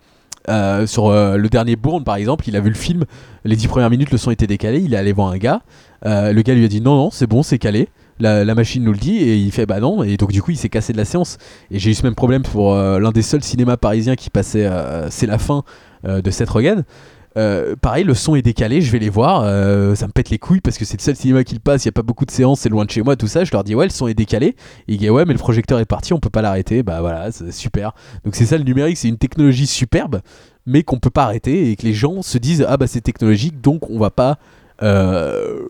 Euh, 0.50 0.86
sur 0.86 1.06
euh, 1.06 1.36
le 1.36 1.48
dernier 1.48 1.76
Bourne 1.76 2.04
par 2.04 2.16
exemple, 2.16 2.48
il 2.48 2.56
a 2.56 2.60
vu 2.60 2.68
le 2.68 2.74
film, 2.74 3.04
les 3.44 3.56
10 3.56 3.68
premières 3.68 3.90
minutes 3.90 4.10
le 4.10 4.18
son 4.18 4.30
était 4.30 4.46
décalé, 4.46 4.80
il 4.80 4.92
est 4.92 4.96
allé 4.96 5.12
voir 5.12 5.28
un 5.28 5.38
gars, 5.38 5.62
Euh, 6.06 6.34
le 6.34 6.42
gars 6.42 6.54
lui 6.54 6.66
a 6.66 6.68
dit 6.68 6.82
non 6.82 6.96
non 6.96 7.10
c'est 7.10 7.26
bon 7.26 7.42
c'est 7.42 7.58
calé, 7.58 7.88
la, 8.20 8.44
machine 8.54 8.84
nous 8.84 8.92
le 8.92 8.98
dit 8.98 9.16
et 9.16 9.36
il 9.36 9.50
fait 9.52 9.64
bah 9.64 9.80
non 9.80 10.02
et 10.02 10.18
donc 10.18 10.32
du 10.32 10.42
coup 10.42 10.50
il 10.50 10.58
s'est 10.58 10.68
cassé 10.68 10.92
de 10.92 10.98
la 10.98 11.06
séance 11.06 11.38
et 11.70 11.78
j'ai 11.78 11.90
eu 11.90 11.94
ce 11.94 12.02
même 12.02 12.14
problème 12.14 12.42
pour 12.42 12.74
l'un 12.74 13.10
des 13.10 13.22
seuls 13.22 13.42
cinémas 13.42 13.78
parisiens 13.78 14.14
qui 14.14 14.28
passait 14.28 14.70
c'est 15.08 15.26
la 15.26 15.38
fin 15.38 15.64
de 16.04 16.30
Seth 16.30 16.50
Rogen. 16.50 16.84
Euh, 17.36 17.74
pareil, 17.74 18.05
le 18.05 18.15
son 18.15 18.36
est 18.36 18.43
décalé, 18.43 18.81
je 18.81 18.93
vais 18.93 19.01
les 19.01 19.09
voir, 19.09 19.43
euh, 19.44 19.97
ça 19.97 20.06
me 20.06 20.12
pète 20.12 20.31
les 20.31 20.39
couilles 20.39 20.61
parce 20.61 20.78
que 20.78 20.85
c'est 20.85 20.97
le 20.97 21.02
seul 21.02 21.16
cinéma 21.16 21.43
qui 21.43 21.55
le 21.55 21.61
passe, 21.61 21.85
il 21.85 21.89
n'y 21.89 21.90
a 21.90 21.93
pas 21.93 22.02
beaucoup 22.02 22.24
de 22.24 22.31
séances, 22.31 22.61
c'est 22.61 22.69
loin 22.69 22.85
de 22.85 22.90
chez 22.90 23.02
moi, 23.02 23.16
tout 23.16 23.27
ça. 23.27 23.43
Je 23.43 23.51
leur 23.51 23.65
dis 23.65 23.74
ouais, 23.74 23.86
le 23.86 23.90
son 23.90 24.06
est 24.06 24.15
décalé. 24.15 24.47
Et 24.47 24.56
ils 24.94 24.98
disent 24.98 25.11
ouais, 25.11 25.24
mais 25.24 25.32
le 25.32 25.39
projecteur 25.39 25.81
est 25.81 25.85
parti, 25.85 26.12
on 26.12 26.20
peut 26.20 26.31
pas 26.31 26.43
l'arrêter. 26.43 26.85
Bah 26.85 27.01
voilà, 27.01 27.32
c'est 27.32 27.51
super. 27.51 27.93
Donc 28.24 28.36
c'est 28.36 28.47
ça 28.47 28.56
le 28.56 28.62
numérique, 28.62 28.97
c'est 28.97 29.09
une 29.09 29.19
technologie 29.19 29.66
superbe, 29.66 30.20
mais 30.65 30.85
qu'on 30.85 31.01
peut 31.01 31.11
pas 31.11 31.24
arrêter 31.24 31.70
et 31.70 31.77
que 31.77 31.82
les 31.82 31.93
gens 31.93 32.23
se 32.23 32.39
disent 32.39 32.65
ah 32.69 32.77
bah 32.77 32.86
c'est 32.86 33.01
technologique, 33.01 33.61
donc 33.61 33.90
on 33.90 33.98
va 33.98 34.11
pas, 34.11 34.39
euh, 34.82 35.66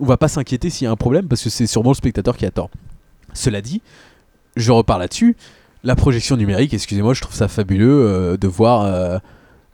on 0.00 0.06
va 0.06 0.16
pas 0.16 0.28
s'inquiéter 0.28 0.70
s'il 0.70 0.86
y 0.86 0.88
a 0.88 0.90
un 0.90 0.96
problème 0.96 1.28
parce 1.28 1.42
que 1.42 1.50
c'est 1.50 1.66
sûrement 1.66 1.90
le 1.90 1.96
spectateur 1.96 2.38
qui 2.38 2.46
a 2.46 2.50
tort. 2.50 2.70
Cela 3.34 3.60
dit, 3.60 3.82
je 4.56 4.72
repars 4.72 4.98
là-dessus. 4.98 5.36
La 5.84 5.94
projection 5.94 6.36
numérique, 6.36 6.72
excusez-moi, 6.72 7.12
je 7.12 7.20
trouve 7.20 7.34
ça 7.34 7.48
fabuleux 7.48 8.38
de 8.40 8.48
voir. 8.48 9.20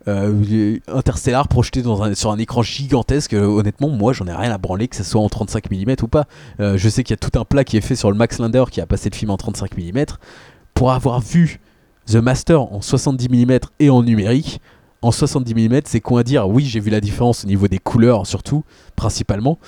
Euh, 0.07 0.79
Interstellar 0.87 1.47
projeté 1.47 1.83
sur 2.13 2.31
un 2.31 2.37
écran 2.37 2.61
gigantesque, 2.61 3.33
euh, 3.33 3.45
honnêtement, 3.45 3.89
moi 3.89 4.13
j'en 4.13 4.27
ai 4.27 4.33
rien 4.33 4.51
à 4.51 4.57
branler 4.57 4.87
que 4.87 4.95
ce 4.95 5.03
soit 5.03 5.21
en 5.21 5.29
35 5.29 5.69
mm 5.69 5.95
ou 6.01 6.07
pas. 6.07 6.25
Euh, 6.59 6.77
je 6.77 6.89
sais 6.89 7.03
qu'il 7.03 7.13
y 7.13 7.19
a 7.19 7.29
tout 7.29 7.37
un 7.37 7.45
plat 7.45 7.63
qui 7.63 7.77
est 7.77 7.81
fait 7.81 7.95
sur 7.95 8.09
le 8.09 8.17
Max 8.17 8.39
Linder 8.39 8.65
qui 8.71 8.81
a 8.81 8.85
passé 8.85 9.09
le 9.09 9.15
film 9.15 9.31
en 9.31 9.37
35 9.37 9.77
mm. 9.77 10.05
Pour 10.73 10.91
avoir 10.91 11.19
vu 11.19 11.59
The 12.05 12.15
Master 12.15 12.61
en 12.61 12.81
70 12.81 13.29
mm 13.29 13.59
et 13.79 13.89
en 13.89 14.01
numérique, 14.03 14.61
en 15.01 15.11
70 15.11 15.53
mm, 15.53 15.81
c'est 15.85 16.01
quoi 16.01 16.21
à 16.21 16.23
dire 16.23 16.47
Oui, 16.47 16.65
j'ai 16.65 16.79
vu 16.79 16.89
la 16.89 17.01
différence 17.01 17.43
au 17.43 17.47
niveau 17.47 17.67
des 17.67 17.79
couleurs, 17.79 18.25
surtout, 18.25 18.63
principalement. 18.95 19.59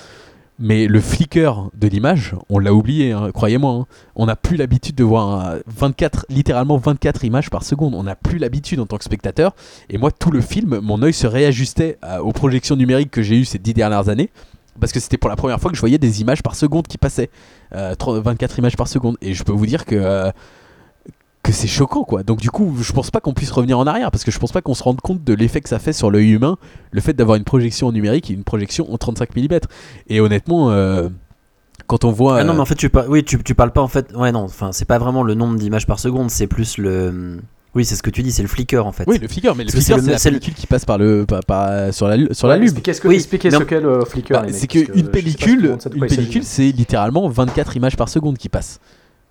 Mais 0.64 0.86
le 0.86 1.00
flicker 1.00 1.70
de 1.74 1.88
l'image, 1.88 2.36
on 2.48 2.60
l'a 2.60 2.72
oublié, 2.72 3.10
hein, 3.10 3.30
croyez-moi. 3.34 3.72
hein. 3.72 3.86
On 4.14 4.26
n'a 4.26 4.36
plus 4.36 4.56
l'habitude 4.56 4.94
de 4.94 5.02
voir 5.02 5.28
un 5.40 5.58
24, 5.66 6.24
littéralement 6.28 6.76
24 6.76 7.24
images 7.24 7.50
par 7.50 7.64
seconde. 7.64 7.96
On 7.96 8.04
n'a 8.04 8.14
plus 8.14 8.38
l'habitude 8.38 8.78
en 8.78 8.86
tant 8.86 8.96
que 8.96 9.02
spectateur. 9.02 9.56
Et 9.90 9.98
moi, 9.98 10.12
tout 10.12 10.30
le 10.30 10.40
film, 10.40 10.78
mon 10.80 11.02
œil 11.02 11.12
se 11.14 11.26
réajustait 11.26 11.98
à- 12.00 12.22
aux 12.22 12.30
projections 12.30 12.76
numériques 12.76 13.10
que 13.10 13.22
j'ai 13.22 13.36
eues 13.38 13.44
ces 13.44 13.58
dix 13.58 13.74
dernières 13.74 14.08
années. 14.08 14.30
Parce 14.80 14.92
que 14.92 15.00
c'était 15.00 15.18
pour 15.18 15.28
la 15.30 15.36
première 15.36 15.60
fois 15.60 15.70
que 15.70 15.76
je 15.76 15.80
voyais 15.82 15.98
des 15.98 16.20
images 16.20 16.44
par 16.44 16.54
seconde 16.54 16.86
qui 16.86 16.96
passaient. 16.96 17.28
Euh, 17.74 17.96
30 17.96 18.22
24 18.22 18.58
images 18.60 18.76
par 18.76 18.86
seconde. 18.86 19.16
Et 19.20 19.34
je 19.34 19.42
peux 19.42 19.52
vous 19.52 19.66
dire 19.66 19.84
que, 19.84 19.96
euh, 19.96 20.30
que 21.42 21.50
c'est 21.52 21.66
choquant, 21.66 22.04
quoi. 22.04 22.22
Donc, 22.22 22.38
du 22.40 22.50
coup, 22.50 22.76
je 22.80 22.92
pense 22.92 23.10
pas 23.10 23.20
qu'on 23.20 23.32
puisse 23.34 23.50
revenir 23.50 23.78
en 23.78 23.86
arrière. 23.86 24.10
Parce 24.10 24.22
que 24.24 24.30
je 24.30 24.38
pense 24.38 24.52
pas 24.52 24.62
qu'on 24.62 24.74
se 24.74 24.82
rende 24.82 25.00
compte 25.00 25.24
de 25.24 25.34
l'effet 25.34 25.60
que 25.60 25.68
ça 25.68 25.78
fait 25.80 25.92
sur 25.92 26.10
l'œil 26.10 26.30
humain. 26.30 26.56
Le 26.92 27.00
fait 27.00 27.14
d'avoir 27.14 27.36
une 27.36 27.44
projection 27.44 27.88
en 27.88 27.92
numérique 27.92 28.30
et 28.30 28.34
une 28.34 28.44
projection 28.44 28.92
en 28.92 28.96
35 28.98 29.34
mm. 29.36 29.58
Et 30.08 30.20
honnêtement, 30.20 30.70
euh, 30.70 31.08
quand 31.88 32.04
on 32.04 32.12
voit. 32.12 32.38
Ah 32.38 32.44
non, 32.44 32.52
euh, 32.52 32.54
mais 32.54 32.60
en 32.60 32.64
fait, 32.64 32.76
tu, 32.76 32.90
par- 32.90 33.08
oui, 33.08 33.24
tu, 33.24 33.42
tu 33.42 33.54
parles 33.54 33.72
pas 33.72 33.80
en 33.82 33.88
fait. 33.88 34.14
Ouais, 34.14 34.30
non, 34.30 34.40
enfin, 34.44 34.70
c'est 34.72 34.84
pas 34.84 34.98
vraiment 34.98 35.22
le 35.24 35.34
nombre 35.34 35.58
d'images 35.58 35.86
par 35.86 35.98
seconde, 35.98 36.30
c'est 36.30 36.46
plus 36.46 36.78
le. 36.78 37.40
Oui, 37.74 37.86
c'est 37.86 37.96
ce 37.96 38.02
que 38.02 38.10
tu 38.10 38.22
dis, 38.22 38.30
c'est 38.32 38.42
le 38.42 38.48
flicker 38.48 38.86
en 38.86 38.92
fait. 38.92 39.04
Oui, 39.06 39.18
le 39.18 39.26
flicker, 39.28 39.54
mais 39.56 39.64
le 39.64 39.70
flicker, 39.70 39.96
le- 39.96 40.02
c'est 40.02 40.08
la 40.10 40.16
le- 40.16 40.38
pellicule 40.40 40.54
qui 40.54 40.66
passe 40.66 40.84
par 40.84 40.98
le, 40.98 41.24
par, 41.26 41.40
par- 41.40 41.92
sur 41.94 42.06
la, 42.06 42.18
sur 42.34 42.46
la 42.46 42.54
Ouais, 42.54 42.58
lube. 42.60 42.64
expliquez 42.68 42.92
ce 42.92 43.00
que- 43.00 43.08
Oui, 43.08 43.14
expliquez 43.14 43.50
mais 43.50 43.56
ce 43.58 43.62
qu'est 43.62 43.80
le 43.80 44.04
flicker. 44.04 44.34
Bah, 44.42 44.46
c'est 44.52 44.66
qu'une 44.66 44.84
que 44.86 44.92
pellicule, 45.08 45.78
une 45.96 46.06
pellicule, 46.06 46.44
c'est 46.44 46.70
littéralement 46.70 47.26
24 47.28 47.74
images 47.76 47.96
par 47.96 48.10
seconde 48.10 48.36
qui 48.36 48.50
passent. 48.50 48.78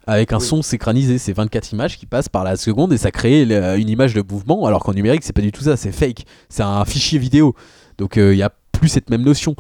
Avec 0.07 0.33
un 0.33 0.39
Oui. 0.39 0.45
son 0.45 0.61
synchronisé, 0.61 1.17
c'est 1.19 1.33
24 1.33 1.71
images 1.73 1.97
qui 1.97 2.05
passent 2.07 2.29
par 2.29 2.43
la 2.43 2.55
seconde 2.55 2.91
et 2.93 2.97
ça 2.97 3.11
crée 3.11 3.45
le- 3.45 3.77
une 3.77 3.87
image 3.89 4.13
de 4.15 4.23
mouvement, 4.27 4.65
alors 4.65 4.83
qu'en 4.83 4.93
numérique, 4.93 5.23
c'est 5.23 5.33
pas 5.33 5.41
du 5.43 5.51
tout 5.51 5.61
ça, 5.63 5.77
c'est 5.77 5.91
fake. 5.91 6.25
C'est 6.49 6.63
un 6.63 6.83
fichier 6.85 7.19
vidéo. 7.19 7.55
Donc 7.97 8.13
il 8.15 8.33
y 8.33 8.41
a 8.43 8.51
plus 8.71 8.89
cette 8.89 9.09
même 9.11 9.21
notion. 9.21 9.55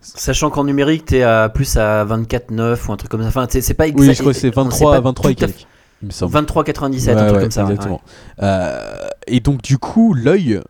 Sachant 0.00 0.50
qu'en 0.50 0.64
numérique, 0.64 1.04
t'es 1.04 1.22
à 1.22 1.48
plus 1.48 1.76
à 1.76 2.04
24,9 2.04 2.88
ou 2.88 2.92
un 2.92 2.96
truc 2.96 3.10
comme 3.10 3.22
ça. 3.22 3.28
Enfin, 3.28 3.46
c'est 3.48 3.74
pas 3.74 3.86
exact. 3.86 4.00
Oui, 4.08 4.14
je 4.14 4.20
crois 4.20 4.32
que 4.32 4.38
c'est 4.38 4.50
23, 4.54 4.98
23 5.00 5.30
et 5.30 5.34
tout 5.34 5.44
à 5.44 5.46
fait- 5.46 5.52
quelques. 5.52 5.66
Il 6.02 6.06
me 6.06 6.10
semble. 6.10 6.32
23,97, 6.32 7.10
un 7.12 7.24
truc 7.26 7.36
ouais, 7.36 7.40
comme 7.42 7.50
ça. 7.52 7.64
ouais. 7.64 7.70
Exactement. 7.72 8.00
Euh, 8.42 9.06
et 9.28 9.38
donc, 9.38 9.62
du 9.62 9.78
coup, 9.78 10.14
l'œil, 10.14 10.60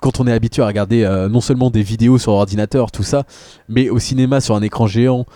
quand 0.00 0.20
on 0.20 0.26
est 0.28 0.32
habitué 0.32 0.62
à 0.62 0.66
regarder 0.66 1.02
euh, 1.02 1.28
non 1.28 1.40
seulement 1.40 1.70
des 1.70 1.82
vidéos 1.82 2.18
sur 2.18 2.32
ordinateur, 2.32 2.92
tout 2.92 3.02
ça, 3.02 3.24
mais 3.68 3.88
au 3.90 3.98
cinéma 3.98 4.40
sur 4.40 4.54
un 4.54 4.62
écran 4.62 4.86
géant, 4.86 5.26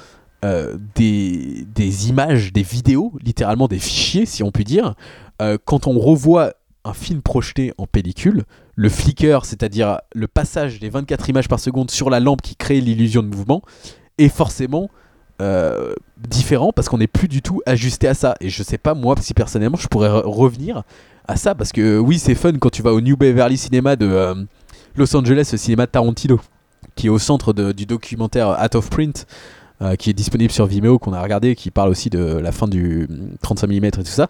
euh, 0.44 0.76
des, 0.94 2.08
images, 2.08 2.52
des 2.52 2.62
vidéos, 2.62 3.12
littéralement 3.22 3.68
des 3.68 3.78
fichiers, 3.78 4.26
si 4.26 4.42
on 4.42 4.50
peut 4.50 4.64
dire, 4.64 4.94
euh, 5.42 5.58
quand 5.64 5.86
on 5.86 5.98
revoit 5.98 6.54
un 6.84 6.94
film 6.94 7.20
projeté 7.20 7.72
en 7.76 7.86
pellicule, 7.86 8.44
le 8.74 8.88
flicker, 8.88 9.44
c'est-à-dire 9.44 9.98
le 10.14 10.26
passage 10.26 10.80
des 10.80 10.88
24 10.88 11.28
images 11.28 11.48
par 11.48 11.60
seconde 11.60 11.90
sur 11.90 12.08
la 12.08 12.20
lampe 12.20 12.40
qui 12.40 12.56
crée 12.56 12.80
l'illusion 12.80 13.22
de 13.22 13.28
mouvement, 13.28 13.60
est 14.16 14.30
forcément 14.30 14.88
euh, 15.42 15.92
différent 16.16 16.72
parce 16.74 16.88
qu'on 16.88 16.98
n'est 16.98 17.06
plus 17.06 17.28
du 17.28 17.42
tout 17.42 17.60
ajusté 17.66 18.08
à 18.08 18.14
ça. 18.14 18.34
Et 18.40 18.48
je 18.48 18.62
sais 18.62 18.78
pas, 18.78 18.94
moi, 18.94 19.14
si 19.20 19.34
personnellement, 19.34 19.76
je 19.78 19.88
pourrais 19.88 20.08
re- 20.08 20.22
revenir 20.26 20.82
à 21.28 21.36
ça 21.36 21.54
parce 21.54 21.72
que 21.72 21.98
oui, 21.98 22.18
c'est 22.18 22.34
fun 22.34 22.52
quand 22.54 22.70
tu 22.70 22.82
vas 22.82 22.92
au 22.94 23.00
New 23.02 23.16
Beverly 23.16 23.58
Cinema 23.58 23.96
de 23.96 24.46
Los 24.96 25.14
Angeles, 25.14 25.50
le 25.52 25.58
cinéma 25.58 25.84
de 25.86 25.90
Tarantino. 25.90 26.40
qui 26.96 27.06
est 27.06 27.10
au 27.10 27.18
centre 27.18 27.52
du 27.52 27.86
documentaire 27.86 28.58
Out 28.62 28.74
of 28.74 28.90
Print, 28.90 29.26
euh, 29.82 29.96
qui 29.96 30.10
est 30.10 30.12
disponible 30.12 30.52
sur 30.52 30.66
Vimeo, 30.66 30.98
qu'on 30.98 31.14
a 31.14 31.22
regardé, 31.22 31.54
qui 31.54 31.70
parle 31.70 31.88
aussi 31.88 32.10
de 32.10 32.20
la 32.20 32.52
fin 32.52 32.68
du 32.68 33.08
35 33.40 33.66
mm 33.66 33.84
et 33.84 33.90
tout 33.90 34.04
ça. 34.04 34.28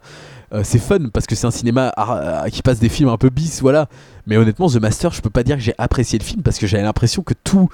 Euh, 0.53 0.63
c'est 0.63 0.79
fun 0.79 1.09
parce 1.13 1.27
que 1.27 1.35
c'est 1.35 1.47
un 1.47 1.51
cinéma 1.51 1.93
ah, 1.97 2.43
ah, 2.45 2.51
qui 2.51 2.63
passe 2.63 2.79
des 2.79 2.89
films 2.89 3.09
un 3.09 3.17
peu 3.17 3.31
bis, 3.31 3.61
voilà. 3.61 3.89
Mais 4.27 4.37
honnêtement, 4.37 4.69
The 4.69 4.77
Master, 4.77 5.13
je 5.13 5.21
peux 5.21 5.31
pas 5.31 5.43
dire 5.43 5.57
que 5.57 5.63
j'ai 5.63 5.75
apprécié 5.77 6.21
le 6.21 6.25
film 6.25 6.43
parce 6.43 6.59
que 6.59 6.69
j'avais 6.69 6.85
l'impression 6.85 7.23
que 7.23 7.35
tout, 7.43 7.69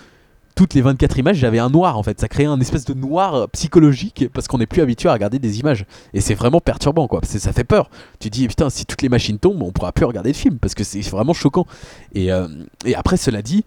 toutes 0.54 0.72
les 0.72 0.80
24 0.80 1.18
images, 1.18 1.36
j'avais 1.36 1.58
un 1.58 1.68
noir 1.68 1.98
en 1.98 2.02
fait. 2.02 2.18
Ça 2.18 2.28
créait 2.28 2.46
un 2.46 2.60
espèce 2.60 2.86
de 2.86 2.94
noir 2.94 3.34
euh, 3.34 3.46
psychologique 3.48 4.26
parce 4.32 4.48
qu'on 4.48 4.56
n'est 4.56 4.66
plus 4.66 4.80
habitué 4.80 5.10
à 5.10 5.12
regarder 5.12 5.38
des 5.38 5.60
images. 5.60 5.84
Et 6.14 6.22
c'est 6.22 6.34
vraiment 6.34 6.60
perturbant 6.60 7.08
quoi. 7.08 7.20
parce 7.20 7.34
que 7.34 7.38
ça 7.38 7.52
fait 7.52 7.64
peur. 7.64 7.90
Tu 8.20 8.30
dis 8.30 8.48
putain, 8.48 8.70
si 8.70 8.86
toutes 8.86 9.02
les 9.02 9.10
machines 9.10 9.38
tombent, 9.38 9.62
on 9.62 9.72
pourra 9.72 9.92
plus 9.92 10.06
regarder 10.06 10.30
le 10.30 10.36
film 10.36 10.58
parce 10.58 10.74
que 10.74 10.82
c'est 10.82 11.02
vraiment 11.02 11.34
choquant. 11.34 11.66
Et, 12.14 12.28
et 12.86 12.94
après, 12.94 13.18
cela 13.18 13.42
dit, 13.42 13.64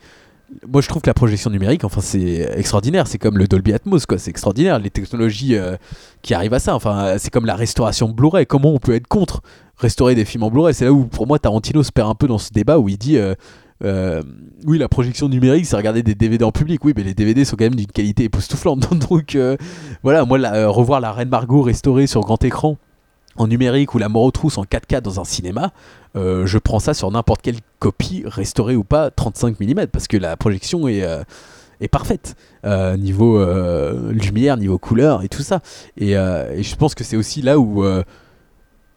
moi 0.67 0.81
je 0.81 0.87
trouve 0.87 1.01
que 1.01 1.09
la 1.09 1.13
projection 1.13 1.49
numérique, 1.49 1.83
enfin 1.83 2.01
c'est 2.01 2.49
extraordinaire. 2.55 3.07
C'est 3.07 3.17
comme 3.17 3.37
le 3.37 3.47
Dolby 3.47 3.73
Atmos 3.73 4.05
quoi. 4.05 4.17
C'est 4.17 4.31
extraordinaire. 4.31 4.79
Les 4.79 4.89
technologies 4.89 5.55
euh, 5.55 5.75
qui 6.21 6.33
arrivent 6.33 6.53
à 6.53 6.59
ça. 6.59 6.75
Enfin, 6.75 7.15
c'est 7.17 7.29
comme 7.29 7.45
la 7.45 7.55
restauration 7.55 8.09
Blu-ray. 8.09 8.45
Comment 8.45 8.73
on 8.73 8.79
peut 8.79 8.95
être 8.95 9.07
contre 9.07 9.41
restaurer 9.77 10.15
des 10.15 10.25
films 10.25 10.43
en 10.43 10.51
Blu-ray? 10.51 10.73
C'est 10.73 10.85
là 10.85 10.93
où 10.93 11.05
pour 11.05 11.27
moi 11.27 11.39
Tarantino 11.39 11.83
se 11.83 11.91
perd 11.91 12.09
un 12.09 12.15
peu 12.15 12.27
dans 12.27 12.37
ce 12.37 12.51
débat 12.51 12.79
où 12.79 12.89
il 12.89 12.97
dit. 12.97 13.17
euh, 13.17 13.35
euh, 13.81 14.21
oui, 14.65 14.77
la 14.77 14.89
projection 14.89 15.29
numérique, 15.29 15.65
c'est 15.65 15.77
regarder 15.77 16.03
des 16.03 16.13
DVD 16.13 16.43
en 16.43 16.51
public. 16.51 16.83
Oui, 16.83 16.91
mais 16.97 17.03
les 17.03 17.13
DVD 17.13 17.45
sont 17.45 17.55
quand 17.55 17.63
même 17.63 17.75
d'une 17.75 17.87
qualité 17.87 18.25
époustouflante. 18.25 18.93
Donc 19.09 19.37
voilà, 20.03 20.25
moi, 20.25 20.37
revoir 20.67 20.99
la 20.99 21.13
Reine 21.13 21.29
Margot 21.29 21.61
restaurée 21.61 22.05
sur 22.05 22.19
grand 22.21 22.43
écran 22.43 22.77
en 23.39 23.47
numérique 23.47 23.95
ou 23.95 23.97
la 23.97 24.09
mort 24.09 24.23
aux 24.23 24.31
trousses 24.31 24.57
en 24.57 24.63
4K 24.63 25.01
dans 25.01 25.19
un 25.19 25.23
cinéma, 25.23 25.71
euh, 26.15 26.45
je 26.45 26.57
prends 26.57 26.79
ça 26.79 26.93
sur 26.93 27.09
n'importe 27.09 27.41
quelle 27.41 27.59
copie, 27.79 28.23
restaurée 28.25 28.75
ou 28.75 28.83
pas, 28.83 29.09
35 29.09 29.59
mm, 29.59 29.87
parce 29.87 30.07
que 30.07 30.17
la 30.17 30.37
projection 30.37 30.87
est, 30.87 31.03
euh, 31.03 31.23
est 31.79 31.87
parfaite. 31.87 32.35
Euh, 32.65 32.97
niveau 32.97 33.43
lumière, 34.11 34.57
niveau 34.57 34.77
couleur 34.77 35.23
et 35.23 35.29
tout 35.29 35.41
ça. 35.41 35.61
Et, 35.97 36.11
et 36.11 36.63
je 36.63 36.75
pense 36.75 36.93
que 36.93 37.03
c'est 37.03 37.17
aussi 37.17 37.41
là 37.41 37.57
où. 37.57 37.83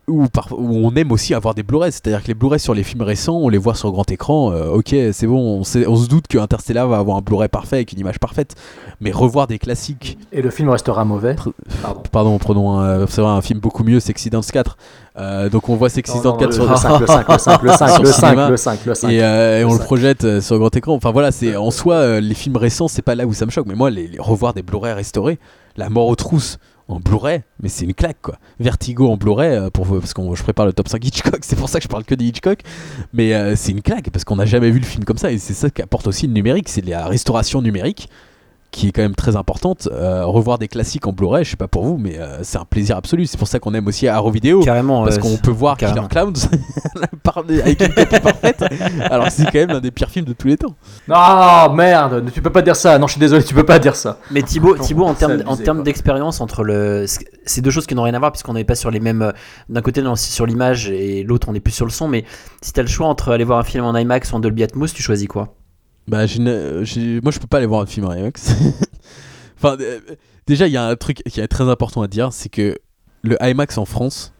Où, 0.08 0.26
par- 0.28 0.48
où 0.52 0.68
on 0.84 0.94
aime 0.96 1.12
aussi 1.12 1.32
avoir 1.32 1.54
des 1.54 1.62
Blu-ray, 1.62 1.92
c'est-à-dire 1.92 2.22
que 2.22 2.28
les 2.28 2.34
Blu-ray 2.34 2.58
sur 2.58 2.74
les 2.74 2.82
films 2.82 3.02
récents, 3.02 3.36
on 3.36 3.48
les 3.48 3.58
voit 3.58 3.74
sur 3.74 3.90
grand 3.92 4.10
écran, 4.10 4.50
euh, 4.52 4.66
ok, 4.68 4.94
c'est 5.12 5.26
bon, 5.26 5.38
on, 5.60 5.64
sait- 5.64 5.86
on 5.86 5.96
se 5.96 6.08
doute 6.08 6.26
que 6.26 6.38
Interstellar 6.38 6.88
va 6.88 6.98
avoir 6.98 7.16
un 7.16 7.20
Blu-ray 7.20 7.48
parfait 7.48 7.76
avec 7.76 7.92
une 7.92 8.00
image 8.00 8.18
parfaite, 8.18 8.54
mais 9.00 9.10
revoir 9.12 9.46
des 9.46 9.58
classiques. 9.58 10.18
Et 10.32 10.42
le 10.42 10.50
film 10.50 10.68
restera 10.70 11.04
mauvais. 11.04 11.36
Pardon. 11.82 12.02
Pardon, 12.10 12.38
prenons 12.38 12.78
un, 12.80 13.04
vrai, 13.04 13.22
un 13.26 13.40
film 13.42 13.60
beaucoup 13.60 13.84
mieux, 13.84 14.00
Sexy 14.00 14.28
Dance 14.28 14.50
4. 14.50 14.76
Euh, 15.18 15.48
donc 15.50 15.68
on 15.68 15.76
voit 15.76 15.88
Sexy 15.90 16.14
Dance 16.14 16.24
non, 16.24 16.36
4 16.36 16.48
le- 16.48 16.52
sur 16.54 16.68
le 16.70 16.76
5, 16.76 17.00
le 17.00 17.06
5, 17.06 17.28
le 17.28 17.38
5, 17.38 17.62
le 17.62 17.68
5, 17.72 17.88
sur 17.90 18.02
le 18.02 18.08
5, 18.12 18.26
cinéma. 18.28 18.48
le 18.50 18.56
5, 18.56 18.84
le 18.86 18.94
5. 18.94 19.08
Et, 19.10 19.22
euh, 19.22 19.64
on 19.66 19.72
le 19.72 19.78
5. 19.78 19.84
projette 19.84 20.24
euh, 20.24 20.40
sur 20.40 20.58
grand 20.58 20.74
écran. 20.74 20.94
Enfin 20.94 21.12
voilà, 21.12 21.30
c'est 21.32 21.54
en 21.56 21.70
soi 21.70 21.94
euh, 21.96 22.20
les 22.20 22.34
films 22.34 22.56
récents, 22.56 22.88
c'est 22.88 23.02
pas 23.02 23.14
là 23.14 23.26
où 23.26 23.32
ça 23.34 23.46
me 23.46 23.50
choque. 23.50 23.66
Mais 23.68 23.74
moi, 23.74 23.90
les, 23.90 24.08
les 24.08 24.18
revoir 24.18 24.52
des 24.54 24.62
Blu-ray 24.62 24.94
restaurés, 24.94 25.38
La 25.76 25.88
mort 25.90 26.06
aux 26.08 26.16
trousses 26.16 26.58
en 26.93 27.01
Blu-ray, 27.01 27.43
mais 27.60 27.69
c'est 27.69 27.85
une 27.85 27.94
claque 27.94 28.20
quoi. 28.23 28.36
Vertigo 28.60 29.10
en 29.10 29.16
Blu-ray 29.16 29.56
euh, 29.56 29.70
pour 29.70 29.86
parce 29.86 30.14
que 30.14 30.23
je 30.35 30.43
prépare 30.43 30.66
le 30.66 30.73
top 30.73 30.89
5 30.89 31.05
Hitchcock, 31.05 31.39
c'est 31.43 31.56
pour 31.56 31.69
ça 31.69 31.78
que 31.78 31.85
je 31.85 31.89
parle 31.89 32.05
que 32.05 32.14
des 32.14 32.27
Hitchcock. 32.27 32.60
Mais 33.12 33.35
euh, 33.35 33.56
c'est 33.56 33.73
une 33.73 33.82
claque 33.82 34.10
parce 34.10 34.24
qu'on 34.24 34.36
n'a 34.36 34.47
jamais 34.47 34.70
vu 34.70 34.78
le 34.78 34.85
film 34.85 35.05
comme 35.05 35.19
ça 35.19 35.32
et 35.32 35.39
c'est 35.39 35.55
ça 35.55 35.70
qu'apporte 35.70 36.06
aussi 36.06 36.27
le 36.27 36.32
numérique, 36.32 36.69
c'est 36.69 36.85
la 36.85 37.06
restauration 37.06 37.62
numérique 37.62 38.09
qui 38.72 38.88
est 38.88 38.92
quand 38.92 39.02
même 39.02 39.14
très 39.14 39.36
importante. 39.36 39.88
Euh, 39.92 40.24
revoir 40.24 40.58
des 40.58 40.66
classiques 40.66 41.06
en 41.06 41.12
Blu-ray, 41.12 41.44
je 41.44 41.50
sais 41.50 41.56
pas 41.56 41.68
pour 41.68 41.84
vous, 41.84 41.98
mais 41.98 42.18
euh, 42.18 42.38
c'est 42.42 42.56
un 42.58 42.64
plaisir 42.64 42.96
absolu. 42.96 43.26
C'est 43.26 43.36
pour 43.38 43.46
ça 43.46 43.60
qu'on 43.60 43.74
aime 43.74 43.86
aussi 43.86 44.08
Arrow 44.08 44.30
Video. 44.30 44.60
Carrément, 44.60 45.04
Parce 45.04 45.18
qu'on 45.18 45.36
peut 45.36 45.50
voir 45.50 45.76
carrément. 45.76 46.08
Killer 46.08 46.22
Clowns 46.22 46.48
avec 47.62 47.80
une 47.82 47.94
copie 47.94 48.20
parfaite. 48.20 48.64
Alors 49.10 49.26
que 49.26 49.32
c'est 49.32 49.44
quand 49.44 49.54
même 49.54 49.68
l'un 49.68 49.80
des 49.80 49.90
pires 49.90 50.08
films 50.10 50.24
de 50.24 50.32
tous 50.32 50.48
les 50.48 50.56
temps. 50.56 50.74
Ah 51.10 51.70
merde, 51.74 52.24
tu 52.32 52.40
peux 52.42 52.50
pas 52.50 52.62
dire 52.62 52.74
ça. 52.76 52.98
Non, 52.98 53.06
je 53.06 53.12
suis 53.12 53.20
désolé, 53.20 53.44
tu 53.44 53.54
peux 53.54 53.64
pas 53.64 53.78
dire 53.78 53.94
ça. 53.94 54.18
Mais 54.30 54.42
Thibaut, 54.42 54.76
Thibaut 54.78 55.04
en 55.04 55.14
termes 55.14 55.42
en 55.46 55.56
termes 55.56 55.82
d'expérience 55.82 56.40
entre 56.40 56.64
le, 56.64 57.04
c'est 57.44 57.60
deux 57.60 57.70
choses 57.70 57.86
qui 57.86 57.94
n'ont 57.94 58.02
rien 58.02 58.14
à 58.14 58.18
voir 58.18 58.32
puisqu'on 58.32 58.54
n'est 58.54 58.64
pas 58.64 58.74
sur 58.74 58.90
les 58.90 59.00
mêmes. 59.00 59.22
euh, 59.22 59.32
D'un 59.68 59.82
côté, 59.82 60.02
on 60.04 60.14
est 60.14 60.16
sur 60.16 60.46
l'image 60.46 60.88
et 60.90 61.22
l'autre, 61.24 61.48
on 61.50 61.54
est 61.54 61.60
plus 61.60 61.72
sur 61.72 61.84
le 61.84 61.90
son. 61.90 62.08
Mais 62.08 62.24
si 62.62 62.72
t'as 62.72 62.82
le 62.82 62.88
choix 62.88 63.06
entre 63.06 63.32
aller 63.32 63.44
voir 63.44 63.58
un 63.58 63.64
film 63.64 63.84
en 63.84 63.94
IMAX 63.96 64.32
ou 64.32 64.36
en 64.36 64.40
Dolby 64.40 64.62
Atmos, 64.62 64.92
tu 64.94 65.02
choisis 65.02 65.28
quoi? 65.28 65.54
Bah, 66.08 66.26
une- 66.26 66.80
j'ai- 66.84 67.20
moi, 67.20 67.30
je 67.32 67.38
peux 67.38 67.46
pas 67.46 67.58
aller 67.58 67.66
voir 67.66 67.80
un 67.82 67.86
film 67.86 68.06
IMAX. 68.10 68.54
enfin, 69.56 69.76
euh, 69.80 70.00
déjà, 70.46 70.66
il 70.66 70.72
y 70.72 70.76
a 70.76 70.86
un 70.86 70.96
truc 70.96 71.22
qui 71.28 71.40
est 71.40 71.48
très 71.48 71.68
important 71.68 72.02
à 72.02 72.08
dire 72.08 72.32
c'est 72.32 72.48
que 72.48 72.76
le 73.22 73.36
IMAX 73.40 73.78
en 73.78 73.84
France 73.84 74.32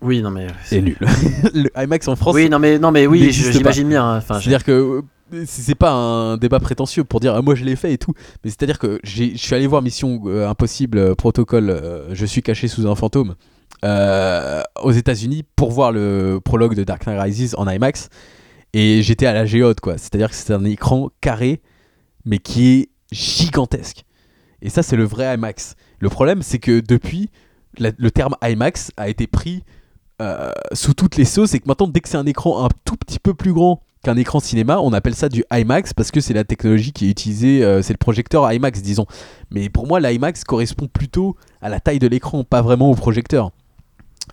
Oui, 0.00 0.22
non 0.22 0.30
mais. 0.30 0.46
est 0.72 0.80
nul. 0.80 0.96
le 1.54 1.68
IMAX 1.76 2.08
en 2.08 2.16
France. 2.16 2.34
Oui, 2.34 2.48
non 2.48 2.58
mais 2.58 2.78
non 2.78 2.90
mais 2.92 3.06
oui, 3.06 3.30
j'imagine 3.30 3.88
bien. 3.88 4.04
hein. 4.04 4.16
Enfin, 4.18 4.40
c'est-à-dire 4.40 4.64
que 4.64 4.72
euh, 4.72 5.02
c'est 5.44 5.60
c'est 5.62 5.74
pas 5.74 5.92
un 5.92 6.36
débat 6.38 6.58
prétentieux 6.60 7.04
pour 7.04 7.20
dire 7.20 7.34
ah, 7.36 7.42
moi 7.42 7.54
je 7.54 7.64
l'ai 7.64 7.76
fait 7.76 7.92
et 7.92 7.98
tout, 7.98 8.14
mais 8.42 8.50
c'est-à-dire 8.50 8.78
que 8.78 8.98
j'ai- 9.04 9.32
je 9.32 9.38
suis 9.38 9.54
allé 9.54 9.66
voir 9.66 9.82
Mission 9.82 10.20
euh, 10.26 10.48
Impossible 10.48 10.96
euh, 10.98 11.14
Protocole, 11.14 11.68
euh, 11.70 12.08
je 12.14 12.24
suis 12.24 12.42
caché 12.42 12.66
sous 12.68 12.88
un 12.88 12.94
fantôme 12.94 13.34
euh, 13.84 14.62
aux 14.82 14.90
États-Unis 14.92 15.44
pour 15.56 15.70
voir 15.70 15.92
le 15.92 16.40
prologue 16.42 16.74
de 16.74 16.84
Dark 16.84 17.06
Knight 17.06 17.20
Rises 17.20 17.54
en 17.58 17.68
IMAX 17.68 18.08
et 18.72 19.02
j'étais 19.02 19.26
à 19.26 19.32
la 19.32 19.46
géode 19.46 19.80
quoi, 19.80 19.98
c'est-à-dire 19.98 20.30
que 20.30 20.36
c'est 20.36 20.52
un 20.52 20.64
écran 20.64 21.10
carré 21.20 21.60
mais 22.24 22.38
qui 22.38 22.68
est 22.68 22.88
gigantesque. 23.12 24.04
Et 24.62 24.70
ça 24.70 24.82
c'est 24.82 24.96
le 24.96 25.04
vrai 25.04 25.34
IMAX. 25.34 25.74
Le 25.98 26.08
problème 26.08 26.42
c'est 26.42 26.58
que 26.58 26.80
depuis 26.80 27.30
le 27.78 28.10
terme 28.10 28.34
IMAX 28.42 28.90
a 28.96 29.08
été 29.08 29.26
pris 29.26 29.62
euh, 30.20 30.50
sous 30.72 30.92
toutes 30.92 31.16
les 31.16 31.24
sauces 31.24 31.54
et 31.54 31.60
que 31.60 31.66
maintenant 31.66 31.88
dès 31.88 32.00
que 32.00 32.08
c'est 32.08 32.18
un 32.18 32.26
écran 32.26 32.64
un 32.64 32.68
tout 32.84 32.96
petit 32.96 33.18
peu 33.18 33.32
plus 33.32 33.52
grand 33.52 33.82
qu'un 34.02 34.16
écran 34.16 34.40
cinéma, 34.40 34.78
on 34.78 34.92
appelle 34.92 35.14
ça 35.14 35.28
du 35.28 35.44
IMAX 35.52 35.92
parce 35.94 36.10
que 36.10 36.20
c'est 36.20 36.34
la 36.34 36.44
technologie 36.44 36.92
qui 36.92 37.06
est 37.06 37.10
utilisée, 37.10 37.62
euh, 37.62 37.82
c'est 37.82 37.92
le 37.92 37.98
projecteur 37.98 38.50
IMAX 38.50 38.82
disons. 38.82 39.06
Mais 39.50 39.68
pour 39.68 39.86
moi 39.86 40.00
l'IMAX 40.00 40.44
correspond 40.44 40.88
plutôt 40.88 41.36
à 41.60 41.68
la 41.68 41.80
taille 41.80 41.98
de 41.98 42.06
l'écran, 42.06 42.44
pas 42.44 42.62
vraiment 42.62 42.90
au 42.90 42.94
projecteur. 42.94 43.50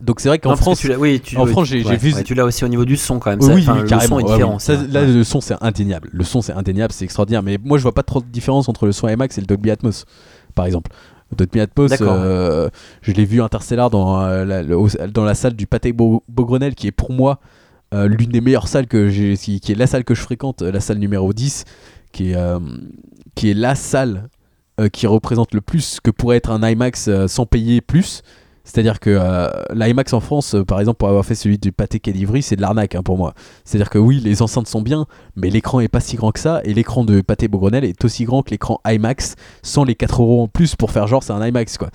Donc 0.01 0.19
c'est 0.19 0.29
vrai 0.29 0.39
qu'en 0.39 0.51
que 0.53 0.57
France, 0.57 0.79
tu 0.79 0.87
l'as- 0.89 0.97
oui, 0.99 1.19
tu, 1.19 1.37
en 1.37 1.45
oui, 1.45 1.51
France 1.51 1.67
tu- 1.67 1.73
j'ai 1.77 1.83
j'ai 1.83 1.89
ouais, 1.89 1.97
vu 1.97 2.13
ouais, 2.13 2.23
tu 2.23 2.33
l'as 2.35 2.45
aussi 2.45 2.63
au 2.63 2.67
niveau 2.67 2.85
du 2.85 2.97
son 2.97 3.19
quand 3.19 3.31
même. 3.31 3.39
oui, 3.41 3.63
ça- 3.63 3.73
oui, 3.73 3.79
le 3.81 3.87
carrément. 3.87 4.19
son 4.19 4.19
est 4.19 4.31
différent. 4.31 4.53
ouais. 4.53 4.59
Ça, 4.59 4.73
là, 4.89 5.05
le 5.05 5.23
son, 5.23 5.41
c'est 5.41 5.55
indéniable. 5.61 6.09
Le 6.11 6.23
son, 6.23 6.41
c'est 6.41 6.53
indéniable, 6.53 6.93
c'est 6.93 7.05
extraordinaire. 7.05 7.43
Mais 7.43 7.57
moi, 7.63 7.77
je 7.77 7.83
vois 7.83 7.93
pas 7.93 8.03
trop 8.03 8.19
de 8.21 8.25
différence 8.27 8.69
entre 8.69 8.85
le 8.85 8.91
son 8.91 9.07
IMAX 9.07 9.37
et 9.37 9.41
le 9.41 9.47
Dolby 9.47 9.71
Atmos, 9.71 10.05
par 10.55 10.65
exemple. 10.65 10.91
Le 11.31 11.37
Dolby 11.37 11.59
Atmos, 11.59 11.91
euh, 12.01 12.69
je 13.01 13.11
l'ai 13.11 13.25
vu 13.25 13.41
Interstellar 13.41 13.89
dans, 13.89 14.21
euh, 14.21 14.45
la, 14.45 14.63
le- 14.63 14.77
au- 14.77 14.87
dans 15.13 15.25
la 15.25 15.33
salle 15.35 15.53
du 15.55 15.67
Pathé 15.67 15.91
Beau- 15.93 16.23
Beaugrenelle, 16.29 16.75
qui 16.75 16.87
est 16.87 16.91
pour 16.91 17.11
moi 17.11 17.39
euh, 17.93 18.07
l'une 18.07 18.29
des 18.31 18.41
meilleures 18.41 18.67
salles 18.67 18.87
que 18.87 19.07
j'ai, 19.09 19.37
qui, 19.37 19.59
qui 19.61 19.71
est 19.71 19.75
la 19.75 19.87
salle 19.87 20.03
que 20.03 20.13
je 20.13 20.21
fréquente, 20.21 20.61
la 20.61 20.79
salle 20.81 20.97
numéro 20.97 21.31
10, 21.33 21.63
qui 22.11 22.31
est, 22.31 22.37
qui 23.35 23.49
est 23.49 23.53
la 23.53 23.75
salle 23.75 24.29
qui 24.93 25.07
représente 25.07 25.53
le 25.53 25.61
plus 25.61 25.81
ce 25.81 26.01
que 26.01 26.11
pourrait 26.11 26.37
être 26.37 26.51
un 26.51 26.61
IMAX 26.69 27.09
sans 27.27 27.45
payer 27.45 27.81
plus. 27.81 28.21
C'est-à-dire 28.67 28.99
que 28.99 29.09
euh, 29.09 29.47
l'IMAX 29.73 30.11
en 30.11 30.19
France, 30.19 30.53
euh, 30.53 30.65
par 30.65 30.81
exemple, 30.81 30.97
pour 30.97 31.07
avoir 31.07 31.25
fait 31.25 31.35
celui 31.35 31.57
du 31.57 31.71
Pathé 31.71 32.01
Quai 32.01 32.11
d'Ivry, 32.11 32.41
c'est 32.41 32.57
de 32.57 32.61
l'arnaque 32.61 32.95
hein, 32.95 33.01
pour 33.01 33.17
moi. 33.17 33.33
C'est-à-dire 33.63 33.89
que 33.89 33.97
oui, 33.97 34.19
les 34.21 34.41
enceintes 34.41 34.67
sont 34.67 34.81
bien, 34.81 35.05
mais 35.37 35.49
l'écran 35.49 35.79
est 35.79 35.87
pas 35.87 36.01
si 36.01 36.17
grand 36.17 36.31
que 36.31 36.39
ça, 36.41 36.59
et 36.65 36.73
l'écran 36.73 37.05
de 37.05 37.21
Pathé 37.21 37.47
Beaugrenelle 37.47 37.85
est 37.85 38.03
aussi 38.03 38.25
grand 38.25 38.43
que 38.43 38.51
l'écran 38.51 38.81
IMAX, 38.85 39.35
sans 39.63 39.85
les 39.85 39.95
4 39.95 40.21
euros 40.21 40.43
en 40.43 40.47
plus 40.49 40.75
pour 40.75 40.91
faire 40.91 41.07
genre 41.07 41.23
c'est 41.23 41.31
un 41.31 41.45
IMAX 41.47 41.77
quoi. 41.77 41.89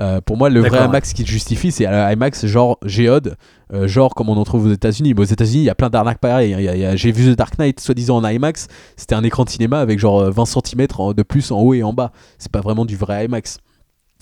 Euh, 0.00 0.20
pour 0.20 0.36
moi, 0.36 0.50
le 0.50 0.60
vrai 0.60 0.84
IMAX 0.86 1.12
qui 1.12 1.22
le 1.22 1.28
justifie, 1.28 1.70
c'est 1.70 1.86
un 1.86 2.10
IMAX 2.10 2.46
genre 2.46 2.78
Géode, 2.84 3.36
genre 3.84 4.14
comme 4.16 4.28
on 4.28 4.36
en 4.36 4.44
trouve 4.44 4.66
aux 4.66 4.72
États-Unis. 4.72 5.14
Mais 5.14 5.20
aux 5.20 5.24
États-Unis, 5.24 5.60
il 5.60 5.66
y 5.66 5.70
a 5.70 5.76
plein 5.76 5.90
d'arnaques 5.90 6.18
pareilles. 6.18 6.54
hein. 6.54 6.96
J'ai 6.96 7.12
vu 7.12 7.32
The 7.32 7.38
Dark 7.38 7.56
Knight 7.58 7.78
soi-disant 7.78 8.16
en 8.16 8.28
IMAX, 8.28 8.66
c'était 8.96 9.14
un 9.14 9.22
écran 9.22 9.44
de 9.44 9.48
cinéma 9.50 9.78
avec 9.78 10.00
genre 10.00 10.20
euh, 10.22 10.30
20 10.30 10.44
cm 10.44 10.86
de 11.14 11.22
plus 11.22 11.52
en 11.52 11.60
haut 11.60 11.74
et 11.74 11.84
en 11.84 11.92
bas. 11.92 12.10
C'est 12.38 12.50
pas 12.50 12.60
vraiment 12.62 12.84
du 12.84 12.96
vrai 12.96 13.26
IMAX. 13.26 13.58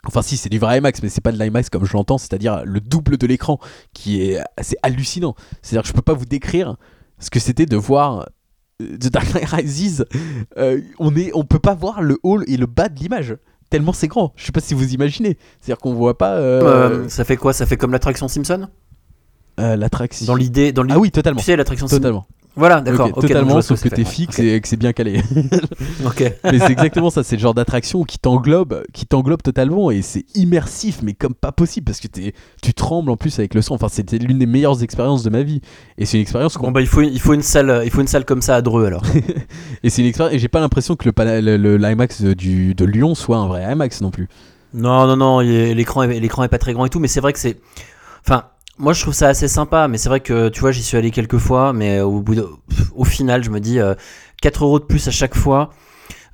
Enfin 0.07 0.23
si, 0.23 0.37
c'est 0.37 0.49
du 0.49 0.59
vrai 0.59 0.79
IMAX, 0.79 1.03
mais 1.03 1.09
c'est 1.09 1.21
pas 1.21 1.33
de 1.33 1.39
l'IMAX 1.39 1.71
comme 1.71 1.85
je 1.85 1.93
l'entends, 1.93 2.19
c'est-à-dire 2.19 2.63
le 2.65 2.81
double 2.81 3.17
de 3.17 3.27
l'écran, 3.27 3.59
qui 3.93 4.23
est 4.23 4.41
assez 4.57 4.77
hallucinant. 4.83 5.35
C'est-à-dire 5.63 5.83
que 5.83 5.89
je 5.89 5.93
peux 5.93 6.03
pas 6.03 6.13
vous 6.15 6.27
décrire 6.27 6.77
ce 7.19 7.31
que 7.31 7.41
c'était 7.41 7.67
de 7.67 7.77
voir 7.77 8.27
euh, 8.83 8.97
The 8.99 9.09
Dark 9.11 9.35
Knight 9.35 9.49
Rises. 9.49 10.05
Euh, 10.59 10.81
on 10.99 11.15
est, 11.17 11.31
on 11.35 11.45
peut 11.45 11.59
pas 11.59 11.75
voir 11.75 12.03
le 12.03 12.19
haut 12.23 12.43
et 12.47 12.57
le 12.57 12.67
bas 12.67 12.89
de 12.89 12.99
l'image. 12.99 13.37
Tellement 13.71 13.93
c'est 13.93 14.09
grand. 14.09 14.33
Je 14.37 14.45
sais 14.45 14.53
pas 14.53 14.61
si 14.61 14.75
vous 14.75 14.93
imaginez. 14.93 15.39
C'est-à-dire 15.61 15.81
qu'on 15.81 15.95
voit 15.95 16.19
pas 16.19 16.35
euh, 16.35 16.63
Euh, 16.63 17.09
ça 17.09 17.25
fait 17.25 17.37
quoi? 17.37 17.53
Ça 17.53 17.67
fait 17.67 17.77
comme 17.77 17.93
l'attraction 17.93 18.29
Simpson? 18.29 18.69
L'attraction. 19.57 20.27
Dans 20.27 20.35
l'idée, 20.35 20.73
dans 20.73 20.85
Ah 20.91 20.99
oui, 20.99 21.11
totalement. 21.11 21.39
Tu 21.39 21.47
sais 21.47 21.57
l'attraction 21.57 21.87
Simpson? 21.87 21.99
Totalement. 22.01 22.27
Voilà, 22.57 22.81
d'accord. 22.81 23.07
Ok, 23.07 23.11
ok, 23.11 23.15
donc 23.15 23.23
je 23.23 23.29
totalement, 23.29 23.63
sauf 23.63 23.83
que 23.83 23.89
t'es 23.89 24.05
fixe 24.05 24.39
et 24.39 24.61
que 24.61 24.69
c'est 24.69 24.77
bien 24.77 24.93
calé. 24.93 25.21
Ok. 26.07 26.23
mais 26.45 26.59
c'est 26.59 26.71
exactement 26.73 27.11
ça, 27.11 27.23
c'est 27.23 27.37
le 27.37 27.41
genre 27.41 27.55
d'attraction 27.55 28.05
qui 28.05 28.19
t'englobe, 28.19 28.85
qui 28.93 29.07
t'englobe 29.07 29.43
totalement 29.43 29.91
et 29.91 30.03
c'est 30.03 30.25
immersif, 30.35 31.01
mais 31.03 31.15
comme 31.15 31.35
pas 31.35 31.53
possible 31.53 31.87
parce 31.87 32.01
que 32.01 32.07
t'es, 32.07 32.35
tu 32.63 32.75
trembles 32.75 33.11
en 33.11 33.17
plus 33.17 33.39
avec 33.39 33.55
le 33.55 33.63
son. 33.63 33.75
Enfin, 33.75 33.89
c'était 33.89 34.19
l'une 34.19 34.39
des 34.39 34.47
meilleures 34.47 34.83
expériences 34.83 35.23
de 35.23 35.31
ma 35.31 35.43
vie 35.43 35.61
et 35.99 36.05
c'est 36.05 36.17
une 36.17 36.23
expérience 36.23 36.57
Bon 36.57 36.71
bah 36.71 36.81
il 36.81 36.87
faut 36.87 37.03
il 37.03 37.21
faut 37.21 37.35
une 37.35 37.43
salle 37.43 37.83
il 37.85 37.91
faut 37.91 38.01
une 38.01 38.07
salle 38.07 38.25
comme 38.25 38.43
ça 38.43 38.57
à 38.57 38.63
Dreux 38.63 38.87
alors. 38.87 39.03
et 39.83 39.91
c'est 39.91 40.03
une 40.03 40.09
expérience 40.09 40.35
et 40.35 40.39
j'ai 40.39 40.49
pas 40.49 40.61
l'impression 40.61 40.95
que 40.97 41.09
le, 41.09 41.77
l'IMAX 41.77 42.23
du 42.23 42.75
de 42.75 42.85
Lyon 42.85 43.15
soit 43.15 43.39
un 43.39 43.47
vrai 43.49 43.65
IMAX 43.73 44.01
non 44.01 44.11
plus. 44.11 44.29
Non 44.73 45.07
non 45.07 45.17
non 45.17 45.41
l'écran 45.41 46.03
l'écran 46.05 46.45
est 46.45 46.49
pas 46.49 46.59
très 46.59 46.73
grand 46.73 46.87
et 46.87 46.91
tout 46.91 47.01
mais 47.01 47.09
c'est 47.09 47.21
vrai 47.21 47.33
que 47.33 47.39
c'est 47.39 47.59
enfin 48.27 48.45
Moi, 48.79 48.93
je 48.93 49.01
trouve 49.03 49.15
ça 49.15 49.29
assez 49.29 49.47
sympa, 49.47 49.87
mais 49.87 49.99
c'est 49.99 50.09
vrai 50.09 50.21
que 50.21 50.49
tu 50.49 50.61
vois, 50.61 50.73
j'y 50.73 50.83
suis 50.83 50.97
allé 50.97 51.11
quelques 51.13 51.39
fois, 51.39 51.73
mais 51.73 52.01
au 52.01 52.21
bout 52.21 52.35
de- 52.35 52.49
au 52.95 53.05
final, 53.05 53.45
je 53.45 53.51
me 53.51 53.61
dis 53.61 53.79
euh, 53.79 53.95
4 54.43 54.65
euros 54.65 54.81
de 54.81 54.85
plus 54.85 55.07
à 55.07 55.13
chaque 55.13 55.37
fois. 55.37 55.71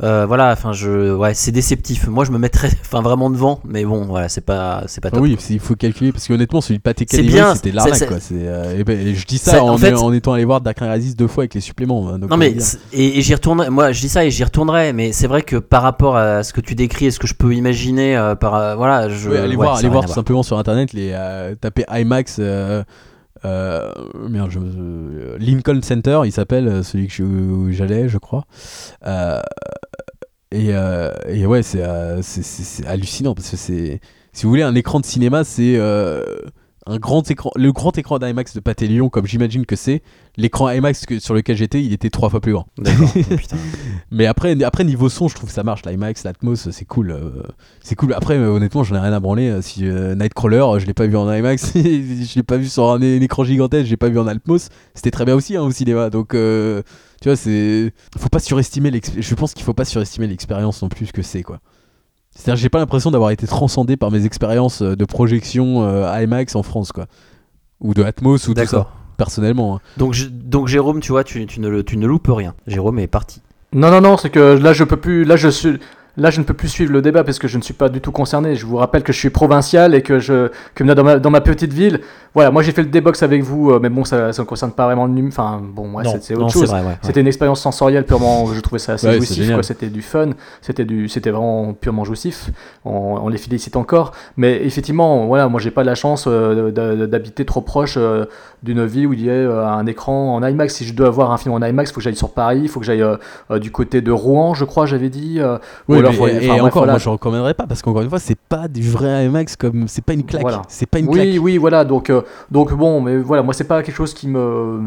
Euh, 0.02 0.24
voilà, 0.27 0.51
enfin, 0.52 0.72
je, 0.72 1.14
ouais, 1.14 1.35
c'est 1.35 1.52
déceptif. 1.52 2.06
Moi, 2.09 2.24
je 2.24 2.31
me 2.31 2.39
mettrais, 2.39 2.70
enfin, 2.81 3.02
vraiment 3.02 3.28
devant, 3.28 3.60
mais 3.64 3.85
bon, 3.85 4.06
voilà, 4.06 4.28
c'est 4.31 4.40
pas, 4.40 4.85
c'est 4.86 5.02
pas 5.02 5.10
top. 5.10 5.20
oui, 5.20 5.36
il 5.51 5.60
faut 5.60 5.74
calculer 5.74 6.10
parce 6.10 6.27
que 6.27 6.32
honnêtement, 6.32 6.60
celui 6.62 6.78
de 6.78 6.82
Pathé 6.82 7.05
bien, 7.22 7.55
c'était 7.55 7.70
l'arnaque 7.70 7.97
c'est- 7.97 8.06
quoi. 8.06 8.16
C'est, 8.18 8.35
euh, 8.36 8.78
et 8.78 8.85
ben, 8.85 8.98
et 8.98 9.14
je 9.14 9.27
dis 9.27 9.36
ça 9.39 9.62
en, 9.62 9.70
en 9.74 9.78
fait- 9.78 9.93
en 9.94 10.12
étant 10.12 10.32
allé 10.32 10.44
voir 10.47 10.60
Dark 10.62 10.81
Knight 10.81 11.16
deux 11.16 11.27
fois 11.27 11.43
avec 11.43 11.55
les 11.55 11.60
suppléments. 11.60 12.09
hein, 12.09 12.18
donc 12.18 12.31
Non 12.31 12.36
on 12.36 12.39
mais 12.39 12.55
et, 12.93 13.18
et 13.18 13.22
j'y 13.22 13.35
retournerai. 13.35 13.68
Moi, 13.70 13.93
je 13.93 14.01
dis 14.01 14.09
ça 14.09 14.24
et 14.24 14.31
j'y 14.31 14.43
retournerai. 14.44 14.93
Mais 14.94 15.12
c'est 15.12 15.27
vrai 15.27 15.43
que 15.43 15.56
par 15.56 15.82
rapport 15.82 16.16
à 16.16 16.43
ce 16.43 16.52
que 16.52 16.60
tu 16.60 16.74
décris 16.74 17.06
et 17.06 17.10
ce 17.10 17.18
que 17.18 17.27
je 17.27 17.35
peux 17.35 17.55
imaginer, 17.55 18.16
euh, 18.16 18.35
par 18.35 18.55
euh, 18.55 18.74
voilà, 18.77 19.09
je. 19.10 19.28
Allez 19.31 19.48
ouais, 19.51 19.55
voir, 19.56 19.77
allez 19.77 19.89
voir 19.89 20.06
tout 20.06 20.12
simplement 20.12 20.43
sur 20.43 20.59
internet 20.59 20.93
les 20.93 21.14
tapez 21.60 21.85
IMAX 21.90 22.40
euh, 23.45 23.93
merde, 24.29 24.53
euh, 24.57 25.37
Lincoln 25.39 25.81
Center, 25.83 26.21
il 26.25 26.33
s'appelle 26.33 26.69
euh, 26.69 26.83
celui 26.83 27.09
que 27.09 27.23
où 27.23 27.73
j'allais, 27.73 28.09
je 28.09 28.19
crois. 28.19 28.45
Euh, 29.07 29.41
et, 30.53 30.71
et 31.29 31.47
ouais, 31.47 31.62
c'est 31.62 31.83
hallucinant 32.85 33.35
parce 33.35 33.51
que 33.51 33.57
c'est 33.57 34.01
si 34.33 34.45
vous 34.45 34.49
voulez 34.51 34.62
un 34.62 34.75
écran 34.75 34.99
de 34.99 35.07
cinéma, 35.07 35.45
c'est 35.45 35.79
un 36.91 36.99
grand 36.99 37.31
écran, 37.31 37.51
le 37.57 37.73
grand 37.73 37.97
écran 37.97 38.19
d'IMAX 38.19 38.55
de 38.55 38.61
Pathé 38.61 38.87
Lyon, 38.89 39.09
comme 39.09 39.27
j'imagine 39.27 39.65
que 39.65 39.77
c'est. 39.77 40.03
L'écran 40.37 40.69
IMAX 40.71 41.07
que- 41.07 41.19
sur 41.21 41.35
lequel 41.35 41.57
j'étais, 41.57 41.83
il 41.83 41.93
était 41.93 42.11
trois 42.11 42.29
fois 42.31 42.41
plus 42.41 42.53
grand. 42.53 42.67
Oh. 42.83 43.57
Mais 44.11 44.27
après, 44.27 44.61
après 44.65 44.83
niveau 44.85 45.09
son, 45.09 45.29
je 45.29 45.35
trouve 45.37 45.49
que 45.49 45.55
ça 45.55 45.62
marche. 45.62 45.83
L'IMAX, 45.87 46.25
l'Atmos, 46.25 46.69
c'est 46.71 46.85
cool. 46.85 47.12
euh, 47.12 47.43
c'est 47.81 47.95
cool. 47.95 48.12
Après, 48.12 48.37
euh, 48.37 48.49
honnêtement, 48.51 48.83
j'en 48.83 48.97
ai 48.97 48.99
rien 49.01 49.12
à 49.12 49.21
branler. 49.21 49.49
euh, 49.49 49.62
Si 49.62 49.87
euh, 49.87 50.15
Nightcrawler, 50.17 50.81
je 50.81 50.87
l'ai 50.87 50.95
pas 50.95 51.07
vu 51.07 51.17
en 51.17 51.33
IMAX, 51.33 51.73
je 51.75 52.35
l'ai 52.35 52.43
pas 52.43 52.57
vu 52.57 52.67
sur 52.67 52.91
un, 52.91 53.01
écran 53.01 53.45
gigantesque, 53.45 53.85
je 53.87 53.91
l'ai 53.91 53.97
pas 53.97 54.09
vu 54.09 54.19
en 54.19 54.27
Atmos. 54.27 54.69
C'était 54.95 55.12
très 55.12 55.25
bien 55.25 55.37
aussi 55.37 55.57
hein, 55.57 55.62
au 55.62 55.71
cinéma. 55.71 56.11
Donc, 56.11 56.31
tu 56.31 57.29
vois, 57.29 57.37
c'est. 57.37 57.93
Faut 58.19 58.29
pas 58.29 58.41
surestimer 58.41 58.91
l'expérience. 58.91 59.27
Je 59.29 59.35
pense 59.37 59.55
qu'il 59.55 59.62
faut 59.65 59.75
pas 59.75 59.85
surestimer 59.85 60.27
l'expérience 60.27 60.83
non 60.83 60.89
plus 60.89 61.12
que 61.12 61.23
c'est 61.23 61.43
quoi. 61.43 61.61
C'est-à-dire, 62.41 62.55
que 62.59 62.62
j'ai 62.62 62.69
pas 62.71 62.79
l'impression 62.79 63.11
d'avoir 63.11 63.31
été 63.31 63.47
transcendé 63.47 63.97
par 63.97 64.11
mes 64.11 64.25
expériences 64.25 64.83
euh, 64.83 64.97
de 64.97 65.05
projection 65.05 65.83
euh, 65.85 66.23
IMAX 66.23 66.57
en 66.57 66.62
France, 66.62 66.91
quoi. 66.93 67.07
Ou 67.81 67.95
de 67.95 68.03
Atmos 68.03 68.49
ou 68.49 68.55
tout 68.55 68.59
ça. 68.59 68.65
D'accord. 68.65 68.93
Personnellement. 69.17 69.77
hein. 69.77 69.81
Donc, 69.99 70.15
je- 70.15 70.29
donc 70.29 70.67
Jérôme, 70.69 71.01
tu 71.01 71.12
vois, 71.12 71.25
tu, 71.25 71.45
tu 71.47 71.61
ne, 71.61 71.69
le- 71.69 71.85
tu 71.85 71.97
ne 71.99 72.07
loupes 72.07 72.29
rien. 72.31 72.55
Jérôme 72.67 72.99
est 72.99 73.07
parti. 73.07 73.43
Non, 73.75 73.91
non, 73.91 74.01
non, 74.01 74.17
c'est 74.17 74.31
que 74.31 74.59
là, 74.59 74.73
je 74.73 74.83
peux 74.85 74.97
plus. 74.97 75.25
Là, 75.25 75.37
je 75.37 75.49
suis. 75.49 75.79
Là, 76.20 76.30
je 76.30 76.38
ne 76.38 76.44
peux 76.44 76.55
plus 76.55 76.68
suivre 76.68 76.92
le 76.92 77.01
débat 77.02 77.24
parce 77.24 77.38
que 77.38 77.48
je 77.48 77.56
ne 77.56 77.62
suis 77.62 77.72
pas 77.74 77.88
du 77.88 78.01
tout 78.01 78.12
concerné. 78.12 78.55
Je 78.55 78.66
vous 78.66 78.76
rappelle 78.76 79.02
que 79.02 79.12
je 79.12 79.18
suis 79.18 79.30
provincial 79.30 79.94
et 79.94 80.02
que 80.02 80.18
je 80.18 80.51
que 80.74 80.84
dans 80.84 81.02
ma, 81.02 81.18
dans 81.18 81.30
ma 81.30 81.40
petite 81.40 81.72
ville, 81.72 82.01
voilà, 82.34 82.51
moi 82.51 82.62
j'ai 82.62 82.72
fait 82.72 82.82
le 82.82 82.88
débox 82.90 83.22
avec 83.22 83.42
vous, 83.42 83.70
euh, 83.70 83.78
mais 83.82 83.88
bon, 83.88 84.05
ça, 84.05 84.32
ça 84.32 84.42
ne 84.42 84.47
concerne 84.47 84.72
pas 84.72 84.84
vraiment 84.84 85.06
le 85.06 85.12
num. 85.12 85.28
Enfin, 85.28 85.60
bon, 85.62 85.94
ouais, 85.94 86.05
c'est- 86.20 86.34
autre 86.34 86.51
chose. 86.51 86.68
vrai, 86.68 86.80
ouais, 86.80 86.86
ouais. 86.88 86.94
C'était 87.02 87.20
une 87.22 87.26
expérience 87.26 87.60
sensorielle 87.60 88.05
purement. 88.05 88.47
Je 88.52 88.60
trouvais 88.60 88.78
ça 88.78 88.92
assez 88.92 89.06
jouissif. 89.16 89.38
C'était 89.62 89.88
du 89.88 90.02
fun, 90.02 90.30
c'était 90.60 90.84
du, 90.84 91.09
c'était 91.09 91.30
vraiment 91.30 91.72
purement 91.72 92.05
jouissif. 92.05 92.51
On, 92.84 93.18
on 93.22 93.28
les 93.28 93.38
félicite 93.38 93.76
encore, 93.76 94.12
mais 94.36 94.60
effectivement, 94.64 95.26
voilà, 95.26 95.48
moi 95.48 95.59
j'ai 95.60 95.70
pas 95.70 95.84
la 95.84 95.94
chance 95.94 96.24
euh, 96.28 96.70
d'habiter 97.06 97.44
trop 97.44 97.62
proche 97.62 97.94
euh, 97.97 98.26
d'une 98.62 98.85
ville 98.85 99.07
où 99.07 99.12
il 99.12 99.24
y 99.24 99.31
a 99.31 99.32
euh, 99.32 99.66
un 99.66 99.87
écran 99.87 100.35
en 100.35 100.43
IMAX. 100.47 100.74
Si 100.74 100.85
je 100.85 100.95
dois 100.95 101.11
voir 101.11 101.31
un 101.32 101.39
film 101.39 101.55
en 101.55 101.61
IMAX, 101.66 101.91
il 101.91 101.93
faut 101.95 102.01
que 102.01 102.05
j'aille 102.05 102.16
sur 102.16 102.31
Paris, 102.32 102.61
il 102.62 102.69
faut 102.69 102.81
que 102.81 102.87
j'aille 102.87 103.03
euh, 103.03 103.16
euh, 103.51 103.59
du 103.59 103.70
côté 103.70 104.01
de 104.01 104.12
Rouen, 104.12 104.55
je 104.55 104.65
crois, 104.65 104.87
j'avais 104.87 105.09
dit. 105.09 105.41
ou 105.41 105.93
Oui, 105.93 105.99
alors, 105.99 106.11
mais- 106.12 106.16
faut- 106.19 106.27
et, 106.28 106.37
enfin, 106.37 106.45
et 106.45 106.47
bref, 106.49 106.61
encore, 106.62 106.73
voilà. 106.82 106.93
moi 106.93 106.99
je 106.99 107.09
recommanderais 107.09 107.55
pas 107.55 107.66
parce 107.66 107.82
qu'encore 107.82 108.03
une 108.03 108.11
fois, 108.11 108.19
c'est 108.19 108.39
pas 108.39 108.69
du 108.69 108.82
vrai 108.89 109.27
IMAX 109.27 109.57
comme 109.57 109.89
c'est 109.89 110.05
pas 110.05 110.12
une 110.12 110.24
claque. 110.24 110.43
Voilà. 110.43 110.62
C'est 110.69 110.87
pas 110.87 110.99
une 110.99 111.09
claque. 111.09 111.27
Oui, 111.27 111.39
oui, 111.39 111.57
voilà. 111.59 111.85
Donc, 111.85 112.12
donc 112.51 112.73
bon, 112.74 113.01
mais 113.01 113.16
voilà, 113.19 113.43
moi 113.43 113.55
c'est 113.55 113.65
pas 113.65 113.82
quelque 113.82 113.95
chose 113.97 114.12
qui 114.15 114.28
me. 114.28 114.81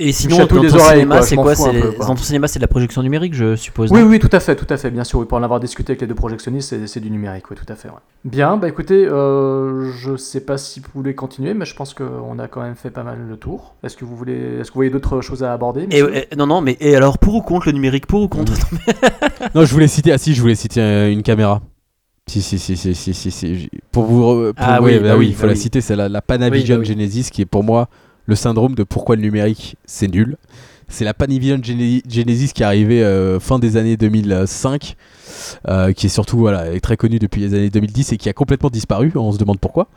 Et 0.00 0.12
sinon, 0.12 0.38
dans 0.38 0.46
ton 0.46 0.62
les 0.62 0.74
oreilles, 0.74 1.00
cinéma, 1.00 1.16
quoi, 1.16 1.22
c'est 1.26 1.34
quoi 1.36 1.54
peu, 1.72 1.90
quoi. 1.92 2.06
dans 2.06 2.14
ton 2.14 2.22
cinéma, 2.22 2.46
c'est 2.48 2.58
de 2.58 2.64
la 2.64 2.68
projection 2.68 3.02
numérique, 3.02 3.34
je 3.34 3.56
suppose. 3.56 3.90
Oui, 3.90 4.02
oui, 4.02 4.18
tout 4.20 4.28
à 4.32 4.38
fait, 4.40 4.54
tout 4.54 4.66
à 4.70 4.76
fait, 4.76 4.90
bien 4.90 5.02
sûr. 5.04 5.18
Oui, 5.18 5.26
pour 5.26 5.38
en 5.38 5.42
avoir 5.42 5.58
discuté 5.60 5.90
avec 5.92 6.00
les 6.00 6.06
deux 6.06 6.14
projectionnistes, 6.14 6.86
c'est- 6.86 7.00
du 7.00 7.10
numérique, 7.10 7.50
oui, 7.50 7.56
tout 7.56 7.70
à 7.72 7.76
fait. 7.76 7.88
ouais. 7.88 7.94
Bien, 8.24 8.56
bah 8.56 8.68
écoutez, 8.68 9.06
euh, 9.06 9.90
je 9.92 10.16
sais 10.16 10.40
pas 10.40 10.58
si 10.58 10.80
vous 10.80 10.86
voulez 10.94 11.14
continuer, 11.14 11.54
mais 11.54 11.64
je 11.64 11.74
pense 11.74 11.94
qu'on 11.94 12.38
a 12.38 12.48
quand 12.48 12.62
même 12.62 12.74
fait 12.76 12.90
pas 12.90 13.02
mal 13.02 13.18
le 13.28 13.36
tour. 13.36 13.74
Est-ce 13.84 13.96
que 13.96 14.04
vous 14.04 14.16
voulez, 14.16 14.58
est-ce 14.60 14.70
que 14.70 14.74
vous 14.74 14.78
voyez 14.78 14.90
d'autres 14.90 15.20
choses 15.20 15.42
à 15.42 15.52
aborder 15.52 15.86
Et, 15.90 15.98
et- 16.00 16.36
non, 16.36 16.46
non, 16.46 16.60
mais 16.60 16.76
et 16.80 16.94
alors 16.96 17.18
pour 17.18 17.34
ou 17.34 17.40
contre 17.42 17.66
le 17.66 17.72
numérique? 17.72 18.06
Pour 18.06 18.22
ou 18.22 18.28
contre? 18.28 18.52
Non, 19.54 19.64
je 19.64 19.72
voulais 19.72 19.88
citer. 19.88 20.12
Ah 20.12 20.18
si, 20.18 20.34
je 20.34 20.40
voulais 20.40 20.54
citer 20.54 20.80
euh, 20.80 21.10
une 21.12 21.22
caméra. 21.22 21.60
Si, 22.28 22.42
si, 22.42 22.58
si, 22.58 22.76
si, 22.76 22.94
si, 22.94 23.14
si, 23.14 23.30
si, 23.30 23.70
Pour 23.90 24.04
vous. 24.04 24.20
pour- 24.20 24.52
Ah 24.58 24.82
oui, 24.82 24.98
bah 24.98 25.08
bah 25.10 25.16
oui, 25.16 25.28
il 25.28 25.34
faut 25.34 25.42
bah 25.42 25.46
la 25.48 25.52
oui. 25.54 25.58
citer. 25.58 25.80
C'est 25.80 25.96
la, 25.96 26.08
la 26.08 26.20
Panavision 26.20 26.76
Oui, 26.76 26.82
bah 26.82 26.88
oui. 26.88 26.94
Genesis 27.00 27.30
qui 27.30 27.40
est 27.42 27.46
pour 27.46 27.64
moi 27.64 27.88
le 28.28 28.36
syndrome 28.36 28.74
de 28.76 28.84
pourquoi 28.84 29.16
le 29.16 29.22
numérique 29.22 29.76
c'est 29.86 30.06
nul. 30.06 30.36
C'est 30.90 31.04
la 31.04 31.12
Panavision 31.12 31.58
Gene- 31.62 32.00
Genesis 32.08 32.52
qui 32.54 32.62
est 32.62 32.66
arrivée 32.66 33.02
euh, 33.04 33.38
fin 33.40 33.58
des 33.58 33.76
années 33.76 33.98
2005, 33.98 34.96
euh, 35.68 35.92
qui 35.92 36.06
est 36.06 36.08
surtout 36.08 36.38
voilà, 36.38 36.80
très 36.80 36.96
connue 36.96 37.18
depuis 37.18 37.42
les 37.42 37.52
années 37.52 37.68
2010 37.68 38.14
et 38.14 38.16
qui 38.16 38.30
a 38.30 38.32
complètement 38.32 38.70
disparu, 38.70 39.12
on 39.14 39.30
se 39.30 39.36
demande 39.36 39.58
pourquoi, 39.60 39.88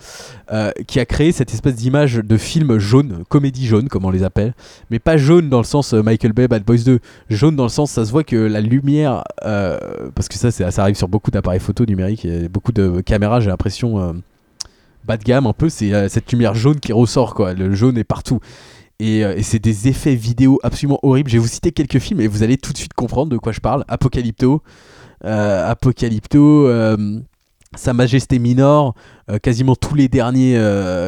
euh, 0.51 0.71
qui 0.87 0.99
a 0.99 1.05
créé 1.05 1.31
cette 1.31 1.53
espèce 1.53 1.75
d'image 1.75 2.15
de 2.15 2.35
film 2.37 2.77
jaune, 2.77 3.23
comédie 3.29 3.67
jaune 3.67 3.87
comme 3.87 4.03
on 4.03 4.09
les 4.11 4.23
appelle, 4.23 4.53
mais 4.89 4.99
pas 4.99 5.15
jaune 5.15 5.49
dans 5.49 5.59
le 5.59 5.63
sens 5.63 5.93
Michael 5.93 6.33
Bay, 6.33 6.49
Bad 6.49 6.63
Boys 6.65 6.83
2, 6.85 6.99
jaune 7.29 7.55
dans 7.55 7.63
le 7.63 7.69
sens 7.69 7.89
ça 7.91 8.03
se 8.03 8.11
voit 8.11 8.25
que 8.25 8.35
la 8.35 8.59
lumière, 8.59 9.23
parce 9.41 10.27
que 10.27 10.35
ça, 10.35 10.51
c'est- 10.51 10.69
ça 10.71 10.81
arrive 10.81 10.95
sur 10.95 11.07
beaucoup 11.07 11.31
d'appareils 11.31 11.61
photo 11.61 11.85
numériques 11.85 12.25
et 12.25 12.49
beaucoup 12.49 12.73
de 12.73 12.99
caméras, 12.99 13.39
j'ai 13.39 13.49
l'impression... 13.49 14.21
bas 15.11 15.17
de 15.17 15.23
gamme 15.23 15.45
un 15.45 15.51
peu, 15.53 15.67
c'est 15.67 15.93
euh, 15.93 16.07
cette 16.07 16.31
lumière 16.31 16.55
jaune 16.55 16.79
qui 16.79 16.93
ressort 16.93 17.33
quoi. 17.33 17.53
Le 17.53 17.73
jaune 17.75 17.97
est 17.97 18.05
partout. 18.05 18.39
Et, 18.99 19.25
euh, 19.25 19.35
et 19.35 19.43
c'est 19.43 19.59
des 19.59 19.89
effets 19.89 20.15
vidéo 20.15 20.57
absolument 20.63 20.99
horribles. 21.03 21.29
Je 21.29 21.35
vais 21.35 21.41
vous 21.41 21.47
citer 21.49 21.71
quelques 21.73 21.99
films 21.99 22.21
et 22.21 22.27
vous 22.27 22.43
allez 22.43 22.57
tout 22.57 22.71
de 22.71 22.77
suite 22.77 22.93
comprendre 22.93 23.29
de 23.31 23.37
quoi 23.37 23.51
je 23.51 23.59
parle. 23.59 23.83
Apocalypto, 23.89 24.61
euh, 25.25 25.69
Apocalypto, 25.69 26.67
euh, 26.67 27.19
Sa 27.75 27.93
Majesté 27.93 28.39
Minor, 28.39 28.93
euh, 29.29 29.37
quasiment 29.37 29.75
tous 29.75 29.95
les 29.95 30.07
derniers, 30.07 30.57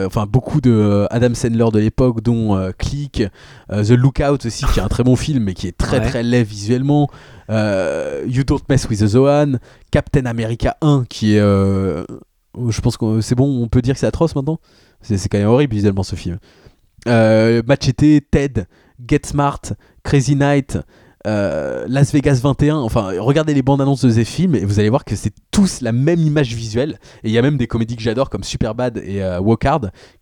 enfin 0.05 0.25
beaucoup 0.25 0.59
de 0.59 1.07
Adam 1.11 1.33
Sandler 1.33 1.67
de 1.71 1.79
l'époque, 1.79 2.21
dont 2.21 2.59
Click, 2.77 3.23
The 3.69 3.91
Lookout 3.91 4.45
aussi, 4.45 4.65
qui 4.65 4.79
est 4.79 4.83
un 4.83 4.89
très 4.89 5.03
bon 5.03 5.15
film 5.15 5.43
mais 5.45 5.53
qui 5.53 5.67
est 5.67 5.77
très 5.77 5.99
Ouais. 5.99 6.07
très 6.09 6.23
laid 6.23 6.43
visuellement. 6.43 7.09
You 7.49 8.43
Don't 8.45 8.63
Mess 8.69 8.89
with 8.89 8.99
the 8.99 9.07
Zohan, 9.07 9.59
Captain 9.91 10.25
America 10.25 10.75
1 10.81 11.05
qui 11.07 11.35
est 11.37 11.41
je 12.69 12.81
pense 12.81 12.97
que 12.97 13.21
c'est 13.21 13.35
bon, 13.35 13.61
on 13.63 13.67
peut 13.67 13.81
dire 13.81 13.93
que 13.95 13.99
c'est 13.99 14.07
atroce 14.07 14.35
maintenant. 14.35 14.59
C'est 15.01 15.27
quand 15.29 15.37
même 15.37 15.47
horrible 15.47 15.73
visuellement 15.73 16.03
ce 16.03 16.15
film. 16.15 16.37
Euh, 17.07 17.61
Machete, 17.67 18.21
Ted, 18.31 18.65
Get 19.05 19.21
Smart, 19.25 19.59
Crazy 20.03 20.35
Night, 20.35 20.77
euh, 21.27 21.85
Las 21.87 22.13
Vegas 22.13 22.39
21. 22.43 22.77
Enfin, 22.77 23.11
regardez 23.19 23.53
les 23.53 23.61
bandes 23.61 23.81
annonces 23.81 24.05
de 24.05 24.09
ces 24.11 24.23
films 24.25 24.55
et 24.55 24.63
vous 24.65 24.79
allez 24.79 24.89
voir 24.89 25.03
que 25.03 25.15
c'est 25.15 25.33
tous 25.51 25.81
la 25.81 25.91
même 25.91 26.19
image 26.21 26.53
visuelle. 26.53 26.99
Et 27.23 27.29
il 27.29 27.31
y 27.33 27.37
a 27.37 27.41
même 27.41 27.57
des 27.57 27.67
comédies 27.67 27.95
que 27.97 28.01
j'adore 28.01 28.29
comme 28.29 28.43
Superbad 28.43 28.97
et 28.97 29.21
euh, 29.21 29.39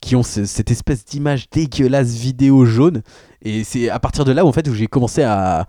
qui 0.01 0.15
ont 0.15 0.23
ce- 0.23 0.45
cette 0.45 0.71
espèce 0.71 1.05
d'image 1.05 1.49
dégueulasse 1.51 2.13
vidéo 2.15 2.65
jaune. 2.65 3.01
Et 3.43 3.63
c'est 3.63 3.89
à 3.89 3.99
partir 3.99 4.25
de 4.25 4.31
là 4.31 4.45
en 4.45 4.51
fait 4.51 4.67
où 4.67 4.73
j'ai 4.73 4.87
commencé 4.87 5.21
à, 5.23 5.67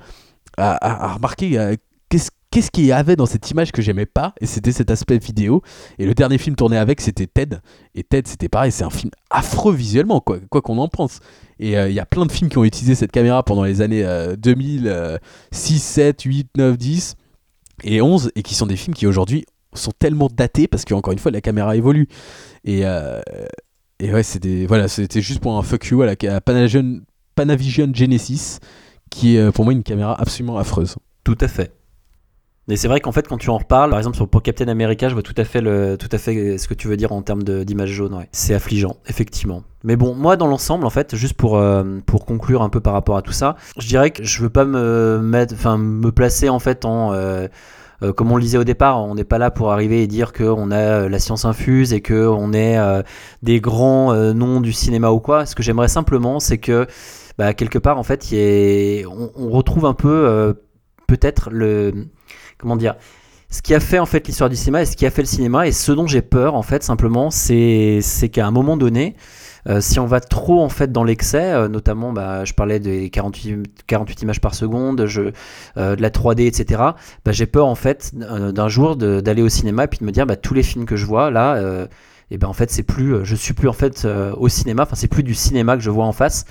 à, 0.56 0.72
à- 0.72 1.04
à 1.10 1.14
remarquer 1.14 1.58
euh, 1.58 1.76
qu'est-ce 2.08 2.30
qu'est-ce 2.52 2.70
qu'il 2.70 2.84
y 2.84 2.92
avait 2.92 3.16
dans 3.16 3.26
cette 3.26 3.50
image 3.50 3.72
que 3.72 3.82
j'aimais 3.82 4.06
pas 4.06 4.34
et 4.40 4.46
c'était 4.46 4.70
cet 4.70 4.90
aspect 4.92 5.18
vidéo. 5.18 5.62
Et 5.98 6.06
le 6.06 6.14
dernier 6.14 6.38
film 6.38 6.54
tourné 6.54 6.76
avec 6.76 7.00
c'était 7.00 7.26
Ted. 7.26 7.56
Et 7.96 8.04
Ted 8.04 8.28
c'était 8.28 8.48
pareil 8.48 8.70
c'est 8.70 8.84
un 8.84 8.90
film 8.90 9.10
affreux 9.30 9.74
visuellement 9.74 10.20
quoi 10.20 10.38
qu'on 10.48 10.78
en 10.78 10.88
pense. 10.88 11.18
Et 11.58 11.76
euh, 11.76 11.88
il 11.88 11.94
y 11.94 12.00
a 12.00 12.06
plein 12.06 12.26
de 12.26 12.32
films 12.32 12.50
qui 12.50 12.58
ont 12.58 12.64
utilisé 12.64 12.94
cette 12.94 13.12
caméra 13.12 13.42
pendant 13.42 13.64
les 13.64 13.80
années 13.80 14.04
euh, 14.04 14.36
2000 14.36 14.86
euh, 14.86 15.18
6 15.50 15.78
7 15.80 16.22
8 16.22 16.48
9 16.56 16.78
10 16.78 17.16
et 17.84 18.00
11 18.00 18.30
et 18.36 18.42
qui 18.42 18.54
sont 18.54 18.66
des 18.66 18.76
films 18.76 18.94
qui 18.94 19.06
aujourd'hui 19.06 19.44
sont 19.74 19.92
tellement 19.98 20.28
datés 20.32 20.68
parce 20.68 20.84
qu'encore 20.84 21.12
une 21.12 21.18
fois 21.18 21.32
la 21.32 21.40
caméra 21.40 21.74
évolue. 21.76 22.08
Et 22.64 22.82
euh, 22.84 23.20
et 23.98 24.12
ouais 24.12 24.22
c'était 24.22 24.66
voilà 24.66 24.86
juste 24.86 25.40
pour 25.40 25.56
un 25.56 25.62
fuck 25.62 25.86
you 25.86 26.02
à 26.02 26.06
la 26.06 26.40
Panavision, 26.40 27.00
Panavision 27.34 27.90
Genesis 27.92 28.58
qui 29.12 29.36
est 29.36 29.40
euh, 29.40 29.52
pour 29.52 29.64
moi 29.64 29.72
une 29.72 29.82
caméra 29.82 30.20
absolument 30.20 30.58
affreuse. 30.58 30.96
Tout 31.22 31.38
à 31.40 31.48
fait. 31.48 31.72
Et 32.68 32.76
c'est 32.76 32.88
vrai 32.88 33.00
qu'en 33.00 33.12
fait, 33.12 33.26
quand 33.26 33.38
tu 33.38 33.50
en 33.50 33.58
reparles, 33.58 33.90
par 33.90 33.98
exemple 33.98 34.16
sur 34.16 34.28
pour 34.28 34.42
Captain 34.42 34.68
America, 34.68 35.08
je 35.08 35.14
vois 35.14 35.22
tout 35.22 35.34
à 35.36 35.44
fait, 35.44 35.60
tout 35.96 36.08
à 36.12 36.18
fait 36.18 36.58
ce 36.58 36.68
que 36.68 36.74
tu 36.74 36.86
veux 36.88 36.96
dire 36.96 37.12
en 37.12 37.22
termes 37.22 37.42
d'image 37.42 37.90
jaune. 37.90 38.24
C'est 38.30 38.54
affligeant, 38.54 38.96
effectivement. 39.08 39.64
Mais 39.84 39.96
bon, 39.96 40.14
moi, 40.14 40.36
dans 40.36 40.46
l'ensemble, 40.46 40.86
en 40.86 40.90
fait, 40.90 41.16
juste 41.16 41.34
pour, 41.34 41.56
euh, 41.56 41.98
pour 42.06 42.24
conclure 42.24 42.62
un 42.62 42.68
peu 42.68 42.80
par 42.80 42.92
rapport 42.92 43.16
à 43.16 43.22
tout 43.22 43.32
ça, 43.32 43.56
je 43.78 43.86
dirais 43.88 44.10
que 44.10 44.22
je 44.22 44.42
veux 44.42 44.50
pas 44.50 44.64
me 44.64 45.20
mettre, 45.22 45.54
enfin, 45.54 45.76
me 45.76 46.12
placer 46.12 46.48
en 46.48 46.58
fait 46.58 46.84
en. 46.84 47.12
euh, 47.12 47.48
euh, 48.02 48.12
comme 48.12 48.32
on 48.32 48.36
le 48.36 48.42
disait 48.42 48.58
au 48.58 48.64
départ, 48.64 49.04
on 49.04 49.14
n'est 49.14 49.22
pas 49.22 49.38
là 49.38 49.52
pour 49.52 49.70
arriver 49.70 50.02
et 50.02 50.08
dire 50.08 50.32
qu'on 50.32 50.72
a 50.72 51.08
la 51.08 51.18
science 51.20 51.44
infuse 51.44 51.92
et 51.92 52.02
qu'on 52.02 52.52
est 52.52 52.76
des 53.42 53.60
grands 53.60 54.12
noms 54.34 54.60
du 54.60 54.72
cinéma 54.72 55.12
ou 55.12 55.20
quoi. 55.20 55.46
Ce 55.46 55.54
que 55.54 55.62
j'aimerais 55.62 55.86
simplement, 55.86 56.40
c'est 56.40 56.58
que 56.58 56.88
bah, 57.38 57.54
quelque 57.54 57.78
part, 57.78 57.98
en 57.98 58.02
fait, 58.02 58.32
y 58.32 59.04
on, 59.06 59.50
retrouve 59.50 59.86
un 59.86 59.94
peu 59.94 60.52
peut-être 61.06 61.50
le 61.52 62.08
comment 62.62 62.76
dire 62.76 62.94
ce 63.50 63.60
qui 63.60 63.74
a 63.74 63.80
fait 63.80 63.98
en 63.98 64.06
fait 64.06 64.26
l'histoire 64.26 64.48
du 64.48 64.56
cinéma 64.56 64.80
et 64.80 64.86
ce 64.86 64.96
qui 64.96 65.04
a 65.04 65.10
fait 65.10 65.20
le 65.20 65.26
cinéma 65.28 65.66
et 65.66 65.72
ce 65.72 65.92
dont 65.92 66.06
j'ai 66.06 66.22
peur 66.22 66.54
en 66.54 66.62
fait 66.62 66.82
simplement 66.82 67.30
c'est 67.30 68.00
qu'à 68.32 68.46
un 68.46 68.50
moment 68.50 68.78
donné 68.78 69.14
Euh, 69.68 69.80
si 69.80 70.00
on 70.00 70.06
va 70.06 70.20
trop 70.20 70.60
en 70.62 70.68
fait 70.68 70.90
dans 70.90 71.04
l'excès, 71.04 71.52
euh, 71.52 71.68
notamment, 71.68 72.12
bah, 72.12 72.44
je 72.44 72.52
parlais 72.52 72.80
des 72.80 73.10
48, 73.10 73.84
48 73.86 74.22
images 74.22 74.40
par 74.40 74.54
seconde, 74.54 75.06
je, 75.06 75.32
euh, 75.76 75.96
de 75.96 76.02
la 76.02 76.10
3D, 76.10 76.46
etc. 76.46 76.82
Bah, 77.24 77.32
j'ai 77.32 77.46
peur 77.46 77.66
en 77.66 77.74
fait 77.74 78.12
d'un 78.14 78.68
jour 78.68 78.96
d'aller 78.96 79.42
au 79.42 79.48
cinéma 79.48 79.84
et 79.84 79.86
puis 79.86 79.98
de 80.00 80.04
me 80.04 80.10
dire, 80.10 80.26
bah, 80.26 80.36
tous 80.36 80.54
les 80.54 80.62
films 80.62 80.84
que 80.84 80.96
je 80.96 81.06
vois 81.06 81.30
là, 81.30 81.86
et 82.30 82.38
ben 82.38 82.48
en 82.48 82.52
fait 82.54 82.70
c'est 82.70 82.82
plus, 82.82 83.24
je 83.24 83.36
suis 83.36 83.52
plus 83.54 83.68
en 83.68 83.72
fait 83.72 84.06
au 84.36 84.48
cinéma, 84.48 84.84
enfin 84.84 84.96
c'est 84.96 85.08
plus 85.08 85.22
du 85.22 85.34
cinéma 85.34 85.76
que 85.76 85.82
je 85.82 85.90
vois 85.90 86.06
en 86.06 86.12
face. 86.12 86.44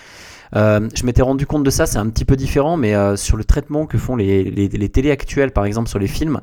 Euh, 0.55 0.89
je 0.93 1.05
m'étais 1.05 1.21
rendu 1.21 1.45
compte 1.45 1.63
de 1.63 1.69
ça, 1.69 1.85
c'est 1.85 1.97
un 1.97 2.09
petit 2.09 2.25
peu 2.25 2.35
différent, 2.35 2.77
mais 2.77 2.93
euh, 2.93 3.15
sur 3.15 3.37
le 3.37 3.43
traitement 3.43 3.85
que 3.85 3.97
font 3.97 4.15
les, 4.15 4.43
les, 4.43 4.89
télés 4.89 5.11
actuelles, 5.11 5.51
par 5.51 5.65
exemple 5.65 5.89
sur 5.89 5.99
les 5.99 6.07
films, 6.07 6.41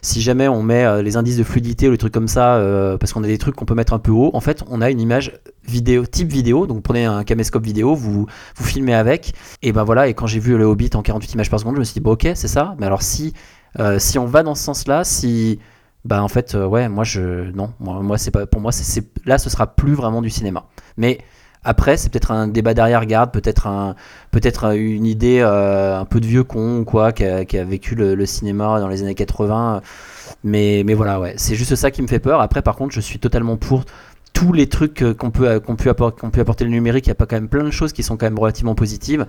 si 0.00 0.20
jamais 0.20 0.46
on 0.48 0.62
met 0.62 0.84
euh, 0.84 1.02
les 1.02 1.16
indices 1.16 1.36
de 1.36 1.42
fluidité 1.42 1.88
ou 1.88 1.90
les 1.90 1.98
trucs 1.98 2.12
comme 2.12 2.28
ça, 2.28 2.60
parce 3.00 3.12
qu'on 3.12 3.24
a 3.24 3.26
des 3.26 3.38
trucs 3.38 3.56
qu'on 3.56 3.64
peut 3.64 3.74
mettre 3.74 3.92
un 3.92 3.98
peu 3.98 4.12
haut, 4.12 4.30
en 4.34 4.40
fait, 4.40 4.62
on 4.70 4.80
a 4.80 4.90
une 4.90 5.00
image 5.00 5.32
vidéo, 5.66 6.06
type 6.06 6.30
vidéo. 6.30 6.66
Donc, 6.66 6.82
prenez 6.82 7.04
un 7.04 7.24
caméscope 7.24 7.64
vidéo, 7.64 7.94
vous 7.94 8.26
vous 8.56 8.64
filmez 8.64 8.94
avec, 8.94 9.34
et 9.62 9.72
ben 9.72 9.84
voilà. 9.84 10.08
Et 10.08 10.14
quand 10.14 10.26
j'ai 10.26 10.40
vu 10.40 10.56
le 10.56 10.64
Hobbit 10.64 10.90
en 10.94 11.02
48 11.02 11.34
images 11.34 11.50
par 11.50 11.60
seconde, 11.60 11.74
je 11.74 11.80
me 11.80 11.84
suis 11.84 11.94
dit, 11.94 12.00
bon, 12.00 12.12
ok, 12.12 12.28
c'est 12.34 12.48
ça. 12.48 12.74
Mais 12.78 12.86
alors, 12.86 13.02
si 13.02 13.34
si 13.98 14.18
on 14.18 14.26
va 14.26 14.42
dans 14.42 14.54
ce 14.54 14.64
sens-là, 14.64 15.04
si 15.04 15.60
bah 16.04 16.22
en 16.22 16.28
fait, 16.28 16.54
ouais, 16.54 16.88
moi 16.88 17.04
je 17.04 17.50
non, 17.52 17.72
moi, 17.80 18.18
c'est 18.18 18.30
pas 18.30 18.46
pour 18.46 18.60
moi, 18.60 18.72
là, 19.24 19.38
ce 19.38 19.50
sera 19.50 19.66
plus 19.66 19.94
vraiment 19.94 20.22
du 20.22 20.30
cinéma. 20.30 20.66
Mais 20.96 21.18
après, 21.68 21.98
c'est 21.98 22.10
peut-être 22.10 22.30
un 22.30 22.48
débat 22.48 22.72
d'arrière-garde, 22.72 23.30
peut-être 23.30 23.66
un, 23.66 23.94
peut-être 24.30 24.74
une 24.74 25.04
idée 25.04 25.40
euh, 25.42 25.98
un 26.00 26.06
peu 26.06 26.18
de 26.18 26.26
vieux 26.26 26.42
con 26.42 26.78
ou 26.78 26.84
quoi, 26.86 27.12
qui 27.12 27.26
a, 27.26 27.64
vécu 27.64 27.94
le, 27.94 28.24
cinéma 28.24 28.80
dans 28.80 28.88
les 28.88 29.02
années 29.02 29.14
80. 29.14 29.82
Mais, 30.44 30.82
voilà, 30.94 31.20
c'est 31.36 31.56
juste 31.56 31.74
ça 31.76 31.90
qui 31.90 32.00
me 32.00 32.06
fait 32.06 32.20
peur. 32.20 32.40
Après, 32.40 32.62
par 32.62 32.74
contre, 32.74 32.94
je 32.94 33.00
suis 33.00 33.18
totalement 33.18 33.58
pour 33.58 33.84
tous 34.32 34.54
les 34.54 34.66
trucs 34.66 35.02
euh, 35.02 35.12
qu'on 35.12 35.30
peut, 35.30 35.60
qu'on 35.60 35.76
peut, 35.76 35.90
appor- 35.90 36.14
qu'on 36.14 36.30
peut 36.30 36.40
apporter 36.40 36.64
le 36.64 36.70
numérique. 36.70 37.06
Il 37.06 37.10
y 37.10 37.12
a 37.12 37.16
pas 37.16 37.26
quand 37.26 37.36
même 37.36 37.48
plein 37.50 37.64
de 37.64 37.70
choses 37.70 37.92
qui 37.92 38.02
sont 38.02 38.16
quand 38.16 38.26
même 38.26 38.38
relativement 38.38 38.74
positives. 38.74 39.26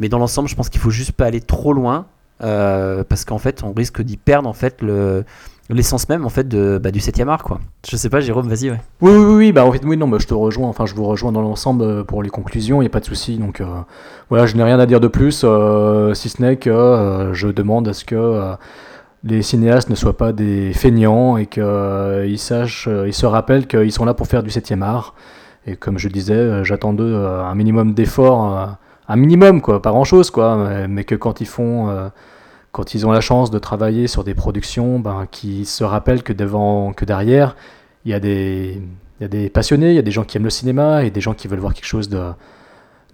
Mais 0.00 0.08
dans 0.08 0.18
l'ensemble, 0.18 0.48
je 0.48 0.56
pense 0.56 0.68
qu'il 0.68 0.80
faut 0.80 0.90
juste 0.90 1.12
pas 1.12 1.26
aller 1.26 1.40
trop 1.40 1.72
loin. 1.72 2.06
euh, 2.42 3.04
parce 3.04 3.24
qu'en 3.24 3.38
fait, 3.38 3.62
on 3.62 3.72
risque 3.72 4.02
d'y 4.02 4.16
perdre 4.16 4.48
en 4.48 4.52
fait 4.54 4.82
le 4.82 5.24
l'essence 5.70 6.08
même 6.08 6.24
en 6.24 6.28
fait 6.28 6.46
de, 6.46 6.78
bah, 6.82 6.90
du 6.90 7.00
7 7.00 7.20
art 7.20 7.42
quoi. 7.42 7.60
Je 7.88 7.96
sais 7.96 8.08
pas 8.08 8.20
Jérôme, 8.20 8.48
vas-y 8.48 8.70
ouais. 8.70 8.80
Oui, 9.00 9.12
oui, 9.12 9.34
oui, 9.34 9.52
bah 9.52 9.64
en 9.64 9.72
fait, 9.72 9.82
oui, 9.84 9.96
non, 9.96 10.08
bah, 10.08 10.18
je 10.20 10.26
te 10.26 10.34
rejoins, 10.34 10.68
enfin, 10.68 10.86
je 10.86 10.94
vous 10.94 11.04
rejoins 11.04 11.32
dans 11.32 11.42
l'ensemble 11.42 11.82
euh, 11.84 12.04
pour 12.04 12.22
les 12.22 12.30
conclusions, 12.30 12.80
il 12.80 12.84
n'y 12.84 12.88
a 12.88 12.90
pas 12.90 13.00
de 13.00 13.04
souci. 13.04 13.38
Donc, 13.38 13.60
euh, 13.60 13.66
voilà, 14.28 14.46
je 14.46 14.56
n'ai 14.56 14.62
rien 14.62 14.78
à 14.78 14.86
dire 14.86 15.00
de 15.00 15.08
plus, 15.08 15.42
euh, 15.44 16.14
si 16.14 16.28
ce 16.28 16.40
n'est 16.42 16.56
que 16.56 16.70
euh, 16.70 17.34
je 17.34 17.48
demande 17.48 17.88
à 17.88 17.92
ce 17.92 18.04
que 18.04 18.14
euh, 18.14 18.54
les 19.24 19.42
cinéastes 19.42 19.90
ne 19.90 19.94
soient 19.94 20.16
pas 20.16 20.32
des 20.32 20.72
feignants 20.72 21.36
et 21.36 21.46
qu'ils 21.46 22.38
sachent, 22.38 22.88
euh, 22.88 23.08
ils 23.08 23.14
se 23.14 23.26
rappellent 23.26 23.66
qu'ils 23.66 23.92
sont 23.92 24.04
là 24.04 24.14
pour 24.14 24.26
faire 24.28 24.42
du 24.42 24.50
7 24.50 24.72
art. 24.82 25.14
Et 25.66 25.74
comme 25.74 25.98
je 25.98 26.08
disais, 26.08 26.62
j'attends 26.62 26.92
d'eux 26.92 27.16
un 27.16 27.54
minimum 27.56 27.92
d'efforts, 27.92 28.76
un 29.08 29.16
minimum, 29.16 29.60
quoi, 29.60 29.82
pas 29.82 29.90
grand 29.90 30.04
chose, 30.04 30.30
quoi, 30.30 30.56
mais, 30.56 30.86
mais 30.86 31.02
que 31.02 31.16
quand 31.16 31.40
ils 31.40 31.46
font. 31.46 32.10
Quand 32.76 32.92
ils 32.94 33.06
ont 33.06 33.10
la 33.10 33.22
chance 33.22 33.50
de 33.50 33.58
travailler 33.58 34.06
sur 34.06 34.22
des 34.22 34.34
productions, 34.34 34.98
ben, 35.00 35.26
qui 35.30 35.64
se 35.64 35.82
rappellent 35.82 36.22
que 36.22 36.34
devant, 36.34 36.92
que 36.92 37.06
derrière, 37.06 37.56
il 38.04 38.10
y 38.10 38.14
a 38.14 38.20
des, 38.20 38.82
il 39.18 39.22
y 39.22 39.24
a 39.24 39.28
des 39.28 39.48
passionnés, 39.48 39.88
il 39.92 39.96
y 39.96 39.98
a 39.98 40.02
des 40.02 40.10
gens 40.10 40.24
qui 40.24 40.36
aiment 40.36 40.44
le 40.44 40.50
cinéma 40.50 41.02
et 41.02 41.10
des 41.10 41.22
gens 41.22 41.32
qui 41.32 41.48
veulent 41.48 41.58
voir 41.58 41.72
quelque 41.72 41.86
chose 41.86 42.10
de, 42.10 42.20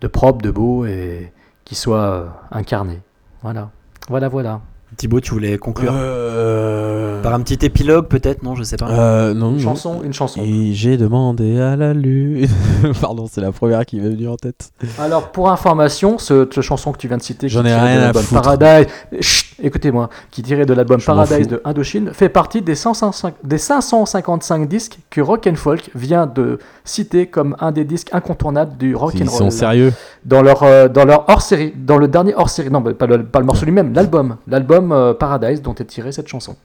de 0.01 0.09
propre, 0.09 0.43
de 0.43 0.51
beau 0.51 0.85
et 0.85 1.33
qui 1.65 1.77
soit 1.77 2.01
euh, 2.01 2.27
incarné. 2.51 2.99
Voilà, 3.43 3.71
voilà, 4.09 4.27
voilà. 4.29 4.61
Thibaut, 4.97 5.21
tu 5.21 5.31
voulais 5.31 5.57
conclure 5.57 5.91
Euh... 5.95 7.23
par 7.23 7.33
un 7.33 7.41
petit 7.41 7.65
épilogue 7.65 8.09
peut-être, 8.09 8.43
non, 8.43 8.55
je 8.55 8.63
sais 8.63 8.77
pas. 8.77 8.91
Euh, 8.91 9.33
non, 9.33 9.53
Une 9.53 9.57
non. 9.57 9.63
chanson, 9.63 10.03
une 10.05 10.13
chanson. 10.13 10.43
Et 10.45 10.75
j'ai 10.75 10.99
demandé 10.99 11.59
à 11.59 11.77
la 11.77 11.95
lune. 11.95 12.47
Pardon, 13.01 13.25
c'est 13.27 13.41
la 13.41 13.53
première 13.53 13.87
qui 13.87 13.97
m'est 13.99 14.11
venue 14.11 14.29
en 14.29 14.37
tête. 14.37 14.71
Alors, 14.99 15.33
pour 15.33 15.51
information, 15.51 16.19
ce- 16.19 16.47
cette 16.53 16.61
chanson 16.61 16.93
que 16.93 16.99
tu 16.99 17.09
viens 17.09 17.17
de 17.17 17.23
citer, 17.23 17.49
J'en 17.49 17.65
ai 17.65 17.75
rien 17.75 18.03
à 18.03 18.13
foutre. 18.13 18.43
Paradise, 18.43 18.87
Chut, 19.21 19.52
écoutez-moi, 19.63 20.11
qui 20.31 20.43
tiré 20.43 20.67
de 20.67 20.75
l'album 20.75 21.01
Paradise 21.01 21.49
de 21.49 21.61
Indochine, 21.65 22.11
fait 22.13 22.29
partie 22.29 22.61
des, 22.63 22.75
105 22.75 23.35
des 23.45 23.59
555 23.59 24.69
disques 24.69 24.99
que 25.11 25.21
Rock 25.21 25.47
and 25.47 25.55
Folk 25.55 25.91
vient 25.95 26.27
de 26.27 26.59
citer 26.85 27.27
comme 27.27 27.57
un 27.61 27.73
des 27.73 27.85
disques 27.85 28.09
incontournables 28.13 28.77
du 28.77 28.95
rock 28.95 29.13
Ils 29.15 29.23
and 29.29 29.31
sont 29.31 29.45
roll. 29.45 29.53
sérieux. 29.53 29.93
Dans 30.25 30.43
leur, 30.43 30.63
euh, 30.63 30.89
dans 30.89 31.05
leur 31.05 31.29
hors-série, 31.29 31.73
dans 31.77 31.97
le 31.99 32.09
dernier 32.09 32.35
hors-série, 32.35 32.71
non, 32.71 32.81
bah, 32.81 32.93
pas, 32.95 33.07
le, 33.07 33.25
pas 33.25 33.39
le 33.41 33.47
morceau 33.47 33.65
lui-même, 33.65 33.93
l'album, 33.95 34.37
l'album 34.47 34.93
euh, 34.93 35.15
Paradise 35.15 35.63
dont 35.63 35.75
est 35.75 35.85
tirée 35.85 36.13
cette 36.13 36.29
chanson. 36.29 36.57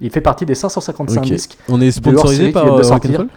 Il 0.00 0.10
fait 0.10 0.20
partie 0.20 0.46
des 0.46 0.54
555 0.54 1.20
Ok. 1.20 1.26
disques. 1.26 1.58
On 1.68 1.80
est 1.80 1.90
sponsorisé 1.90 2.52
par 2.52 2.64
euh, 2.72 2.82
sortir. 2.84 3.10
Rock'n'Roll 3.10 3.28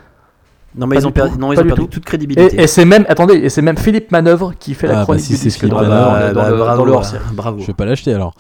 Non 0.75 0.85
mais 0.87 0.95
Pas 0.97 1.01
ils 1.01 1.05
ont, 1.05 1.09
du 1.09 1.13
perdu, 1.13 1.37
non, 1.39 1.51
ils 1.53 1.59
ont 1.59 1.61
du 1.63 1.67
perdu 1.69 1.81
tout. 1.83 1.87
toute 1.87 2.05
crédibilité. 2.05 2.55
Et, 2.55 2.63
et 2.63 2.67
c'est 2.67 2.85
même, 2.85 3.03
attendez, 3.09 3.33
et 3.33 3.49
c'est 3.49 3.61
même 3.63 3.77
Philippe 3.77 4.11
Manœuvre 4.11 4.53
qui 4.59 4.73
fait 4.75 4.87
Ah, 4.87 4.91
la 4.91 4.97
bah, 4.99 5.03
chronique 5.05 5.23
si 5.23 5.31
du 5.33 5.37
c'est 5.37 5.43
disque 5.45 5.59
Philippe 5.61 5.73
dans, 5.73 5.81
le- 5.81 5.87
Manœuvre, 5.89 6.11
dans 6.11 6.27
le- 6.27 6.33
bah, 6.33 6.43
dans 6.43 6.49
le- 6.51 6.57
bravo, 6.57 6.77
dans 6.77 6.85
le 6.85 6.91
hors-série. 6.93 7.23
bravo. 7.33 7.59
Je 7.59 7.65
vais 7.67 7.73
pas 7.73 7.85
l'acheter 7.85 8.13
alors. 8.13 8.35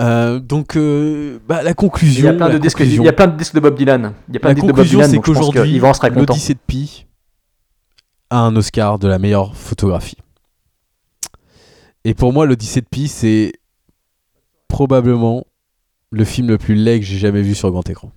Euh, 0.00 0.38
donc, 0.38 0.76
euh, 0.76 1.38
bah, 1.48 1.62
la 1.62 1.70
Il 1.70 1.74
conclusion. 1.74 2.26
y 2.26 2.28
a 2.28 2.32
plein 2.34 2.50
de 2.50 2.58
disques, 2.58 2.80
il 2.80 3.02
y 3.02 3.08
a 3.08 3.12
plein 3.12 3.26
de 3.26 3.36
disques 3.36 3.54
de 3.54 3.60
Bob 3.60 3.76
Dylan. 3.76 4.12
Il 4.28 4.34
y 4.34 4.36
a 4.36 4.40
plein 4.40 4.50
La 4.50 4.54
de 4.54 4.60
disques 4.60 4.66
de 4.66 4.72
Bob 4.72 4.76
conclusion, 4.76 4.98
Dylan, 5.00 5.10
c'est 5.10 5.18
qu'aujourd'hui, 5.20 5.80
content. 5.80 6.08
l'Odyssée 6.14 6.54
de 6.54 6.60
Pi 6.66 7.06
a 8.30 8.38
un 8.40 8.54
Oscar 8.56 8.98
de 8.98 9.08
la 9.08 9.18
meilleure 9.18 9.56
photographie. 9.56 10.18
Et 12.04 12.14
pour 12.14 12.32
moi, 12.32 12.46
l'Odyssée 12.46 12.80
de 12.80 12.86
Pi, 12.86 13.08
c'est 13.08 13.52
probablement 14.68 15.44
le 16.10 16.24
film 16.24 16.48
le 16.48 16.58
plus 16.58 16.74
laid 16.74 17.00
que 17.00 17.06
j'ai 17.06 17.18
jamais 17.18 17.42
vu 17.42 17.54
sur 17.54 17.70
grand 17.70 17.88
écran. 17.90 18.12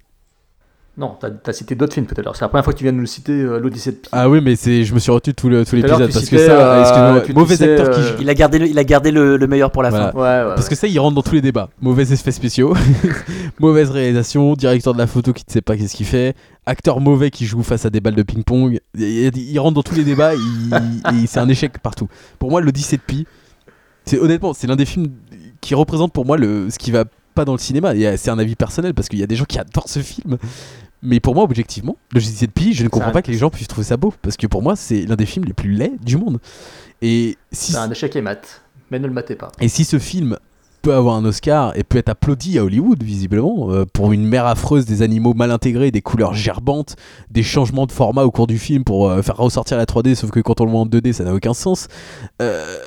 Non, 0.97 1.15
t'as 1.19 1.30
as 1.49 1.53
cité 1.53 1.73
d'autres 1.73 1.93
films 1.93 2.05
tout 2.05 2.15
à 2.18 2.22
l'heure. 2.22 2.35
C'est 2.35 2.43
la 2.43 2.49
première 2.49 2.65
fois 2.65 2.73
que 2.73 2.77
tu 2.77 2.84
viens 2.84 2.91
de 2.91 2.97
nous 2.97 3.05
citer 3.05 3.31
euh, 3.31 3.59
l'Odyssée 3.59 3.91
de 3.91 3.95
Pi. 3.95 4.09
Ah 4.11 4.30
oui, 4.30 4.41
mais 4.43 4.57
c'est, 4.57 4.84
je 4.84 4.93
me 4.93 4.99
suis 4.99 5.09
retenu 5.09 5.34
tout, 5.34 5.47
l'épisode 5.47 6.11
parce 6.11 6.27
que 6.30 6.38
ça, 6.38 6.51
euh, 6.51 6.81
excuse-moi, 7.22 7.41
mauvais 7.41 7.53
acteur 7.63 7.91
qui 7.91 8.01
euh, 8.01 8.07
joue. 8.09 8.15
Il 8.19 8.30
a 8.30 8.34
gardé 8.34 8.59
le, 8.59 8.68
il 8.68 8.77
a 8.77 8.84
gardé 8.84 9.09
le, 9.11 9.38
le 9.38 9.47
meilleur 9.47 9.72
pour 9.72 9.84
la 9.84 9.89
Voilà. 9.89 10.11
fin. 10.11 10.18
Ouais, 10.18 10.49
ouais, 10.49 10.55
Parce 10.55 10.68
que 10.68 10.76
ça, 10.76 10.88
il 10.88 10.99
rentre 10.99 11.15
dans 11.15 11.22
tous 11.22 11.34
les 11.35 11.41
débats. 11.41 11.69
Mauvais 11.81 12.11
effets 12.11 12.31
spéciaux, 12.31 12.73
mauvaise 13.59 13.89
réalisation, 13.89 14.53
directeur 14.53 14.93
de 14.93 14.97
la 14.99 15.07
photo 15.07 15.31
qui 15.31 15.45
ne 15.47 15.51
sait 15.53 15.61
pas 15.61 15.77
qu'est-ce 15.77 15.95
qu'il 15.95 16.05
fait, 16.05 16.35
acteur 16.65 16.99
mauvais 16.99 17.31
qui 17.31 17.45
joue 17.45 17.63
face 17.63 17.85
à 17.85 17.89
des 17.89 18.01
balles 18.01 18.15
de 18.15 18.23
ping-pong. 18.23 18.80
Il, 18.97 19.38
il- 19.38 19.59
rentre 19.59 19.76
dans 19.76 19.84
tous 19.84 19.95
les 19.95 20.03
débats, 20.03 20.34
c'est 21.26 21.39
un 21.39 21.47
échec 21.47 21.80
partout. 21.81 22.09
Pour 22.38 22.49
moi, 22.51 22.59
l'Odyssée 22.59 22.97
de 22.97 23.01
Pi, 23.01 23.26
c'est 24.03 24.19
honnêtement, 24.19 24.53
c'est 24.53 24.68
l'un 24.68 24.76
des 24.76 24.85
films 24.85 25.07
qui 25.61 25.73
représente 25.73 26.11
pour 26.11 26.26
moi 26.26 26.35
le, 26.38 26.69
ce 26.69 26.77
qui 26.77 26.91
va 26.91 27.05
pas 27.34 27.45
dans 27.45 27.53
le 27.53 27.60
cinéma. 27.60 27.94
Euh, 27.95 28.16
C'est 28.18 28.30
un 28.32 28.40
avis 28.40 28.56
personnel 28.56 28.94
parce 28.94 29.10
qu'il 29.10 29.20
y 29.20 29.24
a 29.24 29.28
des 29.28 29.36
gens 29.36 29.45
qui 29.45 29.60
adorent 29.60 29.90
ce 29.90 29.99
film. 29.99 30.38
Mais 31.03 31.20
pour 31.20 31.34
moi, 31.34 31.44
objectivement, 31.44 31.98
l'Odyssée 32.14 32.45
de 32.48 32.52
Pi, 32.52 32.74
je 32.74 32.84
ne 32.84 32.88
comprends 32.90 33.10
un- 33.10 33.12
pas 33.12 33.22
que 33.24 33.32
les 33.32 33.38
gens 33.38 33.49
puissent 33.49 33.68
trouver 33.68 33.86
ça 33.88 33.98
beau. 33.98 34.14
Parce 34.22 34.38
que 34.38 34.45
pour 34.48 34.62
moi, 34.62 34.76
c'est 34.76 35.02
l'un 35.06 35.16
des 35.16 35.26
films 35.26 35.45
les 35.45 35.53
plus 35.53 35.72
laids 35.72 35.94
du 36.03 36.18
monde. 36.18 36.40
Et 37.02 37.38
si 37.52 37.72
C'est 37.72 37.78
un 37.80 37.90
échec 37.90 38.16
et 38.16 38.22
mat. 38.22 38.62
Mais 38.91 38.99
ne 38.99 39.08
le 39.08 39.14
matez 39.14 39.36
pas. 39.36 39.52
et 39.62 39.68
si 39.70 39.84
ce 39.86 39.98
film 39.99 40.38
peut 40.84 40.94
avoir 40.94 41.16
un 41.16 41.24
Oscar 41.26 41.78
et 41.78 41.84
peut 41.84 41.98
être 41.99 42.10
applaudi 42.10 42.58
à 42.60 42.64
Hollywood, 42.66 43.02
visiblement, 43.03 43.72
euh, 43.72 43.86
pour 43.86 44.12
une 44.14 44.26
mer 44.28 44.45
affreuse 44.48 44.86
des 44.86 45.02
animaux 45.03 45.34
mal 45.36 45.49
intégrés, 45.52 45.91
des 45.91 46.02
couleurs 46.02 46.34
gerbantes, 46.34 46.95
des 47.30 47.44
changements 47.44 47.86
de 47.86 47.91
format 47.91 48.24
au 48.24 48.32
cours 48.32 48.48
du 48.48 48.58
film 48.58 48.84
pour 48.84 49.08
euh, 49.10 49.22
faire 49.22 49.38
ressortir 49.38 49.78
la 49.78 49.86
3D, 49.86 50.16
sauf 50.16 50.30
que 50.32 50.40
quand 50.40 50.60
on 50.60 50.66
le 50.66 50.72
voit 50.72 50.80
en 50.82 50.86
2D, 50.88 51.14
ça 51.14 51.24
n'a 51.24 51.34
aucun 51.36 51.53
sens. 51.53 51.88
Euh, 52.41 52.78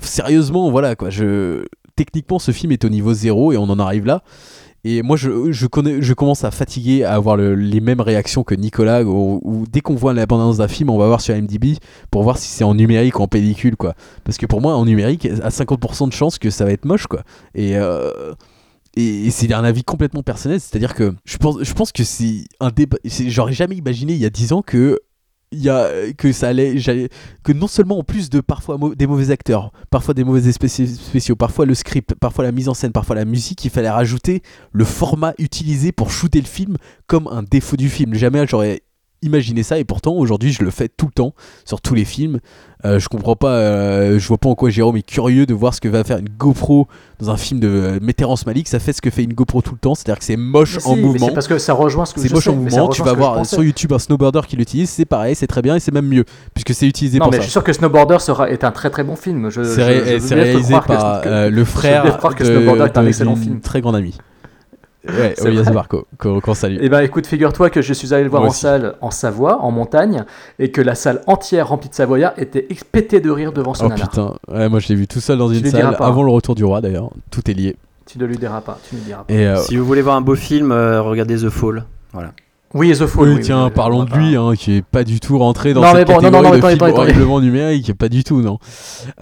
sérieusement, 0.00 0.70
voilà 0.70 0.96
quoi. 0.96 1.10
Je... 1.10 1.64
Techniquement, 1.98 2.38
ce 2.38 2.52
film 2.52 2.70
est 2.70 2.84
au 2.84 2.88
niveau 2.88 3.12
zéro 3.12 3.52
et 3.52 3.56
on 3.56 3.64
en 3.64 3.80
arrive 3.80 4.06
là. 4.06 4.22
Et 4.84 5.02
moi, 5.02 5.16
je, 5.16 5.66
commence 6.14 6.44
à 6.44 6.52
fatiguer 6.52 7.02
à 7.02 7.14
avoir 7.14 7.36
le- 7.36 7.56
les 7.56 7.80
mêmes 7.80 8.00
réactions 8.00 8.44
que 8.44 8.54
Nicolas, 8.54 9.02
où, 9.02 9.64
dès 9.68 9.80
qu'on 9.80 9.96
voit 9.96 10.14
l'abondance 10.14 10.58
d'un 10.58 10.68
film, 10.68 10.90
on 10.90 10.96
va 10.98 11.08
voir 11.08 11.20
sur 11.20 11.34
MDB 11.34 11.76
pour 12.12 12.22
voir 12.22 12.38
si 12.38 12.46
c'est 12.48 12.62
en 12.62 12.76
numérique 12.76 13.18
ou 13.18 13.22
en 13.24 13.26
pellicule, 13.26 13.74
quoi. 13.76 13.94
Parce 14.22 14.38
que 14.38 14.46
pour 14.46 14.60
moi, 14.60 14.76
en 14.76 14.84
numérique, 14.84 15.26
à 15.42 15.50
50% 15.50 16.06
de 16.06 16.12
chance 16.12 16.38
que 16.38 16.50
ça 16.50 16.64
va 16.64 16.70
être 16.70 16.84
moche, 16.84 17.08
quoi. 17.08 17.24
Et, 17.56 17.76
euh, 17.76 18.34
et, 18.96 19.26
et 19.26 19.30
c'est 19.30 19.52
un 19.52 19.64
avis 19.64 19.82
complètement 19.82 20.22
personnel, 20.22 20.60
c'est-à-dire 20.60 20.94
que 20.94 21.12
je 21.24 21.36
pense, 21.38 21.56
je 21.60 21.72
pense 21.72 21.90
que 21.90 22.04
c'est 22.04 22.44
un 22.60 22.70
débat. 22.70 22.98
J'aurais 23.04 23.54
jamais 23.54 23.74
imaginé 23.74 24.12
il 24.12 24.20
y 24.20 24.26
a 24.26 24.30
10 24.30 24.52
ans 24.52 24.62
que. 24.62 25.00
Y 25.50 25.70
a, 25.70 26.12
que 26.16 26.30
ça 26.30 26.48
allait, 26.48 26.76
que 27.42 27.52
non 27.52 27.68
seulement 27.68 27.98
en 27.98 28.04
plus 28.04 28.28
de 28.28 28.40
parfois 28.40 28.78
des 28.94 29.06
mauvais 29.06 29.30
acteurs, 29.30 29.72
parfois 29.90 30.12
des 30.12 30.22
mauvais 30.22 30.52
spéciaux, 30.52 31.36
parfois 31.36 31.64
le 31.64 31.74
script, 31.74 32.14
parfois 32.14 32.44
la 32.44 32.52
mise 32.52 32.68
en 32.68 32.74
scène, 32.74 32.92
parfois 32.92 33.16
la 33.16 33.24
musique, 33.24 33.64
il 33.64 33.70
fallait 33.70 33.88
rajouter 33.88 34.42
le 34.72 34.84
format 34.84 35.32
utilisé 35.38 35.90
pour 35.90 36.10
shooter 36.10 36.40
le 36.40 36.46
film 36.46 36.76
comme 37.06 37.28
un 37.28 37.42
défaut 37.42 37.76
du 37.76 37.88
film. 37.88 38.14
Jamais 38.14 38.46
j'aurais 38.46 38.82
imaginé 39.22 39.62
ça 39.62 39.78
et 39.78 39.84
pourtant 39.84 40.12
aujourd'hui 40.14 40.52
je 40.52 40.62
le 40.62 40.70
fais 40.70 40.88
tout 40.88 41.06
le 41.06 41.12
temps 41.12 41.34
sur 41.64 41.80
tous 41.80 41.94
les 41.94 42.04
films. 42.04 42.38
Euh, 42.84 43.00
je 43.00 43.08
comprends 43.08 43.34
pas, 43.34 43.54
euh, 43.54 44.20
je 44.20 44.28
vois 44.28 44.38
pas 44.38 44.48
en 44.48 44.54
quoi 44.54 44.70
Jérôme 44.70 44.96
est 44.96 45.02
curieux 45.02 45.46
de 45.46 45.54
voir 45.54 45.74
ce 45.74 45.80
que 45.80 45.88
va 45.88 46.04
faire 46.04 46.18
une 46.18 46.28
GoPro 46.28 46.86
dans 47.18 47.30
un 47.30 47.36
film 47.36 47.58
de 47.58 47.66
euh, 47.68 48.36
Malick. 48.46 48.68
Ça 48.68 48.78
fait 48.78 48.92
ce 48.92 49.02
que 49.02 49.10
fait 49.10 49.24
une 49.24 49.32
GoPro 49.32 49.62
tout 49.62 49.72
le 49.72 49.78
temps, 49.80 49.96
c'est-à-dire 49.96 50.20
que 50.20 50.24
c'est 50.24 50.36
moche 50.36 50.78
en 50.86 50.94
mouvement. 50.94 51.26
c'est 51.26 51.34
parce 51.34 51.48
que 51.48 51.58
ça 51.58 51.72
rejoint 51.72 52.04
ce 52.06 52.14
que 52.14 52.20
C'est 52.20 52.32
moche 52.32 52.44
sais, 52.44 52.50
en 52.50 52.54
mouvement. 52.54 52.88
Tu 52.88 53.02
vas 53.02 53.14
voir 53.14 53.44
sur 53.44 53.64
YouTube 53.64 53.92
un 53.92 53.98
snowboarder 53.98 54.42
qui 54.46 54.56
l'utilise, 54.56 54.90
c'est 54.90 55.04
pareil, 55.06 55.34
c'est 55.34 55.48
très 55.48 55.60
bien 55.62 55.74
et 55.74 55.80
c'est 55.80 55.92
même 55.92 56.06
mieux 56.06 56.24
puisque 56.54 56.72
c'est 56.72 56.86
utilisé 56.86 57.18
Non, 57.18 57.24
pour 57.24 57.32
mais 57.32 57.38
ça. 57.38 57.42
je 57.42 57.46
suis 57.46 57.52
sûr 57.52 57.64
que 57.64 57.72
Snowboarder 57.72 58.18
sera, 58.20 58.48
est 58.48 58.62
un 58.62 58.70
très 58.70 58.90
très 58.90 59.02
bon 59.02 59.16
film. 59.16 59.50
C'est 59.50 59.64
c'est 60.20 60.34
réalisé 60.34 60.70
par 60.70 60.86
que- 61.22 61.28
euh, 61.28 61.50
le 61.50 61.64
frère 61.64 62.04
que 62.36 62.44
de- 62.44 62.48
Snowboarder 62.48 62.84
est 62.84 62.96
un 62.98 63.06
excellent 63.06 63.34
film. 63.34 63.60
très 63.60 63.80
grande 63.80 63.96
amie. 63.96 64.14
Ouais, 65.06 65.34
Olivier 65.42 65.62
vrai. 65.62 65.72
Marco, 65.74 66.06
qu'on 66.18 66.54
salue. 66.54 66.78
Eh 66.80 66.88
ben 66.88 67.00
écoute, 67.00 67.26
figure-toi 67.26 67.70
que 67.70 67.82
je 67.82 67.92
suis 67.92 68.12
allé 68.12 68.24
le 68.24 68.30
voir 68.30 68.42
Moi 68.42 68.48
en 68.48 68.50
aussi. 68.50 68.60
salle 68.62 68.96
en 69.00 69.10
Savoie, 69.10 69.60
en 69.62 69.70
montagne, 69.70 70.24
et 70.58 70.70
que 70.72 70.80
la 70.80 70.94
salle 70.96 71.22
entière 71.26 71.68
remplie 71.68 71.88
de 71.88 71.94
Savoyards 71.94 72.32
était 72.36 72.66
pétée 72.90 73.20
de 73.20 73.30
rire 73.30 73.52
devant 73.52 73.74
ce 73.74 73.84
Oh 73.84 73.88
nanar. 73.88 74.08
putain, 74.10 74.34
ouais, 74.48 74.68
moi 74.68 74.80
je 74.80 74.88
l'ai 74.88 74.96
vu 74.96 75.06
tout 75.06 75.20
seul 75.20 75.38
dans 75.38 75.48
Tu 75.50 75.58
une 75.58 75.66
salle 75.70 75.96
pas. 75.96 76.06
avant 76.06 76.22
le 76.24 76.30
retour 76.32 76.54
du 76.56 76.64
roi 76.64 76.80
d'ailleurs. 76.80 77.10
Tout 77.30 77.48
est 77.50 77.54
lié. 77.54 77.76
Tu 78.06 78.18
ne 78.18 78.24
lui 78.24 78.38
diras 78.38 78.60
pas, 78.60 78.78
tu 78.88 78.96
ne 78.96 79.00
lui 79.00 79.06
diras 79.06 79.22
pas. 79.22 79.32
Et 79.32 79.46
euh, 79.46 79.56
Si 79.56 79.76
vous 79.76 79.84
voulez 79.84 80.02
voir 80.02 80.16
un 80.16 80.20
beau 80.20 80.34
film, 80.34 80.72
euh, 80.72 81.00
regardez 81.02 81.36
The 81.36 81.48
Fall. 81.48 81.84
Voilà. 82.12 82.32
Oui, 82.74 82.92
The 82.92 83.06
Fall. 83.06 83.28
oui, 83.28 83.34
oui, 83.36 83.40
tiens, 83.40 83.64
oui, 83.66 83.70
parlons 83.74 84.00
on 84.00 84.04
de 84.04 84.12
lui, 84.14 84.36
hein, 84.36 84.52
qui 84.56 84.76
est 84.76 84.82
pas 84.82 85.02
du 85.02 85.20
tout 85.20 85.38
rentré 85.38 85.72
dans 85.72 85.80
Non, 85.80 85.94
cette 85.94 86.06
bon, 86.06 86.14
catégorie 86.18 86.42
non, 86.42 86.50
non, 86.50 86.56
de 86.58 86.66
film 86.68 86.94
horriblement 86.94 87.40
numérique, 87.40 87.94
pas 87.96 88.08
du 88.10 88.24
tout, 88.24 88.42
non. 88.42 88.58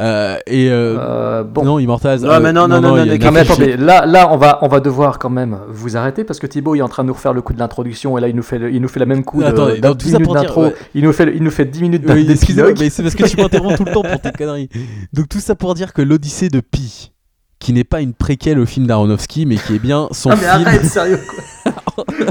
Euh, 0.00 0.36
et 0.48 0.68
euh, 0.70 0.96
Euh, 0.98 1.44
bon. 1.44 1.64
non, 1.64 1.78
Immortals. 1.78 2.20
Non, 2.22 2.30
euh, 2.30 2.40
mais 2.40 2.52
non, 2.52 2.66
non, 2.66 2.80
non, 2.80 2.96
non, 2.96 3.04
mais 3.06 3.38
attendez, 3.40 3.76
là, 3.76 4.04
là 4.04 4.28
on, 4.32 4.36
va, 4.36 4.58
on 4.62 4.68
va 4.68 4.80
devoir 4.80 5.18
quand 5.20 5.30
même 5.30 5.58
vous 5.68 5.96
arrêter 5.96 6.24
parce 6.24 6.40
que 6.40 6.46
Thibaut 6.48 6.74
est 6.74 6.80
en 6.82 6.88
train 6.88 7.04
de 7.04 7.08
nous 7.08 7.14
refaire 7.14 7.32
le 7.34 7.40
coup 7.42 7.52
de 7.52 7.58
l'introduction 7.60 8.18
et 8.18 8.20
là 8.20 8.28
il 8.28 8.34
nous 8.34 8.42
fait, 8.42 8.60
il 8.72 8.80
nous 8.82 8.88
fait 8.88 9.00
la 9.00 9.06
même 9.06 9.22
coup 9.24 9.40
de, 9.42 9.46
Attendez, 9.46 9.80
de 9.80 9.86
non, 9.86 9.92
tout 9.94 9.98
10 10.06 10.10
ça 10.10 10.18
minutes 10.18 10.24
pour 10.26 10.34
dire, 10.34 10.42
d'intro. 10.44 10.64
ouais. 10.64 10.74
Il, 10.94 11.04
nous 11.04 11.12
fait, 11.12 11.32
il 11.34 11.42
nous 11.42 11.50
fait 11.52 11.64
10 11.66 11.82
minutes 11.82 12.02
Oui, 12.08 12.26
excusez-moi, 12.28 12.72
mais 12.80 12.90
c'est 12.90 13.02
parce 13.04 13.14
que 13.14 13.24
tu 13.28 13.36
m'interromps 13.36 13.76
tout 13.76 13.84
le 13.84 13.92
temps 13.92 14.02
pour 14.02 14.20
tes 14.20 14.32
conneries. 14.36 14.68
Donc 15.12 15.28
tout 15.28 15.40
ça 15.40 15.54
pour 15.54 15.74
dire 15.74 15.92
que 15.92 16.02
l'Odyssée 16.02 16.48
de 16.48 16.58
Pi, 16.60 17.12
qui 17.58 17.72
n'est 17.72 17.84
pas 17.84 18.00
une 18.00 18.12
préquelle 18.12 18.58
au 18.58 18.66
film 18.66 18.86
d'Aronofsky, 18.86 19.46
mais 19.46 19.56
qui 19.56 19.76
est 19.76 19.78
bien 19.78 20.08
son 20.10 20.30
Ah 20.30 20.34
mais 20.36 20.42
film. 20.42 20.66
arrête, 20.66 20.84
sérieux 20.84 21.20
quoi 21.28 21.65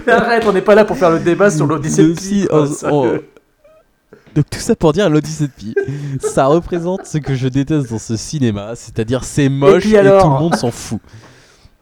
Mais 0.05 0.13
Arrête, 0.13 0.43
on 0.47 0.53
n'est 0.53 0.61
pas 0.61 0.75
là 0.75 0.85
pour 0.85 0.97
faire 0.97 1.11
le 1.11 1.19
débat 1.19 1.49
sur 1.49 1.65
l'Odyssée 1.65 2.03
de 2.03 2.13
Pi, 2.13 2.47
quoi, 2.49 2.63
on- 2.63 2.65
sérieux. 2.67 3.29
Donc 4.35 4.45
tout 4.49 4.59
ça 4.59 4.75
pour 4.75 4.91
dire 4.91 5.09
l'Odyssée 5.09 5.47
de 5.47 5.51
Pi, 5.51 5.75
ça 6.19 6.47
représente 6.47 7.05
ce 7.05 7.17
que 7.19 7.35
je 7.35 7.47
déteste 7.47 7.89
dans 7.89 7.99
ce 7.99 8.17
cinéma, 8.17 8.73
c'est-à-dire 8.75 9.23
c'est 9.23 9.47
moche 9.47 9.85
et, 9.85 9.91
tout 9.93 10.29
le 10.29 10.39
monde 10.39 10.55
s'en 10.55 10.71
fout. 10.71 10.99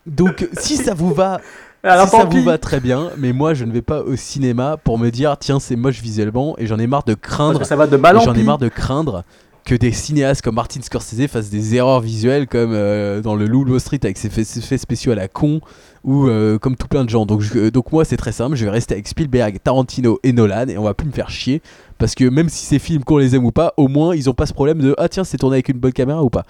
Donc 0.05 0.47
si 0.59 0.77
ça 0.77 0.93
vous 0.93 1.13
va, 1.13 1.41
Alors 1.83 2.07
si 2.07 2.15
ça 2.15 2.25
vous 2.25 2.43
va 2.43 2.59
très 2.59 2.79
bien, 2.79 3.09
mais 3.17 3.33
moi 3.33 3.55
je 3.55 3.65
ne 3.65 3.71
vais 3.71 3.81
pas 3.81 4.01
au 4.01 4.15
cinéma 4.15 4.77
pour 4.83 4.99
me 4.99 5.09
dire 5.09 5.35
tiens 5.39 5.59
c'est 5.59 5.75
moche 5.75 5.99
visuellement 6.01 6.55
et 6.59 6.67
j'en 6.67 6.77
ai 6.77 6.85
marre 6.85 7.03
de 7.03 7.15
Parce 7.15 7.33
craindre 7.33 7.59
que 7.59 7.65
ça 7.65 7.75
va 7.75 7.87
de 7.87 7.97
mal 7.97 8.17
en 8.17 8.21
J'en 8.21 8.35
ai 8.35 8.43
marre 8.43 8.59
de 8.59 8.69
craindre 8.69 9.23
que 9.65 9.75
des 9.75 9.91
cinéastes 9.91 10.41
comme 10.41 10.55
Martin 10.55 10.81
Scorsese 10.81 11.27
fassent 11.27 11.49
des 11.49 11.75
erreurs 11.75 12.01
visuelles 12.01 12.47
comme 12.47 12.71
euh, 12.73 13.21
dans 13.21 13.35
le 13.35 13.45
Loup 13.45 13.79
Street 13.79 13.99
avec 14.03 14.17
ses 14.17 14.27
effets 14.27 14.77
spéciaux 14.77 15.11
à 15.11 15.15
la 15.15 15.27
con 15.27 15.61
ou 16.03 16.27
euh, 16.27 16.59
comme 16.59 16.75
tout 16.75 16.87
plein 16.87 17.05
de 17.05 17.09
gens. 17.09 17.25
Donc, 17.25 17.43
euh, 17.55 17.71
donc 17.71 17.91
moi 17.91 18.03
c'est 18.03 18.17
très 18.17 18.33
simple, 18.33 18.55
je 18.55 18.65
vais 18.65 18.71
rester 18.71 18.93
avec 18.93 19.07
Spielberg, 19.07 19.59
Tarantino 19.63 20.19
et 20.23 20.33
Nolan 20.33 20.67
et 20.67 20.77
on 20.77 20.83
va 20.83 20.93
plus 20.93 21.07
me 21.07 21.13
faire 21.13 21.29
chier 21.29 21.61
parce 21.97 22.13
que 22.13 22.25
même 22.25 22.49
si 22.49 22.65
ces 22.65 22.79
films 22.79 23.03
qu'on 23.03 23.17
les 23.17 23.35
aime 23.35 23.45
ou 23.45 23.51
pas, 23.51 23.73
au 23.77 23.87
moins 23.87 24.15
ils 24.15 24.29
ont 24.29 24.33
pas 24.33 24.45
ce 24.45 24.53
problème 24.53 24.79
de 24.79 24.93
ah 24.97 25.07
tiens 25.07 25.23
c'est 25.23 25.37
tourné 25.37 25.55
avec 25.55 25.69
une 25.69 25.79
bonne 25.79 25.93
caméra 25.93 26.23
ou 26.23 26.29
pas. 26.29 26.43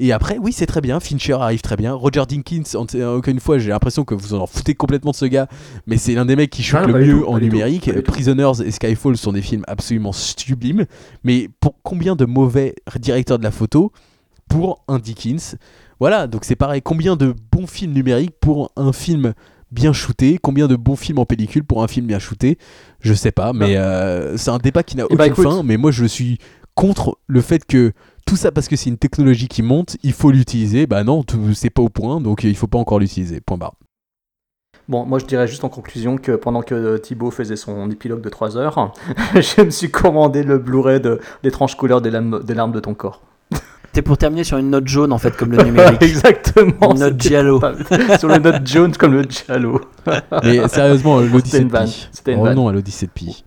Et 0.00 0.12
après, 0.12 0.38
oui, 0.38 0.52
c'est 0.52 0.66
très 0.66 0.80
bien. 0.80 1.00
Fincher 1.00 1.32
arrive 1.34 1.60
très 1.60 1.76
bien. 1.76 1.92
Roger 1.92 2.22
Dinkins, 2.28 2.62
en- 2.76 2.82
encore 2.82 3.28
une 3.28 3.40
fois, 3.40 3.58
j'ai 3.58 3.70
l'impression 3.70 4.04
que 4.04 4.14
vous 4.14 4.32
en 4.34 4.46
foutez 4.46 4.74
complètement 4.74 5.10
de 5.10 5.16
ce 5.16 5.24
gars, 5.24 5.48
mais 5.88 5.96
c'est 5.96 6.14
l'un 6.14 6.24
des 6.24 6.36
mecs 6.36 6.50
qui 6.50 6.64
Ah, 6.72 6.86
le 6.86 6.92
pas 6.92 7.00
du 7.00 7.06
mieux 7.14 7.20
tout, 7.22 7.26
en 7.26 7.38
numérique. 7.40 7.90
tout. 7.92 8.02
Prisoners 8.02 8.52
et 8.64 8.70
Skyfall 8.70 9.16
sont 9.16 9.32
des 9.32 9.42
films 9.42 9.64
absolument 9.66 10.12
sublimes. 10.12 10.86
Mais 11.24 11.48
pour 11.60 11.74
combien 11.82 12.14
de 12.14 12.24
mauvais 12.26 12.76
directeurs 13.00 13.38
de 13.38 13.44
la 13.44 13.50
photo 13.50 13.92
pour 14.48 14.84
un 14.86 14.98
Dickens? 15.00 15.56
Voilà, 16.00 16.28
donc 16.28 16.44
c'est 16.44 16.54
pareil. 16.56 16.80
Combien 16.80 17.16
de 17.16 17.34
bons 17.50 17.66
films 17.66 17.92
numériques 17.92 18.36
pour 18.40 18.70
un 18.76 18.92
film 18.92 19.34
bien 19.72 19.92
shooté? 19.92 20.38
Combien 20.40 20.68
de 20.68 20.76
bons 20.76 20.94
films 20.94 21.18
en 21.18 21.26
pellicule 21.26 21.64
pour 21.64 21.82
un 21.82 21.88
film 21.88 22.06
bien 22.06 22.20
shooté? 22.20 22.56
Je 23.00 23.14
sais 23.14 23.32
pas, 23.32 23.52
mais 23.52 23.76
euh, 23.76 24.36
c'est 24.36 24.50
un 24.50 24.58
débat 24.58 24.84
qui 24.84 24.96
n'a 24.96 25.02
Eh 25.02 25.06
aucune 25.06 25.18
bah, 25.18 25.26
écoute. 25.26 25.44
fin. 25.44 25.62
Mais 25.64 25.76
moi, 25.76 25.90
je 25.90 26.04
suis 26.04 26.38
contre 26.76 27.18
le 27.26 27.40
fait 27.40 27.64
que 27.66 27.92
tout 28.28 28.36
ça 28.36 28.52
parce 28.52 28.68
que 28.68 28.76
c'est 28.76 28.90
une 28.90 28.98
technologie 28.98 29.48
qui 29.48 29.62
monte, 29.62 29.96
il 30.02 30.12
faut 30.12 30.30
l'utiliser. 30.30 30.86
Bah 30.86 31.02
non, 31.04 31.22
tout- 31.22 31.54
c'est 31.54 31.70
pas 31.70 31.82
au 31.82 31.88
point, 31.88 32.20
donc 32.20 32.44
il 32.44 32.54
faut 32.56 32.66
pas 32.66 32.78
encore 32.78 32.98
l'utiliser. 33.00 33.40
Point 33.40 33.58
barre. 33.58 33.74
Bon, 34.88 35.04
moi 35.04 35.18
je 35.18 35.26
dirais 35.26 35.46
juste 35.46 35.64
en 35.64 35.68
conclusion 35.68 36.16
que 36.16 36.32
pendant 36.32 36.62
que 36.62 36.74
euh, 36.74 36.98
Thibaut 36.98 37.30
faisait 37.30 37.56
son 37.56 37.90
épilogue 37.90 38.22
de 38.22 38.28
3 38.30 38.56
heures, 38.56 38.92
je 39.34 39.62
me 39.62 39.70
suis 39.70 39.90
commandé 39.90 40.42
le 40.42 40.58
Blu-ray 40.58 41.00
de 41.00 41.20
l'étrange 41.42 41.76
couleur 41.76 42.00
des 42.00 42.10
larmes, 42.10 42.42
des 42.42 42.54
larmes 42.54 42.72
de 42.72 42.80
ton 42.80 42.94
corps. 42.94 43.20
C'était 43.86 44.00
pour 44.02 44.16
terminer 44.16 44.44
sur 44.44 44.56
une 44.58 44.70
note 44.70 44.88
jaune 44.88 45.12
en 45.12 45.18
fait, 45.18 45.36
comme 45.36 45.52
le 45.52 45.62
numérique. 45.64 46.00
Exactement. 46.02 46.92
Une 46.92 47.00
note 47.00 47.20
giallo. 47.20 47.58
pas- 47.60 47.74
sur 48.18 48.28
le 48.28 48.38
note 48.38 48.66
jaune 48.66 48.96
comme 48.96 49.12
le 49.12 49.22
Giallo. 49.24 49.80
Mais 50.42 50.66
sérieusement, 50.68 51.20
C'était 51.20 51.32
l'Odyssée 51.34 51.58
une 51.60 51.68
de 51.68 51.72
vanne. 51.72 51.86
Pi. 51.88 52.08
C'était 52.12 52.32
une 52.32 52.40
Revenons 52.40 52.68
à 52.68 52.72
l'Odyssée 52.72 53.06
de 53.06 53.12
Pi. 53.12 53.44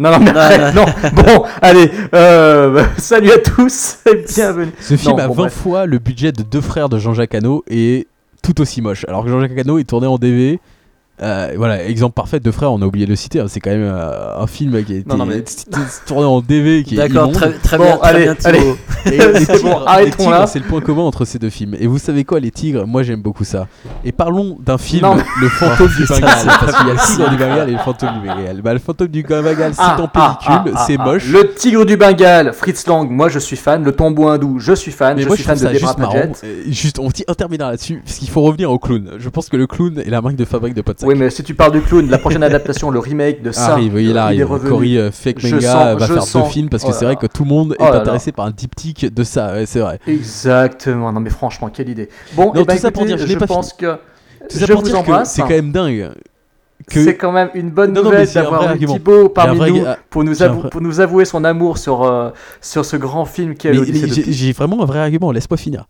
Non, 0.00 0.12
non, 0.12 0.18
mais 0.20 0.32
Non, 0.32 0.38
arrête, 0.40 0.74
non. 0.74 0.86
Bon, 1.12 1.44
allez, 1.60 1.90
euh, 2.14 2.82
salut 2.96 3.30
à 3.32 3.36
tous 3.36 3.98
et 4.10 4.24
bienvenue. 4.34 4.72
Ce 4.80 4.96
film 4.96 5.18
a 5.18 5.28
bon, 5.28 5.34
20 5.34 5.42
bref. 5.42 5.52
fois 5.52 5.84
le 5.84 5.98
budget 5.98 6.32
de 6.32 6.42
deux 6.42 6.62
frères 6.62 6.88
de 6.88 6.98
Jean-Jacques 6.98 7.34
Hano 7.34 7.62
et 7.68 8.08
tout 8.42 8.62
aussi 8.62 8.80
moche. 8.80 9.04
Alors 9.08 9.24
que 9.24 9.28
Jean-Jacques 9.30 9.58
Hano 9.58 9.78
est 9.78 9.84
tourné 9.84 10.06
en 10.06 10.16
DV. 10.16 10.58
Euh, 11.22 11.52
voilà, 11.56 11.84
exemple 11.84 12.14
parfait, 12.14 12.40
Deux 12.40 12.50
frères, 12.52 12.72
on 12.72 12.80
a 12.80 12.86
oublié 12.86 13.04
de 13.04 13.10
le 13.10 13.16
citer. 13.16 13.40
hein, 13.40 13.46
C'est 13.48 13.60
quand 13.60 13.70
même 13.70 13.82
euh, 13.82 14.40
un 14.40 14.46
film 14.46 14.82
qui 14.84 14.92
a 14.94 14.96
été 14.96 15.08
Non, 15.08 15.16
non, 15.16 15.26
mais- 15.26 15.44
tourné 16.06 16.24
en 16.26 16.40
DV 16.40 16.82
qui 16.82 16.94
est 16.94 16.96
D'accord, 16.96 17.24
immonde. 17.24 17.34
très, 17.34 17.52
très 17.52 17.76
Bon, 17.78 17.84
bien, 17.84 17.96
très 17.98 18.08
allez, 18.08 18.24
bien 18.24 18.34
allez. 18.44 18.74
Et 19.06 19.10
les 19.10 19.44
C'est 19.44 19.52
bon, 19.62 19.68
tigres, 19.70 19.84
arrêtons 19.86 20.16
tigres, 20.18 20.30
là. 20.30 20.46
c'est 20.46 20.58
le 20.58 20.64
point 20.66 20.80
commun 20.80 21.02
entre 21.02 21.24
ces 21.24 21.38
deux 21.38 21.48
films. 21.50 21.74
Et 21.78 21.86
vous 21.86 21.98
savez 21.98 22.24
quoi, 22.24 22.38
les 22.40 22.50
tigres 22.50 22.86
Moi 22.86 23.02
j'aime 23.02 23.22
beaucoup 23.22 23.44
ça. 23.44 23.66
Et 24.04 24.12
parlons 24.12 24.58
d'un 24.64 24.76
film, 24.78 25.02
Non, 25.02 25.14
mais- 25.14 25.22
Le 25.40 25.48
fantôme 25.50 25.88
du 25.88 26.06
Ça, 26.06 26.14
Bengale. 26.14 26.30
c'est 26.38 26.46
parce 26.46 26.76
qu'il 26.76 26.86
y 26.86 26.90
a 26.90 26.94
le 26.94 27.00
tigre 27.16 27.30
du 27.30 27.36
Bengale 27.36 27.68
et 27.68 27.72
le 27.72 27.78
fantôme 27.78 28.10
du 28.20 28.26
Bengale. 28.28 28.62
Bah, 28.62 28.72
le 28.74 28.78
fantôme 28.78 29.08
du 29.08 29.22
Bengale, 29.22 29.72
c'est 29.74 29.80
Ah, 29.82 29.96
en 30.00 30.10
ah, 30.14 30.38
pellicule, 30.42 30.72
ah, 30.76 30.84
c'est 30.86 30.96
ah, 30.98 31.04
moche. 31.04 31.26
Le 31.28 31.54
tigre 31.54 31.84
du 31.86 31.96
Bengale, 31.96 32.52
Fritz 32.52 32.86
Lang, 32.86 33.10
moi 33.10 33.28
je 33.28 33.38
suis 33.38 33.56
fan. 33.56 33.82
Le 33.84 33.92
tombeau 33.92 34.28
hindou, 34.28 34.58
je 34.58 34.72
suis 34.74 34.92
fan. 34.92 35.16
Mais 35.16 35.22
je 35.22 35.26
moi 35.28 35.36
suis 35.36 35.44
je 35.44 35.48
trouve 35.48 35.58
fan 35.58 35.68
de 35.68 35.72
ça 35.74 35.78
Debra 35.78 35.88
juste 35.92 35.98
marrant. 35.98 36.32
Euh, 36.44 36.62
Juste, 36.68 36.98
on 36.98 37.08
dit- 37.08 37.24
on 37.28 37.34
terminera 37.34 37.70
là-dessus, 37.70 38.02
parce 38.04 38.18
qu'il 38.18 38.28
faut 38.28 38.42
revenir 38.42 38.70
au 38.70 38.78
clown. 38.78 39.12
Je 39.18 39.28
pense 39.28 39.48
que 39.48 39.56
le 39.56 39.66
clown 39.66 39.98
est 39.98 40.10
la 40.10 40.20
marque 40.20 40.36
de 40.36 40.44
fabrique 40.44 40.74
de 40.74 40.82
Podsac. 40.82 41.08
Oui, 41.12 41.18
mais 41.18 41.28
si 41.30 41.42
tu 41.42 41.54
parles 41.54 41.72
du 41.72 41.80
clown, 41.80 42.08
la 42.08 42.18
prochaine 42.18 42.42
adaptation, 42.44 42.90
le 42.90 43.00
remake 43.00 43.42
de 43.42 43.50
ça, 43.52 43.72
arrive, 43.72 43.94
oui, 43.94 44.06
il 44.10 44.16
arrive. 44.18 44.40
est 44.40 44.44
revenu. 44.44 44.70
Cory 44.70 44.96
euh, 44.98 45.10
Je 45.36 45.58
sens- 45.60 45.62
va 45.62 46.06
je 46.06 46.12
faire 46.12 46.22
sens- 46.22 46.44
deux 46.44 46.50
films 46.50 46.68
parce 46.68 46.84
que 46.84 46.90
oh 46.90 46.92
c'est 46.96 47.04
vrai 47.04 47.16
que 47.16 47.26
tout 47.26 47.42
le 47.42 47.48
monde 47.48 47.74
Oh 47.78 47.84
est 47.84 47.90
là. 47.90 48.00
intéressé 48.00 48.30
par 48.32 48.46
un 48.46 48.50
diptyque 48.52 49.12
de 49.12 49.24
ça, 49.24 49.52
ouais, 49.54 49.66
c'est 49.66 49.80
vrai. 49.80 49.98
Exactement. 50.06 51.12
Non, 51.12 51.18
mais 51.20 51.30
franchement, 51.30 51.68
quelle 51.68 51.88
idée. 51.88 52.08
Bon, 52.34 52.46
Non, 52.54 52.60
eh 52.60 52.64
ben, 52.64 52.74
tout 52.76 52.80
ça 52.82 52.90
pour 52.92 53.04
dire, 53.04 53.18
je 53.18 53.38
pas 53.38 53.46
pense 53.46 53.72
que 53.72 53.94
Tout 54.48 54.58
ça 54.58 54.66
je 54.66 54.72
pour 54.72 54.82
vous 54.82 54.88
dire 54.88 54.94
que 55.02 55.10
embrasse. 55.10 55.32
c'est 55.32 55.42
quand 55.42 55.48
même 55.48 55.72
dingue. 55.72 56.10
Que... 56.88 57.04
C'est 57.04 57.16
quand 57.16 57.32
même 57.32 57.50
une 57.54 57.70
bonne 57.70 57.92
nouvelle 57.92 58.26
d'avoir. 58.32 58.76
Thibaut 58.78 59.22
Il 59.22 59.26
a 59.26 59.28
parmi 59.28 59.58
vrai 59.58 59.70
nous 59.70 59.84
pour 60.08 60.24
nous, 60.24 60.42
avou- 60.42 60.60
vrai- 60.60 60.70
pour 60.70 60.80
nous 60.80 61.00
avouer 61.00 61.24
son 61.24 61.44
amour 61.44 61.76
sur, 61.78 62.02
euh, 62.04 62.30
sur 62.60 62.84
ce 62.84 62.96
grand 62.96 63.24
film 63.26 63.54
qui 63.54 63.68
est 63.68 63.74
j'ai 63.74 63.84
Pi. 63.92 64.32
j'ai 64.32 64.52
vraiment 64.52 64.82
un 64.82 64.86
vrai 64.86 65.00
argument, 65.00 65.30
laisse-moi 65.32 65.56
finir. 65.58 65.84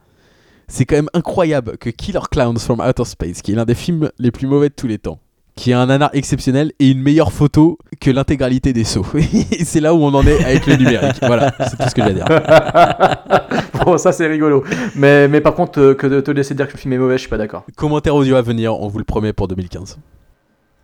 C'est 0.72 0.84
quand 0.86 0.94
même 0.96 1.10
incroyable 1.14 1.76
que 1.78 1.90
Killer 1.90 2.20
Clowns 2.30 2.58
from 2.58 2.78
Outer 2.80 3.04
Space, 3.04 3.42
qui 3.42 3.52
est 3.52 3.56
l'un 3.56 3.64
des 3.64 3.74
films 3.74 4.10
les 4.20 4.30
plus 4.30 4.46
mauvais 4.46 4.68
de 4.68 4.74
tous 4.74 4.86
les 4.86 4.98
temps, 4.98 5.18
qui 5.56 5.72
a 5.72 5.80
un 5.80 5.86
nanar 5.86 6.10
exceptionnel 6.12 6.70
et 6.78 6.90
une 6.92 7.02
meilleure 7.02 7.32
photo 7.32 7.76
que 8.00 8.08
l'intégralité 8.10 8.72
des 8.72 8.84
sauts. 8.84 9.04
Et 9.14 9.64
c'est 9.64 9.80
là 9.80 9.92
où 9.94 9.98
on 9.98 10.14
en 10.14 10.24
est 10.24 10.44
avec 10.44 10.66
le 10.66 10.76
numérique. 10.76 11.18
Voilà, 11.22 11.52
c'est 11.68 11.76
tout 11.76 11.88
ce 11.88 11.94
que 11.94 12.02
j'ai 12.02 12.10
à 12.10 12.12
dire. 12.12 12.24
bon, 13.84 13.98
ça 13.98 14.12
c'est 14.12 14.28
rigolo. 14.28 14.62
Mais, 14.94 15.26
mais 15.26 15.40
par 15.40 15.54
contre, 15.54 15.80
euh, 15.80 15.94
que 15.94 16.06
de 16.06 16.20
te 16.20 16.30
laisser 16.30 16.54
dire 16.54 16.68
que 16.68 16.72
le 16.74 16.78
film 16.78 16.92
est 16.94 16.98
mauvais, 16.98 17.14
je 17.14 17.22
suis 17.22 17.28
pas 17.30 17.36
d'accord. 17.38 17.64
Commentaire 17.76 18.14
audio 18.14 18.36
à 18.36 18.42
venir, 18.42 18.80
on 18.80 18.86
vous 18.86 18.98
le 18.98 19.04
promet 19.04 19.32
pour 19.32 19.48
2015. 19.48 19.98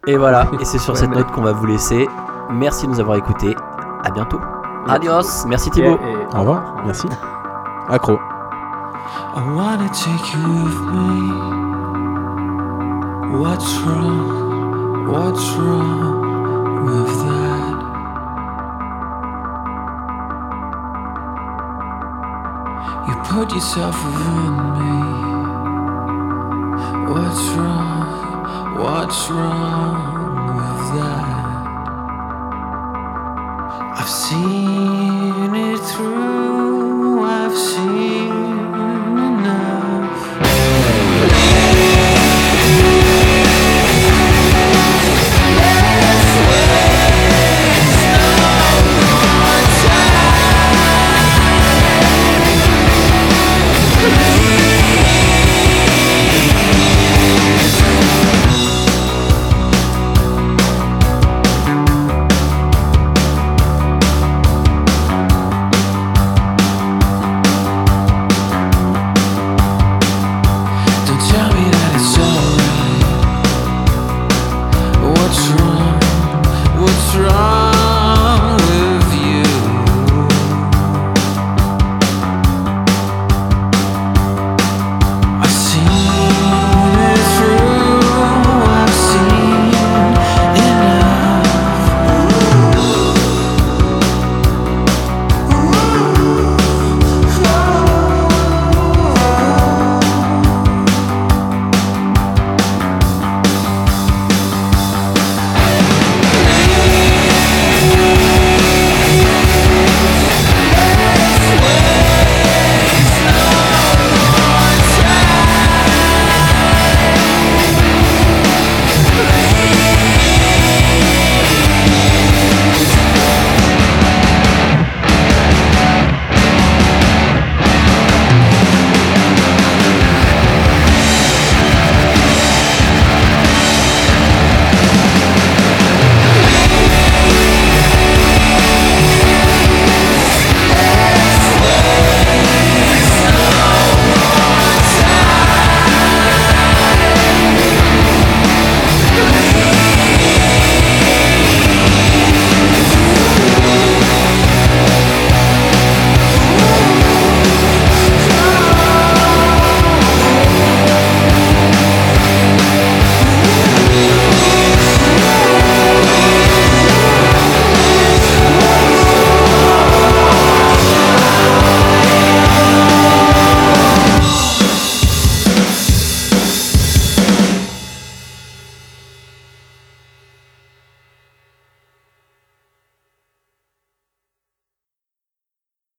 Et 0.09 0.17
voilà, 0.17 0.51
et 0.61 0.65
c'est 0.65 0.79
sur 0.79 0.95
Ouais, 0.95 1.01
cette 1.01 1.11
mais- 1.11 1.17
note 1.17 1.31
qu'on 1.31 1.43
va 1.43 1.53
vous 1.53 1.67
laisser. 1.67 2.07
Merci 2.51 2.87
de 2.87 2.91
nous 2.91 3.01
avoir 3.01 3.17
écoutés. 3.17 3.55
À 4.05 4.11
bientôt. 4.11 4.41
Adios. 4.89 5.47
Merci 5.49 5.71
Thibaut. 5.71 5.99
Et- 6.05 6.11
et- 6.13 6.37
Au 6.37 6.41
revoir, 6.41 6.83
merci. 6.85 7.07
Accro. 7.89 8.19
I 9.09 9.53
wanna 9.55 9.89
take 9.89 10.27
you 10.35 10.43
with 10.65 10.81
me. 10.95 11.13
What's 13.39 13.71
wrong? 13.85 15.07
What's 15.07 15.47
wrong 15.53 16.85
with 16.87 17.13
that? 17.27 17.77
You 23.07 23.15
put 23.31 23.53
yourself 23.55 23.97
within 24.05 24.55
me. 24.77 24.97
What's 27.13 27.45
wrong? 27.57 28.77
What's 28.77 29.31
wrong 29.31 30.57
with 30.57 30.83
that? 30.99 31.47
I've 33.99 34.09
seen 34.09 35.55
it 35.55 35.79
through. 35.79 37.23
I've 37.23 37.57
seen. 37.57 38.46